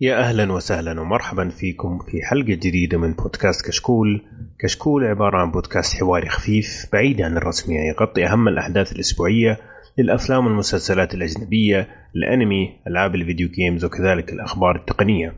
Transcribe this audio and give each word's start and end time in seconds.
يا 0.00 0.18
أهلا 0.18 0.52
وسهلا 0.52 1.00
ومرحبا 1.00 1.48
فيكم 1.48 1.98
في 1.98 2.22
حلقة 2.22 2.54
جديدة 2.54 2.98
من 2.98 3.12
بودكاست 3.12 3.66
كشكول. 3.66 4.22
كشكول 4.58 5.04
عبارة 5.04 5.38
عن 5.38 5.50
بودكاست 5.50 5.96
حواري 5.96 6.28
خفيف 6.28 6.86
بعيد 6.92 7.22
عن 7.22 7.36
الرسمية 7.36 7.80
يغطي 7.80 8.26
أهم 8.26 8.48
الأحداث 8.48 8.92
الأسبوعية 8.92 9.58
للأفلام 9.98 10.46
والمسلسلات 10.46 11.14
الأجنبية 11.14 11.88
الأنمي 12.16 12.76
ألعاب 12.86 13.14
الفيديو 13.14 13.48
جيمز 13.48 13.84
وكذلك 13.84 14.32
الأخبار 14.32 14.76
التقنية. 14.76 15.34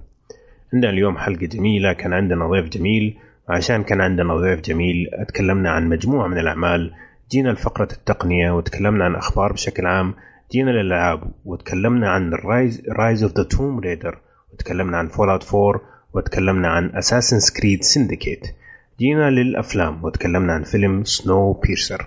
عندنا 0.75 0.91
اليوم 0.91 1.18
حلقة 1.18 1.46
جميلة 1.46 1.93
كان 1.93 2.12
عندنا 2.12 2.46
ضيف 2.46 2.68
جميل. 2.68 3.16
وعشان 3.48 3.82
كان 3.82 4.00
عندنا 4.00 4.36
ضيف 4.36 4.61
جميل 4.61 5.09
اتكلمنا 5.12 5.71
عن 5.71 5.89
مجموعة 5.89 6.27
من 6.29 6.39
الأعمال. 6.39 6.93
جينا 7.30 7.50
لفقرة 7.50 7.89
التقنية 7.93 8.50
وتكلمنا 8.50 9.05
عن 9.05 9.14
أخبار 9.14 9.52
بشكل 9.52 9.86
عام. 9.86 10.14
جينا 10.52 10.71
للألعاب 10.71 11.23
وتكلمنا 11.45 12.11
عن 12.11 12.32
ال 12.32 12.43
Rise 12.43 12.82
Rise 12.89 13.23
of 13.23 13.32
the 13.36 13.43
Tomb 13.43 13.79
Raider 13.79 14.18
وتكلمنا 14.55 14.98
عن 14.98 15.09
Fallout 15.09 15.55
4 15.55 15.80
وتكلمنا 16.14 16.68
عن 16.68 16.90
Assassin's 16.94 17.39
Creed 17.57 17.85
Syndicate 17.85 18.46
جينا 19.00 19.30
للأفلام 19.30 20.04
وتكلمنا 20.04 20.53
عن 20.53 20.63
فيلم 20.63 21.04
Snowpiercer 21.04 22.07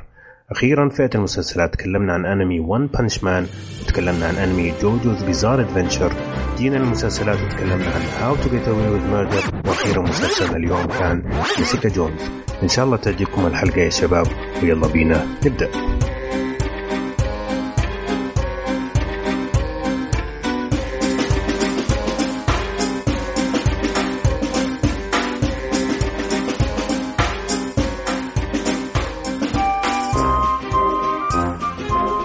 أخيرا 0.52 0.90
فئة 0.90 1.10
المسلسلات 1.16 1.74
تكلمنا 1.74 2.14
عن 2.14 2.26
انمي 2.26 2.60
One 2.60 2.88
Punch 2.88 3.24
Man 3.24 3.48
وتكلمنا 3.84 4.28
عن 4.28 4.36
انمي 4.36 4.74
JoJo's 4.82 5.24
Bizarre 5.24 5.62
Adventure 5.62 6.14
جينا 6.58 6.76
للمسلسلات 6.76 7.42
وتكلمنا 7.42 7.86
عن 7.86 8.02
How 8.22 8.36
to 8.36 8.50
Get 8.50 8.68
Away 8.68 8.88
with 8.90 9.08
Murder 9.08 9.44
وأخيرا 9.68 10.02
مسلسلنا 10.02 10.58
اليوم 10.58 10.86
كان 10.86 11.30
Jessica 11.58 11.90
Jones 11.90 12.22
إن 12.64 12.68
شاء 12.68 12.86
الله 12.86 12.98
تعجبكم 12.98 13.46
الحلقة 13.46 13.82
يا 13.82 13.90
شباب 13.90 14.28
ويلا 14.64 14.88
بينا 14.88 15.26
نبدأ. 15.46 15.70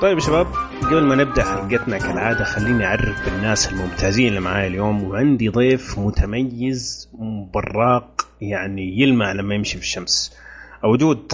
طيب 0.03 0.19
يا 0.19 0.23
شباب. 0.23 0.47
قبل 0.83 1.03
ما 1.03 1.15
نبدأ 1.15 1.45
حلقتنا 1.45 1.99
كالعادة 1.99 2.45
خليني 2.45 2.87
أعرف 2.87 3.25
بالناس 3.25 3.69
الممتازين 3.69 4.29
اللي 4.29 4.41
معايا 4.41 4.67
اليوم. 4.67 5.03
وعندي 5.03 5.49
ضيف 5.49 5.99
متميز 5.99 7.09
براق 7.55 8.27
يعني 8.41 9.01
يلمع 9.01 9.33
لما 9.33 9.55
يمشي 9.55 9.77
في 9.77 9.83
الشمس. 9.83 10.37
وجود 10.85 11.33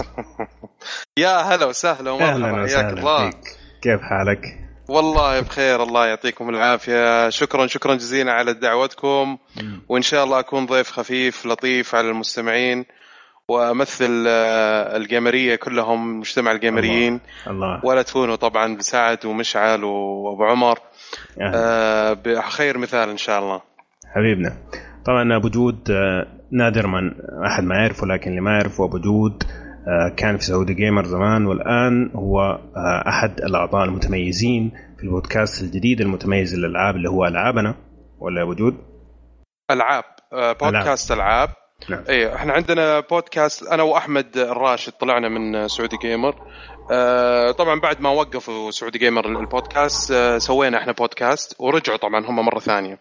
يا 1.19 1.37
هلا 1.41 1.65
وسهلا 1.65 2.11
ومرحبا. 2.11 2.67
حياك 2.67 2.97
الله. 2.97 3.29
فيك. 3.29 3.57
كيف 3.81 4.01
حالك؟ 4.01 4.41
والله 4.89 5.39
بخير 5.39 5.83
الله 5.83 6.05
يعطيكم 6.05 6.49
العافية. 6.49 7.29
شكرا 7.29 7.67
شكرا 7.67 7.95
جزيلا 7.95 8.31
على 8.31 8.53
دعوتكم. 8.53 9.37
وإن 9.89 10.01
شاء 10.01 10.23
الله 10.23 10.39
أكون 10.39 10.65
ضيف 10.65 10.91
خفيف 10.91 11.45
لطيف 11.45 11.95
على 11.95 12.09
المستمعين. 12.09 12.85
وامثل 13.49 14.25
آه، 14.27 14.97
الجيمريه 14.97 15.55
كلهم 15.55 16.19
مجتمع 16.19 16.51
الجيمريين 16.51 17.19
الله. 17.47 17.85
ولا 17.85 18.01
تكونوا 18.01 18.35
طبعا 18.35 18.75
بسعد 18.75 19.25
ومشعل 19.25 19.83
وأبو 19.83 20.43
عمر. 20.43 20.79
آه، 21.41 22.13
بخير 22.13 22.77
مثال 22.77 23.09
إن 23.09 23.17
شاء 23.17 23.39
الله. 23.39 23.61
حبيبنا. 24.15 24.57
طبعا 25.05 25.35
أبو 25.35 25.49
جود 25.49 25.91
آه، 25.91 26.27
نادر 26.51 26.87
من 26.87 27.11
أحد 27.45 27.63
ما 27.63 27.75
يعرفه 27.75 28.07
لكن 28.07 28.29
اللي 28.29 28.41
ما 28.41 28.51
يعرفه 28.51 28.85
أبو 28.85 28.97
جود 28.97 29.43
آه، 29.87 30.09
كان 30.17 30.37
في 30.37 30.43
Saudi 30.43 30.73
Gamer 30.73 31.05
زمان 31.05 31.45
والآن 31.45 32.11
هو 32.15 32.39
آه، 32.41 33.03
أحد 33.07 33.41
الأعضاء 33.41 33.85
المتميزين 33.85 34.71
في 34.97 35.03
البودكاست 35.03 35.63
الجديد 35.63 36.01
المتميز 36.01 36.55
للألعاب 36.55 36.95
اللي 36.95 37.09
هو 37.09 37.25
ألعابنا. 37.25 37.75
ولا 38.19 38.41
أبو 38.41 38.53
جود؟ 38.53 38.77
ألعاب 39.71 40.03
آه، 40.33 40.53
بودكاست 40.53 41.11
ألعاب. 41.11 41.49
نعم. 41.89 42.03
إيه 42.09 42.35
إحنا 42.35 42.53
عندنا 42.53 42.99
بودكاست 42.99 43.63
أنا 43.63 43.83
وأحمد 43.83 44.37
الراشد 44.37 44.91
طلعنا 44.91 45.29
من 45.29 45.67
Saudi 45.67 45.97
Gamer 46.01 46.35
آه 46.91 47.51
طبعا 47.51 47.79
بعد 47.79 48.01
ما 48.01 48.09
وقفوا 48.09 48.71
Saudi 48.71 48.99
Gamer 48.99 49.25
ال 49.25 49.36
podcast 49.36 50.11
آه 50.11 50.37
سوينا 50.37 50.77
إحنا 50.77 50.91
بودكاست 50.91 51.55
ورجعوا 51.59 51.97
طبعا 51.97 52.25
هم 52.25 52.35
مرة 52.45 52.59
ثانية. 52.59 52.99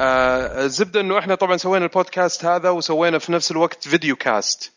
آه 0.00 0.64
الزبدة 0.64 1.00
إنه 1.00 1.18
إحنا 1.18 1.34
طبعا 1.34 1.56
سوينا 1.56 1.84
البودكاست 1.84 2.44
هذا 2.44 2.70
وسوينا 2.70 3.18
في 3.18 3.32
نفس 3.32 3.50
الوقت 3.50 3.88
videocast 3.88 4.72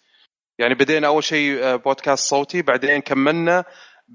يعني 0.60 0.76
بدينا 0.76 1.08
أول 1.08 1.24
شيء 1.24 1.64
آه، 1.64 1.76
بودكاست 1.76 2.30
صوتي 2.30 2.62
بعدين 2.62 3.02
كملنا 3.02 3.64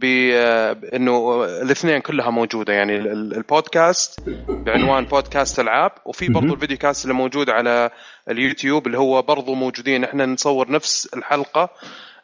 بانه 0.01 1.45
الاثنين 1.45 1.99
كلها 2.01 2.31
موجودة 2.31 2.73
يعني 2.73 2.97
ال- 2.97 3.09
ال- 3.13 3.37
البودكاست 3.37 4.21
بعنوان 4.49 5.05
بودكاست 5.05 5.61
العاب 5.61 5.91
وفي 6.07 6.29
برضو. 6.29 6.55
ال 6.55 6.77
videocast 6.77 7.05
اللي 7.05 7.15
موجود 7.15 7.51
على 7.51 7.91
اليوتيوب 8.31 8.87
اللي 8.87 8.99
هو 8.99 9.23
برضو 9.23 9.55
موجودين 9.55 10.05
إحنا 10.05 10.27
نصور 10.27 10.71
نفس 10.71 11.09
الحلقة 11.17 11.71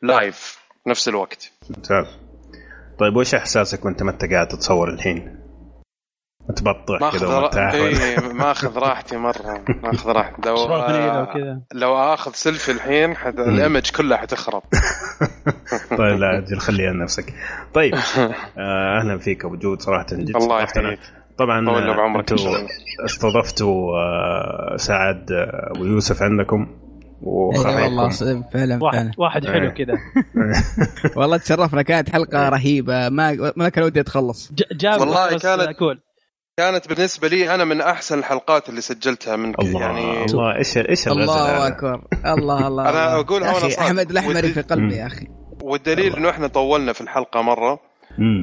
live 0.02 0.58
نفس 0.86 1.08
الوقت 1.08 1.52
ممتاز 1.70 2.06
طيب 2.98 3.16
وش 3.16 3.34
إحساسك 3.34 3.84
وأنت 3.84 4.02
ما 4.02 4.10
أنت 4.10 4.24
قاعد 4.24 4.48
تتصور 4.48 4.88
الحين؟ 4.90 5.43
ماخذ 7.00 7.18
كذا. 7.18 7.26
ومرتاح. 7.38 7.72
إيه 7.72 8.32
ماخذ 8.32 8.78
راحتي 8.78 9.16
مرة 9.16 9.64
ماخذ 9.82 10.10
راحتي. 10.10 10.42
لو 10.48 10.56
آه 10.56 11.62
لو 11.72 11.96
آخذ 11.96 12.32
سيلفي 12.32 12.72
الحين 12.72 13.16
حت... 13.16 13.38
ال 13.38 13.47
image 13.47 13.90
كلها 13.90 14.16
حتخرب. 14.18 14.62
طيب 15.98 16.18
لا 16.18 16.38
أجل 16.38 16.58
خليها 16.58 16.92
لنفسك 16.92 17.34
طيب 17.74 17.94
آه، 18.58 18.98
أهلا 19.00 19.18
فيك 19.18 19.44
أبو 19.44 19.56
جود 19.56 19.82
صراحة 19.82 20.06
جد 20.12 20.36
الله. 20.36 20.62
يحييك. 20.62 20.98
طبعا 21.38 21.58
الله. 21.58 22.66
استضفتوا 23.04 23.92
آه، 23.98 24.76
سعد 24.76 25.26
ويوسف 25.80 26.22
عندكم. 26.22 26.66
اي 27.22 27.28
والله 27.28 28.08
فعلا 28.52 28.82
واحد 28.82 28.96
فعلا. 28.96 29.10
واحد 29.18 29.46
حلو 29.46 29.68
إيه. 29.68 29.68
كذا. 29.84 29.94
والله 31.16 31.36
تشرفنا 31.36 31.82
كانت 31.82 32.10
حلقة 32.10 32.48
رهيبة. 32.48 33.08
ما 33.08 33.52
ما 33.56 33.68
كان 33.68 33.84
ودي 33.84 34.02
تخلص 34.02 34.52
ج- 34.52 34.76
جاب 34.76 35.00
والله 35.00 35.38
كانت- 35.38 35.76
كول 35.78 36.00
كانت 36.56 36.88
بالنسبة 36.88 37.28
لي 37.28 37.54
أنا 37.54 37.64
من 37.64 37.80
أحسن 37.80 38.18
الحلقات 38.18 38.68
اللي 38.68 38.80
سجلتها 38.80 39.36
منك 39.36 39.58
الله 39.58 39.80
يعني 39.80 40.24
الله 40.24 40.56
إيش 40.58 40.76
إيش 40.78 41.08
الله؟ 41.08 41.66
أكبر 41.66 42.00
الله 42.26 42.66
الله 42.66 42.82
أنا 42.88 42.90
الله. 42.90 43.20
أقول 43.20 43.42
صادق. 43.60 43.80
أحمد 43.80 44.10
الأحمري 44.10 44.52
في 44.52 44.60
قلبي 44.62 44.96
يا 44.96 45.06
أخي 45.06 45.26
والدليل 45.62 46.16
إنه 46.16 46.30
إحنا 46.30 46.46
طولنا 46.46 46.92
في 46.92 47.00
الحلقة 47.00 47.42
مرة. 47.42 47.80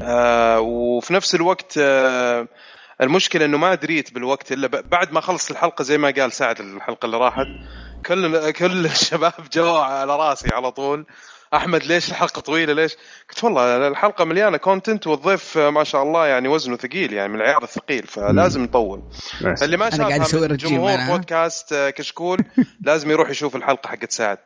آه 0.04 0.60
وفي 0.60 1.14
نفس 1.14 1.36
الوقت 1.36 1.78
آه 1.78 2.48
المشكلة 3.02 3.46
إنه 3.46 3.58
ما 3.58 3.76
دريت 3.76 4.14
بالوقت 4.14 4.52
إلا 4.52 4.68
ب- 4.68 4.90
بعد 4.90 5.14
ما 5.14 5.22
خلص 5.22 5.52
الحلقة 5.52 5.84
زي 5.84 5.98
ما 5.98 6.14
قال 6.18 6.32
سعد 6.32 6.60
الحلقة 6.60 7.06
اللي 7.06 7.18
راحت 7.18 7.46
كل 8.06 8.52
كل 8.52 8.86
الشباب 8.86 9.34
جو 9.54 9.76
على 9.76 10.16
راسي 10.16 10.50
على 10.54 10.72
طول 10.72 11.06
أحمد 11.54 11.84
ليش 11.84 12.10
الحلقة 12.10 12.42
طويلة 12.42 12.74
ليش؟ 12.74 12.96
قلت 13.30 13.44
والله 13.44 13.88
الحلقة 13.88 14.26
مليانة 14.26 14.58
content 14.58 15.08
والضيف 15.08 15.58
آه، 15.58 15.70
ما 15.70 15.84
شاء 15.84 16.04
الله 16.04 16.28
يعني 16.28 16.48
وزنه 16.48 16.78
ثقيل 16.78 17.14
يعني 17.14 17.34
من 17.34 17.36
العيار 17.36 17.64
الثقيل 17.64 18.04
فلازم 18.04 18.64
نطول. 18.64 19.02
اللي 19.64 19.78
ما 19.78 19.88
أنا 19.88 19.98
قاعد 20.08 20.12
شافها 20.12 20.26
أسوي 20.26 20.42
من 20.42 20.54
رجيم 20.54 20.70
جمهور؟ 20.70 20.98
بودكاست 21.18 21.74
آه، 21.74 21.90
كشكول 21.90 22.38
لازم 22.88 23.12
يروح 23.12 23.30
يشوف 23.30 23.56
الحلقة 23.56 23.88
حقت 23.88 24.12
سعد 24.12 24.38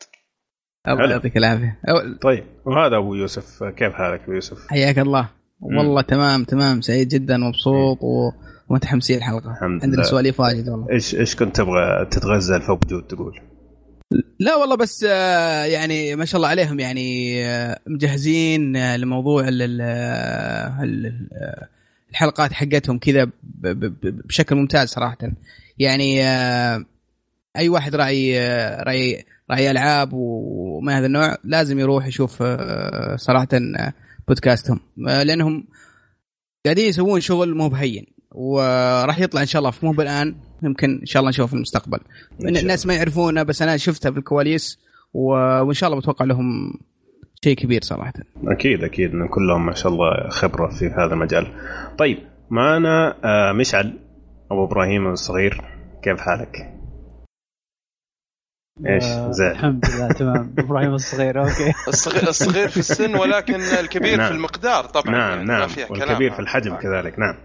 الله. 0.88 1.12
يعطيك 1.12 1.38
العافية 1.38 1.80
طيب 2.22 2.46
وهذا 2.66 2.98
أبو 2.98 3.16
يوسف 3.16 3.64
كيف 3.64 3.94
حالك 3.94 4.22
أبو 4.22 4.32
يوسف؟ 4.32 4.68
حياك 4.70 5.00
الله 5.00 5.30
والله 5.60 6.02
تمام 6.02 6.44
تمام 6.44 6.82
سعيد 6.82 7.08
جدا 7.08 7.36
ومبسوط 7.46 7.98
و... 8.02 8.32
ومتحمسين 8.70 9.18
الحلقة 9.18 9.52
الحمد 9.52 9.84
عندنا. 9.84 10.04
سواليف 10.04 10.40
واجد 10.40 10.70
والله 10.70 10.88
إيش 10.92 11.16
إيش 11.16 11.36
كنت 11.36 11.56
تبغى 11.56 12.06
تتغزل 12.12 12.62
ابو 12.62 12.88
جود 12.88 13.04
تقول؟ 13.08 13.40
لا 14.40 14.56
والله 14.56 14.76
بس 14.76 15.06
آه، 15.10 15.64
يعني 15.66 16.16
ما 16.16 16.26
شاء 16.26 16.38
الله 16.38 16.48
عليهم 16.48 16.80
يعني 16.80 17.46
آه، 17.46 17.80
مجهزين 17.88 18.76
آه، 18.76 18.98
لموضوع 18.98 19.48
ال- 19.48 19.62
ال- 19.62 19.82
ال- 20.84 21.68
الحلقات 22.12 22.54
حقتهم 22.54 22.98
كذا 22.98 23.30
بشكل 24.04 24.56
ممتاز 24.56 24.90
صراحة. 24.90 25.18
يعني 25.80 26.24
أي 27.58 27.70
واحد 27.70 27.96
راعي 27.96 28.40
راعي 28.84 29.26
راعي 29.52 29.72
ألعاب 29.72 30.09
ومن 30.14 30.94
هذا 30.94 31.06
النوع 31.06 31.38
لازم 31.44 31.79
يروح 31.79 32.08
يشوف 32.08 32.44
صراحة 33.16 33.47
بودكاستهم. 34.28 34.79
لأنهم 34.97 35.68
قاعدين 36.66 36.90
يسوون 36.90 37.22
شغل 37.22 37.56
مو 37.56 37.70
بهين 37.70 38.06
وراح 38.32 39.20
يطلع 39.20 39.41
إن 39.41 39.47
شاء 39.47 39.59
الله 39.59 39.74
مو 39.84 39.91
بالآن 39.91 40.35
يمكن 40.66 41.00
إن 41.00 41.06
شاء 41.06 41.20
الله 41.20 41.29
نشوفه 41.29 41.47
في 41.47 41.53
المستقبل. 41.53 42.00
الناس 42.41 42.85
ما 42.85 42.94
يعرفونه 42.94 43.44
بس 43.44 43.62
أنا 43.62 43.78
شفتها 43.78 44.12
في 44.12 44.17
الكواليس 44.17 44.79
و... 45.14 45.28
وإن 45.62 45.73
شاء 45.73 45.90
الله 45.90 46.00
بتوقع 46.00 46.26
لهم 46.26 46.73
شيء 47.44 47.56
كبير 47.56 47.82
صراحة. 47.84 48.14
أكيد 48.47 48.84
أكيد. 48.84 49.12
إن 49.12 49.28
كلهم 49.28 49.66
ما 49.66 49.73
شاء 49.73 49.91
الله 49.91 50.29
خبرة 50.29 50.67
في 50.67 50.88
هذا 50.88 51.14
المجال. 51.14 51.47
طيب 51.97 52.17
معنا 52.50 53.16
آه، 53.23 53.52
مشعل 53.52 54.00
أبو 54.52 54.66
إبراهيم 54.66 55.08
الصغير 55.08 55.62
كيف 56.03 56.20
حالك؟ 56.20 56.76
إيش؟ 58.88 59.03
آه، 59.03 59.32
زين. 59.32 59.52
الحمد 59.52 59.85
لله 59.96 60.08
تمام. 60.20 60.56
إبراهيم 60.59 60.94
الصغير 60.94 61.41
okay. 61.41 61.73
الصغير, 61.88 62.29
الصغير 62.29 62.67
في 62.70 62.78
السن 62.78 63.16
ولكن 63.16 63.56
الكبير 63.62 64.17
نعم. 64.17 64.28
في 64.28 64.34
المقدار 64.34 64.85
طبعا. 64.85 65.12
نعم 65.12 65.29
يعني 65.29 65.46
نعم. 65.46 65.62
والكبير 65.90 66.17
كلام. 66.17 66.32
في 66.34 66.40
الحجم 66.40 66.76
كذلك 66.76 67.20
نعم. 67.20 67.35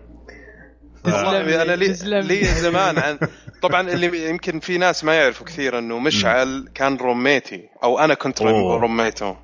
والله 1.05 1.63
أنا 1.63 1.77
لي. 1.77 1.87
لي 2.23 2.45
زمان 2.45 2.99
عن 2.99 3.19
طبعا 3.63 3.81
اللي 3.81 4.31
يمكن 4.31 4.61
في 4.61 4.79
ناس 4.79 5.05
ما 5.05 5.15
يعرفوا 5.15 5.47
كثير 5.47 5.79
إنه 5.79 5.99
مشعل 5.99 6.69
كان 6.75 6.97
roommate 6.97 7.61
ي 7.61 7.69
أو 7.85 7.99
أنا 7.99 8.15
كنت. 8.15 8.43
roommate 8.43 9.26
ه 9.26 9.37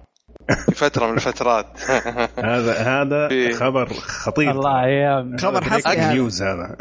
في 0.48 0.74
فترة 0.74 1.06
من 1.06 1.14
الفترات. 1.14 1.80
هذا 2.52 2.72
هذا 2.72 3.52
خبر 3.52 3.88
خطير. 3.94 4.50
الله 4.50 4.84
أيام 4.84 5.36
خبر 5.36 5.64
حصري. 5.64 6.06
news 6.06 6.42
هذا. 6.42 6.76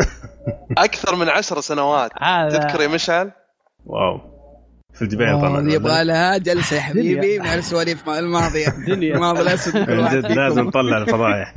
أكثر 0.77 1.15
من 1.15 1.29
عشر 1.29 1.61
سنوات. 1.61 2.11
تذكر 2.51 2.81
يا 2.81 2.87
مشعل؟ 2.87 3.31
واو. 3.85 4.34
في 4.95 5.01
الجبال 5.01 5.25
آه، 5.27 5.39
طبعا 5.41 5.59
اللي 5.59 5.73
يبغى 5.73 6.03
لها 6.03 6.37
جلسة 6.37 6.75
يا 6.75 6.81
حبيبي 6.87 7.39
من 7.39 7.45
السواليف 7.45 8.09
الماضيه 8.09 8.67
دنيا. 8.87 9.13
الماضي 9.15 9.41
الاسود 9.41 9.73
جد 9.75 10.25
لازم. 10.31 10.61
نطلع 10.67 10.97
الفضايح. 10.97 11.53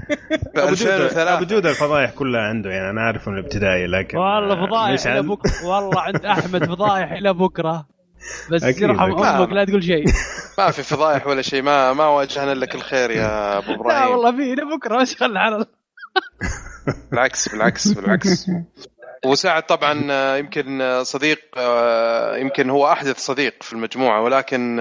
أبو 0.56 0.74
جودة 0.74 0.94
أبو 0.96 1.04
2003 1.04 1.44
جودة 1.44 1.70
الفضايح 1.70 2.10
كلها 2.10 2.40
عنده 2.40 2.70
يعني 2.70 2.90
أنا 2.90 3.00
عارف 3.00 3.28
من 3.28 3.34
الابتدائي 3.38 3.86
لكن 3.86 4.18
والله 4.18 4.66
فضايح 4.66 4.92
مشعل- 4.92 5.12
إلى 5.18 5.22
بكره 5.28 5.64
والله 5.64 6.00
عند 6.00 6.24
أحمد 6.24 6.64
فضايح 6.64 7.12
إلى 7.12 7.32
بكرة. 7.34 7.86
بس 8.52 8.62
يرحم. 8.62 9.02
أمك 9.12 9.52
لا 9.52 9.64
تقول 9.64 9.84
شيء. 9.84 10.04
ما 10.58 10.70
في 10.70 10.82
فضايح 10.82 11.26
ولا 11.26 11.42
شيء 11.42 11.62
ما 11.62 11.92
ما 11.92 12.06
واجهنا 12.06 12.54
لك 12.54 12.74
الخير 12.74 13.10
يا 13.10 13.58
أبو 13.58 13.70
لا 13.72 13.74
إبراهيم. 13.80 14.10
والله 14.12 14.30
في 14.36 14.52
إلى 14.52 14.62
بكرة 14.76 15.00
بس 15.02 15.14
خل 15.14 15.36
على 15.36 15.64
بالعكس 17.10 17.48
بالعكس 17.48 17.88
بالعكس. 17.92 18.46
وسعد 19.26 19.62
طبعا 19.62 20.06
آه، 20.10 20.36
يمكن 20.36 20.80
آه، 20.80 21.02
صديق 21.02 21.38
آه، 21.56 22.36
يمكن 22.36 22.70
هو 22.70 22.92
أحدث 22.92 23.18
صديق 23.18 23.62
في 23.62 23.72
المجموعة 23.72 24.22
ولكن 24.22 24.80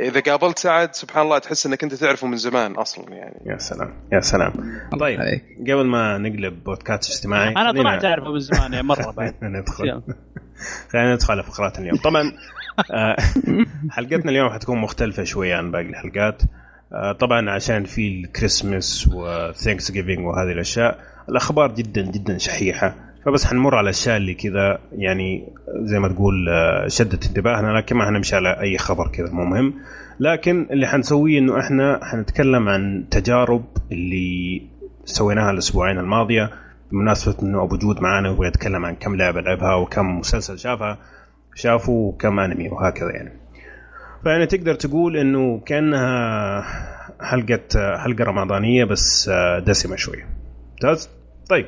إذا 0.00 0.20
قابلت 0.20 0.58
سعد 0.58 0.94
سبحان 0.94 1.22
الله 1.22 1.38
تحس 1.38 1.66
إنك 1.66 1.82
أنت 1.82 1.94
تعرفه 1.94 2.26
من 2.26 2.36
زمان 2.36 2.72
أصلا 2.72 3.12
يعني. 3.14 3.40
يا 3.46 3.58
سلام 3.58 3.94
يا 4.12 4.20
سلام. 4.20 4.52
طيب 5.00 5.20
عليك. 5.20 5.44
قبل 5.60 5.86
ما 5.86 6.18
نقلب 6.18 6.64
بودكاست 6.64 7.10
اجتماعي 7.10 7.48
أنا 7.48 7.72
طلعت 7.72 8.04
أعرفه 8.04 8.32
من 8.32 8.40
زمان 8.40 8.72
يعني 8.72 8.86
مرة 8.86 9.10
بعد. 9.10 9.34
ندخل. 9.42 10.02
خلينا 10.90 11.14
ندخل 11.14 11.32
على 11.32 11.42
فقرات 11.42 11.78
اليوم. 11.78 11.96
طبعا 11.96 12.32
حلقتنا 13.96 14.30
اليوم 14.30 14.50
حتكون 14.50 14.78
مختلفة 14.78 15.24
شوية 15.24 15.56
عن 15.56 15.70
باقي 15.70 15.84
الحلقات. 15.88 16.42
طبعا 17.20 17.50
عشان 17.50 17.84
في 17.84 18.08
ال 18.08 18.17
Christmas 18.17 18.99
و 18.99 19.08
Thanksgiving 19.12 20.26
وهذه 20.26 20.52
الأشياء 20.52 20.98
الأخبار 21.28 21.72
جدا 21.72 22.02
جدا 22.02 22.38
شحيحة. 22.38 23.11
فبس 23.24 23.46
حنمر 23.46 23.74
على 23.74 23.84
الأشياء 23.84 24.16
اللي 24.16 24.34
كذا 24.34 24.78
يعني 24.92 25.48
زي 25.68 25.98
ما 25.98 26.08
تقول 26.08 26.48
آه، 26.48 26.88
شدت 26.88 27.26
انتباهنا 27.26 27.78
لكن 27.78 27.96
ما 27.96 28.04
حنمشي 28.06 28.36
على 28.36 28.60
أي 28.60 28.78
خبر 28.78 29.08
كذا 29.08 29.30
مو 29.32 29.44
مهم. 29.44 29.74
لكن 30.20 30.66
اللي 30.70 30.86
حنسويه 30.86 31.38
إنه 31.38 31.60
إحنا 31.60 32.00
حنتكلم 32.02 32.68
عن 32.68 33.04
تجارب 33.10 33.64
اللي 33.92 34.62
سويناها 35.04 35.50
الأسبوعين 35.50 35.98
الماضية 35.98 36.50
بمناسبة 36.92 37.36
إنه 37.42 37.62
أبو 37.62 37.76
جود 37.76 38.00
معانا 38.00 38.30
ويبغى 38.30 38.48
يتكلم 38.48 38.84
عن 38.84 38.94
كم 38.94 39.16
لعبه 39.16 39.40
لعبها 39.40 39.74
وكم 39.74 40.18
مسلسل 40.18 40.58
شافها 40.58 40.98
شافه 41.54 41.92
وكم 41.92 42.38
أنمي 42.38 42.68
وهكذا 42.68 43.10
يعني. 43.10 43.32
فيعني 44.22 44.46
تقدر 44.46 44.74
تقول 44.74 45.16
إنه 45.16 45.60
كأنها 45.66 46.62
حلقة 47.20 47.98
حلقة 47.98 48.24
رمضانية 48.24 48.84
بس 48.84 49.30
دسمة 49.66 49.96
شوية. 49.96 50.28
ممتاز 50.70 51.10
طيب. 51.50 51.66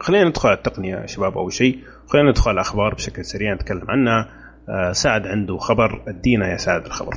خلينا 0.00 0.28
ندخل 0.28 0.48
على 0.48 0.58
التقنية 0.58 0.96
يا 0.96 1.06
شباب 1.06 1.38
أول 1.38 1.52
شيء 1.52 1.78
خلينا 2.06 2.30
ندخل 2.30 2.48
على 2.48 2.54
الأخبار 2.54 2.94
بشكل 2.94 3.24
سريع 3.24 3.54
نتكلم 3.54 3.84
عنها 3.90 4.28
آه، 4.68 4.92
سعد 4.92 5.26
عنده 5.26 5.58
خبر 5.58 6.04
أدينا 6.08 6.52
يا 6.52 6.56
سعد 6.56 6.86
الخبر 6.86 7.14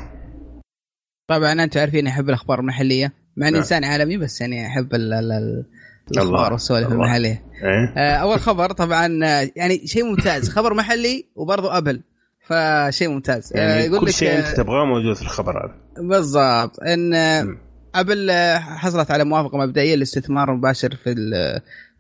طبعا 1.28 1.64
انت 1.64 1.78
عارفين 1.78 2.08
أحب 2.08 2.30
الأخبار 2.30 2.60
المحلية 2.60 3.14
مع 3.38 3.48
إني 3.48 3.52
نعم. 3.52 3.62
إنسان 3.62 3.84
عالمي 3.84 4.18
بس 4.18 4.42
يعني 4.42 4.68
أحب 4.68 4.96
ال- 4.96 5.14
ال- 5.14 5.32
ال- 5.32 5.66
الأخبار. 6.12 6.52
والسوالف. 6.54 6.92
المحلية 6.92 7.44
إيه 7.64 7.94
آه، 7.98 8.16
أول 8.16 8.40
خبر 8.40 8.72
طبعا 8.72 9.20
آه، 9.26 9.50
يعني 9.56 9.88
شيء 9.88 10.04
ممتاز 10.06 10.50
خبر 10.50 10.74
محلي 10.74 11.26
وبرضه 11.36 11.78
أبل 11.78 12.02
فشيء 12.48 13.10
ممتاز 13.10 13.54
آه، 13.56 13.60
يعني 13.60 13.86
يقول 13.86 14.00
كل 14.00 14.06
لك 14.06 14.12
شيء 14.12 14.38
أنت 14.38 14.48
تبغاه 14.48 14.86
موجود 14.86 15.16
في 15.16 15.22
الخبر 15.22 15.66
هذا 15.66 15.76
بالضبط 16.08 16.80
إن 16.84 17.12
مم. 17.46 17.58
أبل 17.96 18.32
حصلت 18.60 19.12
على 19.12 19.24
موافقة 19.24 19.58
مبدئية 19.58 19.96
للاستثمار 19.96 20.52
المباشر 20.52 20.96
في 20.96 21.12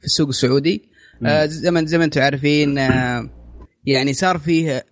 في 0.01 0.05
السوق 0.05 0.27
السعودي 0.27 0.81
آه، 1.25 1.45
زي 1.45 1.71
ما 1.71 1.85
زي 1.85 1.97
ما 1.97 2.03
أنتم 2.03 2.21
عارفين 2.21 2.77
آه، 2.77 3.29
يعني 3.85 4.13
صار 4.13 4.37
فيه 4.37 4.85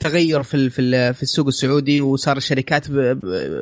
تغير 0.00 0.42
في 0.42 0.70
في 0.70 0.80
ال- 0.82 1.14
في 1.14 1.22
السوق 1.22 1.46
السعودي 1.46 2.00
وصار 2.00 2.36
الشركات 2.36 2.90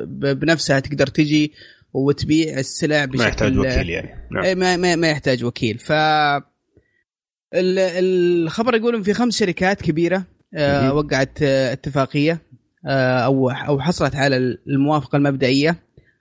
بنفسها 0.09 0.79
تقدر 0.79 1.07
تجي 1.07 1.51
وتبيع 1.93 2.59
السلع 2.59 3.05
بشكل 3.05 3.17
ما 3.17 3.27
يحتاج 3.27 3.57
وكيل 3.57 3.89
يعني 3.89 4.27
نعم. 4.31 4.43
إيه، 4.43 4.55
ما 4.55 4.77
ما, 4.77 4.95
ما 4.95 5.09
يحتاج 5.09 5.43
وكيل 5.43 5.77
ف 5.79 5.91
ال- 5.91 7.79
الخبر 7.79 8.75
يقول 8.75 8.95
ان 8.95 9.03
في 9.03 9.13
خمس 9.13 9.39
شركات 9.39 9.81
كبيرة 9.81 10.23
آه،. 10.55 10.93
وقعت 10.93 11.37
آه، 11.41 11.73
اتفاقية 11.73 12.41
آه، 12.85 13.19
أو 13.19 13.49
أو 13.49 13.79
حصلت 13.79 14.15
على 14.15 14.37
الموافقة 14.67 15.15
المبدئية 15.15 15.75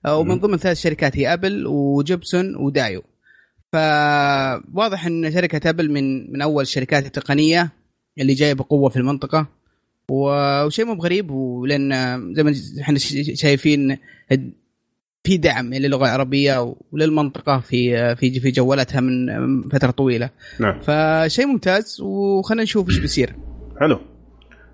آه، 0.06 0.16
ومن. 0.16 0.38
ضمن 0.40 0.56
ثلاث 0.58 0.80
شركات 0.80 1.16
هي 1.18 1.32
أبل 1.32 1.66
وجيبسون 1.66 2.56
ودايو 2.56 3.02
فواضح 3.72 5.06
إن 5.06 5.32
شركة 5.32 5.70
أبل 5.70 5.92
من 5.92 6.32
من 6.32 6.42
أول 6.42 6.62
الشركات 6.62 7.06
التقنية 7.06 7.72
اللي 8.18 8.34
جاية 8.34 8.54
بقوة 8.54 8.88
في 8.88 8.96
المنطقة. 8.96 9.46
وشيء 10.08 10.84
مو 10.84 10.94
بغريب 10.94 11.30
ولأن 11.30 11.90
زي 12.34 12.42
ما 12.42 12.54
إحنا 12.80 12.98
شايفين 13.34 13.98
في 15.24 15.36
دعم 15.36 15.74
للغة 15.74 16.04
العربية 16.04 16.74
وللمنطقة 16.92 17.60
في 17.60 18.16
في 18.16 18.40
في 18.40 18.50
جوالاتها 18.50 19.00
من 19.00 19.68
فترة 19.68 19.90
طويلة. 19.90 20.30
نعم. 20.60 20.80
فشيء 20.80 21.46
ممتاز 21.46 22.00
وخلينا 22.00 22.62
نشوف 22.62 22.88
إيش 22.88 22.98
بيصير. 22.98 23.34
حلو. 23.80 24.00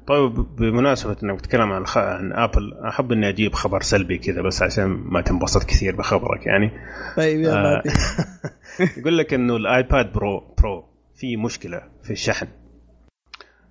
طيب 0.07 0.47
بمناسبة 0.57 1.17
إنك 1.23 1.39
بتتكلم 1.39 1.73
عن 1.73 1.87
خ... 1.87 1.99
عن 1.99 2.33
Apple 2.33 2.75
أحب 2.89 3.13
إني 3.13 3.29
أجيب 3.29 3.55
خبر 3.55 3.83
سلبي 3.83 4.19
كذا 4.19 4.43
بس 4.43 4.63
عشان 4.63 4.87
ما 4.87 5.21
تنبسط 5.21 5.65
كثير 5.65 5.97
بخبرك 5.97 6.47
يعني. 6.47 6.71
طيب 7.17 7.45
آه، 7.45 7.83
يقول 8.99 9.19
لك 9.19 9.35
إنه 9.35 9.57
ال 9.57 9.68
iPad 9.68 10.13
Pro 10.13 10.55
Pro 10.59 10.85
في 11.15 11.37
مشكلة 11.37 11.83
في 12.05 12.11
الشحن. 12.11 12.47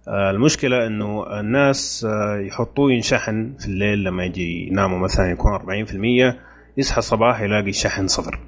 آه، 0.08 0.32
المشكلة 0.32 0.88
إنه 0.88 1.40
الناس 1.40 2.06
آه، 2.10 2.38
يحطوه 2.48 2.92
ينشحن 2.92 3.56
في 3.60 3.66
الليل 3.66 4.04
لما 4.04 4.26
يجي 4.26 4.68
يناموا 4.68 5.00
مثلا 5.00 5.32
يكون 5.32 5.52
40% 5.54 6.36
يصحى 6.78 6.98
الصباح 6.98 7.42
يلاقي 7.42 7.70
الشحن 7.70 8.08
صفر 8.08 8.40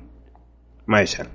ما 0.88 1.02
يشحن. 1.02 1.26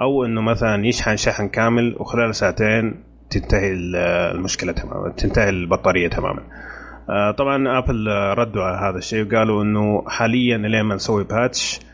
أو 0.00 0.24
إنه 0.24 0.40
مثلا 0.40 0.86
يشحن 0.86 1.16
شحن 1.16 1.48
كامل 1.48 1.96
وخلال 2.00 2.34
ساعتين 2.34 3.04
تنتهي 3.30 3.72
ال- 3.72 3.96
المشكلة 4.36 4.72
تماما 4.72 5.08
تنتهي 5.12 5.48
البطارية 5.48 6.08
تماما. 6.08 6.42
آه، 7.10 7.30
طبعا 7.30 7.78
Apple 7.78 8.08
آه، 8.08 8.34
ردوا 8.34 8.62
على 8.62 8.90
هذا 8.90 8.98
الشيء 8.98 9.26
وقالوا 9.26 9.62
إنه 9.62 10.04
حاليا 10.08 10.58
لين 10.58 10.82
ما 10.82 10.94
نسوي 10.94 11.24
patch؟ 11.24 11.80
آه، 11.80 11.86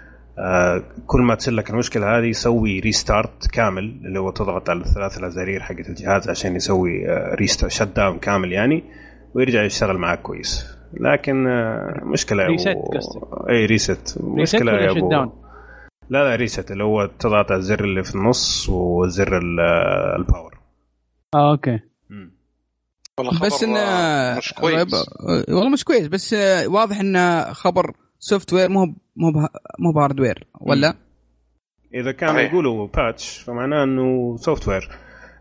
كل 1.07 1.21
ما 1.21 1.35
تصير 1.35 1.55
لك 1.55 1.71
المشكلة 1.71 2.19
هذه 2.19 2.33
سوي 2.33 2.81
restart 2.81 3.47
كامل 3.47 3.85
اللي 4.05 4.21
هو 4.21 4.31
تضغط 4.31 4.71
على 4.71 4.81
الثلاث 4.81 5.19
الازارير 5.19 5.61
حقت 5.61 5.89
الجهاز 5.89 6.29
عشان 6.31 6.57
يسوي 6.57 7.05
restart 7.35 7.73
shut 7.73 7.83
down 7.97 8.19
كامل 8.19 8.53
يعني 8.53 8.85
ويرجع 9.35 9.63
يشتغل 9.65 9.99
معك 9.99 10.23
كويس 10.23 10.67
لكن 11.01 11.47
آه، 11.47 12.01
مشكلة 12.05 12.47
Reset 12.57 12.67
ابو 12.69 12.83
قصدك. 12.83 13.49
إي 13.51 13.67
reset 13.67 14.19
مشكلة 14.21 14.73
يا 14.73 14.91
ابو؟ 14.91 15.11
لا 16.11 16.25
لا 16.29 16.37
reset 16.37 16.71
اللي 16.71 16.85
هو 16.85 17.07
تضغط 17.19 17.51
على 17.53 17.59
الزر 17.59 17.85
اللي 17.85 18.03
في 18.05 18.15
النص 18.15 18.69
وزر 18.69 19.39
ال- 19.39 19.61
ال 20.19 20.26
power 20.26 20.59
آه 21.35 21.51
okay. 21.51 21.81
والله 23.19 23.33
خبر 23.33 23.47
بس 23.47 23.63
إنه 23.63 23.79
آه، 23.79 24.39
مش 24.39 24.53
كويس 24.53 24.87
والله 25.49 25.69
مش 25.69 25.85
كويس 25.85 26.07
بس 26.09 26.35
آه، 26.35 26.67
واضح 26.69 27.01
إنه 27.01 27.53
خبر 27.53 27.93
software 28.25 28.69
مو 28.69 28.85
مو 29.17 29.33
به- 29.33 29.49
مو 29.79 29.93
ب 29.93 29.99
hardware 29.99 30.47
ولا؟ 30.61 30.95
إذا 31.95 32.13
كانوا. 32.13 32.41
يقولوا 32.41 32.87
patch 32.87 33.39
فمعناه 33.39 33.85
إنه 33.85 34.37
software 34.37 34.89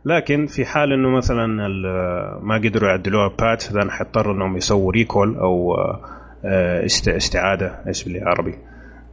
لكن 0.06 0.46
في 0.48 0.66
حال 0.66 0.94
إنه 0.94 1.10
مثلا 1.10 1.66
ال- 1.68 2.46
ما 2.46 2.56
قدروا 2.56 2.90
يعدلوها 2.90 3.28
patch 3.28 3.70
إذا 3.72 3.92
حيضطروا 3.92 4.34
إنهم 4.34 4.58
يسووا 4.58 4.92
recall 4.92 5.36
أو 5.36 5.74
آه، 6.46 6.86
است- 6.86 7.08
استعادة 7.10 7.80
إيش 7.88 8.04
بالعربي 8.04 8.58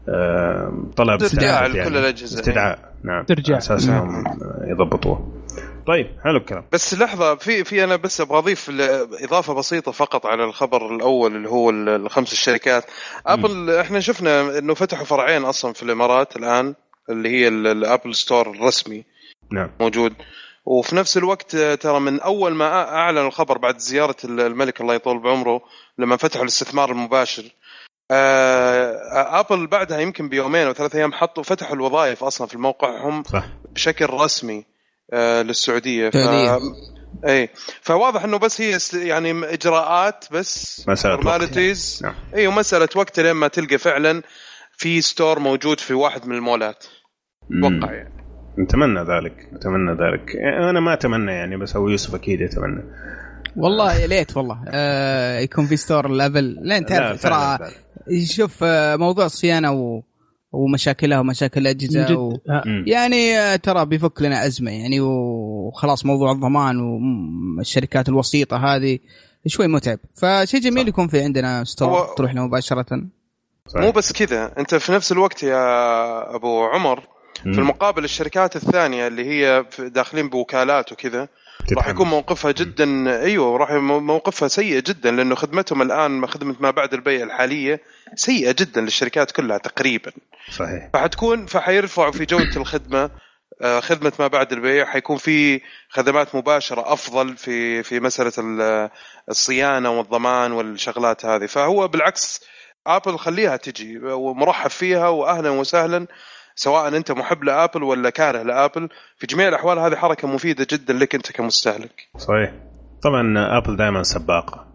آه، 0.08 0.72
طلب 0.96 1.22
استدعاء 1.22 1.66
استعادة 1.66 1.84
لكل 1.88 1.96
الأجهزة. 1.96 2.40
استدعاء 2.40 2.78
نعم 3.04 3.24
ترجع. 3.24 3.54
على 3.54 3.58
أساس 3.58 3.88
إنهم 3.88 4.24
يضبطوه 4.66 5.32
طيب 5.86 6.06
حلو 6.24 6.36
الكلام. 6.36 6.64
بس 6.72 6.94
لحظة 6.94 7.34
في 7.34 7.64
في 7.64 7.84
أنا 7.84 7.96
بس 7.96 8.20
أبغى 8.20 8.38
أضيف 8.38 8.70
إضافة 9.24 9.54
بسيطة 9.54 9.92
فقط 9.92 10.26
على 10.26 10.44
الخبر 10.44 10.94
الأول 10.94 11.36
اللي 11.36 11.48
هو 11.48 11.70
ال- 11.70 11.88
الخمس 11.88 12.32
الشركات. 12.32 12.84
Apple 13.26 13.70
إحنا 13.70 14.00
شفنا 14.00 14.58
إنه 14.58 14.74
فتحوا 14.74 15.04
فرعين 15.04 15.44
أصلا 15.44 15.72
في 15.72 15.82
الإمارات 15.82 16.36
الآن 16.36 16.74
اللي 17.10 17.28
هي 17.28 17.48
ال- 17.48 17.66
ال 17.66 17.74
Apple 17.74 18.14
Store 18.14 18.50
الرسمي. 18.50 19.04
نعم. 19.52 19.70
موجود. 19.80 20.14
وفي 20.64 20.96
نفس 20.96 21.16
الوقت 21.16 21.54
آه، 21.54 21.74
ترى 21.74 22.00
من 22.00 22.20
أول 22.20 22.54
ما 22.54 22.94
أعلن 22.94 23.18
الخبر 23.18 23.58
بعد 23.58 23.78
زيارة 23.78 24.16
ال- 24.24 24.40
الملك 24.40 24.80
الله 24.80 24.94
يطول 24.94 25.18
بعمره 25.18 25.60
لما 25.98 26.16
فتحوا 26.16 26.42
الاستثمار 26.42 26.90
المباشر 26.90 27.42
آه 28.10 29.40
Apple 29.40 29.66
بعدها 29.66 29.98
يمكن 30.00 30.28
بيومين 30.28 30.66
أو 30.66 30.72
ثلاث 30.72 30.96
أيام 30.96 31.12
حطوا 31.12 31.42
فتحوا 31.42 31.74
الوظائف 31.76 32.24
أصلا 32.24 32.46
في 32.46 32.58
موقعهم 32.58 33.22
صح. 33.24 33.44
بشكل 33.72 34.06
رسمي. 34.10 34.58
آه 34.58 34.77
للسعودية. 35.14 36.10
ف... 36.10 36.16
اي 37.26 37.48
فواضح 37.82 38.24
إنه 38.24 38.36
بس 38.36 38.60
هي 38.60 38.78
يعني 38.94 39.30
إجراءات 39.54 40.24
بس 40.32 40.84
مسألة 40.88 41.14
وقت. 41.14 41.58
نعم. 42.02 42.14
اي 42.34 42.46
ومسألة 42.46 42.88
وقت 42.96 43.20
لين 43.20 43.32
ما 43.32 43.48
تلقى 43.48 43.78
فعلا 43.78 44.22
في 44.72 45.00
store 45.00 45.38
موجود 45.38 45.80
في 45.80 45.94
واحد 45.94 46.26
من 46.26 46.36
المولات. 46.36 46.84
أتوقع 47.52 47.92
يعني. 47.92 48.12
نتمنى 48.58 49.00
ذلك. 49.00 49.48
نتمنى 49.52 49.92
ذلك. 49.92 50.36
أنا 50.70 50.80
ما 50.80 50.92
أتمنى 50.92 51.32
يعني 51.32 51.56
بس 51.56 51.76
هو 51.76 51.88
يوسف 51.88 52.14
أكيد 52.14 52.40
يتمنى. 52.40 52.82
والله 53.56 53.94
يا 53.94 54.06
ليت 54.06 54.36
والله. 54.36 54.64
آه 54.68 55.38
يكون 55.38 55.66
في 55.66 55.76
store 55.76 56.10
level 56.10 56.56
لين 56.62 56.86
تعرف 56.86 57.22
ترى. 57.22 57.58
شوف 58.24 58.64
آه، 58.64 58.96
موضوع 58.96 59.26
الصيانة 59.26 59.72
و... 59.72 60.02
ومشاكلها 60.52 61.20
ومشاكل 61.20 61.60
الأجهزة 61.60 62.16
و... 62.16 62.38
مم. 62.66 62.84
يعني 62.86 63.38
آه، 63.38 63.56
ترى 63.56 63.84
بيفك 63.86 64.22
لنا 64.22 64.46
أزمة 64.46 64.70
يعني 64.70 65.00
وخلاص 65.00 66.06
موضوع 66.06 66.32
الضمان 66.32 66.76
والشركات 67.58 68.08
الوسيطة 68.08 68.56
هذه 68.56 68.98
شوي 69.46 69.66
متعب 69.66 69.98
فشيء 70.14 70.60
جميل 70.60 70.82
صح. 70.82 70.88
يكون 70.88 71.08
في 71.08 71.20
عندنا 71.22 71.64
store 71.64 71.88
هو- 71.88 72.14
تروح 72.14 72.34
له 72.34 72.46
مباشرة 72.46 72.86
صحيح. 73.66 73.82
مو 73.84 73.90
بس 73.90 74.12
كذا 74.12 74.52
أنت 74.58 74.74
في 74.74 74.92
نفس 74.92 75.12
الوقت 75.12 75.42
يا 75.42 76.34
أبو 76.36 76.64
عمر 76.64 77.02
مم. 77.44 77.52
في 77.52 77.58
المقابل 77.58 78.04
الشركات 78.04 78.56
الثانية 78.56 79.06
اللي 79.06 79.24
هي 79.24 79.64
داخلين 79.78 80.28
بوكالات 80.28 80.92
وكذا 80.92 81.28
راح. 81.72 81.88
يكون 81.88 82.08
موقفها 82.08 82.52
جدا 82.52 82.84
أيوه 83.22 83.56
راح 83.56 83.72
موقفها 83.82 84.48
سيء 84.48 84.80
جدا 84.80 85.10
لأنه 85.10 85.34
خدمتهم 85.34 85.82
الآن 85.82 86.26
خدمة 86.26 86.56
ما 86.60 86.70
بعد 86.70 86.94
البيع 86.94 87.22
الحالية 87.24 87.80
سيئة 88.14 88.54
جدا 88.58 88.80
للشركات 88.80 89.30
كلها 89.30 89.58
تقريبا. 89.58 90.12
صحيح. 90.50 90.90
فحتكون 90.94 91.46
فحيرفعوا 91.46 92.12
في 92.12 92.24
جودة 92.24 92.56
الخدمة 92.56 93.10
آه، 93.62 93.80
خدمة 93.80 94.12
ما 94.18 94.26
بعد 94.26 94.52
البيع. 94.52 94.84
حيكون 94.84 95.16
في 95.16 95.60
خدمات 95.90 96.34
مباشرة 96.34 96.92
أفضل 96.92 97.36
في 97.36 97.82
في 97.82 98.00
مسألة 98.00 98.32
ال- 98.38 98.90
الصيانة 99.28 99.90
والضمان 99.90 100.52
والشغلات 100.52 101.24
هذه. 101.26 101.46
فهو 101.46 101.88
بالعكس 101.88 102.44
آبل 102.86 103.18
خليها 103.18 103.56
تجي 103.56 103.98
ومرحب 103.98 104.70
فيها 104.70 105.08
واهلا 105.08 105.50
وسهلا. 105.50 106.06
سواء 106.54 106.88
أنت 106.88 107.12
محب 107.12 107.44
لآبل 107.44 107.82
ولا 107.82 108.10
كاره 108.10 108.42
لآبل 108.42 108.88
في 109.18 109.26
جميع 109.26 109.48
الأحوال 109.48 109.78
هذه 109.78 109.94
حركة 109.96 110.28
مفيدة 110.28 110.66
جدا 110.70 110.92
لك 110.94 111.14
أنت 111.14 111.32
كمستهلك. 111.32 112.08
صحيح. 112.16 112.52
طبعا 113.02 113.34
Apple 113.58 113.76
دائما 113.76 114.02
سباقه 114.02 114.66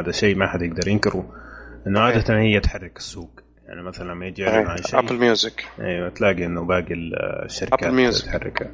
هذا 0.00 0.12
شيء 0.12 0.36
ما 0.36 0.46
حد 0.46 0.62
يقدر 0.62 0.88
ينكره. 0.88 1.30
إنه. 1.88 2.00
عادة 2.00 2.38
هي 2.38 2.60
تحرك 2.60 2.96
السوق. 2.96 3.40
يعني 3.68 3.82
مثلا 3.82 4.12
لما 4.12 4.26
يجي 4.26 4.42
يعلن 4.42 4.66
عن 4.66 4.76
شيء 4.82 4.98
Apple 4.98 5.18
Music 5.18 5.64
أيوه 5.80 6.08
تلاقي 6.08 6.44
إنه 6.46 6.64
باقي 6.64 6.94
الشركات 7.44 7.80
Apple 7.80 8.14
Music. 8.14 8.24
تحركها. 8.26 8.70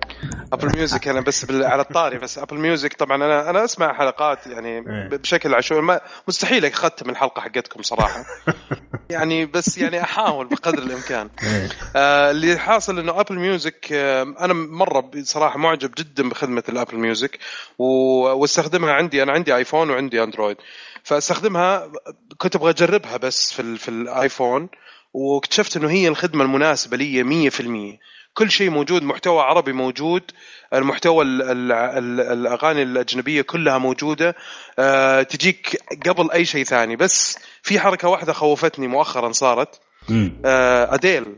Apple 0.53 0.77
Music 0.77 1.09
أنا 1.09 1.21
بس 1.21 1.45
بال- 1.45 1.65
على 1.65 1.83
الطاري 1.83 2.19
بس 2.19 2.39
ابل 2.39 2.57
ميوزك 2.59 2.93
طبعا 2.93 3.17
أنا 3.17 3.51
أنا 3.51 3.65
أسمع 3.65 3.93
حلقات 3.93 4.47
يعني 4.47 4.69
إيه. 4.79 5.09
بشكل 5.09 5.55
عشوائي. 5.55 5.83
ما 5.83 6.01
مستحيل 6.29 6.65
أختم 6.67 7.11
الحلقة 7.11 7.41
حقتكم 7.43 7.83
صراحة. 7.83 8.25
يعني 9.11 9.47
بس 9.47 9.79
يعني 9.79 10.03
أحاول 10.03 10.47
بقدر 10.49 10.79
الإمكان. 10.79 11.31
إيه. 11.43 11.69
آه 11.97 12.31
اللي 12.31 12.59
حاصل 12.59 12.99
إنه 12.99 13.21
Apple 13.21 13.35
Music 13.39 13.89
آه 13.93 14.23
أنا 14.23 14.53
مرة 14.55 15.01
بصراحه 15.01 15.59
معجب 15.59 15.91
جدا 15.99 16.29
بخدمة 16.29 16.63
ال 16.69 16.74
Apple 16.74 16.97
Music 16.99 17.39
و- 17.79 18.29
واستخدمها 18.29 18.93
عندي. 18.93 19.23
أنا 19.23 19.33
عندي 19.33 19.57
iPhone 19.57 19.91
وعندي 19.91 20.23
Android 20.23 20.57
فاستخدمها 21.05 21.93
كنت 22.39 22.57
أبغى 22.57 22.71
اجربها 22.71 23.17
بس 23.17 23.53
في 23.53 23.77
في 23.77 23.89
ال 23.89 24.00
iPhone 24.00 24.69
واكتشفت 25.13 25.77
إنه 25.77 25.91
هي 25.91 26.09
الخدمة 26.09 26.45
المناسبة 26.45 26.97
لي 26.97 27.51
100% 27.51 27.99
كل 28.35 28.51
شيء 28.51 28.71
موجود 28.71 29.03
محتوى 29.03 29.43
عربي 29.43 29.73
موجود 29.73 30.23
المحتوى 30.75 31.25
ال 31.25 31.43
ال 31.43 31.73
ال 31.73 32.21
الأغاني 32.21 32.83
الأجنبية 32.83 33.43
كلها 33.43 33.79
موجودة. 33.79 34.37
أه 34.79 35.23
تجيك 35.23 35.83
قبل 36.09 36.31
أي 36.31 36.45
شيء 36.45 36.65
ثاني. 36.65 36.97
بس 36.97 37.39
في 37.63 37.81
حركة 37.81 38.09
واحدة 38.09 38.33
خوفتني 38.33 38.87
مؤخرا 38.87 39.33
صارت. 39.33 39.81
أه 40.45 40.95
أديل. 40.95 41.37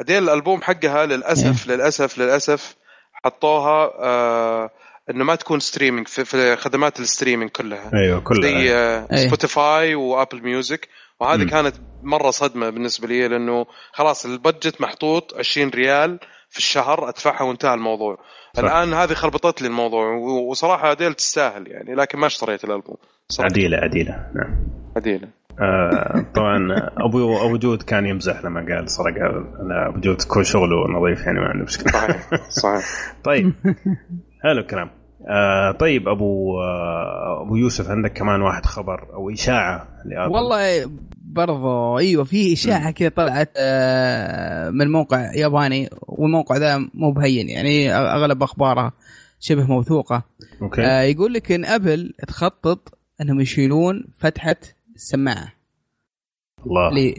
أديل 0.00 0.22
الألبوم 0.22 0.62
حقها 0.62 1.06
للأسف 1.06 1.66
للأسف 1.66 2.18
للأسف 2.18 2.76
حطوها 3.24 3.92
أه 4.00 4.70
إنه 5.10 5.24
ما 5.24 5.34
تكون 5.34 5.60
streaming 5.60 6.08
في, 6.08 6.24
في 6.24 6.56
خدمات 6.56 7.00
ال 7.00 7.05
streaming 7.05 7.50
كلها. 7.50 7.90
أيوه 7.94 8.20
كلها 8.20 8.40
زي 8.40 8.74
أيه. 8.74 9.26
Spotify 9.26 9.94
و 9.94 10.02
Apple 10.02 10.42
Music 10.42 10.88
وهذه 11.20 11.42
مم. 11.42 11.48
كانت 11.48 11.74
مرة 12.02 12.30
صدمة 12.30 12.70
بالنسبة 12.70 13.08
لي 13.08 13.28
لأنه 13.28 13.66
خلاص 13.92 14.26
ال 14.26 14.34
budget 14.34 14.80
محطوط 14.80 15.34
20 15.38 15.70
ريال 15.70 16.18
في 16.48 16.58
الشهر 16.58 17.08
أدفعها 17.08 17.42
وانتهى 17.42 17.74
الموضوع. 17.74 18.18
صح. 18.56 18.64
الآن 18.64 18.94
هذه 18.94 19.12
خربطت 19.12 19.62
لي 19.62 19.68
الموضوع 19.68 20.06
وصراحة 20.48 20.92
اديل 20.92 21.14
تستاهل 21.14 21.68
يعني 21.68 21.94
لكن 21.94 22.18
ما 22.18 22.26
اشتريت 22.26 22.64
الألبوم. 22.64 22.96
صراحة. 23.28 23.50
اديله 23.50 23.76
اديله. 23.76 24.30
نعم. 24.34 24.68
اديله 24.96 25.28
آه 25.60 26.24
طبعا 26.34 26.68
أبو 26.98 27.46
أبو 27.46 27.56
جود 27.56 27.82
كان 27.82 28.06
يمزح 28.06 28.44
لما 28.44 28.60
قال 28.60 28.90
سرق 28.90 29.14
أبو 29.88 30.00
جود 30.00 30.22
كل 30.22 30.46
شغله 30.46 30.88
نظيف 30.88 31.26
يعني 31.26 31.40
ما 31.40 31.46
عنده 31.46 31.64
مشكلة. 31.64 31.92
صحيح 31.92 32.48
صحيح. 32.48 32.84
طيب. 33.24 33.52
حلو 34.44 34.60
الكلام 34.60 34.90
آه 35.28 35.72
طيب 35.72 36.08
أبو 36.08 36.60
آه 36.60 37.42
أبو 37.42 37.56
يوسف 37.56 37.90
عندك 37.90 38.12
كمان 38.12 38.42
واحد 38.42 38.66
خبر 38.66 39.14
أو 39.14 39.30
إشاعة 39.30 39.88
ل 40.04 40.09
Apple 40.09 40.34
والله 40.34 40.90
برضو 41.34 41.98
أيوه 41.98 42.24
في 42.24 42.52
إشاعة 42.52 42.90
كذا 42.90 43.08
طلعت 43.08 43.50
آه، 43.56 44.70
من 44.70 44.92
موقع 44.92 45.34
ياباني 45.34 45.90
والموقع 46.02 46.56
ذا 46.56 46.88
مو 46.94 47.12
بهين 47.12 47.48
يعني 47.48 47.94
أغلب 47.94 48.42
اخباره 48.42 48.92
شبه 49.40 49.66
موثوقة. 49.66 50.22
أوكي. 50.62 50.82
آه، 50.82 51.02
يقول 51.02 51.32
لك 51.32 51.52
إن 51.52 51.64
Apple 51.64 52.14
تخطط 52.28 52.98
إنهم 53.20 53.40
يشيلون 53.40 54.04
فتحة 54.18 54.56
السماعة 54.94 55.52
الله. 56.66 56.88
اللي 56.88 57.14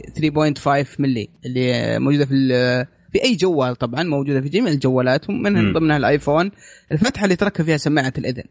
3.5 0.54 1.00
ملي 1.00 1.30
اللي 1.46 2.00
موجودة 2.00 2.26
في 2.26 2.86
ال- 3.16 3.22
في 3.22 3.28
اي 3.28 3.36
جوال 3.36 3.76
طبعا 3.76 4.04
موجودة 4.04 4.42
في 4.42 4.50
جميع 4.50 4.72
الجوالات. 4.72 5.30
ومن 5.30 5.74
ضمنها 5.74 5.98
ال 5.98 6.05
iPhone 6.05 6.52
الفتحة 6.92 7.24
اللي 7.24 7.36
تركب 7.36 7.66
فيها 7.66 7.78
سماعة 7.78 8.14
الإذن 8.18 8.44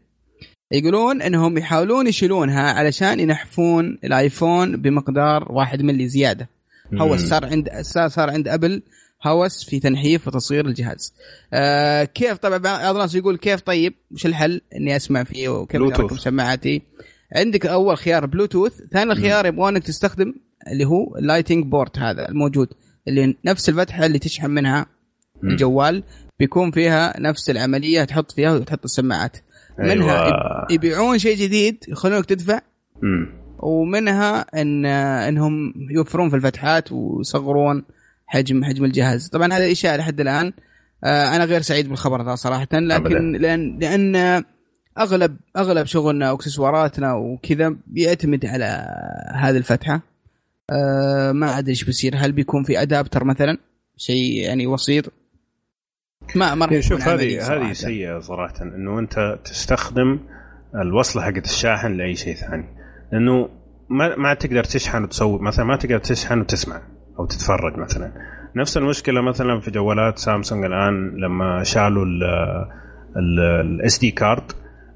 يقولون 0.71 1.21
إنهم 1.21 1.57
يحاولون 1.57 2.07
يشيلونها 2.07 2.71
علشان 2.71 3.19
ينحفون 3.19 3.97
ال 4.03 4.14
iPhone 4.14 4.77
بمقدار 4.81 5.51
1 5.51 5.81
ملي 5.81 6.07
زيادة 6.07 6.49
هوس. 6.93 7.19
صار 7.25 7.45
عند 7.45 7.69
صار 8.07 8.29
عند 8.29 8.47
Apple 8.47 8.81
هوس 9.23 9.63
في 9.69 9.79
تنحيف 9.79 10.27
وتصغير 10.27 10.65
الجهاز. 10.65 11.13
آه 11.53 12.03
كيف 12.03 12.37
طبعا 12.37 12.57
بعض 12.57 12.95
الناس 12.95 13.15
يقول 13.15 13.37
كيف 13.37 13.61
طيب 13.61 13.93
وش 14.11 14.25
الحل 14.25 14.61
إني 14.75 14.95
أسمع 14.95 15.23
فيه 15.23 15.49
وكيف 15.49 15.81
بلوتوث. 15.81 15.99
اركب 15.99 16.19
سماعاتي؟ 16.19 16.81
عندك 17.35 17.65
أول 17.65 17.97
خيار 17.97 18.25
بلوتوث، 18.25 18.73
ثاني 18.91 19.15
خيار 19.15 19.45
يبغونك 19.45 19.83
تستخدم 19.83 20.33
اللي 20.71 20.85
هو 20.85 21.17
ال 21.17 21.22
Lightning 21.22 21.65
port 21.65 21.99
هذا 21.99 22.29
الموجود 22.29 22.67
اللي 23.07 23.35
نفس 23.45 23.69
الفتحة 23.69 24.05
اللي 24.05 24.19
تشحن 24.19 24.49
منها. 24.49 24.85
الجوال 25.43 26.03
بيكون 26.39 26.71
فيها 26.71 27.19
نفس 27.19 27.49
العملية 27.49 28.03
تحط 28.03 28.31
فيها 28.31 28.53
وتحط 28.53 28.83
السماعات. 28.83 29.37
منها 29.79 30.25
أيوة. 30.25 30.65
يب- 30.69 30.71
يبيعون 30.71 31.17
شيء 31.19 31.37
جديد 31.37 31.77
يخلونك 31.87 32.25
تدفع 32.25 32.59
مم. 33.01 33.27
ومنها 33.59 34.45
ان 34.61 34.85
إنهم 34.85 35.73
يوفرون 35.91 36.29
في 36.29 36.35
الفتحات 36.35 36.91
ويصغرون 36.91 37.83
حجم 38.27 38.63
حجم 38.63 38.85
الجهاز 38.85 39.27
طبعا 39.27 39.53
هذا 39.53 39.71
اشاعه 39.71 39.97
لحد 39.97 40.19
الآن 40.21 40.53
آه، 41.03 41.35
أنا 41.35 41.45
غير 41.45 41.61
سعيد 41.61 41.89
بالخبر 41.89 42.25
ذا 42.25 42.35
صراحة 42.35 42.67
لكن. 42.73 43.31
لأن 43.31 43.79
لأن 43.79 44.43
اغلب 44.97 45.37
أغلب 45.57 45.85
شغلنا 45.85 46.31
وأكسسواراتنا 46.31 47.13
وكذا 47.13 47.75
بيعتمد 47.87 48.45
على 48.45 48.87
هذه 49.35 49.57
الفتحة 49.57 50.01
آه، 50.71 51.31
ما 51.31 51.59
أدري 51.59 51.71
إيش 51.71 51.83
بيصير. 51.83 52.15
هل 52.15 52.31
بيكون 52.31 52.63
في 52.63 52.81
ادابتر 52.81 53.23
مثلا؟ 53.23 53.57
شيء 53.97 54.43
يعني 54.43 54.67
وسيط؟ 54.67 55.13
ما 56.35 56.55
ما 56.55 56.71
إيه، 56.71 56.81
شوف 56.81 57.07
هذه. 57.07 57.53
هذه 57.53 57.73
سيئة 57.73 58.19
صراحة 58.19 58.61
إنه 58.61 58.99
أنت 58.99 59.39
تستخدم 59.45 60.19
الوصلة 60.75 61.23
حقت 61.23 61.45
الشاحن 61.45 61.97
لأي 61.97 62.15
شيء 62.15 62.35
ثاني. 62.35 62.65
لأنه 63.11 63.49
ما 63.89 64.15
ما 64.15 64.33
تقدر 64.33 64.63
تشحن 64.63 65.03
وتسوي 65.03 65.39
مثلا 65.39 65.65
ما 65.65 65.75
تقدر 65.75 65.97
تشحن 65.97 66.39
وتسمع 66.39 66.81
أو 67.19 67.25
تتفرج 67.25 67.77
مثلا. 67.77 68.11
نفس 68.55 68.77
المشكلة 68.77 69.21
مثلا 69.21 69.59
في 69.59 69.71
جوالات 69.71 70.19
سامسونج 70.19 70.65
الآن 70.65 71.17
لما 71.17 71.63
شالوا 71.63 72.05
ال 73.61 73.99
SD 73.99 74.11
card 74.11 74.51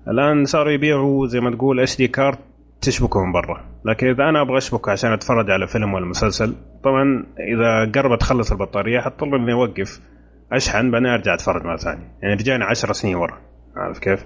الآن 0.08 0.46
صاروا 0.46 0.72
يبيعوا 0.72 1.28
زي 1.28 1.40
ما 1.40 1.56
تقول 1.56 1.80
SD 1.80 2.08
card 2.08 2.38
تشبكه 2.82 3.26
من 3.26 3.32
برا. 3.32 3.70
لكن 3.86 4.08
إذا 4.08 4.30
أنا 4.30 4.42
أبغى 4.42 4.58
اشبكه 4.58 4.92
عشان 4.92 5.12
أتفرج 5.12 5.52
على 5.52 5.68
فيلم 5.68 5.94
ولا 5.94 6.06
مسلسل 6.06 6.56
طبعا 6.84 7.26
إذا 7.40 7.92
قربت 7.92 8.22
تخلص 8.22 8.52
البطارية 8.52 9.00
حتطلب 9.00 9.34
إني 9.34 9.54
أوقف 9.54 10.02
أشحن 10.52 10.92
بعدين 10.92 11.08
أرجع 11.08 11.34
أتفرج 11.34 11.64
مرة 11.64 11.78
ثانية. 11.78 12.12
يعني 12.22 12.34
رجعنا 12.34 12.66
10 12.66 12.94
سنين 12.94 13.16
ورا 13.16 13.38
عارف 13.76 14.00
كيف؟ 14.00 14.26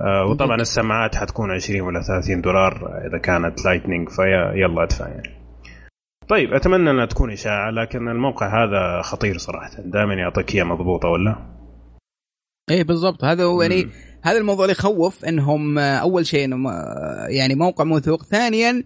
آه 0.00 0.24
وطبعا 0.24 0.56
السماعات 0.56 1.14
حتكون 1.14 1.50
20 1.50 1.80
ولا 1.80 2.00
30 2.02 2.40
دولار 2.40 3.00
إذا 3.06 3.18
كانت 3.18 3.64
Lightning 3.64 4.08
فيا 4.08 4.52
يلا 4.54 4.82
أدفع 4.82 5.08
يعني. 5.08 5.40
طيب 6.28 6.54
أتمنى 6.54 6.90
أنها 6.90 7.06
تكون 7.06 7.32
إشاعة 7.32 7.70
لكن 7.70 8.08
الموقع 8.08 8.64
هذا 8.64 9.02
خطير 9.02 9.38
صراحة. 9.38 9.70
دائما 9.84 10.14
يعطيك 10.14 10.54
اياها 10.54 10.64
مضبوطة 10.64 11.08
ولا؟ 11.08 11.36
إيه 12.70 12.84
بالضبط. 12.84 13.24
هذا 13.24 13.44
هو 13.44 13.62
يعني. 13.62 13.86
هذا 14.22 14.38
الموضوع 14.38 14.64
اللي 14.64 14.76
يخوف 14.78 15.24
إنهم 15.24 15.78
آه، 15.78 15.96
أول 15.96 16.26
شيء 16.26 16.44
إنهم 16.44 16.66
آه، 16.66 17.26
يعني 17.28 17.54
موقع 17.54 17.84
موثوق 17.84 18.22
ثانيا 18.24 18.84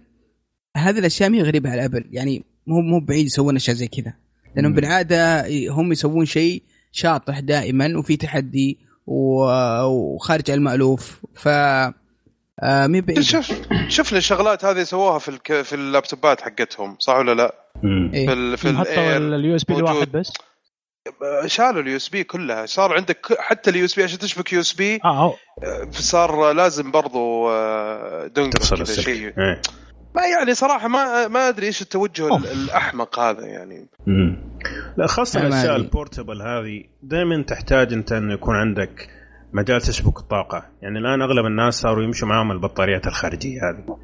هذه 0.77 0.99
الأشياء 0.99 1.29
مي 1.29 1.41
غريبة 1.41 1.69
على 1.69 1.85
Apple 1.85 2.05
يعني 2.11 2.43
مو 2.67 2.81
مو 2.81 2.99
بعيد 2.99 3.25
يسوون 3.25 3.55
أشياء 3.55 3.75
زي 3.75 3.87
كذا 3.87 4.13
لأنهم 4.55 4.71
مم. 4.71 4.75
بالعادة 4.75 5.45
هم 5.69 5.91
يسوون 5.91 6.25
شيء 6.25 6.63
شاطح 6.91 7.39
دائما 7.39 7.97
وفي 7.97 8.17
تحدي 8.17 8.77
وخارج 9.07 10.51
عن 10.51 10.57
المألوف 10.57 11.21
ف 11.33 11.47
آه، 12.63 12.87
مي 12.87 13.01
بعيد 13.01 13.21
شوف 13.21 13.51
شفنا 13.87 14.17
الشغلات 14.17 14.65
هذه 14.65 14.83
سووها 14.83 15.19
في 15.19 15.29
الك... 15.29 15.61
في 15.61 15.75
اللابتوبات 15.75 16.41
حقتهم 16.41 16.95
صح 16.99 17.15
ولا 17.15 17.33
لا؟ 17.33 17.55
مم. 17.83 18.11
إيه. 18.13 18.27
في 18.27 18.33
ال... 18.33 18.57
في 18.57 18.69
ال 18.69 19.35
Air 19.35 19.55
ال 19.55 19.63
USB. 19.63 19.73
الواحد 19.73 20.11
بس 20.11 20.33
شالوا 21.45 21.81
ال 21.81 21.95
USB 21.95 22.23
كلها 22.23 22.65
صار 22.65 22.93
عندك 22.93 23.17
ك- 23.21 23.39
حتى 23.39 23.69
ال 23.69 23.85
USB 23.85 24.03
عشان 24.03 24.19
تشبك 24.19 24.53
USB 24.53 24.99
صار 25.91 26.51
لازم 26.51 26.91
برضو 26.91 27.49
آه، 27.49 28.27
dongle 28.27 28.49
تفصل 28.59 28.87
شيء 28.87 29.27
إيه. 29.39 29.61
ما 30.15 30.21
يعني 30.25 30.53
صراحة 30.53 30.87
ما 30.87 31.27
ما 31.27 31.49
أدري 31.49 31.67
إيش 31.67 31.81
التوجه. 31.81 32.35
ال- 32.37 32.51
الأحمق 32.51 33.19
هذا 33.19 33.45
يعني 33.45 33.87
مم. 34.07 34.37
لا 34.97 35.07
خاصة 35.07 35.47
الأشياء. 35.47 35.75
البورتبل 35.75 36.41
هذه 36.41 36.83
دائما 37.03 37.43
تحتاج 37.43 37.93
أنت 37.93 38.11
إنه 38.11 38.33
يكون 38.33 38.55
عندك 38.55 39.09
مجال 39.53 39.81
تشبك 39.81 40.19
الطاقة 40.19 40.65
يعني 40.81 40.99
الآن 40.99 41.21
أغلب 41.21 41.45
الناس 41.45 41.73
صاروا 41.73 42.03
يمشوا 42.03 42.27
معاهم 42.27 42.51
البطاريات 42.51 43.07
الخارجية 43.07 43.59
هذه 43.69 43.97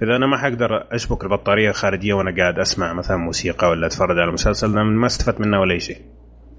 فإذا 0.00 0.16
أنا 0.16 0.26
ما 0.26 0.38
حقدر 0.38 0.86
أشبك 0.94 1.24
البطارية 1.24 1.70
الخارجية 1.70 2.14
وأنا 2.14 2.36
قاعد 2.36 2.58
أسمع 2.58 2.92
مثلا 2.92 3.16
موسيقى 3.16 3.68
ولا 3.70 3.86
أتفرج 3.86 4.18
على 4.18 4.32
مسلسل 4.32 4.68
ما 4.68 5.06
استفدت 5.06 5.40
منها 5.40 5.58
ولا 5.58 5.78
شيء 5.78 6.02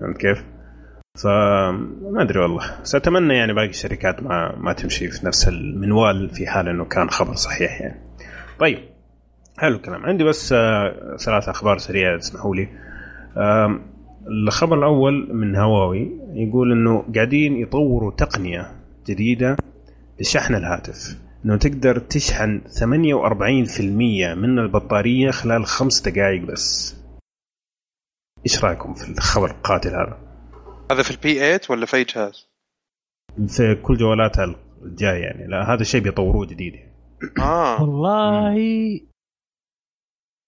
فهمت 0.04 0.18
كيف؟ 0.18 0.44
فما 1.24 2.22
أدري 2.22 2.40
والله 2.40 2.82
بس 2.84 2.96
أتمنى 2.96 3.34
يعني 3.34 3.54
باقي 3.54 3.70
الشركات 3.70 4.24
ما 4.24 4.56
ما 4.58 4.74
تمشي 4.74 5.08
في 5.08 5.26
نفس 5.26 5.48
المنوال 5.48 6.30
في 6.30 6.48
حال 6.48 6.68
إنه 6.68 6.86
كان 6.86 7.10
خبر 7.10 7.36
صحيح 7.36 7.82
يعني. 7.82 8.00
طيب 8.60 8.80
حلو 9.58 9.76
الكلام 9.76 10.06
عندي 10.06 10.24
بس 10.24 10.54
آه، 10.54 11.16
ثلاث 11.18 11.50
أخبار 11.50 11.78
سريعة 11.78 12.18
تسمحوا 12.18 12.56
لي. 12.56 12.68
الخبر 14.28 14.78
الأول 14.78 15.36
من 15.36 15.56
هواوي 15.56 16.12
يقول 16.34 16.72
إنه 16.72 17.06
قاعدين 17.16 17.58
يطوروا 17.58 18.12
تقنية 18.12 18.72
جديدة 19.08 19.56
لشحن 20.22 20.56
الهاتف 20.56 21.18
إنه 21.46 21.58
تقدر 21.58 22.00
تشحن 22.00 22.62
48% 22.80 23.82
من 24.36 24.60
البطارية 24.60 25.32
خلال 25.32 25.66
خمس 25.66 26.02
دقائق 26.02 26.42
بس. 26.42 27.03
إيش 28.46 28.64
رأيكم 28.64 28.94
في 28.94 29.10
الخبر 29.10 29.52
القاتل 29.52 29.90
هذا؟ 29.90 30.18
هذا 30.92 31.04
في 31.04 31.12
البي 31.12 31.34
8 31.40 31.60
ولا 31.70 31.86
في 31.86 31.98
اي 31.98 32.04
جهاز؟ 32.04 32.48
في 33.48 33.76
كل 33.76 33.98
جوالاتها 33.98 34.56
الجايه 34.84 35.24
يعني. 35.24 35.48
لا 35.48 35.74
هذا 35.74 35.82
الشيء 35.82 36.02
بيطوروه 36.02 36.46
جديد 36.46 36.74
يعني. 36.74 36.94
آه. 37.40 37.82
والله 37.84 38.56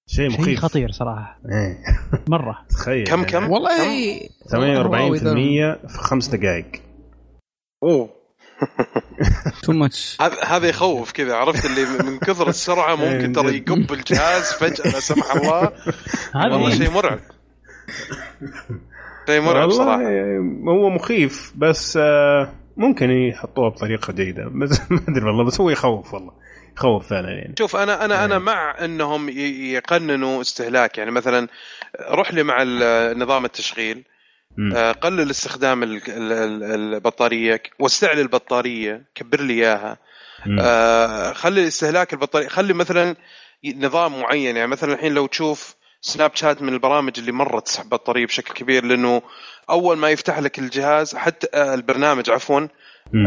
شيء 0.08 0.30
شيء 0.30 0.40
مخيف. 0.40 0.60
خطير 0.60 0.92
صراحة. 0.92 1.40
إيه. 1.52 1.78
مرة. 2.28 2.66
تخيل 2.70 3.08
كم 3.08 3.20
يعني. 3.20 3.32
كم؟ 3.32 3.50
والله 3.50 4.20
48% 4.20 5.88
في 5.88 5.98
خمس 5.98 6.28
دقائق. 6.28 6.82
أوه. 7.84 8.10
تو 9.64 9.74
ماتش 9.74 10.18
هذا 10.22 10.44
هذا 10.44 10.70
يخوف 10.70 11.12
كذا 11.12 11.36
عرفت 11.36 11.66
اللي 11.66 11.86
من 11.86 12.20
كثر 12.20 12.50
السرعة 12.50 12.96
ممكن 12.96 13.34
ترى 13.42 13.58
يقب 13.58 13.94
الجهاز 13.94 14.54
فجأة 14.54 14.92
لا 14.92 15.00
سمح 15.00 15.36
الله. 15.36 15.72
والله 16.36 16.70
شيء 16.70 16.92
مرعب. 16.92 17.20
شيء 19.28 19.42
مرعب 19.42 19.70
والله 19.70 19.76
صراحة 19.78 20.02
هو 20.68 20.90
مخيف 20.90 21.54
بس 21.56 21.98
آه، 22.02 22.54
ممكن 22.78 23.10
يحطوها 23.12 23.70
بطريقة 23.70 24.14
جيدة. 24.14 24.50
بس 24.62 24.92
ما 24.92 25.00
أدري 25.10 25.26
والله 25.26 25.44
بس 25.44 25.62
هو 25.62 25.70
يخوف 25.70 26.14
والله. 26.14 26.34
يخوف 26.78 27.10
فعلا 27.10 27.30
يعني. 27.30 27.56
شوف 27.60 27.76
أنا 27.76 28.06
أنا 28.06 28.26
أنا 28.26 28.36
إيه. 28.36 28.42
مع 28.42 28.76
إنهم 28.86 29.30
يقننوا 29.30 30.42
استهلاك. 30.42 30.98
يعني 30.98 31.12
مثلا 31.12 31.48
روح 32.10 32.34
لي 32.34 32.44
مع 32.44 32.64
نظام 33.14 33.46
التشغيل. 33.46 34.04
آه، 34.76 34.92
قلل 34.92 35.30
استخدام 35.32 35.84
ال- 35.84 36.02
ال- 36.08 36.34
ال- 36.34 36.64
البطارية 36.96 37.62
وسع 37.80 38.14
لي 38.14 38.22
البطارية 38.22 39.06
كبر 39.16 39.42
لي 39.42 39.54
إياها. 39.54 39.98
آه، 40.60 41.34
خلي 41.34 41.68
استهلاك 41.68 42.14
البطارية 42.14 42.48
خلي 42.48 42.74
مثلا 42.74 43.16
نظام 43.76 44.20
معين. 44.22 44.56
يعني 44.58 44.68
مثلا 44.72 44.94
الحين 44.94 45.14
لو 45.14 45.26
تشوف 45.26 45.76
سناب 46.06 46.32
شات 46.36 46.62
من 46.62 46.74
البرامج 46.74 47.14
اللي 47.18 47.32
مره 47.32 47.60
تسحب 47.60 47.90
بطاريه 47.90 48.26
بشكل 48.26 48.54
كبير 48.54 48.86
لأنه 48.86 49.22
أول 49.70 49.98
ما 49.98 50.10
يفتح 50.10 50.40
لك 50.40 50.60
الجهاز 50.60 51.16
حتى 51.16 51.48
آه، 51.54 51.74
البرنامج 51.74 52.30
عفوا. 52.30 52.68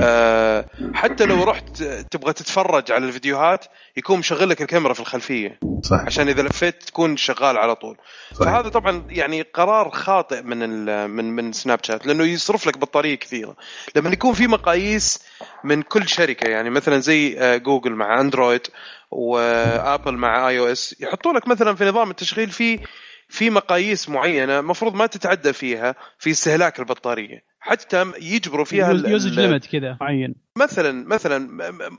آه، 0.03 0.65
حتى 0.95 1.25
لو 1.25 1.45
رحت 1.45 1.83
تبغى 1.83 2.33
تتفرج 2.33 2.93
على 2.93 3.07
الفيديوهات 3.07 3.65
يكون 3.97 4.19
مشغل 4.19 4.49
لك 4.49 4.63
الكاميرا 4.63 4.93
في 4.93 5.01
الخلفية 5.01 5.59
صح 5.83 6.01
عشان 6.01 6.29
إذا 6.29 6.43
لفيت 6.43 6.83
تكون 6.83 7.17
شغال 7.17 7.57
على 7.57 7.75
طول 7.75 7.97
صحيح. 8.33 8.53
فهذا 8.53 8.69
طبعا 8.69 9.05
يعني 9.09 9.43
قرار 9.43 9.91
خاطئ 9.91 10.43
من 10.43 10.85
من 11.11 11.25
من 11.25 11.53
سناب 11.53 11.79
شات 11.83 12.07
لأنه 12.07 12.25
يصرف 12.25 12.67
لك 12.67 12.79
بطارية 12.79 13.15
كثيرة 13.15 13.57
لما 13.97 14.11
يكون 14.11 14.33
في 14.33 14.47
مقاييس 14.47 15.23
من 15.65 15.83
كل 15.83 16.09
شركة 16.09 16.49
يعني 16.49 16.71
مثلا 16.71 16.99
زي 16.99 17.39
آه، 17.39 17.57
جوجل 17.57 17.93
مع 17.93 18.21
أندرويد 18.21 18.67
وآبل 19.11 20.15
مع 20.15 20.49
iOS 20.49 20.97
يحطوا 21.01 21.33
لك 21.33 21.49
مثلا 21.49 21.75
في 21.75 21.85
نظام 21.85 22.11
التشغيل 22.11 22.51
في 22.51 22.81
في 23.29 23.51
مقاييس 23.51 24.09
معينة 24.09 24.59
المفروض 24.59 24.95
ما 24.95 25.07
تتعدى 25.07 25.53
فيها 25.53 25.95
في 26.19 26.31
استهلاك 26.31 26.81
البطارية. 26.81 27.45
حتى 27.61 28.13
يجبروا 28.21 28.65
فيها 28.65 28.93
usage 28.93 29.39
limit 29.39 29.67
كذا 29.67 29.99
معين. 30.01 30.35
مثلا 30.57 31.09
مثلا 31.09 31.49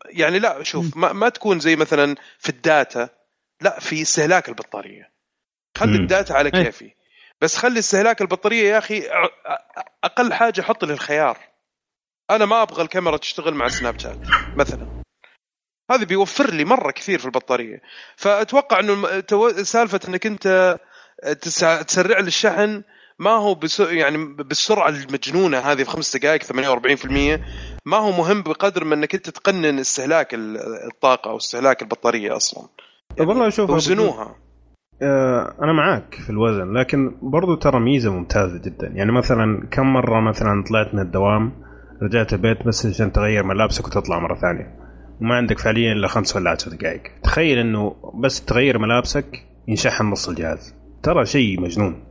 يعني 0.06 0.39
لا 0.39 0.63
شوف 0.63 0.98
ما, 0.98 1.13
ما 1.13 1.30
تكون 1.30 1.60
زي 1.60 1.76
مثلا 1.76 2.15
في 2.39 2.50
الداتا 2.50 3.10
لا 3.62 3.80
في 3.80 4.02
استهلاك 4.02 4.50
البطارية. 4.50 5.12
خلي. 5.78 5.95
الداتا 5.95 6.34
على 6.34 6.52
إيه. 6.54 6.63
كيفي. 6.63 6.91
بس 7.41 7.58
خلي 7.58 7.80
استهلاك 7.80 8.22
البطارية 8.22 8.69
يا 8.69 8.78
أخي 8.78 9.04
أقل 10.04 10.34
حاجة 10.34 10.62
حط 10.62 10.86
لي 10.86 10.93
الخيار 10.93 11.38
أنا 12.32 12.45
ما 12.45 12.62
أبغى 12.62 12.82
الكاميرا 12.82 13.17
تشتغل 13.17 13.54
مع 13.54 13.67
سناب 13.67 14.00
شات 14.00 14.19
مثلا. 14.56 14.88
هذا 15.91 16.04
بيوفر 16.06 16.54
لي 16.54 16.65
مرة 16.65 16.91
كثير 16.91 17.19
في 17.19 17.25
البطارية. 17.25 17.82
فأتوقع 18.15 18.80
إنه 18.80 19.21
سالفة 19.63 19.99
إنك 20.10 20.25
أنت 20.25 20.78
تسع- 21.41 21.82
تسرع 21.82 22.19
لي 22.19 22.28
الشحن 22.28 22.84
ما 23.19 23.32
هو 23.32 23.56
بس 23.56 23.80
يعني 23.80 24.17
بالسرعة 24.17 24.89
المجنونة 24.89 25.58
هذه 25.58 25.84
في 25.84 25.89
خمس 25.89 26.17
دقائق 26.17 26.43
48% 26.43 27.41
ما 27.86 27.97
هو 27.97 28.12
مهم 28.12 28.41
بقدر 28.41 28.84
ما 28.84 28.95
إنك 28.95 29.15
أنت 29.15 29.30
تقنن 29.30 29.80
استهلاك 29.80 30.34
ال- 30.34 30.58
الطاقة 30.91 31.32
أو 31.32 31.38
استهلاك 31.38 31.82
البطارية 31.82 32.36
أصلا. 32.36 32.67
طب 33.17 33.28
والله 33.28 33.49
شوف 33.49 33.69
وزنوها 33.69 34.36
آه، 35.02 35.56
أنا 35.62 35.73
معاك 35.73 36.15
في 36.15 36.30
الوزن 36.30 36.73
لكن 36.78 37.17
برضو 37.21 37.56
ترى 37.56 37.80
ميزة 37.80 38.12
ممتازة 38.12 38.62
جدا. 38.62 38.88
يعني 38.88 39.12
مثلا 39.12 39.67
كم 39.71 39.93
مرة 39.93 40.19
مثلا 40.21 40.63
طلعت 40.69 40.93
من 40.93 40.99
الدوام 40.99 41.52
رجعت 42.02 42.34
البيت 42.34 42.67
بس 42.67 42.86
عشان 42.86 43.12
تغير 43.12 43.43
ملابسك 43.43 43.88
وتطلع 43.88 44.19
مرة 44.19 44.36
ثانية. 44.36 44.80
وما 45.21 45.36
عندك 45.36 45.60
فعليا 45.60 45.93
إلا 45.93 46.08
خمس 46.08 46.36
ولا 46.36 46.49
عشر 46.49 46.71
دقائق. 46.71 47.01
تخيل 47.23 47.58
إنه 47.58 47.95
بس 48.13 48.45
تغير 48.45 48.77
ملابسك 48.77 49.45
ينشحن 49.67 50.05
نص 50.05 50.29
الجهاز. 50.29 50.75
ترى 51.03 51.25
شيء 51.25 51.62
مجنون. 51.62 52.03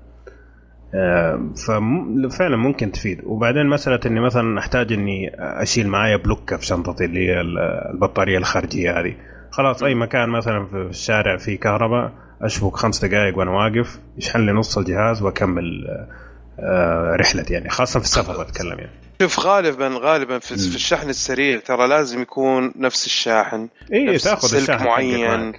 آه، 0.95 1.53
ففعلا 2.29 2.57
ممكن 2.57 2.93
تفيد. 2.93 3.21
وبعدين 3.25 3.67
مسألة 3.67 4.01
إني 4.07 4.21
مثلا 4.21 4.59
أحتاج 4.59 4.93
إني 4.93 5.31
أشيل 5.39 5.89
معايا 5.89 6.17
بلوكة 6.17 6.57
في 6.57 6.67
شنطتي 6.67 7.05
اللي 7.05 7.29
هي 7.29 7.41
البطارية 7.93 8.39
الخارجية 8.39 9.01
هذه. 9.01 9.15
خلاص 9.51 9.83
أي 9.83 9.95
مكان 9.95 10.29
مثلا 10.29 10.65
في 10.65 10.77
الشارع 10.77 11.37
في 11.37 11.57
كهرباء 11.57 12.13
أشبك 12.43 12.77
خمس 12.77 13.05
دقائق 13.05 13.39
وأنا 13.39 13.51
واقف 13.51 14.01
يشحن 14.19 14.41
لي 14.41 14.53
نص 14.53 14.79
الجهاز 14.79 15.23
وأكمل 15.23 15.87
آه، 15.89 16.09
رحلتي 17.21 17.55
يعني 17.55 17.71
خاصة 17.71 18.01
في 18.01 18.07
السفر 18.07 18.43
بتكلم 18.43 18.79
يعني. 18.79 18.91
شوف 19.23 19.41
غالبا 19.41 19.99
غالبا 20.03 20.39
في. 20.39 20.57
في 20.57 20.77
الشحن 20.77 21.09
السريع 21.09 21.59
ترى 21.59 21.89
لازم 21.89 22.23
يكون 22.23 22.73
نفس 22.77 23.07
الشاحن 23.07 23.69
اي 23.93 24.05
نفس 24.05 24.25
تأخذ 24.25 24.49
سلك 24.49 24.61
الشاحن 24.61 24.85
معين. 24.85 25.53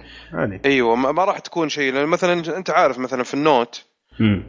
أيوه 0.64 0.94
ما 0.96 1.24
راح 1.24 1.38
تكون 1.38 1.68
شيء 1.68 1.92
لأن 1.92 2.06
مثلا 2.06 2.56
انت 2.56 2.70
عارف 2.70 2.98
مثلا 2.98 3.22
في 3.22 3.34
النوت. 3.34 3.84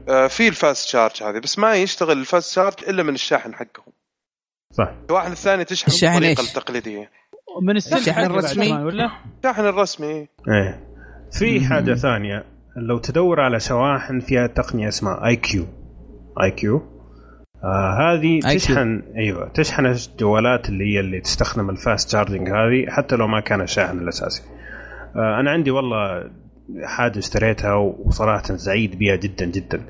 آه، 0.10 0.28
في 0.28 0.48
ال 0.48 0.56
fast 0.56 0.88
charge 0.88 1.24
هذه 1.24 1.40
بس 1.40 1.60
ما 1.60 1.76
يشتغل 1.76 2.18
ال 2.18 2.25
fast 2.25 2.56
charge 2.56 2.74
إلا 2.88 3.04
من 3.04 3.14
الشاحن 3.14 3.54
حقهم. 3.54 3.94
صح. 4.72 4.92
الواحد 5.10 5.32
الثاني 5.32 5.66
تشحن 5.66 5.92
الشاحن 5.92 6.20
بالطريقة؟ 6.20 6.42
التقليديه 6.42 7.10
من 7.62 7.74
بعد 8.08 8.32
الرسمي؟ 8.32 8.74
ولا؟ 8.74 9.12
الشاحن 9.38 9.66
الرسمي. 9.66 10.28
إيه. 10.48 10.92
في 11.40 11.66
حاجة 11.66 11.94
ثانية 11.94 12.46
لو 12.78 12.98
تدور 12.98 13.42
على 13.42 13.60
شواحن 13.60 14.20
فيها 14.20 14.48
تقنية 14.48 14.88
اسمها 14.88 15.28
IQ 15.28 15.68
IQ 16.42 16.82
آه 17.64 17.98
هذه 18.00 18.40
IQ. 18.40 18.54
تشحن 18.54 19.04
أيوه 19.18 19.50
تشحن 19.50 19.86
الجوالات 19.86 20.70
اللي 20.70 20.94
هي 20.94 21.00
اللي 21.00 21.22
تستخدم 21.22 21.70
ال 21.70 21.78
fast 21.78 22.10
charging 22.10 22.50
هذه 22.50 22.86
حتى 22.90 23.16
لو 23.16 23.28
ما 23.28 23.40
كان 23.40 23.62
الشاحن 23.62 23.98
الأساسي. 23.98 24.44
آه 25.16 25.40
أنا 25.40 25.52
عندي 25.52 25.72
والله 25.72 26.30
حاجة 26.84 27.20
اشتريتها 27.20 27.74
وصراحة 27.76 28.44
سعيد 28.44 29.00
بها 29.00 29.16
جدا 29.16 29.46
جدا. 29.46 29.86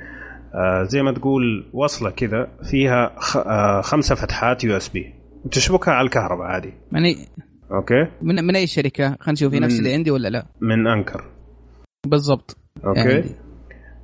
آه 0.55 0.83
زي 0.83 1.01
ما 1.01 1.11
تقول 1.11 1.69
وصلة 1.73 2.09
كذا 2.09 2.47
فيها 2.71 3.11
خ... 3.17 3.37
آه 3.37 3.81
خمسة 3.81 4.15
فتحات 4.15 4.63
USB. 4.63 5.13
وتشبكها 5.45 5.93
على 5.93 6.05
الكهرباء 6.05 6.47
عادي. 6.47 6.73
من 6.91 7.05
أي 7.05 7.15
okay؟ 7.71 8.07
من, 8.21 8.43
من 8.43 8.55
أي 8.55 8.67
شركة؟ 8.67 9.03
خلينا 9.03 9.31
نشوف 9.31 9.51
في 9.51 9.59
نفس 9.59 9.79
اللي 9.79 9.93
عندي 9.93 10.11
ولا 10.11 10.27
لا. 10.27 10.45
من 10.61 10.87
أنكر. 10.87 11.23
بالضبط. 12.07 12.57
okay. 12.85 12.99
عندي. 12.99 13.35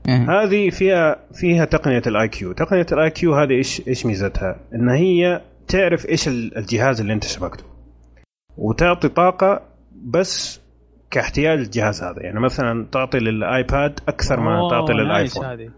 إيه. 0.07 0.43
هذه 0.43 0.69
فيها 0.69 1.19
فيها 1.33 1.65
تقنية 1.65 2.01
ال 2.07 2.27
IQ 2.27 2.51
تقنية 2.51 2.85
ال 2.91 3.09
IQ 3.09 3.35
هذه 3.35 3.51
إيش 3.53 3.87
إيش 3.87 4.05
ميزتها؟ 4.05 4.59
إن 4.75 4.89
هي 4.89 5.41
تعرف 5.67 6.09
إيش 6.09 6.27
ال- 6.27 6.57
الجهاز 6.57 7.01
اللي 7.01 7.13
أنت 7.13 7.23
شبكته. 7.23 7.63
وتعطي 8.57 9.09
طاقة 9.09 9.61
بس 10.05 10.61
كاحتياج 11.11 11.59
الجهاز 11.59 12.03
هذا. 12.03 12.23
يعني 12.23 12.39
مثلا 12.39 12.85
تعطي 12.91 13.17
للآيباد 13.17 13.99
أكثر 14.07 14.39
ما 14.39 14.69
تعطي 14.69 14.93
للآيفون. 14.93 15.45
هذه. 15.45 15.69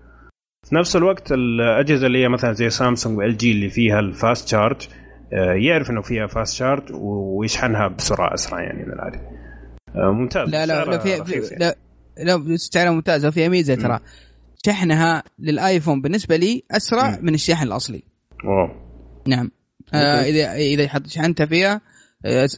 في 0.70 0.76
نفس 0.76 0.96
الوقت 0.96 1.32
الأجهزة 1.32 2.08
اللي 2.08 2.24
هي 2.24 2.30
مثلا 2.30 2.54
زي 2.54 2.70
سامسونج 2.70 3.18
وإل 3.18 3.38
جي 3.38 3.52
اللي 3.52 3.70
فيها 3.70 4.00
ال 4.00 4.09
fast 4.09 4.48
charge 4.48 4.88
آه، 5.34 5.54
يعرف 5.54 5.90
إنه 5.90 6.02
فيها 6.02 6.28
fast 6.28 6.56
charge 6.56 6.84
ويشحنها 6.94 7.88
بسرعة 7.88 8.34
أسرع 8.34 8.62
يعني 8.62 8.86
من 8.86 8.94
العادي. 8.94 9.20
آه، 9.96 10.12
ممتاز. 10.12 10.50
لا 10.50 10.66
لا 10.66 10.86
لا 10.86 10.98
في, 10.98 11.16
رخيص 11.16 11.52
يعني. 11.52 11.66
لا 11.66 11.70
لا 11.70 11.76
سعرها 12.56 12.92
ممتازه 12.92 13.28
وفيها 13.28 13.48
ميزه 13.48 13.76
ترى. 13.76 14.00
شحنها 14.66 15.24
للآيفون 15.40 16.02
بالنسبة 16.02 16.36
لي 16.36 16.64
أسرع 16.72 17.10
مم. 17.10 17.26
من 17.26 17.34
الشاحن 17.34 17.68
الأصلي. 17.68 18.04
wow. 18.46 18.68
نعم. 19.28 19.52
آه 19.94 20.22
اذا 20.24 20.54
إذا 20.54 20.88
حط 20.88 21.08
شحنتها 21.08 21.46
فيها 21.46 21.82
آه، 22.26 22.50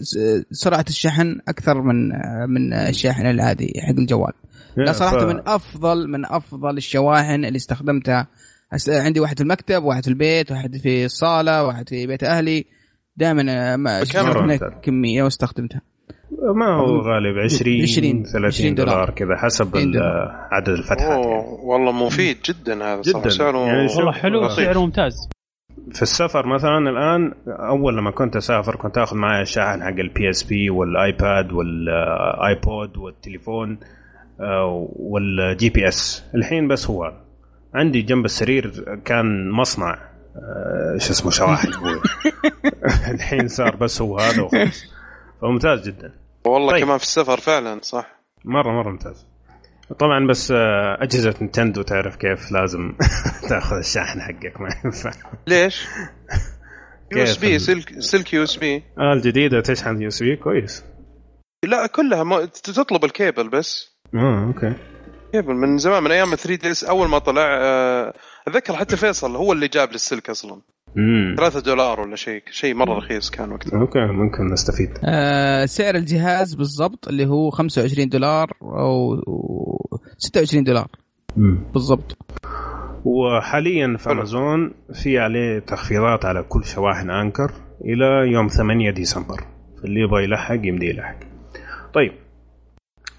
سرعة 0.51 0.85
الشحن 0.89 1.39
أكثر 1.47 1.81
من 1.81 2.11
آه، 2.11 2.45
من 2.45 2.73
الشاحن 2.73 3.25
العادي 3.25 3.73
حق 3.81 3.99
الجوال. 3.99 4.33
لا 4.77 4.91
صراحة 4.91 5.19
ف- 5.19 5.23
من 5.23 5.41
افضل 5.47 6.07
من 6.07 6.25
أفضل 6.25 6.77
الشواحن 6.77 7.45
اللي 7.45 7.57
استخدمتها. 7.57 8.27
عندي 8.87 9.19
واحد 9.19 9.37
في 9.37 9.43
المكتب 9.43 9.83
واحد 9.83 10.03
في 10.03 10.09
البيت 10.09 10.51
واحد 10.51 10.77
في 10.77 11.05
الصالة 11.05 11.63
واحد 11.63 11.89
في 11.89 12.07
بيت 12.07 12.23
أهلي. 12.23 12.65
دائما 13.17 13.43
منها 13.43 13.77
ممتاز. 13.77 14.71
كمية 14.83 15.23
واستخدمتها. 15.23 15.81
ما 16.55 16.65
هو 16.75 16.99
غالب 16.99 17.37
20 17.37 17.81
20 17.81 18.23
30 18.23 18.75
دولار. 18.75 18.93
دولار 18.93 19.09
كذا 19.09 19.35
حسب 19.35 19.67
20 19.67 19.83
ال- 19.83 19.91
دولار. 19.91 20.47
عدد 20.51 20.69
الفتحات 20.69 21.01
يعني. 21.09 21.25
اوه 21.25 21.59
والله 21.65 21.91
مفيد 21.91 22.37
جدا 22.45 22.83
هذا 22.93 23.01
جداً. 23.01 23.29
سعره 23.29 23.57
يعني 23.57 23.87
والله 23.95 24.11
حلو. 24.11 24.49
سعره 24.49 24.79
ممتاز 24.79 25.29
في 25.93 26.01
السفر 26.01 26.45
مثلا 26.47 26.77
الآن 26.89 27.33
أول 27.47 27.97
لما 27.97 28.11
كنت 28.11 28.35
أسافر 28.35 28.75
كنت 28.75 28.97
آخذ 28.97 29.17
معي 29.17 29.41
الشاحن 29.41 29.83
حق 29.83 29.87
ال 29.99 30.29
PSP 30.29 30.69
والآيباد 30.69 31.51
والآيبود 31.51 32.97
والتليفون 32.97 33.77
آه، 34.39 34.87
وال 34.95 35.69
GPS 35.69 36.23
الحين 36.35 36.67
بس 36.67 36.89
هو 36.89 37.13
عندي 37.73 38.01
جنب 38.01 38.25
السرير 38.25 38.99
كان 39.05 39.49
مصنع 39.49 39.97
آه، 40.35 40.97
شو 40.97 41.11
اسمه 41.11 41.31
شواحن. 41.31 41.69
الحين 43.13 43.47
صار 43.47 43.75
بس 43.75 44.01
هو 44.01 44.19
هذا 44.19 44.41
وخلاص 44.41 44.85
فممتاز 45.41 45.87
جدا 45.89 46.11
والله 46.45 46.71
طيب. 46.71 46.83
كمان 46.85 46.97
في 46.97 47.03
السفر 47.03 47.39
فعلا 47.39 47.79
صح. 47.83 48.11
مرة 48.45 48.71
مرة 48.71 48.91
ممتاز. 48.91 49.25
طبعا 49.99 50.27
بس 50.27 50.51
آه، 50.51 50.97
أجهزة 51.03 51.35
نينتندو 51.41 51.81
تعرف 51.81 52.15
كيف 52.15 52.51
لازم 52.51 52.93
تأخذ 53.49 53.75
الشاحن 53.77 54.21
حقك 54.21 54.61
ما 54.61 54.69
ينفع. 54.85 55.11
ليش؟ 55.47 55.87
USB 57.11 57.59
سلك 57.59 57.99
سلك 57.99 58.33
USB 58.33 58.83
آه 58.99 59.13
الجديدة 59.13 59.61
تشحن 59.61 60.01
USB 60.01 60.35
كويس. 60.35 60.83
لا 61.65 61.87
كلها 61.87 62.23
ما 62.23 62.45
تطلب 62.45 63.05
الكيبل 63.05 63.49
بس. 63.49 63.97
آه 64.15 64.45
okay. 64.47 64.73
cable 65.31 65.53
من 65.53 65.77
زمان 65.77 66.03
من 66.03 66.11
أيام 66.11 66.35
3DS 66.35 66.83
أول 66.83 67.07
ما 67.07 67.19
طلع 67.19 67.57
آه، 67.61 68.13
أتذكر 68.47 68.75
حتى 68.75 68.97
فيصل 68.97 69.35
هو 69.35 69.53
اللي 69.53 69.67
جاب 69.67 69.89
لي 69.89 69.95
السلك 69.95 70.29
أصلا. 70.29 70.61
امم 70.97 71.35
3 71.37 71.59
دولار 71.59 71.99
ولا 71.99 72.15
شيء 72.15 72.43
شيء 72.51 72.75
مرة 72.75 72.97
رخيص 72.97 73.29
كان 73.29 73.51
وقتها. 73.51 73.79
okay 73.79 74.05
ممكن 74.05 74.45
نستفيد. 74.53 74.89
آه 75.03 75.65
سعر 75.65 75.95
الجهاز 75.95 76.53
بالضبط 76.53 77.07
اللي 77.07 77.25
هو 77.25 77.49
25 77.49 78.09
دولار 78.09 78.51
أو 78.61 79.13
أو 79.13 79.99
26 80.17 80.63
دولار. 80.63 80.87
بالضبط. 81.73 82.17
وحاليا 83.05 83.97
في 83.97 84.05
حلو. 84.05 84.13
أمازون 84.13 84.73
في 84.93 85.19
عليه 85.19 85.59
تخفيضات 85.59 86.25
على 86.25 86.43
كل 86.43 86.65
شواحن 86.65 87.09
أنكر 87.09 87.51
إلى 87.85 88.31
يوم 88.31 88.47
8 88.47 88.91
ديسمبر. 88.91 89.43
فاللي 89.81 90.01
يبغى 90.01 90.23
يلحق 90.23 90.55
يمدي 90.63 90.89
يلحق. 90.89 91.19
طيب 91.93 92.11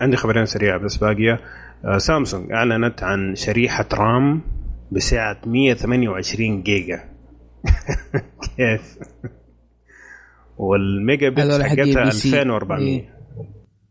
عندي 0.00 0.16
خبرين 0.16 0.46
سريعة 0.46 0.78
بس 0.78 0.96
باقية. 0.96 1.40
آه 1.84 1.98
سامسونج 1.98 2.52
أعلنت 2.52 3.02
عن 3.02 3.34
شريحة 3.34 3.88
RAM 3.94 4.42
بسعه 4.92 5.36
128 5.46 6.62
جيجا. 6.62 7.12
كيف 8.56 8.98
والميجا 10.56 11.28
بت 11.28 11.62
حقتها 11.62 12.04
PC. 12.04 12.28
2400 12.28 12.88
إيه. 12.88 13.12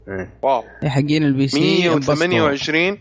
إيه. 0.07 0.39
Wow 0.43 0.63
حقين 0.83 1.23
ال 1.23 1.47
PC 1.47 1.93
انبسطوا. 1.93 2.15
128 2.15 2.97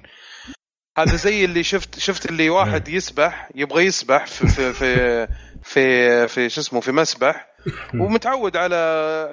هذا 0.99 1.17
زي 1.17 1.45
اللي 1.45 1.63
شفت 1.63 1.99
شفت 1.99 2.31
اللي 2.31 2.51
واحد 2.51 2.89
يسبح 2.89 3.51
يبغى 3.55 3.85
يسبح 3.85 4.27
في 4.27 4.49
في 4.49 4.73
في 4.73 5.27
في, 5.63 6.29
في 6.29 6.49
شو 6.49 6.61
اسمه 6.61 6.81
في 6.81 6.93
مسبح 6.93 7.47
ومتعود 7.95 8.57
على 8.57 8.77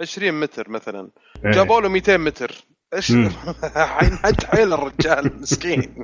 20 0.02 0.40
متر 0.40 0.70
مثلا 0.70 1.12
إيه. 1.46 1.52
جابوا 1.52 1.82
له 1.82 1.90
200 1.90 2.18
متر 2.18 2.66
إيش. 2.96 3.12
حينحد 3.76 4.44
حيل 4.52 4.74
الرجال 4.74 5.32
مسكين 5.42 5.96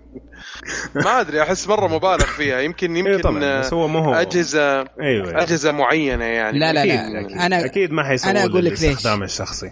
ما 0.95 1.21
أدري 1.21 1.41
أحس 1.41 1.67
مره 1.67 1.87
مبالغ 1.87 2.25
فيها. 2.25 2.59
يمكن 2.59 2.95
إيه 2.95 2.99
يمكن 3.13 3.21
طبعا 3.21 3.59
بس 3.59 3.73
هو 3.73 3.87
ما 3.87 3.99
هو. 3.99 4.13
اجهزه 4.13 4.79
أيوه. 4.81 5.43
أجهزة 5.43 5.71
معينة 5.71 6.25
يعني. 6.25 6.59
لا 6.59 6.73
لا 6.73 6.81
أكيد 6.83 6.93
لا. 6.93 7.19
أكيد, 7.21 7.37
أنا- 7.37 7.65
أكيد. 7.65 7.91
ما 7.91 8.03
حيسووا 8.03 8.31
أنا 8.31 8.45
أقول 8.45 8.65
لك 8.65 8.71
ليش. 8.71 9.05
الشخصي. 9.23 9.71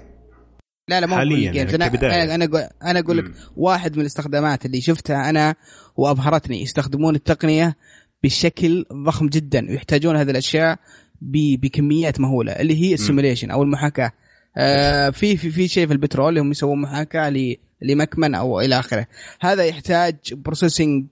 لا 0.88 1.00
لا 1.02 1.08
مو 1.08 1.16
حالياً 1.16 1.52
يعني 1.52 1.58
جيمز 1.72 1.76
أنا. 1.76 1.86
أنا 2.24 2.36
أنا 2.36 2.46
أقول 2.46 2.62
أنا 2.84 3.00
أقول 3.00 3.18
لك. 3.18 3.32
واحد 3.56 3.96
من 3.96 4.02
الاستخدامات 4.02 4.66
اللي 4.66 4.82
شفتها 4.82 5.30
أنا 5.30 5.56
وأبهرتني. 5.96 6.62
يستخدمون 6.62 7.16
التقنية 7.16 7.76
بشكل 8.24 8.86
ضخم 9.06 9.28
جدا 9.30 9.68
ويحتاجون 9.70 10.16
هذه 10.16 10.30
الأشياء 10.32 10.80
ب- 11.22 11.62
بكميات 11.62 12.20
مهولة 12.20 12.52
اللي 12.52 12.82
هي 12.82 12.94
ال 12.94 12.99
simulation 12.99 13.52
أو 13.52 13.64
المحاكاة. 13.64 14.12
آه 14.58 15.10
في 15.10 15.38
في 15.38 15.52
في 15.52 15.68
شيء 15.68 15.88
في 15.88 15.94
البترول 15.94 16.38
هم 16.38 16.52
يسوون 16.52 16.82
محاكاة 16.82 17.56
لمكمن 17.82 18.36
أو 18.36 18.62
إلى 18.62 18.80
آخره. 18.80 19.08
هذا 19.42 19.66
يحتاج 19.66 20.16
processing 20.32 21.06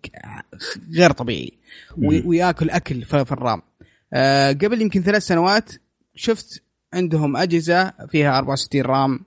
غير 0.96 1.12
طبيعي. 1.12 1.54
وياكل 1.98 2.70
أكل 2.70 3.02
في 3.06 3.26
في 3.26 3.32
ال 3.32 3.38
RAM. 3.38 3.62
آه 4.14 4.52
قبل 4.52 4.82
يمكن 4.82 5.02
ثلاث 5.02 5.24
سنوات 5.24 5.72
شفت 6.16 6.64
عندهم 6.94 7.38
أجهزة 7.38 7.94
فيها 8.10 8.38
64 8.38 8.82
RAM 8.82 9.20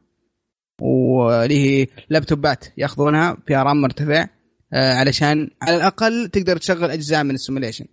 واللي 0.81 1.59
هي 1.59 1.87
لابتوبات 2.11 2.65
ياخذونها 2.77 3.37
فيها 3.47 3.63
RAM 3.63 3.81
مرتفع 3.81 4.29
آه 4.73 4.95
علشان 4.95 5.51
على 5.63 5.77
الأقل 5.77 6.29
تقدر 6.29 6.57
تشغل 6.57 6.91
أجزاء 6.91 7.25
من 7.25 7.35
ال 7.35 7.39
simulation 7.39 7.85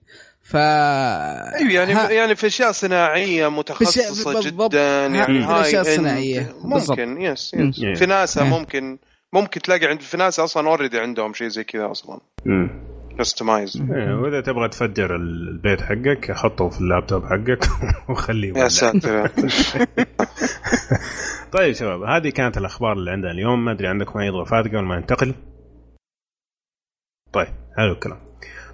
ف 0.49 0.55
أيوه 0.55 1.71
يعني 1.73 1.93
ها- 1.93 2.09
يعني 2.09 2.35
في 2.35 2.47
أشياء 2.47 2.71
صناعية 2.71 3.47
متخصصة 3.49 4.33
بالضبط. 4.33 4.71
جدا 4.71 5.05
يعني 5.05 5.39
هاي 5.43 5.81
الصناعية. 5.81 6.53
بالضبط. 6.63 6.99
ممكن 6.99 7.21
yes. 7.21 7.53
yes. 7.53 7.99
في 7.99 8.05
ناسا. 8.05 8.43
ممكن 8.43 8.97
ممكن 9.33 9.61
تلاقي 9.61 9.87
عند 9.87 10.01
في 10.01 10.17
ناسا 10.17 10.43
أصلا 10.43 10.67
already 10.69 10.99
عندهم 10.99 11.33
شيء 11.33 11.47
زي 11.47 11.63
كذا 11.63 11.91
أصلا. 11.91 12.19
customize 13.19 13.81
وإذا 13.91 14.41
تبغى 14.41 14.69
تفجر 14.69 15.15
البيت 15.15 15.81
حقك 15.81 16.31
حطه 16.31 16.69
في 16.69 16.81
اللابتوب 16.81 17.25
حقك 17.25 17.67
وخليه 18.09 18.53
يا. 18.57 18.67
ساتر 18.67 19.27
طيب 21.57 21.73
شباب 21.73 22.01
هذه 22.03 22.29
كانت 22.29 22.57
الأخبار 22.57 22.93
اللي 22.93 23.11
عندنا 23.11 23.31
اليوم 23.31 23.65
ما 23.65 23.71
أدري 23.71 23.87
عندكم 23.87 24.19
أي 24.19 24.29
إضافات 24.29 24.65
قبل 24.67 24.83
ما 24.83 24.95
ننتقل 24.99 25.33
طيب 27.33 27.47
حلو 27.77 27.93
الكلام 27.93 28.28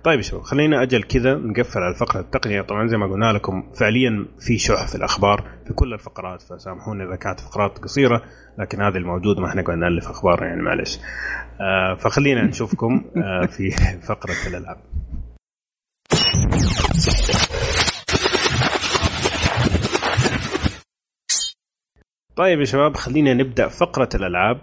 طيب 0.06 0.18
يا 0.18 0.24
شباب 0.24 0.41
خلينا 0.41 0.84
أجل 0.84 1.04
كذا 1.04 1.36
نقفل 1.36 1.80
على 1.80 1.94
الفقره 1.94 2.20
التقنية. 2.20 2.62
طبعا 2.62 2.88
زي 2.88 2.98
ما 2.98 3.08
قلنا 3.08 3.34
لكم 3.34 3.72
فعليا 3.80 4.26
في 4.39 4.58
شح 4.58 4.88
في 4.88 4.96
الأخبار 4.96 5.50
في 5.68 5.74
كل 5.74 5.94
الفقرات 5.94 6.41
فسامحونا 6.41 7.04
إذا 7.04 7.15
كانت 7.15 7.39
فقرات 7.39 7.78
قصيرة 7.78 8.22
لكن 8.60 8.82
هذه 8.82 8.98
الموجودة 8.98 9.41
ما 9.41 9.48
إحنا 9.48 9.62
قاعدين 9.62 9.84
نألف 9.84 10.08
أخبار 10.08 10.44
يعني 10.44 10.62
معلش. 10.62 11.00
آه 11.62 11.96
فخلينا 11.96 12.44
نشوفكم 12.44 13.06
آه 13.18 13.46
في 13.46 13.72
فقرة 14.10 14.36
الألعاب. 14.48 14.78
طيب 22.36 22.60
يا 22.60 22.65
شباب 22.65 22.96
خلينا 22.96 23.34
نبدأ 23.34 23.68
فقرة 23.68 24.10
الألعاب. 24.15 24.62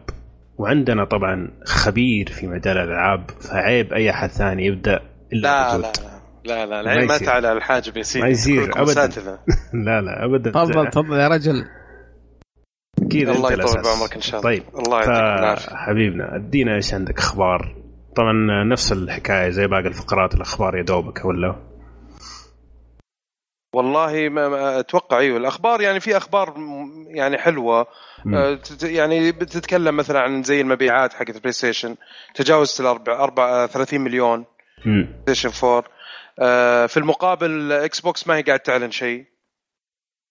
وعندنا 0.59 1.05
طبعا 1.05 1.51
خبير 1.65 2.29
في 2.29 2.47
مجال 2.47 2.79
الألعاب 2.79 3.31
فعيب 3.41 3.93
أي 3.93 4.11
أحد 4.11 4.29
ثاني 4.29 4.67
يبدأ 4.67 5.12
إلا 5.33 5.79
لا. 5.79 5.79
لا 5.79 5.83
لا. 5.83 5.93
لا 6.45 6.67
ما 6.67 6.81
العلم 6.81 7.09
ما 7.09 7.15
يصير. 7.15 7.27
تعالى 7.27 7.49
على 7.49 7.59
الحاجب 7.59 7.97
يصير 7.97 8.23
ما 8.23 8.29
يصير. 8.29 8.83
أساتذة. 8.83 9.39
لا 9.87 10.01
لا 10.01 10.25
ابدا. 10.25 10.51
تفضل 10.51 10.91
تفضل 10.91 11.17
يا 11.17 11.29
رجل. 11.29 11.65
أكيد 13.03 13.29
الله 13.29 13.53
يطول 13.53 13.83
بعمرك 13.83 14.15
إن 14.15 14.21
شاء 14.21 14.41
الله. 14.41 14.51
طيب 14.51 14.63
الله 14.79 14.97
يعطيك 14.99 15.39
العافية. 15.41 15.71
فحبيبنا 15.71 16.37
أدينا 16.37 16.75
إيش 16.75 16.95
عندك 16.95 17.19
أخبار؟ 17.19 17.77
طبعا 18.17 18.65
نفس 18.65 18.93
الحكاية 18.93 19.51
زي 19.51 19.67
باقي 19.67 19.89
الفقرات 19.89 20.35
الأخبار 20.35 20.77
يا 20.77 20.83
دوبك 20.83 21.25
ولا؟ 21.25 21.57
والله 23.75 24.29
ما 24.29 24.49
ما 24.49 24.81
أتوقع 24.81 25.19
أيوه 25.19 25.39
الأخبار 25.39 25.81
يعني 25.81 26.01
في 26.01 26.17
أخبار 26.17 26.55
يعني 27.07 27.39
حلوة. 27.39 27.87
مم. 28.25 28.35
آه، 28.35 28.59
يعني 28.83 29.33
بتتكلم 29.33 29.97
مثلا 29.97 30.21
عن 30.21 30.43
زي 30.43 30.61
المبيعات 30.61 31.13
حقت 31.13 31.37
البلاي 31.37 31.53
ستيشن. 31.53 31.97
تجاوزت 32.35 32.81
الأربع 32.81 33.25
أربع 33.25 33.67
30 33.67 34.01
مليون. 34.01 34.45
مم. 34.87 35.03
بلاي 35.27 35.35
ستيشن 35.35 35.67
4 35.69 35.85
آه، 36.39 36.87
في 36.87 36.97
المقابل 36.97 37.73
إكس 37.73 38.01
بوكس 38.01 38.29
ما 38.29 38.37
هي 38.37 38.43
قاعد 38.43 38.61
تعلن 38.61 38.91
شيء 38.91 39.25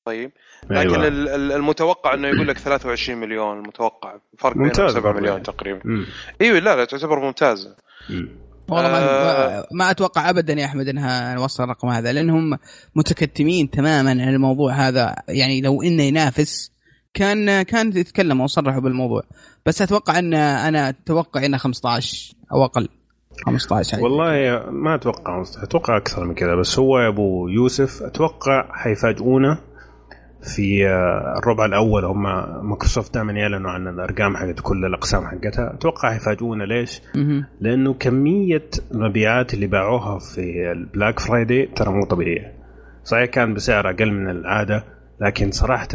طيب 0.06 0.32
لكن 0.64 0.78
أيوة. 0.78 1.08
ال- 1.08 1.30
ال- 1.30 1.52
المتوقع 1.52 2.14
إنه 2.14 2.28
يقول 2.28 2.48
لك 2.48 2.58
23 2.58 3.20
مليون 3.20 3.58
المتوقع 3.58 4.18
فرق 4.40 4.58
ممتاز 4.58 4.92
7 4.92 5.04
برضه 5.04 5.16
مليون 5.20 5.32
يعني. 5.34 5.44
تقريبا 5.44 5.82
مم. 5.86 6.06
إيوه 6.42 6.60
لا 6.60 6.76
لا 6.76 6.86
تعتبر 6.86 7.20
ممتازة 7.20 7.76
مم. 8.10 8.30
والله 8.70 8.90
ما, 8.92 8.98
آه. 9.00 9.68
ما 9.72 9.92
أتوقع 9.92 10.30
ابدا 10.30 10.54
يا 10.54 10.66
أحمد 10.66 10.88
إنها 10.88 11.36
نوصل 11.36 11.64
الرقم 11.64 11.88
هذا 11.88 12.14
لأنهم 12.14 12.58
متكتمين 12.96 13.70
تماما 13.70 14.10
عن 14.12 14.30
الموضوع 14.30 14.74
هذا 14.74 15.16
يعني 15.28 15.62
لو 15.62 15.82
إنه 15.82 16.04
ينافس 16.04 16.72
كان 17.14 17.62
كان 17.62 17.98
يتكلموا 17.98 18.44
وصرحوا 18.44 18.82
بالموضوع 18.82 19.24
بس 19.66 19.82
أتوقع 19.82 20.20
ان 20.20 20.34
أنا 20.34 20.90
أتوقع 20.90 21.46
إنه 21.46 21.58
15 21.58 22.34
أو 22.52 22.66
أقل 22.66 22.90
15 23.46 23.92
حاجة. 23.92 24.04
والله 24.04 24.64
ما 24.72 24.96
أتوقع 24.96 25.44
أتوقع 25.64 25.98
أكثر 25.98 26.26
من 26.26 26.34
كذا 26.34 26.56
بس 26.56 26.80
هو 26.80 27.00
يا 27.00 27.08
أبو 27.08 27.48
يوسف 27.48 28.04
أتوقع 28.04 28.68
حيفاجئونا 28.72 29.58
في 30.56 30.88
آه، 30.88 31.38
الربع 31.38 31.66
الأول. 31.66 32.06
هم 32.06 32.24
مايكروسوفت 32.70 33.14
دائما 33.14 33.32
يعلنوا 33.34 33.72
عن 33.72 33.88
الأرقام 33.88 34.38
حقت 34.38 34.60
كل 34.60 34.86
الأقسام 34.86 35.28
حقتها. 35.28 35.74
أتوقع 35.74 36.12
حيفاجئونا 36.14 36.64
ليش؟ 36.64 37.02
لأنه 37.62 37.94
كمية 37.94 38.70
المبيعات 38.92 39.54
اللي 39.54 39.68
باعوها 39.68 40.20
في 40.20 40.72
ال 40.72 40.80
Black 40.80 41.20
Friday 41.20 41.66
ترى 41.66 41.92
مو 41.94 42.06
طبيعية. 42.06 42.54
صحيح 43.04 43.26
كان 43.26 43.54
بسعر 43.54 43.90
أقل 43.90 44.12
من 44.12 44.30
العادة 44.30 44.84
لكن 45.22 45.52
صراحة 45.52 45.88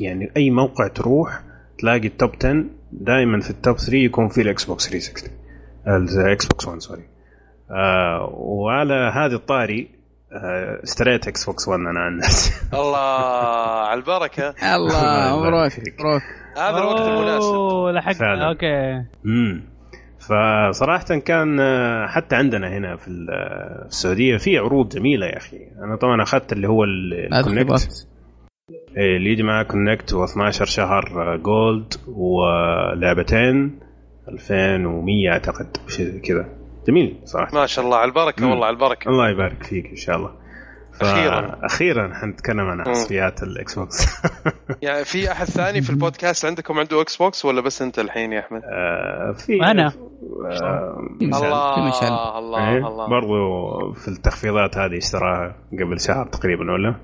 يعني 0.00 0.30
أي 0.36 0.50
موقع 0.50 0.86
تروح 0.88 1.42
تلاقي 1.78 2.06
ال 2.06 2.12
top 2.12 2.30
10 2.40 2.64
دائما 2.92 3.40
في 3.40 3.50
ال 3.50 3.57
top 3.57 3.76
3 3.76 3.96
يكون 3.96 4.28
في 4.28 4.42
ال 4.42 4.64
Xbox 4.64 4.88
360 4.88 5.39
ال 5.86 6.46
Xbox 6.46 6.68
1 6.68 6.78
sorry 6.78 7.02
آه 7.70 8.30
وعلى 8.34 8.94
هذه 9.14 9.34
الطاري 9.34 9.88
آه 10.32 10.80
اشتريت 10.82 11.28
Xbox 11.28 11.68
1 11.68 11.80
أنا 11.80 12.00
عن 12.00 12.16
نفسي. 12.16 12.52
الله 12.80 12.98
على 13.88 14.00
البركة. 14.00 14.54
الله 14.76 15.36
مبروك. 15.38 15.72
مبروك. 15.98 16.22
هذا 16.56 16.78
الوقت 16.78 17.00
المناسب. 17.00 18.18
فعلاً. 18.18 18.48
okay. 18.48 19.04
امم 19.26 19.70
فصراحة 20.20 21.04
كان 21.04 21.60
آه، 21.60 22.06
حتى 22.06 22.36
عندنا 22.36 22.68
هنا 22.68 22.96
في 22.96 23.26
آه، 23.30 23.82
في 23.82 23.86
السعودية 23.88 24.36
في 24.36 24.58
عروض 24.58 24.88
جميلة 24.88 25.26
يا 25.26 25.36
أخي. 25.36 25.56
أنا 25.84 25.96
طبعا 25.96 26.22
أخذت 26.22 26.52
اللي 26.52 26.68
هو 26.68 26.84
ال 26.84 27.01
Kinect 27.01 28.06
إيه، 28.96 29.16
اللي 29.16 29.30
يجي 29.30 29.42
معاه 29.42 29.62
Kinect 29.62 30.14
و12 30.14 30.50
شهر 30.50 31.36
Gold 31.36 31.94
ولعبتين. 32.08 33.80
2100 34.30 35.28
أعتقد 35.32 35.76
شيء 35.88 36.06
زي 36.06 36.20
كذا 36.20 36.48
جميل 36.88 37.16
صراحة 37.24 37.54
ما 37.54 37.66
شاء 37.66 37.84
الله 37.84 37.96
على 37.96 38.08
البركة 38.08 38.44
مم. 38.44 38.50
والله 38.50 38.66
على 38.66 38.74
البركة 38.74 39.08
الله 39.08 39.28
يبارك 39.30 39.62
فيك 39.62 39.86
إن 39.90 39.96
شاء 39.96 40.16
الله 40.16 40.30
ف- 40.92 41.02
أخيراً. 41.02 41.58
أخيرا 41.62 42.14
حنتكلم 42.14 42.60
عن 42.60 42.84
حصريات 42.88 43.42
ال 43.42 43.78
Xbox 43.78 44.06
يعني 44.82 45.04
في 45.04 45.32
أحد 45.32 45.46
ثاني 45.46 45.82
في 45.82 45.90
البودكاست 45.90 46.44
عندكم 46.44 46.78
عنده 46.78 47.00
Xbox 47.02 47.44
ولا 47.44 47.60
بس 47.60 47.82
أنت 47.82 47.98
الحين 47.98 48.32
يا 48.32 48.40
أحمد؟ 48.40 48.62
آه، 48.64 49.32
في 49.32 49.62
أنا. 49.64 49.88
في 49.88 51.30
آه،. 51.32 51.38
الله 51.38 52.38
الله 52.38 52.68
إيه، 52.68 52.86
الله 52.88 53.08
برضو 53.08 53.92
في 53.92 54.08
التخفيضات 54.08 54.78
هذه 54.78 54.98
اشتراها 54.98 55.54
قبل 55.72 56.00
شهر 56.00 56.26
تقريبا 56.26 56.72
ولا؟ 56.72 56.94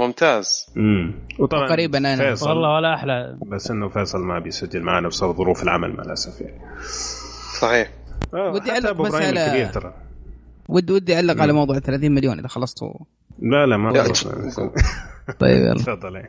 ممتاز. 0.00 0.66
امم 0.76 1.14
وطبعا 1.38 1.68
تقريباً 1.68 1.98
أنا. 1.98 2.16
فيصل. 2.16 2.48
والله 2.48 2.74
ولا 2.74 2.94
أحلى. 2.94 3.38
بس 3.46 3.70
إنه 3.70 3.88
فيصل 3.88 4.18
ما 4.18 4.38
بيسجل 4.38 4.82
معنا 4.82 5.08
بسبب 5.08 5.32
ظروف 5.36 5.62
العمل 5.62 5.92
مع 5.96 6.02
الأسف 6.02 6.40
يعني. 6.40 6.60
صحيح. 7.60 7.90
آه، 8.34 8.50
ودي 8.50 8.72
أبو 8.72 9.02
بس 9.02 9.12
على- 9.12 9.74
ترى. 9.74 9.94
ودي 10.68 10.92
ودي 10.92 11.14
أعلق 11.16 11.42
على 11.42 11.52
موضوع 11.52 11.78
30 11.78 12.12
مليون 12.12 12.38
إذا 12.38 12.48
خلصتوا. 12.48 12.94
لا 13.38 13.66
لا 13.66 13.76
ما. 13.76 13.92
طيب 15.40 15.56
يلا. 15.64 15.74
تفضل. 15.74 16.22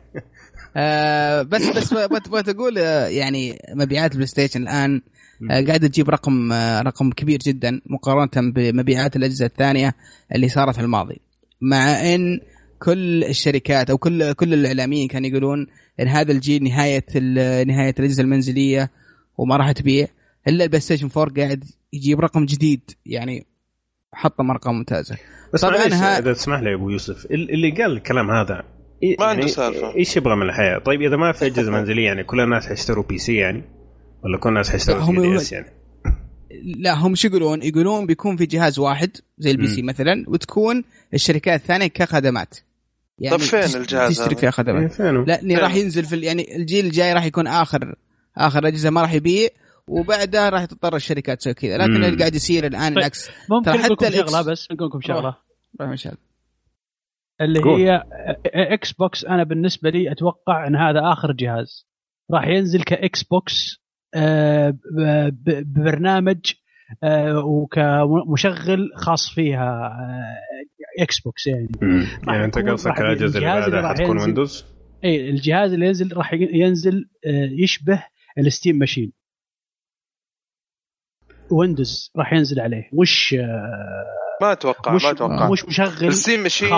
آه 0.76 1.42
بس 1.42 1.68
بس 1.68 1.88
تبغى 2.24 2.42
تقول 2.42 2.78
آه، 2.78 3.06
يعني 3.06 3.58
مبيعات 3.74 4.10
ال 4.12 4.26
PlayStation 4.26 4.62
الآن 4.62 5.02
آه 5.50 5.66
قاعدة 5.66 5.88
تجيب 5.88 6.10
رقم 6.10 6.52
رقم 6.86 7.10
كبير 7.10 7.38
جدا 7.38 7.80
مقارنة 7.86 8.52
بمبيعات 8.52 9.16
الأجهزة 9.16 9.46
الثانية 9.46 9.94
اللي 10.34 10.48
صارت 10.48 10.74
في 10.74 10.80
الماضي. 10.80 11.20
مع 11.60 12.14
إن 12.14 12.40
كل 12.82 13.24
الشركات 13.24 13.90
أو 13.90 13.98
كل 13.98 14.32
كل 14.32 14.54
الإعلاميين 14.54 15.08
كانوا 15.08 15.28
يقولون 15.28 15.66
إن 16.00 16.08
هذا 16.08 16.32
الجيل 16.32 16.64
نهاية 16.64 17.04
ال- 17.16 17.68
نهاية 17.68 17.94
الأجهزة 17.98 18.22
المنزلية 18.22 18.90
وما 19.38 19.56
راح 19.56 19.72
تبيع 19.72 20.06
إلا 20.48 20.64
ال 20.64 20.80
PlayStation 20.80 21.08
4 21.16 21.34
قاعد 21.44 21.64
يجيب 21.92 22.20
رقم 22.20 22.44
جديد 22.46 22.80
يعني 23.06 23.46
حطم 24.12 24.50
ارقام 24.50 24.74
ممتازة 24.74 25.16
بس 25.54 25.60
طبعاً 25.60 25.76
ها- 25.76 26.18
إذا 26.18 26.32
تسمح 26.32 26.60
لي 26.60 26.70
يا 26.70 26.74
أبو 26.74 26.90
يوسف 26.90 27.24
ال- 27.30 27.50
اللي 27.50 27.70
قال 27.70 27.92
الكلام 27.92 28.30
هذا 28.30 28.62
إيه- 29.04 29.20
ما 29.20 29.26
عنده 29.26 29.40
يعني 29.40 29.48
سالفة. 29.52 29.94
إيش 29.96 30.16
يبغى 30.16 30.36
من 30.36 30.42
الحياة؟ 30.42 30.78
طيب 30.78 31.02
إذا 31.02 31.16
ما 31.16 31.32
في 31.32 31.46
أجهزة 31.46 31.70
منزلية 31.72 32.04
يعني 32.04 32.24
كل 32.24 32.40
الناس 32.40 32.66
حيشتروا 32.66 33.04
PC 33.04 33.34
يعني 33.36 33.62
ولا 34.24 34.38
كل 34.38 34.48
الناس 34.48 34.70
حيشتروا 34.70 34.98
3 35.06 35.12
يقول- 35.12 35.36
إيش 35.36 35.52
يعني 35.52 35.66
لا 36.64 36.94
هم 36.94 37.14
شو 37.14 37.28
يقولون؟ 37.28 37.62
يقولون 37.62 38.06
بيكون 38.06 38.36
في 38.36 38.46
جهاز 38.46 38.78
واحد 38.78 39.10
زي 39.38 39.50
ال 39.50 39.66
PC. 39.66 39.82
مثلا 39.82 40.24
وتكون 40.28 40.84
الشركات 41.14 41.60
الثانية 41.60 41.86
كخدمات 41.86 42.58
يعني 43.18 43.36
طب 43.36 43.42
فين 43.42 43.80
الجهاز 43.80 44.10
تشترك؟ 44.18 44.38
فيها 44.38 44.46
إيه، 44.48 44.50
خدمات 44.50 44.92
فينه؟ 44.92 45.24
لا 45.24 45.42
إني 45.42 45.54
فين؟ 45.54 45.58
راح 45.64 45.74
ينزل 45.74 46.04
في 46.04 46.14
ال- 46.14 46.24
يعني 46.24 46.56
الجيل 46.56 46.86
الجاي 46.86 47.12
راح 47.12 47.24
يكون 47.24 47.46
آخر 47.46 47.94
آخر 48.36 48.66
أجهزة 48.66 48.90
ما 48.90 49.00
راح 49.02 49.12
يبيع 49.12 49.48
وبعدها 49.88 50.48
راح 50.48 50.64
تضطر 50.64 50.96
الشركات 50.96 51.38
تسوي 51.38 51.54
كذا 51.54 51.78
لكن. 51.78 52.04
اللي 52.04 52.16
قاعد 52.16 52.34
يصير 52.34 52.66
الآن 52.66 52.88
طيب. 52.88 52.98
العكس 52.98 53.30
ممكن 53.50 53.64
ترى 53.72 53.78
حتى 53.78 53.92
لكم 53.92 54.10
شغلة 54.10 54.42
بس 54.42 54.68
أقول 54.70 54.88
لكم 54.88 55.00
شغلة. 55.00 55.36
اللي 57.40 57.60
قول. 57.60 57.80
هي 57.80 58.02
Xbox 58.46 59.24
أنا 59.24 59.44
بالنسبة 59.44 59.90
لي 59.90 60.12
أتوقع 60.12 60.66
إن 60.66 60.76
هذا 60.76 61.00
آخر 61.12 61.32
جهاز 61.32 61.86
راح 62.30 62.46
ينزل 62.46 62.82
ك 62.82 63.22
Xbox 63.22 63.80
ببرنامج 65.30 66.52
آه، 67.04 67.38
وكمشغل 67.44 68.90
خاص 68.96 69.28
فيها 69.34 69.86
آه، 69.86 71.02
Xbox 71.02 71.46
يعني 71.46 71.68
يعني 72.28 72.44
أنت 72.44 72.58
قصدك 72.58 73.00
الاجهزه 73.00 73.38
اللي 73.38 73.38
الجهاز 73.38 73.64
اللي 73.64 73.70
بعدها 73.76 73.80
راح 73.88 73.90
حتكون 73.90 74.10
ينزل- 74.16 74.24
Windows؟ 74.26 74.64
إي 75.04 75.30
الجهاز 75.30 75.72
اللي 75.72 75.86
ينزل 75.86 76.16
راح 76.16 76.32
ينزل 76.32 77.08
آه، 77.26 77.48
يشبه 77.52 78.02
ال 78.38 78.44
Steam 78.44 78.76
Machine. 78.76 79.12
Windows 81.50 82.12
راح 82.16 82.32
ينزل 82.32 82.60
عليه. 82.60 82.90
مش 82.92 83.34
آه، 83.40 84.04
ما 84.42 84.52
أتوقع 84.52 84.92
مش 84.94 85.04
ما 85.04 85.10
أتوقع. 85.10 85.50
مش 85.50 85.64
مشغل 85.64 86.06
ال 86.06 86.12
Steam 86.12 86.40
Machine 86.40 86.74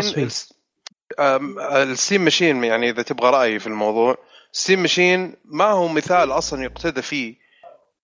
ال 1.76 1.84
Steam 1.84 2.20
Machine 2.24 2.64
يعني 2.64 2.90
إذا 2.90 3.02
تبغى 3.02 3.30
رايي 3.30 3.58
في 3.58 3.66
الموضوع 3.66 4.16
Steam 4.52 4.80
Machine 4.82 5.36
ما 5.44 5.64
هو 5.64 5.88
مثال 5.88 6.32
أصلا 6.32 6.62
يقتدى 6.62 7.02
فيه 7.02 7.34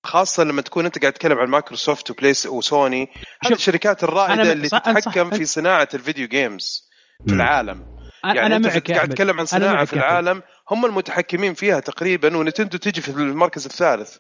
خاصة 0.05 0.45
لما 0.45 0.63
تكون 0.63 0.85
أنت 0.87 0.99
قاعد 0.99 1.13
تتكلم 1.13 1.39
عن 1.39 1.49
مايكروسوفت 1.49 2.11
وبلايس 2.11 2.47
وسوني 2.47 3.09
هذه 3.45 3.53
الشركات 3.53 4.05
الرائدة 4.05 4.35
أنا 4.43 4.53
اللي 4.53 4.69
صح- 4.69 4.83
أنا 4.87 5.01
صح- 5.01 5.11
تتحكم 5.13 5.31
في 5.31 5.45
صناعة 5.45 5.89
ال 5.95 6.00
video 6.00 6.29
games 6.29 6.91
في 7.27 7.35
مم. 7.35 7.41
العالم 7.41 7.85
يعني 8.25 8.47
أنا 8.47 8.57
أنت 8.57 8.67
معك 8.67 8.91
قاعد. 8.91 9.09
تتكلم 9.09 9.39
عن 9.41 9.47
صناعة 9.47 9.85
في. 9.85 9.93
العالم 9.93 10.43
هم 10.71 10.85
المتحكمين 10.87 11.55
فيها 11.55 11.81
تقريبا 11.81 12.37
ونتندو 12.37 12.79
تجي 12.79 13.01
في 13.01 13.09
المركز 13.09 13.65
الثالث. 13.67 14.17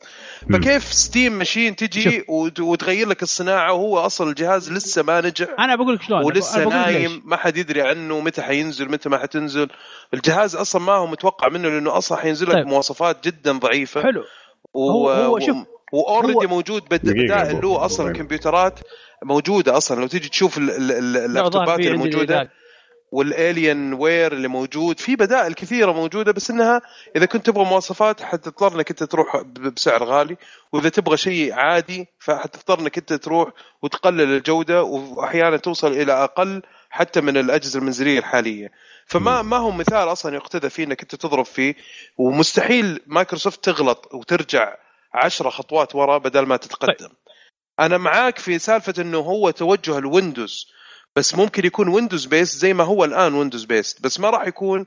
فكيف 0.52 0.92
ستيم 0.92 1.33
ماشين 1.33 1.76
تجي 1.76 2.24
وت- 2.28 2.61
وتغير 2.61 3.09
لك 3.09 3.22
الصناعة 3.22 3.72
وهو 3.72 3.98
أصلا 3.98 4.30
الجهاز 4.30 4.72
لسه 4.72 5.02
ما 5.02 5.20
نجح 5.20 5.48
أنا 5.59 5.76
بقول 5.76 5.94
لك 5.94 6.02
شلون 6.02 6.24
ولسه. 6.24 6.64
نايم 6.68 7.22
ما 7.24 7.37
حد 7.37 7.57
يدري 7.57 7.83
عنه 7.83 8.20
متى 8.20 8.42
حينزل 8.42 8.90
متى 8.90 9.09
ما 9.09 9.18
حتنزل. 9.18 9.68
الجهاز 10.14 10.57
أصلا 10.57 10.83
ما 10.83 10.92
هو 10.92 11.07
متوقع 11.07 11.48
منه 11.48 11.68
لأنه 11.68 11.98
أصلا 11.98 12.18
حينزل 12.18 12.46
لك 12.48 12.54
طيب. 12.54 12.66
مواصفات 12.66 13.24
جدا 13.24 13.52
ضعيفة. 13.59 14.02
حلو. 14.02 14.24
و... 14.74 14.90
هو- 14.90 15.11
هو 15.11 15.38
شوف، 15.38 15.57
وأوريدي 15.92 16.46
موجود 16.46 16.83
بدائل 16.90 17.61
له 17.62 17.85
أصلا. 17.85 18.11
الكمبيوترات 18.11 18.78
موجودة 19.24 19.76
أصلا. 19.76 20.00
لو 20.00 20.07
تيجي 20.07 20.28
تشوف 20.28 20.59
ال- 20.59 20.70
ال- 20.70 20.92
ال- 20.92 21.12
لا، 21.12 21.18
ظهر 21.20 21.24
اللابتوبات 21.26 21.80
في 21.80 22.59
وال 23.14 23.94
Alienware 23.94 24.33
اللي 24.33 24.48
موجود 24.48 25.00
في 25.00 25.16
بدائل 25.16 25.55
كثيرة 25.55 25.92
موجودة 25.92 26.33
بس 26.33 26.50
إنها 26.50 26.83
إذا 27.16 27.27
كنت 27.27 27.46
تبغى 27.46 27.64
مواصفات 27.64 28.22
حتضطر 28.22 28.74
إنك 28.74 28.90
أنت 28.90 29.03
تروح 29.03 29.42
بسعر 29.42 30.05
غالي 30.05 30.37
وإذا 30.72 30.88
تبغى 30.88 31.16
شيء 31.16 31.53
عادي 31.53 32.09
فحتضطر 32.18 32.81
إنك 32.81 32.98
أنت 32.98 33.12
تروح 33.12 33.53
وتقلل 33.83 34.37
الجودة 34.37 34.83
وأحيانا 34.83 35.57
توصل 35.57 35.92
إلى 35.92 36.12
أقل 36.12 36.62
حتى 36.90 37.20
من 37.20 37.37
الأجهزة 37.37 37.79
المنزلية 37.79 38.18
الحالية. 38.18 38.70
فما 39.07 39.42
ما 39.42 39.57
هو 39.57 39.70
مثال 39.70 40.12
أصلا 40.12 40.35
يقتدى 40.35 40.70
فيه 40.70 40.85
إنك 40.85 41.03
أنت 41.03 41.14
تضرب 41.14 41.44
فيه 41.44 41.74
ومستحيل 42.18 43.00
مايكروسوفت 43.07 43.64
تغلط 43.64 44.14
وترجع 44.14 44.74
عشرة 45.14 45.50
خطوات 45.50 45.94
ورا 45.94 46.18
بدل 46.18 46.46
ما 46.46 46.57
تتقدم. 46.57 47.11
أنا 47.81 47.98
معاك 47.98 48.38
في 48.38 48.59
سالفة 48.59 48.94
إنه 48.98 49.18
هو 49.18 49.50
توجه 49.50 49.98
ال 49.98 50.08
Windows 50.08 50.74
بس 51.16 51.35
ممكن 51.35 51.66
يكون 51.66 51.88
Windows 51.88 52.27
based 52.27 52.59
زي 52.59 52.74
ما 52.74 52.85
هو 52.85 53.05
الآن 53.05 53.35
Windows 53.35 53.64
based 53.64 54.05
بس 54.05 54.20
ما 54.20 54.31
راح 54.31 54.46
يكون 54.46 54.87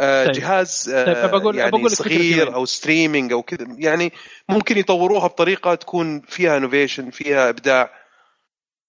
آه، 0.00 0.24
طيب. 0.24 0.32
جهاز 0.34 0.84
طيب، 0.94 1.08
آه، 1.16 1.26
بقول- 1.26 1.56
يعني 1.56 1.70
بقول 1.70 1.84
لك 1.84 1.92
فكرة 1.92 2.08
صغير. 2.08 2.54
أو 2.54 2.64
streaming 2.64 3.32
أو 3.32 3.42
كذا 3.42 3.66
يعني 3.78 4.12
ممكن 4.48 4.78
يطوروها 4.78 5.26
بطريقة 5.26 5.74
تكون 5.74 6.20
فيها 6.20 6.56
innovation 6.56 7.10
فيها 7.10 7.48
إبداع 7.48 7.90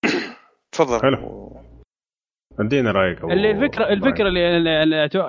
تفضل 0.71 1.01
حلو. 1.01 1.53
ادينا 2.59 2.91
رأيك 2.91 3.23
اللي 3.23 3.51
الفكرة 3.51 3.83
إبراهيم. 3.83 4.03
الفكرة 4.03 4.27
اللي 4.27 4.57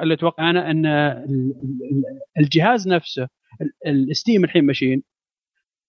اللي 0.03 0.15
أتوقع 0.15 0.51
أنا 0.51 0.71
إن 0.71 0.87
ال- 0.87 1.25
ال- 1.93 2.21
الجهاز 2.45 2.89
نفسه 2.89 3.29
ال- 3.87 4.11
ال 4.11 4.16
Steam 4.16 4.45
الحين 4.45 4.67
Machine 4.67 5.03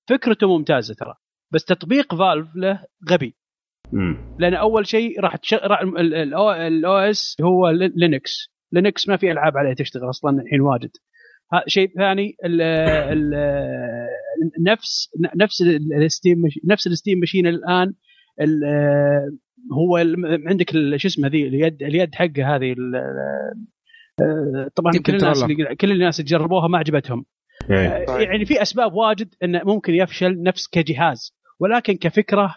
فكرته 0.10 0.47
ممتازة 0.58 0.93
ترى 0.93 1.13
بس 1.51 1.65
تطبيق 1.65 2.15
Valve 2.15 2.56
له 2.56 2.84
غبي 3.10 3.36
مم. 3.93 4.17
لأن 4.39 4.54
أول 4.54 4.88
شيء 4.88 5.19
راح 5.21 5.36
تشغل 5.36 5.98
ال 5.97 6.97
OS 6.97 7.36
هو 7.41 7.69
لي- 7.69 7.91
Linux 7.95 8.51
Linux 8.71 9.10
ما 9.10 9.17
في 9.17 9.32
ألعاب 9.32 9.58
عليه 9.58 9.74
تشتغل 9.74 10.10
أصلا 10.10 10.41
الحين 10.41 10.62
واجد 10.62 10.89
ها- 11.54 11.63
شيء 11.67 11.89
ثاني 11.98 12.36
ال 12.45 12.62
ال 12.62 13.34
نفس 14.67 15.10
نفس 15.36 15.62
ال 16.01 16.08
Steam 16.08 16.38
نفس 16.69 16.88
ال 16.88 16.93
Steam 16.93 17.19
Machine 17.19 17.47
الآن 17.48 17.93
ال- 18.41 18.63
هو 19.74 19.98
عندك 20.48 20.76
ال- 20.76 21.02
شو 21.02 21.08
اسمه 21.08 21.28
ذي 21.28 21.48
اليد 21.48 21.84
اليد 21.84 22.15
حقه 22.15 22.56
هذه 22.56 22.71
ال- 22.71 22.95
آه، 24.21 24.69
طبعا 24.76 24.91
كل 25.06 25.15
الناس. 25.15 25.43
اللي 25.43 25.76
كل 25.76 25.91
الناس 25.91 26.19
اللي 26.19 26.30
جربوها 26.30 26.67
ما 26.67 26.78
عجبتهم 26.78 27.26
إيه. 27.71 28.06
طيب. 28.06 28.21
يعني 28.21 28.45
في 28.45 28.62
أسباب 28.62 28.93
واجد 28.93 29.34
إنه 29.43 29.62
ممكن 29.63 29.93
يفشل 29.93 30.43
نفس 30.43 30.67
كجهاز 30.67 31.36
ولكن 31.60 31.93
كفكرة 31.93 32.56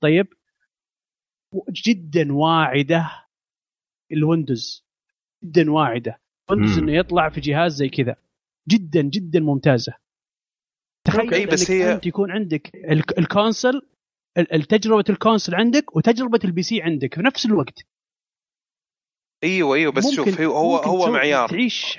طيب 0.00 0.26
جدا 1.70 2.32
واعدة 2.32 3.26
ال 4.12 4.21
Windows 4.21 4.84
جدا 5.44 5.70
واعدة. 5.72 6.20
Windows. 6.50 6.78
إنه 6.78 6.92
يطلع 6.92 7.28
في 7.28 7.40
جهاز 7.40 7.72
زي 7.74 7.88
كذا. 7.88 8.16
جدا 8.68 9.02
جدا 9.02 9.40
ممتازة. 9.40 9.92
تخيل 11.06 11.20
okay، 11.20 11.46
بس 11.46 11.70
هي- 11.70 11.92
أنت 11.94 12.06
يكون 12.06 12.30
عندك 12.30 12.74
ال- 12.76 13.18
ال 13.18 13.26
console 13.26 13.82
ال- 14.38 14.54
التجربه 14.54 15.04
ال 15.10 15.15
console 15.15 15.54
عندك 15.54 15.96
وتجربة 15.96 16.40
ال 16.44 16.62
PC 16.62 16.82
عندك 16.82 17.14
في 17.14 17.20
نفس 17.22 17.46
الوقت. 17.46 17.82
أيوه 19.44 19.74
أيوه 19.76 19.92
بس 19.92 20.10
شوف 20.10 20.40
هو 20.40 20.76
هو 20.76 21.10
معيار. 21.12 21.48
تعيش. 21.48 21.98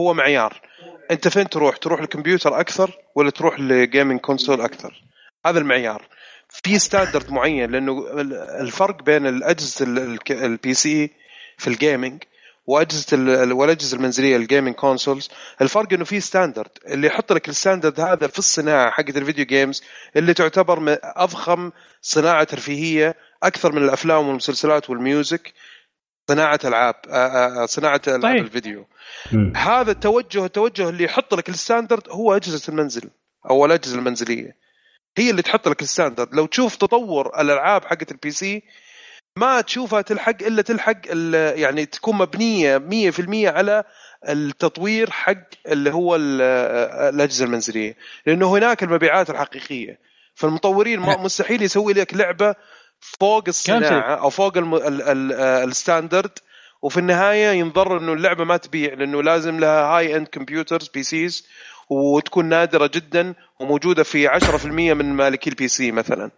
هو 0.00 0.14
معيار. 0.14 0.60
أنت 1.10 1.28
فين 1.28 1.48
تروح؟ 1.48 1.76
تروح 1.76 2.00
الكمبيوتر 2.00 2.60
أكثر 2.60 2.98
ولا 3.16 3.30
تروح 3.30 3.60
ل 3.60 3.69
gaming 3.69 4.20
console 4.20 4.60
أكثر؟ 4.60 5.04
هذا 5.46 5.58
المعيار. 5.58 6.08
في 6.64 6.78
standard 6.78 7.30
معين 7.30 7.70
لأنه 7.70 7.98
ال- 8.20 8.32
الفرق 8.34 9.02
بين 9.02 9.26
الأجهزة 9.26 9.84
ال 10.30 10.74
PC 10.74 11.10
في 11.58 11.66
ال 11.68 11.76
gaming 11.76 12.22
وأجهزة 12.66 13.06
ال- 13.16 13.52
والأجهزة 13.52 13.96
المنزلية 13.96 14.36
ال 14.36 14.41
gaming 14.41 14.74
consoles 14.74 15.28
الفرق 15.60 15.92
إنه 15.92 16.04
في 16.04 16.20
standard 16.20 16.70
اللي 16.86 17.06
يحط 17.06 17.32
لك 17.32 17.48
ال 17.48 17.54
standard 17.54 18.00
هذا 18.00 18.26
في 18.26 18.38
الصناعة 18.38 18.90
حقت 18.90 19.16
ال 19.16 19.21
video 19.21 19.44
games 19.44 19.82
اللي 20.16 20.34
تعتبر 20.34 20.80
من 20.80 20.96
أضخم 21.02 21.70
صناعة 22.02 22.44
ترفيهية 22.44 23.14
أكثر 23.42 23.72
من 23.72 23.82
الأفلام 23.82 24.28
والمسلسلات 24.28 24.90
وال 24.90 25.08
music 25.08 25.52
صناعة 26.28 26.60
ألعاب 26.64 26.94
صناعة 27.68 28.00
ألعاب 28.08 28.22
صحيح. 28.22 28.40
الفيديو 28.42 28.86
مم. 29.32 29.52
هذا 29.56 29.90
التوجه 29.90 30.44
التوجه 30.44 30.88
اللي 30.88 31.04
يحط 31.04 31.34
لك 31.34 31.48
ال 31.48 31.55
standard 31.55 32.08
هو 32.10 32.36
أجهزة 32.36 32.62
المنزل 32.68 33.10
أو 33.50 33.66
الأجهزة 33.66 33.98
المنزلية 33.98 34.65
هي 35.16 35.30
اللي 35.30 35.42
تحط 35.42 35.68
لك 35.68 35.82
ال 35.82 35.87
standard. 35.87 36.34
لو 36.34 36.46
تشوف 36.46 36.76
تطور 36.76 37.40
الألعاب 37.40 37.84
حقت 37.84 38.10
ال 38.10 38.30
PC 38.30 38.62
ما 39.38 39.60
تشوفها 39.60 40.00
تلحق 40.00 40.42
إلا 40.42 40.62
تلحق 40.62 40.96
يعني 41.60 41.86
تكون 41.86 42.16
مبنية 42.16 42.78
100% 42.78 43.46
على 43.48 43.84
التطوير 44.28 45.10
حق 45.10 45.34
اللي 45.66 45.92
هو 45.92 46.16
ال- 46.16 46.42
الأجهزة 47.14 47.44
المنزلية. 47.44 47.96
لأنه 48.26 48.50
هناك 48.56 48.82
المبيعات 48.82 49.30
الحقيقية. 49.30 49.98
فالمطورين 50.34 51.00
ما 51.00 51.06
لا. 51.12 51.18
مستحيل 51.18 51.62
يسوي 51.62 51.92
لك 51.92 52.14
لعبة 52.14 52.54
فوق 53.00 53.44
الصناعة 53.48 54.14
أو 54.14 54.30
فوق 54.30 54.56
الم... 54.56 54.74
ال... 54.74 55.02
ال... 55.02 55.32
ال 55.68 55.75
standard. 55.75 56.38
وفي 56.82 56.96
النهاية 57.00 57.48
ينضر 57.50 57.98
إنه 57.98 58.12
اللعبة 58.12 58.44
ما 58.44 58.56
تبيع 58.56 58.94
لأنه 58.94 59.22
لازم 59.22 59.60
لها 59.60 59.80
high-end 59.82 60.28
computers 60.28 60.88
PCs 60.88 61.46
وتكون 61.90 62.44
نادرة 62.44 62.90
جدا 62.94 63.34
وموجودة 63.60 64.02
في 64.02 64.28
10% 64.28 64.66
من 64.66 65.12
مالكي 65.12 65.50
ال 65.50 65.68
PC 65.68 65.92
مثلا. 65.92 66.30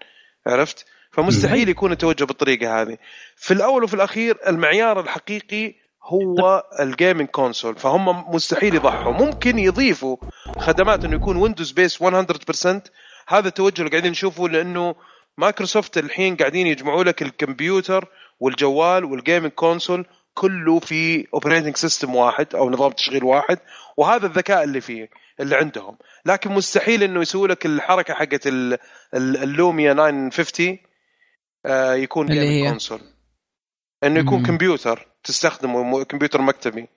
عرفت؟ 0.47 0.87
فمستحيل 1.13 1.69
يكون 1.69 1.93
التوجه 1.93 2.25
بالطريقة 2.25 2.83
هذه. 2.83 2.99
في 3.37 3.55
الأول 3.55 3.85
وفي 3.85 3.95
الأخير 3.95 4.39
المعيار 4.47 5.01
الحقيقي 5.01 5.75
هو 6.05 6.65
ال 6.81 6.88
gaming 6.88 7.29
console 7.29 7.77
فهم 7.77 8.35
مستحيل 8.35 8.75
يضحوا. 8.75 9.13
ممكن 9.13 9.59
يضيفوا 9.59 10.17
خدمات 10.59 11.05
إنه 11.05 11.17
يكون 11.17 11.37
ويندوز 11.37 11.71
based 11.71 12.03
100% 12.03 12.07
هذا 13.29 13.49
التوجه 13.49 13.79
اللي 13.79 13.91
قاعدين 13.91 14.11
نشوفه 14.11 14.49
لأنه 14.49 14.95
مايكروسوفت 15.39 15.99
الحين 15.99 16.37
قاعدين 16.37 16.67
يجمعوا 16.67 17.05
لك 17.05 17.23
الكمبيوتر 17.23 18.09
والجوال 18.41 19.05
وال 19.05 19.17
gaming 19.17 19.53
console 19.53 20.07
كله 20.35 20.79
في 20.79 21.27
operating 21.35 21.77
system 21.77 22.15
واحد 22.15 22.55
أو 22.55 22.71
نظام 22.71 22.93
تشغيل 22.93 23.25
واحد. 23.25 23.59
وهذا 23.97 24.27
الذكاء 24.27 24.65
اللي 24.65 24.81
فيه. 24.81 25.09
اللي 25.41 25.57
عندهم. 25.57 25.99
لكن 26.27 26.53
مستحيل 26.53 27.03
إنه 27.03 27.21
يسوي 27.21 27.49
لك 27.49 27.67
الحركة 27.67 28.15
حقت 28.15 28.47
ال- 28.47 28.79
ال- 29.15 29.37
اللوميا 29.43 29.93
950 29.93 30.79
آه، 31.67 31.95
يكون 31.95 32.29
اللي 32.29 32.41
gaming 32.41 32.65
هي؟ 32.65 32.71
console 32.71 33.01
إنه 34.05 34.21
يكون 34.21 34.39
مم. 34.39 34.47
كمبيوتر 34.47 35.07
تستخدمه 35.25 36.05
كمبيوتر 36.05 36.43
مكتبي. 36.43 36.89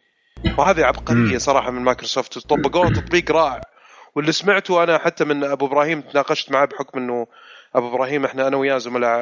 وهذه 0.58 0.86
عبقرية. 0.86 1.38
صراحة 1.38 1.72
من 1.72 1.82
مايكروسوفت. 1.82 2.38
طبقوها 2.48 2.90
تطبيق 2.90 3.32
رائع. 3.32 3.62
واللي 4.16 4.32
سمعته 4.32 4.84
أنا 4.84 4.98
حتى 4.98 5.24
من 5.26 5.44
أبو 5.44 5.66
إبراهيم 5.66 6.02
تناقشت 6.02 6.52
معاه 6.52 6.66
بحكم 6.66 7.00
إنه 7.00 7.28
أبو 7.76 7.90
إبراهيم 7.96 8.26
إحنا 8.26 8.48
أنا 8.48 8.58
وياه 8.58 8.78
زملاء 8.78 9.22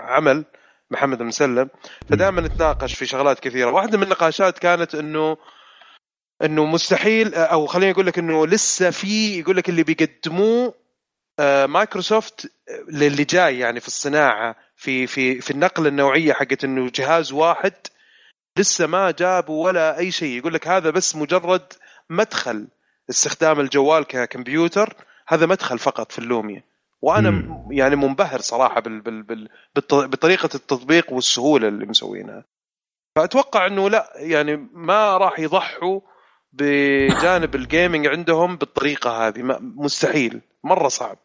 عمل 0.00 0.44
محمد 0.90 1.20
المسلم. 1.20 1.68
فدائما 2.08 2.40
نتناقش 2.40 2.94
في 2.94 3.06
شغلات 3.06 3.40
كثيرة. 3.40 3.70
واحدة 3.70 3.98
من 3.98 4.04
النقاشات 4.04 4.58
كانت 4.58 4.94
إنه 4.94 5.36
إنه 6.44 6.64
مستحيل 6.64 7.34
أو 7.34 7.66
خليني 7.66 7.92
أقول 7.92 8.06
لك 8.06 8.18
إنه 8.18 8.46
لسه 8.46 8.90
في 8.90 9.38
يقول 9.38 9.56
لك 9.56 9.68
اللي 9.68 9.82
بيقدموه 9.82 10.74
آه، 11.38 11.66
مايكروسوفت 11.66 12.52
للي 12.88 13.24
جاي 13.24 13.58
يعني 13.58 13.80
في 13.80 13.86
الصناعة 13.86 14.56
في 14.76 15.06
في 15.06 15.40
في 15.40 15.50
النقله 15.50 15.88
النوعية 15.88 16.32
حقت 16.32 16.64
إنه 16.64 16.90
جهاز 16.94 17.32
واحد 17.32 17.72
لسه 18.58 18.86
ما 18.86 19.10
جابوا 19.10 19.64
ولا 19.64 19.98
أي 19.98 20.10
شيء. 20.10 20.38
يقول 20.38 20.54
لك 20.54 20.68
هذا 20.68 20.90
بس 20.90 21.16
مجرد 21.16 21.72
مدخل 22.10 22.68
استخدام 23.10 23.60
الجوال 23.60 24.04
ككمبيوتر 24.04 24.94
هذا 25.28 25.46
مدخل 25.46 25.78
فقط 25.78 26.12
في 26.12 26.18
اللوميا 26.18 26.62
وأنا 27.02 27.30
مم. 27.30 27.36
م- 27.38 27.72
يعني 27.72 27.96
منبهر 27.96 28.40
صراحة 28.40 28.80
بال 28.80 29.00
بال 29.00 29.22
بال 29.22 29.48
بطريقة 29.92 30.48
التطبيق 30.54 31.12
والسهولة 31.12 31.68
اللي 31.68 31.86
مسوينها. 31.86 32.44
فأتوقع 33.16 33.66
إنه 33.66 33.90
لا 33.90 34.12
يعني 34.16 34.56
ما 34.72 35.16
راح 35.16 35.38
يضحوا 35.38 36.00
بجانب 36.52 37.54
ال 37.54 37.61
gaming 37.61 38.06
عندهم 38.06 38.56
بالطريقة 38.56 39.28
هذه. 39.28 39.58
مستحيل. 39.76 40.40
مرة 40.64 40.88
صعب. 40.88 41.18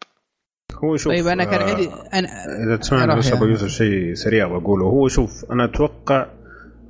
هو 0.84 0.96
شوف 0.96 1.12
طيب 1.12 1.26
أنا 1.26 1.44
كان 1.44 1.60
آه، 1.60 1.70
عندي 1.70 1.90
أنا 2.14 2.28
إذا 2.64 2.76
تسمعني 2.76 3.16
بس 3.16 3.32
ابو 3.32 3.44
يوسف 3.44 3.68
شيء 3.68 4.14
سريع 4.14 4.46
بقوله 4.46 4.84
هو 4.84 5.08
شوف 5.08 5.44
أنا 5.52 5.64
أتوقع 5.64 6.26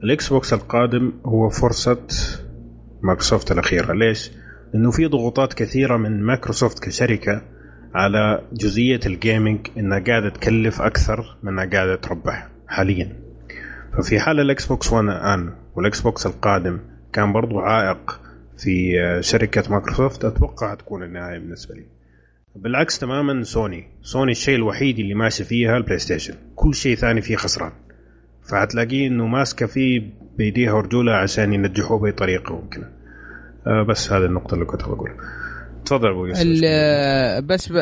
الإكس 0.05 0.29
بوكس 0.29 0.53
القادم 0.53 1.13
هو 1.27 1.49
فرصة 1.49 1.99
مايكروسوفت 3.03 3.53
الأخيرة. 3.53 3.93
ليش؟ 3.93 4.31
لأنه 4.75 4.91
في 4.91 5.07
ضغوطات 5.07 5.53
كثيرة 5.53 5.97
من 5.97 6.23
مايكروسوفت 6.23 6.85
كشركة 6.85 7.43
على 7.95 8.43
جزئية 8.53 9.01
ال 9.07 9.15
gaming 9.15 9.67
إنها 9.79 9.99
قاعدة 9.99 10.29
تكلف 10.29 10.83
أكثر 10.83 11.37
من 11.43 11.53
إنها 11.53 11.71
قاعدة 11.71 11.97
تربح 11.97 12.49
حاليا. 12.69 13.17
ففي 13.99 14.21
حال 14.21 14.41
الإكس 14.41 14.67
بوكس 14.67 14.93
1 14.93 15.05
الان 15.05 15.53
والإكس 15.77 16.01
بوكس 16.01 16.27
القادم 16.27 16.81
كان 17.13 17.33
برضو 17.33 17.59
عائق 17.59 18.26
في 18.59 19.01
آه، 19.03 19.21
شركة 19.21 19.71
مايكروسوفت 19.71 20.25
أتوقع 20.25 20.75
تكون 20.75 21.03
النهاية 21.03 21.39
بالنسبة 21.39 21.75
لي. 21.75 21.87
بالعكس 22.57 22.99
تماما 22.99 23.43
سوني. 23.43 23.89
سوني 24.03 24.33
الشيء 24.33 24.55
الوحيد 24.57 24.99
اللي 24.99 25.15
ماشي 25.15 25.45
فيها 25.45 25.77
البلاي 25.77 25.99
ستيشن 25.99 26.35
كل 26.55 26.75
شيء 26.75 26.97
ثاني 26.97 27.23
فيه 27.23 27.37
خسران. 27.37 27.73
فهتلاقيه 28.51 29.07
إنه 29.07 29.27
ماسكة 29.27 29.67
فيه 29.67 30.03
بإيديها 30.39 30.73
ورجولها 30.73 31.15
عشان 31.17 31.53
ينجحوه 31.53 31.99
بأي 31.99 32.13
طريقة 32.13 32.55
ممكنة. 32.55 32.91
آه 33.67 33.83
بس 33.83 34.13
هذه 34.13 34.25
النقطة 34.25 34.55
اللي 34.55 34.65
كنت 34.65 34.83
بقولها. 34.83 35.17
تفضل 35.85 36.09
أبو 36.11 36.27
يوسف. 36.27 36.43
ال- 36.47 37.43
بس 37.47 37.73
ب... 37.73 37.77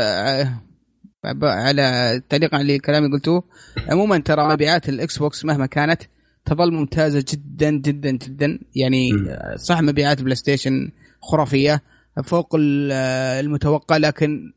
على 1.45 2.21
تعليقا 2.29 2.59
على 2.59 2.79
كلامي 2.79 3.09
قلتوه 3.13 3.45
عموما 3.89 4.19
ترى 4.19 4.49
مبيعات 4.49 4.89
الاكس 4.89 5.19
بوكس 5.19 5.45
مهما 5.45 5.67
كانت 5.67 6.03
تظل 6.45 6.73
ممتازة 6.73 7.25
جدا 7.33 7.71
جدا 7.71 8.11
جدا. 8.11 8.59
يعني 8.75 9.11
صح 9.57 9.81
مبيعات 9.81 10.23
بلاي 10.23 10.35
ستيشن 10.35 10.91
خرافية 11.23 11.83
فوق 12.25 12.57
المتوقع 12.59 13.97
لكن 13.97 14.53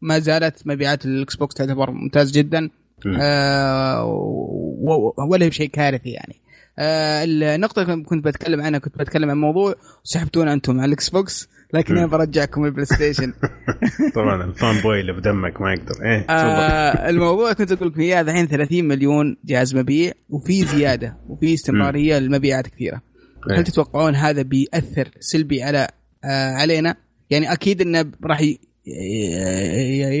ما 0.00 0.18
زالت 0.18 0.66
مبيعات 0.66 1.04
الإكس 1.04 1.36
بوكس 1.36 1.54
تعتبر 1.54 1.90
ممتاز 1.90 2.30
جدا. 2.30 2.70
آه 3.20 4.04
ولا 5.30 5.48
بشيء 5.48 5.68
كارثي 5.68 6.10
يعني. 6.10 6.36
آه 6.78 7.24
النقطة 7.24 7.82
اللي 7.82 8.04
كنت 8.04 8.24
بتكلم 8.24 8.60
عنها 8.60 8.78
كنت 8.78 8.98
بتكلم 8.98 9.30
عن 9.30 9.36
موضوع 9.36 9.74
وسحبتونا 10.04 10.52
أنتم 10.52 10.80
على 10.80 10.88
الإكس 10.88 11.08
بوكس. 11.08 11.48
لكن 11.74 11.96
أنا 11.96 12.06
برجعكم 12.06 12.64
البلاي 12.64 12.84
ستيشن 12.84 13.32
طبعا 14.14 14.44
ال 14.44 14.80
fanboy 14.80 15.00
اللي 15.00 15.12
بدمك 15.12 15.60
ما 15.60 15.72
يقدر. 15.72 16.04
إيه 16.04 16.26
آه 16.30 17.10
الموضوع 17.10 17.52
كنت 17.52 17.72
أقول 17.72 17.88
لكم 17.88 18.00
إياه 18.00 18.20
الحين 18.20 18.46
30 18.46 18.84
مليون 18.84 19.36
جهاز 19.44 19.76
مبيع 19.76 20.12
وفي 20.28 20.64
زيادة 20.64 21.16
وفي 21.28 21.54
استمرارية 21.54 22.18
للمبيعات 22.18 22.66
كثيرة. 22.66 23.02
هل 23.50 23.56
إيه. 23.56 23.62
تتوقعون 23.62 24.14
هذا 24.14 24.42
بيأثر 24.42 25.08
سلبي 25.20 25.62
على 25.62 25.88
آه 26.24 26.52
علينا؟ 26.52 26.96
يعني 27.30 27.52
أكيد 27.52 27.80
إنه 27.80 28.12
راح 28.24 28.42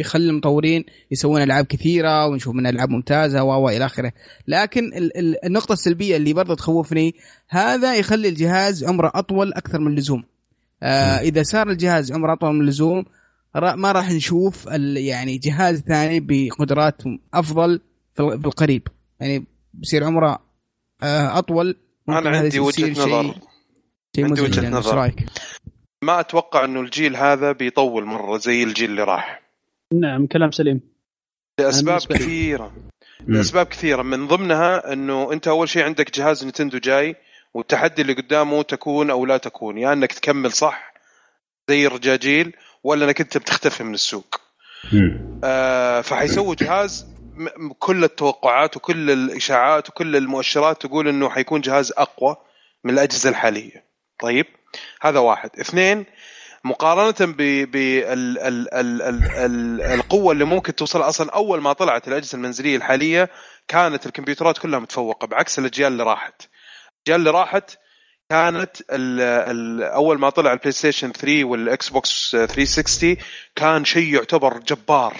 يخلي 0.00 0.30
المطورين 0.30 0.84
يسوون 1.10 1.42
ألعاب 1.42 1.64
كثيرة 1.66 2.26
ونشوف 2.26 2.54
من 2.54 2.66
ألعاب 2.66 2.90
ممتازة 2.90 3.44
و 3.44 3.68
إلى 3.68 3.86
آخره. 3.86 4.12
لكن 4.48 4.90
النقطة 5.44 5.72
السلبية 5.72 6.16
اللي 6.16 6.32
برضه 6.32 6.54
تخوفني 6.54 7.14
هذا 7.48 7.94
يخلي 7.94 8.28
الجهاز 8.28 8.84
عمره 8.84 9.12
أطول 9.14 9.52
أكثر 9.52 9.80
من 9.80 9.92
اللزوم. 9.92 10.18
آه 10.18 10.39
إذا 11.22 11.42
صار 11.42 11.70
الجهاز 11.70 12.12
عمره 12.12 12.32
أطول 12.32 12.54
من 12.54 12.60
اللزوم 12.60 13.04
ما 13.54 13.92
راح 13.92 14.10
نشوف 14.10 14.66
يعني 14.96 15.38
جهاز 15.38 15.80
ثاني 15.80 16.20
بقدرات 16.20 17.02
أفضل 17.34 17.80
في 18.14 18.22
القريب. 18.22 18.88
يعني 19.20 19.46
بيصير 19.74 20.04
عمره 20.04 20.38
آه 21.02 21.38
أطول 21.38 21.76
أنا 22.08 22.38
عندي 22.38 22.60
وجهة 22.60 22.90
نظر. 22.90 23.34
عندي 24.18 24.40
وجهة 24.42 24.62
يعني، 24.62 24.74
نظر. 24.74 25.12
ما 26.02 26.20
أتوقع 26.20 26.64
إنه 26.64 26.80
الجيل 26.80 27.16
هذا 27.16 27.52
بيطول 27.52 28.04
مرة 28.04 28.38
زي 28.38 28.62
الجيل 28.62 28.90
اللي 28.90 29.04
راح. 29.04 29.42
نعم 29.92 30.26
كلام 30.26 30.50
سليم. 30.50 30.80
لأسباب 31.58 32.00
كثيرة. 32.00 32.72
لأسباب 33.26 33.66
كثيرة. 33.66 34.02
من 34.02 34.26
ضمنها 34.28 34.92
إنه 34.92 35.32
أنت 35.32 35.48
أول 35.48 35.68
شيء 35.68 35.84
عندك 35.84 36.18
جهاز 36.18 36.46
نتندو 36.46 36.78
جاي. 36.78 37.16
والتحدي 37.54 38.02
اللي 38.02 38.12
قدامه 38.12 38.62
تكون 38.62 39.10
أو 39.10 39.26
لا 39.26 39.36
تكون 39.36 39.78
يا 39.78 39.82
يعني 39.82 39.92
إنك 39.94 40.12
تكمل 40.12 40.52
صح 40.52 40.94
زي 41.68 41.86
الرجاجيل 41.86 42.56
ولا 42.84 43.04
إنك 43.04 43.20
أنت 43.20 43.38
بتختفي 43.38 43.84
من 43.84 43.94
السوق. 43.94 44.40
آه 45.44 46.00
فحيسووا 46.00 46.54
جهاز 46.54 47.06
كل 47.78 48.04
التوقعات 48.04 48.76
وكل 48.76 49.10
الإشاعات 49.10 49.88
وكل 49.88 50.16
المؤشرات 50.16 50.82
تقول 50.82 51.08
إنه 51.08 51.30
حيكون 51.30 51.60
جهاز 51.60 51.92
أقوى 51.96 52.36
من 52.84 52.94
الأجهزة 52.94 53.30
الحالية. 53.30 53.84
طيب 54.20 54.46
هذا 55.00 55.18
واحد. 55.18 55.50
اثنين 55.60 56.06
مقارنة 56.64 57.34
بالقوة 59.26 60.32
اللي 60.32 60.44
ممكن 60.44 60.74
توصل 60.74 61.02
أصلا 61.02 61.30
أول 61.30 61.60
ما 61.60 61.72
طلعت 61.72 62.08
الأجهزة 62.08 62.36
المنزلية 62.36 62.76
الحالية 62.76 63.30
كانت 63.68 64.06
الكمبيوترات 64.06 64.58
كلها 64.58 64.78
متفوقة 64.78 65.26
بعكس 65.26 65.58
الأجيال 65.58 65.92
اللي 65.92 66.02
راحت. 66.02 66.42
الأجيال 67.08 67.28
اللي 67.28 67.38
راحت 67.40 67.78
كانت 68.30 68.80
ال 68.80 69.20
ال 69.20 69.82
أول 69.82 70.18
ما 70.18 70.30
طلع 70.30 70.52
البلاي 70.52 70.72
ستيشن 70.72 71.12
3 71.12 71.44
والاكس 71.44 71.88
بوكس 71.88 72.30
360 72.30 73.16
كان 73.56 73.84
شيء 73.84 74.14
يعتبر 74.14 74.58
جبار. 74.58 75.16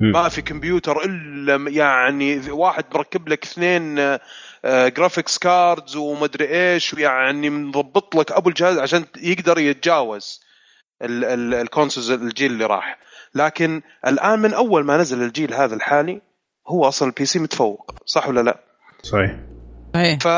ما 0.00 0.28
في 0.28 0.42
كمبيوتر 0.42 1.04
إلا 1.04 1.70
يعني 1.70 2.50
واحد 2.50 2.84
مركب 2.94 3.28
لك 3.28 3.44
اثنين 3.44 3.94
graphics 4.64 5.38
cards 5.38 5.96
ومدري 5.96 6.72
إيش 6.74 6.94
ويعني 6.94 7.50
مضبط 7.50 8.14
لك 8.16 8.32
أبو 8.32 8.48
الجهاز 8.48 8.78
عشان 8.78 9.04
يقدر 9.16 9.58
يتجاوز 9.58 10.40
ال 11.02 11.14
consoles 11.14 12.10
الجيل 12.10 12.52
اللي 12.52 12.66
راح. 12.66 12.98
لكن 13.34 13.82
الآن 14.06 14.38
من 14.38 14.54
أول 14.54 14.84
ما 14.84 14.96
نزل 14.96 15.22
الجيل 15.22 15.54
هذا 15.54 15.74
الحالي 15.74 16.20
هو 16.68 16.88
أصلا 16.88 17.08
ال 17.08 17.24
PC 17.24 17.38
متفوق 17.38 17.94
صح 18.06 18.28
ولا 18.28 18.40
لا؟ 18.40 18.60
صحيح. 19.02 19.36
ف... 19.94 20.28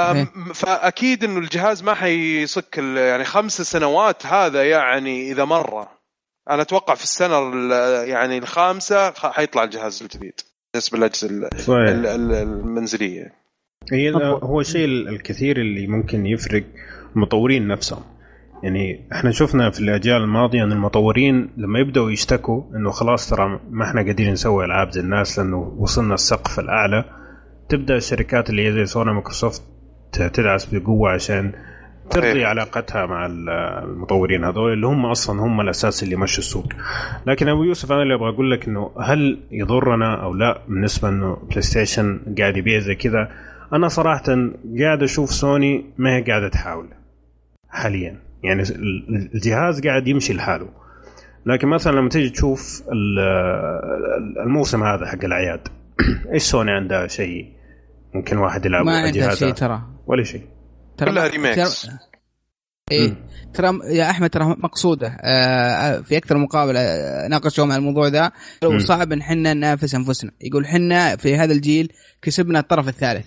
فأكيد 0.55 1.25
إنه 1.25 1.39
الجهاز 1.39 1.83
ما 1.83 1.95
حيصك 1.95 2.79
يعني 2.79 3.25
خمس 3.25 3.63
سنوات 3.63 4.27
هذا 4.27 4.65
يعني 4.71 5.33
إذا 5.33 5.45
مره 5.45 5.89
أنا 6.51 6.63
أتوقع 6.63 6.95
في 6.95 7.03
السنة 7.03 7.37
يعني 8.05 8.39
الخامسة 8.39 9.11
حيطلع 9.11 9.65
الجهاز 9.65 10.03
الجديد. 10.03 10.41
بالنسبة 10.73 10.99
للأجهزة 10.99 11.49
المنزلية. 12.43 13.33
هي 13.93 14.13
هو 14.43 14.61
الشيء 14.61 14.85
الكثير 14.85 15.61
اللي 15.61 15.87
ممكن 15.87 16.27
يفرق 16.27 16.65
المطورين 17.17 17.69
نفسهم. 17.69 18.03
يعني 18.63 19.09
إحنا 19.13 19.31
شفنا 19.31 19.71
في 19.71 19.81
الأجيال 19.81 20.23
الماضية 20.23 20.65
إن 20.65 20.73
المطورين 20.73 21.51
لما 21.57 21.79
يبدأوا 21.79 22.11
يشتكوا 22.11 22.63
إنه 22.77 22.91
خلاص 22.91 23.31
ترى 23.31 23.61
ما 23.71 23.85
إحنا 23.85 24.03
قادرين 24.03 24.33
نسوي 24.33 24.65
ألعاب 24.65 24.91
زي 24.91 25.01
الناس 25.01 25.39
لأنه 25.39 25.77
وصلنا 25.79 26.15
السقف 26.15 26.59
الأعلى. 26.61 27.05
تبدأ 27.69 27.97
الشركات 27.97 28.51
اللي 28.51 28.69
هي 28.69 28.73
زي 28.73 28.87
سوني 28.87 29.13
مايكروسوفت 29.13 29.63
تدعس 30.13 30.65
بقوة 30.65 31.11
عشان 31.11 31.53
ترضي 32.11 32.45
علاقتها 32.45 33.07
مع 33.07 33.27
المطورين 33.27 34.45
هذول 34.45 34.73
اللي 34.73 34.87
هم 34.87 35.07
أصلا 35.07 35.41
هم 35.43 35.61
الأساس 35.61 36.03
اللي 36.03 36.17
مشوا 36.17 36.39
السوق. 36.39 36.73
لكن 37.27 37.49
أبو 37.49 37.65
يوسف 37.65 37.93
أنا 37.93 38.03
اللي 38.03 38.15
أبغى 38.15 38.29
أقول 38.29 38.51
لك 38.51 38.69
إنه 38.69 38.91
هل 39.01 39.39
يضرنا 39.51 40.23
أو 40.23 40.35
لا 40.35 40.63
بالنسبة 40.69 41.09
إنه 41.09 41.37
بلاي 41.37 41.63
ستيشن 41.63 42.21
قاعد 42.39 42.57
يبيع 42.57 42.79
زي 42.79 42.95
كذا؟ 42.95 43.31
أنا 43.73 43.89
صراحة 43.89 44.25
قاعد 44.81 45.03
أشوف 45.03 45.31
سوني 45.31 45.85
ما 45.99 46.17
هي 46.17 46.23
قاعدة 46.23 46.49
تحاول 46.49 46.89
حاليا. 47.69 48.19
يعني 48.43 48.63
الجهاز 49.35 49.81
قاعد 49.87 50.09
يمشي 50.09 50.33
لحاله. 50.33 50.69
لكن 51.47 51.69
مثلا 51.69 51.97
لما 51.97 52.09
تيجي 52.09 52.31
تشوف 52.31 52.83
الموسم 54.45 54.83
هذا 54.83 55.07
حق 55.07 55.25
الأعياد 55.25 55.69
إيش 56.35 56.43
سوني 56.43 56.71
عندها 56.71 57.07
شيء؟ 57.07 57.58
ممكن 58.15 58.39
واحد 58.39 58.67
يلعب 58.67 58.87
ما 58.87 58.99
عندها 58.99 59.35
شيء 59.35 59.53
ترى. 59.53 59.83
ولا 60.07 60.25
شيء 60.25 60.47
كلها 60.99 61.27
ريميكس 61.27 61.89
إيه. 62.91 63.15
ترى 63.55 63.79
يا 63.85 64.11
أحمد 64.11 64.31
ترى 64.31 64.45
مقصوده. 64.45 65.17
آه 65.21 66.01
في 66.01 66.17
أكثر 66.17 66.39
مقابلة 66.39 66.81
ناقشوا 67.31 67.65
عن 67.65 67.73
الموضوع 67.73 68.09
ذا. 68.09 68.33
لو 68.63 68.79
صعب 68.79 69.13
إن 69.13 69.21
إحنا 69.21 69.55
ننافس 69.55 69.95
أنفسنا. 69.95 70.31
يقول 70.41 70.65
إحنا 70.65 71.17
في 71.17 71.37
هذا 71.37 71.53
الجيل 71.53 71.93
كسبنا 72.23 72.59
الطرف 72.59 72.89
الثالث. 72.89 73.27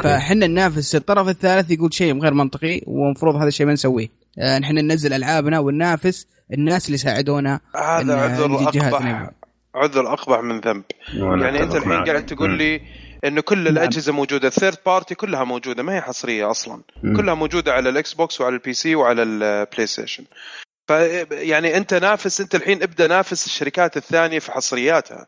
فاحنا 0.00 0.46
ننافس 0.46 0.94
الطرف 0.94 1.28
الثالث 1.28 1.70
يقول 1.70 1.94
شيء 1.94 2.20
غير 2.20 2.34
منطقي 2.34 2.80
ومفروض 2.86 3.36
هذا 3.36 3.48
الشيء 3.48 3.66
ما 3.66 3.72
نسويه. 3.72 4.08
آه 4.38 4.58
نحن 4.58 4.74
ننزل 4.74 5.12
ألعابنا 5.12 5.58
وننافس 5.58 6.26
الناس 6.52 6.86
اللي 6.86 6.98
ساعدونا 6.98 7.60
هذا 7.76 8.16
عذر 8.16 8.54
أقبح. 8.54 9.30
عذر 9.74 10.12
أقبح 10.12 10.40
من 10.40 10.60
ذنب. 10.60 10.84
يعني 11.14 11.62
أنت 11.62 11.74
الحين 11.74 12.04
قاعد 12.04 12.26
تقول 12.26 12.58
لي 12.58 12.80
إنه 13.24 13.40
كل 13.40 13.58
نعم. 13.58 13.66
الأجهزة 13.66 14.12
موجودة. 14.12 14.48
ال 14.48 14.53
third 14.53 14.78
party 14.86 15.14
كلها 15.14 15.44
موجودة 15.44 15.82
ما 15.82 15.94
هي 15.96 16.00
حصرية 16.00 16.50
أصلا. 16.50 16.82
م. 17.02 17.16
كلها 17.16 17.34
موجودة 17.34 17.72
على 17.72 17.88
ال 17.88 18.14
Xbox 18.14 18.40
وعلى 18.40 18.54
ال 18.54 18.72
PC 18.74 18.94
وعلى 18.94 19.22
ال 19.22 19.86
PlayStation 19.86 20.24
ف 20.88 20.90
يعني 21.30 21.76
أنت 21.76 21.94
نافس 21.94 22.40
أنت 22.40 22.54
الحين 22.54 22.82
ابدأ 22.82 23.06
نافس 23.06 23.46
الشركات 23.46 23.96
الثانية 23.96 24.38
في 24.38 24.52
حصرياتها. 24.52 25.26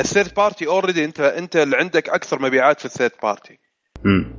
ال 0.00 0.06
third 0.06 0.34
party 0.34 0.66
already 0.66 1.04
أنت 1.04 1.20
أنت 1.20 1.56
اللي 1.56 1.76
عندك 1.76 2.08
أكثر 2.08 2.42
مبيعات 2.42 2.78
في 2.78 2.84
ال 2.84 2.89
third 2.89 3.12
party 3.22 3.58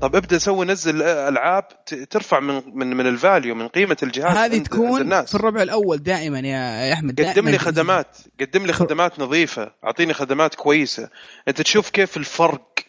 طب 0.01 0.15
ابدا 0.15 0.37
سوي 0.37 0.65
نزل 0.65 1.01
العاب 1.01 1.67
ترفع 2.09 2.39
من 2.39 2.61
من 2.77 2.95
من 2.95 3.07
ال 3.07 3.15
value 3.15 3.55
من 3.55 3.67
قيمة 3.67 3.97
الجهاز 4.03 4.37
هذه 4.37 4.57
تكون 4.57 5.01
الناس. 5.01 5.29
في 5.29 5.35
الربع 5.35 5.61
الأول 5.61 5.97
دائما 5.97 6.39
يا 6.39 6.93
أحمد 6.93 7.21
قدم 7.21 7.49
لي 7.49 7.57
خدمات 7.57 8.17
قدم 8.39 8.65
لي 8.65 8.73
خدمات 8.73 9.19
نظيفة 9.19 9.71
أعطيني 9.83 10.13
خدمات 10.13 10.55
كويسة. 10.55 11.09
أنت 11.47 11.61
تشوف 11.61 11.89
كيف 11.89 12.17
الفرق 12.17 12.79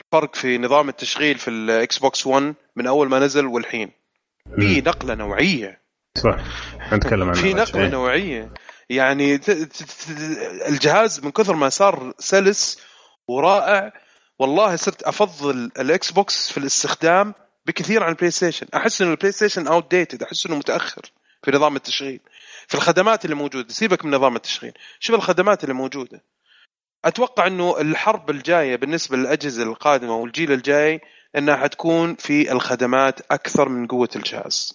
الفرق 0.00 0.34
في 0.34 0.58
نظام 0.58 0.88
التشغيل 0.88 1.38
في 1.38 1.50
ال 1.50 1.98
Xbox 1.98 2.26
1 2.26 2.54
من 2.76 2.86
أول 2.86 3.08
ما 3.08 3.18
نزل 3.18 3.46
والحين. 3.46 3.90
في 4.56 4.80
نقلة 4.80 5.14
نوعية. 5.14 5.80
صح. 6.18 6.36
نتكلم 6.92 7.28
عن 7.28 7.34
في 7.34 7.54
نقلة 7.54 7.82
إيه. 7.82 7.88
نوعية. 7.88 8.52
يعني 8.90 9.40
الجهاز 10.68 11.20
من 11.24 11.30
كثر 11.30 11.56
ما 11.56 11.68
صار 11.68 12.12
سلس 12.18 12.78
ورائع 13.28 13.92
والله 14.38 14.76
صرت 14.76 15.02
أفضل 15.02 15.70
ال 15.80 16.12
Xbox 16.12 16.52
في 16.52 16.58
الاستخدام 16.58 17.34
بكثير 17.66 18.02
عن 18.02 18.10
ال 18.10 18.30
PlayStation 18.30 18.66
أحس 18.74 19.02
إنه 19.02 19.10
ال 19.10 19.32
PlayStation 19.32 19.66
outdated 19.66 20.22
أحس 20.22 20.46
إنه 20.46 20.56
متأخر 20.56 21.12
في 21.42 21.50
نظام 21.50 21.76
التشغيل. 21.76 22.20
في 22.68 22.74
الخدمات 22.74 23.24
اللي 23.24 23.36
موجودة 23.36 23.68
سيبك 23.68 24.04
من 24.04 24.14
نظام 24.14 24.36
التشغيل. 24.36 24.72
شوف 25.00 25.16
الخدمات 25.16 25.64
اللي 25.64 25.74
موجودة. 25.74 26.22
أتوقع 27.04 27.46
إنه 27.46 27.80
الحرب 27.80 28.30
الجاية 28.30 28.76
بالنسبة 28.76 29.16
للأجهزة 29.16 29.62
القادمة 29.62 30.16
والجيل 30.16 30.52
الجاي 30.52 31.00
إنها 31.36 31.56
حتكون 31.56 32.14
في 32.14 32.52
الخدمات 32.52 33.20
أكثر 33.30 33.68
من 33.68 33.86
قوة 33.86 34.08
الجهاز. 34.16 34.74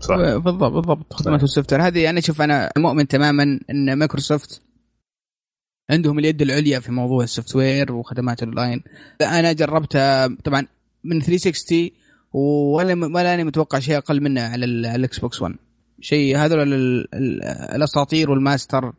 صح. 0.00 0.16
بالضبط 0.16 0.72
بالضبط. 0.72 1.12
خدمات 1.12 1.42
ال 1.42 1.72
software 1.72 1.82
هذه 1.82 2.10
أنا 2.10 2.18
أشوف 2.18 2.42
أنا 2.42 2.72
مؤمن 2.76 3.08
تماما 3.08 3.42
إن 3.70 3.98
مايكروسوفت 3.98 4.65
عندهم 5.90 6.18
اليد 6.18 6.42
العليا 6.42 6.80
في 6.80 6.92
موضوع 6.92 7.24
ال 7.24 7.56
software 7.56 7.92
وخدمات 7.92 8.42
الاونلاين 8.42 8.82
أنا 9.20 9.52
جربتها 9.52 10.36
طبعا 10.44 10.66
من 11.04 11.20
360 11.20 11.90
ولا 12.32 13.06
ولا 13.14 13.34
أنا 13.34 13.44
متوقع 13.44 13.78
شيء 13.78 13.96
أقل 13.96 14.22
منه 14.22 14.42
على 14.42 14.64
ال 14.64 15.18
Xbox 15.18 15.42
1 15.42 15.54
شيء 16.00 16.36
هذول 16.36 16.72
الأساطير 17.74 18.30
والماستر 18.30 18.92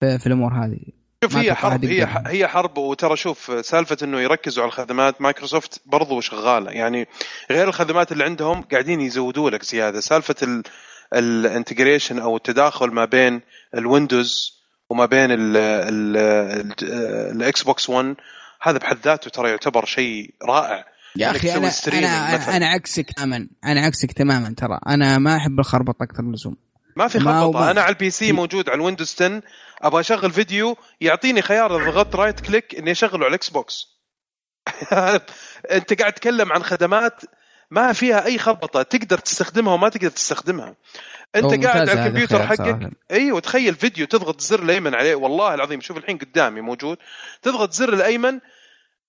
في, 0.00 0.18
في 0.18 0.26
الأمور 0.26 0.52
هذه. 0.52 0.78
شوف 1.24 1.36
هي 1.36 1.54
حرب 1.54 1.84
هي 1.84 2.08
هي 2.26 2.48
حرب 2.48 2.78
وترى 2.78 3.16
شوف 3.16 3.66
سالفة 3.66 3.96
إنه 4.02 4.20
يركزوا 4.20 4.62
على 4.62 4.68
الخدمات 4.68 5.20
مايكروسوفت 5.20 5.80
برضو 5.86 6.20
شغالة. 6.20 6.70
يعني 6.70 7.06
غير 7.50 7.68
الخدمات 7.68 8.12
اللي 8.12 8.24
عندهم 8.24 8.62
قاعدين 8.62 9.00
يزودوا 9.00 9.50
لك 9.50 9.62
زيادة. 9.62 10.00
سالفة 10.00 10.62
ال 11.14 11.23
integration 11.23 12.18
أو 12.18 12.36
التداخل 12.36 12.90
ما 12.90 13.04
بين 13.04 13.40
ال 13.74 13.84
Windows 13.84 14.55
وما 14.90 15.06
بين 15.06 15.28
ال 17.32 17.62
Xbox 17.62 17.90
1 17.90 18.14
هذا 18.62 18.78
بحد 18.78 18.96
ذاته 19.04 19.30
ترى 19.30 19.50
يعتبر 19.50 19.84
شيء 19.84 20.34
رائع. 20.48 20.84
يا 21.16 21.30
أخي 21.30 21.54
أنا 21.54 21.70
أنا 21.92 22.56
أنا 22.56 22.66
عكسك 22.66 23.12
تماما 23.12 23.48
أنا 23.64 23.80
عكسك 23.80 24.12
تماما 24.12 24.54
ترى. 24.56 24.78
أنا 24.88 25.18
ما 25.18 25.36
أحب 25.36 25.60
الخربطة 25.60 26.02
أكثر 26.02 26.22
من 26.22 26.28
اللزوم 26.28 26.56
ما 26.96 27.08
في 27.08 27.20
خربطة. 27.20 27.70
أنا 27.70 27.80
على 27.80 27.92
ال 27.92 28.10
PC 28.10 28.32
موجود 28.32 28.68
على 28.68 28.76
ال 28.76 28.81
Windows 28.81 29.14
10 29.14 29.42
أبغى 29.82 30.00
أشغل 30.00 30.30
فيديو 30.30 30.76
يعطيني 31.00 31.42
خيار 31.42 31.90
ضغطت 31.90 32.16
right 32.16 32.40
click 32.40 32.74
إني 32.74 32.90
أشغله 32.90 33.18
على 33.18 33.28
ال 33.28 33.48
Xbox 33.48 33.96
أنت 35.76 36.00
قاعد 36.00 36.12
تتكلم 36.12 36.52
عن 36.52 36.62
خدمات 36.62 37.20
ما 37.70 37.92
فيها 37.92 38.24
أي 38.24 38.38
خربطة. 38.38 38.82
تقدر 38.82 39.18
تستخدمها 39.18 39.74
وما 39.74 39.88
تقدر 39.88 40.10
تستخدمها. 40.10 40.74
أنت 41.36 41.64
قاعد 41.64 41.88
على 41.88 41.92
الكمبيوتر 41.92 42.46
حقك. 42.46 42.90
أيوه 43.10 43.40
تخيل 43.40 43.74
فيديو 43.74 44.06
تضغط 44.06 44.40
الزر 44.40 44.62
الأيمن 44.62 44.94
عليه. 44.94 45.14
والله 45.14 45.54
العظيم 45.54 45.80
شوف 45.80 45.96
الحين 45.96 46.18
قدامي 46.18 46.60
موجود. 46.60 46.98
تضغط 47.42 47.72
زر 47.72 47.92
الأيمن. 47.92 48.40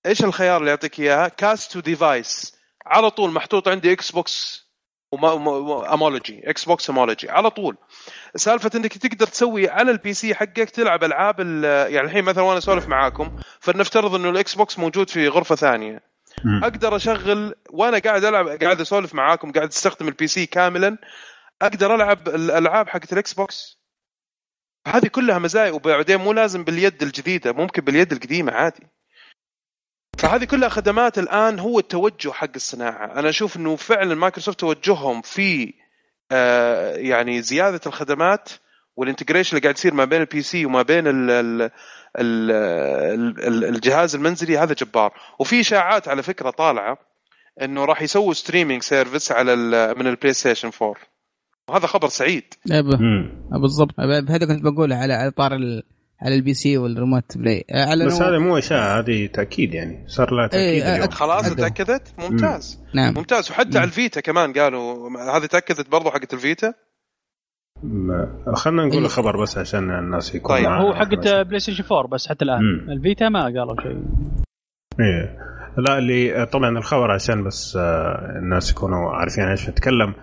إيش 0.06 0.24
الخيار 0.24 0.60
اللي 0.60 0.70
يعطيك 0.70 1.00
إياها؟ 1.00 1.28
cast 1.28 1.72
to 1.72 1.80
device 1.80 2.56
على 2.86 3.10
طول 3.10 3.30
محطوط 3.30 3.68
عندي 3.68 3.92
Xbox 3.92 4.68
امولوجي 5.92 6.42
Xbox 6.44 6.90
امولوجي 6.90 7.30
على 7.30 7.50
طول. 7.50 7.76
سالفة 8.36 8.70
إنك 8.74 8.98
تقدر 8.98 9.26
تسوي 9.26 9.68
على 9.68 9.90
ال 9.90 10.14
PC 10.14 10.34
حقك 10.34 10.70
تلعب 10.70 11.04
ألعاب 11.04 11.40
يعني 11.90 12.06
الحين 12.06 12.24
مثلا 12.24 12.44
وأنا 12.44 12.58
أسولف 12.58 12.88
معاكم 12.88 13.36
فلنفترض 13.60 14.14
إنه 14.14 14.30
ال 14.30 14.54
Xbox 14.54 14.78
موجود 14.78 15.10
في 15.10 15.28
غرفة 15.28 15.54
ثانية. 15.54 16.02
أقدر 16.62 16.96
أشغل 16.96 17.54
وأنا 17.70 17.98
قاعد 17.98 18.24
العب 18.24 18.48
قاعد 18.48 18.80
أسولف 18.80 19.14
معاكم 19.14 19.52
قاعد 19.52 19.68
أستخدم 19.68 20.08
ال 20.08 20.26
PC 20.26 20.46
كاملا. 20.46 20.98
أقدر 21.62 21.94
ألعب 21.94 22.28
الألعاب 22.28 22.88
حقت 22.88 23.12
ال 23.12 23.34
Xbox. 23.34 23.78
هذه 24.86 25.06
كلها 25.06 25.38
مزايا 25.38 25.70
وبعدين 25.70 26.16
مو 26.16 26.32
لازم 26.32 26.64
باليد 26.64 27.02
الجديدة 27.02 27.52
ممكن 27.52 27.82
باليد 27.82 28.12
القديمة 28.12 28.52
عادي. 28.52 28.86
فهذه 30.18 30.44
كلها 30.44 30.68
خدمات 30.68 31.18
الآن 31.18 31.58
هو 31.58 31.78
التوجه 31.78 32.30
حق 32.30 32.50
الصناعة. 32.56 33.18
أنا 33.18 33.28
أشوف 33.28 33.56
إنه 33.56 33.76
فعلا 33.76 34.14
مايكروسوفت 34.14 34.60
توجههم 34.60 35.22
في 35.22 35.74
آه 36.32 36.96
يعني 36.96 37.42
زيادة 37.42 37.80
الخدمات 37.86 38.50
وال 38.96 39.05
integration 39.05 39.56
اللي 39.56 39.62
قاعد 39.62 39.74
يصير 39.76 39.94
ما 39.94 40.04
بين 40.04 40.20
ال 40.20 40.42
PC 40.42 40.66
وما 40.66 40.82
بين 40.82 41.06
ال 41.06 41.30
ال 41.30 41.70
ال 42.16 43.64
الجهاز 43.64 44.14
المنزلي 44.14 44.58
هذا 44.58 44.74
جبار. 44.74 45.20
وفي 45.38 45.60
إشاعات 45.60 46.08
على 46.08 46.22
فكرة 46.22 46.50
طالعة 46.50 46.98
إنه 47.62 47.84
راح 47.84 48.02
يسووا 48.02 48.32
streaming 48.34 48.82
service 48.82 49.32
على 49.32 49.56
من 49.94 50.06
ال 50.06 50.32
PlayStation 50.32 50.70
4 50.82 50.94
وهذا 51.68 51.86
خبر 51.86 52.08
سعيد. 52.08 52.44
بالضبط. 53.52 54.00
هذا 54.00 54.46
كنت 54.46 54.62
بقوله 54.64 54.96
على 54.96 55.14
على 55.14 55.30
طار 55.30 55.52
على 56.22 56.34
ال 56.34 56.41
PC 56.41 56.54
وال 56.54 56.78
remote 56.78 57.38
play. 57.38 57.64
آه، 57.70 57.84
على 57.84 58.06
بس 58.06 58.22
هذا 58.22 58.38
مو 58.38 58.58
إشاعة 58.58 58.98
هذه 58.98 59.26
تأكيد 59.26 59.74
يعني. 59.74 60.04
صار 60.06 60.34
لها 60.34 60.46
تأكيد 60.46 60.82
إيه 60.82 60.94
اليوم. 60.96 61.10
خلاص 61.10 61.54
تأكدت؟ 61.54 62.12
ممتاز. 62.18 62.80
مم. 62.80 63.00
نعم. 63.00 63.14
ممتاز. 63.14 63.50
وحتى 63.50 63.70
مم. 63.70 63.76
على 63.76 63.84
ال 63.84 63.91
Vita 63.91 64.20
كمان 64.20 64.52
قالوا 64.52 65.10
هذه 65.36 65.46
تأكدت 65.46 65.90
برضو 65.90 66.10
حقت 66.10 66.34
ال 66.34 66.41
Vita؟ 66.41 66.74
خلينا 68.54 68.84
نقول 68.84 69.04
الخبر 69.04 69.42
بس 69.42 69.58
عشان 69.58 69.90
الناس 69.90 70.34
يكون 70.34 70.56
طيب 70.56 70.66
هو 70.66 70.94
حقت 70.94 71.28
PlayStation 71.28 71.84
4 71.92 72.08
بس 72.10 72.28
حتى 72.28 72.44
الآن. 72.44 72.60
مم. 72.62 72.90
ال 72.90 72.98
Vita 72.98 73.28
ما 73.28 73.42
قالوا 73.42 73.82
شيء. 73.82 74.02
إيه. 75.00 75.38
لا 75.78 75.98
اللي 75.98 76.46
طبعا 76.46 76.78
الخبر 76.78 77.10
عشان 77.10 77.44
بس 77.44 77.76
آه، 77.76 78.38
الناس 78.38 78.70
يكونوا 78.70 79.10
عارفين 79.10 79.44
إيش 79.44 79.68
نتكلم. 79.68 80.14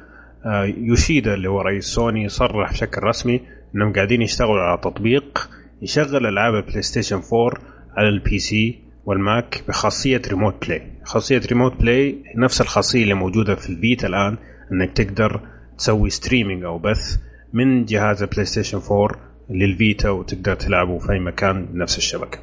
يوشيدا 0.77 1.33
اللي 1.33 1.49
هو 1.49 1.61
رئيس 1.61 1.85
سوني 1.85 2.29
صرح 2.29 2.71
بشكل 2.71 3.03
رسمي 3.03 3.41
إنهم 3.75 3.93
قاعدين 3.93 4.21
يشتغلوا 4.21 4.61
على 4.61 4.77
تطبيق 4.77 5.49
يشغل 5.81 6.25
ألعاب 6.25 6.55
ال 6.55 6.81
PlayStation 6.81 7.21
4 7.33 7.53
على 7.97 8.09
ال 8.09 8.19
PC 8.19 8.39
وال 8.39 8.79
Mac 9.05 9.63
بخاصية 9.67 10.21
remote 10.27 10.65
play 10.65 10.81
خاصية 11.03 11.41
remote 11.49 11.75
play 11.75 12.23
نفس 12.35 12.61
الخاصية 12.61 13.03
اللي 13.03 13.13
موجودة 13.13 13.55
في 13.55 13.69
ال 13.69 13.77
Vita 13.77 14.07
الآن 14.07 14.37
إنك 14.71 14.91
تقدر 14.91 15.41
تسوي 15.77 16.09
streaming 16.09 16.63
أو 16.63 16.77
بث 16.77 17.17
من 17.53 17.85
جهاز 17.85 18.23
ال 18.23 18.45
PlayStation 18.45 18.81
4 18.91 19.09
لل 19.49 19.69
Vita 19.69 20.09
وتقدر 20.09 20.55
تلعبه 20.55 20.99
في 20.99 21.11
أي 21.11 21.19
مكان 21.19 21.65
بنفس 21.65 21.97
الشبكة. 21.97 22.39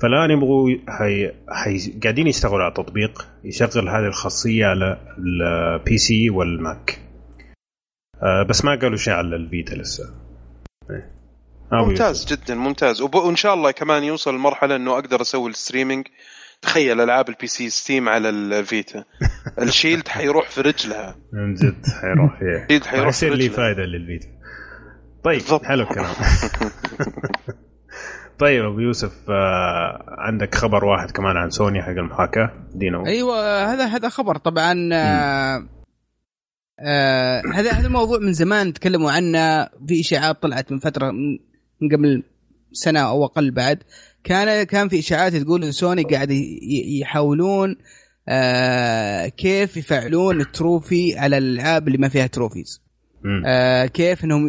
فالآن 0.00 0.30
يبغوا 0.30 0.70
هي... 0.88 1.32
هي... 1.66 1.78
قاعدين 2.02 2.26
يشتغلوا 2.26 2.62
على 2.62 2.74
تطبيق 2.74 3.26
يشغل 3.44 3.88
هذه 3.88 4.06
الخاصية 4.06 4.66
على 4.66 4.98
ال 5.18 5.45
PC 5.45 5.98
وال 5.98 6.30
Mac 6.30 6.98
آه 6.98 7.13
بس 8.48 8.64
ما 8.64 8.78
قالوا 8.78 8.96
شيء 8.96 9.12
على 9.12 9.36
ال 9.36 9.44
Vita 9.44 9.74
لسه. 9.74 10.04
إيه. 10.90 11.10
ممتاز 11.72 12.26
جدا 12.26 12.54
ممتاز. 12.54 13.02
وإن 13.02 13.36
شاء 13.36 13.54
الله 13.54 13.70
كمان 13.70 14.04
يوصل 14.04 14.34
لمرحله 14.34 14.76
إنه 14.76 14.92
أقدر 14.92 15.20
أسوي 15.20 15.50
ال 15.50 15.55
streaming. 15.55 16.06
تخيل 16.62 17.00
ألعاب 17.00 17.28
ال 17.28 17.46
PC 17.46 17.70
Steam 17.70 18.08
على 18.08 18.28
ال 18.28 18.41
Vita. 18.41 19.04
الشيلد 19.62 20.08
حيروح 20.08 20.50
في 20.50 20.60
رجلها. 20.60 21.16
من 21.32 21.54
جد 21.54 21.86
حيروح 22.00 22.38
فيها 22.38 22.64
الشيلد 22.64 22.84
حيروح 22.84 23.08
يصير 23.08 23.34
لي 23.34 23.50
فائده 23.50 23.82
للفيتا 23.82 24.28
طيب 25.24 25.38
بالضبط. 25.38 25.64
حلو 25.64 25.82
الكلام. 25.82 26.14
طيب 28.38 28.64
أبو 28.64 28.78
يوسف 28.78 29.30
آه 29.30 30.04
عندك 30.18 30.54
خبر 30.54 30.84
واحد 30.84 31.10
كمان 31.10 31.36
عن 31.36 31.50
سوني 31.50 31.82
حق 31.82 31.88
المحاكاة؟ 31.88 32.50
دينو 32.74 33.06
أيوه 33.06 33.64
هذا 33.72 33.84
هذا 33.86 34.08
خبر. 34.08 34.36
طبعا 34.36 34.88
آه 34.92 35.73
آه 36.80 37.42
هذا 37.54 37.72
هذا 37.72 37.86
الموضوع 37.86 38.18
من 38.18 38.32
زمان 38.32 38.72
تكلموا 38.72 39.10
عنه. 39.10 39.64
في 39.88 40.00
إشاعات 40.00 40.42
طلعت 40.42 40.72
من 40.72 40.78
فترة 40.78 41.10
من 41.80 41.88
قبل 41.92 42.22
سنة 42.72 43.00
أو 43.00 43.24
أقل 43.24 43.50
بعد. 43.50 43.82
كان 44.24 44.62
كان 44.62 44.88
في 44.88 44.98
إشاعات 44.98 45.36
تقول 45.36 45.64
إن 45.64 45.72
سوني 45.72 46.02
قاعد 46.02 46.30
يحاولون 47.00 47.76
آه 48.28 49.26
كيف 49.28 49.76
يفعلون 49.76 50.40
ال 50.40 50.51
trophy 50.51 51.18
على 51.18 51.38
الألعاب 51.38 51.86
اللي 51.86 51.98
ما 51.98 52.08
فيها 52.08 52.26
trophies. 52.26 52.82
آه 53.46 53.86
كيف 53.86 54.24
إنهم 54.24 54.48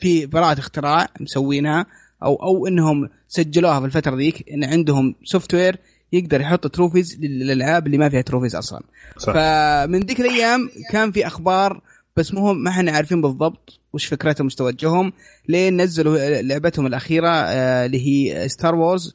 في 0.00 0.26
براءة 0.26 0.58
اختراع 0.58 1.08
مسوينها 1.20 1.86
أو 2.22 2.34
أو 2.34 2.66
إنهم 2.66 3.08
سجلوها 3.28 3.80
في 3.80 3.86
الفترة 3.86 4.16
ذيك 4.16 4.50
إن 4.50 4.64
عندهم 4.64 5.14
software 5.24 5.76
يقدر 6.14 6.40
يحط 6.40 6.66
trophies 6.66 7.18
للألعاب 7.20 7.86
اللي 7.86 7.98
ما 7.98 8.08
فيها 8.08 8.20
trophies 8.20 8.56
أصلا. 8.56 8.80
صح. 9.18 9.32
فمن 9.32 10.00
ذيك 10.00 10.20
الأيام 10.20 10.70
كان 10.90 11.12
في 11.12 11.26
أخبار 11.26 11.80
بس 12.16 12.34
مو 12.34 12.52
ما 12.52 12.70
إحنا 12.70 12.92
عارفين 12.92 13.22
بالضبط 13.22 13.80
وش 13.92 14.06
فكرتهم 14.06 14.46
وش 14.46 14.54
توجههم 14.54 15.12
لين 15.48 15.80
نزلوا 15.80 16.42
لعبتهم 16.42 16.86
الأخيرة 16.86 17.28
آه، 17.28 17.86
اللي 17.86 18.06
هي 18.06 18.48
Star 18.48 18.74
Wars 18.74 19.14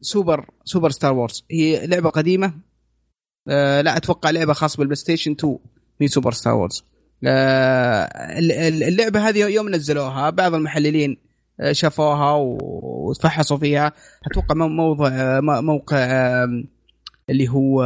Super 0.00 0.50
Super 0.64 0.90
Star 0.90 1.12
Wars 1.12 1.44
هي 1.50 1.86
لعبة 1.86 2.10
قديمة 2.10 2.52
آه، 3.48 3.80
لا 3.80 3.96
أتوقع 3.96 4.30
لعبة 4.30 4.52
خاصة 4.52 4.76
بال 4.78 4.96
PlayStation 4.96 5.32
2 5.32 5.58
هي 6.00 6.08
Super 6.08 6.32
Star 6.32 6.54
Wars 6.54 6.84
اللعبة 8.88 9.28
هذه 9.28 9.38
يوم 9.38 9.68
نزلوها 9.74 10.30
بعض 10.30 10.54
المحللين 10.54 11.16
شافوها 11.72 12.32
وتفحصوا 12.34 13.56
فيها. 13.56 13.92
أتوقع 14.26 14.54
موضع 14.54 15.40
موقع 15.40 16.06
اللي 17.30 17.48
هو 17.48 17.82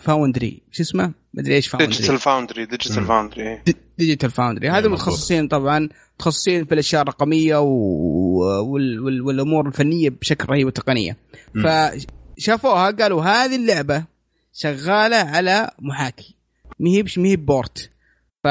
Foundry 0.00 0.62
شو 0.70 0.82
اسمه؟ 0.82 1.12
مدري 1.34 1.54
إيش 1.54 1.68
Foundry 1.68 1.96
Digital 1.96 2.18
Foundry 2.18 2.66
Digital 2.66 3.04
Foundry 3.04 3.62
Digital 3.98 4.30
Foundry 4.30 4.70
هذا 4.70 4.88
متخصصين 4.88 5.48
طبعا 5.48 5.88
متخصصين 6.14 6.64
في 6.64 6.74
الأشياء 6.74 7.02
الرقمية 7.02 7.56
و... 7.60 7.68
وال... 8.72 9.00
وال... 9.00 9.22
والأمور 9.22 9.66
الفنية 9.66 10.10
بشكل 10.10 10.48
رهيب 10.48 10.66
والتقنيه 10.66 11.16
فشافوها 11.64 12.90
قالوا 12.90 13.22
هذه 13.22 13.56
اللعبة 13.56 14.04
شغالة 14.52 15.16
على 15.16 15.70
محاكي. 15.78 16.34
مهي 16.80 17.04
مهي 17.16 17.36
port 17.36 17.90
ف 18.44 18.46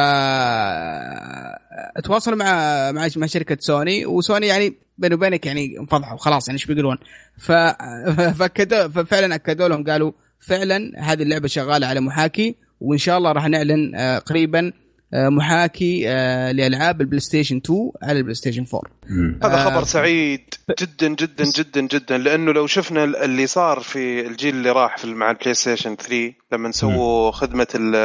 اتواصلوا 1.97 2.37
مع 2.37 2.91
مع 2.91 3.07
مع 3.15 3.27
شركة 3.27 3.57
Sony 3.59 4.05
و 4.05 4.14
Sony 4.14 4.47
يعني 4.47 4.73
بيني 4.97 5.15
وبينك 5.15 5.45
يعني 5.45 5.79
انفضحوا 5.79 6.17
خلاص 6.17 6.47
يعني 6.47 6.59
إيش 6.59 6.65
بيقولون. 6.65 6.97
ف 7.37 7.51
فأكدوا 8.39 8.87
ففعلا 8.87 9.35
أكدوا 9.35 9.67
لهم 9.67 9.83
قالوا 9.83 10.11
فعلا 10.39 10.91
هذه 10.97 11.23
اللعبة 11.23 11.47
شغالة 11.47 11.87
على 11.87 11.99
محاكي 11.99 12.55
وإن 12.81 12.97
شاء 12.97 13.17
الله 13.17 13.31
راح 13.31 13.47
نعلن 13.47 13.95
آه، 13.95 14.19
قريبا 14.19 14.71
محاكي 15.13 16.03
آه، 16.09 16.51
لألعاب 16.51 17.01
ال 17.01 17.19
PlayStation 17.19 17.57
2 17.65 17.91
على 18.03 18.17
ال 18.17 18.35
PlayStation 18.35 18.65
4 18.73 18.81
مم. 19.09 19.39
هذا 19.43 19.53
آه. 19.55 19.63
خبر 19.69 19.83
سعيد 19.83 20.53
جدا 20.79 21.07
جدا 21.07 21.43
جدا 21.55 21.81
جدا. 21.81 22.17
لأنه 22.17 22.51
لو 22.51 22.67
شفنا 22.67 23.03
اللي 23.03 23.47
صار 23.47 23.79
في 23.79 24.27
الجيل 24.27 24.55
اللي 24.55 24.71
راح 24.71 24.97
في 24.97 25.07
مع 25.07 25.31
ال 25.31 25.53
PlayStation 25.53 25.95
3 25.95 26.33
لما 26.51 26.71
سووا 26.71 27.31
خدمة 27.31 27.67
ال- 27.75 27.95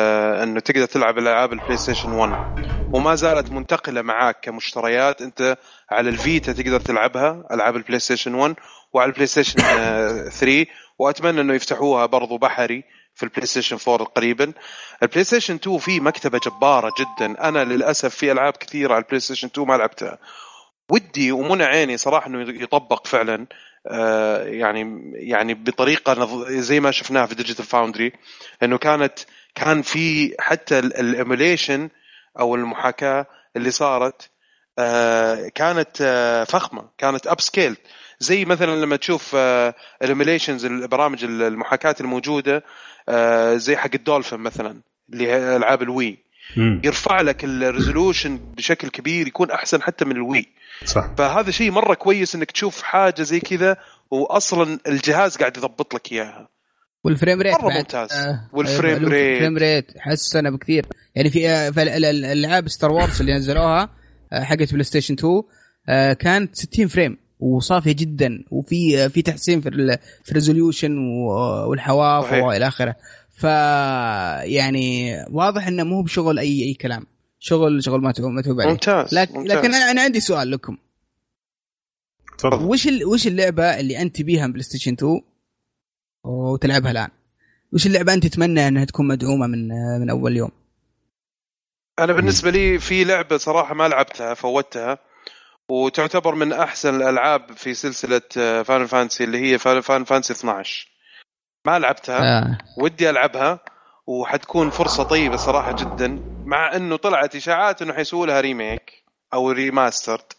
إنه 0.42 0.60
تقدر 0.60 0.86
تلعب 0.86 1.18
ألعاب 1.18 1.52
ال 1.52 1.76
PlayStation 1.76 2.12
1 2.12 2.66
وما 2.92 3.14
زالت 3.14 3.50
منتقلة 3.52 4.02
معاك 4.02 4.36
كمشتريات. 4.42 5.22
أنت 5.22 5.56
على 5.90 6.08
ال 6.10 6.19
Vita 6.19 6.52
تقدر 6.52 6.80
تلعبها 6.80 7.44
ألعاب 7.52 7.76
ال 7.76 7.98
PlayStation 7.98 8.34
1 8.34 8.54
وعلى 8.92 9.08
ال 9.08 9.26
PlayStation 9.26 9.60
آه، 9.60 10.28
3 10.28 10.66
وأتمنى 10.98 11.40
إنه 11.40 11.54
يفتحوها 11.54 12.06
برضو 12.06 12.38
بحري 12.38 12.84
في 13.14 13.22
ال 13.22 13.46
PlayStation 13.46 13.76
4 13.88 14.06
قريبا. 14.06 14.52
ال 15.02 15.24
PlayStation 15.24 15.54
2 15.54 15.78
فيه 15.78 16.00
مكتبة 16.00 16.40
جبارة 16.46 16.92
جدا. 17.00 17.48
أنا 17.48 17.64
للأسف 17.64 18.14
في 18.14 18.32
ألعاب 18.32 18.52
كثيرة 18.52 18.94
على 18.94 19.02
ال 19.02 19.20
PlayStation 19.20 19.46
2 19.46 19.68
ما 19.68 19.76
لعبتها. 19.76 20.18
ودي 20.90 21.32
ومنى 21.32 21.64
عيني 21.64 21.96
صراحة 21.96 22.26
إنه 22.26 22.62
يطبق 22.62 23.06
فعلا 23.06 23.46
آه، 23.88 24.42
يعني 24.44 25.12
يعني 25.14 25.54
بطريقة 25.54 26.44
زي 26.48 26.80
ما 26.80 26.90
شفناها 26.90 27.26
في 27.26 27.34
Digital 27.34 27.64
Foundry 27.64 28.12
إنه 28.62 28.78
كانت 28.78 29.18
كان 29.54 29.82
في 29.82 30.34
حتى 30.38 30.78
ال 30.78 30.89
emulation 30.89 31.88
أو 32.38 32.54
المحاكاة 32.54 33.26
اللي 33.56 33.70
صارت 33.70 34.30
آه، 34.78 35.48
كانت 35.54 35.98
آه، 36.00 36.44
فخمة 36.44 36.88
كانت 36.98 37.26
upscale 37.26 37.76
زي 38.18 38.44
مثلا 38.44 38.80
لما 38.80 38.96
تشوف 38.96 39.34
ال 40.02 40.08
emulations 40.08 40.64
البرامج 40.64 41.24
المحاكاة 41.24 41.96
الموجودة 42.00 42.64
زي 43.56 43.76
حق 43.76 43.90
الدولفين 43.94 44.40
مثلا 44.40 44.80
اللي 45.12 45.26
هي 45.26 45.56
ألعاب 45.56 45.82
ال 45.82 45.91
Wii 45.91 46.18
مم. 46.56 46.80
يرفع 46.84 47.20
لك 47.20 47.44
ال 47.44 47.53
resolution 47.53 48.38
بشكل 48.56 48.88
كبير 48.88 49.26
يكون 49.26 49.50
أحسن 49.50 49.82
حتى 49.82 50.04
من 50.04 50.12
ال 50.16 50.24
Wii 50.24 50.46
صح 50.84 51.14
فهذا 51.18 51.50
شيء 51.50 51.70
مرة 51.70 51.94
كويس 51.94 52.34
إنك 52.34 52.50
تشوف 52.50 52.82
حاجة 52.82 53.22
زي 53.22 53.40
كذا 53.40 53.76
واصلا 54.10 54.78
الجهاز 54.88 55.36
قاعد 55.36 55.56
يضبط 55.56 55.94
لك 55.94 56.12
إياها 56.12 56.48
وال 57.04 57.15
frame 57.15 57.42
rate 57.42 57.54
مرة 57.54 57.68
بعد. 57.68 57.76
ممتاز. 57.76 58.12
آه، 58.12 58.50
وال 58.52 58.64
frame 58.64 58.94
آه، 59.04 59.08
rate. 59.08 59.32
ال 59.36 59.39
frame 59.39 59.56
rate 59.58 59.86
حسنة 59.98 60.50
بكثير 60.50 60.86
يعني 61.14 61.30
في 61.30 61.48
آه، 61.48 61.70
في 61.70 61.82
الألعاب 61.82 62.68
Star 62.68 62.92
Wars 62.92 63.20
اللي 63.20 63.34
نزلوها 63.34 63.90
آه، 64.32 64.42
حقت 64.42 64.72
PlayStation 64.72 65.14
2 65.14 65.42
آه، 65.88 66.12
كانت 66.12 66.56
60 66.56 66.88
frame 66.88 67.18
وصافية 67.38 67.92
جدا 67.92 68.44
وفي 68.50 69.08
في 69.08 69.22
تحسين 69.22 69.60
في 69.60 69.68
ال- 69.68 69.98
في 70.24 70.30
الريزوليوشن 70.30 70.98
والحواف. 71.68 72.32
والى 72.32 72.68
آخره 72.68 72.96
ف 73.36 73.44
يعني 74.44 75.16
واضح 75.30 75.66
إنه 75.66 75.84
مو 75.84 76.02
بشغل 76.02 76.38
أي 76.38 76.62
أي 76.62 76.74
كلام 76.74 77.06
شغل 77.38 77.84
شغل 77.84 78.00
ما 78.00 78.12
تعوب 78.12 78.30
ما 78.30 78.42
تعوب 78.42 78.60
عليه 78.60 78.70
ممتاز 78.70 79.14
لكن 79.14 79.34
ممتاز. 79.38 79.56
لكن 79.58 79.74
أنا 79.74 80.02
عندي 80.02 80.20
سؤال 80.20 80.50
لكم 80.50 80.76
تفضل 82.38 82.64
وش. 82.64 82.88
وش 83.06 83.26
اللعبة 83.26 83.80
اللي 83.80 84.02
أنت 84.02 84.22
تبيها 84.22 84.46
PlayStation 84.46 84.92
2 84.92 85.20
وتلعبها 86.24 86.90
الآن؟ 86.90 87.08
وش 87.72 87.86
اللعبة 87.86 88.14
أنت 88.14 88.26
تتمنى 88.26 88.68
إنها 88.68 88.84
تكون 88.84 89.06
مدعومة 89.08 89.46
من 89.46 89.68
من 90.00 90.10
أول 90.10 90.36
يوم؟ 90.36 90.50
أنا 91.98 92.12
بالنسبة 92.12 92.50
لي 92.50 92.78
في 92.78 93.04
لعبة 93.04 93.36
صراحة 93.36 93.74
ما 93.74 93.88
لعبتها 93.88 94.34
فوتها 94.34 94.98
وتعتبر 95.70 96.34
من 96.34 96.52
أحسن 96.52 96.96
الألعاب 96.96 97.52
في 97.56 97.74
سلسلة 97.74 98.20
Final 98.62 98.86
Fantasy 98.86 99.24
اللي 99.24 99.38
هي 99.38 99.58
Final 99.58 100.04
Fantasy 100.04 100.32
12 100.32 100.88
ما 101.66 101.78
لعبتها. 101.78 102.38
آه. 102.38 102.58
ودي 102.78 103.10
ألعبها 103.10 103.60
وحتكون 104.06 104.70
فرصة 104.70 105.02
طيبة 105.02 105.36
صراحة 105.36 105.72
جدا 105.72 106.18
مع 106.44 106.76
إنه 106.76 106.96
طلعت 106.96 107.36
إشاعات 107.36 107.82
إنه 107.82 107.92
حيسووا 107.92 108.26
لها 108.26 108.40
remake 108.40 109.04
أو 109.34 109.50
remastered. 109.50 110.32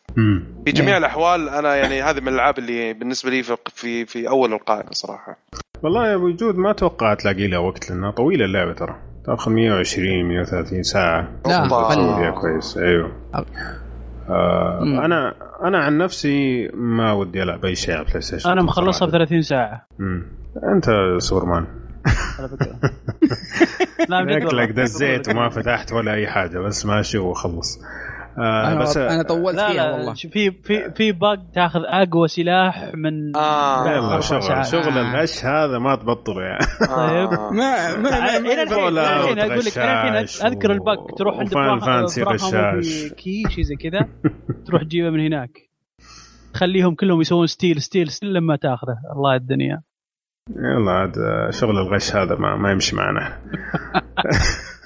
في 0.66 0.72
جميع 0.72 0.92
إيه. 0.92 0.98
الأحوال 0.98 1.50
أنا 1.50 1.76
يعني 1.76 2.02
هذه 2.08 2.20
من 2.20 2.28
الألعاب 2.28 2.58
اللي 2.58 2.94
بالنسبة 2.94 3.30
لي 3.30 3.44
في 3.44 3.58
في, 3.70 4.06
في 4.06 4.30
أول 4.30 4.54
القائمة 4.54 4.92
صراحة. 4.92 5.38
والله 5.84 6.10
يا 6.10 6.16
أبو 6.16 6.26
وجود 6.26 6.58
ما 6.58 6.72
أتوقع 6.72 7.14
تلاقي 7.14 7.48
لها 7.48 7.60
وقت 7.60 7.90
لأنها 7.90 8.12
طويلة 8.12 8.46
اللعبة 8.46 8.74
ترى. 8.74 8.96
تاخذ 9.26 9.52
120 9.52 10.26
130 10.26 10.84
ساعة. 10.84 11.32
لا 11.46 12.32
كويس 12.32 12.78
أيوه. 12.78 13.12
آه 14.30 14.80
مم. 14.84 15.00
أنا 15.00 15.34
أنا 15.64 15.78
عن 15.78 15.98
نفسي 15.98 16.68
ما 16.74 17.14
ودي 17.14 17.44
ألعب 17.44 17.66
أي 17.66 17.76
شيء 17.76 17.96
على 17.96 18.06
PlayStation 18.06 18.50
أنا 18.50 18.62
مخلصها. 18.62 19.08
ب 19.08 19.12
30 19.12 19.42
ساعة 19.42 19.88
مم. 20.00 20.24
أنت 20.74 20.90
فكرة 22.48 22.80
لا. 24.10 24.40
شكلك 24.40 24.70
دزيت 24.72 25.30
وما 25.30 25.50
فتحت 25.50 25.94
ولا 25.94 26.14
أي 26.14 26.28
حاجة 26.28 26.60
بس 26.60 26.86
ماشي 26.86 27.18
وخلص 27.18 27.80
آه 28.40 28.68
أنا 28.72 28.80
بس 28.80 28.98
أنا 28.98 29.24
طولت 29.24 29.56
لا 29.58 29.72
فيها 29.72 29.92
والله 29.92 30.14
في 30.14 30.52
في 30.52 30.92
في 30.96 31.12
bug 31.12 31.40
تاخذ 31.56 31.80
أقوى 31.86 32.28
سلاح 32.28 32.92
من 32.96 33.36
آه. 33.36 33.88
يلا 33.90 34.20
شغل. 34.20 34.66
شغل 34.66 34.98
آه. 34.98 35.02
الغش 35.02 35.46
هذا 35.46 35.80
ما 35.80 35.96
تبطله 35.96 36.42
يعني 36.42 36.66
طيب. 36.80 37.40
آه. 37.40 37.50
ما 37.52 37.96
ما 37.96 38.02
ما- 38.02 38.38
إلى 38.38 38.64
الحين 38.64 38.74
أقول 38.74 38.96
لك 38.96 40.28
اذكر 40.46 40.70
و- 40.72 40.74
ال 40.74 40.80
bug 40.80 40.98
تروح 41.18 41.38
عند 41.40 41.54
براها- 41.54 41.80
فانسي 41.86 42.24
غشاش. 42.24 43.14
كي 43.14 43.44
شيء 43.50 43.64
زي 43.64 43.76
كذا 43.76 44.08
تروح 44.66 44.84
تجيبه 44.84 45.10
من 45.10 45.26
هناك 45.26 45.50
تخليهم 46.54 46.96
كلهم 46.96 47.22
يسوون 47.22 47.48
steal 47.48 47.82
steal 47.82 48.12
steal 48.12 48.34
لما 48.34 48.56
تاخذه 48.56 48.98
الله 49.16 49.36
الدنيا 49.36 49.82
يلا 50.56 50.92
عاد 50.92 51.18
آه، 51.18 51.50
شغل 51.52 51.78
الغش 51.78 52.16
هذا 52.16 52.36
ما, 52.36 52.56
ما 52.56 52.72
يمشي 52.72 52.96
معنا 52.96 53.28
آه، 53.28 54.02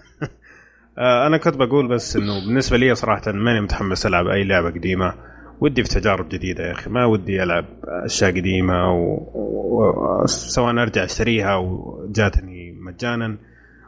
أنا 1.02 1.38
كنت 1.38 1.56
بقول 1.56 1.88
بس 1.88 2.16
إنه 2.16 2.46
بالنسبة 2.46 2.78
لي 2.78 2.96
صراحة 2.96 3.32
ماني 3.32 3.62
متحمس 3.62 4.06
ألعب 4.06 4.28
أي 4.28 4.44
لعبة 4.44 4.70
قديمة. 4.70 5.14
ودي 5.62 5.84
في 5.84 5.90
تجارب 5.90 6.30
جديدة 6.30 6.68
يا 6.68 6.72
أخي. 6.72 6.90
ما 6.90 7.06
ودي 7.06 7.44
ألعب 7.44 7.66
أشياء 7.84 8.32
قديمة 8.32 8.94
و... 8.94 9.18
و... 9.34 10.26
سواء 10.26 10.72
أرجع 10.72 11.04
أشتريها 11.04 11.56
وجاتني 11.56 12.72
مجانا. 12.72 13.38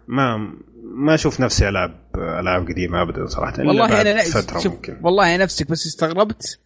ما 0.07 0.37
ما 0.83 1.13
أشوف 1.13 1.41
نفسي 1.41 1.69
ألعب 1.69 1.91
ألعاب 2.15 2.67
قديمة 2.67 3.01
ابدا 3.01 3.25
صراحة. 3.25 3.53
والله 3.59 4.01
أنا 4.01 4.09
لا 4.09 4.23
فترة 4.23 4.59
شوف 4.59 4.73
ممكن. 4.73 4.97
والله 5.03 5.37
نفسك 5.37 5.71
بس 5.71 5.87
استغربت 5.87 6.59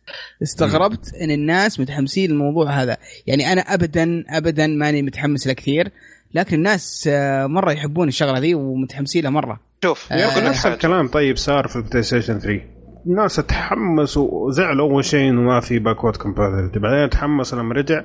استغربت 0.44 1.14
إن 1.22 1.32
الناس 1.32 1.80
متحمسين 1.80 2.32
للموضوع 2.32 2.72
هذا. 2.72 2.98
يعني 3.28 3.54
أنا 3.54 3.62
ابدا 3.62 4.24
ابدا 4.30 4.68
ماني 4.68 5.02
متحمس 5.02 5.48
له 5.48 5.54
كثير 5.54 5.92
لكن 6.34 6.56
الناس 6.56 7.10
آه، 7.12 7.46
مرة 7.46 7.72
يحبون 7.72 8.08
الشغلة 8.08 8.40
ذي 8.40 8.56
ومتحمسين 8.56 9.24
لها 9.24 9.32
مرة. 9.32 9.67
شوف 9.84 10.14
آه، 10.14 10.50
نفس 10.50 10.64
حاجة. 10.64 10.74
الكلام 10.74 11.08
طيب 11.08 11.38
صار 11.38 11.68
في 11.68 11.76
ال 11.76 12.04
PlayStation 12.04 12.40
3 12.40 12.62
الناس 13.08 13.36
تحمسوا 13.36 14.30
وزعلوا 14.32 14.90
أول 14.92 15.06
شيء 15.06 15.30
إنه 15.30 15.42
ما 15.42 15.60
في 15.60 15.80
backward 15.80 16.16
compatibility 16.16 16.80
بعدين 16.80 17.10
تحمسوا 17.10 17.60
لما 17.60 17.74
رجع 17.74 18.02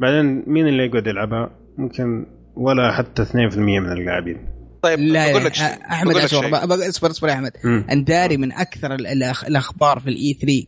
بعدين 0.00 0.44
مين 0.46 0.68
اللي 0.68 0.86
يقعد 0.86 1.06
يلعبها؟ 1.06 1.50
ممكن 1.78 2.26
ولا 2.56 2.92
حتى 2.92 3.24
2% 3.24 3.56
من 3.56 3.92
اللاعبين 3.92 4.48
طيب 4.82 4.98
لا 4.98 5.30
بقول 5.32 5.44
لك 5.44 5.54
شيء 5.54 5.66
أحمد 5.90 6.12
بقول 6.12 6.22
لك 6.22 6.24
اصبر 6.24 6.88
اصبر 6.88 7.10
اصبر 7.10 7.28
يا 7.28 7.32
أحمد 7.34 7.50
مم. 7.64 7.84
أنت 7.90 8.13
داري 8.13 8.36
من 8.36 8.52
أكثر 8.52 8.94
ال- 8.94 9.06
الأخ- 9.06 9.44
الأخبار 9.44 10.00
في 10.00 10.10
ال 10.10 10.21
E 10.21 10.32
3 10.34 10.66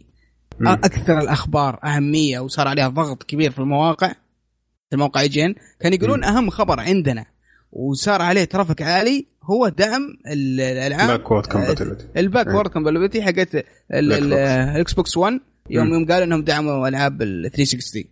مم. 0.61 0.69
أكثر 0.69 1.19
الأخبار 1.19 1.79
أهمية 1.85 2.41
وصار 2.41 2.69
عليها 2.69 2.89
ضغط 2.89 3.23
كبير 3.23 3.51
في 3.51 3.59
المواقع 3.59 4.09
في 4.89 4.93
الموقع 4.93 5.21
IGN 5.21 5.55
كان 5.81 5.93
يقولون. 5.93 6.25
أهم 6.25 6.51
خبر 6.51 6.81
عندنا 6.81 7.25
وصار 7.75 8.23
عليه 8.23 8.45
traffic 8.45 8.83
عالي 8.83 9.27
هو 9.43 9.69
دعم 9.69 10.03
ال- 10.27 10.61
الألعاب 10.61 11.09
backward 11.09 11.47
compatibility 11.47 12.07
ال 12.17 12.22
back. 12.22 12.47
ward 12.47 12.71
compatibility 12.71 13.23
حقت. 13.23 13.65
ال 13.93 14.93
Xbox 14.93 15.17
1 15.17 15.41
يوم. 15.71 15.89
يوم 15.95 16.07
قالوا 16.07 16.25
إنهم 16.25 16.43
دعموا 16.45 16.89
ألعاب 16.89 17.23
ال 17.23 17.51
360 17.51 18.05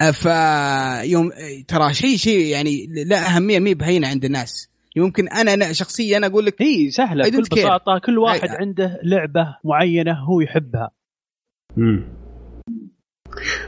آه، 0.00 0.10
فيوم 0.10 1.30
ترى 1.68 1.94
شيء 1.94 2.16
شيء 2.16 2.46
يعني 2.46 2.86
لا 3.06 3.36
أهمية 3.36 3.58
مي 3.58 3.74
بهينة 3.74 4.08
عند 4.08 4.24
الناس 4.24 4.68
يمكن 4.96 5.28
أنا 5.28 5.54
أنا 5.54 5.72
شخصيا 5.72 6.16
أنا 6.16 6.26
أقول 6.26 6.46
لك 6.46 6.62
هي 6.62 6.90
سهلة 6.90 7.28
بكل. 7.30 7.40
بساطة 7.42 7.98
كل 8.06 8.18
واحد 8.18 8.48
عنده 8.48 9.00
لعبة 9.04 9.56
معينة 9.64 10.12
هو 10.12 10.40
يحبها 10.40 10.90
مم. 11.76 12.04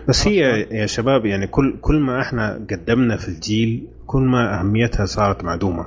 بس 0.08 0.28
هي 0.28 0.66
يا 0.70 0.86
شباب 0.86 1.26
يعني 1.26 1.46
كل 1.46 1.76
كل 1.80 1.98
ما 2.00 2.20
إحنا 2.22 2.66
قدمنا 2.70 3.16
في 3.16 3.28
الجيل 3.28 3.86
كل 4.06 4.22
ما 4.22 4.60
أهميتها 4.60 5.06
صارت 5.06 5.44
معدومة. 5.44 5.86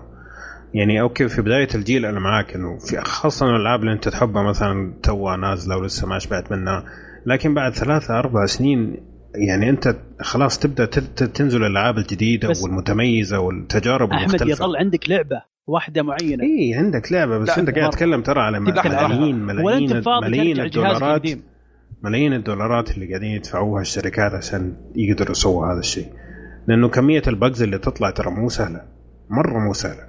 يعني 0.74 1.02
okay 1.02 1.28
في 1.28 1.42
بداية 1.42 1.68
الجيل 1.76 2.06
أنا 2.06 2.20
معاك 2.20 2.56
إنه 2.56 2.78
في 2.78 3.02
خاصة 3.02 3.50
الألعاب 3.50 3.80
اللي 3.80 3.94
أنت 3.94 4.10
تحبها 4.10 4.44
مثلا 4.44 4.94
توها 5.04 5.38
نازلة 5.38 5.78
ولسه 5.78 6.08
ما 6.08 6.20
شبعت 6.20 6.52
منها. 6.52 6.84
لكن 7.26 7.54
بعد 7.54 7.74
ثلاثة 7.74 8.20
أربع 8.20 8.46
سنين 8.46 8.98
يعني 9.36 9.70
أنت 9.70 9.96
خلاص 10.22 10.60
تبدأ 10.60 10.86
تنزل 11.26 11.64
الألعاب 11.64 11.98
الجديدة 11.98 12.54
والمتميزة 12.64 13.40
والتجارب 13.40 14.10
أحمد 14.12 14.24
المختلفة. 14.24 14.66
يظل 14.66 14.78
عندك 14.78 15.10
لعبة 15.10 15.42
واحدة 15.68 16.04
معينة. 16.04 16.44
اي 16.44 16.74
عندك 16.74 17.12
لعبة 17.12 17.38
بس 17.38 17.50
أنت 17.50 17.70
قاعد. 17.70 17.90
تتكلم 17.90 18.22
ترى 18.22 18.42
على 18.42 18.60
ملايين 18.60 19.36
ملايين 19.40 20.04
ملايين 20.24 20.60
الدولارات. 20.60 21.22
ملايين 22.04 22.34
الدولارات 22.34 22.92
اللي 22.92 23.08
قاعدين 23.08 23.32
يدفعوها 23.32 23.82
الشركات 23.82 24.34
عشان 24.34 24.76
يقدروا 24.96 25.32
يسووا 25.32 25.74
هذا 25.74 25.80
الشيء. 25.80 26.08
لأنه 26.68 26.90
كمية 26.90 27.22
البجز 27.28 27.62
اللي 27.62 27.78
تطلع 27.78 28.10
ترى 28.10 28.32
مو 28.32 28.50
سهلة. 28.50 28.82
مرة 29.30 29.60
مو 29.60 29.74
سهلة. 29.74 30.08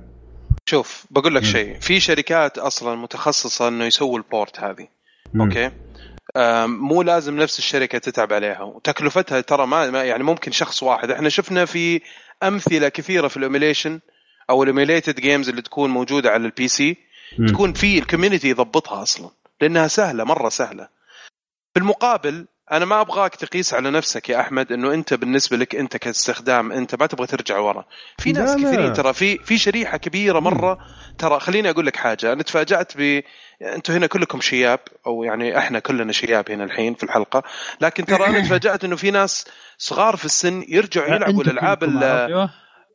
شوف 0.66 1.06
بقول 1.10 1.34
لك. 1.34 1.44
شيء. 1.44 1.78
في 1.80 2.00
شركات 2.00 2.58
أصلا 2.58 2.94
متخصصة 2.94 3.68
إنه 3.68 3.84
يسووا 3.84 4.18
البورت 4.18 4.60
هذه. 4.60 4.88
مم. 5.34 5.42
okay؟ 5.42 5.70
مو 6.66 7.02
لازم 7.02 7.36
نفس 7.36 7.58
الشركة 7.58 7.98
تتعب 7.98 8.32
عليها. 8.32 8.62
وتكلفتها 8.62 9.40
ترى 9.40 9.66
ما 9.66 9.90
ما- 9.90 10.04
يعني 10.04 10.24
ممكن 10.24 10.52
شخص 10.52 10.82
واحد. 10.82 11.10
إحنا 11.10 11.28
شفنا 11.28 11.64
في 11.64 12.00
أمثلة 12.42 12.88
كثيرة 12.88 13.28
في 13.28 13.36
ال 13.36 13.43
emulation 13.43 14.00
أو 14.50 14.62
ال 14.62 14.69
emulated 14.69 15.20
games 15.20 15.48
اللي 15.48 15.62
تكون 15.62 15.90
موجودة 15.90 16.30
على 16.30 16.44
ال 16.46 16.68
PC. 16.68 16.96
تكون 17.48 17.72
في 17.72 17.98
ال 17.98 18.03
community 18.03 18.48
يضبطها 18.48 19.02
أصلا. 19.02 19.30
لأنها 19.60 19.86
سهلة 19.88 20.24
مرة 20.24 20.48
سهلة. 20.48 20.99
في 21.74 21.80
المقابل 21.80 22.46
أنا 22.72 22.84
ما 22.84 23.00
أبغاك 23.00 23.34
تقيس 23.34 23.74
على 23.74 23.90
نفسك 23.90 24.28
يا 24.28 24.40
أحمد 24.40 24.72
إنه 24.72 24.94
أنت 24.94 25.14
بالنسبة 25.14 25.56
لك 25.56 25.74
أنت 25.74 25.96
كاستخدام 25.96 26.72
أنت 26.72 26.94
ما 26.94 27.06
تبغى 27.06 27.26
ترجع 27.26 27.58
ورا 27.58 27.84
في 28.18 28.32
ناس. 28.32 28.56
كثيرين 28.56 28.92
ترى 28.92 29.12
في 29.12 29.38
في 29.38 29.58
شريحة 29.58 29.96
كبيرة 29.96 30.40
مرة 30.40 30.78
ترى 31.18 31.40
خليني 31.40 31.70
أقول 31.70 31.86
لك 31.86 31.96
حاجة 31.96 32.32
أنا 32.32 32.42
تفاجأت 32.42 32.92
ب 32.96 33.22
أنتم 33.62 33.92
هنا 33.92 34.06
كلكم 34.06 34.40
شياب 34.40 34.80
أو 35.06 35.24
يعني 35.24 35.58
إحنا 35.58 35.78
كلنا 35.78 36.12
شياب 36.12 36.50
هنا 36.50 36.64
الحين 36.64 36.94
في 36.94 37.02
الحلقة 37.02 37.42
لكن 37.80 38.04
ترى 38.04 38.26
أنا 38.26 38.40
تفاجأت 38.40 38.84
إنه 38.84 38.96
في 38.96 39.10
ناس 39.10 39.44
صغار 39.78 40.16
في 40.16 40.24
السن 40.24 40.64
يرجعوا 40.68 41.14
يلعبوا 41.14 41.42
الألعاب. 41.42 41.84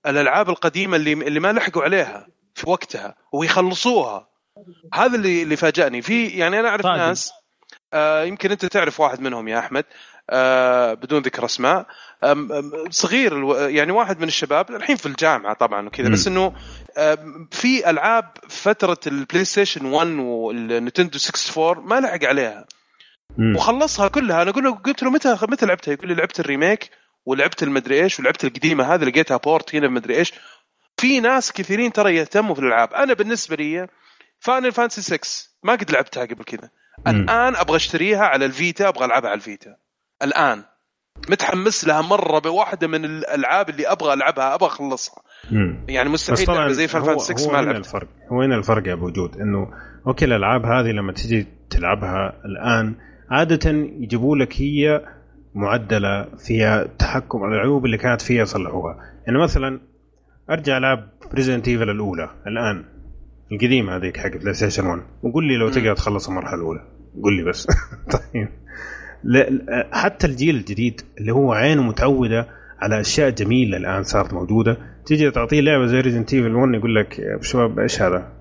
الألعاب 0.05 0.49
القديمة 0.49 0.97
اللي 0.97 1.13
اللي 1.13 1.39
ما 1.39 1.53
لحقوا 1.53 1.83
عليها 1.83 2.27
في 2.55 2.69
وقتها 2.69 3.15
ويخلصوها 3.33 4.27
هذا 4.93 5.15
اللي 5.15 5.43
اللي 5.43 5.55
فاجأني 5.55 6.01
في 6.01 6.27
يعني 6.27 6.59
أنا 6.59 6.69
أعرف 6.69 6.83
صادق. 6.83 6.97
ناس 6.97 7.31
يمكن 8.27 8.51
أنت 8.51 8.65
تعرف 8.65 8.99
واحد 8.99 9.21
منهم 9.21 9.47
يا 9.47 9.59
أحمد 9.59 9.85
آه 10.29 10.93
بدون 10.93 11.21
ذكر 11.21 11.45
أسماء 11.45 11.85
صغير 12.89 13.59
يعني 13.69 13.91
واحد 13.91 14.19
من 14.19 14.27
الشباب 14.27 14.71
الحين 14.71 14.95
في 14.95 15.05
الجامعة 15.05 15.53
طبعا 15.53 15.87
وكذا. 15.87 16.09
بس 16.09 16.27
إنه 16.27 16.53
في 17.51 17.89
ألعاب 17.89 18.31
فترة 18.49 18.99
البلاي 19.07 19.45
ستيشن 19.45 19.85
1 19.85 20.07
والنينتندو 20.07 21.19
64 21.19 21.87
ما 21.87 21.99
لحق 21.99 22.23
عليها 22.23 22.65
مم. 23.37 23.55
وخلصها 23.55 24.07
كلها 24.07 24.41
أنا 24.41 24.49
أقول 24.51 24.63
له 24.63 24.75
قلت 24.75 25.03
له 25.03 25.09
متى 25.09 25.37
متى 25.41 25.65
لعبتها؟ 25.65 25.91
يقول 25.91 26.07
لي 26.07 26.15
لعبت 26.15 26.39
ال 26.39 26.46
remake 26.46 26.89
ولعبت 27.25 27.63
المدري 27.63 28.03
إيش 28.03 28.19
ولعبت 28.19 28.45
القديمة 28.45 28.93
هذه 28.93 29.03
لقيتها 29.03 29.37
port 29.37 29.75
هنا 29.75 29.87
مدري 29.87 30.17
إيش 30.17 30.33
في 30.97 31.19
ناس 31.19 31.51
كثيرين 31.51 31.93
ترى 31.93 32.15
يهتموا 32.15 32.55
في 32.55 32.61
الألعاب 32.61 32.93
أنا 32.93 33.13
بالنسبة 33.13 33.55
لي 33.55 33.87
Final 34.39 34.71
Fantasy 34.71 35.01
6 35.01 35.19
ما 35.63 35.73
قد 35.73 35.91
لعبتها 35.91 36.25
قبل 36.25 36.43
كذا. 36.43 36.69
الآن 37.07 37.55
أبغى 37.55 37.75
أشتريها 37.75 38.25
على 38.25 38.45
الفيتا 38.45 38.87
أبغى 38.87 39.05
ألعبها 39.05 39.29
على 39.29 39.37
الفيتا. 39.37 39.75
الآن. 40.23 40.63
متحمس 41.29 41.87
لها 41.87 42.01
مرة 42.01 42.39
بواحدة 42.39 42.87
من 42.87 43.05
الألعاب 43.05 43.69
اللي 43.69 43.87
أبغى 43.87 44.13
ألعبها 44.13 44.55
أبغى 44.55 44.67
أخلصها. 44.67 45.23
يعني 45.87 46.09
مستحيل 46.09 46.45
طبعا 46.45 46.57
لعبة 46.57 46.71
زي 46.71 46.87
Fantasy 46.87 47.33
6 47.35 47.47
هو 47.47 47.51
ما 47.51 47.59
هنا 47.59 47.65
لعبت 47.65 47.85
الفرق. 47.85 48.07
هو 48.31 48.41
هنا 48.41 48.55
الفرق 48.55 48.87
يا 48.87 48.93
أبو 48.93 49.05
وجود 49.05 49.37
إنه 49.37 49.67
أوكي 50.07 50.25
الألعاب 50.25 50.65
هذه 50.65 50.91
لما 50.91 51.13
تجي 51.13 51.47
تلعبها 51.69 52.41
الآن 52.45 52.95
عادة 53.31 53.71
يجيبوا 53.71 54.37
لك 54.37 54.61
هي 54.61 55.01
معدلة 55.55 56.25
فيها 56.47 56.83
تحكم 56.99 57.43
العيوب 57.43 57.85
اللي 57.85 57.97
كانت 57.97 58.21
فيها 58.21 58.41
يصلحوها 58.41 58.95
يعني 59.27 59.39
مثلا 59.39 59.79
أرجع 60.49 60.77
العب 60.77 61.09
Resident 61.31 61.67
Evil 61.67 61.89
الأولى 61.89 62.29
الآن. 62.47 62.94
القديمة 63.51 63.95
هذيك 63.97 64.17
حق 64.17 64.29
بلاي 64.37 64.53
ستيشن 64.53 64.85
1 64.85 65.01
وقول 65.23 65.47
لي 65.47 65.57
لو. 65.57 65.69
تقدر 65.69 65.95
تخلص 65.95 66.27
المرحله 66.29 66.55
الأولى 66.55 66.79
قول 67.23 67.33
لي 67.37 67.43
بس 67.43 67.67
طيب 68.33 68.47
لا- 69.23 69.89
حتى 69.91 70.27
الجيل 70.27 70.55
الجديد 70.55 71.01
اللي 71.17 71.31
هو 71.33 71.53
عينه 71.53 71.81
متعودة 71.83 72.47
على 72.79 72.99
أشياء 73.01 73.29
جميلة 73.29 73.77
الآن 73.77 74.03
صارت 74.03 74.33
موجودة 74.33 74.77
تيجي 75.05 75.31
تعطيه 75.31 75.61
لعبة 75.61 75.85
زي 75.85 75.99
Resident 75.99 76.33
Evil 76.33 76.55
1 76.55 76.73
يقول 76.73 76.95
لك 76.95 77.19
يا 77.19 77.39
شباب 77.41 77.79
إيش 77.79 78.01
هذا؟ 78.01 78.31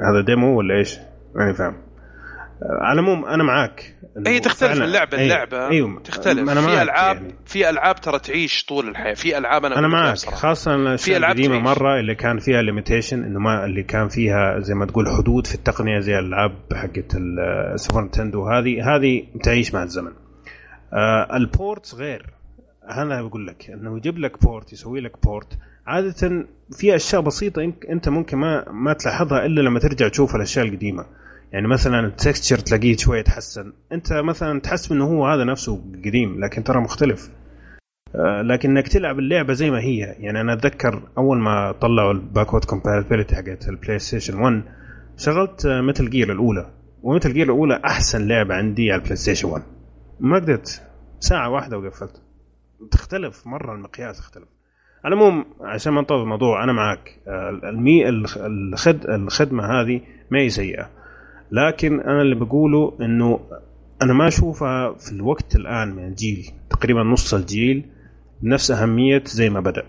هذا 0.00 0.20
demo 0.20 0.58
ولا 0.58 0.74
إيش؟ 0.78 0.98
ماني 1.34 1.54
فاهم 1.54 1.74
على 2.62 3.00
العموم 3.00 3.24
أنا 3.24 3.44
معاك 3.44 3.96
هي 4.26 4.40
تختلف 4.40 4.72
فعلاً- 4.72 4.80
من 4.82 4.92
لعبه 4.92 5.18
أيوه، 5.18 5.26
للعبه 5.26 5.68
أيوه 5.68 6.00
تختلف. 6.00 6.50
أنا 6.50 6.60
في 6.60 6.66
معك 6.66 6.82
العاب 6.82 7.16
يعني. 7.16 7.34
في 7.46 7.70
ألعاب 7.70 8.00
ترى 8.00 8.18
تعيش 8.18 8.64
طول 8.64 8.88
الحياة. 8.88 9.14
في 9.14 9.38
ألعاب 9.38 9.64
أنا 9.64 9.78
أنا 9.78 9.88
معك 9.88 10.12
بصراحة. 10.12 10.36
خاصة 10.36 10.74
الأشياء 10.74 11.16
ألعاب 11.18 11.36
القديمة 11.36 11.54
تعيش. 11.64 11.78
مرة 11.78 12.00
اللي 12.00 12.14
كان 12.14 12.38
فيها 12.38 12.62
limitation 12.62 13.24
إنه 13.24 13.38
ما 13.40 13.64
اللي 13.64 13.82
كان 13.82 14.08
فيها 14.08 14.58
زي 14.60 14.74
ما 14.74 14.86
تقول 14.86 15.08
حدود 15.08 15.46
في 15.46 15.54
التقنية 15.54 15.98
زي 15.98 16.18
الالعاب 16.18 16.52
حقت 16.72 17.16
السوبر 17.74 18.04
نتندو 18.04 18.46
هذه 18.48 18.96
هذه 18.96 19.22
تعيش 19.42 19.74
مع 19.74 19.82
الزمن. 19.82 20.12
آه 20.92 21.36
ال 21.36 21.46
ports 21.46 21.94
غير. 21.94 22.26
هذا 22.88 23.22
بقول 23.22 23.46
لك 23.46 23.70
إنه 23.70 23.96
يجيب 23.96 24.18
لك 24.18 24.42
port 24.42 24.72
يسوي 24.72 25.00
لك 25.00 25.22
port 25.24 25.58
عادة 25.86 26.46
في 26.72 26.96
أشياء 26.96 27.20
بسيطة 27.22 27.72
أنت 27.90 28.08
ممكن 28.08 28.36
ما 28.38 28.64
ما 28.72 28.92
تلاحظها 28.92 29.46
إلا 29.46 29.60
لما 29.60 29.78
ترجع 29.80 30.08
تشوف 30.08 30.36
الأشياء 30.36 30.64
القديمة. 30.66 31.06
يعني 31.52 31.68
مثلا 31.68 32.06
ال 32.06 32.12
texture 32.12 32.58
تلاقيه 32.58 32.96
شوية 32.96 33.22
تحسن 33.22 33.72
أنت 33.92 34.12
مثلا 34.12 34.60
تحسب 34.60 34.92
إنه 34.92 35.04
هو 35.04 35.26
هذا 35.26 35.44
نفسه 35.44 35.76
قديم 36.04 36.44
لكن 36.44 36.64
ترى 36.64 36.80
مختلف. 36.80 37.30
آه، 38.14 38.42
لكن 38.42 38.70
إنك 38.70 38.88
تلعب 38.88 39.18
اللعبة 39.18 39.52
زي 39.52 39.70
ما 39.70 39.80
هي 39.80 39.98
يعني 39.98 40.40
أنا 40.40 40.52
أتذكر 40.52 41.02
أول 41.18 41.38
ما 41.38 41.72
طلعوا 41.72 42.12
ال 42.12 42.18
backward 42.18 42.64
compatibility 42.64 43.36
حقت 43.36 43.68
البلاي 43.68 43.98
ستيشن 43.98 44.38
1 44.38 44.62
شغلت 45.16 45.66
Metal 45.66 46.10
Gear 46.10 46.32
الأولى. 46.32 46.70
و 47.02 47.07
Metal 47.07 47.32
Gear 47.32 47.44
الأولى 47.44 47.80
أحسن 47.84 48.28
لعبة 48.28 48.54
عندي 48.54 48.92
على 48.92 48.98
البلاي 49.00 49.16
ستيشن 49.16 49.48
1 49.48 49.62
ما 50.20 50.36
قدرت. 50.36 50.82
ساعة 51.20 51.50
واحدة 51.50 51.78
وقفلت. 51.78 52.22
تختلف 52.90 53.46
مرة 53.46 53.74
المقياس 53.74 54.18
اختلف 54.18 54.48
على 55.04 55.14
العموم 55.14 55.44
عشان 55.60 55.92
ما 55.92 56.00
نطول 56.00 56.22
الموضوع 56.22 56.64
أنا 56.64 56.72
معك. 56.72 57.20
آه، 57.28 57.60
الخدمة 59.08 59.64
هذه 59.64 60.00
ما 60.30 60.38
هي 60.38 60.48
سيئة. 60.48 60.95
لكن 61.52 62.00
أنا 62.00 62.22
اللي 62.22 62.34
بقوله 62.34 62.92
إنه 63.00 63.40
أنا 64.02 64.12
ما 64.12 64.28
أشوفها 64.28 64.94
في 64.94 65.12
الوقت 65.12 65.56
الآن 65.56 65.88
من 65.96 66.04
الجيل 66.04 66.50
تقريبا 66.70 67.02
نص 67.02 67.34
الجيل 67.34 67.84
بنفس 68.42 68.70
أهمية 68.70 69.22
زي 69.26 69.50
ما 69.50 69.60
بدأ. 69.60 69.82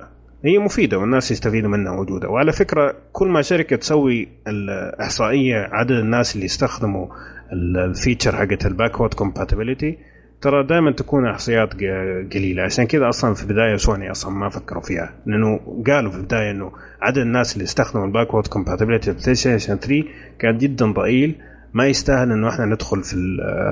هي 0.46 0.58
مفيدة 0.60 0.98
والناس 1.00 1.32
يستفيدوا 1.32 1.70
منها 1.70 1.92
موجودة. 1.96 2.30
وعلى 2.30 2.52
فكرة 2.52 2.96
كل 3.14 3.28
ما 3.28 3.42
شركة 3.42 3.76
تسوي 3.76 4.28
الإحصائية 4.48 5.56
عدد 5.72 5.92
الناس 5.92 6.36
اللي 6.36 6.46
يستخدموا 6.46 7.08
ال- 7.54 7.78
ال 7.78 7.85
feature 7.85 8.36
حقت 8.36 8.66
ال 8.66 8.71
backward 8.71 9.14
compatibility 9.14 9.98
ترى 10.42 10.64
دائما 10.64 10.92
تكون 10.92 11.28
إحصائيات 11.28 11.74
ق- 11.74 12.34
قليلة. 12.34 12.64
عشان 12.64 12.86
كذا 12.88 13.10
أصلا 13.10 13.34
في 13.34 13.44
البداية 13.44 13.76
سوني 13.76 14.12
أصلا 14.12 14.32
ما 14.32 14.50
فكروا 14.50 14.82
فيها 14.82 15.14
لأنه 15.26 15.60
قالوا 15.88 16.12
في 16.12 16.18
البداية 16.18 16.52
إنه 16.52 16.72
عدد 17.02 17.18
الناس 17.18 17.54
اللي 17.54 17.64
استخدموا 17.64 18.06
ال 18.06 18.11
backward 18.11 18.48
compatibility 18.48 19.12
بلاي 19.12 19.36
ستيشن 19.36 19.76
3 19.78 20.04
كان 20.40 20.58
جدا 20.58 20.86
ضئيل 20.92 21.36
ما 21.74 21.88
يستاهل 21.88 22.32
إنه 22.32 22.50
إحنا 22.50 22.66
ندخل 22.66 23.04
في 23.04 23.14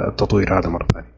التطوير 0.08 0.60
هذا 0.60 0.70
مرة 0.70 0.88
ثانية. 0.94 1.16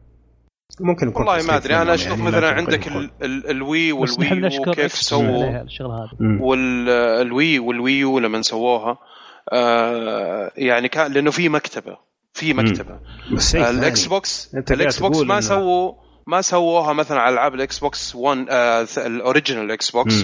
ممكن 0.80 1.08
يكون 1.08 1.26
والله 1.26 1.46
ما 1.46 1.56
أدري. 1.56 1.76
أنا 1.76 1.94
أشوف 1.94 2.08
يعني، 2.10 2.22
مثلا 2.22 2.50
عندك. 2.50 2.88
ال- 2.88 3.10
ال- 3.22 3.50
ال 3.50 3.92
Wii 3.92 4.32
وال 4.32 4.58
Wii 4.68 4.78
U 4.78 4.82
كيف 4.82 4.92
سووا. 4.94 5.62
مم. 6.20 6.40
وال 6.42 7.58
Wii 7.58 7.78
وال 7.78 7.91
Wii 7.91 8.11
U 8.11 8.18
لما 8.18 8.42
سووها 8.42 8.98
آه 9.52 10.50
يعني 10.56 10.88
كان 10.88 11.12
لأنه 11.12 11.30
في 11.30 11.48
مكتبة. 11.48 12.07
في 12.38 12.54
مكتبة. 12.54 12.94
آه. 12.94 13.70
الإكس 13.70 14.06
بوكس 14.06 14.50
الإكس 14.70 14.98
بوكس 14.98 15.16
ما 15.28 15.40
سووا 15.40 15.92
ما 16.26 16.40
سووها 16.40 16.92
مثلا 16.92 17.20
على 17.20 17.32
العاب 17.34 17.54
الإكس 17.54 17.78
بوكس 17.78 18.14
1 18.14 18.46
آه 18.50 18.86
ال 18.96 19.04
original 19.04 19.70
إكس 19.70 19.90
بوكس. 19.90 20.14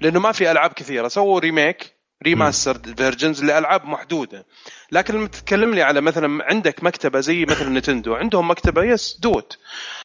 لأنه 0.00 0.20
ما 0.20 0.32
في 0.32 0.50
ألعاب 0.50 0.72
كثيرة. 0.72 1.08
سووا 1.08 1.40
remake 1.40 1.94
remastered 2.24 2.94
versions 2.96 3.44
لألعاب 3.44 3.84
محدودة. 3.84 4.46
لكن 4.92 5.14
لما 5.14 5.26
تتكلم 5.26 5.74
لي 5.74 5.82
على 5.82 6.00
مثلا 6.00 6.44
عندك 6.44 6.84
مكتبة 6.84 7.20
زي 7.20 7.44
مثلا 7.44 7.68
نتندو 7.78 8.14
عندهم 8.14 8.50
مكتبة 8.50 8.84
يس 8.84 9.18
دوت 9.22 9.58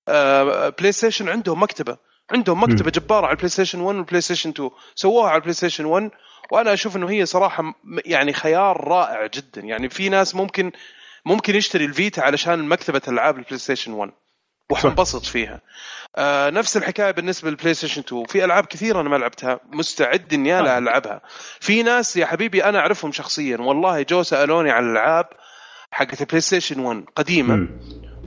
آه 0.07 0.69
بلاي 0.69 0.91
ستيشن 0.91 1.29
عندهم 1.29 1.63
مكتبة. 1.63 1.97
عندهم 2.31 2.63
مكتبة 2.63 2.91
جبارة 2.91 3.25
على 3.25 3.31
البلاي 3.31 3.49
ستيشن 3.49 3.81
1 3.81 3.97
والبلاي 3.97 4.21
ستيشن 4.21 4.49
2 4.49 4.69
سووها 4.95 5.29
على 5.29 5.35
البلاي 5.35 5.53
ستيشن 5.53 5.85
1 5.85 6.11
وأنا 6.51 6.73
أشوف 6.73 6.95
إنه 6.95 7.09
هي 7.09 7.25
صراحة 7.25 7.63
يعني 8.05 8.33
خيار 8.33 8.87
رائع 8.87 9.25
جدا. 9.25 9.61
يعني 9.61 9.89
في 9.89 10.09
ناس 10.09 10.35
ممكن 10.35 10.71
ممكن 11.29 11.55
يشتري 11.55 11.85
الفيتا 11.85 12.21
علشان 12.21 12.67
مكتبة 12.67 13.01
العاب 13.07 13.37
البلاي 13.37 13.57
ستيشن 13.57 13.91
1 13.91 14.11
وحنبسط 14.69 15.25
فيها. 15.25 15.61
آه 16.15 16.49
نفس 16.49 16.77
الحكاية 16.77 17.11
بالنسبة 17.11 17.49
للبلاي 17.49 17.73
ستيشن 17.73 18.01
2 18.01 18.25
في 18.25 18.45
ألعاب 18.45 18.65
كثيرة 18.65 19.01
أنا 19.01 19.09
ما 19.09 19.15
لعبتها 19.15 19.59
مستعد 19.71 20.33
إني 20.33 20.59
أنا 20.59 20.77
ألعبها. 20.77 21.21
في 21.59 21.83
ناس 21.83 22.17
يا 22.17 22.25
حبيبي 22.25 22.63
أنا 22.63 22.79
أعرفهم 22.79 23.11
شخصيا. 23.11 23.57
والله 23.57 24.01
جو 24.01 24.23
سألوني 24.23 24.71
عن 24.71 24.83
الألعاب 24.83 25.25
حقت 25.91 26.21
البلاي 26.21 26.41
ستيشن 26.41 26.79
1 26.79 27.05
قديمة 27.15 27.55
مم. 27.55 27.79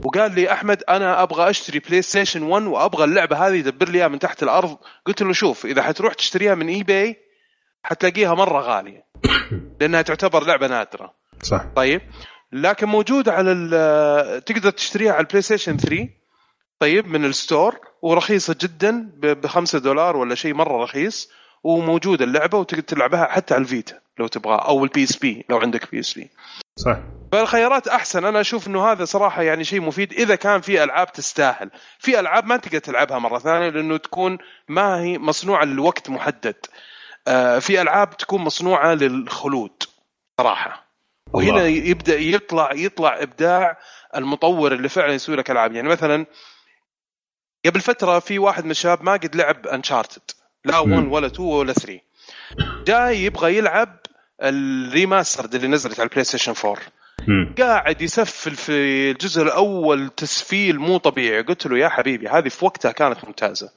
وقال 0.03 0.35
لي 0.35 0.51
أحمد 0.51 0.83
أنا 0.89 1.23
أبغى 1.23 1.49
أشتري 1.49 1.79
بلاي 1.79 2.01
ستيشن 2.01 2.43
1 2.43 2.65
وأبغى 2.65 3.03
اللعبة 3.03 3.47
هذه 3.47 3.55
يدبر 3.55 3.89
لي 3.89 3.97
إياها 3.97 4.07
من 4.07 4.19
تحت 4.19 4.43
الأرض. 4.43 4.77
قلت 5.05 5.21
له 5.21 5.33
شوف 5.33 5.65
إذا 5.65 5.81
حتروح 5.81 6.13
تشتريها 6.13 6.55
من 6.55 6.67
eBay 6.67 7.17
حتلاقيها 7.83 8.33
مرة 8.33 8.61
غالية. 8.61 9.05
لأنها 9.79 10.01
تعتبر 10.01 10.45
لعبة 10.45 10.67
نادرة. 10.67 11.13
صح. 11.41 11.65
طيب. 11.75 12.01
لكن 12.53 12.87
موجوده 12.87 13.33
على 13.33 14.41
تقدر 14.45 14.69
تشتريها 14.69 15.11
على 15.11 15.21
البلاي 15.21 15.41
ستيشن 15.41 15.77
3 15.77 16.09
طيب 16.79 17.07
من 17.07 17.25
ال 17.25 17.34
store 17.34 17.79
ورخيصة 18.01 18.55
جدا 18.61 19.11
ب 19.17 19.47
5 19.47 19.79
دولار 19.79 20.17
ولا 20.17 20.35
شيء 20.35 20.53
مرة 20.53 20.83
رخيص. 20.83 21.29
وموجوده 21.63 22.25
اللعبة 22.25 22.57
وتقدر 22.57 22.81
تلعبها 22.81 23.25
حتى 23.25 23.53
على 23.53 23.61
الفيتا 23.61 23.99
لو 24.19 24.27
تبغى 24.27 24.55
أو 24.55 24.83
ال 24.83 25.03
PSP 25.03 25.45
لو 25.49 25.57
عندك 25.57 25.91
PSP 25.91 26.29
صح. 26.75 26.97
فالخيارات 27.31 27.87
أحسن. 27.87 28.25
أنا 28.25 28.41
أشوف 28.41 28.67
إنه 28.67 28.91
هذا 28.91 29.05
صراحة 29.05 29.41
يعني 29.41 29.63
شيء 29.63 29.81
مفيد 29.81 30.13
إذا 30.13 30.35
كان 30.35 30.61
في 30.61 30.83
ألعاب 30.83 31.11
تستاهل. 31.11 31.71
في 31.99 32.19
ألعاب 32.19 32.45
ما 32.45 32.57
تقدر 32.57 32.79
تلعبها 32.79 33.19
مرة 33.19 33.39
ثانية 33.39 33.69
لأنه 33.69 33.97
تكون 33.97 34.37
ما 34.67 35.01
هي 35.01 35.17
مصنوعة 35.17 35.65
لوقت 35.65 36.09
محدد. 36.09 36.55
آه 37.27 37.59
في 37.59 37.81
ألعاب 37.81 38.17
تكون 38.17 38.41
مصنوعة 38.41 38.93
للخلود 38.93 39.83
صراحة. 40.41 40.82
وهنا 41.33 41.49
الله. 41.49 41.67
يبدأ 41.67 42.19
يطلع 42.19 42.73
يطلع 42.73 43.21
إبداع 43.21 43.77
المطور 44.15 44.73
اللي 44.73 44.89
فعلا 44.89 45.13
يسوي 45.13 45.35
لك 45.35 45.51
ألعاب 45.51 45.73
يعني 45.73 45.89
مثلا 45.89 46.25
قبل 47.65 47.81
فترة 47.81 48.19
في 48.19 48.39
واحد 48.39 48.65
من 48.65 48.71
الشباب 48.71 49.03
ما 49.03 49.13
قد 49.13 49.35
لعب 49.35 49.67
Uncharted 49.67 50.21
لا 50.65 50.79
1 50.79 50.89
مم. 50.91 51.11
ولا 51.11 51.27
2 51.27 51.49
ولا 51.49 51.73
3 51.73 51.99
جاي 52.85 53.23
يبغى 53.23 53.57
يلعب 53.57 53.99
ال 54.43 54.53
remastered 54.53 55.55
اللي 55.55 55.67
نزلت 55.67 55.99
على 55.99 56.07
البلاي 56.07 56.23
ستيشن 56.23 56.53
4 56.65 56.77
مم. 57.27 57.55
قاعد 57.59 58.01
يسفل 58.01 58.55
في 58.55 58.71
الجزء 59.11 59.41
الأول 59.41 60.09
تسفيل 60.09 60.79
مو 60.79 60.97
طبيعي. 60.97 61.41
قلت 61.41 61.67
له 61.67 61.77
يا 61.77 61.89
حبيبي 61.89 62.27
هذه 62.27 62.47
في 62.49 62.65
وقتها 62.65 62.91
كانت 62.91 63.25
ممتازة. 63.25 63.71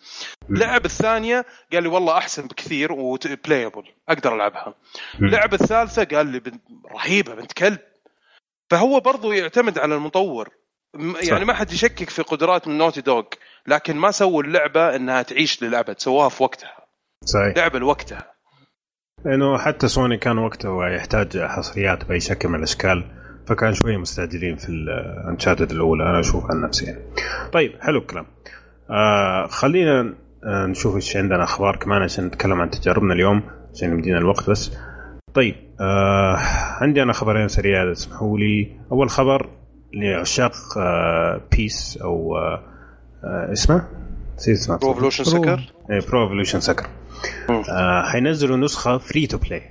مم. 0.49 0.57
لعب 0.57 0.85
الثانية 0.85 1.47
قال 1.73 1.83
لي 1.83 1.89
والله 1.89 2.19
أحسن 2.19 2.47
بكثير 2.47 2.93
و 2.93 3.03
playable 3.03 3.83
أقدر 4.09 4.35
ألعبها. 4.35 4.75
مم. 5.21 5.29
لعب 5.29 5.55
الثالثة 5.55 6.05
قال 6.05 6.27
لي 6.27 6.41
بنت 6.41 6.63
رهيبة 6.95 7.35
بنت 7.35 7.53
كلب. 7.53 7.79
فهو 8.71 9.01
برضو 9.01 9.33
يعتمد 9.33 9.79
على 9.79 9.95
المطور. 9.95 10.49
يعني 11.23 11.45
ما 11.45 11.55
حد 11.55 11.73
يشكك 11.73 12.11
في 12.11 12.23
قدرات 12.23 12.69
من 12.69 12.79
Naughty 12.79 13.01
Dog 13.01 13.25
لكن 13.67 13.97
ما 13.97 14.11
سووا 14.11 14.43
اللعبة 14.43 14.97
إنها 14.97 15.23
تعيش 15.23 15.63
للأبد 15.63 15.99
سووها 15.99 16.29
في 16.29 16.43
وقتها. 16.43 16.87
صحيح. 17.25 17.57
لعبة 17.57 17.79
لوقتها. 17.79 18.33
لأنه 19.25 19.59
حتى 19.59 19.89
سوني 19.89 20.19
كان 20.19 20.39
وقته 20.39 20.89
يحتاج 20.97 21.39
حصريات 21.39 22.05
بأي 22.05 22.21
شكل 22.21 22.49
من 22.49 22.55
الأشكال. 22.55 23.05
فكان 23.47 23.75
شوية 23.75 23.97
مستعجلين 23.97 24.57
في 24.57 24.69
الانشاتد 24.69 25.71
الاولى 25.71 26.03
أنا 26.03 26.21
أشوف 26.21 26.51
عن 26.51 26.61
نفسي 26.61 26.85
يعني. 26.85 27.01
طيب 27.53 27.73
حلو 27.81 27.99
الكلام. 27.99 28.27
آه 28.91 29.47
خلينا 29.47 30.15
آه 30.45 30.67
نشوف 30.67 30.97
إيش 30.97 31.17
عندنا 31.17 31.45
أخبار. 31.45 31.77
كمان 31.77 32.03
عشان 32.03 32.25
نتكلم 32.27 32.61
عن 32.61 32.71
تجاربنا 32.71 33.15
اليوم 33.15 33.43
عشان 33.75 33.91
يمدينا 33.91 34.19
الوقت 34.19 34.51
بس. 34.51 34.79
طيب 35.35 35.55
آه 35.81 36.37
عندي 36.81 37.03
أنا 37.03 37.13
خبرين 37.13 37.49
سريعة. 37.49 37.93
اسمحوا 37.93 38.39
لي. 38.39 38.77
أول 38.93 39.11
خبر 39.11 39.51
لعشاق 39.95 40.53
آه 40.79 41.41
بيس 41.53 41.99
أو 42.03 42.37
آه 42.37 42.63
آه 43.25 43.53
اسمه؟ 43.53 43.89
نسيت 44.37 44.57
اسمه. 44.57 44.79
Pro 44.79 44.91
Evolution. 44.91 45.25
Soccer 45.25 45.73
Pro 45.89 46.23
Evolution 46.25 46.61
Soccer 46.61 46.87
حينزلوا 48.05 48.57
نسخة 48.57 48.99
free 48.99 49.27
to 49.27 49.39
play 49.39 49.63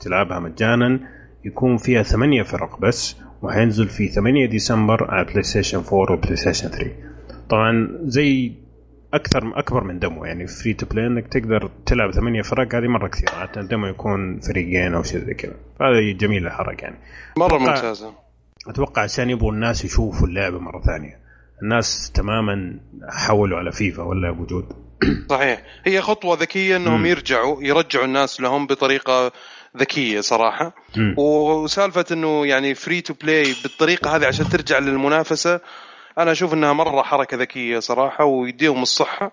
تلعبها 0.00 0.38
مجانا. 0.38 1.00
يكون 1.44 1.76
فيها 1.76 2.02
ثمانية 2.02 2.42
فرق 2.42 2.80
بس 2.80 3.16
وحينزل 3.42 3.88
في 3.88 4.08
8 4.08 4.46
ديسمبر 4.46 5.10
على 5.10 5.24
بلاي 5.24 5.42
ستيشن 5.42 5.78
4 5.78 6.12
وبلاي 6.12 6.36
ستيشن 6.36 6.68
3 6.68 6.90
طبعا 7.50 7.88
زي 8.02 8.52
أكثر 9.14 9.58
أكبر 9.58 9.84
من 9.84 9.98
demo 9.98 10.24
يعني 10.24 10.46
free 10.46 10.74
to 10.74 10.86
play 10.86 11.06
إنك 11.06 11.28
تقدر 11.28 11.70
تلعب 11.86 12.10
ثمانية 12.10 12.42
فرق 12.42 12.74
هذه 12.74 12.86
مرة 12.86 13.08
كثير 13.08 13.28
عادة 13.34 13.60
ال 13.60 13.65
demo 13.65 13.86
يكون 13.86 14.40
فريقين 14.40 14.94
أو 14.94 15.02
شيء 15.02 15.20
زي 15.20 15.34
كذا. 15.34 15.54
فهذا 15.78 16.12
جميل 16.12 16.46
الحركة 16.46 16.82
يعني. 16.82 16.96
مرة 17.36 17.58
ممتازة. 17.58 18.14
أتوقع 18.68 19.02
عشان 19.02 19.30
يبغوا 19.30 19.52
الناس 19.52 19.84
يشوفوا 19.84 20.26
اللعبة 20.26 20.58
مرة 20.58 20.80
ثانية. 20.80 21.18
الناس 21.62 22.12
تماما 22.14 22.80
حولوا 23.08 23.58
على 23.58 23.72
فيفا 23.72 24.02
ولا 24.02 24.28
أبو 24.28 24.46
جود؟ 24.46 24.66
صحيح. 25.30 25.62
هي 25.84 26.00
خطوة 26.00 26.36
ذكية 26.36 26.76
إنهم 26.76 27.00
مم. 27.00 27.06
يرجعوا 27.06 27.62
يرجعوا 27.62 28.04
الناس 28.04 28.40
لهم 28.40 28.66
بطريقة 28.66 29.32
ذكية 29.76 30.20
صراحة. 30.20 30.74
وسالفة 31.16 32.04
إنه 32.12 32.46
يعني 32.46 32.74
free 32.74 33.00
to 33.00 33.14
play 33.14 33.54
بالطريقة 33.62 34.16
هذه 34.16 34.26
عشان 34.26 34.48
ترجع 34.48 34.78
للمنافسة 34.78 35.60
أنا 36.18 36.32
أشوف 36.32 36.54
إنها 36.54 36.72
مرة 36.72 37.02
حركة 37.02 37.36
ذكية 37.36 37.78
صراحة 37.78 38.24
ويديهم 38.24 38.82
الصحة 38.82 39.32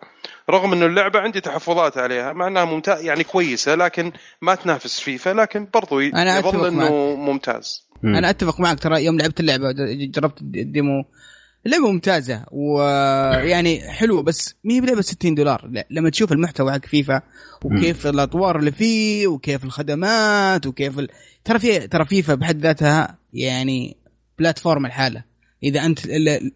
رغم 0.49 0.73
إنه 0.73 0.85
اللعبة 0.85 1.19
عندي 1.19 1.41
تحفظات 1.41 1.97
عليها 1.97 2.33
مع 2.33 2.47
إنها 2.47 2.65
ممتاز 2.65 3.03
يعني 3.03 3.23
كويسة 3.23 3.75
لكن 3.75 4.11
ما 4.41 4.55
تنافس 4.55 4.99
فيفا 4.99 5.29
لكن 5.29 5.67
برضو 5.73 5.99
أنا 5.99 6.39
يظل 6.39 6.67
إنه 6.67 6.77
معك. 6.77 6.91
ممتاز 7.17 7.87
مم. 8.03 8.15
أنا 8.15 8.29
أتفق 8.29 8.59
معك 8.59 8.79
ترى 8.79 9.05
يوم 9.05 9.17
لعبت 9.17 9.39
اللعبة 9.39 9.71
جربت 10.15 10.41
ال 10.41 10.54
demo 10.54 11.05
اللعبه 11.65 11.91
ممتازة 11.91 12.45
ويعني 12.51 13.91
حلوة 13.91 14.23
بس 14.23 14.55
ما 14.63 14.73
هي 14.73 14.81
بلعبة 14.81 15.01
60 15.01 15.35
دولار. 15.35 15.67
لا 15.71 15.87
لما 15.89 16.09
تشوف 16.09 16.31
المحتوى 16.31 16.71
حق 16.71 16.85
فيفا 16.85 17.21
وكيف 17.65 18.07
الأطوار 18.07 18.59
اللي 18.59 18.71
فيه 18.71 19.27
وكيف 19.27 19.63
الخدمات 19.63 20.67
وكيف 20.67 20.99
ال... 20.99 21.07
ترى 21.43 21.59
في 21.59 21.87
ترى 21.87 22.05
فيفا 22.05 22.35
بحد 22.35 22.61
ذاتها 22.61 23.17
يعني 23.33 23.97
platform 24.39 24.85
لحاله. 24.85 25.23
إذا 25.63 25.85
أنت 25.85 25.99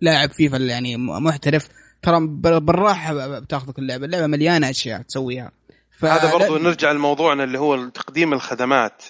لاعب 0.01 0.32
فيفا 0.32 0.58
يعني 0.58 0.97
محترف 0.97 1.68
ترى 2.01 2.28
بالراحة 2.60 3.39
بتاخذك 3.39 3.80
اللعبة. 3.80 4.06
اللعبة 4.06 4.28
مليانة 4.28 4.70
أشياء 4.70 5.01
تسويها. 5.01 5.51
ف- 5.99 6.06
هذا 6.06 6.32
برضو 6.32 6.58
لا- 6.58 6.64
نرجع 6.64 6.91
لموضوعنا 6.91 7.43
اللي 7.43 7.60
هو 7.60 7.89
تقديم 7.89 8.34
الخدمات. 8.34 9.03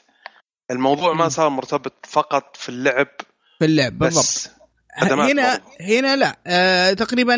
الموضوع 0.71 1.13
ما. 1.13 1.29
صار 1.29 1.49
مرتبط 1.49 1.93
فقط 2.09 2.57
في 2.57 2.69
اللعب 2.69 3.07
في 3.59 3.65
اللعب 3.65 3.97
بالضبط. 3.99 4.23
بس 4.23 4.49
هنا. 4.97 5.61
هنا 5.81 6.15
لا. 6.15 6.39
آه 6.47 6.93
تقريبا 6.93 7.37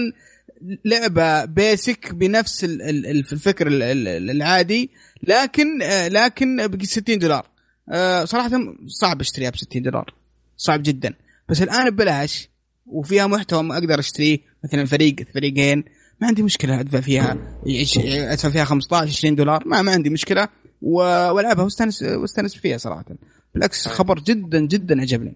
لعبة 0.86 1.45
بيسك 1.45 2.14
بنفس 2.14 2.64
ال- 2.64 2.82
ال- 2.82 3.05
ال- 3.05 3.26
الفكر 3.32 3.68
ال- 3.68 3.84
ال- 3.84 4.30
العادي 4.30 4.89
لكن 5.24 5.82
آه 5.82 6.08
لكن 6.08 6.68
ب 6.68 6.84
60 6.86 7.20
دولار. 7.20 7.47
آه 7.89 8.26
صراحة 8.26 8.49
صعب 8.88 9.22
اشتريها 9.22 9.49
ب 9.49 9.55
60 9.58 9.82
دولار. 9.84 10.14
صعب 10.58 10.84
جدا. 10.84 11.14
بس 11.49 11.62
الآن 11.62 11.89
ببلاش 11.89 12.49
وفيها 12.86 13.28
محتوى 13.28 13.72
أقدر 13.74 13.99
أشتريه. 13.99 14.39
مثلا 14.64 14.86
فريق 14.86 15.16
فريقين. 15.34 15.84
ما 16.22 16.28
عندي 16.28 16.43
مشكلة 16.43 16.80
أدفع 16.80 16.99
فيها 16.99 17.38
يعيش- 17.66 17.97
أدفع 18.05 18.49
فيها 18.49 18.66
15 18.66 19.08
20 19.08 19.36
دولار. 19.36 19.64
ما 19.68 19.82
ما 19.82 19.91
عندي 19.91 20.10
مشكلة. 20.10 20.47
والعبها 20.82 21.64
واستأنس 21.64 22.03
واستأنس 22.03 22.55
فيها 22.55 22.78
صراحة. 22.78 23.05
بالعكس 23.53 23.88
خبر 23.88 24.20
جدا 24.20 24.60
جدا 24.60 25.01
عجبني. 25.01 25.36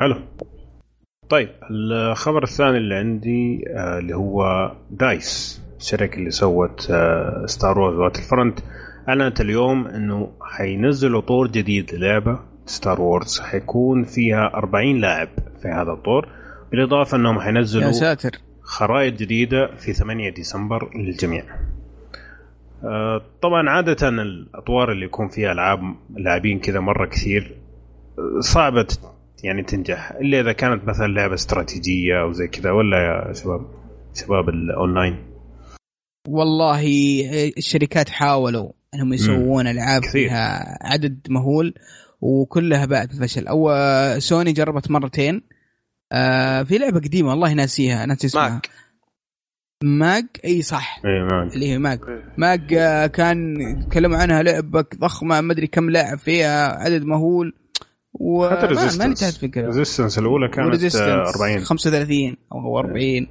حلو. 0.00 0.22
طيب 1.30 1.48
الخبر 1.70 2.42
الثاني 2.42 2.76
اللي 2.78 2.94
عندي 2.94 3.64
آه، 3.68 3.98
اللي 3.98 4.16
هو 4.16 4.72
دايس 4.90 5.60
الشركة 5.78 6.18
اللي 6.18 6.30
سوت 6.30 6.88
آه، 6.90 7.46
ستار 7.46 7.78
وورز 7.78 7.96
باتل 7.96 8.22
فرونت 8.22 8.58
أعلنت 9.08 9.40
اليوم 9.40 9.86
إنه 9.86 10.32
حينزلوا 10.42 11.20
طور 11.20 11.46
جديد 11.46 11.94
للعبة. 11.94 12.38
ستار 12.66 13.00
وورز 13.00 13.40
حيكون 13.40 14.04
فيها 14.04 14.54
40 14.54 15.00
لاعب 15.00 15.28
في 15.62 15.68
هذا 15.68 15.92
الطور 15.92 16.28
بالإضافة 16.70 17.16
إنهم 17.16 17.36
يا 17.36 17.40
حينزلوا 17.40 17.92
ساتر. 17.92 18.30
خرائط 18.62 19.14
جديدة 19.14 19.76
في 19.76 19.92
8 19.92 20.30
ديسمبر 20.30 20.90
للجميع. 20.96 21.44
آه، 22.84 23.22
طبعا 23.42 23.70
عادة 23.70 24.08
الأطوار 24.08 24.92
اللي 24.92 25.04
يكون 25.04 25.28
فيها 25.28 25.52
ألعاب 25.52 25.80
لاعبين 26.16 26.58
كذا 26.58 26.80
مرة 26.80 27.06
كثير 27.06 27.56
آه، 28.18 28.40
صعبة 28.40 28.86
يعني 29.44 29.62
تنجح 29.62 30.10
إلا 30.10 30.40
إذا 30.40 30.52
كانت 30.52 30.84
مثلا 30.84 31.06
لعبة 31.06 31.34
استراتيجية 31.34 32.22
أو 32.22 32.32
زي 32.32 32.48
كذا 32.48 32.70
ولا 32.70 32.96
يا 32.96 33.32
شباب 33.32 33.66
شباب 34.14 34.48
الأونلاين 34.48 35.26
والله 36.28 36.82
الشركات 37.56 38.08
حاولوا 38.08 38.72
إنهم 38.94 39.12
يسوون 39.12 39.66
ألعاب 39.66 40.02
كثير. 40.02 40.12
فيها 40.12 40.78
عدد 40.92 41.26
مهول 41.30 41.74
وكلها 42.20 42.86
باءت 42.86 43.16
بفشل 43.16 43.48
أو 43.48 43.70
سوني 44.18 44.52
جربت 44.52 44.90
مرتين. 44.90 45.42
آه 46.12 46.62
في 46.62 46.78
لعبة 46.78 47.00
قديمة 47.00 47.30
والله 47.30 47.52
ناسيها 47.52 48.06
ناسي 48.06 48.26
اسمها. 48.26 48.48
ماك. 48.50 48.70
ماج 49.84 50.26
إي 50.44 50.62
صح. 50.62 51.00
إيه 51.04 51.22
ما 51.22 51.42
اللي 51.54 51.68
هي 51.68 51.78
ماج 51.78 52.00
ماج 52.36 52.74
آه، 52.74 53.06
كان 53.06 53.60
يتكلموا 53.60 54.16
عنها 54.16 54.42
لعبة 54.42 54.84
ضخمة 54.94 55.40
ما 55.40 55.52
أدري 55.52 55.66
كم 55.66 55.90
لاعب 55.90 56.18
فيها 56.18 56.68
عدد 56.68 57.04
مهول. 57.04 57.59
و 58.12 58.48
حتى 58.48 58.66
ما- 58.66 58.72
ما 58.72 58.80
انتهت 58.80 58.82
ريزيستنس 58.84 59.38
فكرة. 59.38 59.66
ريزيستنس 59.66 60.18
الأولى 60.18 60.48
كانت 60.48 60.94
آه، 60.96 61.28
40 61.30 61.64
35 61.64 62.36
أو 62.52 62.78
40 62.78 63.26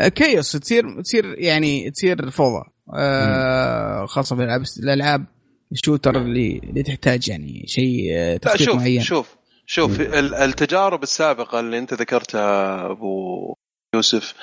آه. 0.00 0.08
chaos 0.08 0.52
تصير 0.52 1.02
تصير 1.02 1.34
يعني 1.38 1.90
تصير 1.90 2.30
فوضى. 2.30 2.64
آه 2.94 4.06
خاصة 4.06 4.36
في 4.36 4.42
الالعاب 4.42 4.62
الألعاب 4.82 5.26
ال 5.72 5.77
shooter 5.77 6.16
اللي 6.16 6.60
اللي 6.64 6.82
تحتاج 6.82 7.28
يعني 7.28 7.64
شيء 7.66 8.08
آه، 8.12 8.36
تخطيط 8.36 8.62
شوف 8.62 8.76
معين. 8.76 9.00
شوف 9.02 9.36
شوف 9.66 10.00
ال- 10.00 10.34
التجارب 10.34 11.02
السابقة 11.02 11.60
اللي 11.60 11.78
انت 11.78 11.94
ذكرتها 11.94 12.86
أبو 12.90 13.54
يوسف 13.94 14.34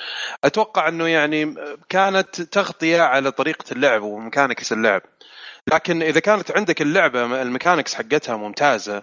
أتوقع 0.44 0.88
إنه 0.88 1.06
يعني 1.08 1.54
كانت 1.88 2.42
تغطية 2.42 3.00
على 3.00 3.30
طريقة 3.30 3.64
اللعب 3.72 4.02
و 4.02 4.09
mechanics 4.09 4.72
اللعب. 4.72 5.02
لكن 5.72 6.02
إذا 6.02 6.20
كانت 6.20 6.50
عندك 6.50 6.82
اللعبة 6.82 7.42
ال 7.42 7.47
mechanics 7.47 7.94
حقتها 7.94 8.36
ممتازة 8.36 9.02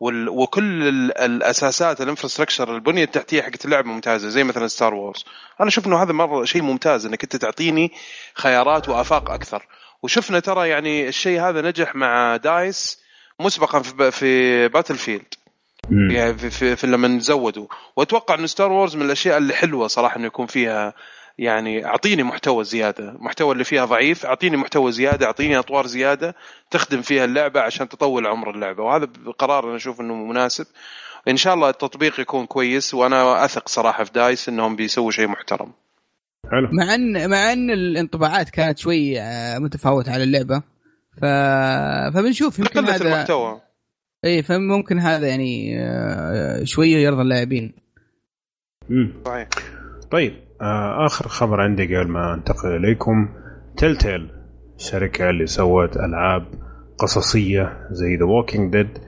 وكل 0.00 0.88
ال- 0.88 1.18
الأساسات 1.18 2.00
ال 2.00 2.05
infrastructure 2.05 2.74
البنية 2.74 3.04
التحتية 3.04 3.42
حقت 3.42 3.64
اللعبة 3.64 3.88
ممتازة 3.88 4.28
زي 4.28 4.44
مثلا 4.44 4.66
ستار 4.66 4.94
وورز 4.94 5.24
أنا 5.60 5.68
أشوف 5.68 5.86
انه 5.86 6.02
هذا 6.02 6.12
مرة 6.12 6.44
شيء 6.44 6.62
ممتاز 6.62 7.06
إنك 7.06 7.22
أنت 7.22 7.36
تعطيني 7.36 7.92
خيارات 8.34 8.88
وآفاق 8.88 9.30
أكثر. 9.30 9.66
وشفنا 10.02 10.40
ترى 10.40 10.68
يعني 10.68 11.08
الشيء 11.08 11.40
هذا 11.40 11.60
نجح 11.60 11.94
مع 11.94 12.36
دايس 12.36 13.00
مسبقا 13.40 13.82
في 13.82 14.10
في 14.10 14.68
باتل 14.68 14.96
فيلد. 14.96 15.34
يعني 16.10 16.38
في, 16.38 16.50
في, 16.50 16.76
في 16.76 16.86
لما 16.86 17.18
زودوا. 17.18 17.66
وأتوقع 17.96 18.34
انه 18.34 18.46
ستار 18.46 18.72
وورز 18.72 18.96
من 18.96 19.02
الأشياء 19.02 19.38
اللي 19.38 19.54
حلوة 19.54 19.86
صراحة 19.86 20.16
إنه 20.16 20.26
يكون 20.26 20.46
فيها 20.46 20.94
يعني 21.38 21.86
أعطيني 21.86 22.22
محتوى 22.22 22.64
زيادة، 22.64 23.10
المحتوى 23.10 23.52
اللي 23.52 23.64
فيها 23.64 23.84
ضعيف، 23.84 24.26
أعطيني 24.26 24.56
محتوى 24.56 24.92
زيادة، 24.92 25.26
أعطيني 25.26 25.58
أطوار 25.58 25.86
زيادة 25.86 26.34
تخدم 26.70 27.02
فيها 27.02 27.24
اللعبة 27.24 27.60
عشان 27.60 27.88
تطول 27.88 28.26
عمر 28.26 28.50
اللعبة، 28.50 28.82
وهذا 28.82 29.08
قرار 29.38 29.68
أنا 29.68 29.76
أشوف 29.76 30.00
إنه 30.00 30.14
مناسب. 30.14 30.66
إن 31.28 31.36
شاء 31.36 31.54
الله 31.54 31.68
التطبيق 31.68 32.20
يكون 32.20 32.46
كويس 32.46 32.94
وأنا 32.94 33.44
أثق 33.44 33.68
صراحة 33.68 34.04
في 34.04 34.12
دايس 34.12 34.48
إنهم 34.48 34.76
بيسووا 34.76 35.10
شيء 35.10 35.28
محترم. 35.28 35.72
حلو 36.50 36.68
مع 36.72 36.94
ان 36.94 37.30
مع 37.30 37.52
إن 37.52 37.70
الانطباعات 37.70 38.50
كانت 38.50 38.78
شوي 38.78 39.20
آه، 39.20 39.58
متفاوتة 39.58 40.12
على 40.12 40.24
اللعبة 40.24 40.62
ف... 41.20 41.24
فبنشوف 42.14 42.58
يمكن 42.58 42.84
هذا 42.84 43.06
المحتوى 43.06 43.60
اي 44.24 44.42
فممكن 44.42 44.98
هذا 44.98 45.28
يعني 45.28 45.80
آه، 45.80 46.64
شوية 46.64 46.96
يرضى 46.96 47.22
اللاعبين 47.22 47.72
مم. 48.88 49.22
صحيح. 49.26 49.48
طيب 50.10 50.49
آه 50.60 51.06
آخر 51.06 51.28
خبر 51.28 51.60
عندي 51.60 51.96
قبل 51.96 52.08
ما 52.08 52.34
أنتقل 52.34 52.76
إليكم. 52.76 53.28
تيل 53.76 53.96
تيل 53.96 54.30
الشركة 54.76 55.30
اللي 55.30 55.46
سوت 55.46 55.96
ألعاب 55.96 56.46
قصصية 56.98 57.88
زي 57.90 58.16
ذا 58.16 58.24
ووكينج 58.24 58.72
ديد 58.72 58.98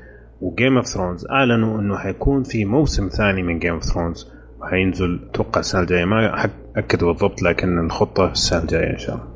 وجيم 0.41 0.77
اوف 0.77 0.87
ثرونز 0.87 1.27
أعلنوا 1.27 1.81
إنه 1.81 1.99
حيكون 1.99 2.43
في 2.43 2.65
موسم 2.65 3.09
ثاني 3.09 3.43
من 3.43 3.59
جيم 3.59 3.75
اوف 3.75 3.85
ثرونز 3.85 4.33
وحينزل 4.61 5.29
أتوقع 5.31 5.61
السنة 5.61 5.81
الجاية. 5.81 6.05
ما 6.05 6.51
اكد 6.77 7.05
بالضبط 7.05 7.43
لكن 7.43 7.79
الخطة 7.79 8.31
السنة 8.31 8.63
الجاية 8.63 8.91
إن 8.91 8.99
شاء 8.99 9.15
الله. 9.15 9.29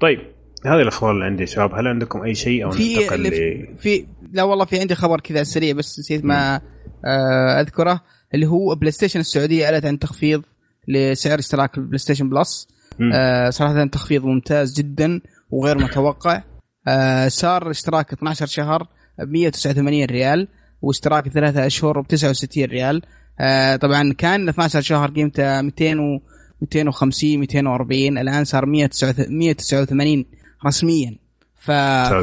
طيب 0.00 0.18
هذه 0.66 0.82
الأخبار 0.82 1.10
اللي 1.10 1.24
عندي 1.24 1.46
شباب. 1.46 1.74
هل 1.74 1.86
عندكم 1.86 2.22
أي 2.22 2.34
شيء 2.34 2.64
أو 2.64 2.70
في 2.70 2.94
ننتقل 2.94 3.30
في, 3.30 3.68
في 3.78 4.06
لا 4.32 4.42
والله 4.42 4.64
في 4.64 4.80
عندي 4.80 4.94
خبر 4.94 5.20
كذا 5.20 5.42
سريع 5.42 5.74
بس 5.74 5.98
نسيت 5.98 6.24
ما 6.24 6.60
آه، 7.04 7.60
أذكره 7.60 8.00
اللي 8.34 8.46
هو 8.46 8.74
بلاي 8.74 8.90
ستيشن 8.90 9.20
السعودية 9.20 9.64
أعلنت 9.64 9.86
عن 9.86 9.98
تخفيض 9.98 10.42
لسعر 10.88 11.38
اشتراك 11.38 11.78
البلاي 11.78 11.98
ستيشن 11.98 12.28
بلس. 12.28 12.68
آه، 13.14 13.50
صراحة 13.50 13.84
تخفيض 13.86 14.24
ممتاز 14.24 14.74
جدا 14.74 15.20
وغير 15.50 15.78
متوقع. 15.78 16.42
آه، 16.88 17.28
صار 17.28 17.70
اشتراك 17.70 18.12
12 18.12 18.46
شهر 18.46 18.82
ب 19.18 19.32
189 19.32 20.04
ريال 20.04 20.48
واشتراك 20.82 21.28
ثلاثة 21.28 21.66
أشهر 21.66 22.00
ب 22.00 22.06
69 22.06 22.64
ريال. 22.64 23.02
آه، 23.40 23.76
طبعا 23.76 24.12
كان 24.12 24.48
12 24.48 24.80
شهر 24.80 25.10
قيمته 25.10 25.60
200 25.62 25.98
و 26.00 26.20
250 26.60 27.38
240 27.40 28.18
الآن 28.18 28.44
صار 28.44 28.66
189 28.66 30.24
رسميا. 30.66 31.16
ف... 31.60 31.70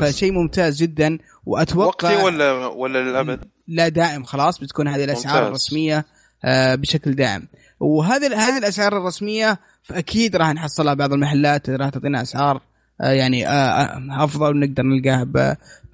فشيء 0.01 0.32
ممتاز 0.32 0.84
جدا. 0.84 1.18
وأتوقع 1.45 2.09
وقتي 2.11 2.24
ولا 2.24 2.51
ولا 2.68 3.09
للأبد؟ 3.09 3.39
لا 3.68 3.88
دائم 3.89 4.24
خلاص 4.24 4.59
بتكون 4.59 4.88
هذه 4.88 5.03
الأسعار 5.03 5.36
ممتاز. 5.36 5.47
الرسمية 5.47 6.05
آه، 6.45 6.76
بشكل 6.76 7.16
دائم. 7.16 7.47
وهذه 7.84 8.25
هذه 8.27 8.57
الأسعار 8.57 8.97
الرسمية 8.97 9.59
فأكيد 9.84 10.36
راح 10.36 10.49
نحصلها 10.53 10.93
بعض 10.93 11.13
المحلات 11.13 11.69
راح 11.69 11.89
تعطينا 11.89 12.21
أسعار 12.21 12.61
آه، 13.01 13.11
يعني 13.11 13.47
آه، 13.47 13.51
آه، 13.51 14.23
أفضل 14.23 14.59
نقدر 14.59 14.84
نلقاها 14.84 15.23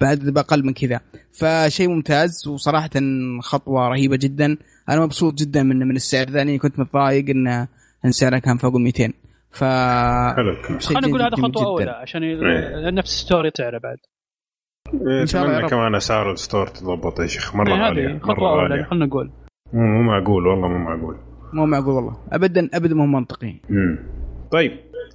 بأقل 0.00 0.64
من 0.66 0.72
كذا. 0.72 1.00
فشيء 1.40 1.88
ممتاز 1.88 2.48
وصراحة 2.48 2.90
خطوة 3.42 3.88
رهيبة 3.88 4.16
جدا. 4.16 4.56
أنا 4.88 5.00
مبسوط 5.00 5.34
جدا 5.34 5.62
من 5.62 5.78
من 5.78 5.96
السعر 5.96 6.26
ذا 6.26 6.32
لأني 6.38 6.58
كنت 6.58 6.78
متضايق 6.78 7.30
ان 7.30 7.66
إن 8.04 8.10
سعرها 8.12 8.38
كان 8.38 8.56
فوق 8.56 8.76
ال 8.76 8.80
200 8.82 9.12
ف 9.50 9.64
خلينا 9.64 11.08
نقول 11.08 11.22
هذا 11.22 11.36
خطوة 11.36 11.48
جداً. 11.50 11.64
أولى 11.66 11.90
عشان 11.90 12.22
ي- 12.22 12.26
إيه. 12.26 12.90
نفس 12.90 13.10
ستوري 13.10 13.50
تعلى 13.50 13.78
بعد. 13.78 13.96
إيه، 14.94 15.20
إن 15.22 15.26
شاء 15.26 15.44
الله. 15.44 15.68
كمان 15.68 15.94
أسعار 15.94 16.32
ال 16.32 16.38
store 16.38 16.66
تضبط 16.66 17.20
يا 17.20 17.26
شيخ. 17.26 17.54
مرة 17.56 17.72
غاليه 17.72 18.08
هذه 18.08 18.12
مرة 18.12 18.34
خطوة 18.34 18.50
أولى 18.50 18.62
غالية. 18.74 18.84
خلينا 18.90 19.06
نقول. 19.06 19.30
مو 19.72 19.80
مو 19.86 20.02
معقول 20.02 20.46
والله 20.46 20.68
مو 20.68 20.78
معقول. 20.78 21.16
مو 21.52 21.66
معقول 21.66 21.94
والله. 21.94 22.16
ابدا 22.32 22.68
ابدا 22.74 22.94
مو 22.94 23.06
منطقي. 23.06 23.54
مم. 23.70 23.98
طيب 24.52 24.72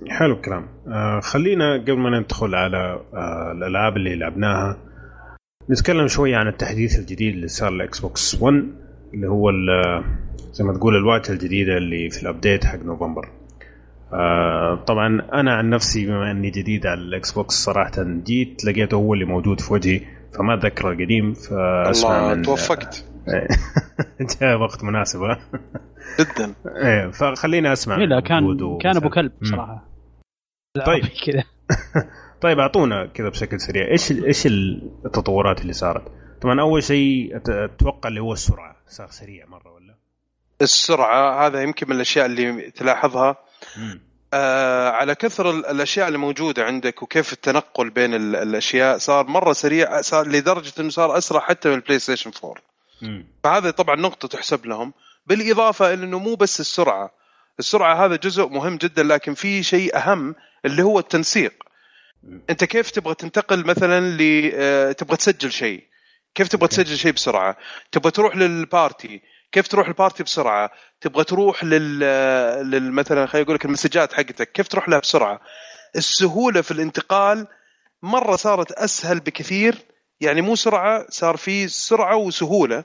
حلو 0.10 0.34
الكلام. 0.34 0.68
آه 0.88 1.20
خلينا 1.20 1.78
قبل 1.78 1.98
ما 1.98 2.20
ندخل 2.20 2.56
على 2.56 3.00
آه 3.14 3.52
الألعاب 3.52 3.98
اللي 3.98 4.16
لعبناها 4.16 4.78
نتكلم 5.70 6.08
شوي 6.08 6.36
عن 6.36 6.48
التحديث 6.48 7.00
الجديد 7.00 7.34
اللي 7.34 7.48
صار 7.48 7.70
لاكس 7.72 8.00
بوكس 8.00 8.42
1 8.42 8.64
اللي 9.14 9.28
هو 9.28 9.52
زي 10.52 10.64
ما 10.64 10.74
تقول 10.74 10.96
الواجهه 10.96 11.34
الجديدة 11.34 11.78
اللي 11.78 12.10
في 12.10 12.24
ال 12.24 12.30
update 12.30 12.66
حق 12.66 12.84
نوفمبر. 12.84 13.30
آه 14.14 14.76
طبعا 14.76 15.22
أنا 15.34 15.54
عن 15.54 15.70
نفسي 15.70 16.06
بما 16.06 16.32
إني 16.32 16.50
جديد 16.50 16.86
على 16.86 17.00
الاكس 17.02 17.32
بوكس 17.32 17.54
صراحة 17.56 17.92
جيت 18.26 18.66
لقيته 18.66 18.96
هو 18.96 19.14
اللي 19.14 19.26
موجود 19.26 19.62
في 19.62 19.74
وجهي 19.74 20.02
فما 20.34 20.54
أتذكر 20.54 20.92
القديم 20.92 21.34
فأسمع 21.34 22.20
الله 22.20 22.36
من 22.36 22.42
توفقت. 22.42 23.06
جاء 24.42 24.58
وقت 24.58 24.84
مناسب 24.84 25.22
ها؟ 25.22 25.40
جدا 26.20 26.54
إيه 26.68 27.12
فخليني 27.12 27.74
أسمع 27.74 27.98
إيه 27.98 28.06
لا 28.06 28.20
كان 28.20 28.78
كان 28.78 28.98
أبو. 28.98 29.10
كلب. 29.10 29.32
صراحة 29.44 29.86
طيب. 30.86 31.06
كذا 31.26 31.44
طيب 32.42 32.60
أعطونا 32.60 33.06
كذا 33.06 33.30
بشكل 33.30 33.60
سريع 33.60 33.88
إيش 33.92 34.12
إيش 34.12 34.46
التطورات 34.48 35.62
اللي 35.62 35.74
صارت؟ 35.74 36.04
طبعا 36.42 36.62
أول 36.62 36.84
شيء 36.84 37.38
أتوقع 37.66 38.10
اللي 38.10 38.20
هو 38.22 38.34
السرعة 38.34 38.76
صار 38.88 39.08
سريع 39.12 39.46
مرة 39.46 39.74
ولا؟ 39.74 39.96
السرعة 40.62 41.46
هذا 41.48 41.62
يمكن 41.62 41.88
من 41.90 41.96
الأشياء 41.96 42.26
اللي 42.26 42.72
تلاحظها 42.72 43.36
مم. 43.78 44.02
آه 44.34 44.90
على 44.90 45.16
كثر 45.16 45.50
ال- 45.50 45.66
الأشياء 45.66 46.08
اللي 46.08 46.18
موجوده 46.18 46.64
عندك 46.66 47.04
وكيف 47.04 47.34
التنقل 47.34 47.90
بين 47.90 48.14
ال- 48.14 48.36
الأشياء 48.36 48.98
صار 48.98 49.28
مرة 49.28 49.54
سريع 49.54 50.02
صار 50.02 50.28
لدرجة 50.28 50.74
إنه 50.80 50.90
صار 50.90 51.18
أسرع 51.18 51.40
حتى 51.40 51.70
من 51.70 51.76
البلاي 51.76 52.00
ستيشن 52.00 52.32
4 52.44 52.54
مم. 52.54 52.62
فهذا 53.44 53.72
طبعا 53.72 53.96
نقطة 53.96 54.28
تحسب 54.28 54.66
لهم. 54.66 54.94
بالإضافة 55.26 55.94
إلى 55.94 56.04
إنه 56.04 56.20
مو 56.20 56.36
بس 56.36 56.60
السرعة. 56.60 57.12
السرعة 57.60 58.06
هذا 58.06 58.16
جزء 58.16 58.48
مهم 58.48 58.78
جدا 58.78 59.04
لكن 59.04 59.34
في 59.34 59.64
شيء 59.64 59.98
أهم 59.98 60.36
اللي 60.66 60.84
هو 60.84 61.00
التنسيق. 61.00 61.54
أنت 62.50 62.64
كيف 62.64 62.92
تبغى 62.92 63.16
تنتقل 63.16 63.66
مثلا 63.66 64.18
ل 64.18 64.52
آه، 64.54 64.92
تبغى 64.92 65.18
تسجل 65.18 65.52
شيء؟ 65.52 65.84
كيف 66.36 66.48
تبغى 66.48 66.68
تسجل 66.68 66.98
شيء 66.98 67.12
بسرعة؟ 67.12 67.58
تبغى 67.92 68.12
تروح 68.12 68.36
لل 68.36 68.57
party؟ 68.57 69.22
كيف 69.52 69.68
تروح 69.68 69.88
ال 69.88 69.94
party 69.94 70.24
بسرعة؟ 70.24 70.72
تبغى 71.02 71.24
تروح 71.24 71.64
لل, 71.64 72.00
لل... 72.72 72.92
مثلا 72.92 73.26
خلينا 73.26 73.46
أقول 73.46 73.56
لك 73.56 73.66
المسجات 73.66 74.14
حقتك. 74.14 74.52
كيف 74.52 74.68
تروح 74.68 74.90
لها 74.90 75.00
بسرعة؟ 75.00 75.42
السهولة 75.96 76.62
في 76.62 76.72
الانتقال 76.72 77.48
مرة 78.02 78.36
صارت 78.36 78.72
أسهل 78.72 79.20
بكثير 79.20 79.76
يعني 80.22 80.42
مو 80.42 80.56
سرعة 80.56 81.06
صار 81.10 81.38
في 81.38 81.68
سرعة 81.68 82.16
وسهولة 82.16 82.84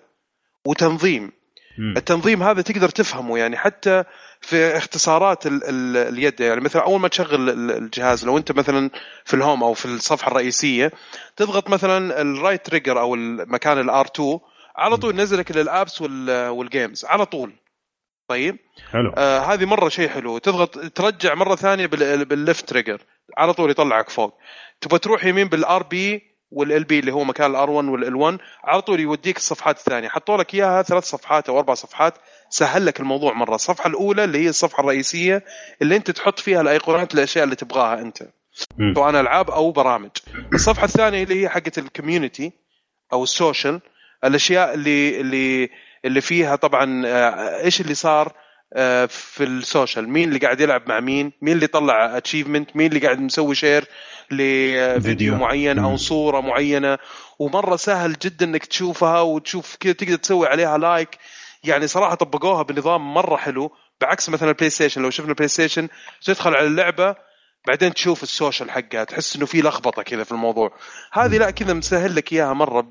وتنظيم. 0.67 1.33
مم. 1.79 1.95
التنظيم 1.97 2.43
هذا 2.43 2.63
تقدر 2.63 2.89
تفهمه 2.89 3.39
يعني 3.39 3.57
حتى 3.57 4.05
في 4.41 4.77
اختصارات 4.77 5.47
ال 5.47 5.65
ال 5.65 5.97
اليد 5.97 6.41
يعني 6.41 6.61
مثلا 6.61 6.83
أول 6.83 7.01
ما 7.01 7.09
تشغل 7.09 7.49
ال- 7.51 7.71
الجهاز 7.71 8.25
لو 8.27 8.39
أنت 8.39 8.53
مثلا 8.53 8.91
في 9.25 9.35
ال 9.35 9.40
home 9.40 9.63
أو 9.65 9.75
في 9.75 9.87
الصفحة 9.87 10.29
الرئيسية 10.31 10.93
تضغط 11.37 11.71
مثلا 11.71 12.21
ال 12.23 12.30
right 12.30 12.67
trigger 12.67 13.01
أو 13.01 13.15
المكان 13.15 13.79
ال 13.81 14.07
R2 14.07 14.39
على 14.77 14.97
طول 14.97 15.19
ينزلك 15.19 15.53
لل 15.57 15.71
apps 15.71 16.01
وال- 16.03 16.49
وال 16.49 16.65
games 16.65 17.05
على 17.05 17.27
طول. 17.27 17.53
طيب؟ 18.29 18.57
حلو. 18.93 19.13
آه 19.17 19.39
هذه 19.41 19.65
مرة 19.65 19.89
شيء 19.89 20.09
حلو. 20.09 20.39
تضغط 20.39 20.79
ترجع 20.79 21.35
مرة 21.35 21.55
ثانية 21.57 21.87
بال- 21.87 22.25
بال 22.25 22.39
left 22.39 22.69
trigger 22.69 23.03
على 23.39 23.53
طول 23.53 23.71
يطلعك 23.71 24.11
فوق. 24.11 24.39
تبغى 24.81 24.99
تروح 24.99 25.25
يمين 25.25 25.49
بال 25.49 25.83
RB 25.83 26.30
وال 26.51 26.85
LB 26.85 26.99
اللي 26.99 27.13
هو 27.13 27.25
مكان 27.25 27.51
ال 27.51 27.71
R1 27.71 27.89
وال 27.89 28.17
L1 28.17 28.39
على 28.65 28.83
طول 28.83 29.01
يوديك 29.01 29.37
الصفحات 29.37 29.79
الثانية. 29.79 30.09
حطوا 30.09 30.37
لك 30.37 30.55
إياها 30.55 30.83
ثلاث 30.83 31.05
صفحات 31.05 31.49
أو 31.49 31.59
أربع 31.59 31.75
صفحات 31.75 32.15
سهل 32.49 32.87
لك 32.87 33.01
الموضوع 33.01 33.33
مرة. 33.33 33.55
الصفحة 33.55 33.89
الأولى 33.89 34.25
اللي 34.25 34.39
هي 34.39 34.49
الصفحة 34.49 34.81
الرئيسية 34.81 35.45
اللي 35.83 35.97
أنت 35.97 36.11
تحط 36.11 36.39
فيها 36.39 36.61
الأيقونات 36.61 37.15
الاشياء 37.15 37.45
اللي 37.45 37.57
تبغاها 37.57 38.01
أنت. 38.01 38.23
سواء 38.95 39.11
ألعاب 39.11 39.51
أو 39.51 39.71
برامج. 39.73 40.11
الصفحة 40.55 40.85
الثانية 40.85 41.23
اللي 41.23 41.43
هي 41.43 41.49
حقت 41.49 41.79
ال 41.79 41.86
community 41.86 42.53
أو 43.13 43.23
ال 43.23 43.31
social 43.31 43.81
الأشياء 44.25 44.75
اللي 44.75 45.21
اللي 45.21 45.71
اللي 46.05 46.21
فيها 46.21 46.57
طبعا 46.57 47.03
آه، 47.07 47.65
إيش 47.65 47.81
اللي 47.81 47.95
صار 47.95 48.33
آه، 48.73 49.07
في 49.07 49.45
ال 49.45 49.53
social؟ 49.53 50.09
مين 50.09 50.29
اللي 50.29 50.39
قاعد 50.39 50.61
يلعب 50.61 50.89
مع 50.89 51.01
مين؟ 51.01 51.33
مين 51.43 51.55
اللي 51.55 51.67
طلع 51.67 52.17
achievement 52.17 52.77
مين 52.77 52.87
اللي 52.87 53.01
قاعد 53.01 53.21
مسوي 53.21 53.55
share 53.55 53.85
لفيديو 54.33 55.01
فيديو. 55.01 55.35
معين 55.37 55.79
أو. 55.79 55.97
صورة 55.97 56.41
معينة. 56.41 56.99
ومرة 57.39 57.77
سهل 57.77 58.13
جدا 58.13 58.47
إنك 58.47 58.65
تشوفها 58.67 59.21
وتشوف 59.21 59.77
كذا 59.81 59.93
تقدر 59.93 60.17
تسوي 60.17 60.47
عليها 60.47 60.79
like. 60.79 61.19
يعني 61.65 61.87
صراحة 61.87 62.15
طبقوها 62.15 62.63
بنظام 62.63 63.15
مرة 63.15 63.37
حلو. 63.37 63.73
بعكس 64.01 64.31
مثلا 64.31 64.49
البلاي 64.49 64.71
ستيشن 64.71 65.03
لو 65.03 65.11
شفنا 65.11 65.29
البلاي 65.29 65.49
ستيشن 65.49 65.89
تدخل 66.25 66.55
على 66.55 66.67
اللعبة 66.67 67.15
بعدين 67.69 67.95
تشوف 67.95 68.23
ال 68.23 68.30
social 68.30 68.71
حقها 68.71 69.05
تحس 69.05 69.37
إنه 69.37 69.47
في 69.47 69.63
لخبطة 69.63 70.03
كذا 70.03 70.25
في 70.25 70.33
الموضوع. 70.33 70.77
هذه 71.13 71.39
لا 71.39 71.51
كذا 71.51 71.73
مسهل 71.73 72.17
لك 72.17 72.33
إياها 72.33 72.53
مرة 72.53 72.87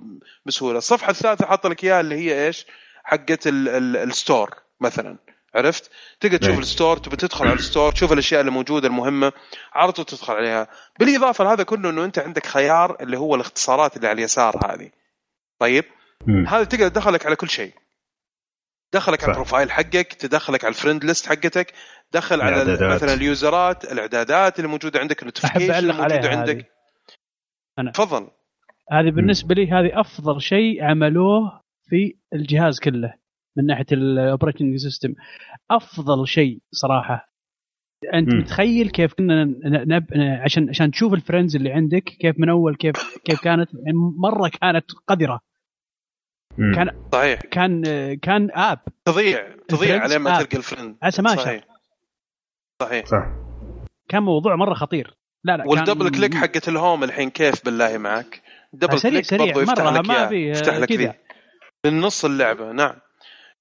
بسهولة. 0.46 0.78
الصفحة 0.78 1.10
الثالثة 1.12 1.46
حاط 1.46 1.68
لك 1.68 1.84
إياها 1.84 2.00
اللي 2.00 2.16
هي 2.16 2.46
إيش؟ 2.48 2.66
حقت 3.04 3.48
ال- 3.48 3.98
ال 3.98 4.06
store 4.06 4.50
مثلا. 4.82 5.18
عرفت؟ 5.56 5.92
تقدر 6.20 6.38
تشوف 6.38 6.54
إيه. 6.54 6.60
ال 6.60 6.66
store 6.66 6.98
تبي 6.98 7.16
تدخل 7.16 7.48
على 7.48 7.56
ال 7.56 7.62
store 7.62 7.92
تشوف 7.92 8.14
الأشياء 8.14 8.42
اللي 8.42 8.52
موجوده 8.52 8.88
المهمة 8.88 9.32
على 9.74 9.92
طول 9.92 10.06
تدخل 10.06 10.34
عليها 10.34 10.68
بالإضافة 11.00 11.44
لهذا 11.44 11.64
كله 11.64 11.90
إنه 11.90 12.06
أنت 12.06 12.20
عندك 12.20 12.46
خيار 12.46 12.98
اللي 13.02 13.18
هو 13.18 13.36
الاختصارات 13.36 13.98
اللي 13.98 14.08
على 14.08 14.20
اليسار 14.20 14.74
هذه 14.74 14.90
طيب. 15.60 15.84
هذا 16.48 16.64
تقدر 16.64 16.88
تدخلك 16.88 17.26
على 17.26 17.36
كل 17.36 17.50
شيء 17.50 17.74
دخلك 18.94 19.24
على. 19.24 19.32
ال 19.32 19.37
profile 19.37 19.72
حقك 19.72 20.14
تدخلك 20.14 20.66
على 20.66 20.72
ال 20.72 20.76
friend 20.76 21.06
list 21.06 21.28
حقتك 21.28 21.74
دخل 22.12 22.42
على. 22.42 22.78
مثلا 22.96 23.14
ال 23.14 23.27
يوزرات 23.27 23.92
الإعدادات 23.92 24.60
اللي 24.60 24.70
موجودة 24.70 25.00
عندك 25.00 25.22
ال 25.22 25.26
notification 25.26 25.74
الموجوده 25.74 26.04
عليها 26.04 26.38
عندك 26.38 26.56
هذه 26.56 26.66
أنا. 27.80 27.92
تفضل 27.92 28.28
هذه 28.92 29.10
بالنسبة 29.16 29.56
لي 29.56 29.72
هذه 29.72 30.00
أفضل 30.02 30.42
شيء 30.42 30.84
عملوه 30.84 31.62
في 31.90 32.18
الجهاز 32.34 32.80
كله 32.80 33.14
من 33.58 33.66
ناحية 33.66 33.86
ال 33.92 34.00
operating 34.00 34.78
system 34.78 35.14
أفضل 35.72 36.28
شيء 36.28 36.60
صراحة 36.72 37.30
أنت 38.14 38.34
مم. 38.34 38.40
متخيل 38.40 38.90
كيف 38.90 39.14
كنا 39.14 39.44
ن- 39.44 39.94
نب... 39.94 40.06
عشان 40.44 40.70
عشان 40.70 40.92
تشوف 40.92 41.14
ال 41.14 41.19
friends 41.19 41.56
اللي 41.56 41.72
عندك 41.74 42.04
كيف 42.04 42.40
من 42.40 42.50
أول 42.50 42.76
كيف 42.76 42.96
كيف 43.26 43.42
كانت؟ 43.44 43.70
يعني 43.74 43.98
مرة 44.18 44.50
كانت 44.62 44.92
قذرة. 45.08 45.40
مم. 46.58 46.76
كان 46.76 46.90
صحيح. 47.14 47.40
كان 47.42 47.84
كان 48.16 48.52
آب. 48.52 48.80
تضيع 49.06 49.56
تضيع 49.68 50.02
على 50.02 50.20
ما. 50.20 50.38
تلقى 50.40 50.58
ال 50.58 50.63
friend. 50.63 50.98
على 51.02 51.12
سماشة. 51.12 51.36
صحيح. 51.44 51.64
صحيح. 52.82 53.06
صح. 53.06 53.28
كان 54.10 54.24
موضوع 54.24 54.56
مرة 54.56 54.74
خطير. 54.74 55.18
لا 55.44 55.58
لا 55.58 55.68
وال 55.68 55.78
double 55.78 56.10
كان- 56.10 56.18
click 56.20 56.34
حقت 56.34 56.70
ال 56.70 56.76
home 56.76 57.04
الحين 57.04 57.30
كيف 57.30 57.66
بالله 57.66 57.98
معك؟ 57.98 58.42
double 58.74 59.00
سريع 59.00 59.14
click 59.14 59.26
سريع. 59.26 59.46
برضو 59.46 59.60
يفتح 59.62 59.84
مرة 59.84 59.92
لك 60.02 60.08
ما. 60.10 60.28
في 60.28 60.50
يفتح 60.50 60.78
لك 60.78 60.88
كذا. 60.88 60.98
ذي 60.98 61.14
من 61.92 62.02
نص 62.02 62.26
اللعبة 62.26 62.72
نعم. 62.72 62.96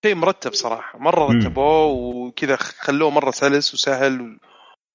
شيء 0.06 0.14
مرتب 0.14 0.52
صراحة. 0.52 0.98
مرة. 0.98 1.32
رتبوه 1.32 1.84
وكذا 1.86 2.56
خلوه 2.56 3.10
مرة 3.10 3.30
سلس 3.30 3.74
وسهل 3.74 4.38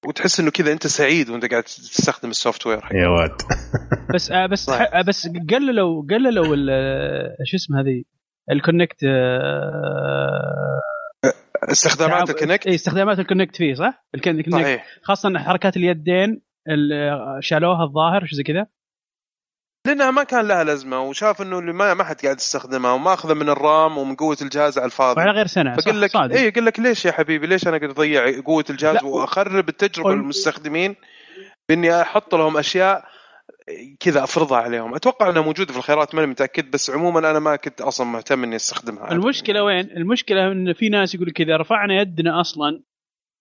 وتحس 0.06 0.40
إنه 0.40 0.50
كذا 0.50 0.72
أنت 0.72 0.86
سعيد 0.86 1.30
وأنت 1.30 1.44
قاعد 1.50 1.62
تستخدم 1.62 2.30
ال 2.30 2.66
software 2.66 2.80
حقك. 2.80 2.94
يا 2.94 3.08
واد. 3.08 3.30
بس 4.14 4.30
آه، 4.30 4.46
بس. 4.46 4.68
آه، 4.68 5.02
بس 5.02 5.28
قللوا 5.50 6.02
قللوا 6.10 6.54
ال- 6.56 6.68
آه، 6.70 7.36
شو 7.44 7.56
اسمه 7.56 7.80
هذه 7.80 8.02
الكونكت 8.50 9.04
آه، 9.04 10.80
استخدامات 11.70 12.30
الكونكت 12.30 12.66
اي 12.66 12.74
استخدامات 12.74 13.18
الكونكت 13.18 13.56
فيه 13.56 13.74
صح؟ 13.74 14.04
الكونكت 14.14 14.52
صحيح. 14.52 14.86
خاصة 15.02 15.38
حركات 15.38 15.76
اليدين 15.76 16.42
ال- 16.68 17.44
شالوها 17.44 17.84
الظاهر 17.84 18.24
شو 18.26 18.36
زي 18.36 18.42
كذا؟ 18.42 18.66
لأنها 19.86 20.10
ما 20.10 20.22
كان 20.24 20.48
لها 20.48 20.64
لازمة 20.64 21.02
وشاف 21.02 21.42
إنه 21.42 21.58
اللي 21.58 21.72
ما 21.72 21.94
ما 21.94 22.04
حد 22.04 22.16
قاعد 22.20 22.36
يستخدمها 22.36 22.92
وماخذه 22.92 23.34
من 23.34 23.48
ال 23.48 23.61
RAM 23.61 23.98
ومن 23.98 24.14
قوة 24.16 24.36
الجهاز 24.42 24.78
على 24.78 24.86
الفاضي 24.86 25.20
وعلى 25.20 25.30
غير 25.32 25.46
سنة 25.46 25.76
فقل 25.76 26.00
لك 26.00 26.10
صادق. 26.10 26.36
اي 26.36 26.46
يقول 26.46 26.66
لك 26.66 26.80
ليش 26.80 27.04
يا 27.04 27.12
حبيبي 27.12 27.46
ليش 27.46 27.68
أنا 27.68 27.76
قاعد 27.78 27.90
أضيع 27.90 28.40
قوة 28.40 28.64
الجهاز 28.70 28.94
لا. 28.96 29.04
وأخرب 29.04 29.68
التجربة 29.68 30.08
قل- 30.10 30.16
للمستخدمين 30.16 30.96
بإني 31.68 32.00
أحط 32.02 32.34
لهم 32.34 32.56
أشياء 32.56 33.04
كذا 34.00 34.24
أفرضها 34.24 34.58
عليهم 34.58 34.94
أتوقع 34.94 35.30
إنها 35.30 35.42
موجودة 35.42 35.72
في 35.72 35.78
الخيارات 35.78 36.14
ماني 36.14 36.26
متأكد 36.26 36.70
بس 36.70 36.90
عموما 36.90 37.30
أنا 37.30 37.38
ما 37.38 37.56
كنت 37.56 37.80
أصلا 37.80 38.06
مهتم 38.06 38.44
إني 38.44 38.56
أستخدمها 38.56 39.12
المشكلة 39.12 39.62
وين؟ 39.64 39.90
المشكلة 39.96 40.52
إن 40.52 40.72
في 40.72 40.88
ناس 40.88 41.14
يقول 41.14 41.30
كذا 41.32 41.56
رفعنا 41.56 42.00
يدنا 42.00 42.40
أصلا 42.40 42.82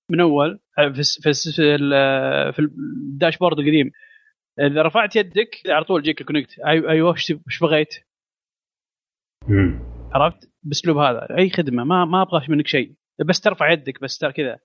من 0.09 0.21
أول 0.21 0.59
آه، 0.79 0.89
في 0.89 1.03
في 1.23 1.61
ال- 1.61 2.53
في 2.53 2.59
ال 2.59 2.69
dashboard 2.69 3.59
القديم 3.59 3.91
إذا 4.59 4.81
رفعت 4.81 5.15
يدك 5.15 5.49
على 5.67 5.83
طول 5.83 5.99
يجيك 6.01 6.21
الكونكت. 6.21 6.51
أي- 6.51 6.89
أيوه 6.89 7.09
وش 7.09 7.59
بغيت؟ 7.61 7.93
مم. 9.47 9.79
عرفت؟ 10.13 10.49
بأسلوب 10.63 10.97
هذا. 10.97 11.27
أي 11.37 11.49
خدمة 11.49 11.83
ما 11.83 12.05
ما 12.05 12.21
أبغى 12.21 12.45
منك 12.49 12.67
شيء. 12.67 12.93
بس 13.25 13.41
ترفع 13.41 13.71
يدك 13.71 14.01
بس 14.01 14.17
ترى 14.17 14.31
كذا. 14.33 14.57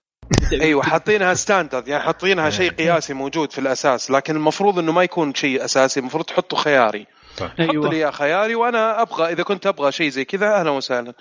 أيوه 0.63 0.83
حاطينها 0.83 1.35
standard 1.35 1.89
يعني 1.89 2.03
حاطينها 2.03 2.51
شيء 2.51 2.71
قياسي 2.71 3.15
موجود 3.15 3.53
في 3.53 3.59
الأساس 3.59 4.11
لكن 4.11 4.37
المفروض 4.37 4.79
إنه 4.79 4.93
ما 4.93 5.03
يكون 5.03 5.35
شيء 5.35 5.65
أساسي 5.65 6.01
المفروض 6.01 6.25
تحطه 6.25 6.57
خياري. 6.57 7.07
صح 7.37 7.51
حط 7.51 7.61
لي 7.61 7.97
اياه 7.97 8.11
خياري 8.11 8.55
وأنا 8.55 9.03
أبغى 9.03 9.33
إذا 9.33 9.43
كنت 9.43 9.67
أبغى 9.67 9.93
شيء 9.93 10.09
زي 10.09 10.25
كذا 10.25 10.55
أهلا 10.61 10.71
وسهلا. 10.71 11.15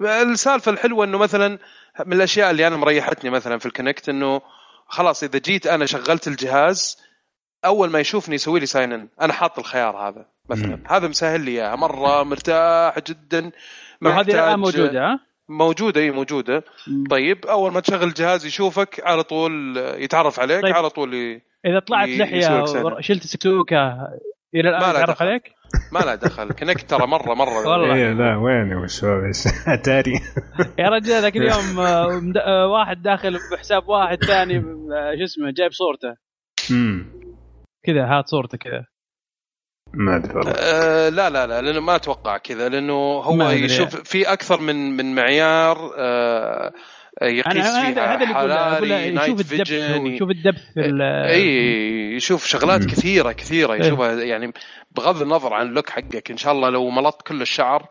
السالفة 0.00 0.70
الحلوة 0.72 1.04
إنه 1.04 1.18
مثلا 1.18 1.58
من 2.06 2.12
الأشياء 2.12 2.50
اللي 2.50 2.66
أنا 2.66 2.76
مريحتني 2.76 3.30
مثلا 3.30 3.58
في 3.58 3.66
الكونكت 3.66 4.08
إنه 4.08 4.40
خلاص 4.86 5.22
إذا 5.22 5.38
جيت 5.38 5.66
أنا 5.66 5.86
شغلت 5.86 6.28
الجهاز 6.28 6.96
أول 7.64 7.90
ما 7.90 7.98
يشوفني 8.00 8.34
يسوي 8.34 8.60
لي 8.60 8.66
sign 8.66 8.92
in 8.92 9.08
أنا 9.20 9.32
حاط 9.32 9.58
الخيار 9.58 9.96
هذا 9.96 10.26
مثلا 10.50 10.76
مم. 10.76 10.82
هذا 10.88 11.08
مسهل 11.08 11.40
لي 11.40 11.50
إياها 11.50 11.76
مرة 11.76 12.22
مرتاح 12.22 12.98
جدا 12.98 13.50
ما 14.00 14.10
وهذه 14.10 14.30
الآن 14.30 14.58
موجودة 14.58 15.00
ها؟ 15.00 15.20
موجودة 15.48 16.00
إي 16.00 16.10
موجودة 16.10 16.64
طيب 17.10 17.46
أول 17.46 17.72
ما 17.72 17.80
تشغل 17.80 18.02
الجهاز 18.08 18.46
يشوفك 18.46 19.02
على 19.04 19.22
طول 19.22 19.76
يتعرف 19.76 20.40
عليك 20.40 20.62
طيب. 20.62 20.74
على 20.74 20.90
طول 20.90 21.14
ي... 21.14 21.42
إذا 21.66 21.78
طلعت 21.78 22.08
ي- 22.08 22.18
لحية. 22.18 22.62
وشلت 22.62 23.22
سكسوكه 23.26 23.76
إلى 24.54 24.70
ما 24.70 24.78
الان 24.78 24.90
يتعرف 24.90 25.10
دخل. 25.10 25.26
عليك؟ 25.26 25.52
ما 25.92 25.98
له 25.98 26.14
دخل 26.14 26.48
كونكت 26.52 26.90
ترى 26.90 27.06
مرة 27.06 27.34
مرة 27.34 27.68
والله. 27.68 27.94
إيه 27.94 28.12
لا 28.12 28.36
وين 28.36 28.70
يا 28.70 28.82
إيش 29.26 29.46
أتاري 29.68 30.12
يا 30.78 30.88
رجال 30.88 31.22
ذاك 31.22 31.36
اليوم 31.36 31.80
آه، 31.80 32.32
آه، 32.36 32.66
واحد 32.68 33.02
داخل 33.02 33.38
بحساب 33.52 33.88
واحد 33.88 34.24
ثاني 34.24 34.56
آه، 34.56 35.16
شو 35.18 35.24
اسمه 35.24 35.50
جايب 35.50 35.72
صورته 35.72 36.16
امم 36.70 37.23
كذا 37.86 38.04
هات 38.06 38.28
صورته 38.28 38.58
كذا 38.58 38.84
ما 39.94 40.16
أدري 40.16 40.34
والله 40.34 40.52
أه 40.52 41.08
لا 41.08 41.30
لا 41.30 41.46
لا 41.46 41.60
لأنه 41.62 41.80
ما 41.80 41.96
أتوقع 41.96 42.38
كذا 42.38 42.68
لأنه 42.68 42.92
هو. 43.18 43.50
يشوف 43.50 43.96
في 43.96 44.32
أكثر 44.32 44.60
من 44.60 44.96
من 44.96 45.14
معيار 45.14 45.90
أنا 45.98 46.72
يقيس 47.30 47.64
هذا 47.66 47.92
فيها 47.92 48.16
هذا 48.16 48.26
حراري 48.26 48.90
يشوف 48.90 49.14
نايت 49.14 49.40
الدبث 49.40 49.46
فيجن 49.48 50.06
يشوف 50.06 50.30
ال 50.30 50.37
depth 50.37 50.72
في 50.74 50.80
ال- 50.80 51.02
إي 51.02 52.14
يشوف 52.16 52.46
شغلات 52.46 52.80
مم. 52.80 52.86
كثيرة 52.86 53.32
كثيرة 53.32 53.72
إيه. 53.72 53.80
يشوفها 53.80 54.12
يعني 54.24 54.52
بغض 54.96 55.22
النظر 55.22 55.54
عن 55.54 55.66
ال 55.66 55.71
look 55.71 55.90
حقك 55.90 56.30
إن 56.30 56.36
شاء 56.36 56.52
الله 56.52 56.70
لو 56.70 56.90
ملطت 56.90 57.22
كل 57.26 57.42
الشعر 57.42 57.88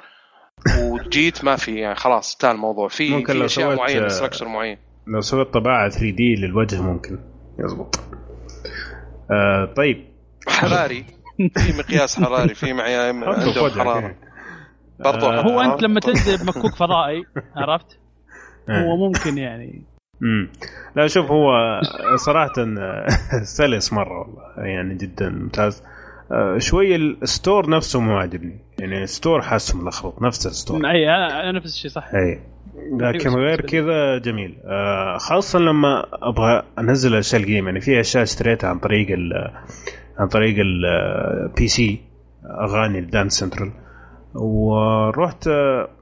وجيت 0.79 1.43
ما 1.43 1.55
في 1.55 1.75
يعني 1.75 1.95
خلاص 1.95 2.33
انتهى 2.33 2.51
الموضوع 2.51 2.87
في 2.87 3.09
ممكن 3.09 3.33
في 3.33 3.39
لو 3.39 3.45
أشياء 3.45 3.67
سويت، 3.67 3.79
معينة 3.79 4.05
آه، 4.05 4.07
structure 4.07 4.47
معين 4.47 4.77
لو 5.07 5.21
سويت 5.21 5.47
طباعة 5.47 5.89
3D 5.89 6.35
للوجه 6.35 6.81
ممكن 6.81 7.19
يزبط 7.59 7.99
آه 9.33 9.65
طيب. 9.65 10.05
حراري. 10.47 11.05
في 11.37 11.77
مقياس 11.79 12.19
حراري 12.23 12.53
في 12.55 12.73
معيار 12.73 13.15
وجهك، 13.63 13.71
حرارة. 13.79 14.15
برضو 14.99 15.25
آه، 15.25 15.41
هو 15.41 15.61
أنت 15.61 15.83
لما 15.83 15.99
تنزل 15.99 16.45
بمكوك 16.45 16.75
فضائي 16.75 17.23
عرفت؟ 17.57 17.99
إيه. 18.69 18.81
هو 18.85 18.97
ممكن 19.07 19.37
يعني. 19.37 19.83
امم 20.21 20.49
لا 20.95 21.07
شوف 21.07 21.31
هو 21.31 21.51
صراحة 22.15 22.53
سلس 23.43 23.93
مرة 23.93 24.19
والله 24.19 24.65
يعني 24.67 24.95
جدا 24.95 25.29
ممتاز. 25.29 25.83
آه، 25.83 25.92
شوي 26.57 26.95
ال 26.95 27.07
store 27.07 27.69
نفسه 27.69 27.99
مو 27.99 28.17
عاجبني. 28.17 28.59
يعني 28.79 29.03
ال 29.03 29.09
store 29.09 29.41
حاسه 29.41 29.77
ملخبط 29.77 30.21
نفس 30.21 30.47
ال 30.47 30.51
store. 30.51 30.77
أي 30.77 31.09
أنا 31.09 31.51
نفس 31.51 31.75
الشيء 31.75 31.91
صح. 31.91 32.09
أي. 32.13 32.39
لكن 32.99 33.29
غير 33.29 33.61
كذا 33.61 34.17
جميل. 34.17 34.57
آه، 34.65 35.17
خاصة 35.17 35.59
لما 35.59 36.05
أبغى 36.13 36.63
أنزل 36.79 37.13
الاشياء 37.13 37.41
القديمة 37.41 37.67
يعني 37.67 37.81
في 37.81 37.99
أشياء 37.99 38.23
اشتريتها 38.23 38.69
عن 38.69 38.79
طريق 38.79 39.07
ال 39.11 39.51
عن 40.19 40.27
طريق 40.27 40.55
ال 40.59 41.67
PC 41.67 42.01
أغاني 42.61 42.99
الدانس 42.99 43.33
سنترال 43.33 43.71
ورحت 44.35 45.47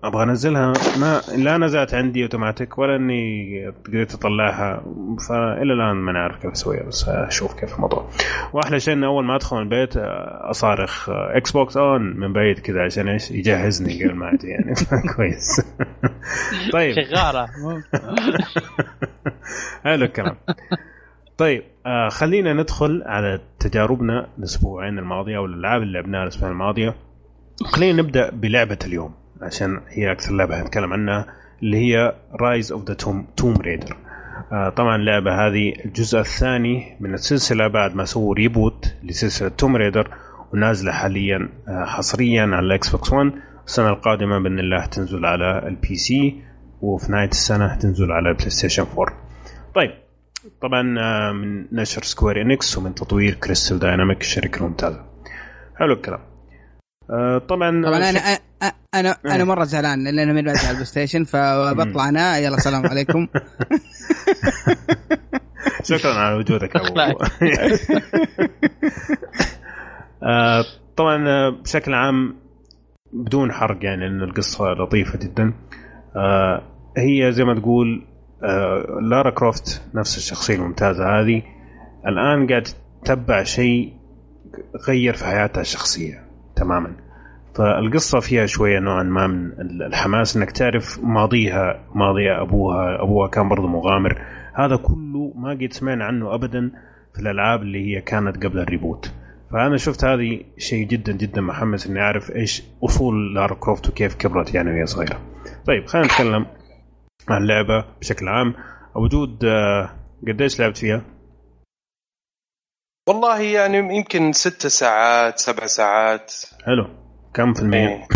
أبغى 0.04 0.24
أنزلها. 0.24 0.74
ما 1.00 1.22
لا 1.38 1.58
نزلت 1.58 1.94
عندي 1.94 2.24
أوتوماتيك 2.24 2.78
ولا 2.78 2.96
إني 2.96 3.68
قدرت 3.86 4.14
أطلعها. 4.14 4.84
فإلى 5.30 5.74
الآن 5.74 5.96
ما 5.96 6.12
نعرف 6.12 6.42
كيف 6.42 6.52
أسويها 6.52 6.84
بس 6.84 7.10
أشوف 7.10 7.60
كيف 7.60 7.76
الموضوع. 7.76 8.10
وأحلى 8.54 8.80
شيء 8.80 8.94
إنه 8.94 9.08
أول 9.08 9.26
ما 9.26 9.36
أدخل 9.36 9.60
البيت 9.60 9.98
آه، 9.98 10.50
أصارخ 10.50 11.10
Xbox 11.10 11.78
on 11.78 12.02
من 12.02 12.34
بعيد 12.34 12.60
كذا 12.60 12.82
عشان 12.86 13.08
إيش؟ 13.08 13.32
يجهزني 13.32 14.04
قبل 14.04 14.16
ما 14.16 14.34
أجي 14.34 14.48
يعني. 14.48 14.74
كويس. 15.16 15.62
طيب. 16.74 16.96
شغاله 16.96 17.48
حلو 19.84 20.06
الكلام. 20.06 20.36
طيب 21.38 21.64
آه 21.86 22.10
خلينا 22.10 22.54
ندخل 22.54 23.04
على 23.06 23.40
تجاربنا 23.60 24.28
الأسبوعين 24.38 25.00
الماضية 25.00 25.38
أو 25.38 25.46
الألعاب 25.46 25.82
اللي 25.82 25.94
لعبناها 25.94 26.24
الأسبوعين 26.24 26.54
الماضية. 26.54 26.96
خلينا 27.66 28.02
نبدأ 28.02 28.30
بلعبة 28.30 28.78
اليوم 28.86 29.14
عشان 29.42 29.82
هي 29.90 30.12
أكثر 30.12 30.34
لعبة 30.34 30.62
هنتكلم 30.62 30.94
عنها 30.94 31.26
اللي 31.64 31.78
هي 31.78 32.16
Rise 32.42 32.72
of 32.72 32.88
the 32.88 32.94
Tomb 33.38 33.58
Raider 33.62 33.98
طبعا 34.52 34.96
اللعبة 34.96 35.48
هذه 35.48 35.74
الجزء 35.86 36.20
الثاني 36.20 36.98
من 37.00 37.14
السلسلة 37.14 37.68
بعد 37.68 37.96
ما 37.96 38.06
سووا 38.06 38.36
reboot 38.36 38.96
لسلسلة 39.04 39.50
Tomb 39.50 39.76
Raider 39.76 40.12
ونازلة 40.54 40.92
حاليا 40.92 41.50
آه 41.68 41.86
حصريا 41.86 42.42
على 42.42 42.60
ال 42.60 42.90
Xbox 42.90 43.14
1 43.14 43.32
السنة 43.68 43.90
القادمة 43.90 44.40
بإذن 44.40 44.60
الله 44.60 44.86
تنزل 44.86 45.26
على 45.26 45.68
ال 45.68 45.96
PC 45.96 46.42
وفي 46.82 47.12
نهاية 47.12 47.30
السنة 47.30 47.76
تنزل 47.76 48.12
على 48.12 48.30
ال 48.30 48.50
PlayStation 48.50 48.86
4 48.98 49.18
طيب 49.76 49.92
طبعا 50.62 51.00
آه، 51.00 51.32
من 51.32 51.66
نشر 51.76 52.04
Square 52.04 52.42
Enix 52.42 52.78
ومن 52.78 52.96
تطوير 52.96 53.34
Crystal 53.34 53.80
Dynamics 53.80 54.22
الشركة 54.22 54.58
الممتازه 54.60 55.06
حلو 55.80 55.94
الكلام. 55.94 56.20
آه 57.12 57.38
طبعا 57.38 57.86
طبعا 57.86 58.10
أنا 58.10 58.20
أنا 58.94 59.16
أنا 59.26 59.44
مرة 59.44 59.64
زعلان 59.64 60.04
لأن 60.04 60.20
أنا 60.20 60.34
من 60.34 60.46
بعد 60.46 60.58
على 60.58 60.70
ال 60.70 60.86
PlayStation 60.86 61.24
فبطلع 61.24 62.10
أنا. 62.10 62.38
يلا 62.38 62.56
السلام 62.56 62.86
عليكم. 62.86 63.28
شكرا 65.90 66.14
على 66.14 66.36
وجودك 66.36 66.76
أبو. 66.76 67.00
آه، 70.24 70.66
طبعا 70.98 71.28
آه، 71.28 71.50
بشكل 71.50 71.94
عام 71.94 72.36
بدون 73.14 73.52
حرق 73.52 73.86
يعني 73.86 74.10
لأن 74.10 74.22
القصة 74.22 74.74
لطيفة 74.74 75.20
جدا. 75.20 75.54
آه، 76.16 76.62
هي 76.98 77.32
زي 77.32 77.44
ما 77.44 77.60
تقول 77.60 78.06
آه، 78.44 79.00
Lara 79.02 79.30
Croft 79.30 79.82
نفس 79.94 80.18
الشخصية 80.18 80.56
الممتازة 80.56 81.20
هذه 81.20 81.44
الآن 82.08 82.48
قاعد 82.48 82.68
تتبع 83.04 83.44
شيء 83.44 83.94
غير 84.88 85.14
في 85.14 85.26
حياتها 85.26 85.62
الشخصية. 85.62 86.31
تماما 86.64 86.92
فالقصة 87.56 88.20
فيها 88.20 88.46
شوية 88.46 88.80
نوعا 88.80 89.04
ما 89.04 89.28
من 89.28 89.52
الحماس 89.82 90.38
إنك 90.38 90.52
تعرف 90.52 91.00
ماضيها 91.04 91.82
ماضي 91.96 92.32
أبوها 92.32 93.04
أبوها 93.04 93.28
كان 93.28 93.50
برضه 93.50 93.68
مغامر 93.68 94.22
هذا 94.54 94.76
كله 94.76 95.34
ما 95.36 95.52
قد 95.52 95.68
سمعنا 95.72 96.06
عنه 96.06 96.36
ابدا 96.36 96.72
في 97.14 97.20
الألعاب 97.20 97.62
اللي 97.62 97.96
هي 97.96 98.02
كانت 98.02 98.46
قبل 98.46 98.60
ال 98.60 98.68
reboot 98.68 99.14
فأنا 99.52 99.78
شفت 99.78 100.06
هذه 100.06 100.42
شيء 100.58 100.88
جدا 100.88 101.12
جدا 101.12 101.42
محمس 101.42 101.88
إني 101.88 102.00
أعرف 102.00 102.32
إيش 102.32 102.64
أصول 102.84 103.36
Lara 103.36 103.54
Croft 103.54 103.90
وكيف 103.90 104.16
كبرت 104.16 104.54
يعني 104.54 104.72
وهي 104.72 104.86
صغيرة. 104.86 105.20
طيب 105.68 105.86
خلينا 105.86 106.08
نتكلم 106.08 106.46
عن 107.30 107.42
اللعبه 107.42 107.86
بشكل 108.02 108.28
عام 108.28 108.54
وجود 108.96 109.46
آه، 109.46 109.90
قديش 110.28 110.60
لعبت 110.60 110.78
فيها؟ 110.78 111.02
والله 113.10 113.42
يعني 113.42 113.78
يمكن 113.78 114.34
ست 114.34 114.68
ساعات 114.68 115.40
سبع 115.40 115.66
ساعات. 115.66 116.34
حلو. 116.66 116.88
كم 117.34 117.54
في 117.54 117.62
المية؟ 117.62 117.88
إيه. 117.88 118.08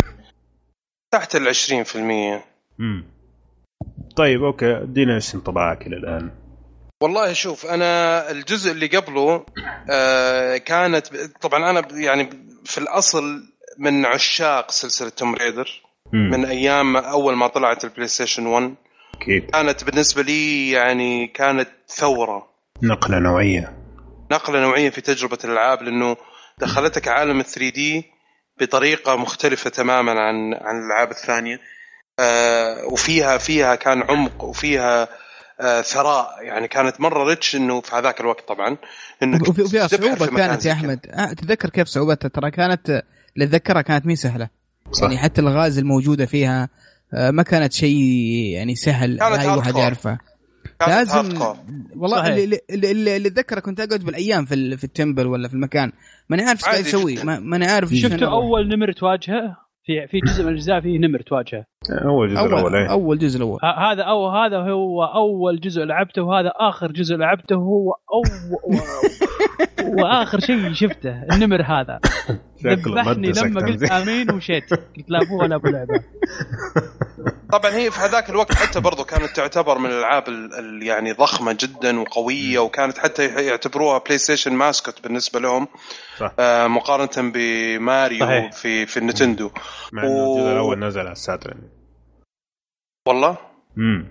تحت 1.10 1.36
ال 1.36 1.54
20% 1.54 1.96
امم 2.80 3.04
طيب 4.16 4.44
okay. 4.44 4.76
ادينا 4.82 5.14
إيش 5.14 5.34
انطباعك 5.34 5.86
إلى 5.86 5.96
الآن؟ 5.96 6.30
والله 7.02 7.32
شوف 7.32 7.66
أنا 7.66 8.30
الجزء 8.30 8.72
اللي 8.72 8.86
قبله 8.86 9.46
آه 9.90 10.56
كانت 10.56 11.06
طبعا 11.40 11.70
أنا 11.70 11.88
يعني 11.92 12.30
في 12.64 12.78
الأصل 12.78 13.42
من 13.78 14.06
عشاق 14.06 14.70
سلسلة 14.70 15.08
Tomb 15.08 15.34
Raider. 15.34 15.82
مم. 16.12 16.30
من 16.30 16.44
أيام 16.44 16.96
أول 16.96 17.36
ما 17.36 17.46
طلعت 17.46 17.84
ال 17.84 18.08
PlayStation 18.08 18.46
1 18.46 18.74
أكيد. 19.14 19.50
كانت 19.50 19.84
بالنسبة 19.84 20.22
لي 20.22 20.70
يعني 20.70 21.26
كانت 21.26 21.68
ثورة. 21.88 22.48
نقلة 22.82 23.18
نوعية. 23.18 23.85
نقلة 24.32 24.60
نوعية 24.60 24.90
في 24.90 25.00
تجربة 25.00 25.38
الألعاب 25.44 25.82
لأنه 25.82 26.16
دخلتك 26.60 27.08
عالم 27.08 27.40
ال 27.40 27.44
3D 27.44 28.04
بطريقة 28.60 29.16
مختلفة 29.16 29.70
تماما 29.70 30.12
عن 30.12 30.54
عن 30.54 30.76
الألعاب 30.78 31.10
الثانية. 31.10 31.58
آه 32.18 32.84
وفيها 32.92 33.38
فيها 33.38 33.74
كان 33.74 34.02
عمق 34.02 34.44
وفيها 34.44 35.08
آه 35.60 35.82
ثراء. 35.82 36.28
يعني 36.42 36.68
كانت 36.68 37.00
مرة 37.00 37.24
rich 37.24 37.56
إنه 37.56 37.80
في 37.80 37.96
هذاك 37.96 38.20
الوقت 38.20 38.48
طبعا 38.48 38.76
إنك 39.22 39.48
وفيها 39.48 39.86
صعوبة 39.86 40.26
كانت 40.26 40.64
يا. 40.66 40.72
أحمد. 40.72 41.06
آه، 41.06 41.32
تتذكر 41.32 41.70
كيف 41.70 41.88
صعوبتها؟ 41.88 42.28
ترى 42.28 42.50
كانت 42.50 42.88
اللي 43.34 43.44
اتذكرها 43.44 43.82
كانت 43.82 44.06
مي 44.06 44.16
سهلة. 44.16 44.48
صح. 44.92 45.02
يعني 45.02 45.18
حتى 45.18 45.40
الغاز 45.40 45.78
الموجودة 45.78 46.26
فيها 46.26 46.68
ما 47.12 47.42
كانت 47.42 47.72
شيء 47.72 47.96
يعني 48.54 48.74
سهل 48.74 49.18
كانت 49.18 49.38
أي 49.38 49.48
واحد. 49.48 49.76
يعرفه. 49.76 50.18
لازم. 50.88 51.38
والله 51.96 52.16
صحيح. 52.16 52.34
اللي 52.34 52.58
اللي, 52.70 52.90
اللي, 52.90 53.16
اللي 53.16 53.28
اتذكره 53.28 53.60
كنت 53.60 53.80
اقعد 53.80 54.00
بالايام 54.00 54.44
في 54.44 54.54
ال- 54.54 54.78
في 54.78 54.84
التمبل 54.84 55.26
ولا 55.26 55.48
في 55.48 55.54
المكان 55.54 55.92
ماني 56.28 56.42
عارف 56.42 56.68
إيش 56.68 56.94
قاعد. 56.94 57.26
ما- 57.26 57.40
ماني 57.40 57.66
عارف 57.66 57.92
أروح. 58.22 58.32
أول 58.32 58.68
نمر 58.68 58.92
تواجهه 58.92 59.56
في 59.84 60.06
في 60.10 60.18
جزء 60.20 60.42
من 60.42 60.48
الأجزاء 60.48 60.80
فيه 60.80 60.98
نمر 60.98 61.20
تواجهه 61.22 61.64
أول 62.04 62.28
جزء 62.28 62.40
الأول 62.46 62.74
اول. 62.76 62.86
أول 62.86 63.18
جزء 63.18 63.36
الأول 63.36 63.58
هذا 63.62 64.02
أو 64.02 64.28
هذا 64.28 64.58
هو 64.58 65.04
أول 65.04 65.60
جزء 65.60 65.82
لعبته 65.82 66.22
وهذا 66.22 66.52
آخر 66.56 66.92
جزء 66.92 67.16
لعبته 67.16 67.54
هو 67.56 67.92
أو 67.92 68.22
وآخر 70.02 70.40
شيء 70.40 70.72
شفته 70.72 71.22
النمر 71.32 71.62
هذا 71.62 71.98
ذبحني 72.64 73.32
لما 73.32 73.60
قلت. 73.66 73.82
آمين 74.02 74.30
ومشيت 74.30 74.70
قلت 74.74 75.04
لا 75.08 75.22
ابو 75.22 75.42
ولا 75.42 75.56
أبو 75.56 75.68
لعبة. 75.68 76.02
طبعا 77.52 77.70
هي 77.74 77.90
في 77.90 78.00
هذاك 78.00 78.30
الوقت 78.30 78.54
حتى 78.54 78.80
برضو 78.80 79.04
كانت 79.04 79.36
تعتبر 79.36 79.78
من 79.78 79.86
الألعاب 79.90 80.28
ال- 80.28 80.54
ال- 80.54 80.82
يعني 80.82 81.12
ضخمة 81.12 81.56
جدا 81.60 82.00
وقوية 82.00 82.58
وكانت 82.58 82.98
حتى 82.98 83.26
يعتبروها 83.26 83.98
PlayStation 83.98 84.52
mascot 84.52 85.02
بالنسبة 85.02 85.40
لهم 85.40 85.68
صح. 86.18 86.32
آه 86.38 86.66
مقارنة 86.66 87.30
بماريو 87.32 88.20
صحيح. 88.26 88.52
في 88.52 88.86
في 88.86 88.96
ال 88.96 89.01
Nintendo. 89.01 89.50
مع 89.92 90.02
إنه 90.02 90.10
الجزء 90.10 90.48
و- 90.48 90.52
الأول 90.52 90.78
نزل 90.78 91.00
على 91.00 91.12
ال 91.12 91.18
Saturn. 91.18 91.58
والله؟ 93.08 93.36
امم 93.78 94.06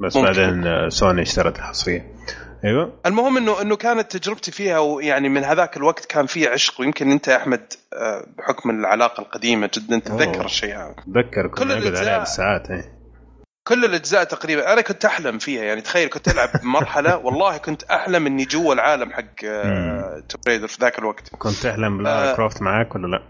بس 0.00 0.16
ممكن. 0.16 0.26
بعدين 0.32 0.66
آه، 0.66 0.88
سوني 0.88 1.22
اشترت 1.22 1.56
الحصريه 1.58 2.14
أيوه 2.64 2.92
المهم 3.06 3.36
انه 3.36 3.62
إنه 3.62 3.76
كانت 3.76 4.16
تجربتي 4.16 4.50
فيها 4.52 4.78
ويعني 4.78 5.28
من 5.28 5.44
هذاك 5.44 5.76
الوقت 5.76 6.04
كان 6.04 6.26
في 6.26 6.48
عشق 6.48 6.80
ويمكن 6.80 7.10
أنت 7.10 7.28
يا 7.28 7.36
أحمد 7.36 7.72
آه، 7.94 8.26
بحكم 8.38 8.70
العلاقة 8.70 9.20
القديمة 9.20 9.70
جدا 9.74 9.98
تتذكر. 9.98 10.44
الشيء 10.44 10.76
هذا 10.76 10.94
اتذكر 10.98 11.46
كل 11.48 11.54
كنا 11.64 11.74
نقعد 11.74 11.82
الأجزاء- 11.94 11.98
عليها 12.00 12.18
بالساعات 12.18 12.70
إيه 12.70 13.00
كل 13.68 13.84
الأجزاء 13.84 14.24
تقريبا 14.24 14.72
أنا 14.72 14.80
كنت 14.80 15.04
أحلم 15.04 15.38
فيها 15.38 15.62
يعني 15.62 15.80
تخيل 15.80 16.08
كنت 16.08 16.28
ألعب 16.28 16.48
مرحلة 16.62 17.16
والله 17.26 17.56
كنت 17.56 17.82
أحلم 17.82 18.26
إني 18.26 18.44
جوا 18.44 18.74
العالم 18.74 19.10
حق 19.12 19.34
Tomb 20.28 20.40
Raider 20.48 20.68
في 20.68 20.78
ذاك 20.80 20.98
الوقت 20.98 21.28
كنت 21.38 21.52
تحلم 21.54 22.02
Lara 22.02 22.30
آه. 22.32 22.36
Croft 22.36 22.62
معاك 22.62 22.94
ولا 22.94 23.06
لا؟ 23.06 23.22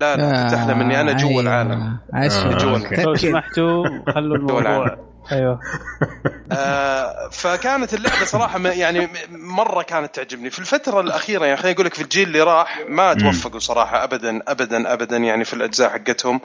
لا 0.00 0.16
لا 0.16 0.42
كنت 0.42 0.54
أحلم 0.54 0.80
إني 0.80 1.00
أنا 1.00 1.12
جوا 1.12 1.30
أيوة. 1.30 1.40
العالم 1.42 1.98
عشان 2.12 2.52
آه، 2.52 2.58
جوا 2.58 2.78
okay. 2.78 3.02
لو. 3.02 3.14
سمحتوا 3.14 3.84
خلوا 4.12 4.36
الموضوع 4.36 4.60
العالم. 4.60 5.11
أيوه. 5.32 5.60
آه، 6.52 7.28
فكانت 7.32 7.94
اللعبة 7.94 8.24
صراحة 8.24 8.58
م- 8.58 8.66
يعني 8.66 9.00
م- 9.06 9.10
مرة 9.30 9.82
كانت 9.82 10.14
تعجبني. 10.14 10.50
في 10.50 10.58
الفترة 10.58 11.00
الأخيرة 11.00 11.44
يعني 11.44 11.56
خليني 11.56 11.74
أقول 11.74 11.86
لك 11.86 11.94
في 11.94 12.02
الجيل 12.02 12.28
اللي 12.28 12.42
راح 12.42 12.80
ما 12.88 13.14
توفقوا 13.14 13.58
صراحة 13.60 14.04
ابدا 14.04 14.40
ابدا 14.48 14.92
ابدا 14.92 15.16
يعني 15.16 15.44
في 15.44 15.54
الأجزاء 15.54 15.90
حقتهم. 15.90 16.40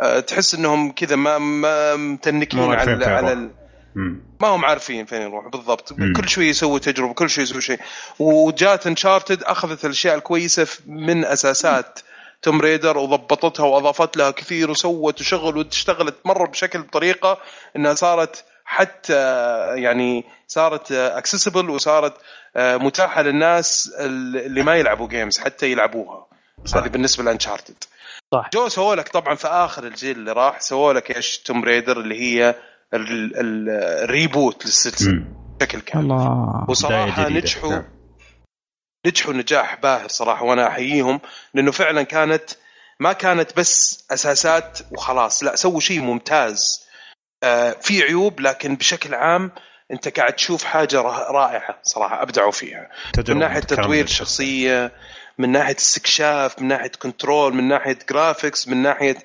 آه، 0.00 0.20
تحس 0.20 0.54
إنهم 0.54 0.92
كذا 0.92 1.16
ما, 1.16 1.38
ما 1.38 1.96
متنكين 1.96 2.60
على 2.74 3.04
على. 3.04 3.32
ال- 3.32 3.50
ما 4.40 4.48
هم 4.48 4.64
عارفين 4.64 5.06
فين 5.06 5.22
يروحوا 5.22 5.50
بالضبط. 5.50 5.92
مم. 5.98 6.12
كل 6.12 6.28
شوي 6.28 6.48
يسوي 6.48 6.80
تجربة 6.80 7.14
كل 7.14 7.30
شوي 7.30 7.44
يسوي 7.44 7.60
شيء. 7.60 7.78
وجات 8.18 8.86
انشارتد 8.86 9.42
أخذت 9.42 9.84
الأشياء 9.84 10.14
الكويسة 10.14 10.66
من 10.86 11.24
أساسات 11.24 11.98
Tomb 12.42 12.60
Raider 12.60 12.98
وضبطتها 12.98 13.66
وأضافت 13.66 14.16
لها 14.16 14.30
كثير 14.30 14.70
وسوت 14.70 15.20
وشغل 15.20 15.56
واشتغلت 15.56 16.14
مرة 16.24 16.46
بشكل 16.48 16.82
بطريقة 16.82 17.38
إنها 17.76 17.94
صارت 17.94 18.44
حتى 18.64 19.14
يعني 19.76 20.24
صارت 20.48 20.92
accessible 20.92 21.70
وصارت 21.70 22.14
آه، 22.56 22.76
متاحة 22.76 23.22
للناس 23.22 23.92
اللي 24.00 24.62
ما 24.62 24.74
يلعبوا 24.76 25.08
games 25.08 25.38
حتى 25.38 25.72
يلعبوها 25.72 26.26
صح. 26.64 26.76
هذه 26.76 26.88
بالنسبة 26.88 27.24
ل 27.24 27.30
Uncharted 27.30 27.84
صح. 28.32 28.50
جو 28.54 28.68
سووا 28.68 28.94
لك 28.94 29.08
طبعا 29.08 29.34
في 29.34 29.46
آخر 29.48 29.84
الجيل 29.86 30.16
اللي 30.16 30.32
راح 30.32 30.60
سووا 30.60 30.92
لك 30.92 31.16
إيش 31.16 31.38
Tomb 31.38 31.64
Raider 31.64 32.00
اللي 32.00 32.20
هي 32.20 32.48
ال- 32.94 33.36
ال- 33.40 33.70
ال 34.04 34.13
reboot 34.13 34.64
للسلسلة. 34.66 35.24
بشكل 35.60 35.80
كامل 35.80 36.04
الله 36.04 36.64
وصراحة. 36.68 37.28
نجحوا 37.28 37.70
نعم. 37.70 37.84
نجحوا 39.06 39.32
نجاح 39.32 39.74
باهر 39.74 40.08
صراحة 40.08 40.44
وأنا 40.44 40.68
أحييهم 40.68 41.20
لأنه 41.54 41.70
فعلا 41.72 42.02
كانت 42.02 42.44
ما 43.00 43.12
كانت 43.12 43.56
بس 43.56 44.04
أساسات 44.10 44.78
وخلاص 44.92 45.42
لا 45.44 45.56
سووا 45.56 45.80
شيء 45.80 46.00
ممتاز. 46.00 46.82
آه 47.42 47.76
في 47.80 48.02
عيوب 48.02 48.40
لكن 48.40 48.76
بشكل 48.76 49.14
عام 49.14 49.52
أنت 49.92 50.18
قاعد 50.18 50.32
تشوف 50.32 50.64
حاجة 50.64 51.00
را- 51.00 51.30
رائعة 51.30 51.78
صراحة 51.82 52.22
أبدعوا 52.22 52.50
فيها. 52.50 52.90
من 53.28 53.38
ناحية. 53.38 53.60
تطوير 53.60 54.04
الشخصيه 54.04 54.92
من 55.38 55.52
ناحية 55.52 55.76
استكشاف 55.76 56.58
من 56.58 56.68
ناحية 56.68 56.90
control 56.98 57.54
من 57.54 57.68
ناحية 57.68 57.98
graphics 58.10 58.68
من 58.68 58.76
ناحية 58.76 59.16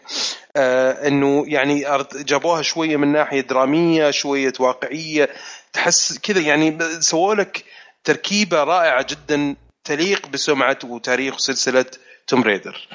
آه 0.56 1.08
إنه 1.08 1.44
يعني 1.48 1.86
جابوها 2.16 2.62
شوية 2.62 2.98
من 2.98 3.12
ناحية 3.12 3.42
درامية 3.42 4.12
شوية 4.12 4.54
واقعية. 4.60 5.30
تحس 5.74 6.18
كذا 6.18 6.42
يعني 6.42 6.80
سووا 7.02 7.36
لك 7.36 7.64
تركيبة 8.04 8.64
رائعة 8.64 9.06
جدا. 9.10 9.56
تليق 9.88 10.28
بسمعة 10.28 10.80
وتاريخ 10.84 11.38
سلسلة 11.38 11.86
توم 12.28 12.44
ريدر 12.44 12.88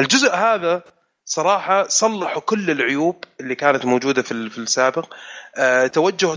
الجزء 0.00 0.34
هذا 0.34 0.82
صراحة 1.24 1.88
صلحوا 1.88 2.42
كل 2.42 2.70
العيوب 2.70 3.24
اللي 3.40 3.54
كانت 3.54 3.84
موجودة 3.84 4.22
في 4.22 4.32
ال- 4.32 4.50
في 4.50 4.58
السابق. 4.58 5.14
آه 5.56 5.86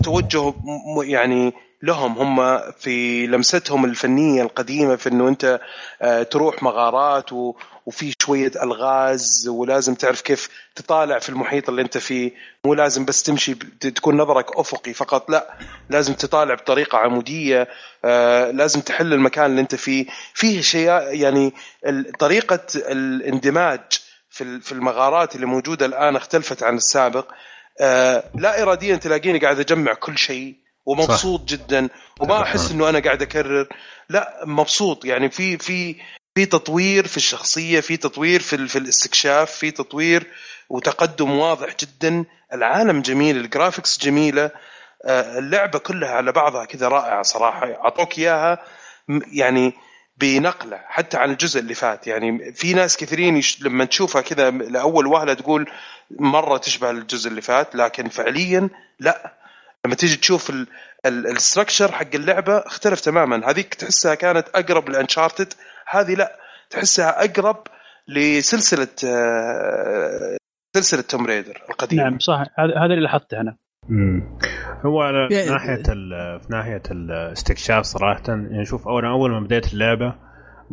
م- 0.96 1.02
يعني 1.02 1.52
لهم 1.82 2.18
هم 2.18 2.60
في 2.78 3.26
لمستهم 3.26 3.84
الفنية 3.84 4.42
القديمة 4.42 4.96
في 4.96 5.08
إنه 5.08 5.28
أنت 5.28 5.60
آه، 6.02 6.22
تروح 6.22 6.62
مغارات 6.62 7.32
وفي 7.86 8.14
شوية 8.22 8.52
ألغاز 8.62 9.48
ولازم 9.48 9.94
تعرف 9.94 10.20
كيف 10.20 10.48
تطالع 10.74 11.18
في 11.18 11.28
المحيط 11.28 11.68
اللي 11.68 11.82
أنت 11.82 11.98
فيه. 11.98 12.32
مو 12.64 12.74
لازم 12.74 13.04
بس 13.04 13.22
تمشي 13.22 13.54
تكون 13.80 14.16
نظرك 14.16 14.58
أفقي 14.58 14.92
فقط 14.92 15.30
لا 15.30 15.54
لازم 15.90 16.14
تطالع 16.14 16.54
بطريقة 16.54 16.98
عمودية 16.98 17.68
آه 18.04 18.50
لازم 18.50 18.80
تحل 18.80 19.12
المكان 19.12 19.46
اللي 19.46 19.60
أنت 19.60 19.74
فيه. 19.74 20.06
فيه 20.34 20.60
شيء 20.60 20.90
يعني 21.10 21.54
طريقة 22.18 22.60
الاندماج 22.76 23.80
في 24.30 24.60
في 24.60 24.72
المغارات 24.72 25.34
اللي 25.34 25.46
موجودة 25.46 25.86
الآن 25.86 26.16
اختلفت 26.16 26.62
عن 26.62 26.76
السابق. 26.76 27.32
آه 27.80 28.24
لا 28.34 28.62
اراديا 28.62 28.96
تلاقيني 28.96 29.38
قاعد 29.38 29.60
أجمع 29.60 29.94
كل 29.94 30.18
شيء. 30.18 30.54
ومبسوط 30.86 31.40
صح. 31.40 31.46
جدا 31.46 31.88
وما 32.20 32.42
أحس 32.42 32.70
إنه 32.70 32.88
أنا 32.88 32.98
قاعد 32.98 33.22
أكرر. 33.22 33.68
لا 34.08 34.40
مبسوط. 34.44 35.04
يعني 35.04 35.30
في 35.30 35.58
في 35.58 35.96
في 36.34 36.46
تطوير 36.46 37.06
في 37.06 37.16
الشخصية 37.16 37.80
في 37.80 37.96
تطوير 37.96 38.40
في, 38.40 38.68
في 38.68 38.78
الاستكشاف 38.78 39.50
في 39.50 39.70
تطوير 39.70 40.26
وتقدم 40.68 41.30
واضح 41.30 41.76
جدا. 41.80 42.24
العالم 42.52 43.02
جميل 43.02 43.36
ال 43.36 43.43
graphics 43.43 43.98
جميلة. 43.98 44.50
آه، 45.04 45.38
اللعبة 45.38 45.78
كلها 45.78 46.10
على 46.10 46.32
بعضها 46.32 46.64
كذا 46.64 46.88
رائعة 46.88 47.22
صراحة. 47.22 47.72
أعطوك 47.72 48.18
إياها 48.18 48.58
يعني 49.32 49.72
بنقلة 50.16 50.80
حتى 50.86 51.16
عن 51.16 51.30
الجزء 51.30 51.60
اللي 51.60 51.74
فات. 51.74 52.06
يعني 52.06 52.52
في 52.52 52.74
ناس 52.74 52.96
كثيرين 52.96 53.36
يش... 53.36 53.62
لما 53.62 53.84
تشوفها 53.84 54.22
كذا 54.22 54.50
لأول 54.50 55.06
وهلة 55.06 55.34
تقول 55.34 55.70
مرة 56.10 56.56
تشبه 56.56 56.90
الجزء 56.90 57.28
اللي 57.28 57.40
فات 57.42 57.74
لكن 57.74 58.08
فعليا 58.08 58.68
لا. 58.98 59.39
لما 59.86 59.94
تيجي 59.94 60.16
تشوف 60.16 60.52
ال 61.06 61.15
structure 61.15 61.92
حق 61.92 62.14
اللعبة 62.14 62.58
اختلف 62.58 63.00
تماما. 63.00 63.50
هذيك 63.50 63.74
تحسها 63.74 64.14
كانت 64.14 64.48
أقرب 64.54 64.88
ل 64.88 64.94
Uncharted 64.94 65.52
هذه 65.88 66.14
لا 66.14 66.36
تحسها 66.70 67.24
أقرب 67.24 67.56
لسلسلة 68.08 68.88
آه، 69.04 70.36
سلسلة 70.76 71.02
توم 71.02 71.26
ريدر 71.26 71.62
القديمة. 71.70 72.02
نعم 72.02 72.18
صح 72.18 72.44
هذا 72.58 72.84
اللي 72.84 73.00
لاحظته 73.02 73.40
أنا. 73.40 73.56
امم 73.90 74.38
هو 74.86 75.02
على 75.02 75.28
ناحية 75.50 75.82
في 76.38 76.46
ناحية 76.50 76.82
الاستكشاف 76.90 77.84
صراحة 77.84 78.22
يعني 78.28 78.64
شوف 78.64 78.88
اول 78.88 79.04
أول 79.04 79.30
ما 79.30 79.40
بديت 79.40 79.72
اللعبة 79.72 80.14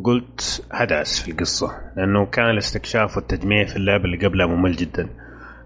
قلت 0.03 0.65
هدأس 0.71 1.19
في 1.19 1.31
القصة 1.31 1.67
لأنه 1.97 2.25
كان 2.25 2.49
الاستكشاف 2.49 3.17
والتجميع 3.17 3.65
في 3.65 3.75
اللعبة 3.75 4.05
اللي 4.05 4.27
قبلها 4.27 4.45
ممل 4.45 4.75
جدا. 4.75 5.09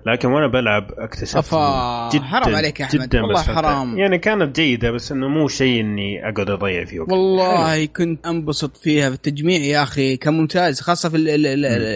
لكن 0.05 0.27
وأنا 0.27 0.47
بلعب 0.47 0.91
اكتشفت 0.97 1.37
أفا 1.37 2.09
جدا 2.13 2.23
حرام 2.23 2.55
عليك 2.55 2.79
يا 2.79 2.85
أحمد. 2.85 3.01
جدا 3.01 3.21
والله 3.21 3.41
حرام. 3.41 3.97
يعني 3.97 4.17
كانت 4.17 4.55
جيدة 4.55 4.91
بس 4.91 5.11
إنه 5.11 5.27
مو 5.27 5.47
شيء 5.47 5.81
إني 5.81 6.29
أقعد 6.29 6.49
أضيع 6.49 6.85
فيه 6.85 6.99
وقت. 6.99 7.11
والله 7.11 7.71
حلو. 7.71 7.87
كنت 7.95 8.27
أنبسط 8.27 8.77
فيها 8.77 9.09
في 9.09 9.15
التجميع 9.15 9.59
يا 9.59 9.83
أخي 9.83 10.17
كان 10.17 10.33
ممتاز 10.33 10.81
خاصة 10.81 11.09
في 11.09 11.17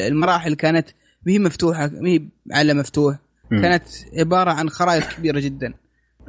المراحل 0.08 0.54
كانت 0.54 0.88
ما 1.26 1.34
هي 1.34 1.40
مفتوحة 1.40 1.90
ما 1.94 2.10
هي 2.10 2.22
عالم 2.54 2.78
مفتوح 2.78 3.16
كانت 3.52 3.84
عبارة 4.20 4.52
عن 4.52 4.70
خرائط 4.70 5.04
كبيرة 5.04 5.40
جدا. 5.40 5.74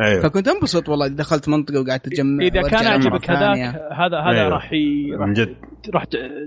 أيوه. 0.01 0.23
فكنت 0.23 0.49
أنبسط 0.49 0.89
والله 0.89 1.09
دخلت 1.09 1.49
منطقة 1.49 1.81
وقعدت 1.81 2.09
تجمع 2.09 2.45
إذا 2.45 2.63
كان 2.63 2.87
عجبك 2.87 3.31
هذاك 3.31 3.59
هذا 3.93 4.21
هذا 4.21 4.41
أيوه. 4.41 4.49
راح 4.49 4.73
ي... 4.73 5.17
من 5.17 5.33
جد. 5.33 5.57
راح 5.95 6.05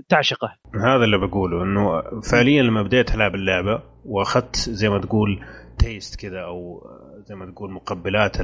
تعشقه. 0.08 0.48
هذا 0.74 1.04
اللي 1.04 1.18
بقوله 1.18 1.62
إنه 1.62 2.02
فعليا 2.20 2.62
لما 2.62 2.82
بديت 2.82 3.14
ألعب 3.14 3.34
اللعبة 3.34 3.82
وأخذت 4.04 4.56
زي 4.56 4.88
ما 4.88 4.98
تقول 4.98 5.40
تيست 5.78 6.20
كذا 6.20 6.40
أو 6.40 6.86
زي 7.26 7.34
ما 7.34 7.46
تقول 7.46 7.70
مقبلات 7.72 8.36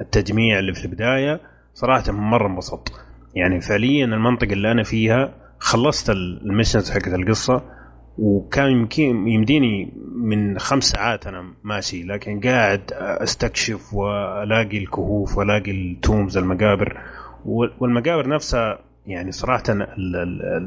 التجميع 0.00 0.58
اللي 0.58 0.74
في 0.74 0.84
البداية. 0.84 1.40
صراحة 1.74 2.12
مرة 2.12 2.46
انبسطت. 2.46 2.92
يعني 3.34 3.60
فعليا 3.60 4.04
المنطقة 4.04 4.52
اللي 4.52 4.72
أنا 4.72 4.82
فيها 4.82 5.34
خلصت 5.58 6.10
ال 6.10 6.19
missions 6.19 6.90
حقت 6.90 7.08
القصة 7.08 7.62
وكان 8.18 8.70
يمكن 8.70 9.28
يمديني 9.28 9.92
من 10.16 10.58
خمس 10.58 10.84
ساعات 10.84 11.26
أنا 11.26 11.54
ماشي 11.64 12.02
لكن 12.02 12.40
قاعد 12.40 12.92
أستكشف 12.92 13.94
وألاقي 13.94 14.78
الكهوف 14.78 15.38
وألاقي 15.38 15.70
ال 15.70 15.81
tombs 15.81 16.36
المقابر. 16.36 17.00
والمقابر 17.80 18.28
نفسها 18.28 18.78
يعني 19.06 19.32
صراحة 19.32 19.62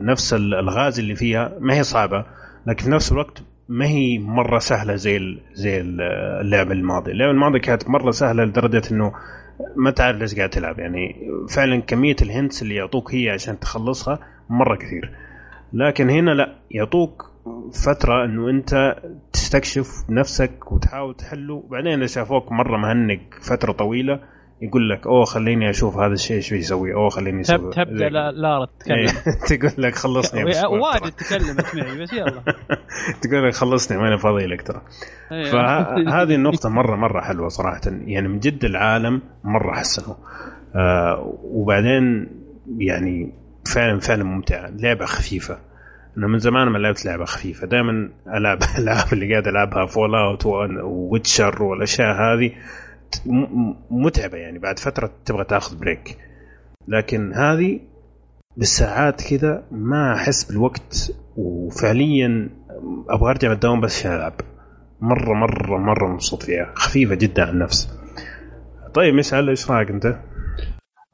نفس 0.02 0.34
الغاز 0.34 1.00
اللي 1.00 1.16
فيها 1.16 1.52
ما 1.60 1.74
هي 1.74 1.84
صعبة 1.84 2.26
لكن 2.68 2.84
في 2.84 2.90
نفس 2.90 3.12
الوقت 3.12 3.44
ما 3.70 3.86
هي 3.86 4.20
مرة 4.20 4.60
سهلة 4.60 4.96
زي 4.96 5.38
زي 5.54 5.82
اللعبة 6.42 6.72
الماضية، 6.72 7.12
اللعبة 7.12 7.32
الماضية 7.32 7.60
كانت 7.60 7.90
مرة 7.90 8.12
سهلة 8.12 8.44
لدرجة 8.44 8.82
إنه 8.92 9.14
ما 9.76 9.92
تعرف 9.92 10.18
ليش 10.18 10.36
قاعد 10.36 10.50
تلعب. 10.50 10.80
يعني 10.80 11.30
فعلا 11.50 11.82
كمية 11.82 12.16
الهنتس 12.22 12.62
اللي 12.62 12.76
يعطوك 12.76 13.14
هي 13.14 13.30
عشان 13.30 13.60
تخلصها 13.60 14.20
مرة 14.50 14.76
كثير. 14.76 15.12
لكن 15.74 16.10
هنا 16.10 16.32
لا 16.32 16.56
يعطوك 16.72 17.32
فترة 17.86 18.26
إنه 18.26 18.50
أنت 18.50 18.96
تستكشف 19.34 19.88
نفسك 20.10 20.72
وتحاول 20.72 21.16
تحله. 21.16 21.54
وبعدين 21.54 21.94
إذا 21.94 22.06
شافوك 22.06 22.52
مرة 22.52 22.78
مهنق 22.78 23.20
فترة 23.42 23.72
طويلة 23.72 24.20
يقول 24.62 24.90
لك 24.90 25.08
أوه 25.08 25.26
خليني 25.26 25.70
أشوف 25.70 25.98
هذا 25.98 26.14
الشيء 26.14 26.36
إيش 26.36 26.54
بيسوي. 26.54 26.94
أوه 26.94 27.10
خليني 27.10 27.42
أسوي. 27.42 27.74
تبدا 27.74 28.10
لا, 28.10 28.32
لا 28.32 28.68
تتكلم 28.80 29.08
تقول 29.50 29.84
لك 29.84 29.96
خلصني 29.96 30.44
واجد 30.44 31.12
تكلمت 31.12 31.76
معي 31.76 31.98
بس 32.02 32.14
يلا. 32.14 32.44
تقول 33.22 33.48
لك 33.48 33.54
خلصني 33.54 33.98
ماني 33.98 34.18
فاضي 34.18 34.46
لك 34.46 34.62
ترى. 34.62 34.82
إيه. 35.32 35.52
فهذه 35.52 36.36
النقطة 36.36 36.70
مرة 36.70 36.96
مرة 36.96 37.22
حلوة 37.22 37.48
صراحة. 37.48 37.82
يعني 37.86 38.28
من 38.28 38.40
جد 38.40 38.66
العالم 38.66 39.22
مرة 39.44 39.74
حسنه 39.74 40.16
آه 40.76 41.38
وبعدين 41.44 42.28
يعني 42.78 43.34
فعلا 43.74 44.00
فعلا 44.00 44.24
ممتعة. 44.24 44.70
لعبة 44.70 45.06
خفيفة. 45.06 45.58
أنا 46.18 46.28
من 46.28 46.40
زمان 46.40 46.68
ما 46.68 46.78
لعبت 46.78 47.06
لعبة 47.06 47.26
خفيفة. 47.26 47.68
دائما 47.68 48.10
ألعب 48.38 48.58
الالعاب 48.78 49.14
اللي 49.14 49.32
قاعد 49.32 49.48
ألعبها 49.48 49.86
Fallout 49.86 50.16
و 50.16 50.46
Witcher 50.46 51.64
والأشياء 51.64 52.16
هذه. 52.16 52.52
متعبة 53.90 54.38
يعني 54.38 54.60
بعد 54.60 54.80
فترة 54.80 55.12
تبغى 55.26 55.44
تاخذ 55.44 55.80
break. 55.80 56.18
لكن 56.88 57.34
هذه 57.34 57.80
بالساعات 58.58 59.22
كذا 59.30 59.68
ما 59.72 60.14
أحس 60.14 60.52
بالوقت 60.52 61.16
وفعليا 61.38 62.50
أبغى 63.10 63.30
أرجع 63.30 63.52
الدوام 63.52 63.82
بس 63.82 64.00
عشان 64.00 64.12
ألعب. 64.12 64.34
مرة 65.02 65.34
مرة 65.34 65.78
مرة 65.78 66.14
مبسوط 66.14 66.44
فيها. 66.44 66.74
خفيفة 66.76 67.16
جدا 67.16 67.42
على 67.42 67.52
النفس. 67.52 68.00
طيب 68.94 69.14
مسعل 69.14 69.50
إيش 69.50 69.72
رأيك 69.72 69.90
أنت؟ 69.90 70.20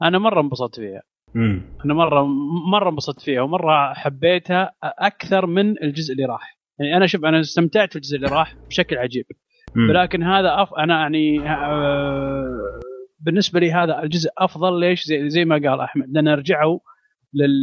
أنا 0.02 0.18
مرة 0.18 0.40
انبسطت 0.40 0.74
فيها. 0.74 1.02
امم 1.36 1.62
أنا 1.84 1.94
مرة 1.94 2.24
مرة 2.70 2.90
انبسطت 2.90 3.20
فيها 3.20 3.42
ومرة 3.42 3.94
حبيتها 3.94 4.72
أكثر 4.82 5.46
من 5.46 5.82
الجزء 5.82 6.12
اللي 6.12 6.24
راح. 6.24 6.58
يعني 6.78 6.96
أنا 6.96 7.06
شوف 7.06 7.24
أنا 7.24 7.40
استمتعت 7.40 7.90
في 7.90 7.96
الجزء 7.96 8.16
اللي 8.16 8.28
راح 8.28 8.54
بشكل 8.68 8.96
عجيب. 8.96 9.24
ولكن 9.76 10.22
هذا 10.22 10.62
أف... 10.62 10.74
أنا 10.74 11.00
يعني 11.00 11.50
آه، 11.50 12.80
بالنسبة 13.18 13.60
لي 13.60 13.72
هذا 13.72 14.02
الجزء 14.02 14.30
أفضل. 14.38 14.80
ليش؟ 14.80 15.04
زي, 15.04 15.30
زي 15.30 15.44
ما 15.44 15.54
قال 15.54 15.80
أحمد 15.80 16.06
لأن 16.10 16.28
رجعوا 16.28 16.78
لل... 17.34 17.62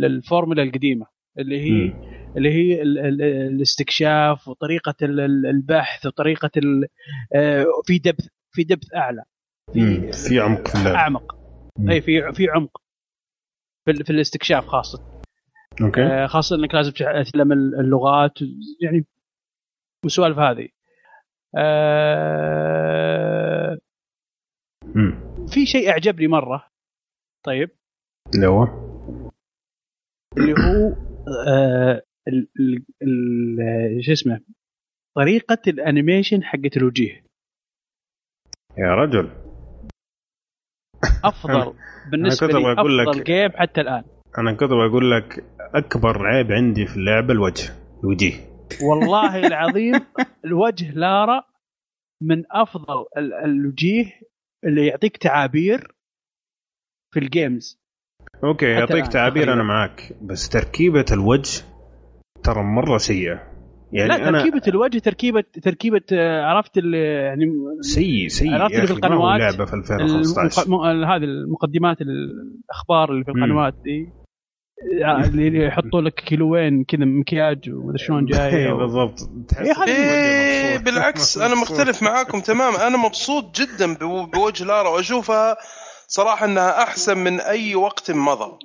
للفورمولا 0.00 0.62
القديمة 0.62 1.06
اللي 1.38 1.60
هي 1.60 1.88
م. 1.88 2.12
اللي 2.36 2.50
هي 2.50 2.82
ال... 2.82 2.98
ال... 2.98 3.22
الاستكشاف 3.22 4.48
وطريقة 4.48 4.94
البحث 5.02 6.06
وطريقة 6.06 6.50
ال... 6.56 6.86
آه، 7.34 7.66
في 7.86 7.98
depth 7.98 8.26
في 8.52 8.64
depth 8.64 8.94
أعلى. 8.94 9.24
في 9.72 10.12
في 10.12 10.40
عمق 10.40 10.68
في 10.68 10.74
اللعب. 10.74 10.94
أعمق. 10.94 11.36
أي 11.90 12.00
في 12.00 12.32
في 12.32 12.48
عمق. 12.48 12.82
في, 13.84 14.04
في 14.04 14.10
الاستكشاف 14.10 14.66
خاصة. 14.66 15.22
أوكي. 15.82 16.02
آه، 16.02 16.26
خاصة 16.26 16.56
إنك 16.56 16.74
لازم 16.74 16.92
تتعلم 16.92 17.52
اللغات 17.52 18.38
يعني 18.80 19.06
والسوالف 20.04 20.38
هذه. 20.38 20.68
آه 21.58 23.78
في 25.48 25.66
شيء 25.66 25.90
اعجبني 25.90 26.26
مرة. 26.26 26.68
طيب. 27.46 27.70
اللي 28.34 28.46
هو؟ 28.46 28.62
اللي 30.38 30.52
هو 30.52 30.96
آه 31.48 32.02
شو 34.00 34.12
اسمه 34.12 34.40
طريقة 35.16 35.58
ال 35.66 35.74
animation 35.74 36.42
حقت 36.42 36.76
الوجيه. 36.76 37.24
يا 38.78 38.94
رجل. 38.94 39.30
أفضل. 41.24 41.74
بالنسبة 42.10 42.46
لي 42.46 42.72
أفضل 42.72 42.98
لك 42.98 43.26
game 43.26 43.50
حتى 43.54 43.80
الآن. 43.80 44.04
أنا 44.38 44.52
كنت 44.52 44.70
بقول 44.70 45.10
لك 45.10 45.44
أكبر 45.74 46.26
عيب 46.26 46.52
عندي 46.52 46.86
في 46.86 46.96
اللعبه 46.96 47.32
الوجه 47.32 47.72
الوجيه. 48.00 48.51
والله 48.82 49.46
العظيم 49.46 50.00
الوجه 50.44 50.90
لارا 50.94 51.44
من 52.22 52.42
أفضل 52.50 53.04
الوجيه 53.44 54.04
اللي 54.64 54.86
يعطيك 54.86 55.16
تعابير 55.16 55.94
في 57.14 57.18
ال 57.20 57.30
games 57.30 57.80
أوكي 58.44 58.66
يعطيك 58.66 59.06
تعابير 59.06 59.52
أنا 59.52 59.62
معك 59.62 60.12
بس 60.22 60.48
تركيبة 60.48 61.04
الوجه 61.12 61.64
ترى 62.44 62.62
مرة 62.62 62.98
سيئة. 62.98 63.52
يعني 63.92 64.08
لا 64.08 64.28
أنا 64.28 64.38
تركيبة 64.38 64.62
الوجه 64.68 64.98
تركيبة 64.98 65.44
تركيبة 65.62 66.00
آه، 66.12 66.42
عرفت 66.42 66.76
يعني 66.76 67.44
سيء 67.80 68.28
سيء 68.28 68.54
عرفت 68.54 68.74
اللي 68.74 68.86
في 68.86 68.92
القنوات؟ 68.92 69.40
لعبة 69.40 69.64
في 69.64 69.74
2015 69.74 70.66
المق... 70.66 70.80
م- 70.84 71.04
هذه 71.04 71.24
المقدمات 71.24 71.96
الأخبار 72.00 73.12
اللي 73.12 73.24
في. 73.24 73.30
القنوات 73.30 73.74
دي. 73.84 74.08
اللي 75.24 75.66
يحطوا 75.66 76.00
لك 76.00 76.14
كيلوين 76.14 76.84
كذا 76.84 77.04
مكياج 77.04 77.70
ومدري 77.70 77.98
شلون 77.98 78.24
جاي 78.26 78.56
إيه، 78.56 78.72
و... 78.72 78.76
بالضبط. 78.76 79.30
إيه، 79.60 79.74
إيه 79.88 80.70
مبسوط. 80.74 80.84
بالعكس 80.84 81.38
أنا 81.38 81.54
مختلف 81.54 82.02
معاكم 82.02 82.40
تماما. 82.40 82.86
أنا 82.86 82.96
مبسوط 82.96 83.60
جدا 83.60 83.94
بو- 83.94 84.26
بوجه 84.26 84.64
لارا 84.64 84.88
وأشوفها 84.88 85.56
صراحة 86.08 86.46
إنها 86.46 86.82
أحسن 86.82 87.18
من 87.18 87.40
أي 87.40 87.74
وقت 87.74 88.10
مضى. 88.10 88.58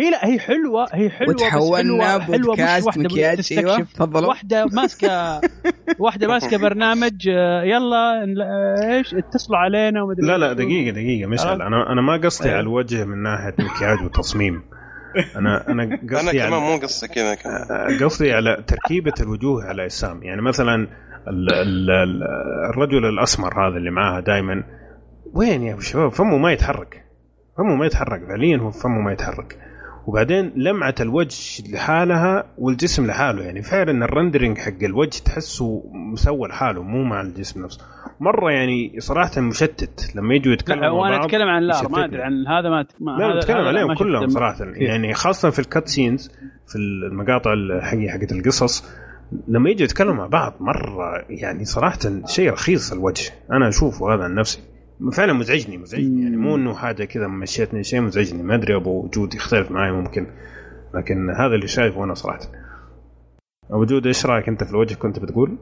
هي 0.00 0.10
لا 0.10 0.26
هي 0.26 0.38
حلوة 0.38 0.86
هي 0.92 1.10
حلوة 1.10 1.34
بس 1.34 1.42
وتحولنا 1.42 2.18
مش 2.18 2.24
بودكاست 2.38 2.98
مكياج. 2.98 3.52
أيوه 3.58 3.80
تفضلوا. 3.80 4.28
واحدة 4.28 4.64
ماسكة 4.72 5.40
واحدة 6.04 6.28
ماسكة 6.28 6.56
برنامج 6.56 7.26
يلا 7.64 8.24
إيش؟ 8.96 9.14
اتصلوا 9.14 9.58
علينا 9.58 10.02
ومدري 10.02 10.26
لا 10.26 10.38
لا 10.38 10.48
إيش. 10.50 10.56
دقيقة 10.58 10.90
دقيقة 10.94 11.28
مشعل؟ 11.28 11.62
أنا 11.62 11.92
أنا 11.92 12.00
ما 12.02 12.16
قصدي 12.16 12.48
إيه. 12.48 12.52
على 12.54 12.60
الوجه 12.60 13.04
من 13.04 13.22
ناحية 13.22 13.54
مكياج 13.58 14.02
وتصميم. 14.04 14.62
أنا 15.36 15.68
أنا 15.68 15.84
أنا 15.86 15.96
قصدي 15.96 16.38
كمان 16.38 16.52
على 16.52 16.60
مو 16.60 16.76
قصدي 16.76 17.08
كذا 17.14 17.34
كمان. 17.34 17.98
قصدي 18.04 18.32
على 18.32 18.64
تركيبة 18.66 19.12
الوجوه 19.20 19.64
على 19.64 19.84
اجسام 19.84 20.22
يعني 20.22 20.42
مثلا 20.42 20.74
ال 21.28 21.52
ال 21.54 21.90
ال 21.90 22.22
الرجل 22.70 23.06
الأسمر 23.06 23.68
هذا 23.68 23.76
اللي 23.76 23.90
معاها 23.90 24.20
دائما 24.20 24.62
وين 25.34 25.62
يا 25.62 25.80
شباب؟ 25.80 26.08
فمه 26.12 26.36
ما 26.38 26.52
يتحرك. 26.52 27.04
فمه 27.58 27.74
ما 27.74 27.86
يتحرك. 27.86 28.26
فعليا 28.28 28.56
هو 28.56 28.70
فمه 28.70 29.00
ما 29.00 29.12
يتحرك. 29.12 29.58
وبعدين 30.06 30.52
لمعة 30.56 30.94
الوجه 31.00 31.72
لحالها 31.72 32.44
والجسم 32.58 33.06
لحاله 33.06 33.42
يعني 33.42 33.62
فعلا 33.62 34.04
ال 34.04 34.09
rendering 34.09 34.58
حق 34.58 34.82
الوجه 34.82 35.18
تحسه 35.24 35.82
مسوى 35.92 36.48
لحاله 36.48 36.82
مو 36.82 37.04
مع 37.04 37.20
الجسم 37.20 37.64
نفسه 37.64 37.80
مرة 38.20 38.50
يعني 38.50 39.00
صراحة 39.00 39.40
مشتت 39.40 40.16
لما 40.16 40.34
يجوا 40.34 40.52
يتكلموا 40.52 40.82
لا 40.82 40.92
مع 40.92 40.98
وأنا 40.98 41.24
أتكلم 41.24 41.48
عن 41.48 41.62
لار 41.62 41.88
ما. 41.88 42.04
أدري 42.04 42.22
عن 42.22 42.46
هذا 42.46 42.70
ما 42.70 42.86
ما 43.00 43.10
لا 43.10 43.40
هذا 43.44 43.68
عليهم. 43.68 43.94
كلهم 43.94 44.28
صراحة 44.28 44.64
كثير. 44.64 44.82
يعني 44.82 45.14
خاصة 45.14 45.50
في 45.50 45.58
ال 45.58 45.66
cut 45.66 45.88
scenes 45.88 46.30
في 46.66 46.76
المقاطع 46.76 47.52
الحقيقة 47.52 48.12
حقت 48.12 48.32
القصص 48.32 48.84
لما 49.48 49.70
يجوا 49.70 49.84
يتكلموا 49.84 50.14
مع 50.14 50.26
بعض 50.26 50.54
مرة 50.60 51.24
يعني 51.30 51.64
صراحة 51.64 51.98
شيء 52.26 52.52
رخيص 52.52 52.92
الوجه 52.92 53.30
أنا 53.52 53.68
أشوفه 53.68 54.14
هذا 54.14 54.24
عن 54.24 54.34
نفسي 54.34 54.60
فعلا 55.10 55.32
مزعجني 55.32 55.78
مزعجني. 55.78 56.22
يعني 56.22 56.36
مو 56.36 56.56
إنه 56.56 56.74
حاجة 56.74 57.04
كذا 57.04 57.26
مشيتني 57.26 57.84
شيء 57.84 58.00
مزعجني. 58.00 58.42
ما 58.42 58.54
أدري 58.54 58.76
أبو 58.76 59.04
جود 59.04 59.34
يختلف 59.34 59.70
معي 59.70 59.92
ممكن 59.92 60.26
لكن 60.94 61.30
هذا 61.30 61.54
اللي 61.54 61.68
شايفه 61.68 62.04
أنا 62.04 62.14
صراحة. 62.14 62.40
أبو 63.70 63.84
جود 63.84 64.06
إيش 64.06 64.26
رأيك 64.26 64.48
أنت 64.48 64.64
في 64.64 64.70
الوجه 64.70 64.94
كنت 64.94 65.18
بتقول؟ 65.18 65.58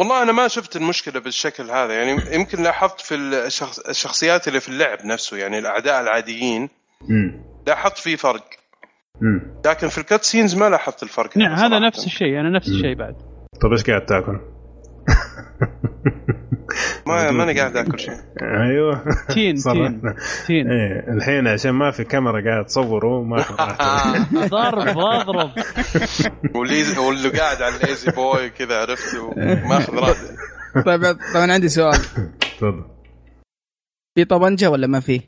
والله 0.00 0.22
أنا 0.22 0.32
ما 0.32 0.48
شفت 0.48 0.76
المشكلة 0.76 1.20
بالشكل 1.20 1.70
هذا. 1.70 1.92
يعني 1.92 2.34
يمكن 2.34 2.62
لاحظت 2.62 3.00
في 3.00 3.14
الشخص 3.14 3.78
الشخصيات 3.78 4.48
اللي 4.48 4.60
في 4.60 4.68
اللعب 4.68 4.98
نفسه 5.04 5.36
يعني 5.36 5.58
الأعداء 5.58 6.00
العاديين 6.02 6.68
امم 7.10 7.44
لاحظت 7.66 7.98
في 7.98 8.16
فرق. 8.16 8.44
امم 9.22 9.60
لكن 9.66 9.88
في 9.88 9.98
ال 9.98 10.05
cut 10.05 10.24
scenes 10.24 10.56
ما 10.56 10.68
لاحظت 10.68 11.02
الفرق. 11.02 11.38
نعم 11.38 11.52
هذا. 11.52 11.78
نفس 11.78 12.06
الشيء. 12.06 12.40
أنا 12.40 12.50
نفس. 12.50 12.68
الشيء 12.68 12.94
بعد. 12.94 13.14
طيب 13.62 13.72
إيش 13.72 13.84
قاعد 13.84 14.06
تاكل؟ 14.06 14.40
ما 17.06 17.30
ماني 17.30 17.60
قاعد 17.60 17.76
آكل 17.76 18.00
شيء. 18.00 18.14
أيوه. 18.42 19.04
تين 19.28 19.56
تين 19.56 20.02
تين. 20.46 20.70
إيه 20.70 21.12
الحين 21.12 21.48
عشان 21.48 21.70
ما 21.70 21.90
في 21.90 22.04
كاميرا 22.04 22.44
قاعد 22.50 22.66
تصوره 22.66 23.22
ما 23.22 23.42
في. 23.42 23.52
ضرب 24.34 24.98
اضرب 24.98 25.50
واللي 26.54 27.28
قاعد 27.28 27.62
على 27.62 27.76
ال 27.76 27.83
easy 27.83 28.12
boy 28.12 28.50
كذا 28.50 28.80
عرفت؟ 28.80 29.14
وماخذ 29.14 29.94
راتب 29.94 30.36
طيب 30.86 31.18
طبعا 31.34 31.52
عندي 31.52 31.68
سؤال. 31.68 32.00
تفضل. 32.40 32.84
في 34.14 34.24
دبلجة 34.24 34.70
ولا 34.70 34.86
ما 34.86 35.00
في؟ 35.00 35.20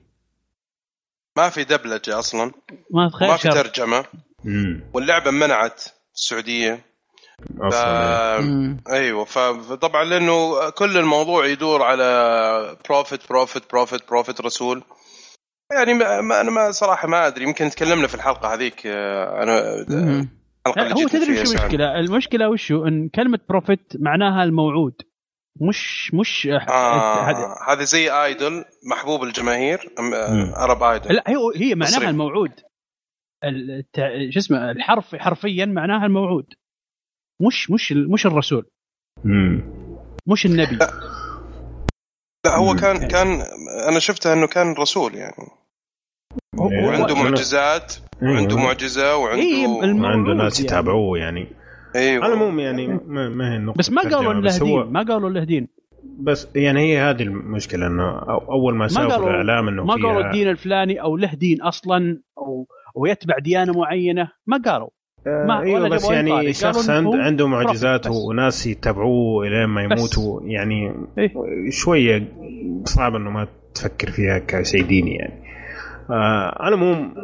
ما 1.37 1.49
في 1.49 1.65
دبلجة 1.65 2.19
أصلا. 2.19 2.53
ما 2.91 3.09
تخيل 3.09 3.29
ما 3.29 3.37
في 3.37 3.49
ترجمة. 3.49 4.05
واللعبة 4.95 5.31
منعت 5.31 5.85
السعودية. 6.15 6.88
أصلا 7.61 8.41
مم. 8.41 8.81
أيوه 8.91 9.25
ف- 9.25 9.39
فطبعا 9.39 10.05
لأنه 10.05 10.71
كل 10.71 10.97
الموضوع 10.97 11.47
يدور 11.47 11.83
على 11.83 12.77
prophet 12.89 13.29
prophet 13.29 13.63
prophet 13.73 14.09
prophet 14.09 14.41
رسول 14.41 14.83
يعني 15.73 15.95
ما 15.95 16.41
أنا 16.41 16.51
ما 16.51 16.71
صراحة 16.71 17.09
ما 17.09 17.27
أدري 17.27 17.45
يمكن 17.45 17.71
تكلمنا 17.71 18.07
في 18.07 18.15
الحلقة 18.15 18.55
هذيك 18.55 18.87
آه، 18.87 19.43
أنا 19.43 20.29
هو 20.69 21.09
تدري 21.09 21.41
وش 21.41 21.49
سعد. 21.49 21.59
المشكلة؟ 21.61 22.01
المشكلة 22.01 22.49
وشو 22.49 22.85
إن 22.87 23.09
كلمة 23.09 23.39
prophet 23.49 23.93
معناها 24.01 24.45
الموعود 24.45 24.95
مش 25.61 26.15
مش 26.15 26.47
هذا- 26.47 26.69
آه 26.69 27.73
هذا 27.73 27.83
زي 27.85 28.11
ايدول 28.25 28.65
محبوب 28.91 29.23
الجماهير. 29.23 29.95
عرب 30.57 30.83
ايدول 30.83 31.15
لا 31.15 31.25
هي 31.27 31.37
هي 31.57 31.75
معناها. 31.75 32.11
الموعود 32.11 32.53
الت- 33.45 34.31
شو 34.31 34.39
اسمه 34.39 34.71
الحرف 34.71 35.15
حرفيا 35.17 35.67
معناها 35.67 36.07
الموعود 36.07 36.47
مش 37.41 37.71
مش 37.71 37.93
مش 37.93 38.27
الرسول. 38.27 38.67
امم 39.25 39.63
مش 40.27 40.47
النبي. 40.47 40.77
لا. 40.77 40.91
هو 42.57 42.73
مم. 42.73 42.79
كان 42.79 43.09
كان 43.09 43.29
أنا 43.89 43.99
شفتها 43.99 44.33
إنه 44.33 44.47
كان 44.47 44.73
رسول 44.73 45.15
يعني. 45.15 45.35
إيه، 46.61 46.87
وعنده 46.87 47.15
معجزات 47.15 47.95
أيوة. 48.23 48.35
وعنده 48.35 48.57
معجزة 48.57 49.03
إيه، 49.11 49.15
وعنده 49.67 49.85
الم- 49.85 50.05
عنده 50.05 50.33
ناس 50.35 50.61
يعني. 50.61 50.67
يتابعوه 50.67 51.19
يعني. 51.19 51.49
أيوه. 51.97 52.25
على 52.25 52.33
العموم 52.33 52.61
يعني 52.61 52.87
ما, 52.87 53.29
ما 53.29 53.53
هي 53.53 53.57
النقطة 53.57 53.79
بس 53.79 53.91
ما 53.91 54.03
قالوا 54.03 54.35
هو 54.35 54.49
هدين 54.49 54.93
ما 54.93 55.03
قالوا 55.03 55.31
إنه 55.31 55.41
هدين 55.41 55.69
بس 56.21 56.49
يعني 56.55 56.81
هي 56.81 56.99
هذه 56.99 57.23
المشكلة 57.23 57.87
إنه 57.87 58.19
أول 58.29 58.75
ما 58.77 58.87
قالوا 58.87 59.31
الإعلام 59.31 59.69
إنه 59.69 59.85
ما 59.85 59.95
قالوا 59.95 60.27
الدين 60.27 60.49
الفلاني 60.49 61.01
أو 61.03 61.17
له 61.17 61.35
دين 61.35 61.63
أصلا 61.63 62.23
أو 62.39 62.69
ويتبع 62.95 63.39
ديانة 63.39 63.73
معينة 63.73 64.33
ما 64.47 64.63
قالوا. 64.65 64.89
ما- 65.27 65.61
أيوه 65.61 65.81
ولا 65.81 65.89
بس 65.89 66.11
يعني. 66.11 66.53
شخص 66.53 66.91
عند 66.91 67.15
عنده 67.15 67.47
معجزات. 67.47 68.07
وناس 68.07 68.67
يتابعوه 68.67 69.47
الين 69.47 69.65
ما. 69.67 69.83
يموتوا 69.83 70.41
يعني 70.45 70.93
إيه. 71.19 71.33
شوية 71.71 72.29
صعب 72.85 73.15
إنه 73.15 73.31
ما 73.31 73.47
تفكر 73.75 74.11
فيها 74.11 74.39
كشيء 74.39 74.85
ديني 74.85 75.15
يعني 75.15 75.43
آه 76.11 76.63
على 76.63 76.75
العموم 76.75 77.15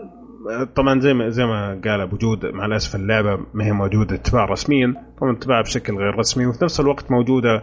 آه، 0.50 0.64
طبعا 0.64 1.00
زي 1.00 1.14
ما 1.14 1.28
زي 1.28 1.44
ما 1.46 1.80
قال 1.84 2.00
أبو 2.00 2.16
جود 2.16 2.46
مع 2.46 2.66
الأسف 2.66 2.94
اللعبة 2.94 3.38
ما 3.54 3.64
هي 3.64 3.72
موجودة 3.72 4.14
اتباع 4.14 4.44
رسميا 4.44 4.94
طبعا 5.20 5.32
اتباع 5.32 5.60
بشكل 5.60 5.94
غير 5.96 6.18
رسمي 6.18 6.46
وفي 6.46 6.64
نفس 6.64 6.80
الوقت 6.80 7.10
موجودة 7.10 7.62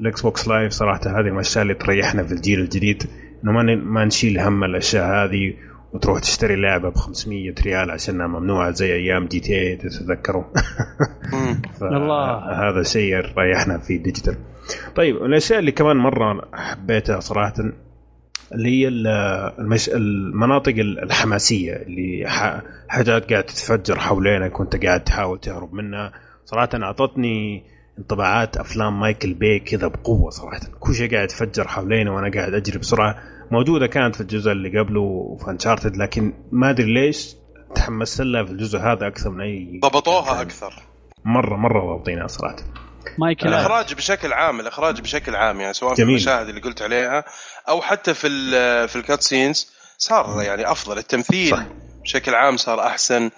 ال 0.00 0.22
Xbox 0.22 0.48
Live 0.48 0.72
صراحة 0.72 1.00
هذه 1.06 1.28
الاشياء 1.28 1.62
اللي 1.62 1.74
تريحنا 1.74 2.22
في 2.24 2.32
الجيل 2.32 2.60
الجديد 2.60 3.02
إنه 3.44 3.52
ما 3.52 3.74
ما 3.74 4.04
نشيل 4.04 4.38
هم 4.40 4.64
الأشياء 4.64 5.04
هذه 5.24 5.54
وتروح 5.92 6.20
تشتري 6.20 6.56
لعبة 6.56 6.88
ب 6.88 6.94
500 6.96 7.54
ريال 7.64 7.90
عشانها 7.90 8.26
ممنوعة 8.26 8.70
زي 8.70 8.92
أيام 8.94 9.26
GTA 9.26 9.76
تتذكروا. 9.76 10.44
الله. 11.82 12.38
هذا 12.70 12.82
شيء 12.82 13.14
ريحنا 13.38 13.78
في 13.78 13.96
ال 13.96 14.01
digital 14.01 14.36
طيب 14.96 15.16
الأشياء 15.16 15.58
اللي 15.58 15.72
كمان 15.72 15.96
مرة 15.96 16.48
حبيتها 16.54 17.20
صراحة 17.20 17.54
اللي 18.52 18.68
هي 18.68 18.88
ال- 18.88 19.06
المش... 19.58 19.88
المناطق 19.88 20.74
الحماسية 20.78 21.72
اللي 21.72 22.24
ح... 22.28 22.60
حاجات 22.88 23.30
قاعدة 23.32 23.46
تتفجر 23.46 23.98
حولينك 23.98 24.60
وانت 24.60 24.84
قاعد 24.84 25.04
تحاول 25.04 25.40
تهرب 25.40 25.74
منها. 25.74 26.12
صراحة 26.44 26.68
أعطتني 26.74 27.62
انطباعات 27.98 28.56
أفلام 28.56 29.00
مايكل 29.00 29.34
بي 29.34 29.58
كذا 29.58 29.86
بقوة 29.86 30.30
صراحة. 30.30 30.60
كل 30.80 30.94
شيء 30.94 31.14
قاعد 31.14 31.24
يتفجر 31.24 31.68
حولينا 31.68 32.10
وأنا 32.10 32.30
قاعد 32.34 32.54
أجري 32.54 32.78
بسرعة. 32.78 33.16
موجودة 33.52 33.86
كانت 33.86 34.14
في 34.14 34.20
الجزء 34.20 34.52
اللي 34.52 34.78
قبله 34.80 35.36
في 35.44 35.50
انشارتد 35.50 35.96
لكن 35.96 36.32
ما 36.52 36.70
أدري 36.70 36.94
ليش 36.94 37.34
تحمست 37.74 38.20
لها 38.20 38.44
في 38.44 38.50
الجزء 38.50 38.78
هذا 38.78 39.06
أكثر 39.06 39.30
من 39.30 39.40
أي 39.40 39.80
ضبطوها 39.82 40.42
أكثر. 40.42 40.74
مره 41.24 41.56
مرة 41.56 41.80
ضابطينها 41.96 42.26
صراحة. 42.26 42.56
مايكل 43.18 43.48
آه. 43.48 43.50
الإخراج 43.60 43.94
بشكل 43.94 44.32
عام 44.32 44.60
الإخراج 44.60 45.00
بشكل 45.00 45.34
عام 45.36 45.60
يعني 45.60 45.72
سواء 45.74 45.94
في 45.94 46.02
جميل. 46.02 46.14
المشاهد 46.16 46.48
اللي 46.48 46.60
قلت 46.60 46.82
عليها 46.82 47.24
أو 47.68 47.80
حتى 47.80 48.14
في 48.14 48.26
ال 48.26 48.88
في 48.88 48.96
ال 48.96 49.02
cut 49.02 49.22
scenes 49.22 49.72
صار 49.98 50.42
يعني 50.42 50.70
أفضل. 50.72 50.98
التمثيل 50.98 51.50
صح. 51.50 51.64
بشكل 52.02 52.34
عام 52.34 52.56
صار 52.56 52.80
أحسن. 52.80 53.30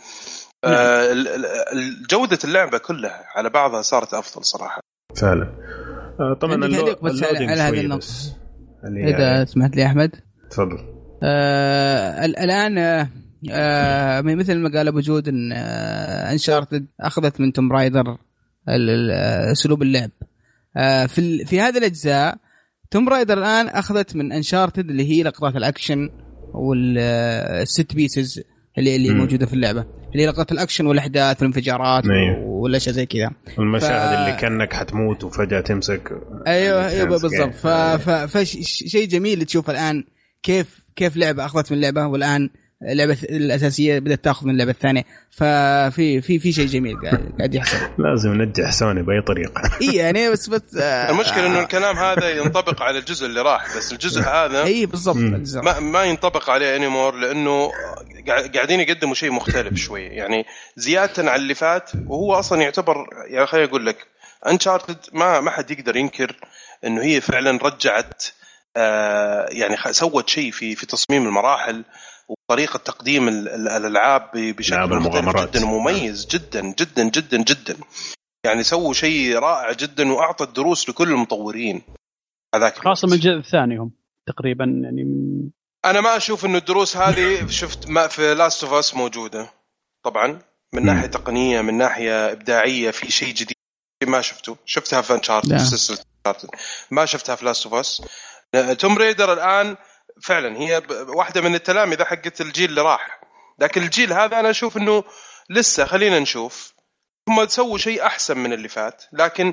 آه 0.64 1.12
ال- 1.12 2.06
جودة 2.10 2.38
اللعبة 2.44 2.78
كلها 2.78 3.24
على 3.36 3.50
بعضها 3.50 3.82
صارت 3.82 4.14
أفضل 4.14 4.44
صراحة. 4.44 4.80
فعلا. 5.20 5.48
آه، 6.20 6.34
طبعا 6.40 6.54
اللو- 6.54 6.96
بس 7.02 7.20
على- 7.22 7.24
على 7.26 7.60
هذه 7.60 7.70
شوية 7.70 7.88
النقطة. 8.86 8.89
بس. 8.89 8.89
اللي 8.89 9.05
هي- 9.05 9.16
اذا 9.16 9.44
سمحت 9.44 9.77
لي 9.77 9.86
أحمد 9.86 10.11
تفضل 10.51 10.78
آه 11.23 12.24
ال- 12.24 12.36
الآن 12.39 12.78
آه 12.78 13.09
آه 13.51 14.20
مثل 14.20 14.55
ما 14.59 14.70
قال 14.78 14.89
أبو 14.89 15.01
جود 15.01 15.28
إن 15.28 15.52
آه 15.52 16.32
Uncharted 16.32 16.86
أخذت 17.01 17.40
من 17.40 17.52
Tomb 17.52 17.72
Raider 17.72 18.09
آه، 18.69 19.52
أسلوب 19.52 19.82
اللعب 19.82 20.11
آه 20.77 21.06
في 21.06 21.44
في 21.44 21.61
هذه 21.61 21.78
الأجزاء 21.78 22.36
Tomb 22.90 23.09
Raider 23.09 23.38
الآن 23.39 23.69
أخذت 23.69 24.16
من 24.16 24.32
Uncharted 24.32 24.90
اللي 24.90 25.11
هي 25.11 25.23
لقطات 25.23 25.56
الأكشن 25.56 26.11
وال 26.55 27.10
set 27.10 27.94
pieces 27.94 28.40
اللي 28.78 28.97
اللي 28.97 29.11
مم. 29.11 29.16
موجودة 29.19 29.47
في 29.47 29.52
اللعبة 29.55 29.85
اللي 30.12 30.23
هي 30.23 30.27
لقطات 30.27 30.52
الأكشن 30.52 30.86
والأحداث 30.86 31.36
والانفجارات 31.43 32.05
أيوه. 32.64 32.72
والاشياء 32.72 32.94
زي 32.94 33.06
كذا. 33.06 33.30
المشاهد 33.58 34.16
ف- 34.16 34.18
اللي 34.20 34.40
كأنك 34.40 34.72
حتموت 34.72 35.24
وفجأة 35.24 35.60
تمسك 35.60 36.12
أيوه 36.46 36.88
أيوه 36.88 37.08
بالضبط. 37.08 37.54
فشيء 38.30 39.08
جميل 39.08 39.44
تشوف 39.44 39.70
الآن. 39.70 40.04
كيف 40.42 40.84
كيف 40.96 41.16
لعبة 41.16 41.44
أخذت 41.44 41.72
من 41.72 41.80
لعبة 41.80 42.06
والآن 42.06 42.50
اللعبة 42.93 43.16
الأساسية 43.23 43.98
بدأت 43.98 44.24
تأخذ 44.24 44.47
من 44.47 44.52
اللعبة 44.52 44.70
الثانية. 44.70 45.02
ففي 45.31 46.20
في 46.20 46.39
في 46.39 46.52
شيء 46.52 46.66
جميل 46.66 46.97
قاعد 47.39 47.55
يحصل. 47.55 47.77
لازم 48.05 48.32
ننجح 48.35 48.70
سوني 48.70 49.02
بأي 49.02 49.20
طريقة. 49.23 49.62
إي 49.82 49.94
يعني 49.97 50.31
بس 50.31 50.48
بس 50.48 50.77
آه، 50.77 51.11
المشكلة 51.11 51.47
إنه 51.47 51.61
الكلام 51.61 51.97
هذا 51.97 52.31
ينطبق 52.31 52.82
على 52.82 52.98
الجزء 52.98 53.27
اللي 53.27 53.40
راح 53.43 53.77
بس 53.77 53.93
الجزء 53.93 54.20
هذا 54.39 54.62
إي 54.65 54.86
بالضبط. 54.86 55.16
ما 55.65 55.81
ما 55.81 56.05
ينطبق 56.05 56.51
عليه 56.51 56.77
anymore 56.76 57.14
لأنه 57.15 57.70
قاع- 58.28 58.47
قاعدين 58.47 58.81
يقدموا 58.81 59.15
شيء 59.15 59.31
مختلف 59.31 59.74
شوي. 59.78 60.02
يعني 60.02 60.44
زيادة 60.77 61.31
عن 61.31 61.36
اللي 61.40 61.55
فات 61.55 61.90
وهو 62.06 62.35
أصلا 62.35 62.62
يعتبر 62.62 62.97
يعني 63.31 63.47
خليني 63.47 63.66
أقول 63.69 63.86
لك 63.86 63.97
Uncharted 64.48 64.96
ما 65.12 65.40
ما 65.40 65.51
حد 65.51 65.70
يقدر 65.70 65.97
ينكر 65.97 66.36
إنه 66.85 67.02
هي 67.02 67.20
فعلا 67.20 67.59
رجعت 67.62 68.24
آه 68.77 69.47
يعني 69.51 69.77
خ- 69.77 69.90
سوت 69.90 70.28
شيء 70.28 70.51
في 70.51 70.74
في 70.74 70.86
تصميم 70.86 71.27
المراحل. 71.27 71.85
وطريقة 72.28 72.76
تقديم 72.76 73.28
ال- 73.28 73.48
ال- 73.48 73.68
الألعاب 73.68 74.30
ب- 74.34 74.56
بشكل 74.56 74.76
مختلف. 74.88 75.51
جدا 75.56 75.66
ومميز 75.66 76.26
جدا 76.26 76.60
جدا 76.78 77.09
جدا 77.09 77.42
جدا 77.42 77.76
يعني 78.46 78.62
سووا 78.62 78.92
شيء 78.94 79.38
رائع 79.38 79.72
جدا 79.72 80.12
واعطت 80.12 80.56
دروس 80.56 80.88
لكل 80.88 81.09
المطورين 81.09 81.82
هذاك 82.55 82.78
خاصة 82.78 83.09
من. 83.09 83.12
الجزء 83.14 83.36
الثاني 83.38 83.76
هم 83.78 83.90
تقريبا 84.26 84.64
يعني 84.84 85.05
من 85.05 85.51
أنا 85.84 86.01
ما 86.01 86.16
أشوف 86.16 86.44
إنه 86.44 86.59
الدروس 86.59 86.96
هذه 86.96 87.46
شفت 87.46 87.88
ما 87.88 88.06
في 88.06 88.34
Last 88.34 88.64
of 88.64 88.72
Us 88.72 88.94
موجودة 88.94 89.51
طبعا 90.05 90.38
من. 90.74 90.86
ناحية 90.86 91.06
تقنية 91.06 91.60
من 91.60 91.74
ناحية 91.78 92.32
إبداعية 92.32 92.90
في 92.90 93.10
شيء 93.12 93.34
جديد 93.34 93.56
ما 94.06 94.20
شفته 94.20 94.56
شفتها 94.64 95.01
في 95.02 95.14
Uncharted. 95.14 95.59
في 95.59 95.64
سلسله 95.64 95.98
ما 96.90 97.06
شفتها 97.06 97.34
في 97.36 97.44
Last 97.44 97.66
of 97.66 97.74
Us 97.74 98.02
توم 98.78 98.98
ريدر 98.98 99.32
الآن 99.32 99.76
فعلا 100.22 100.56
هي 100.58 100.82
واحدة 101.16 101.40
من 101.40 101.54
التلامذه 101.54 102.04
حقت 102.04 102.40
الجيل 102.40 102.70
اللي 102.70 102.80
راح 102.80 103.20
لكن 103.58 103.82
الجيل 103.82 104.12
هذا 104.12 104.40
أنا 104.40 104.50
أشوف 104.50 104.76
إنه 104.76 105.04
لسه 105.50 105.84
خلينا 105.84 106.18
نشوف 106.20 106.74
هم 107.28 107.46
سووا 107.46 107.78
شيء 107.78 108.06
أحسن 108.06 108.38
من 108.38 108.52
اللي 108.52 108.68
فات 108.68 109.04
لكن. 109.12 109.52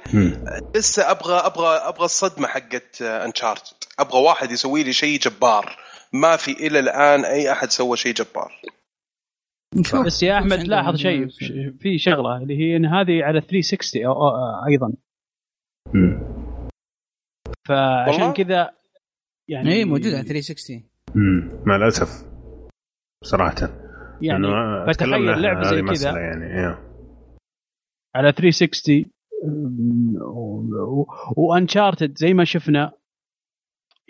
لسه 0.75 1.11
أبغى 1.11 1.35
أبغى 1.35 1.77
أبغى 1.77 2.05
الصدمة 2.05 2.47
حقت 2.47 3.01
انشارتد 3.01 3.77
أبغى 3.99 4.21
واحد 4.21 4.51
يسوي 4.51 4.83
لي 4.83 4.93
شيء 4.93 5.19
جبار 5.19 5.77
ما 6.13 6.35
في 6.35 6.51
إلى 6.51 6.79
الآن 6.79 7.25
أي 7.25 7.51
أحد 7.51 7.69
سوى 7.69 7.97
شيء 7.97 8.13
جبار. 8.13 8.61
بس 10.05 10.23
يا 10.23 10.37
أحمد 10.37 10.59
لاحظ 10.67 10.95
شيء 10.95 11.27
في 11.79 11.97
شغلة 11.97 12.37
اللي 12.37 12.57
هي 12.57 12.75
إن 12.75 12.85
هذه 12.85 13.23
على 13.23 13.41
360 13.41 14.05
أو 14.05 14.11
أو 14.11 14.67
أيضا. 14.67 14.93
فعشان؟ 17.67 18.33
كذا 18.33 18.80
يعني 19.51 19.73
اي 19.73 19.85
موجود 19.85 20.13
على 20.13 20.23
360 20.23 20.83
مم. 21.15 21.63
مع 21.65 21.75
الأسف 21.75 22.25
صراحة 23.23 23.55
يعني 24.21 24.47
فتخيل 24.87 25.45
هذه 25.45 25.63
زي 25.63 25.81
كذا. 25.81 26.09
يعني 26.19 26.45
إيه. 26.45 26.79
على 28.15 28.31
360 28.31 29.05
وأنشارتد 31.37 32.17
زي 32.17 32.33
ما 32.33 32.43
شفنا 32.43 32.91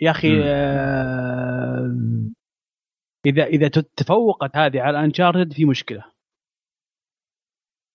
يا 0.00 0.10
أخي. 0.10 0.42
آه، 0.44 1.96
اذا 3.26 3.44
إذا 3.44 3.68
تفوقت 3.68 4.56
هذه 4.56 4.80
على 4.80 5.04
أنشارتد 5.04 5.52
في 5.52 5.64
مشكلة 5.64 6.04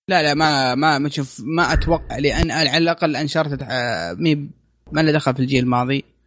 لا 0.08 0.22
لا 0.22 0.34
ما 0.34 0.74
ما 0.74 0.98
ما 0.98 1.08
شوف 1.08 1.40
ما 1.56 1.62
أتوقع 1.62 2.18
لأن 2.18 2.50
على 2.50 2.76
الأقل 2.76 3.16
أنشارتد 3.16 3.62
مي 4.18 4.50
ما 4.92 5.00
له 5.00 5.12
دخل 5.12 5.34
في 5.34 5.40
الجيل 5.40 5.64
الماضي 5.64 5.98
آه، 5.98 6.17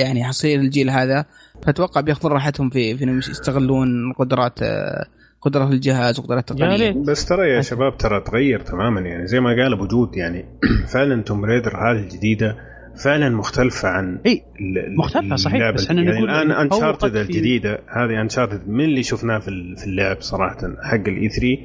يعني 0.00 0.24
حصير 0.24 0.60
الجيل 0.60 0.90
هذا. 0.90 1.24
فأتوقع 1.66 2.00
بياخذون 2.00 2.32
راحتهم 2.32 2.70
في 2.70 2.96
في 2.96 3.04
إنهم 3.04 3.18
يستغلون 3.18 4.12
قدرات 4.12 4.62
آه، 4.62 5.06
قدرات 5.40 5.72
الجهاز 5.72 6.18
وقدرات 6.20 6.50
التقنية. 6.50 6.90
بس 6.92 7.24
ترى 7.24 7.50
يا 7.50 7.60
شباب 7.60 7.96
ترى 7.98 8.20
تغير 8.20 8.60
تماما. 8.60 9.00
يعني 9.00 9.26
زي 9.26 9.40
ما 9.40 9.50
قال 9.50 9.72
أبو 9.72 9.86
جود 9.86 10.16
يعني 10.16 10.44
فعلا 10.94 11.22
Tomb 11.22 11.44
Raider 11.44 11.76
هذه 11.76 11.96
الجديدة 12.00 12.56
فعلا 13.04 13.28
مختلفة 13.28 13.88
عن 13.88 14.18
إي 14.26 14.42
مختلفة 14.98 15.36
صحيح، 15.36 15.54
اللعبة 15.54 15.76
بس 15.76 15.86
إحنا 15.86 16.02
يعني 16.02 16.16
نقول 16.16 16.30
الآن 16.30 16.50
Uncharted 16.50 17.16
الجديدة 17.16 17.78
هذه 17.88 18.20
Uncharted 18.20 18.68
من 18.68 18.84
اللي 18.84 19.02
شفناه 19.02 19.38
في 19.38 19.48
ال- 19.48 19.76
في 19.76 19.86
اللعب 19.86 20.16
صراحة 20.20 20.56
حق 20.82 20.94
ال 21.08 21.28
E3 21.28 21.56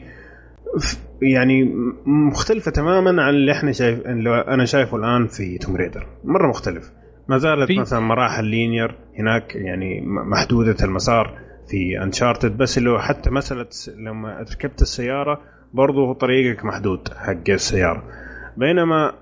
يعني 1.21 1.63
م- 1.63 2.27
مختلفة 2.27 2.71
تماما 2.71 3.23
عن 3.23 3.33
اللي 3.33 3.51
إحنا 3.51 3.71
شايف 3.71 3.99
اللي 4.05 4.41
أنا 4.47 4.65
شايفه 4.65 4.97
الآن 4.97 5.27
في 5.27 5.57
Tomb 5.57 5.75
Raider 5.75 6.07
مرة 6.23 6.47
مختلف. 6.49 6.91
ما 7.27 7.37
زالت 7.37 7.67
في- 7.67 7.79
مثلا 7.79 7.99
مراحل 7.99 8.45
linear 8.45 8.95
هناك 9.19 9.55
يعني 9.55 10.01
محدودة 10.05 10.75
المسار 10.83 11.37
في 11.69 12.03
Uncharted 12.03 12.57
بس 12.57 12.79
هو 12.79 12.99
حتى 12.99 13.29
مسألة 13.29 13.67
لما 13.97 14.39
ركبت 14.39 14.81
السيارة 14.81 15.41
برضو 15.73 16.13
طريقك 16.13 16.65
محدود 16.65 17.07
حق 17.17 17.49
السيارة. 17.49 18.03
بينما 18.57 19.13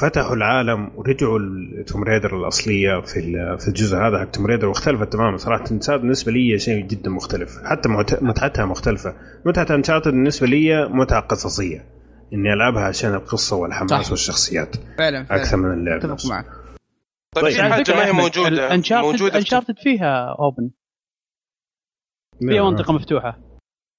فتحوا 0.00 0.34
العالم 0.36 0.90
ورجعوا 0.96 1.38
ل 1.38 1.51
Tomb 1.51 2.02
Raider 2.04 2.36
الأصلية 2.40 3.00
في 3.00 3.20
في 3.58 3.68
الجزء 3.68 3.96
هذا 3.96 4.18
حق 4.18 4.24
Tomb 4.30 4.46
Raider 4.46 4.66
واختلفت 4.68 5.12
تماما. 5.12 5.36
صراحة 5.36 5.64
صار 5.80 5.96
بالنسبة 5.96 6.32
لي 6.32 6.58
شيء 6.58 6.86
جدا 6.86 7.10
مختلف. 7.10 7.58
حتى 7.64 7.88
مت- 7.88 8.22
متعتها 8.22 8.64
مختلفة. 8.64 9.14
متعة 9.44 9.66
Uncharted 9.70 10.10
بالنسبة 10.10 10.46
لي 10.46 10.88
متعة 10.88 11.20
قصصية. 11.20 11.84
إني 12.32 12.52
ألعبها 12.52 12.82
عشان 12.82 13.14
القصة 13.14 13.56
والحماس 13.56 13.90
صح. 14.04 14.10
والشخصيات. 14.10 14.76
فعلا 14.98 15.24
فعلا. 15.24 15.40
أكثر 15.42 15.56
من 15.56 15.72
اللعب 15.72 15.98
أتفق. 16.04 16.30
معك. 16.30 16.46
طيب, 17.40 17.44
طيب. 17.44 17.54
في 17.54 17.72
حاجة 17.72 17.94
ما 17.96 18.06
هي 18.06 18.12
موجودة 18.12 18.74
Uncharted 18.74 19.06
موجودة 19.06 19.38
Uncharted 19.38 19.74
فيها 19.78 20.36
open 20.38 20.70
فيها 22.48 22.62
منطقة 22.70 22.92
مفتوحة 22.92 23.38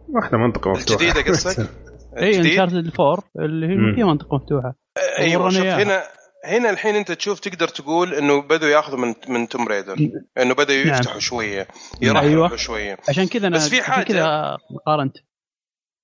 واحدة 0.09 0.37
منطقة 0.37 0.71
مفتوحة 0.71 1.01
الجديدة 1.01 1.31
قصدك؟ 1.31 1.69
اي؟ 2.17 2.37
Uncharted 2.39 2.91
4 2.99 3.23
اللي. 3.39 3.67
هي 3.67 3.95
فيها 3.95 4.05
منطقة 4.05 4.35
مفتوحة 4.35 4.75
أيوه 5.19 5.49
شوف. 5.49 5.61
هنا 5.65 6.03
هنا 6.45 6.69
الحين 6.69 6.95
أنت 6.95 7.11
تشوف 7.11 7.39
تقدر 7.39 7.67
تقول 7.67 8.13
إنه 8.13 8.41
بدوا 8.41 8.67
ياخذوا 8.67 8.99
من 8.99 9.13
من 9.27 9.47
Tomb 9.47 9.67
Raider 9.67 9.95
إنه 10.37 10.53
بدأوا 10.55 10.83
نعم. 10.85 10.93
يفتحوا 10.93 11.19
شوية 11.19 11.67
يرحبوا 12.01 12.29
أيوة. 12.29 12.55
شوية 12.55 12.97
عشان 13.09 13.27
كذا 13.27 13.47
أنا 13.47 13.55
بس 13.55 13.69
في 13.69 13.81
حاجة- 13.81 14.03
كذا 14.03 14.57
قارنت 14.85 15.17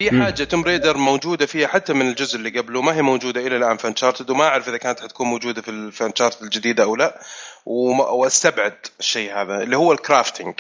في. 0.02 0.24
حاجة 0.24 0.44
Tomb 0.44 0.64
Raider 0.64 0.98
موجودة 0.98 1.46
فيها 1.46 1.68
حتى 1.68 1.94
من 1.94 2.10
الجزء 2.10 2.36
اللي 2.38 2.60
قبله 2.60 2.82
ما 2.82 2.96
هي 2.96 3.02
موجودة 3.02 3.48
إلى 3.48 3.58
الآن 3.58 3.78
في 3.78 3.88
Uncharted 3.88 4.30
وما 4.30 4.44
أعرف 4.44 4.70
إذا 4.70 4.78
كانت 4.78 5.00
حتكون 5.00 5.28
موجودة 5.28 5.62
في 5.62 5.92
في 5.92 6.06
Uncharted 6.06 6.44
الجديدة 6.44 6.84
أو 6.84 6.96
لا 6.96 7.20
وما- 7.66 8.10
واستبعد 8.10 8.74
الشيء 9.00 9.34
هذا 9.42 9.64
اللي 9.64 9.78
هو 9.78 9.92
ال 9.94 10.01
crafting 10.01 10.54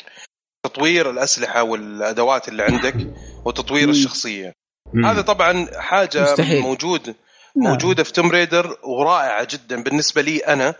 تطوير 0.66 1.10
الأسلحة 1.10 1.64
والأدوات 1.64 2.48
اللي 2.48 2.64
عندك 2.64 2.96
وتطوير 3.46 3.84
مم. 3.86 3.90
الشخصية 3.92 4.54
مم. 4.94 5.06
هذا 5.06 5.22
طبعا 5.22 5.68
حاجة 5.82 6.22
مستحيل. 6.32 6.62
موجود 6.62 7.08
نعم. 7.08 7.72
موجودة 7.72 8.04
في 8.04 8.14
Tomb 8.14 8.32
Raider 8.32 8.78
ورائعة 8.84 9.48
جدا 9.52 9.84
بالنسبة 9.84 10.22
لي 10.22 10.38
أنا 10.38 10.76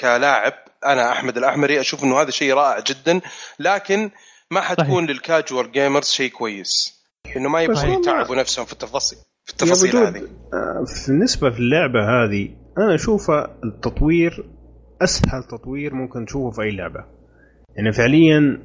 كلاعب 0.00 0.52
أنا 0.86 1.12
أحمد 1.12 1.36
الأحمري 1.36 1.80
أشوف 1.80 2.04
إنه 2.04 2.20
هذا 2.20 2.30
شيء 2.30 2.54
رائع 2.54 2.80
جدا 2.80 3.20
لكن 3.58 4.10
ما 4.50 4.60
حتكون 4.60 5.06
للكاجوال 5.06 5.72
جيمرز 5.72 6.08
شيء 6.10 6.30
كويس 6.30 6.95
إنه 7.36 7.48
ما 7.48 7.60
والله- 7.60 7.98
يتعبوا 8.00 8.36
نفسهم 8.36 8.64
في 8.64 8.72
التفاصيل 8.72 9.18
في 9.44 9.52
التفاصيل 9.52 9.96
هذه. 9.96 10.22
آه، 10.54 10.84
بالنسبة 11.08 11.50
في 11.50 11.58
اللعبة 11.58 12.00
هذه 12.00 12.48
أنا 12.78 12.94
أشوفها 12.94 13.56
التطوير 13.64 14.44
أسهل 15.02 15.42
تطوير 15.44 15.94
ممكن 15.94 16.26
تشوفه 16.26 16.50
في 16.50 16.62
أي 16.62 16.70
لعبة. 16.70 17.04
يعني 17.76 17.92
فعليا 17.92 18.62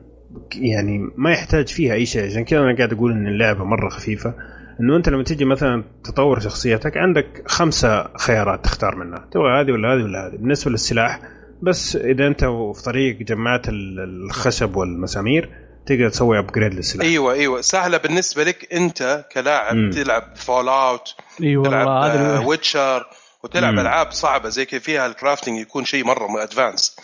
يعني 0.56 1.00
ما 1.18 1.32
يحتاج 1.32 1.68
فيها 1.68 1.94
أي 1.94 2.06
شيء. 2.06 2.26
عشان 2.26 2.46
كذا 2.46 2.60
أنا 2.60 2.76
قاعد 2.78 2.94
أقول 2.94 3.12
إن 3.12 3.28
اللعبة 3.28 3.64
مرة 3.64 3.90
خفيفة. 3.90 4.36
إنه 4.80 4.96
أنت 4.98 5.10
لما 5.10 5.24
تيجي 5.24 5.46
مثلا 5.46 5.84
تطور 6.04 6.40
شخصيتك 6.40 6.98
عندك 6.98 7.44
خمسة 7.48 8.18
خيارات 8.18 8.64
تختار 8.66 8.96
منها. 8.96 9.28
تبغى 9.32 9.62
هذه 9.62 9.72
ولا 9.72 9.94
هذه 9.96 10.04
ولا 10.04 10.28
هذه. 10.28 10.32
بالنسبة 10.38 10.72
للسلاح 10.72 11.22
بس 11.64 11.96
إذا 11.96 12.28
أنت 12.28 12.46
في 12.76 12.84
طريق 12.86 13.18
جمعت 13.18 13.70
ال- 13.70 14.00
الخشب 14.00 14.76
والمسامير 14.76 15.50
تقدر 15.86 16.10
تسوي 16.10 16.40
upgrade 16.40 16.74
للسلاح 16.74 17.06
أيوه 17.08 17.34
أيوه 17.34 17.62
سهلة 17.62 17.98
بالنسبة 17.98 18.44
لك 18.44 18.74
أنت 18.74 19.26
كلاعب 19.32 19.76
مم. 19.76 19.90
تلعب 19.92 20.36
Fallout 20.36 21.16
اي 21.42 21.58
والله 21.58 21.72
تلعب 22.14 22.16
الو- 22.16 22.50
Witcher 22.50 23.08
وتلعب 23.44 23.74
مم. 23.74 23.80
ألعاب 23.80 24.12
صعبة 24.12 24.50
زي 24.50 24.66
كذا 24.66 24.80
فيها 24.80 25.06
ال 25.06 25.12
crafting 25.12 25.60
يكون 25.60 25.86
شيء 25.86 26.04
مرة 26.06 26.44
advanced 26.44 26.96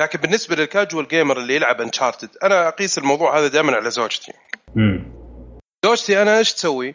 لكن 0.00 0.18
بالنسبة 0.18 0.56
لل 0.56 0.69
casual 0.69 1.08
gamer 1.08 1.38
اللي 1.38 1.54
يلعب 1.54 1.80
Uncharted 1.80 2.28
أنا 2.42 2.68
أقيس 2.68 2.98
الموضوع 2.98 3.38
هذا 3.38 3.48
دائما 3.48 3.72
على 3.76 3.90
زوجتي 3.90 4.32
مم. 4.74 5.12
زوجتي 5.84 6.22
أنا 6.22 6.38
إيش 6.38 6.52
تسوي؟ 6.52 6.94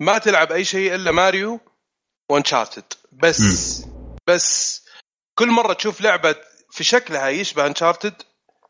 ما 0.00 0.18
تلعب 0.18 0.52
أي 0.52 0.64
شيء 0.64 0.94
إلا 0.94 1.10
ماريو 1.12 1.60
و 2.30 2.35
Uncharted 2.35 2.84
بس 3.12 3.82
بس 4.26 4.82
كل 5.38 5.48
مرة 5.50 5.72
تشوف 5.72 6.00
لعبة 6.00 6.34
في 6.70 6.84
شكلها 6.84 7.28
يشبه 7.28 7.66
Uncharted 7.66 8.14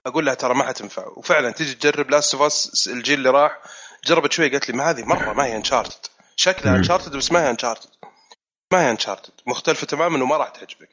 أقول 0.07 0.27
لها 0.27 0.35
ترى 0.35 0.55
ما 0.55 0.65
حتنفع. 0.65 1.07
وفعلا 1.17 1.51
تيجي 1.51 1.75
تجرب 1.75 2.11
Last 2.11 2.35
of 2.35 2.43
Us 2.43 2.89
الجيل 2.89 3.19
اللي 3.19 3.31
راح. 3.31 3.59
جربت 4.05 4.33
شوي 4.33 4.49
قالت 4.49 4.69
لي 4.69 4.77
ما 4.77 4.91
هذه 4.91 5.05
مرة 5.05 5.33
ما 5.33 5.45
هي 5.45 5.57
Uncharted 5.57 6.07
شكلها. 6.37 6.77
Uncharted 6.77 7.17
بس 7.17 7.33
ما 7.33 7.45
هي 7.47 7.51
Uncharted 7.51 7.91
ما 8.73 8.87
هي 8.87 8.91
Uncharted 8.91 9.33
مختلفة 9.47 9.87
تماما 9.87 10.23
وما 10.23 10.37
راح 10.37 10.49
تعجبك. 10.49 10.89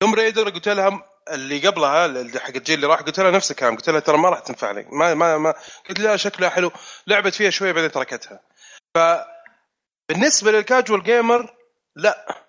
Tomb 0.00 0.14
Raider 0.14 0.48
قلت 0.48 0.68
لها 0.68 1.02
اللي 1.30 1.68
قبلها 1.68 2.06
اللي 2.06 2.40
حق 2.40 2.48
الجيل 2.48 2.74
اللي 2.74 2.86
راح 2.86 3.00
قلت 3.00 3.20
لها 3.20 3.30
نفس 3.30 3.50
الكلام. 3.50 3.76
قلت 3.76 3.90
لها 3.90 4.00
ترى 4.00 4.18
ما 4.18 4.28
راح 4.28 4.38
تنفع 4.38 4.70
لي. 4.70 4.86
ما 4.92 5.14
ما 5.14 5.38
ما. 5.38 5.54
قلت 5.88 6.00
لها 6.00 6.16
شكلها 6.16 6.50
حلو. 6.50 6.70
لعبت 7.06 7.34
فيها 7.34 7.50
شوية 7.50 7.72
بعدين 7.72 7.90
تركتها. 7.90 8.40
ف 8.94 8.98
بالنسبة 10.08 10.52
لل 10.52 10.64
casual 10.64 11.02
gamer 11.02 11.54
لا. 11.96 12.44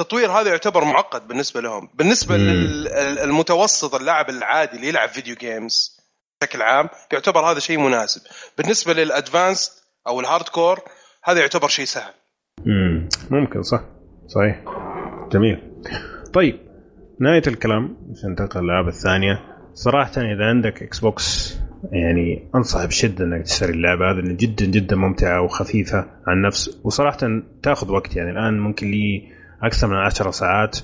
التطوير 0.00 0.30
هذا 0.32 0.50
يعتبر 0.50 0.84
معقد 0.84 1.28
بالنسبة 1.28 1.60
لهم. 1.60 1.88
بالنسبة. 1.94 2.36
للمتوسط 2.36 3.94
اللاعب 3.94 4.30
العادي 4.30 4.76
اللي 4.76 4.88
يلعب 4.88 5.08
video 5.08 5.34
games 5.34 5.98
بشكل 6.42 6.62
عام 6.62 6.88
يعتبر 7.12 7.40
هذا 7.40 7.58
شيء 7.58 7.78
مناسب. 7.78 8.20
بالنسبة 8.58 8.92
لل 8.92 9.08
advanced 9.08 9.72
أو 10.06 10.20
ال 10.20 10.48
hardcore 10.48 10.80
هذا 11.24 11.40
يعتبر 11.40 11.68
شيء 11.68 11.84
سهل. 11.84 12.12
مم. 12.66 13.08
ممكن 13.30 13.62
صح. 13.62 13.80
صحيح. 14.26 14.64
جميل. 15.32 15.82
طيب 16.34 16.60
نهاية 17.20 17.42
الكلام 17.46 17.96
عشان 18.12 18.30
ننتقل 18.30 18.60
للألعاب 18.60 18.88
الثانية. 18.88 19.40
صراحة 19.74 20.12
إذا 20.16 20.44
عندك 20.44 20.82
Xbox 20.82 21.56
يعني 21.92 22.50
أنصح 22.54 22.84
بشدة 22.84 23.24
إنك 23.24 23.44
تشتري 23.44 23.72
اللعبة 23.72 24.10
هذه 24.10 24.20
جدا 24.20 24.64
جدا 24.64 24.96
ممتعة 24.96 25.42
وخفيفة 25.42 25.98
عن 26.26 26.36
النفس 26.36 26.80
وصراحة 26.84 27.18
تاخذ 27.62 27.90
وقت 27.90 28.16
يعني 28.16 28.30
الآن 28.30 28.60
ممكن 28.60 28.90
لي 28.90 29.37
أكثر 29.62 29.86
من 29.86 29.96
عشر 29.96 30.30
ساعات 30.30 30.78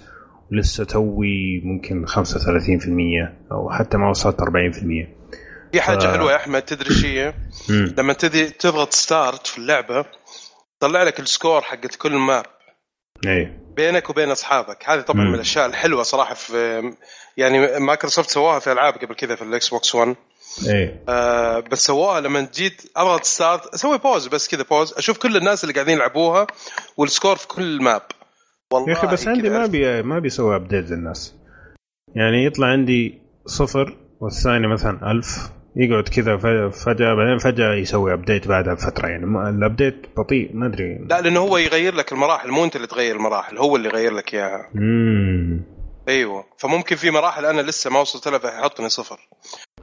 ولسه 0.52 0.84
توي 0.84 1.60
ممكن 1.64 2.06
35% 2.06 3.52
أو 3.52 3.70
حتى 3.70 3.96
ما 3.96 4.10
وصلت 4.10 4.40
40% 4.40 4.44
في 5.72 5.80
حاجة 5.80 6.12
حلوة 6.12 6.32
يا 6.32 6.36
أحمد 6.36 6.62
تدري 6.62 6.90
إيش 6.90 7.04
هي؟ 7.04 7.34
لما 7.68 8.12
تدي 8.12 8.50
تضغط 8.50 8.92
start 8.92 9.46
في 9.46 9.58
اللعبة 9.58 10.04
طلع 10.80 11.02
لك 11.02 11.20
ال 11.20 11.27
score 11.27 11.60
حقت 11.60 11.94
كل 11.94 12.12
map 12.12 12.46
اي 13.26 13.52
بينك 13.76 14.10
وبين 14.10 14.30
أصحابك. 14.30 14.88
هذه 14.88 15.00
طبعا 15.00 15.20
مم. 15.20 15.28
من 15.28 15.34
الأشياء 15.34 15.66
الحلوة 15.66 16.02
صراحة 16.02 16.34
في 16.34 16.82
يعني 17.36 17.78
مايكروسوفت 17.80 18.30
سواها 18.30 18.58
في 18.58 18.72
ألعاب 18.72 18.94
قبل 18.94 19.14
كذا 19.14 19.34
في 19.36 19.42
ال 19.42 19.68
Xbox 19.68 19.94
One 19.94 20.16
اي 20.68 21.00
آه 21.08 21.60
بس 21.60 21.86
سواها 21.86 22.20
لما 22.20 22.48
جيت 22.54 22.82
أضغط 22.96 23.24
ستارت 23.24 23.66
أسوي 23.66 23.98
pause 23.98 24.26
بس 24.26 24.48
كذا 24.48 24.62
pause 24.62 24.92
أشوف 24.92 25.18
كل 25.18 25.36
الناس 25.36 25.64
اللي 25.64 25.74
قاعدين 25.74 25.96
يلعبوها 25.96 26.46
وال 26.96 27.07
score 27.07 27.36
في 27.36 27.48
كل 27.48 27.82
map 27.82 28.02
والله 28.72 28.88
يا 28.90 28.94
أخي 28.94 29.06
بس 29.06 29.28
عندي 29.28 29.50
ما 29.50 29.66
بي 29.66 30.02
ما 30.02 30.18
بيسوي 30.18 30.56
update 30.56 30.92
الناس. 30.92 31.34
يعني 32.14 32.44
يطلع 32.44 32.66
عندي 32.66 33.22
صفر 33.46 33.96
والثاني 34.20 34.68
مثلا 34.68 35.10
ألف. 35.10 35.50
يقعد 35.76 36.08
كذا 36.08 36.36
ف- 36.36 36.76
فجأة 36.84 37.14
بعدين 37.14 37.38
فجأة 37.38 37.74
يسوي 37.74 38.12
update 38.12 38.48
بعدها 38.48 38.74
بفترة. 38.74 39.08
يعني 39.08 39.24
ال 39.48 39.56
update 39.56 40.06
بطيء 40.16 40.50
ما 40.56 40.66
أدري. 40.66 40.98
لا 41.10 41.20
لأنه 41.20 41.40
هو 41.40 41.56
يغير 41.56 41.94
لك 41.94 42.12
المراحل 42.12 42.50
مو 42.50 42.64
أنت 42.64 42.76
اللي 42.76 42.86
تغير 42.86 43.16
المراحل 43.16 43.58
هو 43.58 43.76
اللي 43.76 43.88
يغير 43.88 44.12
لك 44.12 44.34
إياها. 44.34 44.70
أيوه. 46.08 46.44
فممكن 46.58 46.96
في 46.96 47.10
مراحل 47.10 47.44
أنا 47.46 47.60
لسه 47.60 47.90
ما 47.90 48.00
وصلت 48.00 48.28
لها 48.28 48.38
فيحطني 48.38 48.88
صفر. 48.88 49.20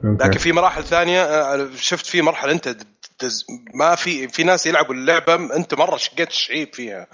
okay. 0.04 0.24
لكن 0.24 0.38
في 0.38 0.52
مراحل 0.52 0.84
ثانية 0.84 1.22
آه، 1.22 1.68
شفت 1.76 2.06
في 2.06 2.22
مرحلة 2.22 2.52
أنت 2.52 2.68
دز 3.22 3.44
ما 3.74 3.94
في 3.94 4.28
في 4.28 4.44
ناس 4.44 4.66
يلعبوا 4.66 4.94
اللعبة 4.94 5.56
أنت 5.56 5.74
مرة 5.74 5.96
شقيت 5.96 6.28
الشعيب 6.28 6.74
فيها. 6.74 7.06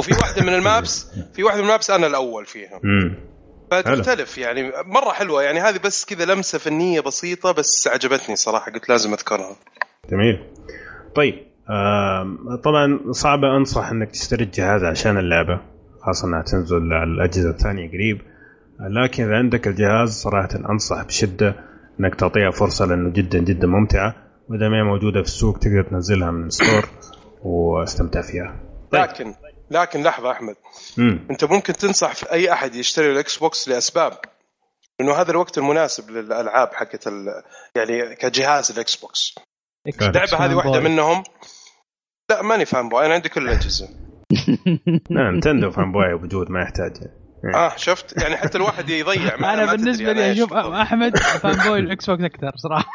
وفي 0.00 0.12
واحدة 0.14 0.42
من 0.42 0.54
ال 0.54 0.64
maps 0.64 1.06
في 1.34 1.42
واحدة 1.44 1.60
من 1.60 1.66
ال 1.66 1.71
maps 1.71 1.90
أنا 1.90 2.06
الأول 2.06 2.46
فيها. 2.46 2.80
فتختلف 3.70 4.38
يعني 4.38 4.72
مرة 4.86 5.12
حلوة 5.12 5.42
يعني 5.42 5.60
هذه 5.60 5.78
بس 5.84 6.04
كذا 6.04 6.24
لمسة 6.24 6.58
فنية 6.58 7.00
بسيطة 7.00 7.52
بس 7.52 7.88
عجبتني 7.88 8.36
صراحة 8.36 8.72
قلت 8.72 8.88
لازم 8.88 9.12
أذكرها. 9.12 9.56
جميل. 10.10 10.38
طيب 11.14 11.34
طبعا 12.64 13.00
صعب 13.10 13.44
أنصح 13.44 13.88
إنك 13.88 14.10
تشتري 14.10 14.44
الجهاز 14.44 14.84
عشان 14.84 15.18
اللعبة 15.18 15.60
خاصة 16.00 16.28
إنها 16.28 16.42
تنزل 16.42 16.92
على 16.92 17.10
الأجهزة 17.10 17.50
الثانية 17.50 17.88
قريب. 17.88 18.20
لكن 18.80 19.24
إذا 19.24 19.36
عندك 19.36 19.68
الجهاز 19.68 20.08
صراحة 20.08 20.48
أنصح 20.70 21.02
بشدة 21.02 21.54
إنك 22.00 22.14
تعطيها 22.14 22.50
فرصة 22.50 22.86
لأنه 22.86 23.10
جدا 23.10 23.38
جدا 23.38 23.66
ممتعة 23.66 24.14
وإذا 24.48 24.68
ما 24.68 24.78
هي 24.78 24.82
موجودة 24.82 25.22
في 25.22 25.28
السوق 25.28 25.58
تقدر 25.58 25.82
تنزلها 25.82 26.30
من 26.30 26.46
ال 26.46 26.53
store 26.53 26.88
وأستمتع 27.42 28.22
فيها. 28.22 28.60
طيب. 28.92 29.02
لكن 29.02 29.34
لكن 29.70 30.02
لحظة 30.02 30.30
أحمد. 30.30 30.56
امم 30.98 31.26
أنت 31.30 31.44
ممكن 31.44 31.72
تنصح 31.72 32.14
في 32.14 32.32
أي 32.32 32.52
أحد 32.52 32.74
يشتري 32.74 33.12
ال 33.12 33.36
Xbox 33.36 33.68
لأسباب. 33.68 34.18
انه 35.00 35.14
هذا 35.14 35.30
الوقت 35.30 35.58
المناسب 35.58 36.10
للألعاب 36.10 36.74
حقت 36.74 37.06
ال... 37.06 37.42
يعني 37.76 38.16
كجهاز 38.16 38.70
ال 38.70 38.96
Xbox. 38.96 39.34
اللعبه 40.00 40.36
هذه 40.44 40.54
واحدة 40.54 40.80
منهم. 40.80 41.22
لا 42.30 42.42
ماني 42.42 42.64
fanboy. 42.64 43.06
أنا 43.06 43.14
عندي 43.14 43.28
كل 43.28 43.42
الأجهزة. 43.42 43.88
لا 45.10 45.30
Nintendo 45.30 45.70
fanboy 45.70 46.12
وجود 46.14 46.50
ما 46.50 46.62
يحتاج. 46.62 46.92
آه 47.54 47.76
شفت؟ 47.76 48.22
يعني 48.22 48.36
حتى 48.36 48.58
الواحد 48.58 48.90
يضيع 48.90 49.36
ما 49.40 49.54
أنا 49.54 49.72
بالنسبة 49.72 50.12
لي 50.12 50.32
أشوف. 50.32 50.52
أحمد 50.52 51.16
fanboy 51.16 51.78
ال 51.78 52.10
Xbox 52.10 52.24
أكثر 52.24 52.52
صراحة. 52.56 52.90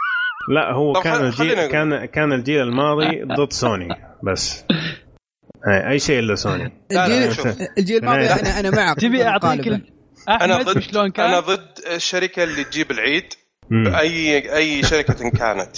لا 0.49 0.71
هو 0.71 0.93
كان 0.93 1.25
الجيل 1.25 1.67
كان 1.67 2.05
كان 2.05 2.33
الجيل 2.33 2.61
الماضي 2.61 3.23
ضد 3.23 3.53
سوني 3.53 3.87
بس. 4.23 4.65
اي 5.68 5.90
أي 5.90 5.99
شيء 5.99 6.19
إلا 6.19 6.35
سوني 6.35 6.72
الجيل 6.91 7.35
شوف. 7.35 7.48
الجيل 7.77 7.98
الماضي 7.98 8.27
أنا- 8.30 8.40
أنا 8.40 8.60
أنا 8.60 8.69
معك 8.69 8.99
تبي 8.99 9.23
أعطيك 9.27 9.81
أنا 10.30 10.61
ضد 10.61 10.80
شلون 10.80 11.11
كان 11.11 11.26
أنا 11.26 11.40
ضد 11.40 11.68
الشركة 11.95 12.44
اللي 12.44 12.64
تجيب 12.64 12.91
العيد 12.91 13.34
مم. 13.69 13.95
اي 13.95 14.56
أي 14.56 14.84
شركة 14.84 15.22
إن 15.26 15.31
كانت 15.31 15.77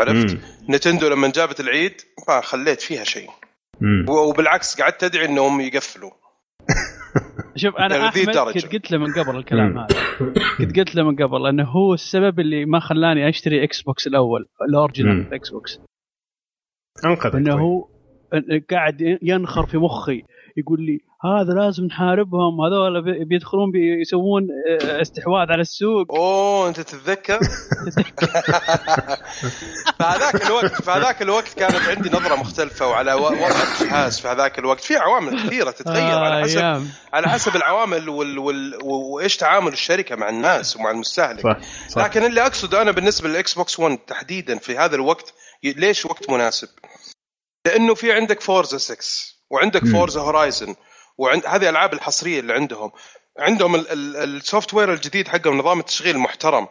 عرفت. 0.00 0.38
Nintendo 0.68 1.08
لما 1.08 1.28
جابت 1.28 1.60
العيد 1.60 1.92
ما 2.28 2.40
خليت 2.40 2.80
فيها 2.80 3.04
شيء. 3.04 3.30
وبالعكس 4.08 4.80
قعدت 4.80 5.00
تدعي 5.00 5.24
إنهم 5.24 5.60
يقفلوا 5.60 6.10
شوف 7.56 7.76
أنا 7.76 7.96
يعني 7.96 8.08
أحمد. 8.08 8.24
كنت 8.54 8.66
قلت 8.72 8.90
له 8.90 8.98
من 8.98 9.12
قبل 9.12 9.36
الكلام. 9.36 9.78
هذا 9.78 9.86
كنت 10.58 10.78
قلت 10.78 10.94
له 10.94 11.02
من 11.04 11.16
قبل 11.16 11.46
إنه 11.46 11.64
هو 11.64 11.94
السبب 11.94 12.40
اللي 12.40 12.64
ما 12.64 12.80
خلاني 12.80 13.28
أشتري 13.28 13.64
Xbox 13.64 14.06
الأول. 14.06 14.46
ال 14.68 15.34
original 15.34 15.48
Xbox 15.50 15.78
أنقذك 17.04 17.34
إنه. 17.34 17.54
هو 17.60 17.88
قاعد 18.70 19.18
ينخر 19.22 19.66
في 19.66 19.76
مخي 19.78 20.22
يقول 20.56 20.80
لي 20.80 21.00
هذا 21.24 21.52
لازم 21.52 21.84
نحاربهم 21.84 22.60
هذول 22.60 23.02
بي- 23.04 23.24
بيدخلون 23.24 23.70
بيسوون 23.70 24.46
آه، 24.68 25.00
استحواذ 25.00 25.52
على 25.52 25.60
السوق. 25.60 26.14
أوه 26.14 26.68
أنت 26.68 26.80
تتذكر؟ 26.80 27.38
فهذاك 29.98 30.46
الوقت 30.46 30.82
فهذاك 30.82 31.22
الوقت 31.22 31.54
كانت 31.58 31.88
عندي 31.88 32.08
نظرة 32.08 32.34
مختلفة 32.36 32.88
وعلى 32.88 33.14
وضع 33.14 33.36
الجهاز 33.80 34.20
في 34.20 34.28
هذاك 34.28 34.58
الوقت. 34.58 34.80
في 34.80 34.96
عوامل 34.96 35.46
كثيرة 35.46 35.70
تتغير 35.70 36.12
آه، 36.12 36.18
على 36.18 36.42
حسب. 36.42 36.86
على 37.12 37.28
حسب 37.28 37.56
العوامل 37.56 38.08
وال... 38.08 38.38
وال... 38.38 38.78
وإيش 38.82 39.36
تعامل 39.36 39.72
الشركة 39.72 40.16
مع 40.16 40.28
الناس 40.28 40.76
ومع 40.76 40.90
المستهلك. 40.90 41.40
صح 41.40 41.56
صح. 41.88 42.04
لكن 42.04 42.24
اللي 42.24 42.40
أقصده 42.46 42.82
أنا 42.82 42.90
بالنسبة 42.90 43.28
لل 43.28 43.54
Xbox 43.54 43.80
1 43.80 43.98
تحديدا 43.98 44.58
في 44.58 44.78
هذا 44.78 44.94
الوقت 44.94 45.34
ليش 45.64 46.06
وقت 46.06 46.30
مناسب؟ 46.30 46.68
لأنه 47.66 47.94
في 47.94 48.12
عندك 48.12 48.40
Forza 48.40 48.78
6 48.78 48.96
وعندك 49.50 49.84
مم. 49.84 49.92
Forza 49.92 50.20
Horizon 50.20 50.74
وعند 51.18 51.46
هذه 51.46 51.62
الألعاب 51.62 51.94
الحصرية 51.94 52.40
اللي 52.40 52.52
عندهم 52.52 52.92
عندهم 53.38 53.84
ال 53.90 54.74
software 54.74 54.92
الجديد 54.92 55.28
حقهم 55.28 55.58
نظام 55.58 55.80
التشغيل 55.80 56.18
محترم 56.18 56.68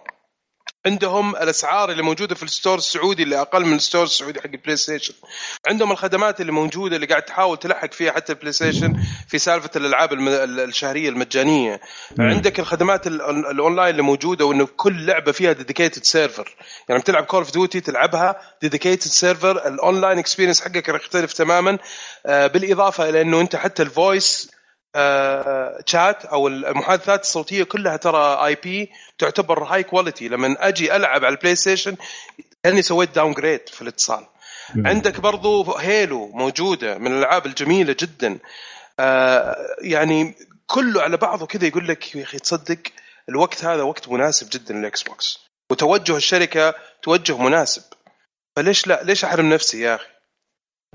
عندهم 0.86 1.36
الأسعار 1.36 1.92
اللي 1.92 2.04
موجودة 2.04 2.36
في 2.36 2.44
ال 2.44 2.49
store 2.49 2.78
السعودي 2.78 3.24
اللي 3.24 3.42
أقل 3.42 3.66
من 3.66 3.76
ال 3.76 3.80
store 3.80 4.04
السعودي 4.04 4.40
حق 4.42 4.46
ال 4.54 4.76
PlayStation 4.76 5.14
عندهم 5.68 5.92
الخدمات 5.92 6.42
اللي 6.42 6.52
موجودة 6.52 6.96
اللي 6.96 7.08
قاعد 7.08 7.22
تحاول 7.22 7.58
تلحق 7.58 7.94
فيها 7.94 8.12
حتى 8.12 8.34
ال 8.34 8.52
PlayStation 8.52 9.00
في 9.28 9.40
سالفة 9.40 9.70
الألعاب 9.76 10.14
الشهرية 10.14 11.10
المجانية. 11.10 11.82
مم. 12.18 12.26
عندك 12.30 12.60
الخدمات 12.60 13.08
ال- 13.08 13.22
الأونلاين 13.52 13.90
اللي 13.90 14.02
موجودة 14.02 14.46
وإنه 14.46 14.68
كل 14.78 15.06
لعبة 15.06 15.32
فيها 15.32 15.52
dedicated 15.54 16.04
server 16.04 16.56
يعني 16.90 17.02
بتلعب 17.02 17.24
Call 17.26 17.40
of 17.40 17.52
Duty 17.52 17.80
تلعبها 17.82 18.42
dedicated 18.62 19.08
server 19.12 19.68
ال 19.68 19.75
online 19.75 20.18
experience 20.20 20.62
حقك 20.62 20.90
راح 20.90 21.02
يختلف 21.02 21.34
تماما. 21.34 21.78
آه، 22.26 22.48
بالإضافة 22.48 23.10
إلى 23.10 23.22
إنه 23.22 23.42
أنت 23.42 23.56
حتى 23.56 23.84
ال 23.84 23.95
voice 23.95 24.52
chat 25.86 26.26
أو 26.26 26.48
المحادثات 26.48 27.22
الصوتية 27.22 27.64
كلها 27.64 27.98
ترى 27.98 28.46
اي 28.46 28.56
بي 28.56 28.92
تعتبر 29.18 29.64
high 29.64 29.84
quality 29.84 30.28
لما 30.28 30.68
أجي 30.68 30.96
ألعب 30.96 31.26
على 31.26 31.36
ال 31.36 31.56
PlayStation 31.56 31.96
كأني 32.64 32.82
سويت 32.82 33.16
downgrade 33.16 33.70
في 33.70 33.82
الاتصال. 33.82 34.26
عندك 34.86 35.20
برضو 35.20 35.76
Halo 35.78 36.28
موجودة 36.28 36.98
من 36.98 37.08
الألعاب 37.08 37.46
الجميلة 37.46 37.96
جدا. 38.00 38.40
آه 39.00 39.56
يعني 39.82 40.36
كله 40.68 41.02
على 41.02 41.18
بعضه 41.18 41.46
كذا 41.46 41.68
يقول 41.68 41.88
لك 41.88 42.16
يا 42.16 42.24
أخي 42.24 42.40
تصدق 42.40 42.80
الوقت 43.30 43.66
هذا 43.66 43.84
وقت 43.84 44.10
مناسب 44.10 44.50
جدا 44.50 44.74
لل 44.74 45.04
Xbox 45.04 45.40
وتوجه 45.72 46.18
الشركة 46.18 46.76
توجه 47.02 47.38
مناسب. 47.38 47.84
فليش 48.56 48.88
لا؟ 48.88 49.04
ليش 49.04 49.26
أحرم 49.26 49.54
نفسي 49.54 49.82
يا 49.82 49.96
أخي؟ 49.96 50.08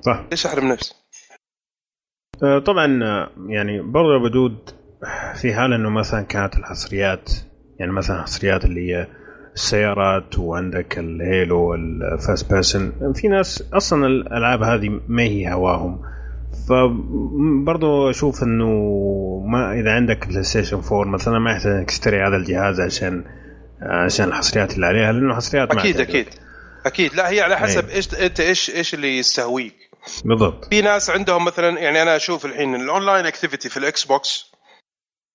صح. 0.06 0.24
ليش 0.30 0.46
أحرم 0.46 0.72
نفسي؟ 0.72 0.94
آه، 0.94 1.03
طبعا 2.40 3.04
آه، 3.04 3.30
يعني 3.46 3.80
برضه 3.80 4.16
وجود 4.16 4.70
في 5.34 5.54
حال 5.54 5.72
إنه 5.72 5.90
مثلا 5.90 6.22
كانت 6.22 6.56
الحصريات 6.56 7.30
يعني 7.78 7.92
مثلا 7.92 8.22
حصريات 8.22 8.64
اللي 8.64 8.90
هي 8.90 9.06
السيارات 9.54 10.38
وعندك 10.38 10.98
ال 10.98 11.74
Halo 11.74 12.05
ال 12.05 12.13
first 12.13 12.52
person 12.52 13.12
في 13.14 13.28
ناس 13.28 13.64
أصلا 13.72 14.06
الألعاب 14.06 14.62
هذه 14.62 15.00
ما 15.08 15.22
هي 15.22 15.52
هواهم. 15.52 16.02
فبرضه 16.68 18.10
أشوف 18.10 18.42
إنه 18.42 18.66
ما 19.46 19.80
إذا 19.80 19.92
عندك 19.92 20.28
PlayStation 20.28 20.80
4 20.92 21.04
مثلا 21.04 21.38
ما 21.38 21.50
يحتاج 21.50 21.72
انك 21.72 21.88
تشتري 21.88 22.22
هذا 22.22 22.36
الجهاز 22.36 22.80
عشان 22.80 23.24
عشان 23.82 24.28
الحصريات 24.28 24.74
اللي 24.74 24.86
عليها 24.86 25.12
لأنه 25.12 25.34
حصريات 25.34 25.70
أكيد 25.70 26.00
أكيد. 26.00 26.26
أكيد. 26.86 27.14
لا 27.14 27.30
هي 27.30 27.40
على 27.40 27.56
حسب 27.56 27.88
إيه. 27.88 27.96
إيش 27.96 28.14
إنت 28.14 28.40
إيش 28.40 28.70
إيش 28.70 28.94
اللي 28.94 29.18
يستهويك. 29.18 29.83
بالضبط. 30.24 30.64
في 30.70 30.80
ناس 30.80 31.10
عندهم 31.10 31.44
مثلا 31.44 31.80
يعني 31.80 32.02
أنا 32.02 32.16
أشوف 32.16 32.46
الحين 32.46 32.74
ال 32.74 32.82
online 32.82 33.26
activity 33.26 33.68
في 33.68 33.76
ال 33.76 34.04
Xbox 34.04 34.54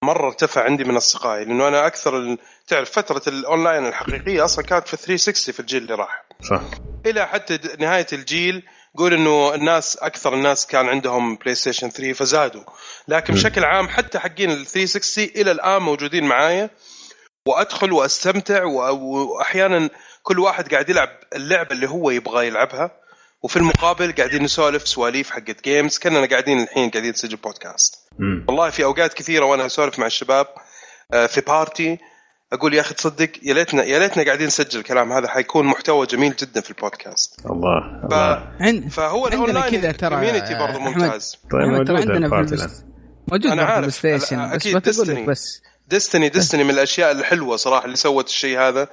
مرة 0.04 0.28
ارتفع 0.28 0.64
عندي 0.64 0.84
من 0.84 0.96
أصدقائي 0.96 1.46
لأنه 1.46 1.68
أنا 1.68 1.88
أكثر 1.88 2.38
تعرف 2.68 2.92
فترة 2.92 3.22
الاونلاين 3.28 3.86
الحقيقية 3.86 4.46
أصلا 4.46 4.66
كانت 4.66 4.88
في 4.88 4.98
360 4.98 5.54
في 5.54 5.60
الجيل 5.60 5.82
اللي 5.82 5.96
راح. 5.96 6.26
صح. 6.50 6.62
إلى 7.06 7.28
حتى 7.28 7.60
نهاية 7.80 8.08
الجيل 8.14 8.64
قول 8.98 9.14
إنه 9.14 9.56
الناس 9.56 9.98
أكثر 9.98 10.34
الناس 10.34 10.68
كان 10.68 10.90
عندهم 10.90 11.36
PlayStation 11.36 11.90
3 11.90 12.14
فزادوا. 12.14 12.64
لكن 13.08 13.34
م. 13.34 13.36
بشكل 13.36 13.64
عام 13.64 13.90
حتى 13.90 14.20
حقين 14.20 14.52
ال 14.52 14.66
360 14.66 15.24
إلى 15.24 15.52
الآن 15.52 15.82
موجودين 15.82 16.24
معايا. 16.24 16.70
وأدخل 17.48 17.92
وأستمتع 17.92 18.64
واحيانا 18.64 19.90
كل 20.24 20.40
واحد 20.40 20.72
قاعد 20.72 20.90
يلعب 20.90 21.10
اللعبة 21.36 21.72
اللي 21.72 21.90
هو 21.90 22.10
يبغى 22.10 22.48
يلعبها. 22.48 22.99
وفي 23.44 23.58
المقابل 23.58 24.12
قاعدين 24.12 24.44
نسولف 24.44 24.88
سواليف 24.88 25.30
حقت 25.32 25.64
games 25.64 25.98
كاننا 25.98 26.26
قاعدين 26.28 26.60
الحين 26.64 26.90
قاعدين 26.90 27.12
نسجل 27.12 27.36
بودكاست 27.36 27.96
مم. 28.20 28.46
والله 28.48 28.70
في 28.70 28.84
أوقات 28.84 29.14
كثيرة 29.14 29.46
وأنا 29.46 29.66
أسولف 29.66 30.00
مع 30.00 30.06
الشباب 30.06 30.48
آه، 31.14 31.26
في 31.26 31.42
party 31.42 31.98
أقول 32.54 32.74
يا 32.74 32.82
أخي 32.82 32.94
تصدق 32.94 33.30
يا 33.44 33.54
ليتنا 33.54 33.84
يا 33.84 34.00
ليتنا 34.00 34.24
قاعدين 34.24 34.48
نسجل 34.48 34.80
الكلام 34.80 35.12
هذا 35.14 35.28
حيكون 35.28 35.66
محتوى 35.66 36.06
جميل 36.06 36.36
جدا 36.36 36.62
في 36.62 36.70
البودكاست 36.70 37.40
الله 37.46 37.80
ف... 38.02 38.06
الله. 38.14 38.52
عند 38.60 38.90
فهو 38.92 39.26
عندنا 39.26 39.42
الاونلاين 39.44 39.82
كذا 39.82 39.92
ترى 39.92 40.10
community 40.10 40.54
برضه. 40.60 40.80
ممتاز. 40.80 41.38
طيب 41.52 41.62
ترى 41.88 41.96
موجود 41.96 42.12
عندنا 42.12 42.30
في 42.30 42.36
البس- 42.54 42.84
موجود 43.32 43.46
أنا 43.52 43.62
برضه 43.62 43.74
عارف. 43.74 43.94
Station 43.94 44.56
بس. 44.56 45.00
لك 45.00 45.24
بس. 45.30 45.62
Destiny 45.88 46.30
Destiny 46.30 46.64
من 46.64 46.70
الأشياء 46.70 47.12
الحلوة 47.12 47.56
صراحة 47.56 47.86
اللي 47.86 47.96
سوت 47.96 48.28
الشيء 48.28 48.60
هذا 48.60 48.88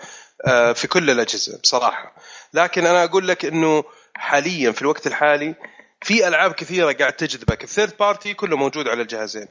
آه، 0.46 0.72
في 0.72 0.88
كل 0.88 1.10
الأجهزة 1.10 1.58
بصراحة. 1.62 2.16
لكن 2.54 2.86
أنا 2.86 3.04
أقول 3.04 3.28
لك 3.28 3.44
إنه 3.44 3.84
حاليا 4.18 4.72
في 4.72 4.82
الوقت 4.82 5.06
الحالي 5.06 5.54
في 6.02 6.28
ألعاب 6.28 6.52
كثيرة 6.52 6.92
قاعد 6.92 7.12
تجذبك. 7.12 7.64
ال 7.64 7.69
third 7.69 7.92
party 8.00 8.34
كله 8.34 8.56
موجود 8.56 8.88
على 8.88 9.02
الجهازين. 9.02 9.48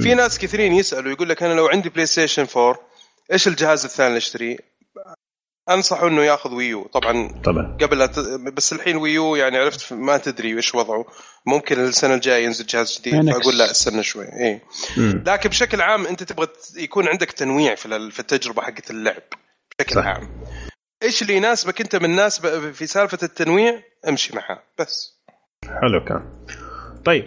في 0.00 0.14
ناس 0.14 0.38
كثيرين 0.38 0.72
يسألوا 0.72 1.12
يقول 1.12 1.28
لك 1.28 1.42
أنا 1.42 1.54
لو 1.54 1.66
عندي 1.68 1.88
PlayStation 1.88 2.46
4 2.56 2.80
إيش 3.32 3.48
الجهاز 3.48 3.84
الثاني 3.84 4.08
اللي 4.08 4.18
أشتريه؟ 4.18 4.56
أنصحه 5.70 6.08
إنه 6.08 6.22
ياخذ 6.24 6.54
Wii 6.54 6.78
U 6.78 6.86
طبعا 6.86 7.40
طبعا. 7.44 7.76
قبل 7.80 7.98
لا 7.98 8.06
ت... 8.06 8.18
بس 8.52 8.72
الحين 8.72 8.96
Wii 8.96 9.26
U 9.26 9.36
يعني 9.36 9.58
عرفت 9.58 9.92
ما 9.92 10.16
تدري 10.16 10.56
إيش 10.56 10.74
وضعه. 10.74 11.04
ممكن 11.46 11.80
السنة 11.84 12.14
الجاية 12.14 12.44
ينزل 12.44 12.66
جهاز 12.66 12.98
جديد. 12.98 13.30
فأقول 13.32 13.58
لا 13.58 13.70
استنى 13.70 14.02
شوي. 14.02 14.24
اي. 14.24 14.60
لكن 15.26 15.48
بشكل 15.48 15.80
عام 15.80 16.06
أنت 16.06 16.22
تبغى 16.22 16.48
يكون 16.76 17.08
عندك 17.08 17.30
تنويع 17.32 17.74
في 17.74 18.10
في 18.10 18.20
التجربة 18.20 18.62
حقت 18.62 18.90
اللعب 18.90 19.22
بشكل 19.78 19.94
صح. 19.94 20.06
عام. 20.06 20.44
إيش 21.02 21.22
اللي 21.22 21.36
يناسبك 21.36 21.80
أنت 21.80 21.96
من 21.96 22.10
ناس 22.10 22.38
ب- 22.38 22.72
في 22.72 22.86
سالفة 22.86 23.18
التنويع؟ 23.22 23.82
أمشي 24.08 24.36
معاه 24.36 24.62
بس. 24.78 25.18
حلو 25.82 26.04
كان. 26.04 26.22
طيب 27.04 27.24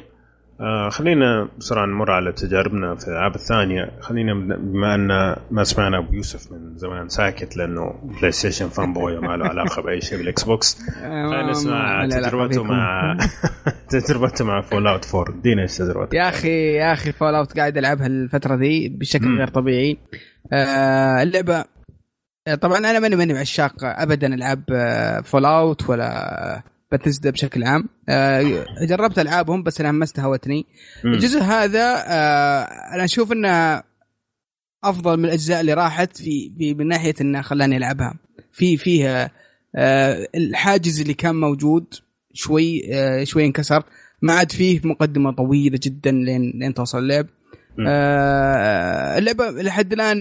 آه 0.61 0.89
خلينا 0.89 1.49
بسرعة 1.57 1.85
نمر 1.85 2.11
على 2.11 2.31
تجاربنا 2.31 2.95
في 2.95 3.07
الألعاب 3.07 3.35
الثانية. 3.35 3.91
خلينا 3.99 4.33
بما 4.33 4.95
أن 4.95 5.35
ما 5.51 5.63
سمعنا 5.63 5.97
أبو 5.97 6.13
يوسف 6.13 6.51
من 6.51 6.77
زمان 6.77 7.09
ساكت 7.09 7.57
لأنه 7.57 7.99
PlayStation 8.03 8.69
fanboy 8.69 9.19
ما 9.19 9.37
له 9.37 9.45
علاقة 9.47 9.81
بأي 9.81 10.01
شيء 10.01 10.17
بال 10.17 10.43
Xbox. 10.43 10.77
خلينا 11.01 11.49
نسمع 11.51 12.05
تجربته 12.11 12.63
مع 12.63 13.17
تجربته 13.89 14.45
مع 14.45 14.61
Fallout 14.61 15.15
4 15.15 15.35
ادينا 15.39 15.61
إيش 15.61 15.77
تجربتك؟ 15.77 16.13
يا 16.13 16.29
أخي 16.29 16.73
يا 16.75 16.93
أخي 16.93 17.11
Fallout 17.11 17.57
قاعد 17.59 17.77
ألعبها 17.77 18.07
الفترة 18.07 18.55
ذي 18.55 18.89
بشكل. 18.89 19.37
غير 19.37 19.47
طبيعي. 19.47 19.97
آه 20.53 21.23
اللعبة 21.23 21.55
آه، 21.59 21.65
طبعا 22.61 22.77
أنا 22.77 22.99
ماني 22.99 23.15
ماني 23.15 23.33
عشاق 23.33 23.73
ابدا 23.83 24.33
ألعاب 24.35 24.63
Fallout 25.25 25.89
ولا 25.89 26.63
باتزدا 26.91 27.29
بشكل 27.29 27.63
عام 27.63 27.89
آه 28.09 28.65
جربت 28.81 29.19
ألعابهم 29.19 29.63
بس 29.63 29.81
أنا 29.81 29.91
ما 29.91 30.03
استهوتني. 30.03 30.65
الجزء 31.05 31.41
هذا 31.41 32.03
آه 32.07 32.61
أنا 32.95 33.03
أشوف 33.03 33.31
إنه 33.31 33.83
أفضل 34.83 35.17
من 35.17 35.25
الأجزاء 35.25 35.61
اللي 35.61 35.73
راحت 35.73 36.17
في, 36.17 36.51
في 36.57 36.73
من 36.73 36.87
ناحية 36.87 37.13
إنه 37.21 37.41
خلاني 37.41 37.77
ألعبها 37.77 38.13
في 38.51 38.77
فيها 38.77 39.31
آه 39.75 40.27
الحاجز 40.35 41.01
اللي 41.01 41.13
كان 41.13 41.35
موجود 41.35 41.85
شوي 42.33 42.95
آه 42.95 43.23
شوي 43.23 43.45
انكسر 43.45 43.83
ما 44.21 44.33
عاد 44.33 44.51
فيه 44.51 44.81
مقدمة 44.83 45.31
طويلة 45.31 45.79
جدا 45.83 46.11
لين 46.11 46.51
لين 46.55 46.73
توصل 46.73 46.99
اللعب. 46.99 47.27
آه 47.87 49.17
اللعبة 49.17 49.51
لحد 49.51 49.93
الآن 49.93 50.17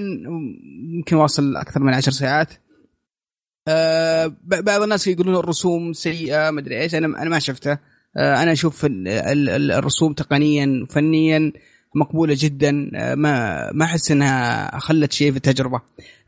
يمكن 0.96 1.16
واصل 1.16 1.56
أكثر 1.56 1.80
من 1.80 1.94
عشر 1.94 2.12
ساعات. 2.12 2.48
آه 3.68 4.32
بعض 4.44 4.82
الناس 4.82 5.06
يقولون 5.06 5.36
الرسوم 5.36 5.92
سيئة 5.92 6.50
ما 6.50 6.60
أدري 6.60 6.80
إيش. 6.80 6.94
أنا 6.94 7.22
أنا 7.22 7.30
ما 7.30 7.38
شفته. 7.38 7.72
آه 8.16 8.42
أنا 8.42 8.52
أشوف 8.52 8.84
ال- 8.84 9.08
ال- 9.08 9.48
ال- 9.48 9.72
الرسوم 9.72 10.12
تقنيا 10.12 10.80
وفنيا 10.82 11.52
مقبولة 11.94 12.36
جدا. 12.38 12.90
آه 12.96 13.14
ما 13.14 13.70
ما 13.72 13.84
أحس 13.84 14.10
إنها 14.10 14.78
خلت 14.78 15.12
شيء 15.12 15.30
في 15.30 15.36
التجربة. 15.36 15.80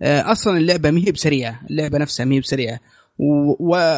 آه 0.02 0.32
أصلا 0.32 0.56
اللعبة 0.56 0.90
ما 0.90 1.00
هي 1.00 1.12
بسريعة. 1.12 1.60
اللعبة 1.70 1.98
نفسها 1.98 2.26
ما 2.26 2.34
هي 2.34 2.40
بسريعة. 2.40 2.80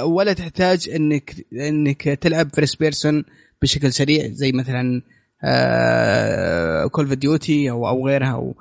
ولا 0.05 0.33
تحتاج 0.33 0.89
انك 0.91 1.35
إنك 1.53 2.03
تلعب 2.03 2.55
first 2.55 2.81
person 2.81 3.25
بشكل 3.63 3.93
سريع 3.93 4.27
زي 4.29 4.53
مثلا 4.53 5.03
Call 6.91 7.05
of 7.05 7.15
Duty 7.15 7.71
أو 7.71 7.89
أو 7.89 8.07
غيرها. 8.09 8.33
أو 8.33 8.55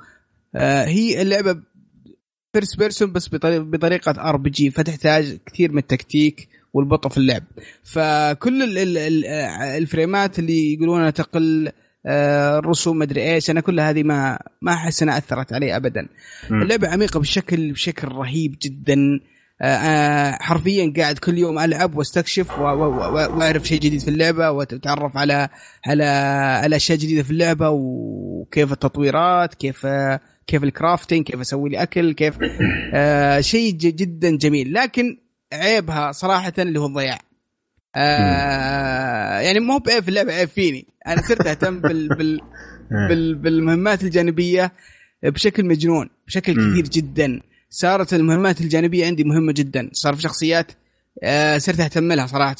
آه 0.55 0.85
هي 0.85 1.21
اللعبة 1.21 1.59
first 2.53 2.79
person 2.79 3.11
بس 3.11 3.29
بطريقة 3.35 4.29
RPG 4.29 4.71
فتحتاج 4.71 5.37
كثير 5.45 5.71
من 5.71 5.77
التكتيك 5.77 6.49
والبطء 6.73 7.09
في 7.09 7.17
اللعب. 7.17 7.43
فكل 7.83 8.77
ال- 8.77 9.25
الفريمات 9.61 10.39
اللي 10.39 10.73
يقولونها 10.73 11.09
تقل 11.09 11.71
آه، 12.05 12.59
الرسوم 12.59 12.99
مدري 12.99 13.33
إيش 13.33 13.49
أنا 13.49 13.61
كل 13.61 13.79
هذه 13.79 14.03
ما 14.03 14.39
ما 14.61 14.73
أحس 14.73 15.03
إنها 15.03 15.17
أثرت 15.17 15.53
علي 15.53 15.75
ابدا. 15.75 16.07
اللعبة 16.51 16.87
عميقة 16.87 17.19
بشكل 17.19 17.71
بشكل 17.71 18.07
رهيب 18.07 18.55
جدا. 18.61 18.93
آه، 18.93 19.19
آه، 19.19 19.32
حرفيا 20.41 20.93
قاعد 20.97 21.17
كل 21.17 21.37
يوم 21.37 21.59
ألعب 21.59 21.95
واستكشف 21.95 22.59
وأعرف 22.59 23.67
شيء 23.67 23.79
جديد 23.79 24.01
في 24.01 24.07
اللعبة 24.07 24.51
وأتعرف 24.51 25.17
على 25.17 25.49
على 25.87 26.03
على 26.63 26.75
اشياء 26.75 26.97
جديدة 26.97 27.23
في 27.23 27.31
اللعبة 27.31 27.69
وكيف 27.69 28.71
التطويرات 28.71 29.53
كيف 29.53 29.87
كيف 30.47 30.63
الكرافتنج 30.63 31.23
كيف 31.23 31.39
أسوي 31.39 31.69
لي 31.69 31.83
أكل 31.83 32.13
كيف 32.13 32.37
آه 32.93 33.39
شيء 33.39 33.73
جدا 33.73 34.37
جميل. 34.37 34.73
لكن 34.73 35.17
عيبها 35.53 36.11
صراحة 36.11 36.53
اللي 36.57 36.79
هو 36.79 36.85
الضياع. 36.85 37.19
آه 37.95 39.39
يعني 39.39 39.59
مو 39.59 39.77
بعيب 39.77 40.03
في 40.03 40.09
اللعبة 40.09 40.33
عيب 40.33 40.49
فيني. 40.49 40.87
أنا 41.07 41.21
صرت 41.21 41.47
أهتم 41.47 41.79
بال, 41.79 42.07
بال 42.17 42.39
بال 42.91 43.35
بالمهمات 43.35 44.03
الجانبية 44.03 44.71
بشكل 45.23 45.65
مجنون 45.65 46.09
بشكل 46.27 46.55
مم. 46.59 46.71
كثير 46.71 46.83
جدا. 46.83 47.41
صارت 47.75 48.13
المهمات 48.13 48.61
الجانبية 48.61 49.05
عندي 49.05 49.23
مهمة 49.23 49.51
جدا. 49.51 49.89
صار 49.93 50.15
في 50.15 50.21
شخصيات 50.21 50.71
آه 51.23 51.57
صرت 51.57 51.79
أهتم 51.79 52.11
لها 52.11 52.27
صراحة. 52.27 52.55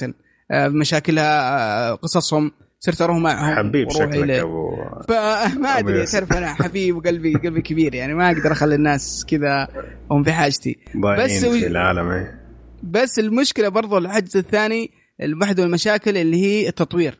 آه 0.52 0.68
مشاكلها 0.68 1.58
آه 1.92 1.96
قصصهم 1.96 2.52
صرت 2.80 3.02
أروح 3.02 3.18
معهم 3.18 3.56
حبيب 3.56 3.90
شكلك 3.92 4.30
أبو 4.30 4.76
فما 5.08 5.80
أدري. 5.80 6.06
تعرف 6.06 6.34
أنا 6.34 6.54
حبيب 6.54 6.98
وقلبي 6.98 7.34
قلبي 7.34 7.62
كبير 7.62 7.96
يعني 7.96 8.14
ما 8.14 8.32
أقدر 8.32 8.52
أخلي 8.52 8.76
الناس 8.76 9.26
كذا 9.30 9.68
هم 10.12 10.24
في 10.24 10.32
حاجتي. 10.32 10.78
بس 10.96 11.46
في 11.46 11.68
العالم 11.68 12.12
إيه. 12.12 12.40
بس 12.84 13.20
المشكلة 13.20 13.70
برضو 13.70 13.98
الحجز 13.98 14.38
الثاني 14.38 14.92
واحدة 15.42 15.64
من 15.64 15.70
المشاكل 15.70 16.18
اللي 16.18 16.38
هي 16.38 16.68
التطوير. 16.68 17.18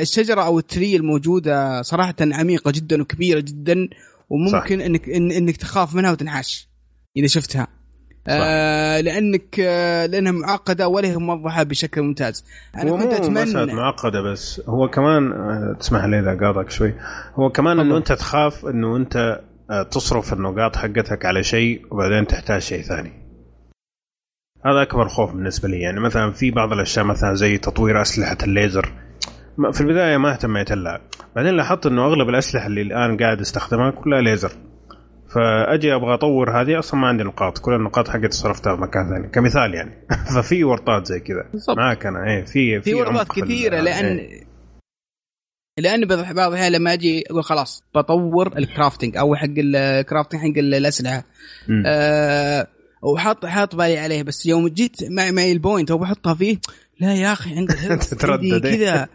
الشجرة 0.00 0.40
أو 0.42 0.58
التري 0.58 0.96
الموجودة 0.96 1.82
صراحة 1.82 2.14
عميقة 2.20 2.70
جدا 2.70 3.02
وكبيرة 3.02 3.40
جدا 3.40 3.88
وممكن 4.28 4.80
انك 4.80 5.08
إن 5.08 5.30
إنك 5.32 5.56
تخاف 5.56 5.94
منها 5.94 6.12
وتنحاش 6.12 6.68
إذا 7.16 7.26
شفتها. 7.26 7.66
آه 8.28 9.00
لأنك 9.00 9.60
آه 9.60 10.06
لأنها 10.06 10.32
معقدة 10.32 10.88
ولا 10.88 11.08
هي 11.08 11.16
موضحة 11.16 11.62
بشكل 11.62 12.02
ممتاز. 12.02 12.44
أنا 12.76 12.90
كنت 12.90 13.12
أتمنى 13.12 13.74
معقدة 13.74 14.20
بس 14.22 14.62
هو 14.68 14.90
كمان 14.90 15.32
آه، 15.32 15.76
تسمح 15.80 16.04
لي 16.04 16.20
إذا 16.20 16.46
قاطعك 16.46 16.70
شوي. 16.70 16.94
هو 17.34 17.50
كمان 17.50 17.80
إنه 17.80 17.96
أنت 17.96 18.12
تخاف 18.12 18.66
إنه 18.66 18.96
أنت 18.96 19.40
آه، 19.70 19.82
تصرف 19.82 20.32
النقاط 20.32 20.76
حقتك 20.76 21.24
على 21.24 21.42
شيء 21.42 21.86
وبعدين 21.90 22.26
تحتاج 22.26 22.60
شيء 22.60 22.82
ثاني. 22.82 23.12
هذا 24.64 24.82
أكبر 24.82 25.08
خوف 25.08 25.32
بالنسبة 25.32 25.68
لي. 25.68 25.80
يعني 25.80 26.00
مثلا 26.00 26.32
في 26.32 26.50
بعض 26.50 26.72
الأشياء 26.72 27.04
مثلا 27.04 27.34
زي 27.34 27.58
تطوير 27.58 28.02
أسلحة 28.02 28.38
الليزر 28.42 28.92
في 29.72 29.80
البداية 29.80 30.16
ما 30.16 30.32
اهتميت 30.32 30.72
لها 30.72 31.00
بعدين 31.36 31.56
لاحظت 31.56 31.86
إنه 31.86 32.06
أغلب 32.06 32.28
الأسلحة 32.28 32.66
اللي 32.66 32.82
الآن 32.82 33.16
قاعد 33.16 33.40
أستخدمها 33.40 33.90
كلها 33.90 34.20
ليزر. 34.20 34.52
فأجي 35.34 35.94
أبغى 35.94 36.14
أطور 36.14 36.60
هذه 36.60 36.78
أصلا 36.78 37.00
ما 37.00 37.08
عندي 37.08 37.24
نقاط. 37.24 37.58
كل 37.58 37.72
النقاط 37.72 38.08
حقتي 38.08 38.30
صرفتها 38.30 38.76
في 38.76 38.82
مكان 38.82 39.08
ثاني. 39.08 39.28
كمثال 39.28 39.74
يعني. 39.74 40.06
ففي 40.36 40.64
ورطات 40.64 41.06
زي 41.06 41.20
كذا. 41.20 41.50
معك 41.76 42.06
أنا 42.06 42.24
إيه 42.24 42.44
في 42.44 42.80
في 42.80 42.94
ورطات 42.94 43.28
كثيرة 43.28 43.80
لأن 43.80 44.18
إيه. 44.18 44.46
لأن 45.78 46.06
بعض 46.06 46.48
الأحيان 46.52 46.72
لما 46.72 46.92
أجي 46.92 47.24
أقول 47.30 47.44
خلاص 47.44 47.84
بطور 47.94 48.58
الكرافتنج 48.58 49.16
أو 49.16 49.34
حق 49.34 49.54
الكرافتنج 49.58 50.40
حق 50.40 50.58
الأسلحة. 50.58 51.24
أه 51.86 52.66
وحاط 53.02 53.46
حاط 53.46 53.76
بالي 53.76 53.98
عليه 53.98 54.22
بس 54.22 54.46
يوم 54.46 54.68
جيت 54.68 54.96
معي 55.10 55.32
معي 55.32 55.52
ال 55.52 55.58
point 55.58 55.90
وبحطها 55.90 56.14
بحطها 56.14 56.34
فيه. 56.34 56.58
لا 57.00 57.14
يا 57.14 57.32
أخي 57.32 57.56
عند 57.56 57.68
تتردد، 58.10 58.66
إيه. 58.66 58.76
كذا. 58.76 59.08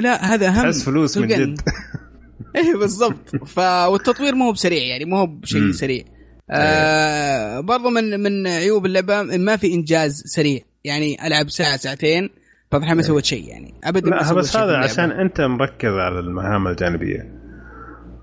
لا 0.00 0.34
هذا 0.34 0.48
اهم 0.48 0.62
تحس 0.62 0.84
فلوس 0.84 1.18
من 1.18 1.28
جد. 1.28 1.60
إيه 2.56 2.76
بالضبط. 2.76 3.36
ف 3.46 3.58
والتطوير 3.58 4.34
مو 4.34 4.52
بسريع 4.52 4.82
يعني 4.82 5.04
مو 5.04 5.26
بشيء. 5.26 5.72
سريع. 5.72 6.04
آه 6.50 7.60
برضو 7.60 7.90
من 7.90 8.20
من 8.20 8.46
عيوب 8.46 8.86
اللعبة 8.86 9.22
ما 9.22 9.56
في 9.56 9.74
إنجاز 9.74 10.22
سريع. 10.26 10.60
يعني 10.84 11.26
ألعب 11.26 11.50
ساعة 11.50 11.76
ساعتين 11.76 12.30
بعض 12.72 12.82
ما 12.84 13.02
سويت 13.02 13.24
شيء 13.24 13.48
يعني. 13.48 13.74
ابدا 13.84 14.10
لا 14.10 14.32
بس 14.32 14.56
هذا. 14.56 14.76
عشان 14.76 15.10
أنت 15.10 15.40
مركز 15.40 15.90
على 15.92 16.18
المهام 16.20 16.66
الجانبية. 16.68 17.20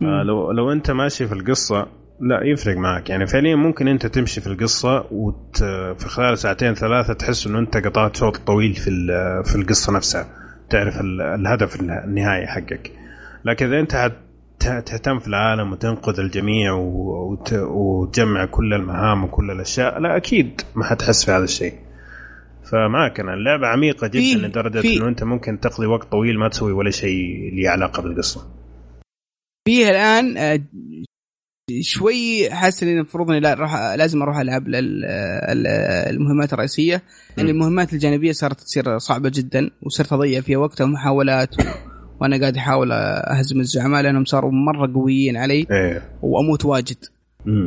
آه 0.02 0.24
لو 0.24 0.52
لو 0.52 0.72
أنت 0.72 0.92
ماشي 0.92 1.28
في 1.28 1.34
القصة 1.34 1.88
لا 2.20 2.44
يفرق 2.44 2.78
معك. 2.78 3.10
يعني 3.10 3.28
فعليا 3.28 3.56
ممكن 3.56 3.88
أنت 3.88 4.06
تمشي 4.06 4.42
في 4.42 4.48
القصة 4.48 5.06
وت 5.12 5.58
في 5.98 6.06
خلال 6.08 6.38
ساعتين 6.38 6.74
ثلاثة 6.74 7.14
تحس 7.14 7.48
إنه 7.48 7.60
أنت 7.60 7.78
قطعت 7.78 8.16
شوط 8.16 8.38
طويل 8.38 8.74
في 8.74 8.90
ال- 8.90 9.44
في 9.46 9.56
القصة 9.56 9.94
نفسها 9.94 10.28
تعرف 10.70 11.02
ال- 11.02 11.22
الهدف 11.22 11.82
النهائي 11.82 12.48
حقك. 12.48 12.92
لكن 13.46 13.66
إذا 13.66 13.80
أنت 13.80 13.96
حت- 13.96 14.28
تهتم 14.86 15.20
في 15.20 15.28
العالم 15.28 15.72
وتنقذ 15.72 16.20
الجميع 16.20 16.74
و- 16.74 17.32
وت- 17.32 17.54
وتجمع 17.54 18.46
كل 18.46 18.74
المهام 18.74 19.24
وكل 19.24 19.52
الأشياء 19.52 20.00
لا 20.00 20.18
أكيد 20.18 20.62
ما 20.76 20.84
حتحس 20.84 21.26
في 21.26 21.32
هذا 21.32 21.44
الشيء. 21.44 21.74
فمعك 22.72 23.20
أنا. 23.20 23.34
اللعبة 23.34 23.68
عميقة 23.68 24.08
جدا 24.08 24.48
لدرجة 24.48 24.80
في- 24.82 24.98
إنه 24.98 25.08
أنت 25.08 25.24
ممكن 25.24 25.60
تقضي 25.60 25.86
وقت 25.86 26.12
طويل 26.12 26.40
ما 26.40 26.50
تسوي 26.50 26.72
ولا 26.72 26.90
شيء 26.92 27.52
له 27.54 27.70
علاقة 27.70 28.04
بالقصة. 28.04 28.42
فيه 29.68 29.90
الآن 29.90 30.38
آه، 30.38 30.60
شوي 31.82 32.50
حاسس 32.52 32.84
إني 32.84 32.94
المفروض 32.94 33.30
إني 33.32 33.40
لا 33.40 33.54
راح 33.54 33.76
لازم 33.96 34.22
أروح 34.22 34.38
ألعب 34.38 34.68
لل- 34.68 35.06
ال- 35.06 35.68
المهمات 36.16 36.54
الرئيسية 36.54 37.02
لأن. 37.38 37.50
المهمات 37.50 37.94
الجانبية 37.94 38.32
صارت 38.32 38.60
تصير 38.62 38.98
صعبة 38.98 39.32
جدا 39.36 39.70
وصرت 39.82 40.14
أضيع 40.14 40.42
فيها 40.42 40.58
وقت 40.58 40.82
ومحاولات 40.82 41.60
و... 41.60 41.64
وأنا 42.22 42.40
قاعد 42.40 42.58
أحاول 42.58 42.92
أهزم 42.92 43.60
الزعماء 43.60 44.02
لأنهم 44.02 44.26
صاروا 44.26 44.52
مرة 44.52 44.94
قويين 44.94 45.38
علي 45.38 45.68
إيه. 45.72 46.02
وأموت 46.22 46.66
واجد. 46.66 46.98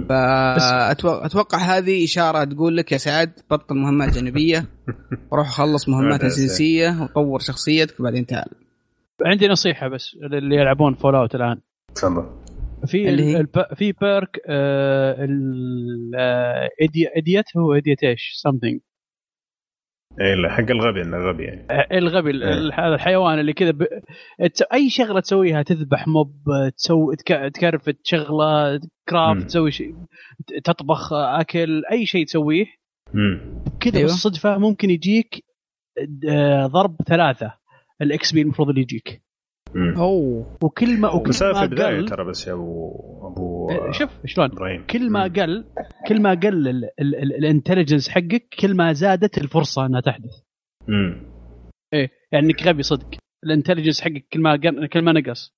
فاتوقع 0.08 1.58
هذه 1.58 2.04
إشارة 2.04 2.44
تقول 2.44 2.76
لك 2.76 2.92
يا 2.92 2.96
سعد 2.98 3.32
بطل 3.50 3.74
مهمات 3.76 4.14
جانبيه 4.14 4.64
وروح 5.30 5.50
خلص 5.58 5.88
مهمات 5.88 6.24
اساسيه 6.30 7.02
وطور 7.02 7.38
شخصيتك 7.40 8.00
وبعدين 8.00 8.26
تعال. 8.26 8.48
عندي 9.26 9.48
نصيحة 9.48 9.88
بس 9.88 10.16
للي 10.32 10.56
يلعبون 10.56 10.94
Fallout 10.94 11.34
الآن. 11.34 11.56
تفضل. 11.94 12.24
في 12.86 13.08
اللي. 13.08 13.46
في 13.74 13.92
perk 13.92 14.40
آه 14.48 15.24
ال 15.24 16.12
آه. 16.18 16.68
idiot 17.16 17.56
هو 17.56 17.72
idiot 17.72 18.04
إيش 18.04 18.32
something 18.42 18.80
إيه 20.20 20.34
لا، 20.34 20.50
حق 20.50 20.70
الغبي 20.70 21.02
إنه 21.02 21.16
غبي 21.16 21.44
يعني 21.44 21.66
الغبي 21.98 22.30
ال- 22.30 22.42
إيه. 22.72 22.88
الحيوان 22.94 23.38
اللي 23.38 23.52
كذا 23.52 23.70
ب... 23.70 23.86
أي 24.72 24.90
شغلة 24.90 25.20
تسويها 25.20 25.62
تذبح 25.62 26.08
موب 26.08 26.34
تسوي 26.76 27.16
تك... 27.16 27.50
تكرفت 27.54 27.98
شغلة 28.04 28.80
craft. 29.08 29.46
تسوي 29.46 29.70
شيء 29.70 29.94
تطبخ 30.64 31.12
أكل 31.12 31.82
أي 31.92 32.06
شيء 32.06 32.26
تسويه. 32.26 32.66
كذا 33.80 33.96
أيوه. 33.96 34.02
بالصدفة 34.08 34.58
ممكن 34.58 34.90
يجيك 34.90 35.44
آه، 36.28 36.66
ضرب 36.66 36.96
ثلاثة 37.06 37.54
ال 38.02 38.32
XP 38.32 38.42
المفروض 38.42 38.68
اللي 38.68 38.80
يجيك. 38.80 39.22
اوه 39.76 40.56
وكل 40.62 41.00
ما 41.00 41.10
وكل 41.12 41.30
ما 41.42 41.62
البدايه 41.62 41.96
قل 41.96 42.08
ترى 42.08 42.24
بس 42.24 42.46
يا 42.46 42.52
ابو 42.52 42.92
أبو 43.26 43.70
آه، 43.70 43.90
شوف 43.90 44.10
شلون؟ 44.26 44.50
إبراهيم. 44.52 44.86
كل 44.86 45.10
ما. 45.10 45.22
قل 45.24 45.64
كل 46.08 46.22
ما 46.22 46.30
قل 46.30 46.68
ال- 46.68 46.84
ال- 47.00 47.16
ال- 47.16 47.34
ال 47.36 47.42
intelligence 47.42 48.08
حقك 48.08 48.48
كل 48.60 48.76
ما 48.76 48.92
زادت 48.92 49.38
الفرصة 49.38 49.86
إنها 49.86 50.00
تحدث. 50.00 50.40
مم. 50.88 51.22
إيه 51.94 52.10
يعني 52.32 52.46
إنك 52.46 52.62
غبي 52.62 52.82
صدق. 52.82 53.08
ال 53.44 53.48
intelligence 53.48 54.00
حقك 54.00 54.24
كل 54.32 54.40
ما 54.40 54.52
قل 54.52 54.86
كل 54.86 55.02
ما 55.02 55.12
نقص. 55.12 55.54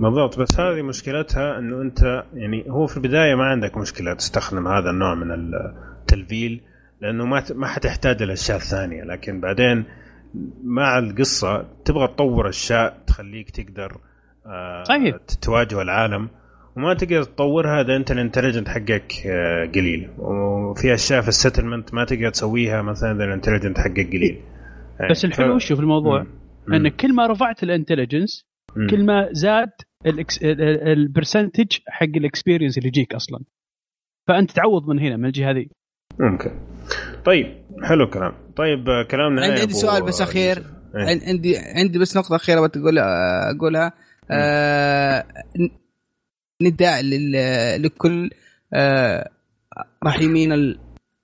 بالضبط 0.00 0.38
بس 0.40 0.60
هذه 0.60 0.82
مشكلتها 0.82 1.58
إنه 1.58 1.82
أنت 1.82 2.24
يعني 2.34 2.70
هو 2.70 2.86
في 2.86 2.96
البداية 2.96 3.34
ما 3.34 3.44
عندك 3.44 3.76
مشكلة 3.76 4.14
تستخدم 4.14 4.68
هذا 4.68 4.90
النوع 4.90 5.14
من 5.14 5.30
ال 5.32 5.46
leveling 5.46 6.60
لأنه 7.00 7.24
ما 7.26 7.42
ما 7.54 7.66
حتحتاج 7.66 8.22
الاشياء 8.22 8.56
الثانية 8.58 9.02
لكن 9.04 9.40
بعدين 9.40 9.84
مع 10.64 10.98
القصة 10.98 11.66
تبغى 11.84 12.08
تطور 12.08 12.48
أشياء 12.48 13.02
تخليك 13.06 13.50
تقدر 13.50 13.96
صحيح. 14.88 15.16
تواجه 15.42 15.82
العالم. 15.82 16.28
وما 16.76 16.94
تقدر 16.94 17.22
تطورها 17.22 17.80
إذا 17.80 17.96
أنت 17.96 18.10
ال 18.10 18.15
intelligence 18.15 18.68
حقك 18.68 19.12
آه، 19.26 19.66
قليل. 19.66 20.10
وفي 20.18 20.94
أشياء 20.94 21.20
في 21.20 21.28
ال 21.28 21.34
settlement 21.34 21.94
ما 21.94 22.04
تقدر 22.04 22.30
تسويها 22.30 22.82
مثلا 22.82 23.12
إذا 23.12 23.24
ال 23.24 23.28
intelligence 23.28 23.78
حقك 23.78 24.06
قليل. 24.06 24.40
يعني 25.00 25.10
بس 25.12 25.24
الحلو 25.24 25.54
وشو 25.54 25.76
في 25.76 25.82
الموضوع. 25.82 26.26
انك 26.72 26.96
كل 26.96 27.14
ما 27.14 27.26
رفعت 27.26 27.62
ال 27.62 27.68
intelligence. 27.68 28.46
كل 28.90 29.06
ما 29.06 29.28
زاد 29.32 29.70
ال 30.86 30.94
percentage 30.94 31.78
حق 31.88 32.16
ال 32.16 32.22
experience 32.22 32.78
اللي 32.78 32.88
يجيك 32.88 33.14
أصلا. 33.14 33.40
فأنت 34.28 34.50
تعوض 34.50 34.88
من 34.88 34.98
هنا 34.98 35.16
من 35.16 35.24
الجهة 35.24 35.50
هذه 35.50 35.66
ممكن. 36.20 36.71
طيب 37.24 37.62
حلو 37.82 38.04
الكلام 38.04 38.32
طيب 38.56 38.88
آه، 38.88 39.02
كلامنا 39.10 39.42
عندي 39.46 39.60
عندي 39.60 39.74
سؤال 39.74 40.02
بس 40.02 40.20
أخير 40.20 40.58
إيه. 40.96 41.06
عن- 41.06 41.20
عندي 41.26 41.58
عندي 41.58 41.98
بس 41.98 42.16
نقطة 42.16 42.36
أخيرة 42.36 42.66
بتقول 42.66 42.98
أقولها 42.98 43.92
آه 44.30 45.24
نداء 46.62 47.00
لكل 47.78 48.30
آه 48.74 49.30
رحيمين 50.04 50.52
ال- 50.52 50.78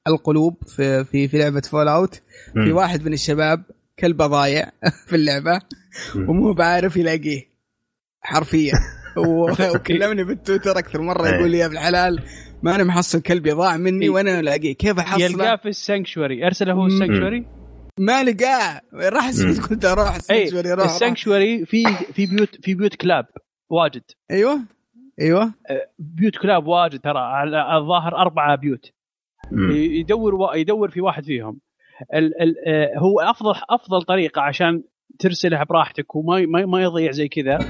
القلوب 0.09 0.57
في 0.67 1.05
في 1.05 1.29
في 1.29 1.39
لعبة 1.39 1.61
فول 1.61 1.89
أوت 1.89 2.23
في. 2.55 2.73
واحد 2.73 3.03
من 3.05 3.13
الشباب 3.13 3.63
كلبه 3.99 4.27
ضايع 4.27 4.71
في 5.09 5.17
اللعبة 5.17 5.61
مم. 6.15 6.31
ومو 6.31 6.53
بعارف 6.53 6.97
يلاقيه 6.97 7.49
حرفيا 8.21 8.73
وكلمني 9.75 10.25
بالتويتر 10.25 10.79
أكثر 10.79 11.01
مرة 11.01 11.27
إيه. 11.27 11.35
يقول 11.35 11.51
لي 11.51 11.59
يا 11.59 11.67
ابن 11.67 11.75
الحلال 11.75 12.23
ما 12.63 12.75
أنا 12.75 12.85
محصل 12.85 13.23
كلبي 13.23 13.51
ضاع 13.51 13.77
مني 13.77 14.05
إيه. 14.05 14.11
وأنا 14.11 14.41
ألاقيه 14.41 14.75
كيف 14.75 14.99
أحصله؟ 14.99 15.25
يلقاه 15.25 15.57
في 15.57 15.69
ال 15.69 15.77
Sanctuary 15.77 16.47
أرسله 16.47 16.73
هو. 16.73 16.87
ال 16.87 16.93
Sanctuary 16.93 17.45
ما 17.99 18.25
لقاه 18.25 18.81
راح. 18.95 19.31
قلت 19.71 19.85
أروح 19.85 20.09
اي 20.31 20.43
ال 20.43 20.46
Sanctuary 20.46 20.73
روح 20.73 20.85
روح. 20.85 20.93
ال 20.95 21.02
Sanctuary 21.02 21.67
في 21.67 21.85
في 22.13 22.27
بيوت 22.27 22.65
في 22.65 22.75
بيوت 22.75 22.95
كلاب 22.95 23.27
واجد 23.71 24.03
أيوه 24.31 24.61
أيوه 25.21 25.55
بيوت 25.99 26.37
كلاب 26.37 26.67
واجد 26.67 27.01
ترى 27.01 27.19
على 27.19 27.79
الظاهر 27.79 28.17
أربعة 28.17 28.57
بيوت 28.57 28.93
مم. 29.53 29.71
يدور 29.73 30.35
و... 30.35 30.53
يدور 30.55 30.91
في 30.91 31.01
واحد 31.01 31.25
فيهم 31.25 31.61
ال... 32.15 32.43
ال... 32.43 32.55
آه، 32.67 32.99
هو 32.99 33.21
افضل 33.21 33.55
أفضل 33.71 34.03
طريقة 34.03 34.43
عشان 34.43 34.83
ترسله 35.19 35.65
براحتك 35.65 36.17
وما 36.17 36.47
ما, 36.47 36.67
ما 36.67 36.83
يضيع 36.83 37.11
زي 37.11 37.29
كذا 37.29 37.61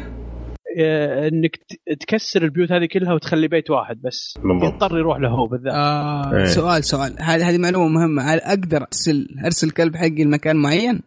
انك 0.78 1.56
ت- 1.56 1.92
تكسر 2.02 2.42
البيوت 2.42 2.72
هذه 2.72 2.86
كلها 2.92 3.12
وتخلي 3.12 3.48
بيت 3.48 3.70
واحد 3.70 4.02
بس 4.02 4.38
بالضبط. 4.44 4.74
يضطر 4.82 4.98
يروح 4.98 5.18
له 5.20 5.28
هو 5.28 5.46
بالذات 5.46 5.72
آه 5.74 6.36
إيه. 6.36 6.44
سؤال 6.44 6.84
سؤال 6.84 7.14
هذه 7.20 7.50
هذه 7.50 7.58
معلومة 7.58 7.88
مهمة 7.88 8.22
هل 8.22 8.38
أقدر 8.38 8.82
ارسل 8.82 9.26
أرسل 9.44 9.70
كلب 9.70 9.96
حقي 9.96 10.24
لمكان 10.24 10.56
معين؟ 10.56 11.00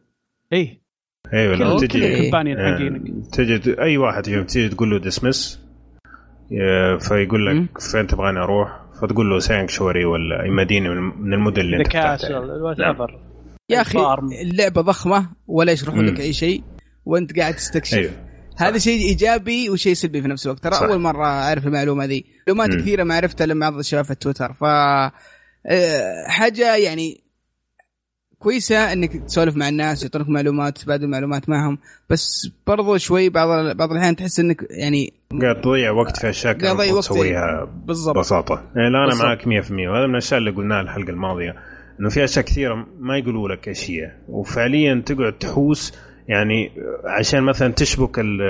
إيه 0.54 0.82
أيوه 1.34 1.56
لما 1.56 1.80
كل- 1.80 1.88
تجي 1.88 2.28
آه، 2.28 2.74
حقينك. 2.76 3.02
تجي 3.34 3.82
أي 3.82 3.98
واحد 3.98 4.26
فيهم 4.26 4.44
تجي 4.44 4.70
تقول 4.70 4.90
له 4.90 5.00
ديسمس 5.00 5.60
فيقول. 7.00 7.46
لك 7.46 7.82
فين 7.82 8.08
تبغاني 8.08 8.40
أروح 8.40 8.82
فتقول 9.02 9.30
له 9.30 9.40
سانكشوري 9.40 10.06
ولا 10.06 10.44
أي 10.44 10.50
مدينة 10.50 10.90
من 11.20 11.34
المدن 11.34 11.62
اللي 11.62 11.78
أنت 11.78 11.88
فتحتها 11.88 12.40
نعم. 12.78 13.08
يا 13.70 13.82
أخي. 13.82 14.00
اللعبة 14.42 14.82
ضخمة 14.82 15.30
ولا 15.48 15.72
يشرحوا 15.72 16.00
مم. 16.02 16.06
لك 16.06 16.20
أي 16.20 16.34
شيء 16.34 16.64
وأنت 17.06 17.40
قاعد 17.40 17.54
تستكشف 17.54 17.98
أيوه 17.98 18.12
هذا 18.58 18.78
شيء 18.78 19.02
إيجابي 19.02 19.70
وشيء 19.70 19.94
سلبي 19.94 20.22
في 20.22 20.28
نفس 20.28 20.46
الوقت. 20.46 20.64
ترى. 20.64 20.76
أول 20.76 21.00
مرة 21.00 21.26
أعرف 21.26 21.68
المعلومة 21.68 22.06
ذي. 22.06 22.26
معلومات. 22.48 22.82
كثيره 22.82 23.04
ما 23.04 23.16
عرفتها 23.16 23.46
لما 23.46 23.70
بعض 23.70 23.80
الشباب 23.80 24.06
في 24.06 24.12
التويتر 24.12 24.54
ف 24.54 24.64
آه، 24.64 26.28
حاجة 26.28 26.76
يعني 26.76 27.22
كويسة 28.40 28.94
إنك 28.94 29.24
تسولف 29.26 29.56
مع 29.56 29.70
الناس 29.70 30.04
يعطونك 30.04 30.30
معلومات 30.30 30.78
تبادل 30.78 31.08
معلومات 31.08 31.50
معهم. 31.50 31.78
بس 32.10 32.50
برضو 32.68 32.98
شوي 32.98 33.30
بعض 33.30 33.76
بعض 33.76 33.92
الأحيان 33.92 34.16
تحس 34.16 34.40
إنك 34.40 34.68
يعني 34.70 35.14
قاعد 35.42 35.62
تضيع 35.62 35.92
وقت 35.92 36.18
في 36.18 36.30
أشياء 36.30 36.54
قاعد 36.54 36.80
المفروض 36.80 36.96
وقت 36.96 37.06
تسويها 37.06 37.66
بالضبط. 37.86 38.18
ببساطه 38.18 38.54
يعني 38.76 38.90
لا 38.90 38.98
أنا 38.98 39.06
بالضبط. 39.06 39.26
معك 39.26 39.48
100% 39.48 39.72
وهذا 39.72 40.08
من 40.08 40.12
الأشياء 40.12 40.40
اللي 40.40 40.52
قلناها 40.52 40.82
الحلقة 40.82 41.10
الماضية 41.10 41.56
إنه 42.00 42.10
في 42.10 42.24
أشياء 42.24 42.46
كثيرة 42.46 42.88
ما 43.00 43.18
يقولوا 43.18 43.50
لك 43.50 43.68
إيش 43.68 43.90
هي. 43.92 44.12
وفعليا 44.30 45.04
تقعد 45.06 45.34
تحوس 45.34 45.94
يعني 46.32 46.72
عشان 47.06 47.44
مثلا 47.44 47.74
تشبك 47.74 48.20
ال- 48.20 48.42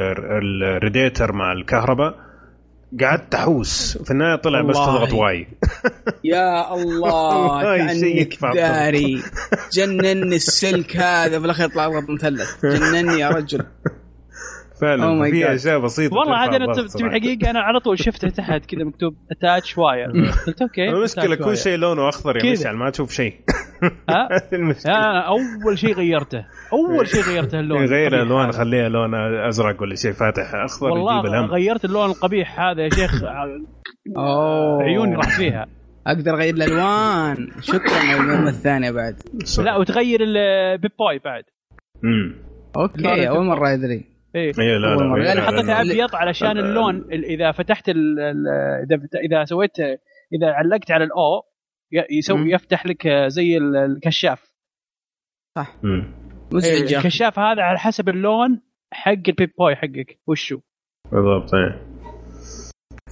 الريديتر 0.64 1.32
مع 1.34 1.52
الكهرباء 1.52 2.16
قعدت 3.02 3.32
تحوس. 3.32 3.98
في 4.03 4.12
النهاية 4.12 4.36
طلع 4.36 4.62
بس. 4.62 4.76
تضغط 4.76 5.14
Y. 5.14 5.48
يا 6.24 6.74
الله 6.74 7.62
كانك. 7.78 8.38
داري. 8.53 9.22
جنني 9.74 10.36
السلك 10.36 10.98
هذا. 10.98 11.40
في 11.40 11.45
الأخير 11.45 11.66
يطلع 11.66 11.86
اضغط 11.86 12.10
مثلث. 12.10 12.66
جنني 12.66 13.20
يا 13.20 13.30
رجل. 13.30 13.64
فعلا 14.82 15.03
أوه 15.28 15.32
في. 15.32 15.56
أشياء 15.56 15.80
بسيطة 15.80 16.18
والله 16.18 16.44
هذا 16.44 16.56
أنا 16.56 16.74
تبي. 16.74 17.06
الحقيقة 17.06 17.49
أنا 17.49 17.60
على 17.60 17.80
طول 17.80 17.99
شفته 17.99 18.30
تحت 18.30 18.66
كذا 18.66 18.84
مكتوب 18.84 19.14
attach 19.32 19.78
wire 19.78 20.08
قلت 20.48 20.62
okay 20.62 20.90
المشكلة 20.90 21.36
كل. 21.36 21.58
شيء 21.58 21.78
لونه 21.78 22.10
أخضر 22.10 22.38
يا. 22.38 22.52
مشعل 22.52 22.76
ما 22.76 22.90
تشوف 22.90 23.12
شيء. 23.12 23.34
ها؟ 24.10 24.28
أنا 24.88 25.28
أول 25.28 25.78
شيء 25.78 25.94
غيرته. 25.94 26.45
أول 26.74 27.08
شيء 27.08 27.22
غيرته 27.22 27.60
اللون. 27.60 27.86
غير 27.86 28.08
القبيح 28.08 28.22
ألوان 28.28 28.45
هذا. 28.45 28.58
خليها 28.58 28.90
لون 28.90 29.16
أزرق 29.48 29.82
ولا 29.82 29.95
شيء 29.95 30.12
فاتح 30.12 30.56
أخضر 30.56 30.88
يجيب 30.88 30.98
والله 30.99 31.22
الهم. 31.22 31.45
غيرت 31.52 31.86
اللون 31.86 32.10
القبيح 32.10 32.60
هذا 32.60 32.82
يا 32.84 32.90
شيخ. 32.90 33.24
أوه. 34.18 34.84
عيوني 34.84 35.16
راح 35.16 35.38
فيها. 35.38 35.68
أقدر 36.08 36.34
أغير 36.34 36.53
الألوان. 36.56 37.48
شكرا 37.62 38.03
للمهمه 38.03 38.49
الثانية 38.49 38.91
بعد. 38.91 39.16
لا 39.60 39.78
وتغير 39.78 40.20
ال 40.24 40.91
Pip-Boy 40.99 41.20
بعد. 41.26 41.44
امم 42.03 42.36
okay 42.78 43.30
أول 43.30 43.45
مرة 43.45 43.74
أدري. 43.74 44.11
إيه 44.36 44.52
اي 44.60 44.78
لا 44.78 44.95
لا 44.95 45.18
يعني 45.18 45.32
الألوان. 45.32 45.41
حطيتها 45.41 45.82
ابيض 45.82 46.16
علشان 46.16 46.52
ال- 46.58 46.66
اللون 46.66 46.95
ال- 46.95 47.26
إذا 47.26 47.52
فتحت 47.52 47.90
ال 47.90 48.20
ال 48.20 48.48
إذا 48.91 48.99
إذا 49.20 49.45
سويت 49.45 49.80
إذا 50.34 50.52
علقت 50.53 50.91
على 50.91 51.03
الأو 51.03 51.44
ي- 51.94 52.18
يسوي. 52.18 52.52
يفتح 52.52 52.86
لك 52.86 53.08
زي 53.28 53.58
ال- 53.58 53.76
الكشاف 53.76 54.53
صح. 55.58 55.76
مزعج 56.52 56.84
أخي. 56.94 56.98
الكشاف 56.98 57.40
هذا 57.40 57.62
على 57.62 57.80
حسب 57.80 58.10
اللون 58.10 58.62
حق 58.94 59.12
ال 59.12 59.52
Pip-Boy 59.60 59.76
حقك 59.76 60.20
وشو 60.28 60.60
بالضبط 61.12 61.53
إيه 61.56 61.82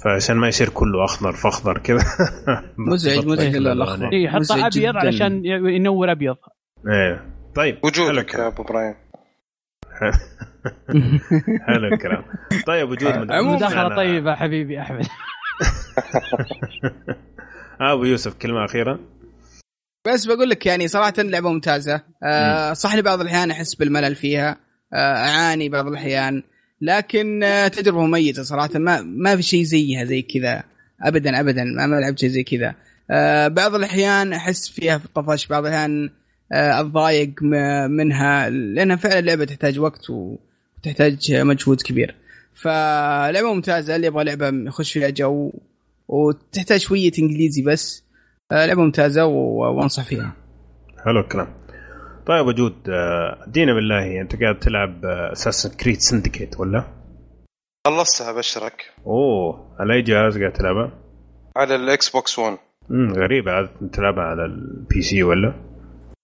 فعشان 0.04 0.36
ما 0.38 0.48
يصير 0.48 0.70
كله 0.70 1.04
أخضر 1.06 1.32
فأخضر 1.32 1.78
كذا 1.78 2.00
مزعج 2.92 3.26
مزعج 3.28 3.56
الأخضر 3.56 3.96
الألوان. 3.96 4.14
اي 4.14 4.30
حطه 4.30 4.68
أبيض. 4.68 4.96
علشان 4.98 5.46
ينور 5.46 6.12
أبيض 6.12 6.38
إيه 6.88 7.26
طيب 7.56 7.78
وجودك. 7.84 8.34
يا 8.34 8.48
أبو 8.48 8.64
إبراهيم 8.64 8.96
حلو 11.68 11.88
الكلام. 11.94 12.24
طيب 12.68 12.90
وجود 12.90 13.18
مداخلة 13.32 13.96
طيبة 13.96 14.36
حبيبي 14.36 14.82
أحمد. 14.82 15.06
أبو 17.82 18.04
يوسف 18.04 18.34
كلمة 18.34 18.66
أخيرة. 18.66 19.00
بس 20.08 20.26
بقول 20.26 20.50
لك 20.50 20.66
يعني 20.66 20.88
صراحة 20.88 21.14
لعبة 21.18 21.50
ممتازة. 21.50 22.02
آه 22.24 22.74
صح 22.74 22.96
لي 22.96 23.02
بعض 23.02 23.22
الأحيان 23.22 23.52
أحس 23.52 23.76
بالملل 23.76 24.16
فيها. 24.16 24.58
آه 24.94 25.16
أعاني 25.16 25.70
بعض 25.70 25.88
الأحيان. 25.88 26.44
لكن 26.82 27.44
آه 27.44 27.68
تجربة 27.68 28.06
مميزة 28.06 28.44
صراحة. 28.44 28.70
ما 28.76 29.02
ما 29.02 29.36
في 29.36 29.42
شيء 29.42 29.64
زيها 29.64 30.06
زي 30.06 30.22
كذا. 30.22 30.64
ابدا 31.02 31.40
ابدا 31.40 31.64
ما 31.64 31.88
ما 31.88 31.96
لعبت 31.96 32.20
شيء 32.20 32.30
زي 32.30 32.44
كذا. 32.44 32.76
آه 33.12 33.48
بعض 33.48 33.76
الأحيان 33.76 34.34
أحس 34.34 34.70
فيها 34.70 35.02
طفش 35.16 35.48
بعض 35.48 35.66
الأحيان 35.66 36.10
أتضايق 36.52 37.30
م- 37.42 37.92
منها 37.92 38.50
لأنها 38.50 38.96
فعلا 38.96 39.22
لعبة 39.22 39.46
تحتاج 39.46 39.80
وقت 39.80 40.10
وتحتاج 40.10 41.34
مجهود 41.36 41.82
كبير 41.82 42.16
فلعبة 42.54 43.54
ممتازة 43.54 43.96
اللي 43.96 44.08
يبغى 44.08 44.24
لعبة 44.24 44.50
يخش 44.68 44.94
فيها 44.94 45.10
جو 45.10 45.52
وتحتاج 46.08 46.80
شوية 46.80 47.12
إنجليزي 47.20 47.62
بس 47.62 48.04
آه 48.52 48.66
لعبة 48.66 48.82
ممتازة 48.82 49.26
وأنصح 49.26 50.04
فيها 50.04 50.34
حلو 51.06 51.20
الكلام 51.20 51.48
طيب 52.26 52.46
وجود 52.48 52.74
آه، 52.90 53.44
ادينا 53.48 53.74
بالله 53.74 54.22
أنت 54.22 54.36
قاعد 54.42 54.60
تلعب 54.60 55.06
اساسن 55.06 55.70
كريد 55.78 55.98
سندكيت 56.00 56.60
ولا؟ 56.60 56.84
خلصتها 57.88 58.30
أبشرك 58.30 58.92
أوه 59.06 59.76
على 59.80 59.94
أي 59.94 60.02
جهاز 60.02 60.38
قاعد 60.38 60.54
تلعبها؟ 60.54 60.92
على 61.56 61.76
ال 61.76 62.10
Xbox 62.10 62.40
1 62.40 62.58
امم 62.92 63.14
غريبة 63.14 63.52
عادة 63.52 63.70
تلعبها 63.94 64.24
على 64.24 64.46
ال 64.46 65.02
PC 65.02 65.24
ولا؟ 65.24 65.54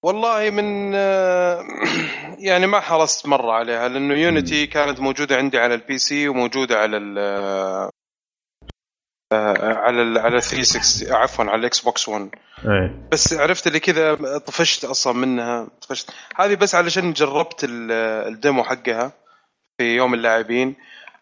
والله 0.05 0.49
من 0.49 0.91
آه، 0.95 1.63
يعني 2.49 2.67
ما 2.67 2.79
حرصت 2.79 3.27
مرة 3.27 3.51
عليها 3.51 3.87
لأنه 3.87 4.13
Unity 4.13 4.67
كانت 4.67 4.99
موجودة 4.99 5.35
عندي 5.37 5.59
على 5.59 5.73
ال 5.73 5.97
PC 5.97 6.27
وموجودة 6.27 6.77
على 6.79 6.97
ال 6.97 7.17
آه، 7.17 7.89
على 9.77 10.01
ال 10.01 10.17
على 10.17 10.41
360 10.41 11.13
عفوا 11.13 11.45
على 11.45 11.55
ال 11.59 11.79
Xbox 11.79 12.09
1 12.09 12.29
إيه. 12.65 13.07
بس 13.11 13.33
عرفت 13.33 13.67
اللي 13.67 13.79
كذا 13.79 14.15
طفشت 14.37 14.85
أصلا 14.85 15.13
منها 15.13 15.67
طفشت. 15.81 16.11
هذه 16.35 16.55
بس 16.55 16.75
علشان 16.75 17.13
جربت 17.13 17.63
ال- 17.63 17.91
ال 18.33 18.39
demo 18.39 18.63
حقها 18.63 19.11
في 19.77 19.95
يوم 19.95 20.13
اللاعبين 20.13 20.75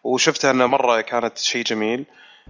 وشفتها 0.04 0.50
إنها 0.50 0.66
مرة 0.66 1.00
كانت 1.00 1.38
شيء 1.38 1.64
جميل. 1.64 2.04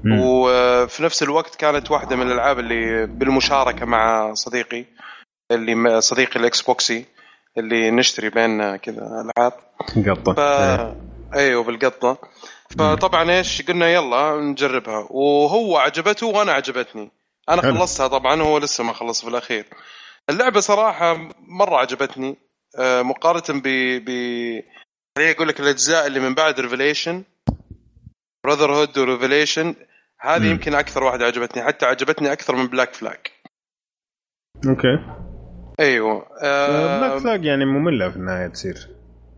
مم. 0.05 0.20
وفي 0.20 1.02
نفس 1.02 1.23
الوقت 1.23 1.55
كانت 1.55 1.90
واحدة 1.90 2.16
من 2.16 2.27
الألعاب 2.27 2.59
اللي 2.59 3.06
بالمشاركة 3.06 3.86
مع 3.86 4.35
صديقي. 4.35 4.85
اللي 5.50 6.00
صديقي 6.00 6.40
ال 6.40 6.62
Xbox 6.62 6.96
ي 6.96 7.05
اللي 7.58 7.90
نشتري 7.90 8.30
بيننا 8.30 8.76
كذا 8.76 9.02
العاب. 9.02 9.52
قطة. 10.08 10.32
ف... 10.32 10.40
أيوه 11.34 11.62
بالقطة. 11.62 12.18
فطبعا 12.78 13.30
إيش 13.30 13.62
قلنا؟ 13.62 13.92
يلا 13.92 14.40
نجربها. 14.40 15.06
وهو 15.10 15.76
عجبته 15.76 16.26
وأنا 16.26 16.52
عجبتني. 16.52 17.10
أنا 17.48 17.62
حلو. 17.62 17.74
خلصتها 17.74 18.08
طبعا 18.08 18.42
هو 18.42 18.58
لسه 18.58 18.84
ما 18.84 18.92
خلص 18.92 19.22
في 19.22 19.28
الأخير. 19.28 19.66
اللعبة 20.30 20.60
صراحة 20.60 21.28
مرة 21.38 21.76
عجبتني. 21.76 22.36
آه، 22.78 23.02
مقارنة 23.02 23.60
ب 23.60 23.68
ب 24.04 24.08
خليني 25.16 25.30
أقول 25.30 25.48
لك 25.48 25.60
الأجزاء 25.60 26.06
اللي 26.06 26.20
من 26.20 26.34
بعد 26.34 26.60
Revelations 26.60 27.22
Brotherhood 28.44 28.74
و 28.74 28.98
Revelations 28.98 29.74
هذه. 30.20 30.50
يمكن 30.50 30.74
أكثر 30.74 31.04
واحدة 31.04 31.26
عجبتني. 31.26 31.64
حتى 31.64 31.86
عجبتني 31.86 32.32
أكثر 32.32 32.56
من 32.56 32.66
Black 32.66 32.94
Flag 32.94 33.20
okay. 34.68 35.24
أيوه 35.80 36.26
آه، 36.42 36.98
بلاك 37.01 37.22
فلاج 37.22 37.44
يعني 37.44 37.64
مملة 37.64 38.10
في 38.10 38.16
النهاية 38.16 38.46
تصير. 38.46 38.88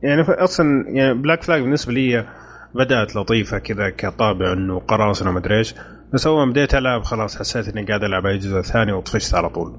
يعني 0.02 0.22
أصلا 0.22 0.84
يعني 0.88 1.14
Black 1.14 1.42
Flag 1.42 1.62
بالنسبة 1.62 1.92
لي 1.92 2.26
بدأت 2.74 3.16
لطيفة 3.16 3.58
كذا 3.58 3.90
كطابع 3.90 4.52
إنه 4.52 4.78
قراصنة 4.78 5.30
ومدري 5.30 5.58
إيش. 5.58 5.74
بس 6.12 6.26
أول 6.26 6.46
ما 6.46 6.52
بديت 6.52 6.74
ألعب 6.74 7.02
خلاص 7.02 7.38
حسيت 7.38 7.68
إني 7.68 7.86
قاعد 7.86 8.04
ألعب 8.04 8.26
أي 8.26 8.38
جزء 8.38 8.60
ثاني 8.60 8.92
وطفشت 8.92 9.34
على 9.34 9.48
طول. 9.48 9.76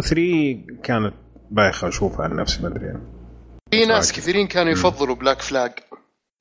و3 0.00 0.14
كانت 0.82 1.14
بايخة 1.50 1.88
أشوفها 1.88 2.24
عن 2.24 2.36
نفسي 2.36 2.62
ما 2.62 2.68
أدري 2.68 2.86
يعني. 2.86 3.02
في 3.70 3.86
ناس. 3.86 4.12
كثيرين 4.12 4.46
كانوا 4.46 4.72
يفضلوا 4.72 5.14
Black 5.14 5.40
Flag 5.42 5.72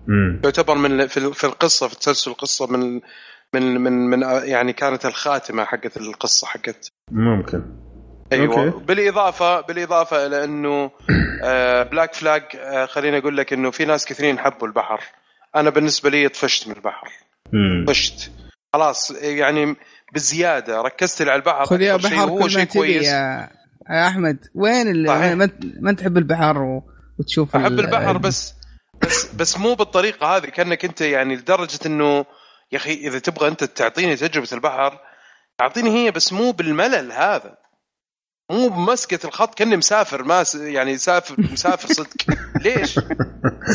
امم 0.10 0.42
يعتبر 0.44 0.76
من 0.76 1.08
في 1.08 1.34
في 1.34 1.44
القصة 1.44 1.88
في 1.88 1.96
تسلسل 2.00 2.32
القصة 2.32 2.68
من 2.68 3.02
من 3.54 3.82
من 3.82 3.92
من 4.10 4.22
يعني 4.44 4.74
كانت 4.74 5.06
الخاتمة 5.06 5.64
حقت 5.64 5.98
القصة 5.98 6.48
حقت. 6.48 6.92
ممكن. 7.12 7.64
أيوه. 8.32 8.66
okay. 8.66 8.86
بالاضافه 8.86 9.62
بالإضافة 9.62 10.26
إلى 10.26 10.44
إنه 10.44 10.92
آه، 11.44 11.84
Black 11.84 12.14
Flag 12.14 12.44
آه، 12.56 12.86
خليني 12.86 13.18
أقول 13.18 13.38
لك 13.38 13.54
إنه 13.54 13.72
في 13.72 13.86
ناس 13.86 14.06
كثيرين 14.06 14.40
حبوا 14.40 14.68
البحر. 14.68 15.02
أنا 15.56 15.70
بالنسبة 15.70 16.10
لي 16.10 16.30
طفشت 16.30 16.68
من 16.68 16.76
البحر. 16.76 17.08
طفشت. 17.88 18.32
خلاص 18.74 19.12
يعني 19.22 19.76
بزيادة. 20.14 20.82
ركزت 20.82 21.22
على 21.22 21.36
البحر. 21.36 21.66
خذ 21.66 21.82
يا 21.82 21.96
بحر 21.96 22.34
ما 22.34 22.48
شيء 22.48 22.64
تبي 22.64 22.80
كويس. 22.80 23.08
يا... 23.08 23.50
أحمد. 23.90 24.38
وين. 24.56 25.06
ما, 25.06 25.50
ما 25.80 25.92
تحب 25.92 26.18
البحر 26.18 26.58
و... 26.58 26.84
وتشوف 27.20 27.56
أحب 27.56 27.80
البحر 27.80 28.18
بس 28.18 28.54
بس 29.02 29.34
بس 29.34 29.58
مو 29.58 29.74
بالطريقة 29.74 30.38
هذه. 30.38 30.46
كأنك 30.46 30.86
أنت 30.86 31.02
يعني 31.02 31.36
لدرجة 31.36 31.80
إنه 31.86 32.26
يا 32.72 32.78
أخي 32.78 32.94
إذا 32.94 33.20
تبغى 33.20 33.48
أنت 33.48 33.64
تعطيني 33.64 34.16
تجربة 34.16 34.48
البحر 34.54 35.00
أعطيني 35.62 35.90
هي 35.90 36.12
بس 36.12 36.34
مو 36.34 36.52
بالملل 36.52 37.12
هذا. 37.12 37.58
مو 38.52 38.68
بمسكة 38.70 39.28
الخط 39.28 39.56
كأني 39.56 39.78
مسافر 39.78 40.24
ما 40.24 40.44
س- 40.44 40.56
يعني 40.56 40.98
سافر 40.98 41.36
مسافر 41.52 41.88
صدق 41.88 42.10
ليش؟ 42.66 43.00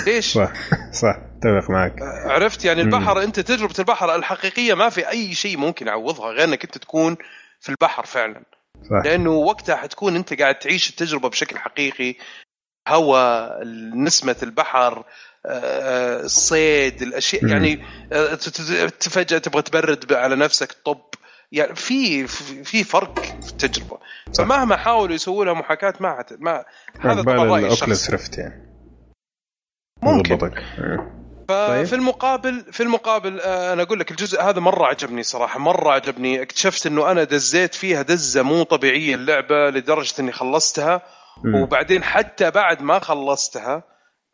ليش؟ 0.07 0.33
صح 0.35 0.53
صح 0.93 1.17
اتفق 1.37 1.71
معك 1.71 2.03
عرفت 2.03 2.65
يعني. 2.65 2.83
البحر 2.83 3.23
أنت 3.23 3.41
تجربة 3.41 3.75
البحر 3.79 4.15
الحقيقية 4.15 4.75
ما 4.75 4.89
في 4.89 5.09
أي 5.09 5.35
شيء 5.35 5.57
ممكن 5.59 5.87
يعوضها 5.87 6.31
غير 6.31 6.45
إنك 6.45 6.65
أنت 6.65 6.79
تكون 6.79 7.17
في 7.61 7.69
البحر 7.69 8.07
فعلا 8.07 8.43
صح 8.91 9.03
لأنه 9.05 9.31
وقتها 9.31 9.77
حتكون 9.77 10.17
أنت 10.17 10.41
قاعد 10.41 10.55
تعيش 10.59 10.91
التجربة 10.91 11.29
بشكل 11.29 11.59
حقيقي 11.59 12.15
هواء 12.89 13.63
نسمة 13.95 14.37
البحر 14.43 15.05
آه، 15.47 16.21
الصيد 16.21 17.03
الأشياء. 17.03 17.47
يعني 17.47 17.81
آه، 18.13 18.35
فجاه 19.01 19.39
تبغى 19.39 19.63
تبرد 19.63 20.13
على 20.13 20.37
نفسك 20.37 20.77
طب 20.85 21.01
يعني 21.53 21.75
في 21.75 22.27
في 22.65 22.85
فرق 22.85 23.19
في 23.21 23.51
التجربة. 23.51 23.99
فمهما 24.39 24.77
حاولوا 24.77 25.15
يسووا 25.15 25.45
لها 25.45 25.55
محاكاة 25.55 25.95
ما 26.01 26.17
حت- 26.19 26.37
ما 26.41 26.65
هذا 27.01 27.23
طبعا 27.23 27.45
رايي 27.45 27.67
الشخصي 27.73 28.13
ريفيو 28.13 28.39
يعني. 28.39 28.65
ممكن. 30.03 30.51
ففي 31.49 31.93
المقابل 31.95 32.65
في 32.73 32.83
المقابل 32.83 33.41
آه، 33.41 33.73
أنا 33.73 33.83
أقول 33.83 34.01
لك 34.01 34.11
الجزء 34.11 34.43
هذا 34.43 34.61
مرة 34.61 34.87
عجبني 34.87 35.23
صراحة 35.23 35.59
مرة 35.59 35.91
عجبني. 35.93 36.43
اكتشفت 36.43 36.87
إنه 36.87 37.11
أنا 37.11 37.25
دزيت 37.25 37.75
فيها 37.75 38.03
دزة 38.03 38.43
مو 38.43 38.63
طبيعية 38.63 39.15
اللعبة 39.15 39.71
لدرجة 39.71 40.15
إني 40.21 40.33
خلصتها. 40.33 41.03
مم. 41.45 41.55
وبعدين 41.63 42.05
حتى 42.05 42.51
بعد 42.51 42.83
ما 42.83 42.99
خلصتها 42.99 43.83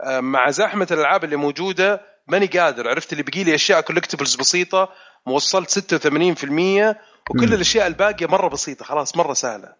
آه، 0.05 0.21
مع 0.21 0.51
زحمة 0.51 0.87
الألعاب 0.91 1.25
اللي 1.25 1.37
موجودة 1.37 2.01
ماني 2.29 2.47
قادر. 2.47 2.89
عرفت 2.89 3.13
اللي 3.13 3.23
بقي 3.23 3.45
لي 3.45 3.55
أشياء 3.55 3.81
collectibles 3.81 4.35
بسيطة 4.37 4.89
وصلت 5.27 5.71
86% 5.71 6.97
وكل. 7.31 7.55
الأشياء 7.55 7.87
الباقية 7.87 8.27
مرة 8.27 8.49
بسيطة 8.49 8.85
خلاص 8.85 9.17
مرة 9.17 9.33
سهلة. 9.33 9.75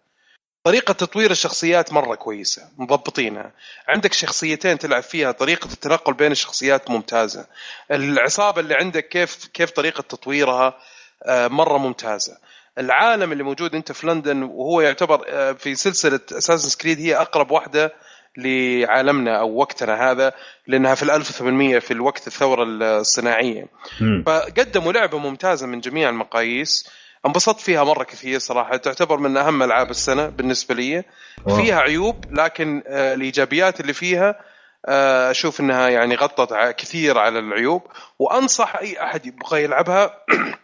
طريقة 0.63 0.91
تطوير 0.93 1.31
الشخصيات 1.31 1.93
مرة 1.93 2.15
كويسة 2.15 2.69
مضبطينها. 2.77 3.51
عندك 3.87 4.13
شخصيتين 4.13 4.77
تلعب 4.77 5.03
فيها 5.03 5.31
طريقة 5.31 5.73
التنقل 5.73 6.13
بين 6.13 6.31
الشخصيات 6.31 6.89
ممتازة. 6.89 7.45
العصابة 7.91 8.61
اللي 8.61 8.75
عندك 8.75 9.07
كيف 9.07 9.45
كيف 9.45 9.71
طريقة 9.71 10.01
تطويرها 10.01 10.77
آه، 11.25 11.47
مرة 11.47 11.77
ممتازة. 11.77 12.37
العالم 12.77 13.31
اللي 13.31 13.43
موجود 13.43 13.75
أنت 13.75 13.91
في 13.91 14.07
لندن 14.07 14.43
وهو 14.43 14.81
يعتبر 14.81 15.25
آه، 15.27 15.51
في 15.51 15.75
سلسلة 15.75 16.19
اساسن 16.31 16.77
كريد 16.81 16.99
هي 16.99 17.15
أقرب 17.15 17.51
واحدة 17.51 17.93
لعالمنا 18.37 19.39
أو 19.39 19.55
وقتنا 19.55 20.11
هذا 20.11 20.33
لأنها 20.67 20.95
في 20.95 21.03
ال 21.03 21.11
1800 21.11 21.79
في 21.79 21.91
الوقت 21.91 22.27
الثورة 22.27 22.63
الصناعية. 22.63 23.65
مم. 24.01 24.23
فقدموا 24.27 24.93
لعبة 24.93 25.17
ممتازة 25.17 25.67
من 25.67 25.79
جميع 25.79 26.09
المقاييس. 26.09 26.89
انبسطت 27.25 27.59
فيها 27.59 27.83
مرة 27.83 28.03
كثير 28.03 28.39
صراحة. 28.39 28.77
تعتبر 28.77 29.17
من 29.17 29.37
أهم 29.37 29.63
ألعاب 29.63 29.89
السنة 29.89 30.27
بالنسبة 30.27 30.75
لي. 30.75 31.03
واو. 31.45 31.55
فيها 31.55 31.79
عيوب 31.79 32.25
لكن 32.31 32.83
آه، 32.87 33.13
الإيجابيات 33.13 33.79
اللي 33.79 33.93
فيها 33.93 34.39
آه، 34.87 35.31
أشوف 35.31 35.59
إنها 35.59 35.89
يعني 35.89 36.15
غطت 36.15 36.75
كثير 36.77 37.17
على 37.17 37.39
العيوب. 37.39 37.81
وأنصح 38.19 38.75
أي 38.75 39.03
أحد 39.03 39.25
يبغى 39.25 39.63
يلعبها 39.63 40.17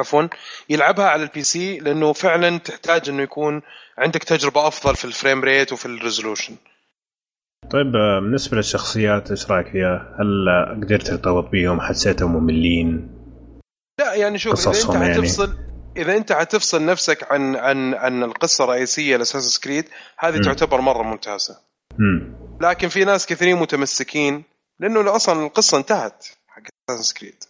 عفوا 0.00 0.28
يلعبها 0.68 1.08
على 1.08 1.22
ال 1.22 1.42
PC 1.42 1.78
لأنه 1.78 2.12
فعلا 2.12 2.58
تحتاج 2.58 3.08
إنه 3.08 3.22
يكون 3.22 3.62
عندك 3.98 4.24
تجربة 4.24 4.68
أفضل 4.68 4.96
في 4.96 5.04
ال 5.04 5.11
frame 5.11 5.44
rate 5.44 5.72
وفي 5.72 5.86
ال 5.86 5.92
resolution 5.92 6.56
طيب 7.70 7.96
آه، 7.96 8.20
بالنسبة 8.20 8.56
للشخصيات 8.56 9.30
إيش 9.30 9.50
رأيك 9.50 9.68
فيها؟ 9.68 10.16
هل 10.20 10.48
آه، 10.48 10.80
قدرت 10.84 11.06
ترتبط 11.06 11.50
بيهم؟ 11.50 11.80
حسيتهم 11.80 12.36
مملين؟ 12.36 13.08
لا 14.00 14.14
يعني 14.14 14.38
شوف 14.38 14.68
إذا 14.68 14.82
أنت 14.82 14.94
يعني. 14.94 15.14
حتفصل 15.14 15.56
إذا 15.96 16.16
أنت 16.16 16.32
حتفصل 16.32 16.86
نفسك 16.86 17.32
عن 17.32 17.56
عن 17.56 17.94
عن 17.94 18.22
القصة 18.22 18.64
الرئيسية 18.64 19.16
لأساس 19.16 19.60
كريد 19.60 19.84
هذه 20.18 20.36
مم. 20.36 20.42
تعتبر 20.42 20.80
مرة 20.80 21.02
ممتازة 21.02 21.58
مم. 21.98 22.32
لكن 22.60 22.88
في 22.88 23.04
ناس 23.04 23.26
كثيرين 23.26 23.56
متمسكين 23.56 24.44
لأنه 24.80 25.16
أصلا 25.16 25.46
القصة 25.46 25.78
انتهت 25.78 26.26
حق 26.48 26.62
أساس 26.90 27.14
كريد. 27.14 27.44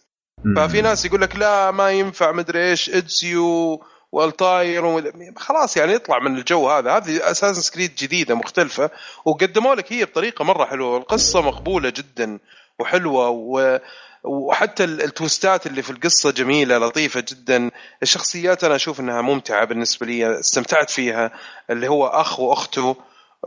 ففي 0.55 0.81
ناس 0.81 1.05
يقول 1.05 1.21
لك 1.21 1.35
لا 1.35 1.71
ما 1.71 1.91
ينفع 1.91 2.31
مدري 2.31 2.69
إيش 2.69 2.89
ادزيو 2.89 3.83
والطاير 4.11 4.85
ومد- 4.85 5.33
خلاص 5.37 5.77
يعني 5.77 5.93
يطلع 5.93 6.19
من 6.19 6.37
الجو 6.37 6.69
هذا. 6.69 6.91
هذه 6.97 7.31
اساسن 7.31 7.73
كريد 7.73 7.95
جديدة 7.95 8.35
مختلفة 8.35 8.89
وقدموا 9.25 9.75
لك 9.75 9.93
هي 9.93 10.05
بطريقة 10.05 10.45
مرة 10.45 10.65
حلوة 10.65 10.97
القصة 10.97 11.41
مقبولة 11.41 11.89
جدا 11.89 12.39
وحلوة 12.79 13.29
و 13.29 13.79
وحتى 14.23 14.83
ال- 14.83 15.01
التويستات 15.03 15.67
اللي 15.67 15.81
في 15.81 15.89
القصة 15.89 16.31
جميلة 16.31 16.77
لطيفة 16.77 17.23
جدا. 17.31 17.71
الشخصيات 18.03 18.63
أنا 18.63 18.75
أشوف 18.75 18.99
إنها 18.99 19.21
ممتعة 19.21 19.65
بالنسبة 19.65 20.05
لي 20.05 20.39
استمتعت 20.39 20.89
فيها 20.89 21.31
اللي 21.69 21.87
هو 21.87 22.07
أخ 22.07 22.39
وأخته 22.39 22.95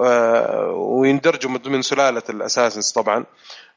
آه، 0.01 0.70
ويندرجوا 0.77 1.51
من 1.51 1.82
سلالة 1.82 2.23
الاساسنز 2.31 2.91
طبعا. 2.93 3.24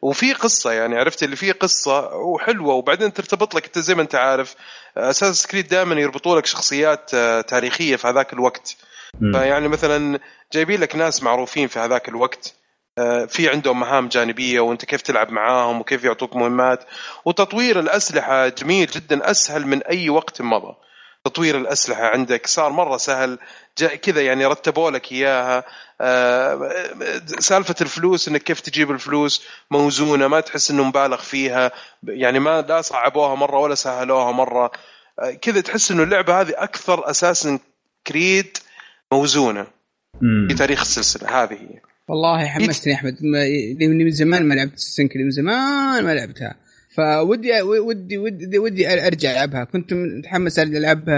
وفي 0.02 0.34
قصة 0.34 0.72
يعني 0.72 0.96
عرفت 0.98 1.24
اللي 1.24 1.36
فيه 1.36 1.52
قصة 1.52 2.16
وحلوة 2.16 2.74
وبعدين 2.74 3.14
ترتبط 3.14 3.56
لك 3.56 3.66
انت 3.66 3.80
زي 3.80 3.96
ما 3.96 4.02
انت 4.02 4.16
عارف 4.16 4.56
أساس 4.98 5.48
كريد 5.48 5.68
دائما 5.68 5.96
يربطوا 5.96 6.38
لك 6.40 6.46
شخصيات 6.46 7.12
آه، 7.14 7.42
تاريخية 7.42 7.96
في 7.96 8.08
هذاك 8.08 8.34
الوقت. 8.34 8.76
فيعني 9.34 9.68
مثلا 9.68 10.20
جايبين 10.54 10.80
لك 10.80 10.96
ناس 10.96 11.24
معروفين 11.24 11.68
في 11.68 11.80
هذاك 11.80 12.10
الوقت 12.10 12.54
آه، 12.98 13.26
في 13.26 13.50
عندهم 13.50 13.80
مهام 13.80 14.08
جانبية 14.08 14.60
وانت 14.60 14.86
كيف 14.86 15.02
تلعب 15.02 15.32
معاهم 15.32 15.80
وكيف 15.80 16.04
يعطوك 16.04 16.36
مهمات. 16.36 16.84
وتطوير 17.26 17.80
الأسلحة 17.80 18.48
جميل 18.48 18.88
جدا 18.88 19.32
أسهل 19.32 19.68
من 19.68 19.84
أي 19.84 20.10
وقت 20.10 20.42
مضى. 20.42 20.76
تطوير 21.30 21.58
الأسلحة 21.58 22.04
عندك. 22.04 22.48
صار 22.48 22.72
مرة 22.72 22.98
سهل. 22.98 23.40
كذا 24.02 24.22
يعني 24.22 24.46
رتبوا 24.46 24.92
لك 24.92 25.12
إياها. 25.12 25.64
آه، 26.02 26.72
سالفة 27.40 27.76
الفلوس 27.82 28.28
إنك 28.28 28.44
كيف 28.44 28.60
تجيب 28.60 28.92
الفلوس 28.92 29.48
موزونة 29.72 30.28
ما 30.28 30.40
تحس 30.40 30.72
إنه 30.72 30.84
مبالغ 30.84 31.22
فيها. 31.22 31.72
يعني 32.04 32.40
ما 32.40 32.62
لا 32.62 32.82
صعبوها 32.82 33.36
مرة 33.36 33.60
ولا 33.60 33.76
سهلوها 33.76 34.32
مرة. 34.32 34.72
آه، 35.20 35.32
كذا 35.32 35.62
تحس 35.62 35.92
إنه 35.92 36.04
اللعبة 36.04 36.42
هذه 36.42 36.54
أكثر 36.58 37.10
Assassin's 37.10 37.60
Creed 38.08 38.58
موزونة. 39.12 39.68
في 40.48 40.56
تاريخ 40.58 40.82
السلسلة. 40.82 41.44
هذه 41.44 41.54
هي. 41.54 41.80
والله 42.08 42.48
حمستني 42.48 42.94
يا 42.94 42.98
أحمد. 42.98 43.18
من 43.82 44.12
زمان 44.12 44.48
ما 44.48 44.54
لعبت 44.54 44.74
Assassin's 44.74 45.07
Creed 45.07 45.24
من 45.24 45.32
زمان 45.32 46.04
ما 46.04 46.14
لعبتها. 46.14 46.56
فودي 46.98 47.62
ودي 47.62 48.18
ودي 48.18 48.60
ودي 48.60 49.08
أرجع 49.08 49.32
ألعبها 49.32 49.64
كنت 49.64 49.94
متحمس 49.94 50.60
أرجع 50.60 50.78
ألعب 50.78 51.10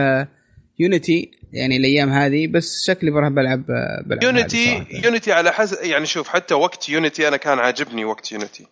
Unity 0.80 1.31
يعني 1.53 1.77
الأيام 1.77 2.10
هذه 2.10 2.47
بس 2.47 2.84
شكلي 2.88 3.11
بروح 3.11 3.30
بلعب 3.30 3.65
بلعب 4.06 4.23
Unity. 4.23 4.85
Unity 5.05 5.31
على 5.31 5.51
حسب 5.51 5.77
يعني 5.84 6.06
شوف 6.06 6.27
حتى 6.27 6.53
وقت 6.53 6.89
Unity 6.89 7.27
أنا 7.27 7.38
كان 7.38 7.60
عاجبني 7.60 8.06
وقت 8.06 8.31
Unity 8.31 8.67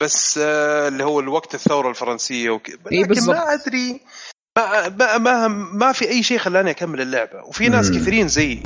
بس 0.00 0.38
آه، 0.42 0.88
اللي 0.88 1.04
هو 1.04 1.20
الوقت 1.20 1.54
الثورة 1.54 1.90
الفرنسية 1.90 2.50
وك... 2.50 2.70
لكن. 2.70 3.26
ما 3.26 3.54
أدري 3.54 4.00
ما, 4.56 4.88
ما 4.88 5.18
ما 5.18 5.48
ما 5.48 5.92
في 5.92 6.08
أي 6.08 6.22
شيء 6.22 6.38
خلاني 6.38 6.70
أكمل 6.70 7.00
اللعبة 7.00 7.42
وفي 7.44 7.68
ناس 7.68 7.90
مم. 7.90 7.98
كثيرين 7.98 8.28
زيي 8.28 8.62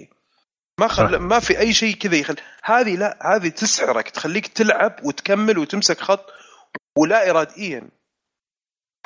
ما. 0.81 0.89
خل... 0.89 1.17
ما 1.17 1.39
في 1.39 1.59
أي 1.59 1.73
شيء 1.73 1.95
كذا 1.95 2.17
يخل 2.17 2.37
هذه 2.65 2.97
لا 2.97 3.19
هذه 3.35 3.49
تسحرك 3.49 4.11
تخليك 4.11 4.47
تلعب 4.47 4.97
وتكمل 5.03 5.59
وتمسك 5.59 6.01
خط 6.01 6.27
ولا 6.98 7.31
اراديا. 7.31 7.82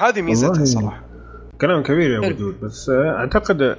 هذه 0.01 0.23
ميزتها 0.23 0.65
صراحة. 0.65 1.05
كلام 1.61 1.83
كبير 1.83 2.11
يا. 2.11 2.19
وجود 2.19 2.61
بس 2.61 2.91
أعتقد 2.91 3.77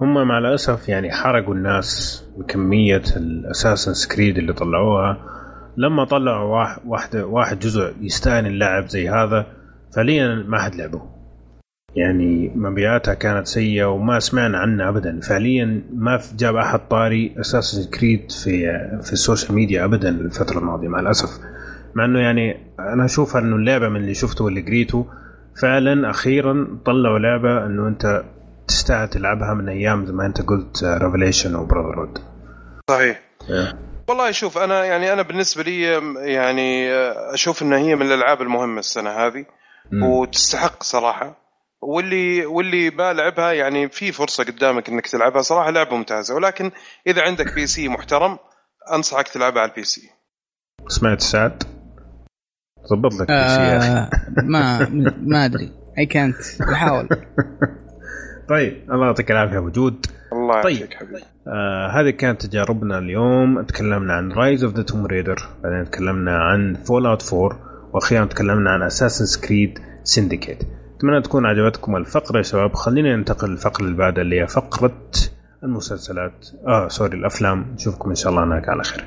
هم 0.00 0.28
مع 0.28 0.38
الأسف 0.38 0.88
يعني 0.88 1.12
حرقوا 1.12 1.54
الناس 1.54 2.24
بكمية 2.36 3.02
الاساسن 3.16 4.14
كريد 4.14 4.38
اللي 4.38 4.52
طلعوها. 4.52 5.18
لما 5.76 6.04
طلعوا 6.04 6.58
واحد 6.58 6.80
واحد, 6.86 7.16
واحد 7.16 7.58
جزء 7.58 7.94
يستاهل 8.00 8.46
اللعب 8.46 8.88
زي 8.88 9.08
هذا 9.08 9.46
فعليا 9.96 10.34
ما 10.34 10.58
حد 10.58 10.74
لعبه. 10.74 11.02
يعني 11.96 12.52
مبيعاتها 12.54 13.14
كانت 13.14 13.46
سيئة 13.46 13.84
وما 13.84 14.18
سمعنا 14.18 14.58
عنها 14.58 14.88
ابدا. 14.88 15.20
فعليا 15.20 15.82
ما 15.94 16.20
جاب 16.36 16.56
أحد 16.56 16.88
طاري 16.88 17.34
Assassin's 17.40 17.90
Creed 17.90 18.32
في 18.32 18.62
في 19.02 19.12
ال 19.12 19.18
social 19.18 19.54
media 19.54 19.84
ابدا 19.84 20.08
الفترة 20.08 20.58
الماضية 20.58 20.88
مع 20.88 21.00
الأسف. 21.00 21.28
مع 21.96 22.04
إنه 22.04 22.20
يعني 22.20 22.74
أنا 22.78 23.04
أشوف 23.04 23.36
إنه 23.36 23.56
اللعبة 23.56 23.88
من 23.88 23.96
اللي 23.96 24.14
شفته 24.14 24.44
واللي 24.44 24.60
قريته 24.60 25.06
فعلا 25.62 26.10
أخيرا 26.10 26.78
طلعوا 26.86 27.18
لعبة 27.18 27.66
إنه 27.66 27.88
أنت 27.88 28.24
تستاهل 28.68 29.08
تلعبها 29.08 29.54
من 29.54 29.68
أيام 29.68 30.06
زي 30.06 30.12
ما 30.12 30.26
أنت 30.26 30.40
قلت 30.42 30.84
Revelations 30.84 31.54
و 31.54 32.00
Brotherhood 32.00 32.18
صحيح. 32.90 33.22
والله 34.08 34.30
شوف 34.30 34.58
أنا 34.58 34.84
يعني 34.84 35.12
أنا 35.12 35.22
بالنسبة 35.22 35.62
لي 35.62 35.82
يعني 36.32 36.92
أشوف 37.34 37.62
إنها 37.62 37.78
هي 37.78 37.96
من 37.96 38.06
الألعاب 38.06 38.42
المهمة 38.42 38.78
السنة 38.78 39.10
هذه 39.10 39.44
وتستحق 40.02 40.82
صراحة. 40.82 41.46
واللي 41.80 42.46
واللي 42.46 42.90
ما 42.90 43.12
لعبها 43.12 43.52
يعني 43.52 43.88
في 43.88 44.12
فرصة 44.12 44.44
قدامك 44.44 44.88
إنك 44.88 45.06
تلعبها 45.06 45.42
صراحة 45.42 45.70
لعبة 45.70 45.96
ممتازة. 45.96 46.34
ولكن 46.34 46.70
إذا 47.06 47.22
عندك 47.22 47.54
PC 47.54 47.88
محترم 47.88 48.38
أنصحك 48.92 49.28
تلعبها 49.28 49.62
على 49.62 49.70
ال 49.70 49.84
PC 49.84 50.10
سمعت 50.88 51.20
سعد؟ 51.20 51.75
ظبط 52.88 53.14
لك 53.14 53.30
آه 53.30 54.10
ما 54.42 54.88
ما 55.22 55.44
أدري. 55.44 55.72
اي 55.98 56.06
كانت 56.06 56.36
بحاول. 56.70 57.08
طيب 58.48 58.90
الله 58.92 59.06
يعطيك 59.06 59.30
العافية 59.30 59.58
وجود 59.58 60.06
الله 60.32 60.62
طيب. 60.62 60.76
يعافيك 60.76 60.94
حبيبي. 60.94 61.22
آه 61.48 61.88
هذه 61.88 62.10
كانت 62.10 62.46
تجاربنا 62.46 62.98
اليوم. 62.98 63.62
تكلمنا 63.62 64.12
عن 64.12 64.32
Rise 64.32 64.64
of 64.64 64.74
the 64.74 64.82
Tomb 64.82 65.06
Raider 65.06 65.48
بعدين 65.62 65.90
تكلمنا 65.90 66.38
عن 66.38 66.74
Fallout 66.74 67.34
4 67.34 67.58
وأخيرا 67.92 68.24
تكلمنا 68.24 68.70
عن 68.70 68.82
Assassin's 68.82 69.40
Creed 69.46 69.78
Syndicate 70.04 70.62
أتمنى 70.96 71.22
تكون 71.22 71.46
عجبتكم 71.46 71.96
الفقرة 71.96 72.36
يا 72.38 72.42
شباب. 72.42 72.74
خلينا 72.74 73.16
ننتقل 73.16 73.50
للفقرة 73.50 73.84
اللي 73.84 73.96
بعدها 73.96 74.22
اللي 74.22 74.40
هي 74.40 74.46
فقرة 74.46 75.10
المسلسلات. 75.64 76.48
آه 76.66 76.88
sorry 76.88 77.18
الأفلام. 77.18 77.66
نشوفكم 77.74 78.08
إن 78.08 78.14
شاء 78.14 78.32
الله 78.32 78.44
هناك 78.44 78.68
على 78.68 78.82
خير. 78.84 79.04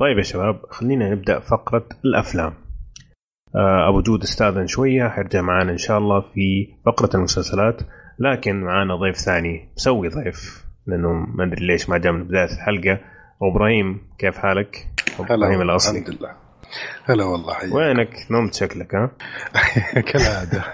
طيب 0.00 0.18
يا 0.18 0.22
شباب 0.22 0.60
خلينا 0.70 1.10
نبدأ 1.10 1.40
فقرة 1.40 1.86
الأفلام 2.04 2.54
آه، 3.56 3.88
أبو 3.88 4.00
جود 4.00 4.22
استاذن 4.22 4.66
شوية 4.66 5.08
حيرجع 5.08 5.40
معانا 5.40 5.72
إن 5.72 5.78
شاء 5.78 5.98
الله 5.98 6.20
في 6.20 6.68
فقرة 6.86 7.10
المسلسلات 7.14 7.80
لكن 8.18 8.60
معانا 8.60 8.96
ضيف 8.96 9.16
ثاني 9.16 9.68
مسوي 9.76 10.08
ضيف 10.08 10.64
لأنه 10.86 11.12
ما 11.12 11.44
أدري 11.44 11.66
ليش 11.66 11.88
ما 11.88 11.98
جاء 11.98 12.12
من 12.12 12.24
بداية 12.24 12.44
الحلقة 12.52 13.00
إبراهيم 13.42 14.00
كيف 14.18 14.38
حالك؟ 14.38 14.86
إبراهيم 15.20 15.60
الأصلي 15.60 15.98
الحمد 15.98 16.14
لله 16.14 16.36
هلا 17.04 17.24
والله 17.24 17.54
حياك 17.54 17.74
وينك؟ 17.74 18.26
نمت 18.30 18.54
شكلك 18.54 18.94
ها؟ 18.94 19.10
كالعادة 20.12 20.64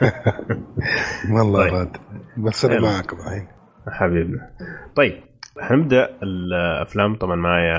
والله 1.36 1.64
طيب. 1.64 1.74
راد 1.74 1.96
بس 2.36 2.64
أنا. 2.64 2.80
معكم 2.80 3.16
الحين 3.16 3.48
حبيبنا 3.88 4.50
طيب 4.96 5.25
حنبدا 5.60 6.08
الأفلام. 6.22 7.16
طبعا 7.16 7.36
معايا 7.36 7.78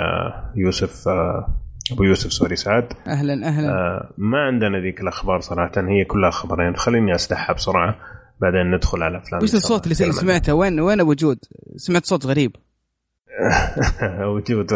يوسف 0.55 1.07
آه، 1.07 1.47
أبو 1.91 2.03
يوسف 2.03 2.33
sorry 2.33 2.55
سعد. 2.55 2.93
أهلا 3.07 3.47
أهلا. 3.47 3.69
آه 3.69 4.09
ما 4.17 4.37
عندنا 4.37 4.79
ذيك 4.79 5.01
الأخبار 5.01 5.39
صراحة 5.39 5.71
هي 5.77 6.05
كلها 6.05 6.29
خبرين. 6.29 6.75
خليني 6.75 7.15
اسدحها 7.15 7.53
بسرعة 7.53 7.95
بعدين 8.41 8.71
ندخل 8.71 9.03
على 9.03 9.17
الافلام 9.17 9.43
وش 9.43 9.55
الصوت 9.55 9.83
اللي 9.83 9.95
سمعته؟ 9.95 10.53
وين 10.53 10.79
وين 10.79 10.99
أبو 10.99 11.13
جود؟ 11.13 11.39
سمعت 11.75 12.05
صوت 12.05 12.25
غريب. 12.25 12.55
وجود 14.35 14.73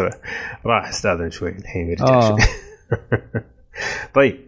راح 0.65 0.89
أستاذن 0.89 1.29
شوي 1.29 1.49
الحين 1.49 1.89
يرجع 1.89 2.05
آه. 2.05 2.21
شوي. 2.21 2.37
طيب 4.15 4.39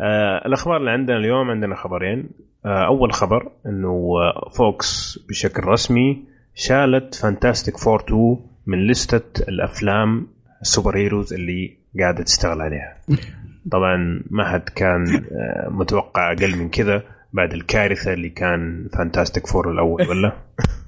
آه 0.00 0.46
الأخبار 0.46 0.76
اللي 0.76 0.90
عندنا 0.90 1.16
اليوم 1.16 1.50
عندنا 1.50 1.74
خبرين. 1.74 2.30
آه 2.66 2.86
أول 2.86 3.12
خبر 3.12 3.52
إنه 3.66 4.14
Fox 4.56 5.18
بشكل 5.28 5.64
رسمي 5.64 6.33
شالت 6.54 7.14
Fantastic 7.14 7.76
Four 7.76 8.00
2 8.00 8.36
من 8.66 8.86
لستة 8.86 9.42
الأفلام 9.48 10.28
ال 10.62 10.96
superheroes 10.96 11.32
اللي 11.32 11.78
قاعدة 12.00 12.24
تشتغل 12.24 12.60
عليها. 12.60 13.00
طبعا 13.72 14.22
ما 14.30 14.52
حد 14.52 14.68
كان 14.68 15.14
آه، 15.14 15.68
متوقع 15.70 16.32
أقل 16.32 16.56
من 16.56 16.68
كذا 16.68 17.02
بعد 17.32 17.52
الكارثة 17.52 18.12
اللي 18.12 18.30
كان 18.30 18.88
Fantastic 18.92 19.46
Four 19.46 19.72
الأول 19.72 20.08
ولا؟ 20.08 20.32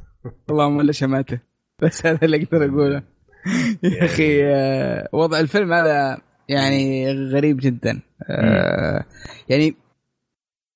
اللهم 0.51 0.81
الا 0.81 0.93
شماته 0.93 1.39
بس 1.83 2.07
هذا 2.07 2.19
اللي 2.23 2.43
أقدر 2.43 2.65
أقوله. 2.65 3.03
يا 3.83 4.05
أخي 4.05 4.45
آه، 4.45 5.09
وضع 5.13 5.41
الفيلم 5.41 5.73
هذا 5.73 6.19
يعني 6.49 7.13
غريب 7.13 7.57
جدا. 7.61 8.01
آه، 8.31 9.05
يعني 9.49 9.75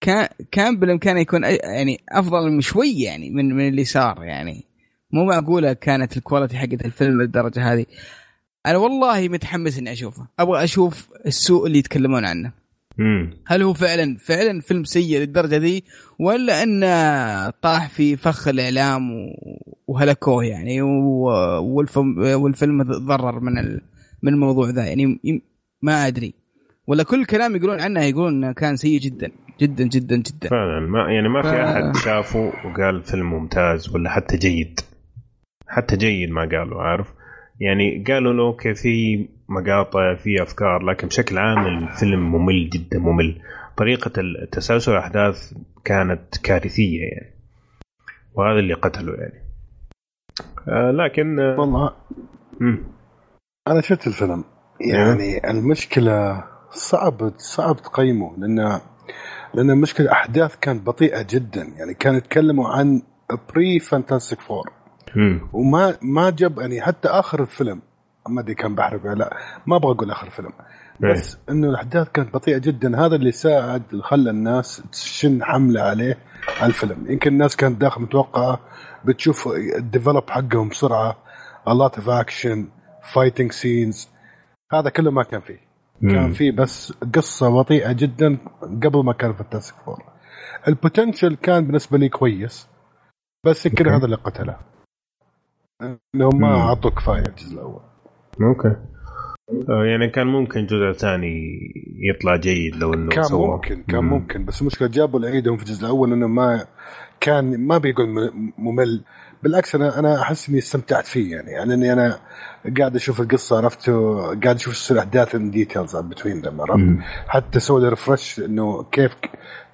كان 0.00 0.28
كان 0.50 0.76
بالإمكان 0.76 1.18
يكون 1.18 1.44
يعني 1.44 2.00
أفضل 2.08 2.50
من 2.50 2.60
شوي 2.60 3.00
يعني 3.00 3.30
من 3.30 3.54
من 3.54 3.68
اللي 3.68 3.84
صار 3.84 4.24
يعني. 4.24 4.69
مو 5.12 5.24
معقولة 5.24 5.72
كانت 5.72 6.16
الكواليتي 6.16 6.56
حقت 6.58 6.84
الفيلم 6.84 7.22
للدرجة 7.22 7.72
هذه. 7.72 7.86
أنا 8.66 8.76
والله 8.78 9.28
متحمس 9.28 9.78
إني 9.78 9.92
أشوفه. 9.92 10.26
أبغى 10.38 10.64
أشوف 10.64 11.08
السوء 11.26 11.66
اللي 11.66 11.78
يتكلمون 11.78 12.24
عنه. 12.24 12.52
هل 13.46 13.62
هو 13.62 13.72
فعلا 13.74 14.16
فعلا 14.16 14.60
فيلم 14.60 14.84
سيء 14.84 15.18
للدرجة 15.18 15.56
ذي 15.56 15.84
ولا 16.18 16.62
إنه 16.62 17.50
طاح 17.50 17.88
في 17.88 18.16
فخ 18.16 18.48
الإعلام 18.48 19.10
وهلكوه 19.86 20.44
يعني 20.44 20.82
والفيلم 20.82 22.18
والفيلم 22.18 22.82
تضرر 22.82 23.40
من 23.40 23.58
ال- 23.58 23.80
من 24.22 24.32
الموضوع 24.32 24.70
ذا. 24.70 24.84
يعني 24.84 25.18
ما 25.82 26.06
أدري. 26.06 26.34
ولا 26.86 27.02
كل 27.02 27.24
كلام 27.24 27.56
يقولون 27.56 27.80
عنه 27.80 28.04
يقولون 28.04 28.44
إنه 28.44 28.52
كان 28.52 28.76
سيء 28.76 29.00
جدا. 29.00 29.30
جدا 29.60 29.84
جدا 29.84 30.16
جدا. 30.16 30.48
فعلا. 30.48 30.80
ما 30.80 31.12
يعني 31.12 31.28
ما 31.28 31.42
في 31.42 31.48
ف- 31.48 31.54
أحد 31.54 31.96
شافه 31.96 32.52
وقال 32.64 33.02
فيلم 33.02 33.30
ممتاز 33.30 33.88
ولا 33.94 34.10
حتى 34.10 34.36
جيد. 34.36 34.80
حتى 35.70 35.96
جيد 35.96 36.30
ما 36.30 36.40
قالوا 36.40 36.82
عارف؟ 36.82 37.14
يعني 37.60 38.04
قالوا 38.08 38.32
له 38.32 38.42
okay 38.42 38.74
في 38.74 39.28
مقاطع 39.48 40.14
في 40.14 40.42
أفكار 40.42 40.82
لكن 40.82 41.08
بشكل 41.08 41.38
عام 41.38 41.66
الفيلم 41.66 42.32
ممل 42.32 42.70
جدا 42.70 42.98
ممل. 42.98 43.42
طريقة 43.76 44.12
التسلسل 44.20 44.92
الأحداث 44.92 45.52
كانت 45.84 46.36
كارثية 46.42 47.00
يعني. 47.00 47.34
وهذا 48.34 48.58
اللي 48.58 48.74
قتله 48.74 49.12
يعني. 49.14 49.42
آه 50.68 50.90
لكن 50.90 51.40
آه 51.40 51.60
والله 51.60 51.92
مم. 52.60 52.82
أنا 53.68 53.80
شفت 53.80 54.06
الفيلم. 54.06 54.44
يعني 54.80 55.50
المشكلة 55.50 56.44
صعب 56.70 57.32
صعب 57.36 57.76
تقيمه 57.76 58.36
لأن 58.38 58.80
لأن 59.54 59.70
المشكلة 59.70 60.12
احداث 60.12 60.56
كانت 60.56 60.86
بطيئة 60.86 61.26
جدا. 61.30 61.62
يعني 61.62 61.94
كانوا 61.94 62.18
يتكلموا 62.18 62.68
عن 62.68 63.02
pre 63.54 63.78
Fantastic 63.78 64.40
Four 64.40 64.79
مم. 65.16 65.48
وما 65.52 65.96
ما 66.02 66.30
جاب 66.30 66.58
يعني 66.58 66.80
حتى 66.80 67.08
آخر 67.08 67.42
الفيلم 67.42 67.82
ما 68.28 68.40
أدري 68.40 68.54
كان 68.54 68.74
بحرق 68.74 69.04
ولا 69.04 69.14
لا 69.14 69.36
ما 69.66 69.76
أبغى 69.76 69.92
أقول 69.92 70.10
آخر 70.10 70.26
الفيلم. 70.26 70.52
بس 71.00 71.38
إنه 71.50 71.68
الأحداث 71.68 72.08
كانت 72.08 72.34
بطيئة 72.34 72.58
جدا 72.58 73.06
هذا 73.06 73.16
اللي 73.16 73.32
ساعد 73.32 73.82
خلى 74.02 74.30
الناس 74.30 74.82
تشن 74.92 75.44
حملة 75.44 75.82
عليه 75.82 76.18
على 76.60 76.68
الفيلم. 76.68 77.06
يمكن 77.08 77.32
الناس 77.32 77.56
كانت 77.56 77.80
داخل 77.80 78.02
متوقعة 78.02 78.60
بتشوف 79.04 79.48
ال 79.76 79.83
develop 79.83 80.30
حقهم 80.30 80.68
بسرعة 80.68 81.16
a 81.68 81.72
lot 81.72 82.00
of 82.00 82.04
action 82.04 82.58
fighting 83.14 83.50
scenes. 83.52 84.08
هذا 84.72 84.90
كله 84.90 85.10
ما 85.10 85.22
كان 85.22 85.40
فيه. 85.40 85.70
كان 86.00 86.26
مم. 86.26 86.32
في 86.32 86.50
بس 86.50 86.92
قصة 87.14 87.48
بطيئة 87.48 87.92
جدا 87.92 88.38
قبل 88.84 89.04
ما 89.04 89.12
كان 89.12 89.32
Fantastic 89.32 89.76
Four 89.84 90.02
ال 90.68 90.75
potential 90.75 91.34
كان 91.36 91.66
بالنسبة 91.66 91.98
لي 91.98 92.08
كويس 92.08 92.68
بس 93.46 93.66
يمكن. 93.66 93.88
هذا 93.88 94.04
اللي 94.04 94.16
قتله 94.16 94.56
انهم 95.82 96.40
ما. 96.40 96.60
اعطوا 96.60 96.90
كفايه 96.90 97.24
الجزء 97.28 97.54
الأول 97.54 97.80
okay 98.40 98.76
آه، 99.68 99.84
يعني 99.84 100.08
كان 100.08 100.26
ممكن 100.26 100.66
جزء 100.66 100.92
ثاني 100.92 101.58
يطلع 102.10 102.36
جيد 102.36 102.76
لو 102.76 102.94
إنه 102.94 103.08
كان 103.08 103.22
سوى. 103.24 103.48
ممكن 103.48 103.82
كان 103.82 104.04
مم. 104.04 104.10
ممكن 104.10 104.44
بس 104.44 104.60
المشكلة 104.60 104.88
جابوا 104.88 105.20
العيد 105.20 105.44
هم 105.44 105.56
في 105.56 105.62
الجزء 105.62 105.84
الأول 105.84 106.12
إنه 106.12 106.26
ما 106.26 106.66
كان 107.20 107.66
ما 107.66 107.78
بيقول 107.78 108.30
ممل 108.58 109.04
بالعكس 109.42 109.74
أنا 109.74 109.98
أنا 109.98 110.22
أحس 110.22 110.48
إني 110.48 110.58
استمتعت 110.58 111.06
فيه 111.06 111.32
يعني 111.36 111.50
يعني 111.50 111.74
إني 111.74 111.92
أنا 111.92 112.18
قاعد 112.78 112.96
أشوف 112.96 113.20
القصة 113.20 113.56
عرفت 113.56 113.90
قاعد 114.44 114.56
أشوف 114.56 114.74
تصير 114.74 114.98
احداث 114.98 115.36
details 115.36 115.96
between 115.96 116.40
them 116.40 116.60
عرفت. 116.60 116.98
حتى 117.28 117.60
سوى 117.60 117.88
refresh 117.88 118.38
إنه 118.40 118.82
كيف 118.82 119.16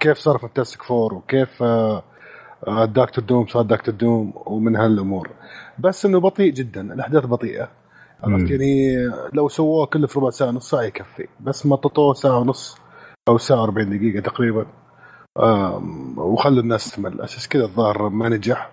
كيف 0.01 0.19
صار 0.19 0.39
Fantastic 0.39 0.83
Four 0.83 1.15
وكيف 1.15 1.63
آه، 1.63 2.03
Doctor 2.85 3.25
Doom 3.25 3.47
صار 3.47 3.63
Doctor 3.63 3.95
Doom 3.95 4.33
ومن 4.47 4.77
هالأمور. 4.77 5.31
بس 5.79 6.07
إنه 6.07 6.21
بطيء 6.21 6.53
جدا 6.53 6.93
الأحداث 6.95 7.27
بطيئة. 7.27 7.69
عرفت. 8.25 8.51
يعني؟ 8.51 8.97
لو 9.33 9.49
سووه 9.49 9.87
كله 9.87 10.07
في 10.07 10.19
ربع 10.19 10.31
ساعة 10.31 10.51
نص 10.51 10.71
ساعه 10.71 10.83
يكفي. 10.83 11.27
بس 11.41 11.67
مططوه 11.67 12.15
ساعة 12.15 12.39
ونص 12.39 12.77
أو 13.29 13.39
ساعة 13.39 13.63
40 13.63 13.99
دقيقة 13.99 14.21
تقريبا. 14.21 14.67
وخلوا 16.17 16.63
الناس 16.63 16.91
تمل. 16.91 17.21
أساس 17.21 17.49
كذا 17.49 17.65
الظاهر 17.65 18.09
ما 18.09 18.29
نجح. 18.29 18.71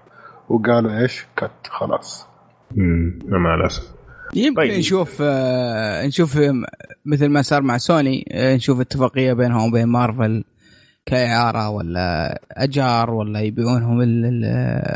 وقالوا 0.50 1.02
إيش؟ 1.02 1.26
كت 1.38 1.52
خلاص. 1.70 2.28
مم. 2.76 3.20
مع 3.26 3.56
الاسف 3.56 3.94
يمكن 4.36 4.62
طيب. 4.62 4.72
نشوف 4.72 5.18
آه، 5.22 6.08
نشوف 6.08 6.40
مثل 7.06 7.28
ما 7.28 7.42
صار 7.42 7.62
مع 7.62 7.78
سوني 7.78 8.26
آه، 8.32 8.56
نشوف 8.56 8.80
اتفاقية 8.80 9.34
بينهم 9.34 9.70
وبين 9.70 9.88
مارفل 9.88 10.44
كإعارة 11.06 11.70
ولا 11.70 12.40
أجار 12.52 13.12
ولا 13.12 13.40
يبيعونهم 13.42 14.02
ال- 14.02 14.26
ال- 14.26 14.46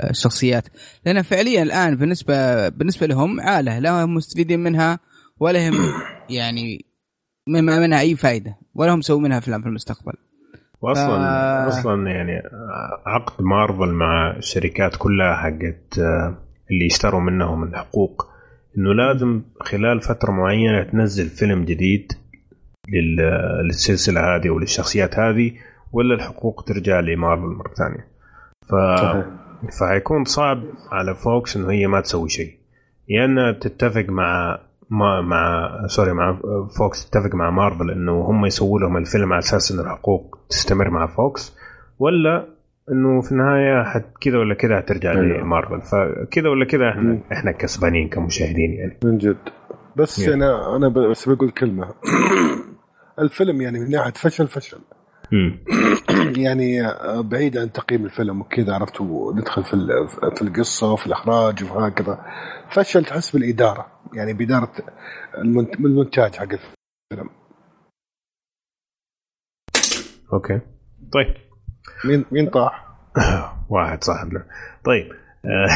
الشخصيات. 0.10 0.68
لأن 1.06 1.22
فعليا 1.22 1.64
الآن 1.64 1.96
بالنسبة 1.96 2.70
بالنسبة 2.70 3.08
لهم 3.08 3.40
عالة 3.42 3.80
لا 3.80 4.04
هم 4.04 4.14
مستفيدين 4.14 4.60
منها 4.60 5.00
ولا 5.40 5.70
هم 5.70 5.74
يعني 6.30 6.86
ما 7.48 7.62
منها 7.80 8.00
أي 8.00 8.16
فائده 8.16 8.58
ولا 8.76 8.94
هم 8.94 9.00
مسوي 9.00 9.22
منها 9.22 9.38
أفلام 9.38 9.62
في 9.62 9.68
المستقبل. 9.68 10.14
واصلا 10.82 11.18
ف- 11.66 11.68
أصلا 11.68 12.12
يعني 12.12 12.42
عقد 13.06 13.44
مارفل 13.44 13.92
مع 13.94 14.38
الشركات 14.38 14.96
كلها 14.98 15.36
حقت 15.36 16.00
آه، 16.00 16.38
اللي 16.72 16.86
يشتروا 16.86 17.22
منهم 17.22 17.64
الحقوق 17.64 18.28
إنه 18.78 18.94
لازم 18.94 19.42
خلال 19.62 20.02
فترة 20.02 20.32
معينة 20.32 20.84
تنزل 20.84 21.30
فيلم 21.30 21.66
جديد 21.66 22.12
لل- 22.90 23.66
للسلسلة 23.68 24.36
هذه 24.36 24.50
وللشخصيات 24.50 25.20
هذه 25.20 25.52
ولا 25.92 26.16
الحقوق 26.16 26.64
ترجع 26.68 27.00
لمارفل 27.00 27.44
مرة 27.46 27.74
ثانية 27.74 28.08
ف 28.70 28.76
فحيكون 29.80 30.24
صعب 30.24 30.64
على 30.92 31.16
Fox 31.16 31.58
إنه 31.58 31.72
هي 31.72 31.88
ما 31.88 32.02
تسوي 32.02 32.30
شيء 32.30 32.58
يا 33.10 33.26
إنها 33.26 33.52
تتفق 33.52 34.06
مع 34.10 34.60
ما 34.90 35.22
مع 35.22 35.70
sorry 35.88 36.14
مع 36.14 36.40
Fox 36.78 37.10
تتفق 37.10 37.36
مع 37.36 37.50
مارفل 37.50 37.92
إنه 37.92 38.22
هم 38.22 38.46
يسووا 38.46 38.80
لهم 38.80 38.98
الفيلم 38.98 39.34
على 39.34 39.40
أساس 39.40 39.72
انه 39.72 39.82
الحقوق 39.82 40.38
تستمر 40.50 40.90
مع 40.90 41.08
Fox 41.08 41.58
ولا 42.00 42.48
إنه 42.92 43.22
في 43.22 43.32
النهاية 43.32 43.84
حت 43.84 44.06
كذا 44.22 44.38
ولا 44.38 44.54
كذا 44.56 44.78
حترجع 44.78 45.12
أيوة. 45.12 45.24
لمارفل 45.24 45.82
فكذا 45.82 46.50
ولا 46.50 46.66
كذا 46.66 46.90
إحنا 46.90 47.02
مم. 47.02 47.22
إحنا 47.32 47.52
كسبانين 47.52 48.10
كمشاهدين 48.10 48.74
يعني 48.74 48.98
من 49.04 49.18
جد 49.18 49.38
بس 49.96 50.26
Yeah. 50.26 50.30
أنا 50.30 50.76
أنا 50.76 50.88
بس 50.88 51.30
بقول 51.30 51.52
كلمة 51.52 51.94
الفيلم 53.20 53.62
يعني 53.62 53.80
من 53.80 53.90
ناحية 53.90 54.12
فشل 54.12 54.48
فشل. 54.48 54.80
يعني 56.46 56.86
آه، 56.88 57.22
بعيد 57.22 57.58
عن 57.58 57.72
تقييم 57.72 58.06
الفيلم 58.06 58.42
وكذا 58.42 58.74
عرفت 58.74 59.02
وندخل 59.02 59.64
في 59.64 59.74
ال- 59.74 60.08
في 60.36 60.42
القصة 60.42 60.92
وفي 60.92 61.08
الإخراج 61.08 61.64
وهكذا. 61.64 62.26
فشل 62.72 63.06
تحس 63.06 63.32
بالإدارة 63.32 63.88
يعني 64.14 64.34
بإدارة 64.34 64.72
المنت- 65.38 65.76
المونتاج 65.80 66.36
حق 66.36 66.44
الفيلم. 66.44 67.30
أوكي. 70.34 70.60
طيب. 71.14 71.34
مين 72.06 72.26
مين 72.32 72.50
طاح؟ 72.50 72.88
واحد 73.70 74.04
صاحبنا 74.04 74.46
طيب 74.86 75.12
آه، 75.46 75.68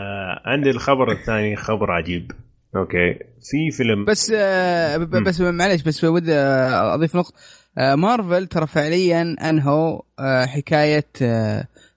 آه، 0.00 0.42
عندي 0.44 0.70
الخبر 0.70 1.12
الثاني 1.12 1.56
خبر 1.56 1.90
عجيب. 1.90 2.32
okay. 2.76 3.14
في 3.50 3.70
فيلم 3.70 4.04
بس 4.04 4.32
آه،. 4.36 4.96
بس 4.96 5.40
معلش 5.40 5.82
بس 5.82 6.04
ودي 6.04 6.34
أضيف 6.34 7.16
نقطة. 7.16 7.34
مارفل 7.76 8.46
ترى 8.46 8.66
فعليا 8.66 9.36
أنهوا 9.50 10.00
آه، 10.18 10.46
حكاية 10.46 11.06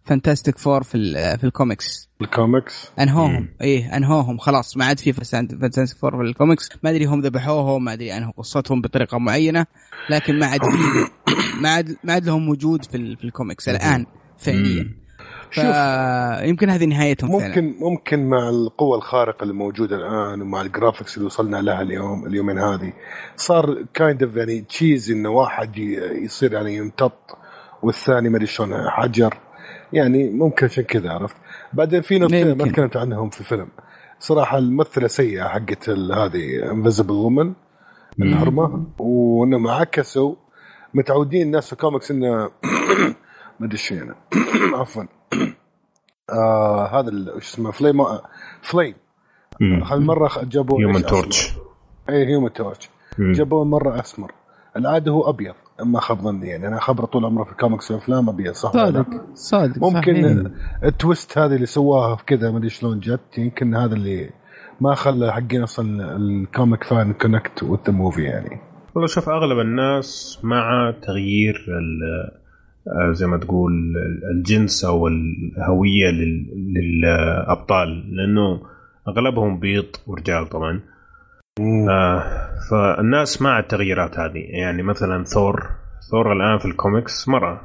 Fantastic 0.03 0.57
Four 0.57 0.83
في 0.83 1.13
في 1.37 1.43
ال 1.43 1.53
comics 1.53 2.09
ال 2.21 2.31
comics 2.31 2.91
أنهوهم. 2.99 3.47
إيه 3.61 3.97
أنهوهم 3.97 4.37
خلاص. 4.37 4.77
ما 4.77 4.85
عاد 4.85 4.99
في 4.99 5.13
Fantastic 5.13 5.97
Four 5.97 6.17
في 6.17 6.21
الكوميكس 6.29 6.69
ما 6.83 6.89
أدري 6.89 7.05
هم 7.05 7.21
ذبحوهم 7.21 7.83
ما 7.83 7.93
أدري 7.93 8.17
أنهوا 8.17 8.33
قصتهم 8.37 8.81
بطريقة 8.81 9.17
معينة 9.17 9.65
لكن 10.09 10.39
ما 10.39 10.45
عاد 10.45 10.61
ما 11.61 11.69
عاد 11.69 11.97
ما 12.03 12.13
عاد 12.13 12.25
لهم 12.25 12.49
وجود 12.49 12.85
في, 12.85 13.15
في 13.15 13.23
الكوميكس 13.23 13.69
الآن 13.69 14.05
فعليا. 14.37 15.04
شوف 15.55 16.45
فيمكن 16.45 16.69
هذه 16.69 16.85
نهايتهم 16.85 17.39
فعلا. 17.39 17.47
ممكن 17.47 17.75
ممكن 17.79 18.29
مع 18.29 18.49
القوة 18.49 18.97
الخارقة 18.97 19.43
اللي 19.43 19.53
موجودة 19.53 19.95
الآن 19.95 20.41
ومع 20.41 20.61
ال 20.61 20.67
graphics 20.67 21.17
اللي 21.17 21.25
وصلنا 21.25 21.57
لها 21.57 21.81
اليوم 21.81 22.25
اليومين 22.25 22.59
هذه 22.59 22.93
صار 23.35 23.85
kind 23.93 24.23
of 24.23 24.35
يعني 24.35 24.61
cheesy 24.61 25.11
إنه 25.11 25.29
واحد 25.29 25.77
يصير 25.77 26.53
يعني 26.53 26.75
يمتط 26.75 27.37
والثاني 27.81 28.29
ما 28.29 28.37
أدري 28.37 28.47
شلون 28.47 28.89
حجر. 28.89 29.37
يعني 29.93 30.29
ممكن 30.29 30.65
عشان 30.65 30.83
كذا 30.83 31.11
عرفت؟ 31.11 31.35
بعدين 31.73 32.01
في 32.01 32.19
نقطتين 32.19 32.43
ما 32.43 32.49
يمكن. 32.49 32.71
تكلمت 32.71 32.97
عنهم 32.97 33.29
في 33.29 33.39
الفيلم 33.39 33.67
صراحة 34.19 34.57
الممثلة 34.57 35.07
سيئة 35.07 35.47
حقت 35.47 35.89
هذه 35.89 36.71
Invisible 36.71 37.13
Woman 37.13 37.53
الحرمة 38.21 38.85
وإنهم 38.99 39.67
عكسوا 39.67 40.35
متعودين 40.93 41.41
الناس 41.41 41.65
في 41.65 41.73
الكوميكس 41.73 42.11
إنه 42.11 42.49
ما 43.59 43.65
أدري 43.65 43.79
يعني. 43.91 44.15
عفوا. 44.79 45.03
آه 46.29 46.99
هذا 46.99 47.09
ال- 47.09 47.33
وش 47.35 47.43
اسمه 47.53 47.71
Flame. 47.71 48.03
Flame 48.61 48.95
هالمره 49.61 50.29
جابوا 50.43 50.79
Human. 50.79 51.01
Torch 51.05 51.53
اي 52.09 52.25
Human 52.27 52.53
Torch 52.53 52.89
جابوه 53.19 53.63
مرة 53.65 53.99
أسمر. 53.99 54.31
العاده 54.77 55.11
هو 55.11 55.29
أبيض 55.29 55.53
اما 55.81 55.99
خاب 55.99 56.21
ظني 56.21 56.47
يعني. 56.47 56.67
أنا 56.67 56.79
خبره 56.79 57.05
طول 57.05 57.25
عمره 57.25 57.43
في 57.43 57.51
الكوميكس 57.51 57.91
والأفلام 57.91 58.29
أبيض 58.29 58.53
صح 58.53 58.75
ولا 58.75 58.89
لا؟ 58.89 59.03
صادق 59.03 59.21
صادق 59.33 59.77
ممكن 59.83 60.43
صحيح. 60.43 60.51
ال 60.83 60.92
twist 60.92 61.37
هذه 61.37 61.55
اللي 61.55 61.65
سواها 61.65 62.15
في 62.15 62.25
كذا 62.25 62.51
ما 62.51 62.57
أدري 62.57 62.69
شلون 62.69 62.99
جت. 62.99 63.37
يمكن 63.37 63.75
هذا 63.75 63.93
اللي 63.95 64.29
ما 64.81 64.95
خلى 64.95 65.33
حقين 65.33 65.63
أصلا 65.63 66.15
ال 66.15 66.26
comic 66.26 66.83
fan 66.83 67.13
connect 67.13 67.63
with 67.63 67.79
the 67.87 67.91
movie 67.93 68.23
يعني. 68.23 68.59
والله 68.95 69.07
شوف 69.07 69.29
أغلب 69.29 69.59
الناس 69.59 70.39
مع 70.43 70.93
تغيير 71.07 71.55
ال- 71.55 72.44
زي 73.11 73.25
ما 73.27 73.37
تقول 73.37 73.71
ال- 73.73 74.37
الجنس 74.37 74.85
أو 74.85 75.07
الهوية 75.07 76.11
لل- 76.11 76.73
للأبطال 76.73 78.15
لأنه 78.15 78.61
أغلبهم 79.07 79.59
بيض 79.59 79.85
ورجال 80.07 80.47
طبعا. 80.49 80.81
آه 81.89 82.23
فالناس 82.71 83.41
مع 83.41 83.59
التغييرات 83.59 84.19
هذه. 84.19 84.39
يعني 84.61 84.83
مثلا 84.83 85.23
ثور 85.23 85.69
ثور 86.11 86.33
الآن 86.33 86.57
في 86.57 86.65
الكوميكس 86.65 87.27
مرة. 87.27 87.61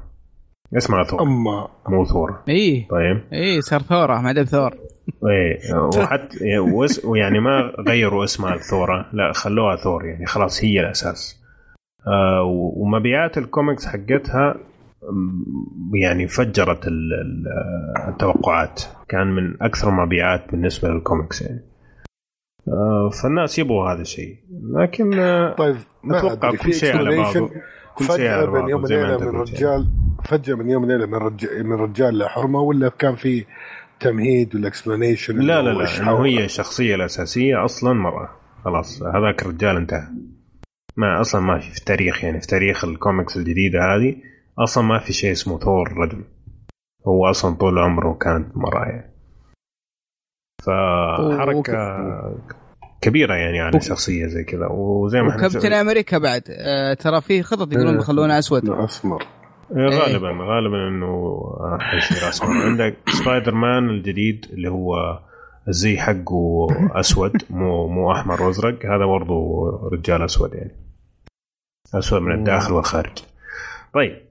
اسمها 0.77 1.03
ثور؟ 1.03 1.23
اما 1.23 1.69
مو 1.89 2.05
ثور. 2.05 2.43
إيه 2.49 2.89
طيب. 2.89 3.23
إيه 3.33 3.61
صار 3.61 3.81
ثورة 3.81 4.21
ما 4.21 4.33
دام 4.33 4.45
ثور. 4.45 4.71
إيه 5.31 5.59
وحتى 5.99 6.59
وس- 6.59 7.05
ويعني 7.05 7.41
ما 7.41 7.73
غيروا 7.89 8.25
اسمها 8.25 8.55
الثورة. 8.55 9.07
لا 9.13 9.33
خلوها 9.33 9.77
ثور 9.77 10.05
يعني 10.07 10.27
خلاص 10.27 10.65
هي 10.65 10.81
الأساس. 10.81 11.41
آه 12.07 12.43
ومبيعات 12.77 13.39
الكوميكس 13.39 13.87
حقتها 13.87 14.55
يعني 15.95 16.29
فجرت 16.29 16.87
ال- 16.87 17.13
ال- 17.13 18.09
التوقعات. 18.09 18.83
كان 19.09 19.27
من 19.27 19.63
أكثر 19.63 19.89
المبيعات 19.89 20.51
بالنسبة 20.51 20.89
للكوميكس 20.89 21.43
يعني. 21.43 21.61
آه 22.69 23.11
فالناس 23.23 23.59
يبغوا 23.59 23.93
هذا 23.93 24.03
الشيء. 24.03 24.37
لكن 24.83 25.19
آه 25.19 25.55
طيب 25.55 25.77
ما 26.05 26.19
أتوقع 26.19 26.51
كل 26.55 26.75
شيء 26.75 26.97
على 26.97 27.17
بعضه. 27.17 27.51
كل 27.95 28.05
شيء 28.05 28.29
على 28.29 28.47
من 28.47 28.53
بعضه 28.53 28.69
يوم 28.71 28.87
زي 28.87 28.97
ما 28.97 29.03
وليلة 29.03 29.15
أنت 29.15 29.23
من 29.23 29.35
يعني. 29.35 29.51
رجال 29.51 29.87
فجأة 30.25 30.55
من 30.55 30.71
يوم 30.71 30.85
وليلة 30.85 31.07
من 31.07 31.15
رجال 31.15 31.67
من 31.67 31.73
رجال 31.77 32.29
ولا 32.55 32.89
كان 32.89 33.15
في 33.15 33.45
تمهيد 34.01 34.55
ولا 34.57 34.69
explanation 34.69 35.39
لا 35.39 35.63
لا 35.63 35.71
لا 35.71 36.01
إنه 36.01 36.25
هي 36.27 36.45
الشخصيه 36.45 36.95
الأساسية 36.95 37.65
أصلا 37.65 37.93
مره 37.93 38.31
خلاص 38.65 39.03
هذاك 39.03 39.43
الرجال 39.43 39.77
انتهى. 39.77 40.07
ما 40.97 41.21
أصلا 41.21 41.41
ما 41.41 41.59
في 41.59 41.71
في 41.71 41.79
التاريخ 41.79 42.25
يعني 42.25 42.41
في 42.41 42.47
تاريخ 42.47 42.85
الكوميكس 42.85 43.37
الجديدة 43.37 43.79
هذه. 43.97 44.17
أصلا 44.63 44.85
ما 44.85 44.99
في 44.99 45.13
شيء 45.13 45.33
اسمه 45.33 45.59
ثور 45.59 45.93
رجل 45.93 46.25
هو 47.07 47.31
أصلا 47.31 47.57
طول 47.57 47.79
عمره 47.79 48.15
كانت 48.15 48.57
مراه 48.57 48.85
يعني 48.85 49.11
فحركه 50.63 52.41
كبيرة 53.01 53.35
يعني 53.35 53.61
على 53.61 53.81
شخصيه 53.81 54.27
زي 54.27 54.45
كذا. 54.45 54.67
وزي 54.67 55.23
ما 55.23 55.29
إحنا 55.31 55.47
وكابتن 55.47 55.61
شف- 55.69 55.73
أمريكا 55.75 56.19
بعد. 56.19 56.43
آه 56.51 56.95
ترى 56.95 57.21
في 57.21 57.43
خطط 57.43 57.73
يقولون 57.73 57.97
بيخلونه 57.97 58.39
أسود. 58.39 58.71
أسمر. 58.71 59.27
غالبا 59.73 60.29
غالبا 60.29 60.89
إنه 60.89 61.41
حيصير 61.81 62.29
أسمر. 62.29 62.49
عندك 62.51 62.97
سبايدر 63.09 63.55
مان 63.55 63.91
الجديد 63.91 64.47
اللي 64.53 64.71
هو 64.71 65.19
الزي 65.69 65.99
حقه 65.99 66.69
أسود 67.01 67.33
مو 67.51 67.89
مو 67.89 68.13
أحمر 68.13 68.43
وأزرق. 68.43 68.87
هذا 68.87 69.05
برضه 69.07 69.65
رجال 69.93 70.23
أسود 70.23 70.55
يعني. 70.55 70.77
أسود 71.95 72.23
من 72.23 72.35
الداخل 72.39 72.73
والخارج. 72.73 73.19
طيب. 73.95 74.30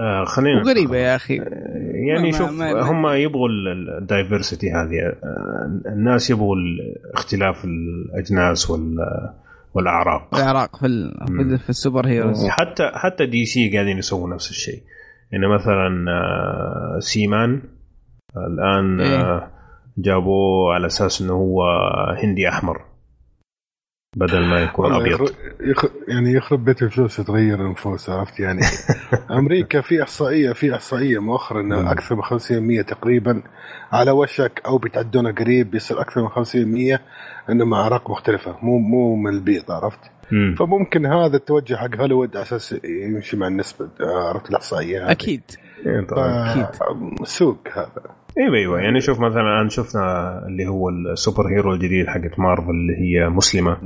آه 0.00 0.24
خلينا 0.24 0.60
وغريبه 0.60 0.96
يا 0.96 1.16
أخي. 1.16 1.36
يعني 2.08 2.30
ما- 2.30 2.38
شوف 2.38 2.52
ما- 2.52 2.72
ما- 2.74 2.82
هم 2.82 3.06
يبغوا 3.06 3.48
ال 3.98 4.05
diversity 4.05 4.70
هذه. 4.70 4.98
آه، 5.24 5.80
الناس 5.86 6.30
يبغوا 6.30 6.56
اختلاف 7.14 7.64
الأجناس 7.64 8.70
وال 8.70 8.96
والأعراق. 9.74 10.34
الأعراق 10.34 10.76
في 10.76 10.86
ال- 10.86 11.26
في, 11.26 11.32
ال- 11.42 11.58
في 11.58 11.70
ال 11.70 11.76
super 11.76 12.06
heroes. 12.06 12.46
حتى 12.48 12.90
حتى 12.94 13.26
DC 13.26 13.72
قاعدين 13.72 13.98
يسووا 13.98 14.34
نفس 14.34 14.50
الشيء. 14.50 14.82
يعني 15.32 15.46
مثلا 15.54 16.10
آه، 16.10 16.98
سيمان 17.00 17.62
الآن 18.36 19.00
إيه. 19.00 19.20
آه، 19.20 19.50
جابوه 19.98 20.74
على 20.74 20.86
أساس 20.86 21.22
إنه 21.22 21.32
هو 21.32 21.62
هندي 22.22 22.48
أحمر. 22.48 22.80
بدل 24.16 24.44
ما 24.44 24.60
يكون 24.60 24.92
أبيض 24.94 25.30
يخرب. 25.60 25.90
يعني 26.08 26.32
يخرب 26.32 26.64
بيت 26.64 26.82
الفلوس 26.82 27.16
تغير 27.16 27.60
النفوس 27.60 28.10
عرفت 28.10 28.40
يعني 28.40 28.60
أمريكا 29.30 29.80
في 29.80 30.02
احصائيه 30.02 30.52
في 30.52 30.74
إحصائية 30.74 31.18
مؤخرا 31.18 31.62
مم. 31.62 31.72
انه 31.72 31.92
أكثر 31.92 32.14
من 32.14 32.22
50% 32.82 32.86
تقريبا 32.86 33.42
على 33.92 34.10
وشك 34.10 34.62
أو 34.66 34.78
بيتعدونه 34.78 35.32
قريب 35.32 35.70
بيصير 35.70 36.00
أكثر 36.00 36.22
من 36.22 36.28
50% 36.96 37.00
انه 37.50 37.64
مع 37.64 37.80
أعراق 37.80 38.10
مختلفة 38.10 38.56
مو 38.62 38.78
مو 38.78 39.16
من 39.16 39.30
البيض 39.34 39.70
عرفت 39.70 40.00
مم. 40.32 40.54
فممكن 40.58 41.06
هذا 41.06 41.36
التوجه 41.36 41.74
حق 41.74 41.96
هوليوود 41.96 42.36
على 42.36 42.42
أساس 42.42 42.74
يمشي 42.84 43.36
مع 43.36 43.46
النسبة 43.46 43.88
عرفت 44.00 44.50
الإحصائية 44.50 45.10
أكيد 45.10 45.42
إيه 45.86 46.00
طبعاً. 46.06 46.52
أكيد. 46.52 46.66
سوق 47.24 47.58
هذا 47.72 48.02
أيوه 48.38 48.56
أيوه 48.56 48.80
يعني 48.80 49.00
شوف 49.00 49.20
مثلا 49.20 49.40
الان 49.40 49.68
شفنا 49.68 50.02
اللي 50.46 50.66
هو 50.66 50.88
ال 50.88 50.98
super 50.98 51.46
hero 51.48 51.72
الجديد 51.74 52.06
حقت 52.06 52.38
مارفل 52.38 52.70
اللي 52.70 52.92
هي 52.96 53.28
مسلمة. 53.28 53.76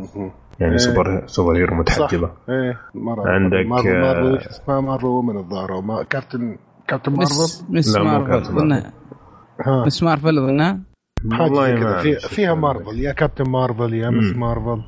يعني 0.60 0.72
إيه. 0.72 0.78
super 0.78 1.22
super 1.26 1.56
hero 1.56 1.76
متحجبة. 1.76 2.30
إيه 2.48 2.78
مرة. 2.94 3.28
عندك، 3.30 3.66
مارفل 3.66 3.88
آه، 3.88 4.00
مارفل 4.22 4.36
اسمها؟ 4.36 4.80
مارفل 4.80 5.06
Woman 5.06 5.36
الظاهر 5.36 5.80
ما 5.80 6.02
كابتن 6.02 6.56
كابتن 6.88 7.12
Ms 7.12 7.18
مارفل؟ 7.62 7.78
Ms 7.78 7.96
لا، 7.96 8.02
مو 8.02 8.10
مارفل 8.10 8.30
كابتن 8.30 8.56
اظنها 8.56 8.92
ها. 9.66 9.86
Ms 9.86 10.02
مارفل 10.02 10.38
اظنها 10.38 10.80
حاجة 11.32 11.42
والله 11.42 11.80
كذا. 11.80 11.98
في 11.98 12.28
فيها. 12.34 12.54
مارفل. 12.54 13.00
يا 13.00 13.12
كابتن 13.12 13.50
مارفل 13.50 13.94
يا 13.94 14.10
Ms. 14.10 14.36
مارفل. 14.36 14.82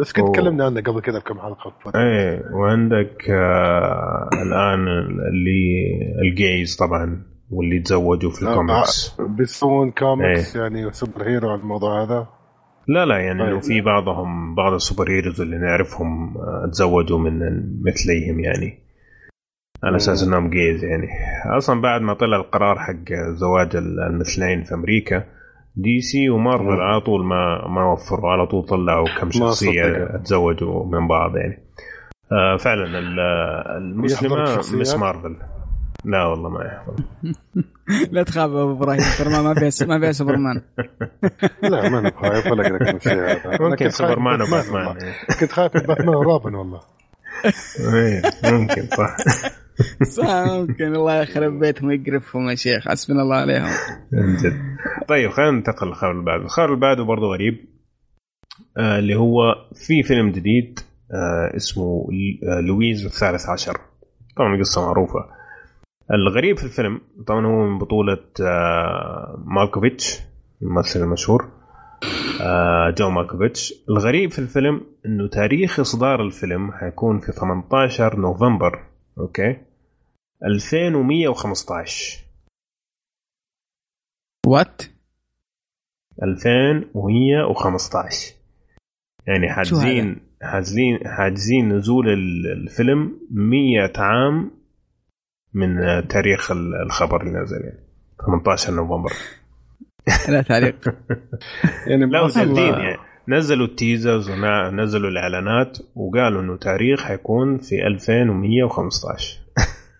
بس 0.00 0.12
كنت. 0.12 0.34
تكلمنا 0.34 0.64
عنه 0.64 0.80
قبل 0.80 1.00
كذا 1.00 1.18
بكم 1.18 1.38
حلقة. 1.38 1.72
إيه 1.96 2.42
وعندك 2.54 3.30
آه 3.30 4.28
الآن 4.32 4.88
اللي 5.32 5.86
ال 6.22 6.33
gays 6.33 6.76
طبعا. 6.76 7.35
واللي 7.50 7.78
تزوجوا 7.78 8.30
في 8.30 8.46
آه، 8.46 8.50
الكوميكس 8.50 9.16
بيسوون 9.20 9.90
كوميكس 9.90 10.56
يعني 10.56 10.92
super 10.92 11.22
hero 11.28 11.50
على 11.50 11.60
الموضوع 11.60 12.02
هذا 12.02 12.26
لا 12.88 13.04
لا 13.04 13.18
يعني 13.18 13.38
طيب. 13.42 13.48
انه 13.48 13.60
في 13.60 13.80
بعضهم 13.80 14.54
بعض 14.54 14.72
ال 14.72 14.78
super 14.78 15.10
heroes 15.10 15.40
اللي 15.40 15.58
نعرفهم 15.58 16.36
آه، 16.36 16.70
تزوجوا 16.72 17.18
من 17.18 17.38
مثليهم 17.82 18.40
يعني 18.40 18.78
على 19.84 19.96
أساس. 19.96 20.22
إنهم 20.22 20.50
gays 20.50 20.84
يعني 20.84 21.08
أصلا 21.56 21.80
بعد 21.80 22.00
ما 22.00 22.14
طلع 22.14 22.36
القرار 22.36 22.78
حق 22.78 23.12
زواج 23.34 23.76
المثلين 23.76 24.62
في 24.64 24.74
أمريكا 24.74 25.24
DC 25.76 26.30
ومارفل. 26.30 26.80
على 26.80 27.00
طول 27.00 27.24
ما 27.24 27.68
ما 27.68 27.92
وفروا 27.92 28.30
على 28.30 28.46
طول 28.46 28.66
طلعوا 28.66 29.06
كم 29.20 29.30
شخصية. 29.30 30.16
تزوجوا 30.24 30.84
من 30.84 31.08
بعض 31.08 31.36
يعني 31.36 31.62
آه 32.32 32.56
فعلا 32.56 32.98
المسلمة؟ 33.78 34.58
Ms 34.58 34.94
مارفل 34.94 35.36
لا 36.04 36.24
والله 36.24 36.48
ما 36.50 36.64
يحضر. 36.64 36.94
لا 38.14 38.22
تخاف 38.22 38.50
أبو 38.50 38.72
إبراهيم 38.72 39.00
سوبرمان 39.00 39.44
ما 39.44 39.54
فيها 39.54 39.86
ما 39.86 40.00
فيها 40.00 40.12
سوبرمان. 40.12 40.62
لا 41.62 41.88
ما 41.88 41.98
أنا 41.98 42.08
بخايف 42.08 42.46
ولا 42.46 42.62
أقدر 42.66 42.76
اكتب 42.82 43.00
شيء 43.00 43.12
هذا 43.12 43.58
ممكن 43.60 43.76
خايف 43.76 43.94
سوبرمان 43.94 44.42
وباتمان. 44.42 44.96
كنت 45.40 45.52
خايف 45.52 45.76
من 45.76 45.82
باتمان 45.82 46.08
وروبن 46.14 46.54
والله. 46.54 46.80
إيه، 47.94 48.22
ممكن 48.52 48.86
صح. 48.96 49.16
صح 50.16 50.44
ممكن. 50.46 50.84
الله 50.94 51.22
يخرب 51.22 51.58
بيتهم 51.58 51.88
ويقرفهم 51.88 52.50
يا 52.50 52.54
شيخ. 52.54 52.88
حسبنا 52.88 53.22
الله 53.22 53.36
عليهم. 53.36 53.70
جد. 54.12 54.60
طيب 55.08 55.30
خلينا 55.30 55.50
ننتقل 55.50 55.86
للخبر 55.86 56.10
اللي 56.10 56.24
بعده 56.24 56.42
الخبر 56.44 56.64
اللي 56.66 56.80
بعده 56.80 57.04
برضه 57.04 57.26
غريب. 57.32 57.54
آه 58.78 58.98
اللي 58.98 59.14
هو 59.14 59.54
في 59.74 60.02
فيلم 60.02 60.30
جديد 60.30 60.78
آه 61.12 61.56
اسمه 61.56 62.08
آه 62.48 62.60
لويز 62.60 63.04
الثالث 63.04 63.48
عشر. 63.48 63.80
طبعا 64.36 64.54
القصة 64.54 64.86
معروفة. 64.86 65.36
الغريب 66.12 66.58
في 66.58 66.64
الفيلم 66.64 67.00
طبعا 67.26 67.46
هو 67.46 67.66
من 67.66 67.78
بطولة 67.78 68.18
آه، 68.40 69.42
مالكوفيتش 69.46 70.20
الممثل 70.62 71.00
المشهور 71.00 71.52
آه، 72.42 72.90
جون 72.90 73.10
مالكوفيتش. 73.10 73.74
الغريب 73.88 74.30
في 74.30 74.38
الفيلم 74.38 74.80
إنه 75.06 75.28
تاريخ 75.28 75.80
إصدار 75.80 76.22
الفيلم 76.22 76.72
حيكون 76.72 77.20
في 77.20 77.32
18 77.32 78.20
نوفمبر 78.20 78.86
okay؟ 79.18 79.56
2115 80.44 82.18
وات 84.46 84.82
2115 86.22 88.34
يعني 89.26 89.52
حاجزين 89.52 90.20
حاجزين 90.42 90.98
حاجزين 91.08 91.68
نزول 91.72 92.08
ال- 92.08 92.52
الفيلم 92.52 93.20
100 93.30 93.92
عام 93.96 94.50
من 95.56 95.78
آه، 95.78 96.00
تاريخ 96.00 96.50
ال- 96.50 96.74
الخبر 96.82 97.20
اللي 97.22 97.38
نزل 97.40 97.60
يعني. 97.64 97.86
18 98.26 98.72
نوفمبر. 98.74 99.12
لا 100.32 100.42
تعليق 100.42 100.76
يعني 101.86 102.06
لا 102.06 102.28
يعني. 102.78 102.96
نزلوا 103.28 103.66
التيزرز 103.66 104.30
ونزلوا 104.30 105.10
الإعلانات 105.10 105.78
وقالوا 105.94 106.42
إنه 106.42 106.56
تاريخ 106.56 107.02
حيكون 107.04 107.58
في 107.58 107.86
2115 107.86 109.38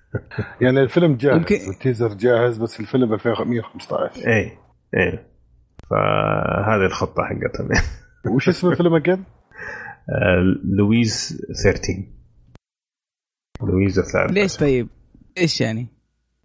يعني 0.62 0.83
الفيلم 0.83 1.15
جاهز 1.16 1.37
يمكن- 1.37 1.70
ال 1.70 1.77
teaser 1.77 2.15
جاهز 2.15 2.59
بس 2.59 2.81
الفيلم 2.81 3.12
2115 3.15 4.27
اي 4.28 4.53
اي 4.97 5.19
فهذه 5.91 6.87
الخطة 6.87 7.23
حقتهم. 7.23 7.69
وش 8.35 8.49
اسم 8.49 8.69
الفيلم 8.69 8.95
again؟ 8.95 9.24
آه، 10.11 10.43
لويز 10.65 11.43
13 11.65 12.03
لويز 13.62 13.99
الثالث 13.99 14.33
ليش 14.33 14.57
طيب؟ 14.57 14.89
إيش 15.39 15.61
يعني؟ 15.61 15.87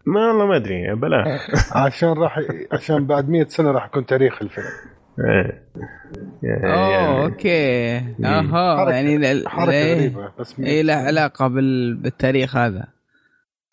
ما 0.06 0.28
والله 0.28 0.46
ما 0.46 0.56
أدري 0.56 0.96
بلا. 0.96 1.40
عشان 1.86 2.10
راح 2.10 2.40
عشان 2.72 3.08
بعد 3.08 3.30
100 3.30 3.46
سنة 3.46 3.72
راح 3.72 3.86
يكون 3.86 4.06
تاريخ 4.06 4.42
الفيلم. 4.42 4.68
إيه. 5.20 5.64
أوه 6.64 6.92
يعني. 6.92 7.24
okay. 7.24 7.98
أها 8.26 8.92
يعني 8.92 9.44
حركة 9.50 9.72
إيه. 9.72 9.96
غريبة 9.96 10.32
بس 10.40 10.60
اي 10.60 10.84
له 10.84 10.94
سنة. 10.94 11.08
علاقة 11.08 11.48
بال... 11.48 11.96
بالتاريخ 11.96 12.58
هذا. 12.58 12.88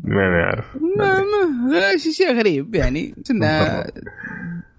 ما 0.04 0.28
نعرف 0.30 0.76
ما 0.96 1.20
ما 1.70 1.96
شيء 1.96 2.12
شيء 2.12 2.38
غريب 2.38 2.74
يعني 2.74 3.14
انه 3.30 3.84